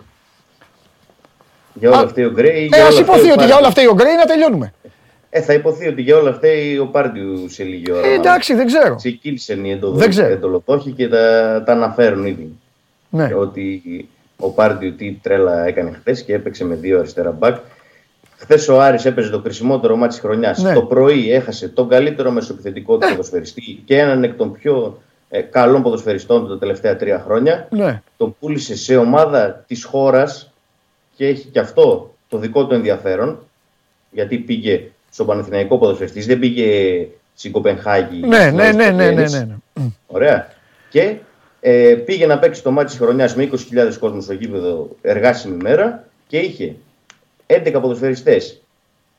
Για 1.72 1.88
όλα 1.88 1.98
Α, 1.98 2.02
αυτά 2.04 2.26
ο 2.26 2.30
Γκρέι. 2.30 2.64
Ε, 2.72 2.76
για 2.76 2.86
ας 2.86 2.92
όλα 2.92 3.00
υποθεί 3.00 3.18
αυτά 3.20 3.32
ότι 3.32 3.42
ο 3.42 3.46
για 3.46 3.56
όλα 3.56 3.62
Πάρντιου. 3.62 3.68
αυτά 3.68 3.90
ο 3.90 3.94
Γκρέι 3.94 4.14
να 4.14 4.24
τελειώνουμε. 4.24 4.72
Ε, 5.30 5.40
θα 5.40 5.52
υποθεί 5.52 5.88
ότι 5.88 6.02
για 6.02 6.16
όλα 6.16 6.30
αυτά 6.30 6.48
ο 6.82 6.86
Πάρντιου 6.86 7.48
σε 7.48 7.62
λίγη 7.62 7.92
ώρα. 7.92 8.06
Ε, 8.06 8.12
εντάξει, 8.12 8.54
δεν 8.54 8.66
ξέρω. 8.66 8.94
Ξεκίνησαν 8.94 9.64
οι 9.64 9.78
Δεν 9.82 10.08
ξέρω. 10.08 10.32
εντολοτόχοι 10.32 10.90
και 10.90 11.08
τα, 11.08 11.62
τα 11.66 11.72
αναφέρουν 11.72 12.26
ήδη. 12.26 12.52
Ναι. 13.10 13.30
Ότι 13.34 13.82
ο 14.36 14.50
Πάρντιου 14.50 14.94
τι 14.94 15.12
τρέλα 15.12 15.66
έκανε 15.66 15.90
χθες 15.90 16.22
και 16.22 16.34
έπαιξε 16.34 16.64
με 16.64 16.74
δύο 16.74 16.98
αριστερά 16.98 17.30
μπακ. 17.30 17.56
Χθες 18.36 18.68
ο 18.68 18.80
Άρης 18.80 19.04
έπαιζε 19.04 19.30
το 19.30 19.40
κρισιμότερο 19.40 19.96
μάτι 19.96 20.12
της 20.12 20.20
χρονιάς. 20.20 20.62
Ναι. 20.62 20.72
Το 20.72 20.82
πρωί 20.82 21.32
έχασε 21.32 21.68
τον 21.68 21.88
καλύτερο 21.88 22.30
μεσοπιθετικό 22.30 22.98
του 22.98 23.08
ποδοσφαιριστή 23.08 23.82
και 23.84 23.98
έναν 23.98 24.24
εκ 24.24 24.34
των 24.34 24.52
πιο 24.52 25.02
ε, 25.28 25.40
καλών 25.40 25.82
ποδοσφαιριστών 25.82 26.42
του 26.42 26.48
τα 26.48 26.58
τελευταία 26.58 26.96
τρία 26.96 27.22
χρόνια. 27.26 27.68
Ναι. 27.70 28.02
Τον 28.16 28.36
πούλησε 28.40 28.76
σε 28.76 28.96
ομάδα 28.96 29.64
της 29.66 29.84
χώρας 29.84 30.52
και 31.16 31.26
έχει 31.26 31.48
και 31.48 31.58
αυτό 31.58 32.14
το 32.28 32.38
δικό 32.38 32.66
του 32.66 32.74
ενδιαφέρον, 32.74 33.38
γιατί 34.10 34.38
πήγε 34.38 34.90
στον 35.10 35.26
Παναθηναϊκό 35.26 35.78
ποδοσφαιριστής, 35.78 36.26
δεν 36.26 36.38
πήγε 36.38 37.06
στην 37.34 37.52
Κοπενχάγη. 37.52 38.26
Ναι, 38.26 38.40
στην 38.40 38.54
ναι, 38.56 38.72
ναι, 38.72 38.90
ναι, 38.90 38.90
ναι, 38.90 39.04
Αριστοτέλης. 39.04 39.32
ναι, 39.32 39.56
ναι. 39.74 39.88
Ωραία. 40.06 40.48
Και 40.90 41.16
ε, 41.60 41.94
πήγε 41.94 42.26
να 42.26 42.38
παίξει 42.38 42.62
το 42.62 42.70
μάτι 42.70 42.90
της 42.90 42.98
χρονιάς 42.98 43.34
με 43.34 43.48
20.000 43.52 43.92
κόσμο 44.00 44.20
στο 44.20 44.32
γήπεδο 44.32 44.96
εργάσιμη 45.02 45.56
μέρα 45.62 46.04
και 46.26 46.38
είχε 46.38 46.76
11 47.46 47.72
ποδοσφαιριστές. 47.72 48.62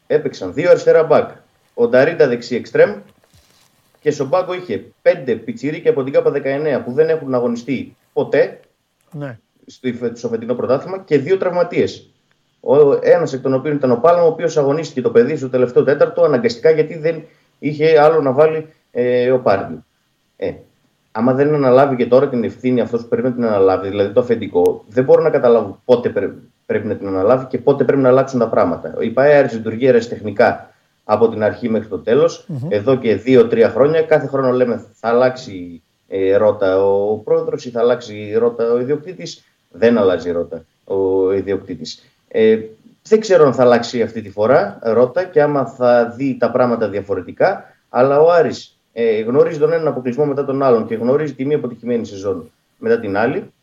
Έπαιξαν 0.08 0.54
δύο 0.54 0.70
αριστερά 0.70 1.04
μπακ. 1.04 1.30
Ο 1.74 1.88
Νταρίντα 1.88 2.28
δεξί 2.28 2.56
εξτρέμ 2.56 2.96
και 4.02 4.12
στον 4.12 4.30
πάγκο 4.30 4.54
είχε 4.54 4.84
5 5.26 5.40
πιτσιρίκια 5.46 5.92
από 5.92 6.04
την 6.04 6.14
ΚΑΠΑ 6.14 6.32
19 6.36 6.82
που 6.86 6.92
δεν 6.94 7.10
έχουν 7.10 7.34
αγωνιστεί 7.34 7.96
ποτέ 8.14 8.60
ναι. 9.12 9.40
στο, 9.66 9.88
υφε- 9.88 10.18
στο 10.18 10.28
φετινό 10.28 10.54
πρωτάθλημα 10.54 11.00
και 11.00 11.18
δύο 11.18 11.38
τραυματίες. 11.38 12.10
Ένας 13.02 13.34
εκ 13.34 13.42
των 13.42 13.54
οποίων 13.54 13.76
ήταν 13.76 13.92
ο 13.92 13.96
Πάλμα, 13.96 14.24
ο 14.24 14.28
οποίος 14.28 14.58
αγωνίστηκε 14.58 15.02
το 15.02 15.10
παιδί 15.10 15.36
στο 15.36 15.50
τελευταίο 15.50 15.84
τέταρτο 15.84 16.24
αναγκαστικά 16.24 16.70
γιατί 16.70 16.98
δεν 16.98 17.24
είχε 17.60 18.00
άλλο 18.02 18.22
να 18.22 18.32
βάλει 18.32 18.68
ε, 18.92 19.32
ο 19.32 19.40
Πάρντι. 19.40 19.84
Ε, 20.38 20.54
άμα 21.12 21.34
δεν 21.34 21.54
αναλάβει 21.54 21.96
και 21.96 22.06
τώρα 22.06 22.30
την 22.30 22.44
ευθύνη 22.44 22.82
αυτός 22.82 23.02
που 23.02 23.08
πρέπει 23.08 23.28
να 23.28 23.34
την 23.34 23.46
αναλάβει, 23.46 23.90
δηλαδή 23.90 24.14
το 24.14 24.20
αφεντικό, 24.20 24.84
δεν 24.88 25.04
μπορώ 25.04 25.22
να 25.22 25.30
καταλάβω 25.30 25.82
πότε 25.86 26.10
πρέ- 26.10 26.32
πρέπει 26.66 26.88
να 26.88 26.96
την 26.96 27.08
αναλάβει 27.08 27.46
και 27.46 27.58
πότε 27.58 27.84
πρέπει 27.84 28.02
να 28.02 28.10
αλλάξουν 28.10 28.40
τα 28.40 28.48
πράγματα. 28.48 28.96
Η 29.00 29.10
ΠαΕ 29.10 29.50
λειτουργεί 29.54 29.86
αεραστεχνικά 29.86 30.70
από 31.04 31.30
την 31.30 31.44
αρχή 31.44 31.70
μέχρι 31.70 31.88
το 31.88 31.98
τελο 31.98 32.30
Εδώ 32.70 32.96
και 32.98 33.16
δύο-τρία 33.16 33.70
χρόνια, 33.70 34.02
κάθε 34.02 34.28
χρόνο 34.28 34.52
λέμε 34.52 34.86
θα 34.94 35.08
αλλάξει 35.08 35.82
ε, 36.08 36.36
ρότα 36.36 36.86
ο 36.86 37.16
πρόεδρος 37.16 37.66
ή 37.66 37.70
θα 37.70 37.80
αλλάξει 37.80 38.36
ρότα 38.38 38.72
ο 38.72 38.80
ιδιοκτήτης. 38.80 39.44
Δεν 39.72 39.98
αλλάζει 39.98 40.32
ρότα 40.32 40.66
ο 40.84 41.32
ιδιοκτήτης. 41.34 42.04
Ε, 42.32 42.58
δεν 43.04 43.20
ξέρω 43.20 43.46
αν 43.46 43.54
θα 43.54 43.64
αλλάξει 43.64 44.02
αυτή 44.02 44.22
τη 44.22 44.30
φορά 44.30 44.80
ρότα 44.82 45.24
και 45.24 45.42
άμα 45.42 45.66
θα 45.66 46.14
δει 46.18 46.38
τα 46.40 46.52
πράγματα 46.52 46.90
διαφορετικά. 46.90 47.64
Αλλά 47.90 48.20
ο 48.20 48.32
Άρης 48.32 48.80
ε, 48.94 49.22
γνωρίζει 49.22 49.60
τον 49.60 49.74
έναν 49.74 49.88
αποκλεισμό 49.88 50.26
μετά 50.26 50.46
τον 50.46 50.64
άλλον 50.64 50.88
και 50.88 50.96
γνωρίζει 50.96 51.34
τη 51.34 51.46
μία 51.46 51.58
αποτυχημένη 51.58 52.06
σεζόν 52.06 52.52
μετά 52.78 53.00
την 53.00 53.18
άλλη. 53.18 53.54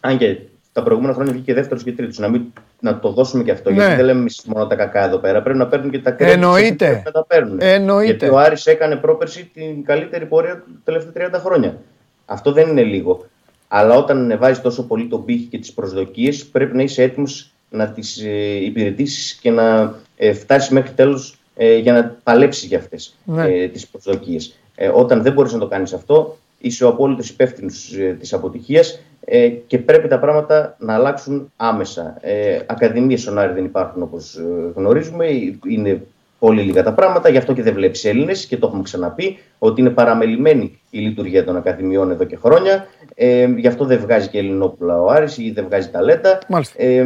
Αν 0.00 0.18
και 0.18 0.38
τα 0.72 0.82
προηγούμενα 0.82 1.14
χρόνια 1.14 1.32
βγήκε 1.32 1.54
δεύτερος 1.54 1.82
και 1.82 1.92
τρίτος. 1.92 2.18
Να, 2.18 2.28
μην, 2.28 2.42
να 2.80 2.98
το 2.98 3.12
δώσουμε 3.12 3.42
και 3.42 3.50
αυτό. 3.50 3.70
Ναι. 3.70 3.76
Γιατί 3.76 3.94
δεν 3.94 4.04
λέμε 4.04 4.20
εμείς 4.20 4.42
μόνο 4.46 4.66
τα 4.66 4.74
κακά 4.74 5.04
εδώ 5.04 5.18
πέρα. 5.18 5.42
Πρέπει 5.42 5.58
να 5.58 5.66
παίρνουν 5.66 5.90
και 5.90 5.98
τα 5.98 6.14
credits 6.14 6.18
Εννοείται. 6.18 6.86
που 6.86 6.90
πρέπει 6.90 7.02
να 7.04 7.10
τα 7.10 7.24
παίρνουν. 7.24 7.58
Εννοείται. 7.60 8.04
Γιατί 8.04 8.28
ο 8.28 8.38
Άρης 8.38 8.66
έκανε 8.66 8.96
πρόπερση 8.96 9.50
την 9.54 9.84
καλύτερη 9.84 10.26
πορεία 10.26 10.56
του 10.56 10.80
τελευταία 10.84 11.30
30 11.30 11.40
χρόνια. 11.40 11.78
Αυτό 12.26 12.52
δεν 12.52 12.68
είναι 12.68 12.82
λίγο. 12.82 13.26
Αλλά 13.68 13.94
όταν 13.94 14.18
ανεβάζει 14.18 14.60
τόσο 14.60 14.86
πολύ 14.86 15.06
τον 15.06 15.24
πύχη 15.24 15.44
και 15.44 15.58
τις 15.58 15.72
προσδοκίες, 15.72 16.46
πρέπει 16.46 16.76
να 16.76 16.82
είσαι 16.82 17.02
έτοιμος 17.02 17.51
να 17.72 17.88
τις 17.88 18.22
ε, 18.24 18.64
υπηρετήσεις 18.64 19.34
και 19.34 19.50
να 19.50 19.94
ε, 20.16 20.32
φτάσεις 20.32 20.70
μέχρι 20.70 20.90
τέλου 20.92 21.18
ε, 21.56 21.76
για 21.76 21.92
να 21.92 22.16
παλέψεις 22.22 22.68
για 22.68 22.78
αυτές 22.78 23.16
Ναι. 23.24 23.44
ε, 23.44 23.68
τις 23.68 23.86
προσδοκίες. 23.86 24.58
Ε, 24.74 24.88
όταν 24.88 25.22
δεν 25.22 25.32
μπορείς 25.32 25.52
να 25.52 25.58
το 25.58 25.66
κάνεις 25.66 25.92
αυτό, 25.92 26.36
είσαι 26.58 26.84
ο 26.84 26.88
απόλυτος 26.88 27.28
υπεύθυνος 27.28 27.92
ε, 27.98 28.16
της 28.20 28.32
αποτυχίας 28.32 29.00
ε, 29.24 29.48
και 29.48 29.78
πρέπει 29.78 30.08
τα 30.08 30.18
πράγματα 30.18 30.76
να 30.78 30.94
αλλάξουν 30.94 31.52
άμεσα. 31.56 32.16
Ε, 32.20 32.58
Ακαδημίες 32.66 33.20
στον 33.20 33.38
Άρη 33.38 33.52
δεν 33.52 33.64
υπάρχουν 33.64 34.02
όπως 34.02 34.40
γνωρίζουμε. 34.74 35.26
Είναι 35.68 36.02
πολύ 36.38 36.62
λίγα 36.62 36.82
τα 36.82 36.92
πράγματα, 36.92 37.28
γι' 37.28 37.36
αυτό 37.36 37.52
και 37.52 37.62
δεν 37.62 37.74
βλέπεις 37.74 38.04
Έλληνες 38.04 38.46
και 38.46 38.56
το 38.56 38.66
έχουμε 38.66 38.82
ξαναπεί 38.82 39.38
ότι 39.58 39.80
είναι 39.80 39.90
παραμελημένη 39.90 40.78
η 40.90 40.98
λειτουργία 40.98 41.44
των 41.44 41.56
Ακαδημιών 41.56 42.10
εδώ 42.10 42.24
και 42.24 42.36
χρόνια. 42.36 42.86
Ε, 43.14 43.44
γι' 43.56 43.66
αυτό 43.66 43.84
δεν 43.84 43.98
βγάζει 43.98 44.28
και 44.28 44.38
Ελληνόπουλα 44.38 45.00
ο 45.02 45.08
Άρης 45.08 45.38
ή 45.38 45.50
δεν 45.50 45.64
βγάζει 45.64 45.88
ταλέντα. 45.90 46.38
Μάλιστα. 46.48 46.82
Ε, 46.82 47.04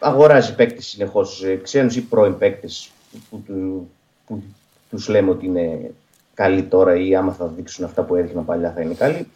αγοράζει 0.00 0.54
παίκτες 0.54 0.86
συνεχώς, 0.86 1.44
ξένου 1.62 1.90
ή 1.94 2.00
πρώην 2.00 2.38
παίκτες 2.38 2.90
που, 3.30 3.42
του- 3.46 3.90
που 4.26 4.42
τους 4.90 5.08
λέμε 5.08 5.30
ότι 5.30 5.46
είναι 5.46 5.90
καλοί 6.34 6.62
τώρα 6.62 6.96
ή 6.96 7.14
άμα 7.16 7.32
θα 7.32 7.46
δείξουν 7.46 7.84
αυτά 7.84 8.02
που 8.02 8.14
έδειχναν 8.14 8.44
παλιά 8.44 8.72
θα 8.72 8.80
είναι 8.80 8.94
καλοί. 8.94 9.30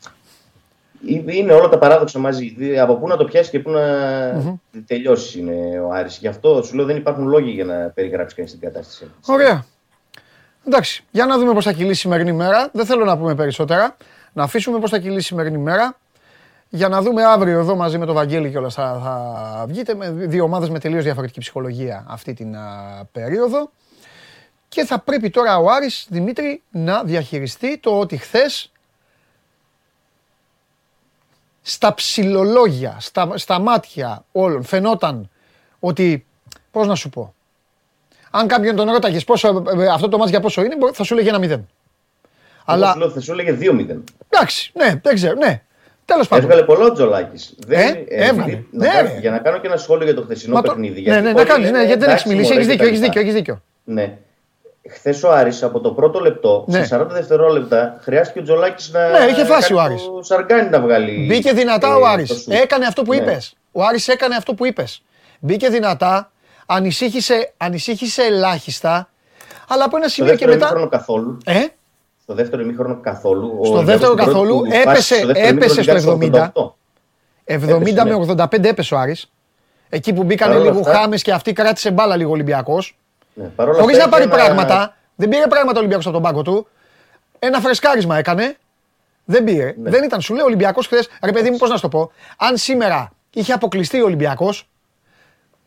Ε, 1.09 1.37
Είναι 1.37 1.53
όλα 1.53 1.69
τα 1.69 1.79
παράδοξα 1.79 2.19
μαζί. 2.19 2.55
Δη- 2.59 2.79
Από 2.79 2.95
πού 2.97 3.07
να 3.09 3.17
το 3.17 3.25
πιάσεις 3.25 3.51
και 3.51 3.59
πού 3.61 3.71
να 3.71 3.81
τελειώσεις 4.87 5.35
είναι 5.35 5.81
ο 5.81 5.93
Άρης. 5.93 6.19
Γι' 6.19 6.29
αυτό 6.29 6.63
σου 6.63 6.77
λέω 6.77 6.85
δεν 6.85 6.97
υπάρχουν 6.97 7.27
λόγοι 7.27 7.51
για 7.51 7.65
να 7.65 7.75
περιγράψεις 7.75 8.37
κανείς 8.37 8.51
την 8.51 8.61
κατάσταση. 8.61 9.11
Ωραία. 9.27 9.65
Εντάξει, 10.67 11.05
για 11.11 11.27
να 11.27 11.39
δούμε 11.39 11.53
πώς 11.53 11.65
θα 11.65 11.73
κυλήσει 11.73 11.91
η 11.93 11.95
σημερινή 11.95 12.33
μέρα. 12.33 12.71
Δεν 12.73 12.87
θέλω 12.87 13.05
να 13.05 13.19
πούμε 13.19 13.35
περισσότερα. 13.35 13.97
Να 14.33 14.43
αφήσουμε 14.43 14.79
πώς 14.79 14.91
θα 14.91 14.99
κυλήσει 14.99 15.19
η 15.19 15.23
σημερινή 15.23 15.59
μέρα. 15.59 15.97
Για 16.73 16.89
να 16.89 17.03
δούμε 17.03 17.25
αύριο 17.25 17.59
εδώ 17.59 17.77
μαζί 17.77 17.99
με 17.99 18.07
τον 18.07 18.15
Βαγγέλη 18.15 18.51
κιόλας 18.51 18.75
θα, 18.75 19.01
θα 19.03 19.65
βγείτε 19.69 19.95
με 19.95 20.11
δύο 20.11 20.45
ομάδες 20.45 20.69
με 20.71 20.79
τελείως 20.79 21.05
διαφορετική 21.05 21.41
ψυχολογία 21.41 22.05
αυτή 22.09 22.33
την 22.35 22.57
α, 22.57 22.69
περίοδο. 23.13 23.71
Και 24.69 24.85
θα 24.85 24.99
πρέπει 24.99 25.31
τώρα 25.31 25.59
ο 25.59 25.71
Άρης 25.71 26.07
Δημήτρη 26.11 26.63
να 26.71 27.03
διαχειριστεί 27.05 27.79
το 27.79 27.99
ότι 27.99 28.17
χθες 28.17 28.73
στα 31.63 31.95
ψηλολόγια, 31.95 32.97
στα, 33.01 33.39
στα 33.39 33.59
μάτια 33.59 34.25
όλων 34.33 34.63
φαινόταν 34.65 35.31
ότι, 35.81 36.27
πώς 36.71 36.87
να 36.87 36.95
σου 36.95 37.09
πω, 37.09 37.35
αν 38.31 38.47
κάποιον 38.47 38.77
τον 38.77 38.91
ρώταγες 38.91 39.25
πόσο, 39.25 39.63
ε, 39.79 39.87
αυτό 39.89 40.09
το 40.09 40.19
μάτς 40.19 40.31
για 40.31 40.41
πόσο 40.41 40.63
είναι, 40.63 40.77
μπορεί- 40.77 40.95
θα 40.95 41.05
σου 41.05 41.15
λέγει 41.15 41.29
ένα 41.29 41.39
μηδέν. 41.39 41.69
Αλλά... 42.65 42.85
Αλλά, 42.85 42.93
Σου 42.93 42.99
λέω, 42.99 43.11
θα 43.11 43.21
σου 43.21 43.33
έλεγε 43.33 43.57
2-0. 43.61 44.03
εντάξει, 44.29 44.73
ναι, 44.75 45.01
δεν 45.03 45.15
ξέρω, 45.15 45.35
ναι. 45.35 45.63
Τέλος 46.13 46.29
πάντων. 46.29 46.45
Έβγαλε 46.45 46.63
πολλά 46.67 46.85
ο 46.85 46.93
Τζολάκης. 46.93 47.55
Ε, 47.69 47.93
έβγαλε. 48.09 48.63
Ναι, 48.71 48.89
ρε. 49.01 49.17
Για 49.21 49.31
να 49.31 49.39
κάνω 49.39 49.59
και 49.59 49.67
ένα 49.67 49.77
σχόλιο 49.77 50.05
για 50.05 50.15
το 50.15 50.23
χθεσινό 50.23 50.55
Μα 50.55 50.63
το- 50.63 50.69
παιχνίδι. 50.71 51.03
Ναι, 51.03 51.21
ναι, 51.21 51.33
να 51.33 51.45
κάνεις, 51.45 51.71
ναι, 51.71 51.85
γιατί 51.85 52.01
δεν 52.01 52.11
έχεις 52.11 52.25
μιλήσει, 52.25 52.53
έχεις 52.53 52.67
δίκιο, 52.67 52.87
έχεις 52.87 53.01
δίκιο, 53.01 53.21
έχεις 53.21 53.35
δίκιο. 53.35 53.63
Ναι. 53.85 54.17
Χθες 54.91 55.23
ο 55.23 55.33
Άρης 55.33 55.63
από 55.63 55.81
το 55.81 55.91
πρώτο 55.91 56.21
λεπτό, 56.21 56.65
Ναι. 56.69 56.79
σε 56.85 56.85
40 56.97 57.07
δευτερόλεπτα, 57.15 57.97
χρειάστηκε 58.01 58.39
ο 58.39 58.43
Τζολάκης 58.43 58.91
να. 58.93 59.09
Ναι, 59.09 59.25
είχε 59.31 59.45
φάση 59.45 59.69
κάνει 59.75 59.81
ο 59.81 59.83
Άρης. 59.83 60.03
Το 60.05 60.23
σαργκάνι 60.23 60.69
να 60.69 60.81
βγάλει. 60.81 61.27
Μπήκε 61.29 61.53
δυνατά 61.53 61.89
ε, 61.89 61.91
ο 61.95 61.99
το 61.99 62.05
Άρης. 62.05 62.29
σουτ. 62.29 62.53
Έκανε 62.53 62.87
αυτό 62.87 63.03
που 63.03 63.15
Ναι. 63.15 63.21
είπες. 63.21 63.55
Ο 63.73 63.83
Άρης 63.83 64.09
έκανε 64.09 64.35
αυτό 64.37 64.55
που 64.55 64.67
είπες. 64.67 65.03
Μπήκε 65.41 65.69
δυνατά, 65.69 66.31
ανησύχησε, 66.67 67.53
ανησύχησε 67.57 68.23
ελάχιστα, 68.23 69.09
αλλά 69.69 69.85
από 69.85 69.97
ένα 69.97 70.09
Στο 70.09 70.15
σημείο 70.15 70.35
και 70.35 70.47
δεύτερο 70.47 70.53
μετά... 70.59 70.67
ημίχρονο 70.67 70.89
καθόλου. 70.89 71.39
Ε, 71.45 71.65
Στο 72.31 72.39
δεύτερο 72.39 72.63
ημίχρονο 72.63 73.01
καθόλου. 73.01 73.57
ο 73.61 73.65
Στο 73.65 73.75
Ολυμπιακός 73.75 73.85
δεύτερο 73.85 74.13
στην 74.13 74.17
πρώτη 74.25 74.31
καθόλου 74.31 74.63
του 74.63 74.67
φάση, 74.71 74.81
έπεσε- 74.89 75.17
στο 75.19 75.27
δεύτερο 75.27 75.49
έπεσε 75.49 75.75
ημίχρονο 75.75 76.01
στο 76.01 76.11
Ολυμπιακός 76.11 76.75
70. 77.45 77.55
88. 77.75 77.85
70 77.99 78.05
ναι. 78.05 78.17
με 78.17 78.35
85 78.61 78.65
έπεσε 78.65 78.95
ο 78.95 78.99
Άρης. 78.99 79.31
Εκεί 79.89 80.13
που 80.13 80.23
μπήκαν 80.23 80.49
Παρ' 80.49 80.57
όλα 80.61 80.67
λίγο 80.71 80.81
αυτά- 80.81 80.95
χάμες 80.99 81.23
και 81.23 81.33
αυτή 81.33 81.53
κράτησε 81.53 81.91
μπάλα 81.91 82.17
λίγο 82.17 82.29
ο 82.31 82.33
Ολυμπιακός. 82.33 82.97
Ναι, 83.35 83.45
παρ' 83.45 83.69
όλα 83.69 83.81
Χωρίς 83.81 83.97
αυτά 83.97 84.09
να 84.09 84.13
πάρει 84.17 84.25
είχε 84.25 84.35
ένα- 84.35 84.45
πράγματα. 84.45 84.97
Δεν 85.15 85.29
πήρε 85.29 85.47
πράγματα 85.47 85.75
ο 85.77 85.79
Ολυμπιακός 85.79 86.05
από 86.07 86.15
τον 86.15 86.23
πάγκο 86.23 86.43
του. 86.43 86.67
Ένα 87.39 87.61
φρεσκάρισμα 87.61 88.17
έκανε. 88.19 88.57
Δεν 89.25 89.45
πήρε. 89.45 89.75
Ναι. 89.83 89.91
Δεν 89.91 90.05
ήταν, 90.05 90.21
σου 90.21 90.33
λέει 90.35 90.43
ο 90.43 90.47
Ολυμπιακός 90.47 90.87
χθες. 90.87 91.09
Ρε 91.25 91.33
παιδί 91.33 91.51
μου, 91.51 91.57
πώς 91.57 91.69
να 91.69 91.75
σου 91.77 91.83
το 91.83 91.89
πω. 91.89 92.11
Αν 92.37 92.57
σήμερα 92.57 93.11
είχε 93.35 93.53
αποκλειστεί 93.53 94.01
ο 94.01 94.05
Ολυμπιακός, 94.05 94.69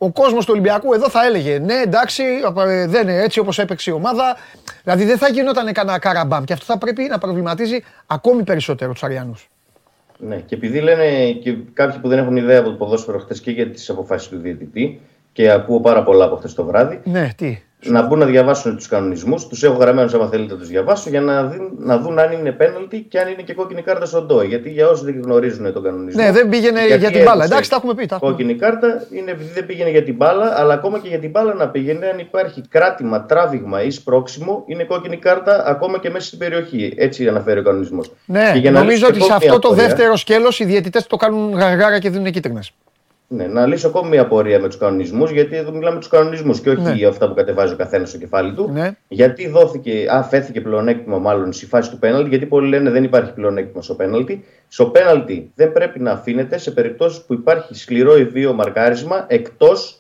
ο 0.03 0.11
κόσμος 0.11 0.45
του 0.45 0.51
Ολυμπιακού 0.53 0.93
εδώ 0.93 1.09
θα 1.09 1.25
έλεγε 1.25 1.59
ναι, 1.59 1.73
εντάξει, 1.73 2.23
ε, 2.67 2.88
δεν 2.88 3.07
είναι 3.07 3.21
έτσι 3.21 3.39
όπως 3.39 3.59
έπαιξε 3.59 3.89
η 3.89 3.93
ομάδα. 3.93 4.38
Δηλαδή 4.84 5.05
δεν 5.05 5.17
θα 5.17 5.27
γινόταν 5.30 5.73
κανένα 5.73 5.99
καραμπάμ. 5.99 6.43
Και 6.43 6.53
αυτό 6.53 6.65
θα 6.65 6.77
πρέπει 6.77 7.03
να 7.03 7.17
προβληματίζει 7.17 7.84
ακόμη 8.07 8.43
περισσότερο 8.43 8.91
τους 8.91 9.03
Αριανούς. 9.03 9.49
Ναι, 10.17 10.35
και 10.35 10.55
επειδή 10.55 10.80
λένε 10.80 11.31
και 11.31 11.55
κάποιοι 11.73 11.99
που 11.99 12.07
δεν 12.07 12.17
έχουν 12.17 12.35
ιδέα 12.35 12.59
από 12.59 12.69
το 12.69 12.75
ποδόσφαιρο 12.75 13.19
χθε 13.19 13.35
και 13.43 13.51
για 13.51 13.69
τις 13.69 13.89
αποφάσεις 13.89 14.27
του 14.27 14.38
διαιτητή 14.38 15.01
και 15.31 15.51
ακούω 15.51 15.80
πάρα 15.80 16.03
πολλά 16.03 16.25
από 16.25 16.35
χθε 16.35 16.49
το 16.55 16.65
βράδυ, 16.65 17.01
Ναι, 17.03 17.30
τι; 17.35 17.63
Να 17.84 18.01
μπουν 18.01 18.19
να 18.19 18.26
διαβάσουν 18.26 18.76
τους 18.76 18.88
κανονισμούς. 18.88 19.47
Τους 19.47 19.64
έχω 19.64 19.77
γραμμένους, 19.77 20.14
άμα 20.14 20.27
θέλετε 20.27 20.53
να 20.53 20.60
τους 20.60 20.68
διαβάσω, 20.68 21.10
για 21.10 21.22
να, 21.22 21.47
δουν, 21.47 21.72
να 21.77 21.97
δουν 21.97 22.19
αν 22.19 22.31
είναι 22.31 22.51
πέναλτι 22.51 23.05
και 23.10 23.19
αν 23.19 23.27
είναι 23.27 23.41
και 23.41 23.53
κόκκινη 23.53 23.81
κάρτα 23.81 24.05
στον 24.05 24.26
Ντόι. 24.26 24.47
Γιατί 24.47 24.69
για 24.69 24.88
όσους 24.88 25.05
δεν 25.05 25.22
γνωρίζουν 25.23 25.73
τον 25.73 25.84
κανονισμό. 25.84 26.23
Ναι, 26.23 26.31
δεν 26.31 26.49
πήγαινε 26.49 26.85
γιατί 26.85 26.99
για 26.99 27.11
την 27.11 27.23
μπάλα. 27.23 27.31
έδωσε 27.34 27.45
Εντάξει, 27.45 27.69
τα 27.69 27.76
έχουμε 27.76 27.93
πει. 27.93 28.05
Τα 28.05 28.15
έχουμε. 28.15 28.31
Κόκκινη 28.31 28.55
κάρτα 28.55 29.05
είναι 29.11 29.31
επειδή 29.31 29.51
δεν 29.53 29.65
πήγαινε 29.65 29.89
για 29.89 30.03
την 30.03 30.15
μπάλα, 30.15 30.53
αλλά 30.60 30.73
ακόμα 30.73 30.99
και 30.99 31.07
για 31.07 31.19
την 31.19 31.30
μπάλα 31.30 31.53
να 31.53 31.68
πήγαινε, 31.69 32.05
αν 32.05 32.19
υπάρχει 32.19 32.61
κράτημα, 32.69 33.26
τράβηγμα 33.26 33.84
ή 33.84 33.91
σπρώξιμο, 33.91 34.64
είναι 34.65 34.84
κόκκινη 34.84 35.18
κάρτα 35.18 35.64
ακόμα 35.65 35.99
και 35.99 36.10
μέσα 36.10 36.26
στην 36.26 36.39
περιοχή. 36.39 36.93
Έτσι 36.97 37.27
αναφέρει 37.27 37.60
ο 37.60 37.64
κανονισμός. 37.64 38.11
Ναι, 38.26 38.69
νομίζω 38.72 39.07
ότι 39.07 39.22
σε 39.22 39.34
αυτό 39.34 39.60
το 39.60 39.69
δεύτερο 39.73 40.15
σκέλος 40.15 40.60
οι 40.60 40.65
διαιτητές 40.65 41.07
το 41.07 41.15
κάνουν 41.15 41.53
γαργάρα 41.53 41.99
και 41.99 42.10
δίνουν 42.10 42.31
κίτρινες. 42.31 42.72
Ναι, 43.35 43.47
να 43.47 43.65
λύσω 43.65 43.88
ακόμη 43.88 44.10
μια 44.10 44.22
απορία 44.22 44.60
με 44.60 44.68
τους 44.68 44.77
κανονισμούς, 44.77 45.31
γιατί 45.31 45.55
εδώ 45.55 45.72
μιλάμε 45.72 45.99
τους 45.99 46.07
κανονισμούς 46.07 46.60
και 46.60 46.69
όχι 46.69 46.81
Ναι. 46.81 47.07
αυτά 47.07 47.27
που 47.27 47.34
κατεβάζει 47.34 47.73
ο 47.73 47.76
καθένας 47.76 48.10
στο 48.10 48.18
κεφάλι 48.18 48.53
του. 48.53 48.69
Ναι. 48.73 48.91
Γιατί 49.07 49.47
δόθηκε, 49.47 50.05
αφέθηκε 50.10 50.61
πλεονέκτημα 50.61 51.18
μάλλον 51.18 51.53
στη 51.53 51.65
φάση 51.65 51.89
του 51.89 51.99
πέναλτι, 51.99 52.30
γιατί 52.30 52.45
πολλοί 52.45 52.68
λένε 52.69 52.89
δεν 52.89 53.03
υπάρχει 53.03 53.34
πλεονέκτημα 53.34 53.81
στο 53.81 53.93
πέναλτι. 53.93 54.45
Στο 54.68 54.85
πέναλτι 54.85 55.51
δεν 55.55 55.72
πρέπει 55.72 55.99
να 55.99 56.11
αφήνεται 56.11 56.57
σε 56.57 56.72
περιπτώσεις 56.72 57.22
που 57.22 57.34
υπάρχει 57.34 57.76
σκληρό 57.76 58.18
ή 58.18 58.23
βίο 58.26 58.53
μαρκάρισμα, 58.53 59.26
εκτός 59.27 59.97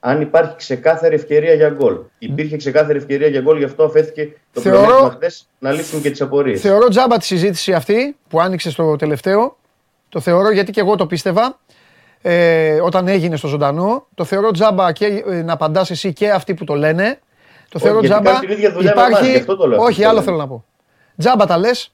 αν 0.00 0.20
υπάρχει 0.20 0.56
ξεκάθαρη 0.56 1.14
ευκαιρία 1.14 1.54
για 1.54 1.68
γκολ. 1.68 1.96
Υπήρχε 2.18 2.56
ξεκάθαρη 2.56 2.98
ευκαιρία 2.98 3.28
για 3.28 3.40
γκολ, 3.40 3.58
γι' 3.58 3.64
αυτό 3.64 3.84
αφέθηκε 3.84 4.32
το 4.52 4.60
Θεωρώ- 4.60 4.78
πλεονέκτημα 4.80 5.14
χθες 5.16 5.48
να 5.58 5.72
λύσουν 5.72 6.02
και 6.02 6.10
τις 6.10 6.20
απορίες. 6.20 6.60
Θεωρώ 6.60 6.88
τζάμπα 6.88 7.16
τη 7.16 7.24
συζήτηση 7.24 7.72
αυτή 7.72 8.16
που 8.28 8.40
άνοιξε 8.40 8.70
στο 8.70 8.96
τελευταίο. 8.96 9.56
Το 10.08 10.20
θεωρώ 10.20 10.50
γιατί 10.50 10.70
και 10.72 10.80
εγώ 10.80 10.96
το 10.96 11.06
πίστευα. 11.06 11.58
Ε, 12.22 12.80
όταν 12.80 13.08
έγινε 13.08 13.36
στο 13.36 13.48
ζωντανό. 13.48 14.06
Το 14.14 14.24
θεωρώ 14.24 14.50
τζάμπα 14.50 14.92
και 14.92 15.24
ε, 15.28 15.42
να 15.42 15.52
απαντάς 15.52 15.90
εσύ 15.90 16.12
και 16.12 16.30
αυτοί 16.30 16.54
που 16.54 16.64
το 16.64 16.74
λένε. 16.74 17.18
Το 17.68 17.78
θεωρώ 17.78 18.00
γιατί 18.00 18.14
τζάμπα. 18.14 18.30
κάνουν 18.30 18.40
την 18.40 18.50
ίδια 18.50 18.72
δουλειά 18.72 18.92
με 18.96 19.02
εμάς, 19.02 19.20
γι' 19.26 19.36
αυτό 19.36 19.56
το 19.56 19.66
λέω 19.66 19.78
αυτό 19.78 19.90
όχι, 19.90 20.00
που 20.00 20.04
άλλο 20.08 20.14
λένε. 20.14 20.24
θέλω 20.24 20.36
να 20.36 20.46
πω. 20.48 20.64
Τζάμπα 21.16 21.46
τα 21.46 21.56
λες. 21.58 21.92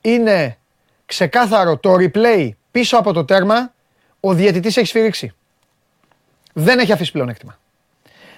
Είναι 0.00 0.56
ξεκάθαρο 1.06 1.76
το 1.76 1.94
replay 1.98 2.48
πίσω 2.70 2.96
από 2.96 3.12
το 3.12 3.24
τέρμα. 3.24 3.72
Ο 4.20 4.32
διαιτητής 4.32 4.76
έχει 4.76 4.86
σφυρίξει. 4.86 5.32
Δεν 6.52 6.78
έχει 6.78 6.92
αφήσει 6.92 7.12
πλεονέκτημα. 7.12 7.58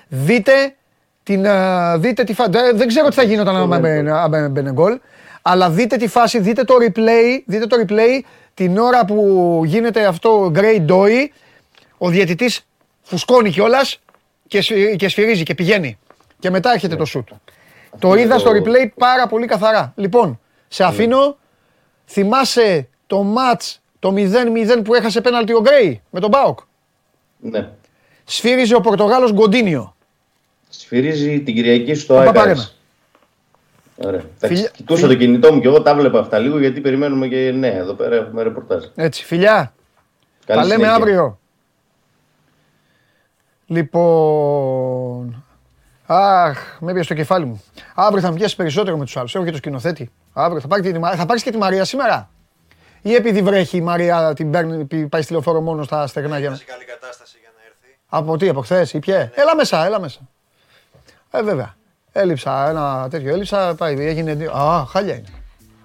Δείτε 0.09 0.75
την. 1.23 1.45
ε, 1.45 1.97
δείτε 1.99 2.25
τη 2.25 2.35
φα... 2.35 2.49
δεν, 2.49 2.77
δεν 2.77 2.87
ξέρω 2.89 3.09
τι 3.09 3.15
θα 3.15 3.23
γίνονταν 3.23 3.57
άμα 3.57 3.79
μπαινε- 3.79 4.15
άμα 4.15 4.49
μπαινε 4.49 4.73
γκολ. 4.73 4.99
Αλλά 5.43 5.71
δείτε 5.71 5.97
τη 5.97 6.07
φάση, 6.09 6.39
δείτε 6.41 6.65
το 6.65 6.75
replay, 6.81 7.43
δείτε 7.47 7.67
το 7.67 7.77
replay 7.87 8.21
την 8.57 8.79
ώρα 8.79 9.05
που 9.05 9.63
γίνεται 9.65 10.07
αυτό 10.07 10.53
Grey 10.55 10.87
Doy. 10.89 11.27
Ο 11.99 12.09
διαιτητής 12.09 12.67
φουσκώνει 13.03 13.51
κιόλας 13.51 14.01
και, 14.49 14.61
σφυ- 14.61 14.97
και 14.97 15.09
σφυρίζει 15.09 15.43
και 15.43 15.55
πηγαίνει. 15.55 15.99
Και 16.39 16.51
μετά 16.51 16.73
έρχεται 16.73 16.97
το 16.97 17.05
σουτ. 17.05 17.29
Το 17.99 18.15
είδα 18.15 18.39
στο 18.39 18.51
replay 18.51 18.89
πάρα 18.97 19.27
πολύ 19.27 19.47
καθαρά. 19.47 19.93
Λοιπόν, 19.97 20.41
σε 20.69 20.85
αφήνω. 20.85 21.37
Θυμάσαι 22.07 22.89
το 23.07 23.27
match 23.37 23.75
το 23.99 24.13
0-0 24.17 24.83
που 24.85 24.95
έχασε 24.95 25.21
πέναλτι 25.21 25.53
ο 25.55 25.61
Γκρέι 25.61 26.03
με 26.11 26.21
τον 26.21 26.31
Μπάουκ. 26.31 26.59
Ναι. 27.39 27.69
Σφύριζε 28.25 28.75
ο 28.75 28.81
Πορτογάλος 28.81 29.33
Γκοντίνιο. 29.33 29.97
Σφυρίζει 30.69 31.41
την 31.41 31.55
Κυριακή 31.55 31.95
στο 31.95 32.15
Ο 32.15 32.19
ΑΕΚΑΣ. 32.19 32.33
Παπαρένα. 32.35 32.69
Ωραία. 33.97 34.21
Εντάξει, 34.21 34.47
Φιλιά- 34.47 34.71
Κοιτούσα 34.71 35.07
το 35.07 35.15
κινητό 35.15 35.53
μου 35.53 35.61
και 35.61 35.67
εγώ 35.67 35.83
τα 35.83 35.95
βλέπα 35.95 36.19
αυτά 36.19 36.39
λίγο 36.39 36.59
γιατί 36.59 36.81
περιμένουμε 36.81 37.29
και 37.29 37.51
ναι, 37.55 37.69
εδώ 37.69 37.93
πέρα 37.93 38.15
έχουμε 38.17 38.43
ρεπορτάζ. 38.43 38.85
Έτσι, 38.95 39.25
φιλιά. 39.25 39.73
Καλή 40.47 40.61
Τα 40.61 40.67
λέμε 40.67 40.75
συνέχεια. 40.85 40.95
αύριο. 40.95 41.39
Λοιπόν. 43.67 45.45
Αχ, 46.07 46.77
με 46.81 46.91
έπιασε 46.91 47.09
το 47.09 47.15
κεφάλι 47.15 47.45
μου. 47.45 47.63
Αύριο 47.95 48.21
θα 48.21 48.29
με 48.31 48.35
πιάσει 48.35 48.57
περισσότερο 48.57 48.97
με 48.97 49.05
τους 49.05 49.17
άλλους. 49.17 49.35
Έχω 49.35 49.45
και 49.45 49.51
το 49.51 49.57
σκηνοθέτη. 49.57 50.11
Αύριο 50.33 50.61
θα, 50.61 50.67
πάρει 50.69 50.83
τη, 50.83 50.93
θα 51.17 51.27
πάρεις 51.27 51.43
και 51.43 51.51
τη 51.51 51.57
Μαρία 51.59 51.85
σήμερα; 51.85 52.31
Ή 53.03 53.15
επειδή 53.15 53.43
βρέχει 53.43 53.77
η 53.77 53.81
Μαρία 53.81 54.33
την 54.35 54.51
παίρνει, 54.51 54.85
πη- 54.85 55.07
πάει 55.09 55.23
στη 55.23 55.33
λεωφόρο 55.33 55.61
μόνο 55.61 55.83
στα 55.83 56.07
στεγνά 56.07 56.39
για 56.39 56.51
να. 56.51 56.57
καλή 56.67 56.85
κατάσταση 56.85 57.37
για 57.41 57.51
να 57.57 57.63
έρθει. 57.67 57.99
Από 58.09 58.37
τι, 58.37 58.49
από 58.49 58.61
χθες 58.61 58.93
ή 58.93 58.99
ποιε. 58.99 59.31
Έλα 59.35 59.57
μέσα, 59.57 59.85
έλα 59.85 60.01
μέσα. 60.01 60.21
Ε, 61.31 61.43
βέβαια. 61.43 61.77
Έλειψα 62.21 62.69
ένα 62.69 63.09
τέτοιο. 63.11 63.33
Έλειψα, 63.33 63.75
πάει, 63.75 64.07
έγινε. 64.07 64.35
δύο- 64.35 64.53
Α, 64.53 64.85
χάλια 64.89 65.15
είναι. 65.15 65.25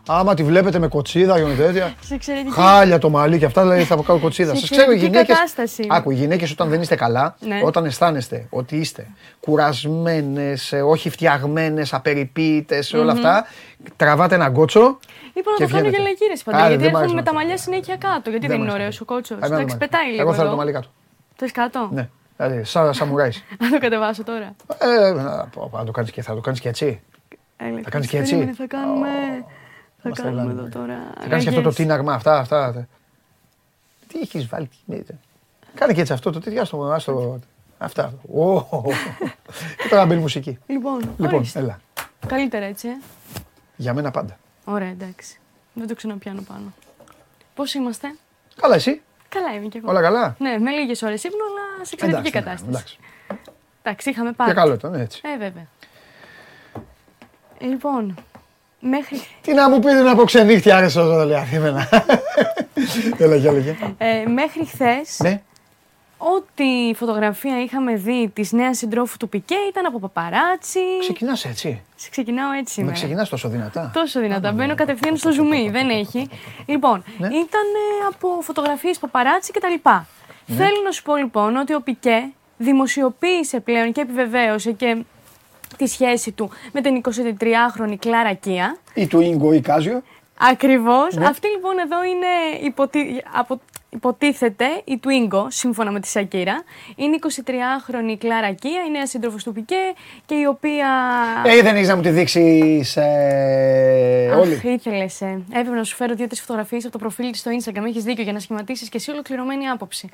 Άμα 0.07 0.33
τη 0.33 0.43
βλέπετε 0.43 0.79
με 0.79 0.87
κοτσίδα 0.87 1.39
και 1.39 1.45
με 1.45 1.53
τέτοια. 1.53 1.93
Σε 2.01 2.13
εξαιρετική. 2.13 2.51
Χάλια 2.53 2.97
το 2.97 3.09
μαλλί 3.09 3.37
και 3.37 3.45
αυτά 3.45 3.61
δηλαδή 3.61 3.83
θα 3.83 3.95
κάνω 4.05 4.19
κοτσίδα. 4.19 4.53
Σε 4.53 4.59
Σας 4.59 4.69
ξέρω 4.69 4.81
οι 4.81 4.93
εξαιρετική 4.93 5.11
γυναίκε. 5.11 5.31
κατάσταση. 5.33 5.87
Άκου, 5.89 6.11
οι 6.11 6.15
γυναίκες 6.15 6.51
όταν 6.51 6.69
δεν 6.69 6.81
είστε 6.81 6.95
καλά, 6.95 7.35
Ναι. 7.39 7.61
όταν 7.63 7.85
αισθάνεστε 7.85 8.47
ότι 8.49 8.75
είστε 8.77 9.07
κουρασμένες, 9.39 10.73
όχι 10.85 11.09
φτιαγμένες, 11.09 11.93
απεριποίητες, 11.93 12.93
όλα 12.93 13.11
αυτά, 13.11 13.45
τραβάτε 13.95 14.35
ένα 14.35 14.49
κότσο. 14.49 14.79
Είπα 15.33 15.51
να 15.51 15.57
και 15.57 15.63
το 15.63 15.69
κάνω 15.69 15.89
βγαίνετε. 15.89 15.89
για 15.89 15.99
λαϊκύρε 15.99 16.33
Άρα, 16.45 16.57
παντού. 16.57 16.67
Γιατί 16.67 16.83
δεν 16.83 16.91
μ' 16.91 16.95
αρέσει 16.95 17.03
έρχομαι 17.03 17.13
με 17.13 17.19
να 17.19 17.23
τα 17.23 17.31
το 17.31 17.37
μαλλιά 17.37 17.57
συνέχεια 17.57 17.95
κάτω. 17.97 18.29
Γιατί 18.29 18.47
δεν 18.47 18.57
μ' 18.57 18.61
είναι 18.61 18.71
αρέσει. 18.71 18.81
ωραίος 18.81 19.01
ο 19.01 19.05
κότσος; 19.05 19.37
Εμένα 19.37 19.47
δεν 19.47 19.57
Εντάξει, 19.59 19.75
μ' 19.75 19.79
πετάει 19.79 20.01
αρέσει. 20.01 20.15
λίγο. 20.17 20.27
Εγώ 20.27 20.33
θέλω 20.37 20.47
το 20.47 20.53
εδώ. 20.53 20.61
μαλλί 20.61 20.71
κάτω. 20.71 20.87
Θες 21.35 21.51
κάτω; 21.51 21.89
Ναι. 21.91 22.09
Δηλαδή, 22.41 22.63
σαν 22.63 22.93
σαμουράις. 22.93 23.43
Να 23.59 23.69
το 23.69 23.79
κατεβάσω 23.79 24.23
τώρα. 24.23 24.55
Ε, 24.77 25.11
να 25.11 25.45
πω, 25.47 25.69
θα 25.73 25.83
το 25.83 25.91
κάνεις 25.91 26.11
και, 26.11 26.21
θα 26.21 26.33
το 26.35 26.41
κάνεις 26.41 26.59
και 26.59 26.69
έτσι. 26.69 27.01
Έλα, 27.57 27.79
Θα 27.83 27.89
κάνεις 27.89 28.07
και 28.07 28.17
περίμενε, 28.17 28.49
έτσι. 28.49 28.61
Θα 28.61 28.67
κάνουμε. 28.67 29.09
Θα 30.01 30.09
μας 30.09 30.19
κάνουμε 30.19 30.41
τρελάνε. 30.41 30.51
εδώ 30.61 30.79
τώρα. 30.79 30.95
Θα 31.19 31.27
κάνεις 31.27 31.43
και 31.43 31.49
αυτό 31.49 31.61
το 31.61 31.67
αλλαγές. 31.67 31.75
τίναγμα, 31.75 32.13
αυτά, 32.13 32.37
αυτά. 32.39 32.87
Τι 34.07 34.19
έχεις 34.19 34.47
βάλει, 34.47 34.67
τι 34.67 34.75
γίνεται. 34.85 35.17
Κάνε 35.75 35.93
και 35.93 36.01
έτσι 36.01 36.13
αυτό 36.13 36.31
το 36.31 36.39
τέτοιο, 36.39 36.61
άστο, 36.61 36.83
άστο. 36.83 37.39
Αυτά. 37.77 38.13
Ω, 38.35 38.61
Και 39.77 39.87
τώρα 39.89 40.05
μπαίνει 40.05 40.21
μουσική. 40.21 40.57
Λοιπόν, 40.67 40.99
Λοιπόν, 41.17 41.33
ορίστε. 41.35 41.59
έλα. 41.59 41.79
Καλύτερα 42.27 42.65
έτσι, 42.65 42.87
ε. 42.87 42.97
Για 43.75 43.93
μένα 43.93 44.11
πάντα. 44.11 44.37
Ωραία, 44.65 44.89
εντάξει. 44.89 45.39
Δεν 45.73 45.87
το 45.87 45.95
ξαναπιάνω 45.95 46.41
πάνω. 46.41 46.73
Πώς 47.55 47.73
είμαστε; 47.73 48.15
Καλά, 48.61 48.75
εσύ; 48.75 49.01
Καλά 49.35 49.53
είμαι 49.55 49.67
κι 49.67 49.77
εγώ. 49.77 49.89
Όλα 49.89 50.01
καλά; 50.01 50.35
Ναι, 50.39 50.57
με 50.59 50.71
λίγες 50.71 51.01
ώρες 51.01 51.23
ύπνο, 51.23 51.37
αλλά 51.49 51.85
σε 51.85 51.91
εξαιρετική 51.93 52.27
Εντάξει, 52.27 52.33
ναι, 52.33 52.41
κατάσταση. 52.41 52.69
εντάξει. 52.69 52.97
Εντάξει, 53.83 54.09
είχαμε 54.09 54.31
πάρει. 54.31 54.49
Και 54.51 54.55
καλό 54.55 54.73
ήταν, 54.73 54.93
έτσι. 54.93 55.21
Ε, 55.23 55.37
βέβαια. 55.37 55.67
Λοιπόν, 57.59 58.15
μέχρι, 58.79 59.21
Τι 59.41 59.53
να 59.53 59.69
μου 59.69 59.79
πει 59.79 59.91
να 59.91 60.15
πω 60.15 60.23
ξενύχτια, 60.23 60.77
άρεσε 60.77 60.99
όσο 60.99 61.09
το 61.17 61.25
λέει 61.25 61.47
εμένα. 61.53 61.89
Έλα, 63.17 63.35
για 63.35 63.51
λέγε. 63.51 63.75
ε, 63.97 64.25
μέχρι 64.27 64.65
χθες, 64.65 65.19
Ναι. 65.19 65.41
Ό,τι 66.35 66.93
φωτογραφία 66.95 67.61
είχαμε 67.63 67.95
δει 67.95 68.29
της 68.33 68.51
νέας 68.51 68.77
συντρόφου 68.77 69.17
του 69.17 69.29
Πικέ 69.29 69.55
ήταν 69.69 69.85
από 69.85 69.99
παπαράτσι. 69.99 70.79
Ξεκινάς 70.99 71.45
έτσι. 71.45 71.81
Σε 71.95 72.09
ξεκινάω 72.09 72.51
έτσι 72.51 72.59
Με 72.59 72.67
σήμερα. 72.73 72.93
ξεκινάς 72.93 73.29
τόσο 73.29 73.49
δυνατά. 73.49 73.91
Τόσο 73.93 74.19
δυνατά. 74.19 74.51
Μπαίνω 74.51 74.75
κατευθείαν 74.75 75.17
στο 75.17 75.31
ζουμί. 75.31 75.69
Δεν 75.69 75.89
έχει. 75.89 76.29
Λοιπόν, 76.65 77.03
Ναι. 77.17 77.27
ήταν 77.27 77.65
ε, 78.01 78.05
από 78.09 78.39
φωτογραφίες 78.41 78.99
παπαράτσι 78.99 79.51
κτλ. 79.51 79.89
Ναι. 80.45 80.55
Θέλω 80.55 80.81
να 80.85 80.91
σου 80.91 81.03
πω 81.03 81.15
λοιπόν 81.15 81.55
ότι 81.55 81.73
ο 81.73 81.81
Πικέ 81.81 82.31
δημοσιοποίησε 82.57 83.59
πλέον 83.59 83.91
και 83.91 84.01
επιβεβαίωσε 84.01 84.71
και 84.71 85.03
τη 85.77 85.87
σχέση 85.87 86.31
του 86.31 86.49
με 86.71 86.81
την 86.81 87.01
23χρονη 87.03 87.95
Κλάρα 87.99 88.33
Κία. 88.33 88.77
Ή 88.93 89.07
του 89.07 89.19
Ίγκο 89.21 89.53
ή 89.53 89.61
Κάζιο. 89.61 90.01
Ακριβώς. 90.37 91.15
Ναι. 91.15 91.25
Αυτή 91.25 91.47
λοιπόν 91.47 91.77
εδώ 91.77 92.03
είναι 92.03 92.65
υποτι... 92.65 93.23
από... 93.33 93.61
υποτίθεται 93.93 94.65
η 94.83 94.99
Twingo, 95.03 95.45
σύμφωνα 95.47 95.91
με 95.91 95.99
τη 95.99 96.07
Σακύρα. 96.07 96.63
Είναι 96.95 97.17
23χρονη 97.21 98.15
Κλάρα 98.17 98.51
Κία, 98.53 98.81
η 98.87 98.91
νέα 98.91 99.07
σύντροφος 99.07 99.43
του 99.43 99.53
Πικέ 99.53 99.75
και 100.25 100.35
η 100.35 100.45
οποία. 100.45 100.87
Ε, 101.45 101.61
δεν 101.61 101.75
έχεις 101.75 101.87
να 101.87 101.95
μου 101.95 102.01
τη 102.01 102.09
δείξεις 102.09 102.97
ε, 102.97 104.31
όλοι. 104.39 104.53
Αχ, 104.53 104.63
ήθελες. 104.63 105.21
Ε. 105.21 105.41
Έπρεπε 105.53 105.75
να 105.77 105.83
σου 105.83 105.95
φέρω 105.95 106.15
δύο-τρεις 106.15 106.41
φωτογραφίες 106.41 106.83
από 106.83 106.91
το 106.91 106.97
προφίλ 106.99 107.31
της 107.31 107.39
στο 107.39 107.51
Instagram. 107.51 107.83
Έχεις 107.87 108.03
δίκιο 108.03 108.23
για 108.23 108.33
να 108.33 108.39
σχηματίσεις 108.39 108.89
και 108.89 108.97
εσύ 108.97 109.11
ολοκληρωμένη 109.11 109.67
άποψη. 109.67 110.09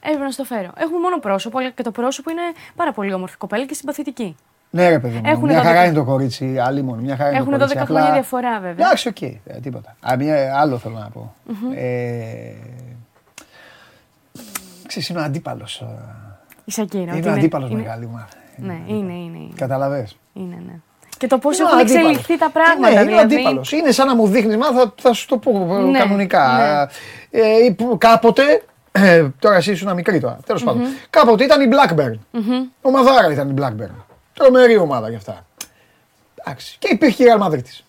Έπρεπε 0.00 0.24
να 0.24 0.30
σου 0.30 0.36
το 0.36 0.44
φέρω. 0.44 0.70
Έχουμε 0.76 0.98
μόνο 0.98 1.18
πρόσωπο, 1.18 1.58
αλλά 1.58 1.70
και 1.70 1.82
το 1.82 1.90
πρόσωπο 1.90 2.30
είναι 2.30 2.42
πάρα 2.76 2.92
πολύ 2.92 3.12
όμορφη 3.12 3.36
κοπέλα 3.36 3.64
και 3.66 3.74
συμπαθητική. 3.74 4.36
Ναι, 4.70 4.88
ρε 4.88 4.98
παιδί 4.98 5.14
μου. 5.16 5.22
Έχουν 5.24 5.44
μια 5.48 5.60
12 5.60 5.64
χαρά 5.64 5.84
είναι 5.84 5.94
το 5.94 6.04
κορίτσι, 6.04 6.58
αλίμονο. 6.58 7.00
Μια 7.00 7.16
χαρά 7.16 7.28
είναι 7.28 7.38
Έχουν 7.38 7.50
το 7.52 7.58
κορίτσι. 7.58 7.76
12 7.78 7.82
απλά- 7.82 7.98
χρόνια 8.00 8.12
διαφορά, 8.20 8.60
βέβαια. 8.60 8.86
Εντάξει, 8.86 9.08
οκ, 9.08 9.22
ε, 9.22 9.38
τίποτα. 9.62 9.96
Α, 10.12 10.16
μια, 10.16 10.56
άλλο 10.58 10.78
θέλω 10.78 10.94
να 10.98 11.08
πω. 11.10 11.34
Ε, 11.76 12.52
ξέρεις, 14.98 15.08
είναι 15.08 15.18
ο 15.18 15.22
αντίπαλος. 15.22 15.80
ε, 15.80 15.86
Η 16.64 16.70
Σακίρα. 16.72 17.02
Είναι 17.02 17.16
ότι 17.16 17.28
ο 17.28 17.32
αντίπαλος 17.32 17.70
είναι- 17.70 17.82
μεγάλη 17.82 18.06
μου. 18.06 18.24
Ναι, 18.56 18.78
είναι, 18.86 19.12
είναι. 19.12 19.38
είναι. 19.38 19.52
Κατάλαβες. 19.56 20.16
Είναι, 20.32 20.62
ναι. 20.66 20.72
Και 21.18 21.26
το 21.26 21.38
πώς 21.38 21.58
Είναι 21.58 21.64
ο 21.64 21.68
έχουν 21.68 21.80
αντίπαλος. 21.80 22.08
εξελιχθεί 22.10 22.38
τα 22.38 22.50
πράγματα. 22.50 22.88
Ναι, 22.88 23.00
είναι 23.00 23.00
ο 23.00 23.04
δηλαδή. 23.04 23.34
αντίπαλος. 23.34 23.72
Είναι 23.72 23.90
σαν 23.90 24.06
να 24.06 24.14
μου 24.14 24.26
δείχνεις, 24.26 24.56
μα 24.56 24.72
θα, 24.72 24.94
θα 25.00 25.12
σου 25.12 25.26
το 25.26 25.36
πω 25.38 25.74
ε, 25.76 25.78
Ναι, 25.82 25.98
κανονικά. 25.98 26.82
Ε, 27.30 27.70
που 27.76 27.98
κάποτε, 27.98 28.42
ε, 28.92 29.28
τώρα 29.38 29.54
εσύ 29.56 29.70
ήσουν 29.70 29.92
μικρή 29.94 30.20
τώρα, 30.20 30.38
τέλος 30.46 30.64
πάντων. 30.64 30.82
Κάποτε 31.10 31.44
ήταν 31.44 31.60
η 31.60 31.68
Blackburn. 31.74 32.18
Ομαδάρα 32.82 33.32
ήταν 33.32 33.50
η 33.50 33.54
Blackburn. 33.58 33.90
Τρομερή 34.34 34.76
ομάδα 34.76 35.08
γι' 35.08 35.16
αυτά. 35.16 35.46
Εντάξει. 36.34 36.76
Και 36.78 36.88
υπήρχε 36.92 37.24
και 37.24 37.30
η 37.30 37.34
Real 37.38 37.46
Madrid 37.46 37.62
της. 37.62 37.84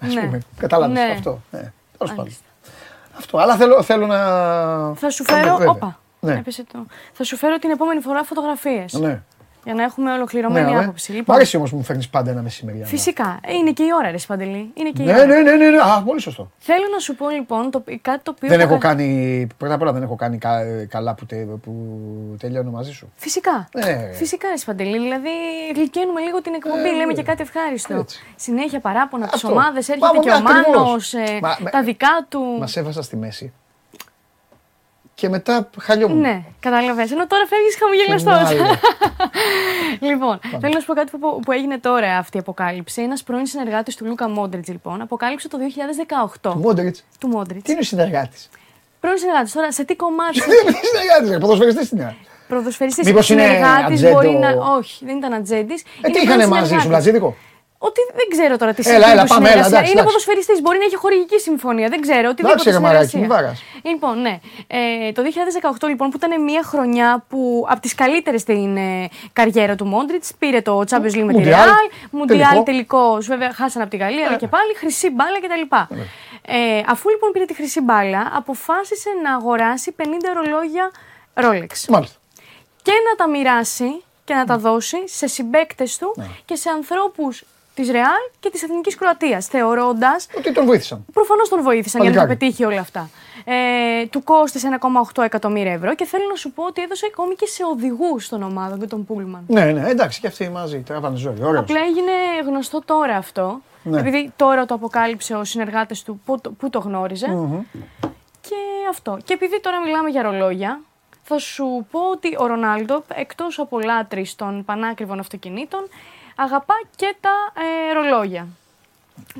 Ας 0.00 0.14
Ναι. 0.14 0.20
πούμε. 0.20 0.40
Κατάλαβες 0.58 0.98
Ναι. 0.98 1.12
αυτό. 1.12 1.40
Ναι. 1.50 1.58
Τέλος 1.58 1.72
πάντων. 1.98 2.16
Μάλιστα. 2.16 2.44
Αυτό. 3.18 3.38
Αλλά 3.38 3.56
θέλω, 3.56 3.82
θέλω 3.82 4.06
να... 4.06 4.18
Θα 4.94 5.10
σου 5.10 5.24
φέρω. 5.24 5.56
Βέβαια. 5.56 5.70
Όπα. 5.70 5.98
Ναι. 6.32 6.38
Έπεσε 6.38 6.64
το. 6.72 6.86
Θα 7.12 7.24
σου 7.24 7.36
φέρω 7.36 7.58
την 7.58 7.70
επόμενη 7.70 8.00
φορά 8.00 8.22
φωτογραφίες. 8.24 8.92
Ναι. 8.92 9.20
Για 9.64 9.74
να 9.76 9.82
έχουμε 9.82 10.10
Ναι, 10.10 10.16
ολοκληρωμένη 10.16 10.70
ναι. 10.72 10.78
άποψη. 10.78 11.12
Μ' 11.12 11.14
Λοιπόν, 11.14 11.34
αρέσει 11.36 11.56
όμως 11.56 11.70
που 11.70 11.76
μου 11.76 11.82
φέρνεις 11.82 12.08
πάντα 12.08 12.30
ένα 12.30 12.42
μεσημεριά. 12.42 12.86
φυσικά. 12.86 13.38
Ε, 13.42 13.54
Είναι 13.54 13.70
και 13.72 13.82
η 13.82 13.86
ώρα, 13.98 14.10
ρε 14.10 14.18
Σπαντελή. 14.18 14.70
Είναι 14.74 14.90
και 14.90 15.02
η 15.02 15.04
Ναι, 15.04 15.12
ώρα. 15.12 15.26
ναι, 15.26 15.36
ναι, 15.40 15.52
ναι, 15.52 15.68
ναι. 15.70 15.78
Α, 15.78 16.02
πολύ 16.02 16.20
σωστό. 16.20 16.50
Θέλω 16.58 16.84
να 16.92 16.98
σου 16.98 17.14
πω 17.14 17.28
λοιπόν 17.28 17.70
το, 17.70 17.84
κάτι 18.02 18.20
το 18.22 18.32
οποίο. 18.36 18.48
Δεν 18.48 18.58
θα- 18.58 18.62
έχω 18.64 18.78
κάνει, 18.78 19.46
πρώτα 19.56 19.74
απ' 19.74 19.80
όλα 19.82 19.92
δεν 19.92 20.02
έχω 20.02 20.16
κάνει 20.16 20.38
κα- 20.38 20.86
καλά 20.88 21.14
που, 21.14 21.26
τε, 21.26 21.36
που 21.36 21.72
τελειώνω 22.38 22.70
μαζί 22.70 22.92
σου. 22.92 23.12
Φυσικά. 23.16 23.68
Ναι. 23.84 24.10
Φυσικά, 24.12 24.48
ρε 24.48 24.56
Σπαντελή. 24.56 24.98
Δηλαδή, 24.98 25.28
γλυκαίνουμε 25.74 26.20
λίγο 26.20 26.42
την 26.42 26.54
εκπομπή, 26.54 26.94
λέμε 26.96 27.12
και 27.12 27.22
κάτι 27.22 27.42
ευχάριστο. 27.42 27.94
Ε, 27.94 27.98
έτσι. 27.98 28.22
Συνέχεια 28.36 28.80
παράπονα 28.80 29.24
από 29.24 29.32
τις 29.32 29.44
Αυτό. 29.44 29.56
ομάδες, 29.56 29.88
έρχεται 29.88 30.06
Πάμε, 30.06 30.18
και 30.18 30.28
ναι, 30.30 30.34
ο 30.36 30.40
Μάνος, 30.40 31.14
ακριβώς. 31.14 31.40
Μα- 31.42 31.56
με- 31.60 31.70
τα 31.70 31.82
δικά 31.82 32.26
του. 32.28 32.40
Μας 32.58 32.76
έβασα 32.76 33.02
στη 33.02 33.16
μέση. 33.16 33.52
Και 35.20 35.28
μετά 35.28 35.70
χαλιόμουν. 35.80 36.20
Ναι, 36.20 36.42
καταλαβαίνεις. 36.60 37.10
Ενώ 37.12 37.26
τώρα 37.26 37.44
φεύγεις 37.46 37.76
χαμογελαστός. 37.78 38.48
Φινάλε. 38.48 38.78
λοιπόν, 40.12 40.40
θέλω 40.60 40.72
να 40.72 40.80
σου 40.80 40.86
πω 40.86 40.94
κάτι 40.94 41.10
που, 41.10 41.40
που 41.40 41.52
έγινε 41.52 41.78
τώρα 41.78 42.16
αυτή 42.16 42.36
η 42.36 42.40
αποκάλυψη. 42.40 43.02
Ένας 43.02 43.22
πρώην 43.22 43.46
συνεργάτης 43.46 43.96
του 43.96 44.04
Λούκα 44.06 44.28
Μόντριτς, 44.28 44.68
λοιπόν, 44.68 45.00
αποκάλυψε 45.00 45.48
το 45.48 45.58
2018. 46.26 46.40
Του 46.40 46.58
Μόντριτς; 46.58 47.04
Του 47.20 47.28
Μόντριτς. 47.28 47.62
Τι 47.62 47.70
είναι 47.70 47.80
ο 47.80 47.84
συνεργάτης; 47.84 48.48
Πρώην 49.00 49.18
συνεργάτης. 49.18 49.52
Τώρα, 49.52 49.72
σε 49.72 49.84
τι 49.84 49.96
κομμάτι; 49.96 50.40
Τι 50.40 50.50
είναι 50.62 50.78
συνεργάτης, 50.82 51.30
ρε, 51.30 51.38
ποδοσφαιριστής 51.38 51.90
είναι. 51.90 52.16
Ποδοσφαιριστής 52.48 53.06
Μήπως 53.06 53.30
είναι 53.30 53.42
συνεργάτης 53.42 53.84
ατζέντο; 53.84 54.12
μπορεί 54.12 54.28
να. 54.28 54.50
Όχι, 54.76 55.04
δεν 55.04 55.16
ήταν 55.16 55.32
ατζέντης. 55.32 55.82
Ε, 56.00 56.10
τι 56.10 56.20
είχανε 56.20 56.46
μαζί 56.46 56.78
σου, 56.78 56.90
λατζίδικο. 56.90 57.36
Ότι 57.80 58.00
δεν 58.14 58.26
ξέρω 58.30 58.56
τώρα 58.56 58.72
τι 58.74 58.82
Έλα, 58.90 58.94
σημαίνει 58.98 59.12
έλα, 59.12 59.24
πάμε, 59.24 59.48
έλα, 59.48 59.48
συνεργασίας. 59.48 59.66
εντάξει, 59.66 59.90
Είναι 59.90 60.00
εντάξει. 60.00 60.06
ποδοσφαιριστής, 60.06 60.60
μπορεί 60.62 60.78
να 60.78 60.84
έχει 60.84 60.96
χορηγική 60.96 61.38
συμφωνία, 61.38 61.88
δεν 61.88 62.00
ξέρω. 62.00 62.18
Εντάξει, 62.18 62.42
Οτιδήποτε 62.44 62.70
ρε 62.70 62.78
μαράκι, 62.78 63.08
συνεργασία. 63.08 63.20
μη 63.20 63.26
βάρας. 63.26 63.62
Λοιπόν, 63.82 64.20
ναι. 64.20 64.34
Ε, 64.66 65.12
το 65.12 65.22
2018 65.80 65.88
λοιπόν 65.88 66.10
που 66.10 66.16
ήταν 66.16 66.42
μια 66.42 66.62
χρονιά 66.64 67.24
που 67.28 67.66
από 67.68 67.80
τις 67.80 67.94
καλύτερες 67.94 68.40
στην 68.40 68.76
ε, 68.76 69.08
καριέρα 69.32 69.74
του 69.74 69.86
Μόντριτς 69.86 70.32
πήρε 70.38 70.60
το 70.62 70.82
Champions 70.90 71.14
League 71.16 71.28
με 71.30 71.32
τη 71.32 71.38
Μουντιάλ, 71.38 71.68
Real. 71.68 72.06
Μουντιάλ 72.10 72.40
τελικός. 72.40 72.64
τελικό, 72.64 73.16
βέβαια 73.20 73.52
χάσαν 73.52 73.82
από 73.82 73.90
τη 73.90 73.96
Γαλλία, 73.96 74.26
αλλά 74.26 74.36
και 74.36 74.48
πάλι 74.48 74.74
χρυσή 74.76 75.10
μπάλα 75.10 75.38
κτλ. 75.40 75.74
Ε, 76.50 76.82
αφού 76.86 77.08
λοιπόν 77.08 77.32
πήρε 77.32 77.44
τη 77.44 77.54
χρυσή 77.54 77.80
μπάλα, 77.80 78.32
αποφάσισε 78.34 79.10
να 79.22 79.34
αγοράσει 79.34 79.94
50 79.98 80.02
ρολόγια 80.34 80.90
Rolex 81.34 81.88
Μάλιστα. 81.88 82.16
και 82.82 82.92
να 83.10 83.16
τα 83.16 83.28
μοιράσει 83.28 84.02
και 84.24 84.34
να 84.34 84.44
τα 84.44 84.58
δώσει 84.58 85.08
σε 85.08 85.26
συμπαίκτες 85.26 85.98
του 85.98 86.12
Ναι. 86.16 86.24
και 86.44 86.54
σε 86.54 86.70
ανθρώπους 86.70 87.44
της 87.80 87.90
Ρεάλ 87.90 88.22
και 88.40 88.50
της 88.50 88.62
Εθνικής 88.62 88.94
Κροατίας. 88.96 89.46
Θεωρώντας. 89.46 90.26
Ότι 90.38 90.52
τον 90.52 90.64
βοήθησαν. 90.66 91.04
Προφανώς 91.12 91.48
τον 91.48 91.62
βοήθησαν 91.62 92.00
για 92.02 92.10
να 92.10 92.16
τα 92.16 92.22
Παλικάρι. 92.22 92.38
πετύχει 92.50 92.64
όλα 92.64 92.80
αυτά. 92.80 93.10
Ε, 93.44 94.06
του 94.06 94.22
κόστησε 94.22 94.68
1,8 95.14 95.22
εκατομμύρια 95.22 95.72
ευρώ 95.72 95.94
και 95.94 96.04
θέλω 96.04 96.24
να 96.28 96.34
σου 96.34 96.52
πω 96.52 96.64
ότι 96.64 96.82
έδωσε 96.82 97.06
ακόμη 97.12 97.34
και 97.34 97.46
σε 97.46 97.62
οδηγούς 97.72 98.28
των 98.28 98.42
ομάδων 98.42 98.80
και 98.80 98.86
τον 98.86 99.04
Πούλμαν. 99.06 99.44
Ναι, 99.46 99.64
ναι, 99.64 99.88
εντάξει, 99.88 100.20
και 100.20 100.26
αυτοί 100.26 100.48
μαζί. 100.48 100.78
Τραβάνε 100.78 101.16
ζωή. 101.16 101.34
Ωραίος. 101.42 101.58
Απλά 101.62 101.80
έγινε 101.80 102.12
γνωστό 102.46 102.82
τώρα 102.84 103.16
αυτό. 103.16 103.60
Ναι. 103.82 103.98
Επειδή 104.00 104.32
τώρα 104.36 104.66
το 104.66 104.74
αποκάλυψε 104.74 105.34
ο 105.34 105.44
συνεργάτε 105.44 105.94
του 106.04 106.20
που, 106.24 106.40
το- 106.40 106.50
που 106.50 106.70
το 106.70 106.78
γνώριζε. 106.78 107.28
Μμμ. 107.28 107.60
Και 108.40 108.56
αυτό. 108.90 109.18
Και 109.24 109.32
επειδή 109.32 109.60
τώρα 109.60 109.80
μιλάμε 109.80 110.08
για 110.10 110.22
ρολόγια, 110.22 110.80
θα 111.22 111.38
σου 111.38 111.86
πω 111.90 112.00
ότι 112.10 112.36
ο 112.38 112.46
Ρονάλντο, 112.46 113.02
εκτός 113.14 113.58
από 113.58 113.80
λάτρης 113.80 114.34
των 114.34 114.64
πανάκριβων 114.64 115.18
αυτοκινήτων, 115.18 115.88
αγαπά 116.40 116.74
και 116.96 117.14
τα 117.20 117.30
ε, 117.90 117.92
ρολόγια. 117.92 118.46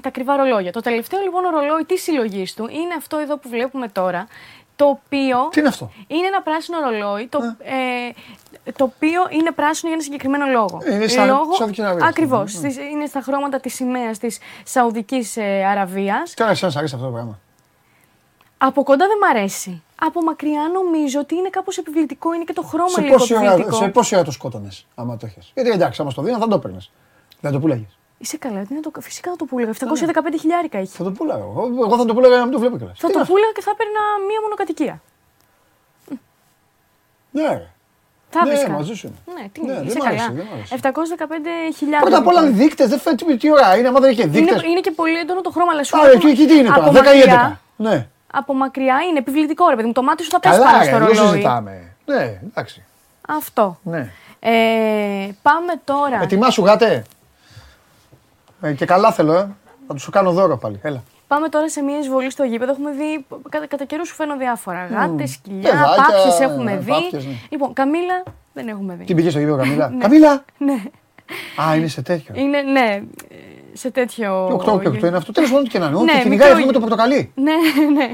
Τα 0.01 0.09
ακριβά 0.09 0.37
ρολόγια. 0.37 0.73
Το 0.73 0.81
τελευταίο 0.81 1.21
λοιπόν 1.21 1.43
ρολόι 1.51 1.85
της 1.85 2.03
συλλογής 2.03 2.55
του 2.55 2.69
είναι 2.71 2.95
αυτό 2.97 3.17
εδώ 3.17 3.37
που 3.37 3.49
βλέπουμε 3.49 3.89
τώρα, 3.89 4.27
το 4.77 4.85
οποίο 4.85 5.49
Τι 5.51 5.59
είναι 5.61 5.69
αυτό; 5.69 5.91
είναι 6.07 6.27
ένα 6.27 6.43
πράσινο 6.43 6.79
ρολόι, 6.81 7.27
το, 7.27 7.39
ε, 7.59 8.73
το 8.73 8.85
οποίο 8.85 9.27
είναι 9.31 9.51
πράσινο 9.51 9.81
για 9.91 9.93
ένα 9.93 10.03
συγκεκριμένο 10.03 10.47
λόγο. 10.47 10.79
Είναι 10.93 11.07
σαν- 11.07 11.39
Σαουδική 11.57 11.83
Αραβία. 11.83 12.07
Ακριβώς. 12.07 12.53
Μμμ. 12.55 12.59
Στις- 12.59 12.77
Είναι 12.77 13.07
στα 13.07 13.21
χρώματα 13.21 13.61
της 13.61 13.75
σημαίας 13.75 14.19
της 14.19 14.39
Σαουδικής 14.65 15.37
ε, 15.37 15.65
Αραβίας. 15.65 16.35
Τώρα 16.35 16.51
εσένα 16.51 16.71
σ' 16.73 16.77
αρέσει 16.77 16.95
αυτό 16.95 17.07
το 17.07 17.13
πράγμα. 17.13 17.39
Από 18.59 18.83
κοντά 18.83 19.07
δεν 19.07 19.17
μ' 19.19 19.37
αρέσει. 19.37 19.83
Από 20.01 20.23
μακριά 20.23 20.71
νομίζω 20.73 21.21
ότι 21.21 21.35
είναι 21.35 21.49
κάπως 21.49 21.79
επιβλητικό, 21.79 22.33
είναι 22.35 22.45
και 22.45 22.53
το 22.53 22.63
χρώμα 22.63 22.89
Σε 22.89 23.01
λίγο 23.01 23.17
πόση, 23.17 23.35
ώρα, 23.35 23.45
επιβλητικό. 23.45 23.77
σε 23.77 23.89
πόση 23.89 24.15
ώρα 24.15 24.25
το 24.25 24.31
σκότωνες, 24.31 24.87
άμα 24.95 25.17
το 25.17 25.27
είχες; 25.27 25.51
Γιατί 25.55 25.71
εντάξει, 25.71 26.01
άμα 26.03 26.11
στο 26.11 26.23
δίνω 26.23 26.39
θα 26.39 26.49
το 26.49 26.55
έπαιρνες. 26.55 26.91
Δεν 27.41 27.53
το 27.53 27.59
πουλάγες. 27.59 27.99
Είσαι 28.19 28.37
καλά, 28.37 28.63
τι 28.63 28.75
να 28.75 28.81
το... 28.81 28.91
φυσικά 29.01 29.31
θα 29.31 29.37
το 29.37 29.45
πούλεγα. 29.45 29.73
715 29.73 29.79
χιλιάρικα 30.41 30.79
έχει. 30.79 30.97
Θα 30.97 31.05
το 31.05 31.11
πουλάγα. 31.11 31.43
Εγώ, 31.45 31.63
εγώ 31.85 31.97
θα 31.97 32.05
το 32.05 32.15
πουλάγα 32.15 32.29
για 32.35 32.39
να 32.39 32.45
μην 32.45 32.53
το 32.53 32.59
βλέπω 32.59 32.77
κιόλας. 32.77 32.99
Θα 32.99 33.09
το 33.11 33.19
πούλεγα 33.19 33.53
και 33.55 33.61
θα 33.63 33.71
έπαιρνα 33.71 34.01
μία 34.29 34.41
μονοκατοικία. 34.43 35.03
Ναι, 37.31 37.43
ρε. 37.49 37.71
Θα 38.31 38.45
Ναι, 38.45 38.51
βρίσκα. 38.51 38.71
μαζί 38.71 38.95
σου 38.95 39.07
είμαι. 39.07 39.41
Ναι, 39.41 39.49
τι 39.53 39.61
Ναι, 39.61 39.67
είναι, 39.73 39.75
δεν 39.79 39.87
είσαι 39.87 39.99
μ' 39.99 40.03
αρέσει, 40.07 40.25
καλά. 40.27 40.37
δεν 40.37 40.47
μ' 40.51 40.53
αρέσει. 40.53 40.75
715 40.75 41.73
χιλιάρικα. 41.77 42.01
Πρώτα 42.11 42.19
απ' 42.19 42.27
όλα 42.27 42.43
δείκτες, 42.51 42.89
δεν 42.89 42.99
φαίνεται 43.01 43.25
τι- 43.25 43.37
τι 43.37 43.51
ώρα 43.53 43.77
είναι, 43.77 43.89
άμα 43.89 44.01
δεν 44.01 44.11
είχε 44.11 44.23
είναι, 44.23 44.31
δείκτες. 44.31 44.63
είναι 44.63 44.81
και 44.81 44.91
πολύ 44.91 45.19
έντονο 45.19 45.41
το 45.41 45.51
χρώμα, 45.51 45.73
αλλά 45.73 45.85
σου 45.85 45.99
Α, 45.99 46.03
λέω, 46.03 46.13
εκεί, 46.13 46.27
εκεί 46.27 46.47
τι 46.47 46.57
είναι 46.59 46.69
από 46.69 46.81
τώρα, 46.81 46.91
10 46.93 47.15
ή 47.15 47.19
μακριά- 47.19 47.35
11. 47.35 47.61
Ναι. 47.77 48.09
Από 48.33 48.55
μακριά 48.55 48.97
είναι 49.09 49.19
επιβλητικό, 49.19 49.69
ρε 49.69 49.75
παιδί 49.75 49.87
μου. 49.87 49.93
Το 49.93 50.03
μάτι 50.03 50.23
σου 50.23 50.31
θα 50.31 50.41
πέσει 50.41 50.55
Καλά, 50.59 50.67
πάνω 50.71 50.79
ρε, 50.79 50.85
στο 50.85 50.99
δεν 50.99 51.07
ρολόι. 51.07 51.27
συζητάμε. 51.31 51.93
Ναι, 52.07 52.41
εντάξει. 52.47 52.85
Αυτό. 53.29 53.79
Ναι. 53.83 54.11
Ε, 54.41 55.29
πάμε 55.43 55.73
τώρα. 55.85 56.23
Ετοιμάσου, 56.23 56.65
γάτε. 56.65 57.05
Ε, 58.61 58.73
και 58.73 58.85
καλά 58.85 59.13
θέλω, 59.13 59.33
ε. 59.33 59.49
Θα 59.87 59.95
τους 59.95 60.03
σου 60.03 60.11
κάνω 60.11 60.33
δώρο 60.33 60.57
πάλι. 60.57 60.81
Έλα. 60.83 61.03
Πάμε 61.29 61.49
τώρα 61.49 61.69
σε 61.69 61.81
μια 61.83 61.99
εισβολή 61.99 62.31
στο 62.31 62.45
γήπεδο. 62.45 62.71
Έχουμε 62.73 62.91
δει 62.91 63.27
κατά, 63.49 63.67
κατά 63.67 63.85
καιρού 63.85 64.07
σου 64.07 64.15
φαίνω 64.15 64.37
διάφορα. 64.37 64.87
Γάτες, 64.87 65.31
σκυλιά, 65.31 65.71
παιδάκια, 65.71 65.95
πάπιες 65.97 66.41
έχουμε 66.41 66.73
ναι, 66.73 66.79
δει. 66.79 66.91
πάπιες, 66.91 67.25
ναι. 67.27 67.33
Λοιπόν, 67.49 67.73
Καμίλα 67.73 68.23
δεν 68.53 68.69
έχουμε 68.69 68.95
δει. 68.95 69.05
Τι 69.05 69.15
πήγες 69.15 69.31
στο 69.33 69.41
γήπεδο, 69.41 69.57
Καμίλα; 69.57 69.89
Ναι. 69.89 69.99
Καμίλα! 69.99 70.45
Ναι. 70.59 70.83
Α, 71.63 71.77
είναι 71.77 71.87
σε 71.87 72.03
τέτοιο. 72.03 72.35
Είναι, 72.37 72.63
ναι, 72.63 73.03
σε 73.79 73.91
τέτοιο. 73.91 74.47
Τι 74.65 74.71
8 74.71 74.81
και 74.83 74.89
8 74.89 75.03
είναι 75.09 75.17
αυτό. 75.17 75.33
Τέλος 75.33 75.51
πάντων 75.51 75.65
τι 75.65 75.71
και 75.71 75.79
να 75.79 75.87
είναι. 75.87 76.01
Ναι, 76.03 76.13
Και 76.13 76.19
κυνηγάει 76.23 76.49
μικρό 76.49 76.55
αυτό 76.57 76.67
με 76.67 76.73
το 76.73 76.81
πορτοκαλί. 76.81 77.33
Ναι, 77.35 77.53
ναι. 77.97 78.09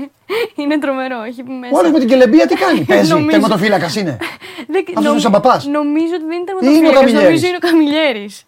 Είναι 0.55 0.79
τρομερό. 0.79 1.23
Έχει 1.23 1.43
μέσα. 1.43 1.73
Ο 1.75 1.79
άλλος 1.79 1.91
με 1.93 1.99
την 1.99 2.09
κελεμπία 2.09 2.47
τι 2.47 2.55
κάνει; 2.55 2.81
Παίζει. 2.89 3.11
Νομίζω- 3.11 3.31
Τερματοφύλακας 3.31 3.97
είναι. 3.97 4.17
Δεν- 4.73 4.85
αυτός 4.89 4.95
νομ- 5.05 5.13
είναι 5.13 5.21
σαν 5.21 5.33
παπάς. 5.33 5.67
Νομίζω 5.67 6.15
ότι 6.15 6.25
δεν 6.25 6.37
είναι 6.39 6.71
Ή 6.73 6.75
είναι 6.77 6.89
ο 6.89 6.91
τερματοφύλακας, 6.91 7.01
Καμιλιέρης. 7.01 7.25
Νομίζω 7.25 7.47
είναι 7.47 7.57
ο 7.63 7.69
Καμιλιέρης. 7.69 8.45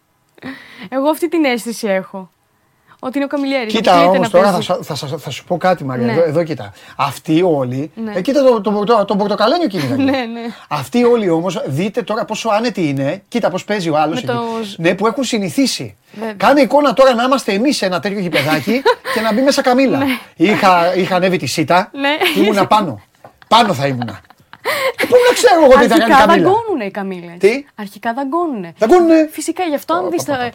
Εγώ 0.88 1.08
αυτή 1.08 1.28
την 1.28 1.44
αίσθηση 1.44 1.86
έχω. 1.88 2.30
Ότι 2.98 3.16
είναι 3.16 3.24
ο 3.24 3.28
Καμιλιέρης. 3.28 3.72
Κοίτα 3.72 3.90
αποκλείεται 3.90 4.16
όμως 4.18 4.32
να 4.32 4.38
τώρα 4.38 4.46
θα, 4.46 4.52
παίζει. 4.52 4.66
σα- 4.66 4.94
θα, 4.96 5.06
σα- 5.06 5.18
θα 5.18 5.30
σου 5.30 5.44
πω 5.44 5.56
κάτι 5.56 5.84
Μαρία. 5.84 6.06
Ναι. 6.06 6.12
Εδώ, 6.12 6.22
εδώ 6.22 6.42
κοίτα. 6.44 6.72
Αυτοί 6.96 7.42
όλοι. 7.42 7.90
Ναι. 8.04 8.12
Ε, 8.14 8.20
κοίτα 8.20 8.42
το, 8.42 8.60
το, 8.60 8.84
το, 8.84 9.04
τον 9.04 9.18
πορτοκαλένιο 9.18 9.66
κυνηγάει. 9.68 9.96
Ναι, 9.98 10.10
ναι. 10.10 10.40
Αυτοί 10.68 11.04
όλοι 11.04 11.30
όμως, 11.30 11.62
δείτε 11.66 12.02
τώρα 12.02 12.24
πόσο 12.24 12.48
άνετοι 12.48 12.88
είναι. 12.88 13.22
Κοίτα 13.28 13.50
πώς 13.50 13.64
παίζει 13.64 13.88
ο 13.90 13.96
άλλος. 13.98 14.22
Με 14.22 14.32
το- 14.32 14.42
Ναι, 14.76 14.94
που 14.94 15.06
έχουν 15.06 15.24
συνηθίσει. 15.24 15.96
Βέβαια. 16.12 16.32
Κάνε 16.34 16.60
εικόνα 16.60 16.92
τώρα 16.92 17.14
να 17.14 17.22
είμαστε 17.22 17.52
εμείς 17.52 17.76
σε 17.76 17.86
ένα 17.86 18.00
τέτοιο 18.00 18.18
γηπεδάκι 18.18 18.82
και 19.14 19.20
να 19.20 19.32
μπει 19.32 19.40
μέσα 19.42 19.62
καμίλα. 19.62 19.98
είχα, 20.36 20.94
είχα 20.96 21.16
ανέβει 21.16 21.36
τη 21.36 21.46
σίτα. 21.46 21.90
Ναι. 21.92 22.42
Ήμουνα 22.42 22.66
πάνω. 22.66 23.00
Πάνω 23.48 23.72
θα 23.74 23.86
ήμουνα. 23.86 24.20
Πού 25.08 25.14
να 25.28 25.34
ξέρω 25.34 25.64
εγώ 25.64 25.80
τι 25.80 25.86
θα 25.86 25.98
κάνει 25.98 26.10
η 26.10 26.14
Αρχικά 26.14 26.26
καμίλα. 26.26 26.48
δαγκώνουνε 26.48 26.84
οι 26.84 26.90
καμίλες. 26.90 27.36
Τι; 27.38 27.64
Αρχικά 27.74 28.12
δαγκώνουνε. 28.14 28.72
Δαγκώνουνε. 28.78 29.28
Φυσικά, 29.32 29.62
γι' 29.64 29.74
αυτό 29.74 29.94
αν 29.94 30.10
δεις 30.10 30.24
τα- 30.24 30.42
ε, 30.44 30.52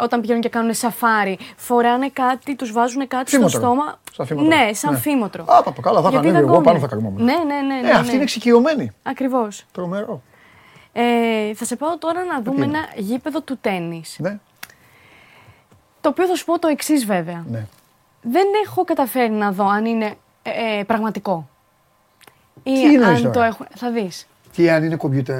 όταν 0.00 0.20
πηγαίνουν 0.20 0.42
και 0.42 0.48
κάνουν 0.48 0.74
σαφάρι, 0.74 1.38
φοράνε 1.56 2.08
κάτι, 2.08 2.54
τους 2.56 2.72
βάζουν 2.72 3.08
κάτι 3.08 3.30
Φήμοτρο. 3.30 3.50
στο 3.50 3.58
στόμα. 3.60 4.00
Σαν 4.12 4.26
φήμοτρο. 4.26 4.56
Ναι, 4.56 4.72
σαν 4.72 4.92
Ναι. 4.92 4.98
φήμοτρο. 4.98 5.42
Α, 5.48 5.62
παπα, 5.62 5.80
καλά, 5.82 5.94
θα 6.00 6.08
είχα 6.08 6.10
Γιατί 6.10 6.28
ανέβει, 6.28 6.36
εγώ 6.44 6.46
δαγκώνουνε. 6.46 6.64
πάνω 6.66 6.78
θα 6.78 6.86
καρμόμουν. 6.86 7.24
Ναι, 7.24 7.32
ναι, 7.46 7.60
ναι. 7.74 7.80
ναι, 7.80 7.88
Ε, 7.88 7.92
αυτή 7.92 8.14
είναι 8.14 8.22
εξοικειωμένη. 8.22 8.92
Ακριβώς. 9.02 9.64
Τρομερό. 9.72 10.22
Ε, 10.92 11.54
θα 11.54 11.64
σε 11.64 11.76
πάω 11.76 11.98
τώρα 11.98 12.24
να 12.24 12.42
δούμε 12.42 12.64
ένα 12.64 12.78
γήπεδο 12.96 13.40
του 13.40 13.58
τέννις. 13.60 14.16
Ναι, 14.18 14.38
Το 16.00 16.08
οποίο 16.08 16.26
θα 16.26 16.34
σου 16.34 16.44
πω 16.44 16.58
το 16.58 16.68
εξής 16.68 17.04
βέβαια. 17.06 17.44
ναι. 17.50 17.66
Δεν 18.22 18.46
έχω 18.64 18.84
καταφέρει 18.84 19.30
να 19.30 19.50
δω 19.52 19.64
αν 19.68 19.84
είναι 19.84 20.14
ε, 20.42 20.78
ε, 20.78 20.84
πραγματικό. 20.84 21.48
Ή 22.62 22.72
Τι 22.72 22.94
εννοείς 22.94 23.06
αν 23.06 23.22
τώρα; 23.22 23.30
το 23.32 23.42
έχουν. 23.42 23.66
Θα 23.76 23.90
δεις. 23.90 24.26
Τι 24.54 24.70
αν 24.70 24.84
είναι 24.84 24.96
κομπιούτερ. 24.96 25.36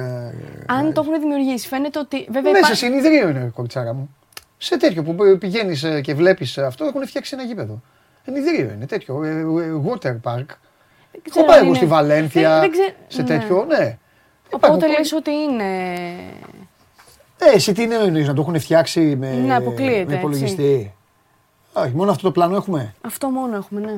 Αν 0.65 0.93
το 0.93 1.01
έχουν 1.05 1.19
δημιουργήσει, 1.19 1.67
φαίνεται 1.67 1.99
ότι. 1.99 2.27
Βέβαια, 2.31 2.51
Ναι, 2.51 2.57
υπά- 2.57 2.67
σε 2.69 2.75
συνειδρίο 2.75 3.29
είναι 3.29 3.51
κομπιτσάρα 3.55 3.93
μου. 3.93 4.15
Σε 4.57 4.77
τέτοιο 4.77 5.03
που 5.03 5.15
πηγαίνεις 5.39 5.85
και 6.01 6.13
βλέπεις 6.13 6.57
αυτό 6.57 6.85
έχουν 6.85 7.07
φτιάξει 7.07 7.31
ένα 7.33 7.43
γήπεδο. 7.43 7.81
Ενιδρίο 8.25 8.71
είναι 8.75 8.85
τέτοιο. 8.85 9.23
ε, 9.23 9.29
ε, 9.29 9.43
Water 9.85 10.11
park. 10.23 10.45
δεν 11.11 11.21
Έχω 11.23 11.29
ξέρω 11.29 11.45
πάει 11.45 11.55
αν 11.57 11.61
εγώ 11.61 11.65
είναι- 11.67 11.75
στη 11.75 11.85
Βαλένθια 11.85 12.49
Δεν- 12.49 12.59
δεν 12.59 12.71
ξέ- 12.71 12.95
σε 13.07 13.21
ναι. 13.21 13.27
τέτοιο, 13.27 13.65
ναι. 13.67 13.97
Οπότε 14.53 14.75
Υπάρχουν 14.75 14.97
λες 14.97 15.11
ότι 15.13 15.31
είναι. 15.31 15.63
Ε, 17.39 17.55
εσύ 17.55 17.73
τι 17.73 17.81
είναι 17.83 17.95
εννοείς, 17.95 18.27
να 18.27 18.33
το 18.33 18.41
έχουν 18.41 18.59
φτιάξει 18.59 19.15
με, 19.19 19.31
Ναι, 19.31 19.55
αποκλείεται, 19.55 19.93
με 19.95 20.01
έτσι. 20.01 20.15
υπολογιστή; 20.15 20.93
Όχι, 21.73 21.91
μόνο 21.95 22.11
αυτό 22.11 22.23
το 22.23 22.31
πλάνο 22.31 22.55
έχουμε; 22.55 22.93
Αυτό 23.01 23.29
μόνο 23.29 23.55
έχουμε, 23.55 23.81
ναι. 23.81 23.97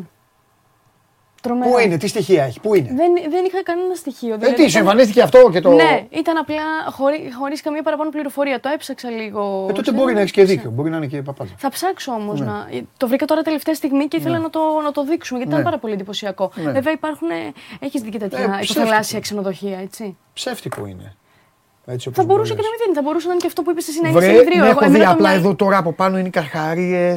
Τρομερό. 1.44 1.72
Πού 1.72 1.80
είναι, 1.80 1.98
τι 1.98 2.08
στοιχεία 2.08 2.44
έχει, 2.44 2.60
πού 2.60 2.76
είναι; 2.76 2.88
Δεν, 2.88 3.12
δεν 3.30 3.46
είχα 3.46 3.64
κανένα 3.64 3.96
στοιχείο. 3.96 4.34
Ε, 4.34 4.38
δηλαδή 4.38 4.56
τι, 4.56 4.62
σου 4.62 4.68
ήταν- 4.68 4.82
εμφανίστηκε 4.82 5.22
αυτό 5.22 5.50
και 5.52 5.62
το. 5.62 5.72
Ναι, 5.72 6.06
ήταν 6.10 6.38
απλά 6.38 6.62
χωρί, 6.92 7.32
χωρίς 7.40 7.62
καμία 7.62 7.82
παραπάνω 7.84 8.10
πληροφορία. 8.10 8.60
Το 8.60 8.70
έψαξα 8.74 9.10
λίγο. 9.10 9.66
Ε, 9.70 9.72
τότε 9.72 9.82
ξέρω, 9.82 9.98
μπορεί 9.98 10.14
να 10.14 10.20
έχεις 10.20 10.32
και 10.32 10.44
δίκιο. 10.44 10.70
Μπορεί 10.72 10.90
να 10.90 10.98
είναι 10.98 11.06
και 11.06 11.22
παπάζα. 11.22 11.52
Θα 11.58 11.70
ψάξω 11.70 12.12
όμως 12.12 12.40
Ναι. 12.40 12.46
να. 12.46 12.68
Το 12.98 13.08
βρήκα 13.08 13.26
τώρα 13.26 13.42
τελευταία 13.42 13.74
στιγμή 13.76 14.08
και 14.08 14.18
ήθελα 14.18 14.38
Ναι. 14.38 14.44
να, 14.44 14.50
το, 14.50 14.60
να 14.84 14.92
το 14.92 15.04
δείξουμε 15.04 15.38
γιατί 15.40 15.54
Ναι. 15.54 15.60
ήταν 15.60 15.70
πάρα 15.72 15.82
πολύ 15.82 15.94
εντυπωσιακό. 15.94 16.52
Ναι. 16.56 16.72
Βέβαια 16.72 16.94
υπάρχουν. 16.94 17.28
Έχεις 17.80 18.02
δει 18.02 18.10
και 18.10 18.18
τέτοια 18.20 18.40
Ε, 18.40 18.48
ψεύτικο. 18.48 18.80
υποθαλάσσια 18.80 19.20
ξενοδοχεία, 19.20 19.80
έτσι. 19.80 20.18
Ψεύτικο 20.34 20.86
είναι. 20.86 21.16
Έτσι, 21.86 22.08
όπως 22.08 22.20
Θα 22.20 22.26
μου 22.26 22.34
μπορούσε 22.34 22.54
το 22.54 22.62
και 22.62 22.64
να 22.66 22.70
λες. 22.70 22.78
μην 22.80 22.86
είναι. 22.90 22.96
Θα 23.00 23.02
μπορούσε 23.06 23.28
να 23.28 23.32
είναι 23.34 23.42
και 23.42 23.48
αυτό 23.48 23.62
που 23.62 23.72
είπες 23.72 23.88
εσύ 23.88 24.02
να 24.02 24.08
είναι 24.10 24.18
Βρε, 24.20 24.28
συνεδρίο. 24.30 24.50
ναι, 24.64 24.70
Εγώ- 24.70 24.70
έχω 24.70 24.80
δει 24.80 24.86
εμένα 24.86 25.06
το 25.06 25.12
απλά 25.12 25.28
μυαλό- 25.30 25.46
εδώ 25.46 25.56
τώρα 25.56 25.78
από 25.78 25.92
πάνω 25.94 26.18
είναι 26.18 26.28
οι 26.28 26.32
καρχαρίε, 26.32 27.16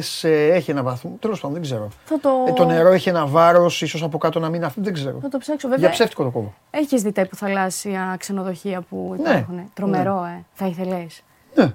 έχει 0.51 0.71
ένα 0.71 0.83
βαθμό. 0.83 1.17
Τέλος 1.19 1.39
πάντων, 1.39 1.53
δεν 1.53 1.61
ξέρω. 1.61 1.87
Θα 2.05 2.19
το... 2.19 2.29
Ε, 2.47 2.51
το 2.51 2.65
νερό 2.65 2.91
έχει 2.91 3.09
ένα 3.09 3.25
βάρος, 3.25 3.81
ίσως 3.81 4.03
από 4.03 4.17
κάτω 4.17 4.39
να 4.39 4.45
μην 4.47 4.55
είναι 4.55 4.65
αυτό, 4.65 4.81
δεν 4.81 4.93
ξέρω. 4.93 5.17
Θα 5.21 5.29
το 5.29 5.37
ψάξω. 5.37 5.67
Για 5.67 5.75
Βέβαια, 5.77 5.91
ψεύτικο 5.91 6.23
το 6.23 6.29
κόβω. 6.29 6.53
έχεις 6.69 7.01
δει 7.01 7.11
τα 7.11 7.21
υποθαλάσσια 7.21 8.15
ξενοδοχεία 8.19 8.81
που 8.81 9.13
Ναι. 9.23 9.29
υπάρχουν; 9.29 9.69
Τρομερό, 9.73 10.25
ε. 10.37 10.43
Θα 10.53 10.65
ήθελες. 10.67 11.23
Ναι. 11.55 11.73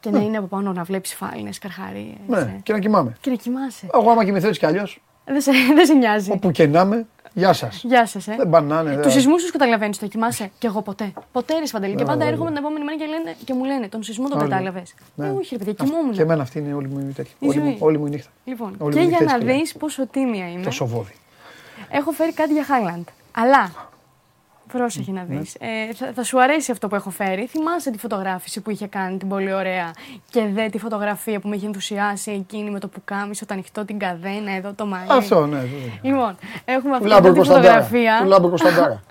Και 0.00 0.10
να 0.10 0.18
είναι 0.20 0.36
από 0.36 0.46
πάνω 0.46 0.72
να 0.72 0.82
βλέπεις 0.82 1.14
φάλινε, 1.14 1.50
καρχαρίες. 1.60 2.14
Ναι, 2.26 2.60
και 2.62 2.72
να 2.72 2.78
κοιμάμαι. 2.78 3.16
Και 3.20 3.30
να 3.30 3.36
κοιμάσαι. 3.36 3.86
Εγώ 3.94 4.10
άμα 4.10 4.24
κοιμηθώ 4.24 4.46
έτσι 4.48 4.58
κι 4.60 4.66
αλλιώς, 4.66 5.02
Δεν 5.24 5.40
σε, 5.40 5.50
δεν 5.74 5.86
σε 5.86 5.94
νοιάζει. 5.94 6.30
όπου 6.30 6.50
και 6.50 6.66
να 6.66 6.80
είμαι, 6.80 7.06
γεια 7.36 7.52
σας. 7.52 7.82
Γεια 7.84 8.06
σας, 8.06 8.28
ε. 8.28 8.34
Δεν 8.38 8.48
πάνε 8.50 8.74
να 8.74 8.80
είναι. 8.80 8.92
Τους 8.94 9.02
δεν- 9.02 9.12
σεισμούς 9.12 9.42
τους 9.42 9.50
καταλαβαίνεις, 9.50 9.98
το 9.98 10.06
κοιμάσαι. 10.06 10.50
Κι 10.58 10.66
εγώ 10.66 10.82
ποτέ. 10.82 11.12
Ποτέ 11.32 11.58
ρε 11.58 11.66
Σπαντελή. 11.66 11.94
Και 11.94 12.02
Ναι, 12.02 12.08
πάντα 12.08 12.24
ναι, 12.24 12.30
έρχομαι 12.30 12.50
ναι. 12.50 12.56
την 12.56 12.64
επόμενη 12.64 12.84
μέρα 12.84 12.96
και, 12.98 13.04
λένε, 13.06 13.36
και 13.44 13.54
μου 13.54 13.64
λένε 13.64 13.88
τον 13.88 14.02
σεισμό 14.02 14.28
τον 14.28 14.40
Όλοι. 14.40 14.48
κατάλαβες. 14.50 14.94
Ναι. 15.14 15.26
Ε, 15.26 15.30
όχι, 15.30 15.48
ρε 15.56 15.58
παιδιά, 15.58 15.72
Αυτό- 15.72 15.84
κοιμόμουν. 15.84 16.12
Και 16.12 16.22
εμένα 16.22 16.42
αυτή 16.42 16.58
είναι 16.58 16.74
όλη 16.74 16.88
μου 16.88 16.98
η 16.98 17.12
τέτοια. 17.12 17.32
Η 17.38 17.46
Όλη, 17.46 17.58
ζωή. 17.58 17.68
μου, 17.68 17.76
όλη 17.80 17.98
μου 17.98 18.06
η 18.06 18.10
νύχτα. 18.10 18.30
Λοιπόν, 18.44 18.74
Όλη 18.78 18.94
και 18.94 19.00
μου 19.00 19.06
η 19.06 19.08
για 19.08 19.18
νύχτα 19.20 19.38
να 19.38 19.44
έτσι 19.50 19.58
δεις 19.60 19.72
πόσο 19.72 20.06
τίμια 20.06 20.48
είμαι, 20.50 20.62
Το 20.62 20.70
σοβόδι. 20.70 21.14
έχω 21.90 22.10
φέρει 22.10 22.32
κάτι 22.32 22.52
για 22.52 22.64
Χάιλαντ. 22.64 23.06
Αλλά 23.32 23.72
Πρόσεχε 24.72 25.12
να 25.12 25.24
δεις. 25.28 25.54
Ε, 25.54 25.94
θα, 25.94 26.12
θα 26.14 26.22
σου 26.24 26.42
αρέσει 26.42 26.70
αυτό 26.70 26.88
που 26.88 26.94
έχω 26.94 27.10
φέρει. 27.10 27.46
Θυμάσαι 27.46 27.90
τη 27.90 27.98
φωτογράφηση 27.98 28.60
που 28.60 28.70
είχε 28.70 28.86
κάνει 28.86 29.16
την 29.18 29.28
πολύ 29.28 29.52
ωραία 29.52 29.90
και 30.30 30.46
δε 30.54 30.68
τη 30.68 30.78
φωτογραφία 30.78 31.40
που 31.40 31.48
με 31.48 31.56
είχε 31.56 31.66
ενθουσιάσει 31.66 32.30
εκείνη 32.30 32.70
με 32.70 32.78
το 32.80 32.88
πουκάμισο, 32.88 33.46
το 33.46 33.54
ανοιχτό, 33.54 33.84
την 33.84 33.98
καδένα, 33.98 34.52
εδώ 34.56 34.72
το 34.72 34.86
μαλλί. 34.86 35.06
Αυτό, 35.08 35.46
ναι. 35.46 35.56
ναι. 35.56 35.64
Λοιπόν, 36.02 36.36
έχουμε 36.64 36.90
Του 36.90 36.96
αυτή 36.96 37.08
Λάμπρο 37.08 37.28
εδώ 37.28 37.32
τη 37.32 37.48
Κωνσταντάρα. 37.48 37.82
φωτογραφία. 37.82 38.18
Του 38.22 38.28
Λάμπρο 38.28 38.48
Κωνσταντάρα. 38.48 39.02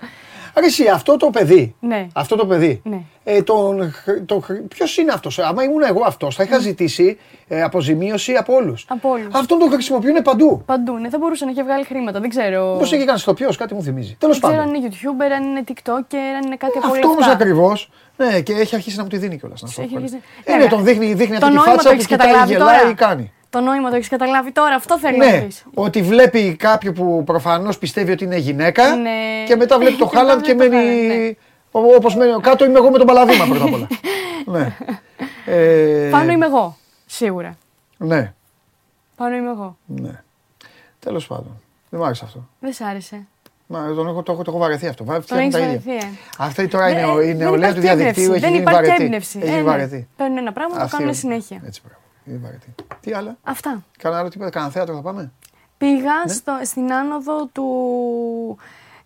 Άρα 0.58 0.66
εσύ, 0.66 0.88
αυτό 0.88 1.16
το 1.16 1.30
παιδί, 1.30 1.74
Ναι. 1.80 2.06
αυτό 2.14 2.36
το 2.36 2.46
παιδί, 2.46 2.80
Ναι. 2.84 3.00
ε, 3.24 3.42
τον, 3.42 3.92
χρ- 3.92 4.20
τον, 4.26 4.42
χρ- 4.42 4.60
ποιος 4.60 4.96
είναι 4.96 5.12
αυτός, 5.12 5.38
άμα 5.38 5.62
ήμουν 5.62 5.82
εγώ 5.82 6.02
αυτός, 6.06 6.34
θα 6.34 6.42
είχα 6.42 6.58
ζητήσει 6.58 7.18
ε, 7.48 7.62
αποζημίωση 7.62 8.32
από 8.32 8.54
όλους. 8.54 8.84
Από 8.88 9.08
όλους. 9.10 9.26
Αυτόν 9.34 9.58
τον 9.58 9.70
χρησιμοποιούν 9.70 10.22
παντού. 10.22 10.62
Παντού, 10.66 10.92
ναι, 10.98 11.08
θα 11.08 11.18
μπορούσε 11.18 11.44
να 11.44 11.50
έχει 11.50 11.62
βγάλει 11.62 11.84
χρήματα. 11.84 12.20
Δεν 12.20 12.28
ξέρω. 12.28 12.76
Πώς 12.78 12.92
έχει 12.92 13.04
κάνει 13.04 13.18
ηθοποιός, 13.18 13.56
κάτι 13.56 13.74
μου 13.74 13.82
θυμίζει. 13.82 14.16
Τέλος 14.18 14.38
Δεν 14.38 14.48
ξέρω 14.50 14.62
αν 14.64 14.72
πάντων. 14.72 14.84
είναι 14.84 14.96
YouTuber, 15.02 15.32
αν 15.36 15.44
είναι 15.44 15.64
TikToker, 15.68 16.16
αν 16.36 16.46
είναι 16.46 16.56
κάτι 16.56 16.78
από 16.78 16.86
όλα 16.86 16.96
Αυτό 16.96 17.08
όμως 17.08 17.20
αυτά. 17.20 17.32
ακριβώς, 17.32 17.90
ναι, 18.16 18.40
και 18.40 18.52
έχει 18.52 18.74
αρχίσει 18.74 18.96
να 18.96 19.02
μου 19.02 19.08
τη 19.08 19.16
δίνει 19.16 19.38
κιόλας. 19.38 19.62
Να 19.62 19.68
σου 19.68 19.80
Έχει 19.80 19.90
πω. 19.90 19.96
αρχίσει- 19.96 20.20
Ε, 20.44 20.52
Ναι, 20.56 20.62
ναι, 20.62 20.68
τον 20.68 20.84
δείχνει, 20.84 21.06
δείχνει 21.14 21.38
το 21.38 21.46
αυτή 21.46 21.48
τη 21.48 21.54
νόημα 21.54 21.62
φάτσα 21.64 21.82
το 21.82 21.88
που 21.88 21.94
έχεις 21.94 22.06
κοιτάει, 22.06 22.26
καταλάβει 22.28 22.52
γελάει, 22.52 22.80
τώρα. 22.80 22.94
κάνει. 22.94 23.32
Το 23.50 23.60
νόημα 23.60 23.90
το 23.90 23.96
έχεις 23.96 24.08
καταλάβει 24.08 24.52
τώρα, 24.52 24.74
αυτό 24.74 24.98
θέλω 24.98 25.16
να 25.16 25.30
Ναι, 25.30 25.40
πεις. 25.40 25.64
ότι 25.74 26.02
βλέπει 26.02 26.56
κάποιον 26.56 26.94
που 26.94 27.24
προφανώς 27.24 27.78
πιστεύει 27.78 28.12
ότι 28.12 28.24
είναι 28.24 28.36
γυναίκα 28.36 28.96
Ναι. 28.96 29.10
και 29.46 29.56
μετά 29.56 29.78
βλέπει 29.78 29.96
το 29.96 30.06
Και 30.08 30.14
μετά 30.16 30.26
Χάλαντ 30.26 30.40
και 30.44 30.54
βλέπει 30.54 30.70
το 30.70 30.76
μένει. 30.76 31.36
Haaland, 31.72 31.80
ναι. 31.80 31.94
Όπως 31.96 32.16
μένει 32.16 32.40
κάτω, 32.40 32.64
είμαι 32.64 32.78
εγώ 32.78 32.90
με 32.90 32.98
τον 32.98 33.06
Παλαδίμα 33.06 33.44
πρώτα 33.46 33.64
απ' 33.64 33.72
όλα. 33.72 33.86
ναι. 34.58 34.76
Ε, 35.46 36.08
Πάνω 36.10 36.32
είμαι 36.32 36.46
εγώ, 36.46 36.76
σίγουρα. 37.06 37.56
Ναι, 37.98 38.32
Πάνω 39.16 39.36
είμαι 39.36 39.50
εγώ. 39.50 39.76
ναι. 39.86 40.22
Τέλος 40.98 41.26
πάντων. 41.26 41.60
Δεν 41.90 42.00
μου 42.00 42.06
άρεσε 42.06 42.24
αυτό. 42.24 42.48
Δεν 42.60 42.72
σ' 42.72 42.80
άρεσε. 42.80 43.26
Μα 43.66 43.92
τον 43.94 44.08
έχω, 44.08 44.22
το, 44.22 44.32
έχω, 44.32 44.42
το 44.42 44.50
έχω 44.50 44.60
βαρεθεί 44.60 44.86
αυτό. 44.86 45.04
Βα- 45.04 45.12
Τον 45.14 45.22
φτιάχνουν 45.22 45.48
έχεις 45.48 45.60
τα 45.60 45.66
ίδια. 45.72 45.82
βαρεθεί, 45.86 46.06
ε. 46.06 46.10
Αυτή 46.38 46.68
τώρα 46.68 46.88
είναι 46.90 47.00
Ε, 47.00 47.04
ο- 47.04 47.20
η 47.20 47.26
δεν 47.26 47.36
νεολαία 47.36 47.72
του 47.74 47.80
υπάρχει 47.80 47.96
διαδικτύου. 47.96 48.22
έμπνευση. 48.22 48.30
Έχει 48.32 48.40
Δεν 48.40 48.50
γίνει 48.50 48.60
υπάρχει 48.62 48.80
βαρετή. 48.82 49.04
έμπνευση. 49.04 49.38
Έχει 49.42 49.52
Ε, 49.52 49.56
ναι. 49.56 49.62
βαρετή. 49.62 50.08
Παίρνουν 50.16 50.36
ένα 50.38 50.52
πράγμα, 50.52 50.74
το 50.76 50.80
Αυτή 50.80 50.90
κάνουν 50.90 51.06
είναι. 51.08 51.16
συνέχεια. 51.16 51.60
Έτσι 51.66 51.80
πράγμα. 51.80 51.98
Είναι 52.26 52.38
βαρετή. 52.38 52.74
Τι 53.00 53.12
άλλα; 53.12 53.36
Αυτά. 53.42 53.84
Κάνα 53.98 54.18
άλλο 54.18 54.28
τίποτα; 54.28 54.50
Κάνα 54.50 54.70
θέατρο 54.70 54.94
θα 54.94 55.02
πάμε; 55.02 55.32
Πήγα 55.78 56.12
Ναι. 56.26 56.32
στο, 56.32 56.58
στην 56.62 56.92
άνοδο 56.92 57.46
του 57.46 57.66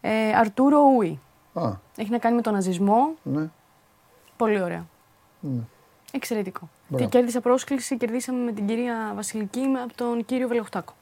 ε, 0.01 0.33
Αρτούρο 0.37 0.81
Ούι. 0.97 1.21
Α, 1.55 1.71
Έχει 1.97 2.11
να 2.11 2.19
κάνει 2.19 2.35
με 2.37 2.43
τον 2.43 2.53
ναζισμό. 2.53 3.15
ναι. 3.23 3.49
Πολύ 4.37 4.61
ωραίο. 4.63 4.87
Ναι. 5.41 5.61
Εξαιρετικό. 6.13 6.69
Μπράβο. 6.89 7.05
Και 7.05 7.11
κέρδισα 7.11 7.41
πρόσκληση, 7.41 7.97
κερδίσαμε 7.97 8.45
με 8.45 8.53
την 8.53 8.67
κυρία 8.67 9.13
Βασιλική 9.15 9.61
με- 9.61 9.81
από 9.81 9.95
τον 9.95 10.25
κύριο 10.25 10.49
Βελοχτάκο. 10.49 10.93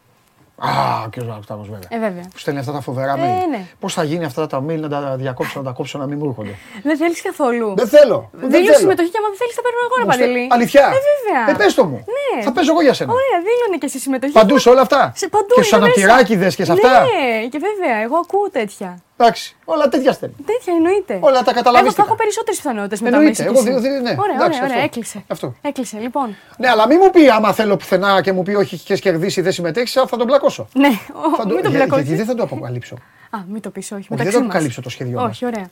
Α, 0.61 0.71
ο 1.07 1.09
κ. 1.11 1.25
Βαλοκτάκο 1.25 1.61
βέβαια. 1.63 1.89
Ε, 1.89 1.99
βέβαια. 1.99 2.23
Που 2.33 2.39
στέλνει 2.39 2.61
αυτά 2.61 2.73
τα 2.73 2.81
φοβερά 2.81 3.13
Ε, 3.13 3.21
mail. 3.23 3.49
ναι. 3.51 3.61
Πώς 3.81 3.95
θα 3.95 4.03
γίνει 4.05 4.25
αυτά 4.25 4.47
τα 4.47 4.59
mail 4.67 4.79
να 4.79 4.89
τα 4.89 5.17
διακόψω, 5.17 5.59
να 5.59 5.65
τα 5.65 5.71
κόψω, 5.71 5.99
να 5.99 6.07
μην 6.07 6.19
μου 6.21 6.29
έρχονται; 6.29 6.55
Δεν 6.83 6.97
θέλεις 6.97 7.23
καθόλου. 7.23 7.75
Δεν 7.77 7.89
θέλω. 7.89 8.29
Δεν 8.33 8.51
Δήλωσε 8.51 8.67
θέλω. 8.67 8.79
συμμετοχή 8.79 9.09
και 9.11 9.19
άμα 9.21 9.29
δεν 9.29 9.39
θέλεις, 9.39 9.55
θα 9.59 9.63
παίρνω 9.63 9.79
εγώ, 9.87 9.95
ρε 9.99 10.05
Μου 10.05 10.13
στε- 10.13 10.21
Παντελή. 10.27 10.47
Αλήθεια. 10.57 10.85
Ε, 10.97 11.01
βέβαια. 11.11 11.43
Ε, 11.51 11.55
πες 11.61 11.75
το 11.75 11.85
μου. 11.85 11.99
Ναι. 12.17 12.43
Θα 12.43 12.53
παίζω 12.53 12.71
εγώ 12.73 12.83
για 12.83 12.95
σένα. 12.99 13.13
Ωραία, 13.13 13.37
δήλωνε 13.49 13.77
και 13.81 13.87
εσύ 13.91 13.99
συμμετοχή. 13.99 14.33
Παντού 14.33 14.59
σε 14.59 14.69
όλα 14.69 14.81
αυτά. 14.81 15.13
Σε 15.23 15.29
παντού. 15.29 15.47
Και 15.55 15.63
στους 15.63 15.71
είναι 15.73 15.81
μέσα. 15.81 16.01
αναπτυράκιδε 16.03 16.49
και 16.59 16.65
σε 16.65 16.73
αυτά. 16.73 16.93
Ναι, 17.03 17.47
και 17.53 17.59
βέβαια, 17.69 17.97
εγώ 18.07 18.17
ακούω 18.25 18.47
τέτοια. 18.59 18.91
Εντάξει, 19.21 19.57
όλα 19.65 19.89
τέτοια 19.89 20.13
στέλνει. 20.13 20.35
Τέτοια 20.47 20.73
εννοείται. 20.75 21.19
Όλα 21.21 21.43
τα 21.43 21.53
καταλαβίστηκα. 21.53 21.85
Εγώ 21.85 21.91
θα 21.91 22.03
έχω 22.03 22.15
περισσότερες 22.15 22.57
πιθανότητες 22.61 23.01
μετά 23.01 23.17
Εννοείται, 23.17 23.43
μέσα. 23.45 23.55
εγώ 23.55 23.63
κι 23.65 23.69
εσύ. 23.69 23.81
δι- 23.81 23.93
δι- 23.93 24.03
ναι. 24.03 24.15
Ωραία, 24.25 24.35
Εντάξει, 24.35 24.59
ωραία, 24.59 24.63
ωραία, 24.63 24.75
αυτό. 24.77 24.85
έκλεισε. 24.85 25.25
Αυτό. 25.27 25.55
Έκλεισε, 25.63 25.99
λοιπόν. 25.99 26.37
Ναι, 26.59 26.69
αλλά 26.69 26.87
μην 26.87 26.99
μου 27.03 27.11
πει 27.11 27.29
άμα 27.31 27.53
θέλω 27.53 27.77
πουθενά 27.77 28.21
και 28.21 28.33
μου 28.33 28.43
πει 28.43 28.55
όχι 28.55 28.79
και 28.79 28.95
κερδίσει 28.97 29.41
δεν 29.41 29.53
συμμετέχεις, 29.53 29.93
θα 29.93 30.07
τον 30.17 30.27
πλακώσω. 30.27 30.69
Ναι, 30.73 30.89
Θα 30.91 31.43
ο, 31.43 31.47
το- 31.49 31.55
μην 31.55 31.63
το 31.63 31.69
για- 31.71 31.79
μπλακώσει. 31.79 32.03
Γιατί 32.03 32.17
δεν 32.17 32.27
θα 32.27 32.35
το 32.35 32.43
αποκαλύψω. 32.43 32.95
Α, 33.31 33.39
μην 33.49 33.61
το 33.61 33.71
πεις, 33.71 33.93
όχι. 33.93 34.01
δεν 34.01 34.07
μεταξύ 34.11 34.33
θα 34.33 34.39
μας. 34.39 34.49
αποκαλύψω 34.49 34.81
το 34.83 34.89
σχέδιό 34.91 35.21
μας. 35.21 35.31
Όχι, 35.31 35.45
ωραία. 35.47 35.65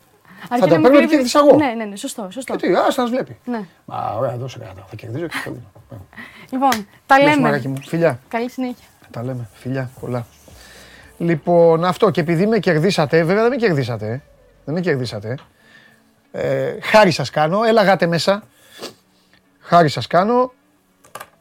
το 0.48 0.48
Αρκεί 0.54 0.68
να 0.68 0.72
μην 0.72 0.82
παίρνω 0.82 0.88
και 0.88 0.96
κρύβει- 0.96 1.10
κερδίσα 1.10 1.38
εγώ. 1.38 1.56
Ναι, 1.56 1.72
ναι, 1.76 1.84
ναι, 1.84 1.96
σωστό, 1.96 2.28
σωστό. 2.30 2.56
Και 2.56 2.66
τι, 2.66 2.74
α 2.74 2.92
να 2.96 3.06
βλέπει. 3.06 3.36
Ναι. 3.44 3.60
Α, 3.86 4.14
ωραία, 4.18 4.36
δώσε 4.36 4.58
κάτι. 4.58 4.80
Θα 4.90 4.96
κερδίζω 4.96 5.26
και 5.26 5.36
θα 5.44 5.50
δίνω. 5.50 5.70
Λοιπόν, 6.50 6.70
τα 7.06 7.16
Γεια 7.16 7.24
σου, 7.24 7.30
λέμε. 7.30 7.42
μαράκι 7.48 7.68
μου. 7.68 7.80
Φιλιά. 7.86 8.20
Καλή 8.28 8.50
συνέχεια. 8.50 8.86
Τα 9.10 9.22
λέμε. 9.22 9.48
Φιλιά, 9.54 9.90
πολλά. 10.00 10.26
Λοιπόν, 11.18 11.84
αυτό 11.84 12.10
και 12.10 12.20
επειδή 12.20 12.46
με 12.46 12.58
κερδίσατε, 12.58 13.24
βέβαια 13.24 13.42
δεν 13.42 13.50
με 13.50 13.56
κερδίσατε. 13.56 14.06
ε. 14.06 14.22
Δεν 14.64 14.74
με 14.74 14.80
κερδίσατε. 14.80 15.38
Ε, 16.32 16.74
χάρη 16.82 17.10
σας 17.10 17.30
κάνω, 17.30 17.62
έλα 17.64 17.82
γάτε 17.82 18.06
μέσα. 18.06 18.42
Χάρη 19.60 19.88
σας 19.88 20.06
κάνω. 20.06 20.52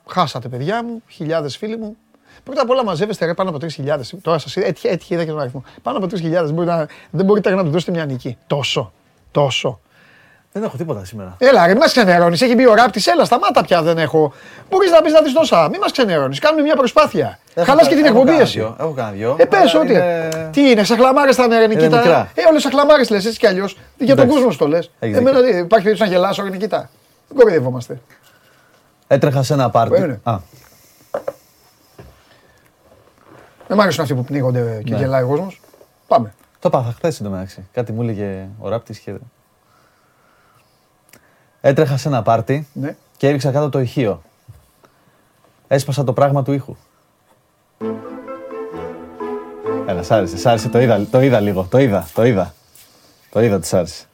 Χάσατε 0.07 0.47
παιδιά 0.47 0.83
μου, 0.83 1.01
χιλιάδες 1.07 1.57
φίλοι 1.57 1.77
μου. 1.77 1.97
Πρώτα 2.43 2.61
απ' 2.61 2.69
όλα 2.69 2.83
μαζεύεστε 2.83 3.25
ρε 3.25 3.33
πάνω 3.33 3.49
από 3.49 3.59
3.000. 3.77 3.99
Τώρα 4.21 4.37
σας 4.37 4.55
είδα, 4.55 4.67
έτυχε, 4.67 4.87
έτυχε 4.89 5.13
είδα 5.13 5.23
και 5.23 5.29
τον 5.29 5.39
αριθμό. 5.39 5.63
Πάνω 5.81 5.97
από 5.97 6.07
3.000 6.11 6.49
μπορεί 6.53 6.67
να, 6.67 6.87
δεν 7.11 7.25
μπορείτε 7.25 7.49
να 7.49 7.63
του 7.63 7.69
δώσετε 7.69 7.91
μια 7.91 8.05
νική. 8.05 8.37
Τόσο. 8.47 8.93
Τόσο. 9.31 9.79
Δεν 10.55 10.63
έχω 10.63 10.77
τίποτα 10.77 11.05
σήμερα. 11.05 11.35
Έλα, 11.37 11.61
ρε, 11.65 11.71
μην 11.71 11.77
μας 11.81 11.91
ξενερώνεις. 11.91 12.41
Έχει 12.41 12.55
μπει 12.55 12.67
ο 12.67 12.73
ράπτης. 12.73 13.07
Έλα, 13.07 13.25
σταμάτα 13.25 13.61
πια 13.63 13.81
δεν 13.81 13.97
έχω. 13.97 14.33
Μπορείς 14.69 14.91
να 14.91 15.01
πεις 15.01 15.13
να 15.13 15.21
δεις 15.21 15.33
τόσα. 15.33 15.69
Μην 15.69 15.79
μας 15.81 15.91
ξενερώνεις. 15.91 16.39
Κάνουμε 16.39 16.61
μια 16.61 16.75
προσπάθεια. 16.75 17.39
Έχω 17.53 17.65
Χαλάς 17.67 17.83
κα- 17.83 17.89
και 17.89 17.95
την 17.95 18.05
έχω 18.05 18.13
εκπομπή 18.13 18.25
κανένα 18.27 18.43
εσύ. 18.43 18.59
δυο, 18.59 18.75
Έχω 18.79 18.91
κανένα 18.91 19.15
δυο. 19.15 19.35
Ε, 19.39 19.45
πες 19.45 19.59
αλλά 19.73 19.81
ότι. 19.81 19.91
είναι- 19.93 20.49
Τι 20.51 20.69
είναι, 20.69 20.83
σαν 20.83 20.97
χλαμάρες 20.97 21.35
θα 21.35 21.43
είναι, 21.43 21.57
ρε 21.59 21.67
Νικήτα; 21.67 21.97
μικρά. 21.97 22.31
Ε, 22.35 22.41
όλες 22.49 22.61
σαν 22.61 22.71
χλαμάρες 22.71 23.09
λες, 23.09 23.25
έτσι 23.25 23.39
κι 23.39 23.47
αλλιώς. 23.47 23.73
Για 23.97 24.07
τον 24.07 24.09
Εντάξει. 24.17 24.31
κόσμο 24.33 24.51
σου 24.51 24.57
το 24.57 24.67
λες. 24.67 24.91
Έχεις 24.99 25.17
Εμένα 25.17 25.41
τι, 25.41 25.47
υπάρχει 25.57 25.85
περίπτωση 25.85 26.01
να 26.09 26.15
γελάσω, 26.15 26.43
ρε 26.43 26.49
Νικήτα. 26.49 26.89
Δεν 27.27 27.37
κοροϊδευόμαστε. 27.37 27.99
Έτρεχα 29.07 29.43
σε 29.43 29.53
ένα 29.53 29.69
πάρτι. 29.69 29.89
Περίμενε. 29.89 30.19
Α, 30.23 30.37
Δεν 33.67 33.77
μ' 33.77 33.81
αρέσουν 33.81 34.01
αυτοί 34.03 34.13
που 34.15 34.23
πνίγονται 34.23 34.81
και 34.85 34.91
Ναι. 34.93 34.97
γελάει 34.97 35.23
ο 35.23 35.27
κόσμος. 35.27 35.61
Πάμε. 36.07 36.33
το 36.59 36.69
πάθα 36.69 36.91
χθες 36.97 37.19
εντωμεταξύ. 37.19 37.67
Κάτι 37.73 37.91
μου 37.91 38.01
έλεγε 38.01 38.47
ο 38.59 38.69
ράπτης 38.69 38.99
και. 38.99 39.13
Έτρεχα 41.67 41.97
σε 41.97 42.07
ένα 42.07 42.21
πάρτι 42.21 42.67
Ναι. 42.73 42.95
και 43.17 43.27
έριξα 43.27 43.51
κάτω 43.51 43.69
το 43.69 43.79
ηχείο. 43.79 44.21
Έσπασα 45.67 46.03
το 46.03 46.13
πράγμα 46.13 46.43
του 46.43 46.51
ήχου. 46.51 46.75
Έλα, 49.85 50.03
σ' 50.03 50.11
άρεσε, 50.11 50.37
σ' 50.37 50.45
άρεσε, 50.45 50.69
το 50.69 50.79
είδα, 50.79 51.05
το 51.05 51.21
είδα 51.21 51.39
λίγο, 51.39 51.67
το 51.69 51.77
είδα, 51.77 52.07
το 52.13 52.25
είδα. 52.25 52.53
Το 53.29 53.41
είδα 53.41 53.55
ότι 53.55 53.67
σ' 53.67 53.73
άρεσε. 53.73 54.05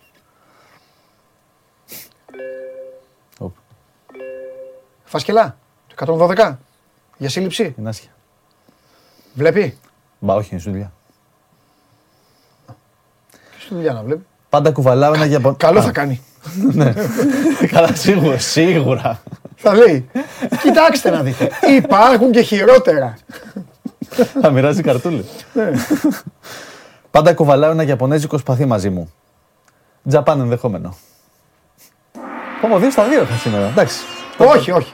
Οπ, 3.38 3.56
Φασκελά. 5.04 5.58
112. 5.96 6.58
Για 7.18 7.30
σύλληψη. 7.30 7.76
είναι 7.78 7.90
άσχεια. 7.90 8.12
Βλέπει; 9.34 9.78
Μπα, 10.20 10.36
όχι, 10.36 10.50
είναι 10.52 10.60
στη 10.60 10.70
δουλειά. 10.70 10.92
Και 13.28 13.60
στη 13.60 13.74
δουλειά 13.74 13.94
να 13.94 14.04
βλέπει; 14.04 14.26
Πάντα 14.50 14.72
κουβαλάω 14.72 15.14
ένα 15.14 15.26
για 15.26 15.56
Καλό 15.58 15.82
θα 15.82 15.92
κάνει. 15.92 16.22
Καλά, 17.72 17.96
σίγουρα, 17.96 18.38
σίγουρα. 18.38 19.22
Θα 19.56 19.74
λέει. 19.74 20.10
Κοιτάξτε 20.62 21.10
να 21.10 21.22
δείτε. 21.22 21.50
Υπάρχουν 21.78 22.32
και 22.32 22.42
χειρότερα. 22.42 23.18
Θα 24.42 24.50
μοιράζει 24.50 24.82
καρτούλες. 24.82 25.26
Ναι. 25.54 25.72
Πάντα 27.12 27.34
κουβαλάω 27.34 27.72
ένα 27.72 27.84
Ιαπωνέζικο 27.84 28.38
σπαθί 28.38 28.66
μαζί 28.66 28.90
μου. 28.90 29.14
Τζαπάν 30.08 30.40
ενδεχόμενο. 30.40 30.98
Πω, 32.62 32.78
δύο 32.80 32.92
στα 32.92 33.04
δύο 33.04 33.26
θα 33.26 33.36
σήμερα. 33.36 33.68
Εντάξει. 33.68 34.00
όχι, 34.38 34.72
όχι. 34.72 34.94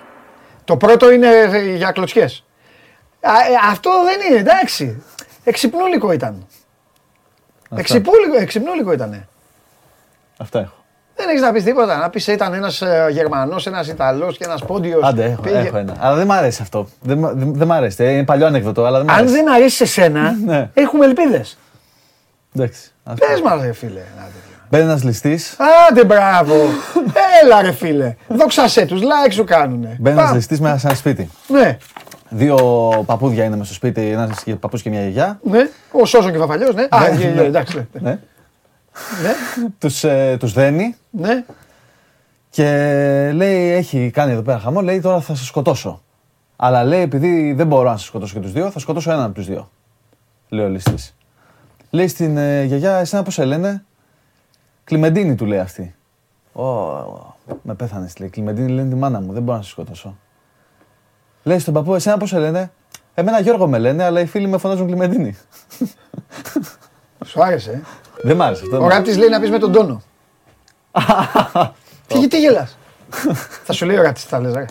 Το 0.64 0.78
πρώτο 0.78 1.12
είναι 1.12 1.28
ε, 1.28 1.76
για 1.76 1.92
κλωτσιές. 1.92 2.44
Α, 3.22 3.32
ε, 3.32 3.70
αυτό 3.72 3.92
δεν 4.04 4.30
είναι, 4.30 4.40
εντάξει. 4.40 5.04
Εξυπνούλικο 5.44 6.12
ήταν. 6.12 6.48
Εξυπνούλικο, 7.76 8.38
εξυπνούλικο 8.38 8.92
ήταν. 8.92 9.28
Αυτά 10.38 10.60
έχω. 10.60 10.77
Δεν 11.18 11.30
έχεις 11.30 11.42
να 11.42 11.52
πεις 11.52 11.64
τίποτα. 11.64 11.98
Να 11.98 12.10
πεις 12.10 12.28
ήταν 12.28 12.54
ένας 12.54 12.84
Γερμανός, 13.12 13.68
ένας 13.68 13.88
Ιταλός 13.88 14.38
και 14.38 14.44
ένας 14.46 14.64
Πόντιος. 14.66 15.04
Άντε, 15.04 15.24
έχω, 15.26 15.58
έχω 15.58 15.78
ένα. 15.78 15.94
Αλλά 16.00 16.16
δεν 16.16 16.26
μ' 16.26 16.32
αρέσει 16.32 16.60
αυτό. 16.62 16.88
Δεν, 17.02 17.18
μ- 17.18 17.32
δεν, 17.34 17.54
δεν 17.56 17.68
μ' 17.68 17.72
αρέσει. 17.72 18.04
Ε, 18.04 18.10
Είναι 18.10 18.24
παλιό 18.24 18.46
ανέκδοτο, 18.46 18.86
αλλά 18.86 18.98
δεν 18.98 19.06
μ' 19.08 19.10
Αν 19.10 19.18
αρέσει. 19.18 19.34
δεν 19.34 19.52
αρέσει 19.52 19.76
σε 19.76 19.86
σένα, 19.86 20.36
Ναι. 20.46 20.70
έχουμε 20.74 21.06
ελπίδες. 21.06 21.58
Εντάξει. 22.56 22.92
ας 23.04 23.20
Πες 23.20 23.40
πω. 23.42 23.50
μας, 23.50 23.62
ρε 23.62 23.74
φίλε. 23.74 23.92
ένα 24.00 24.24
τέτοιο. 24.26 24.42
Μπαίνει 24.70 24.84
ένας 24.84 25.04
ληστής. 25.04 25.56
Άντε, 25.90 26.04
μπράβο. 26.06 26.54
Έλα, 27.44 27.62
ρε 27.62 27.72
φίλε. 27.72 28.16
Δόξασέ 28.28 28.86
τους, 28.86 29.02
like 29.02 29.32
σου 29.32 29.44
κάνουνε. 29.44 29.98
Μπαίνει 30.00 30.16
ένας 30.16 30.24
Πάμε. 30.26 30.36
ληστής 30.38 30.60
μέσα 30.60 30.78
σε 30.78 30.88
ένα 30.88 30.96
σπίτι. 30.96 31.30
Ναι, 31.48 31.78
Δύο 32.30 32.56
παππούδια 33.06 33.44
είναι 33.44 33.54
μέσα 33.56 33.66
στο 33.66 33.74
σπίτι, 33.74 34.10
ένας 34.10 34.44
παππούς 34.60 34.82
και 34.82 34.90
μια 34.90 35.00
γιαγιά. 35.00 35.40
ναι. 35.44 35.70
Ο 35.92 36.06
Σόζον 36.06 36.32
και 36.32 36.38
Βαφαλιό, 36.38 36.72
ναι. 36.72 36.88
Α, 36.90 37.00
Ναι, 37.00 37.24
ε, 37.26 37.28
ναι. 37.28 37.42
ε, 37.42 37.46
εντάξει. 37.46 37.88
Ναι. 39.22 39.28
Ναι. 39.28 39.64
Ναι, 39.64 39.70
Τους, 39.80 40.04
ε, 40.04 40.38
τους 40.40 40.54
δένει 40.54 40.96
ναι. 41.10 41.46
και 42.50 42.66
λέει: 43.34 43.72
Έχει 43.72 44.12
κάνει 44.12 44.32
εδώ 44.32 44.42
πέρα 44.42 44.60
χαμό. 44.60 44.82
Λέει: 44.82 45.02
Τώρα 45.02 45.22
θα 45.22 45.36
σε 45.36 45.46
σκοτώσω. 45.46 46.02
Αλλά 46.56 46.84
λέει: 46.84 47.02
Επειδή 47.02 47.54
δεν 47.54 47.68
μπορώ 47.68 47.90
να 47.90 47.98
σε 47.98 48.06
σκοτώσω 48.06 48.34
και 48.34 48.40
τους 48.40 48.52
δύο, 48.52 48.72
θα 48.72 48.80
σκοτώσω 48.80 49.12
έναν 49.12 49.24
από 49.24 49.34
τους 49.34 49.46
δύο. 49.46 49.70
Λέει 50.50 50.66
ο 50.66 50.70
ληστής. 50.70 51.16
Λέει 51.90 52.08
στην 52.08 52.38
ε, 52.38 52.64
γιαγιά: 52.64 52.96
Εσένα 52.96 53.24
πώς 53.24 53.34
σε 53.34 53.46
λένε; 53.46 53.86
Κλιμεντίνη 54.84 55.36
του 55.36 55.46
λέει 55.46 55.60
αυτή. 55.60 55.96
Ω, 56.54 56.64
με 57.62 57.74
πέθανε. 57.74 58.10
Λέει: 58.20 58.30
Κλιμεντίνη 58.30 58.72
λένε 58.72 58.90
τη 58.90 58.96
μάνα 58.96 59.22
μου, 59.22 59.34
δεν 59.34 59.44
μπορώ 59.44 59.58
να 59.58 59.64
σε 59.64 59.70
σκοτώσω. 59.70 60.18
Λέει 61.44 61.60
στον 61.60 61.74
παππού: 61.74 61.96
Εσένα 61.96 62.18
πώς 62.18 62.30
σε 62.30 62.40
λένε; 62.40 62.72
Εμένα 63.14 63.40
Γιώργο 63.40 63.68
με 63.68 63.78
λένε, 63.78 64.04
αλλά 64.04 64.20
οι 64.20 64.26
φίλοι 64.26 64.48
με 64.48 64.58
φωνάζουν 64.58 64.88
Κλιμεντίνη. 64.88 65.38
Σου 67.26 67.44
άρεσε. 67.44 67.82
Ε. 68.24 68.28
Δεν 68.28 68.36
μ' 68.36 68.42
άρεσε 68.42 68.64
αυτό. 68.64 68.84
Ο 68.84 68.88
Ράτης 68.88 69.18
λέει 69.18 69.30
να 69.30 69.40
πεις 69.40 69.50
με 69.50 69.60
τον 69.60 69.72
τόνο. 69.72 70.02
Τι, 72.08 72.20
γιατί 72.20 72.40
γελάς. 72.40 72.78
Θα 73.64 73.74
σου 73.74 73.86
λέει 73.86 73.98
ο 73.98 74.02
Ράτης 74.02 74.24
τι 74.24 74.30
θα 74.30 74.40
λες, 74.40 74.54
ρε. 74.54 74.66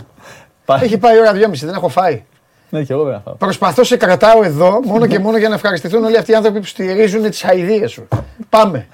Πάει. 0.65 0.83
Έχει 0.83 0.99
πάει 0.99 1.17
η 1.17 1.19
ώρα 1.19 1.33
2.30, 1.33 1.51
δεν 1.53 1.75
έχω 1.75 1.89
φάει. 1.89 2.25
Ναι, 2.71 2.83
και 2.83 2.93
εγώ 2.93 3.03
πρέπει 3.03 3.17
να 3.17 3.23
φάω. 3.23 3.35
Προσπαθώ 3.35 3.85
σε 3.85 3.97
κρατάω 3.97 4.43
εδώ 4.43 4.81
μόνο 4.85 5.07
και 5.07 5.19
μόνο 5.19 5.39
για 5.39 5.49
να 5.49 5.55
ευχαριστηθούν 5.55 6.05
όλοι 6.05 6.19
αυτοί 6.19 6.31
οι 6.31 6.35
άνθρωποι 6.35 6.61
που 6.61 6.67
στηρίζουν 6.67 7.23
τις 7.23 7.45
αηδίες 7.45 7.91
σου. 7.91 8.09
Πάμε. 8.49 8.87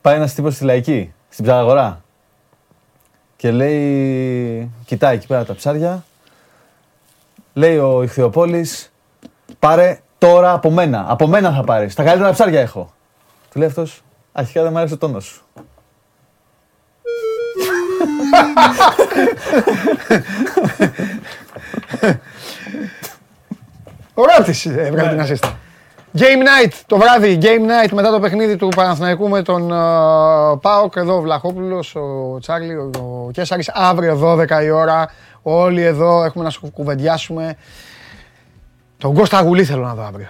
Πάει 0.00 0.16
ένας 0.16 0.34
τύπος 0.34 0.54
στη 0.54 0.64
λαϊκή, 0.64 1.12
στην 1.28 1.44
ψαραγορά. 1.44 2.02
Και 3.36 3.50
λέει, 3.50 4.70
κοιτάει 4.84 5.14
εκεί 5.14 5.26
πέρα 5.26 5.44
τα 5.44 5.54
ψάρια. 5.54 6.04
Λέει 7.52 7.76
ο 7.76 8.02
Ιχθυοπόλης, 8.02 8.92
πάρε 9.58 10.00
τώρα 10.18 10.52
από 10.52 10.70
μένα. 10.70 11.04
Από 11.08 11.26
μένα 11.26 11.52
θα 11.52 11.64
πάρεις. 11.64 11.94
Τα 11.94 12.02
καλύτερα 12.02 12.32
ψάρια 12.32 12.60
έχω. 12.60 12.92
Του 13.52 13.58
λέει 13.58 13.68
αυτός, 13.68 14.02
αρχικά 14.32 14.62
δεν 14.62 14.72
μου 14.72 14.78
άρεσε 14.78 14.94
ο 14.94 14.98
τόνος 14.98 15.24
σου. 15.24 15.42
Ο 24.14 24.24
Ράτης 24.24 24.66
ε, 24.66 24.86
έβγαλε 24.86 25.08
την 25.08 25.20
ασίστα. 25.20 25.58
Game 26.18 26.20
night 26.42 26.72
το 26.86 26.96
βράδυ, 26.96 27.38
game 27.42 27.86
night 27.86 27.90
μετά 27.92 28.10
το 28.10 28.20
παιχνίδι 28.20 28.56
του 28.56 28.68
Παναθηναϊκού 28.68 29.28
με 29.28 29.42
τον 29.42 29.70
uh, 29.72 30.60
Πάοκ. 30.60 30.96
Εδώ 30.96 31.16
ο 31.16 31.20
Βλαχόπουλος, 31.20 31.94
ο 31.94 32.38
Τσάρλι, 32.40 32.74
ο, 32.74 32.90
ο 32.98 33.30
Κέσσαρης. 33.30 33.68
Αύριο 33.68 34.20
12 34.22 34.62
η 34.64 34.70
ώρα. 34.70 35.10
Όλοι 35.42 35.82
εδώ 35.82 36.24
έχουμε 36.24 36.44
να 36.44 36.50
σου 36.50 36.70
κουβεντιάσουμε. 36.70 37.56
Τον 38.98 39.14
Κώστα 39.14 39.40
Γουλή 39.42 39.64
θέλω 39.64 39.82
να 39.82 39.94
δω 39.94 40.02
αύριο. 40.02 40.28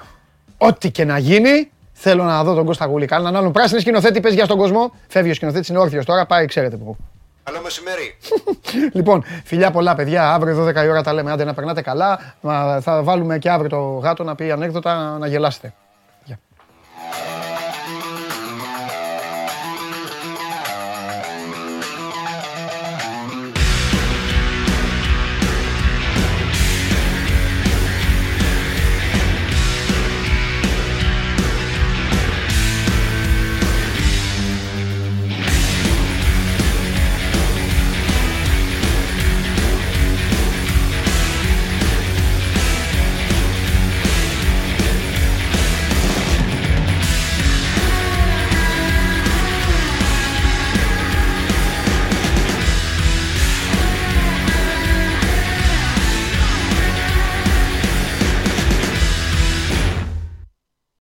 Ό,τι 0.59 0.91
και 0.91 1.05
να 1.05 1.18
γίνει, 1.18 1.70
θέλω 2.02 2.24
να 2.24 2.44
δω 2.44 2.55
τον 2.55 2.64
Κώστα 2.64 2.86
Γουλή. 2.86 3.06
Κάναν 3.06 3.36
άλλον 3.36 3.52
πράσινη 3.52 3.81
σκηνοθέτη, 3.81 4.20
παίζει 4.20 4.36
για 4.36 4.44
στον 4.44 4.58
κόσμο. 4.58 4.92
Φεύγει 5.08 5.31
ο 5.31 5.34
σκηνοθέτης, 5.34 5.68
είναι 5.68 5.78
όρθιος 5.78 6.05
τώρα, 6.05 6.26
πάει, 6.26 6.47
ξέρετε 6.47 6.76
που. 6.76 6.97
Καλό 7.44 7.60
μεσημέρι. 7.62 8.16
Λοιπόν, 8.98 9.24
φιλιά 9.44 9.70
πολλά 9.70 9.94
παιδιά. 9.94 10.32
Αύριο 10.32 10.66
12 10.66 10.84
η 10.84 10.89
ώρα 10.89 11.02
τα 11.02 11.12
λέμε. 11.12 11.32
Άντε 11.32 11.44
να 11.44 11.55
περνάτε 11.55 11.82
καλά. 11.82 12.34
Μα 12.40 12.81
Θα 12.81 13.02
βάλουμε 13.02 13.39
και 13.39 13.50
αύριο 13.50 13.68
το 13.68 13.76
γάτο 13.76 14.24
να 14.24 14.34
πει 14.34 14.50
ανέκδοτα 14.50 15.16
να 15.18 15.26
γελάσετε. 15.26 15.74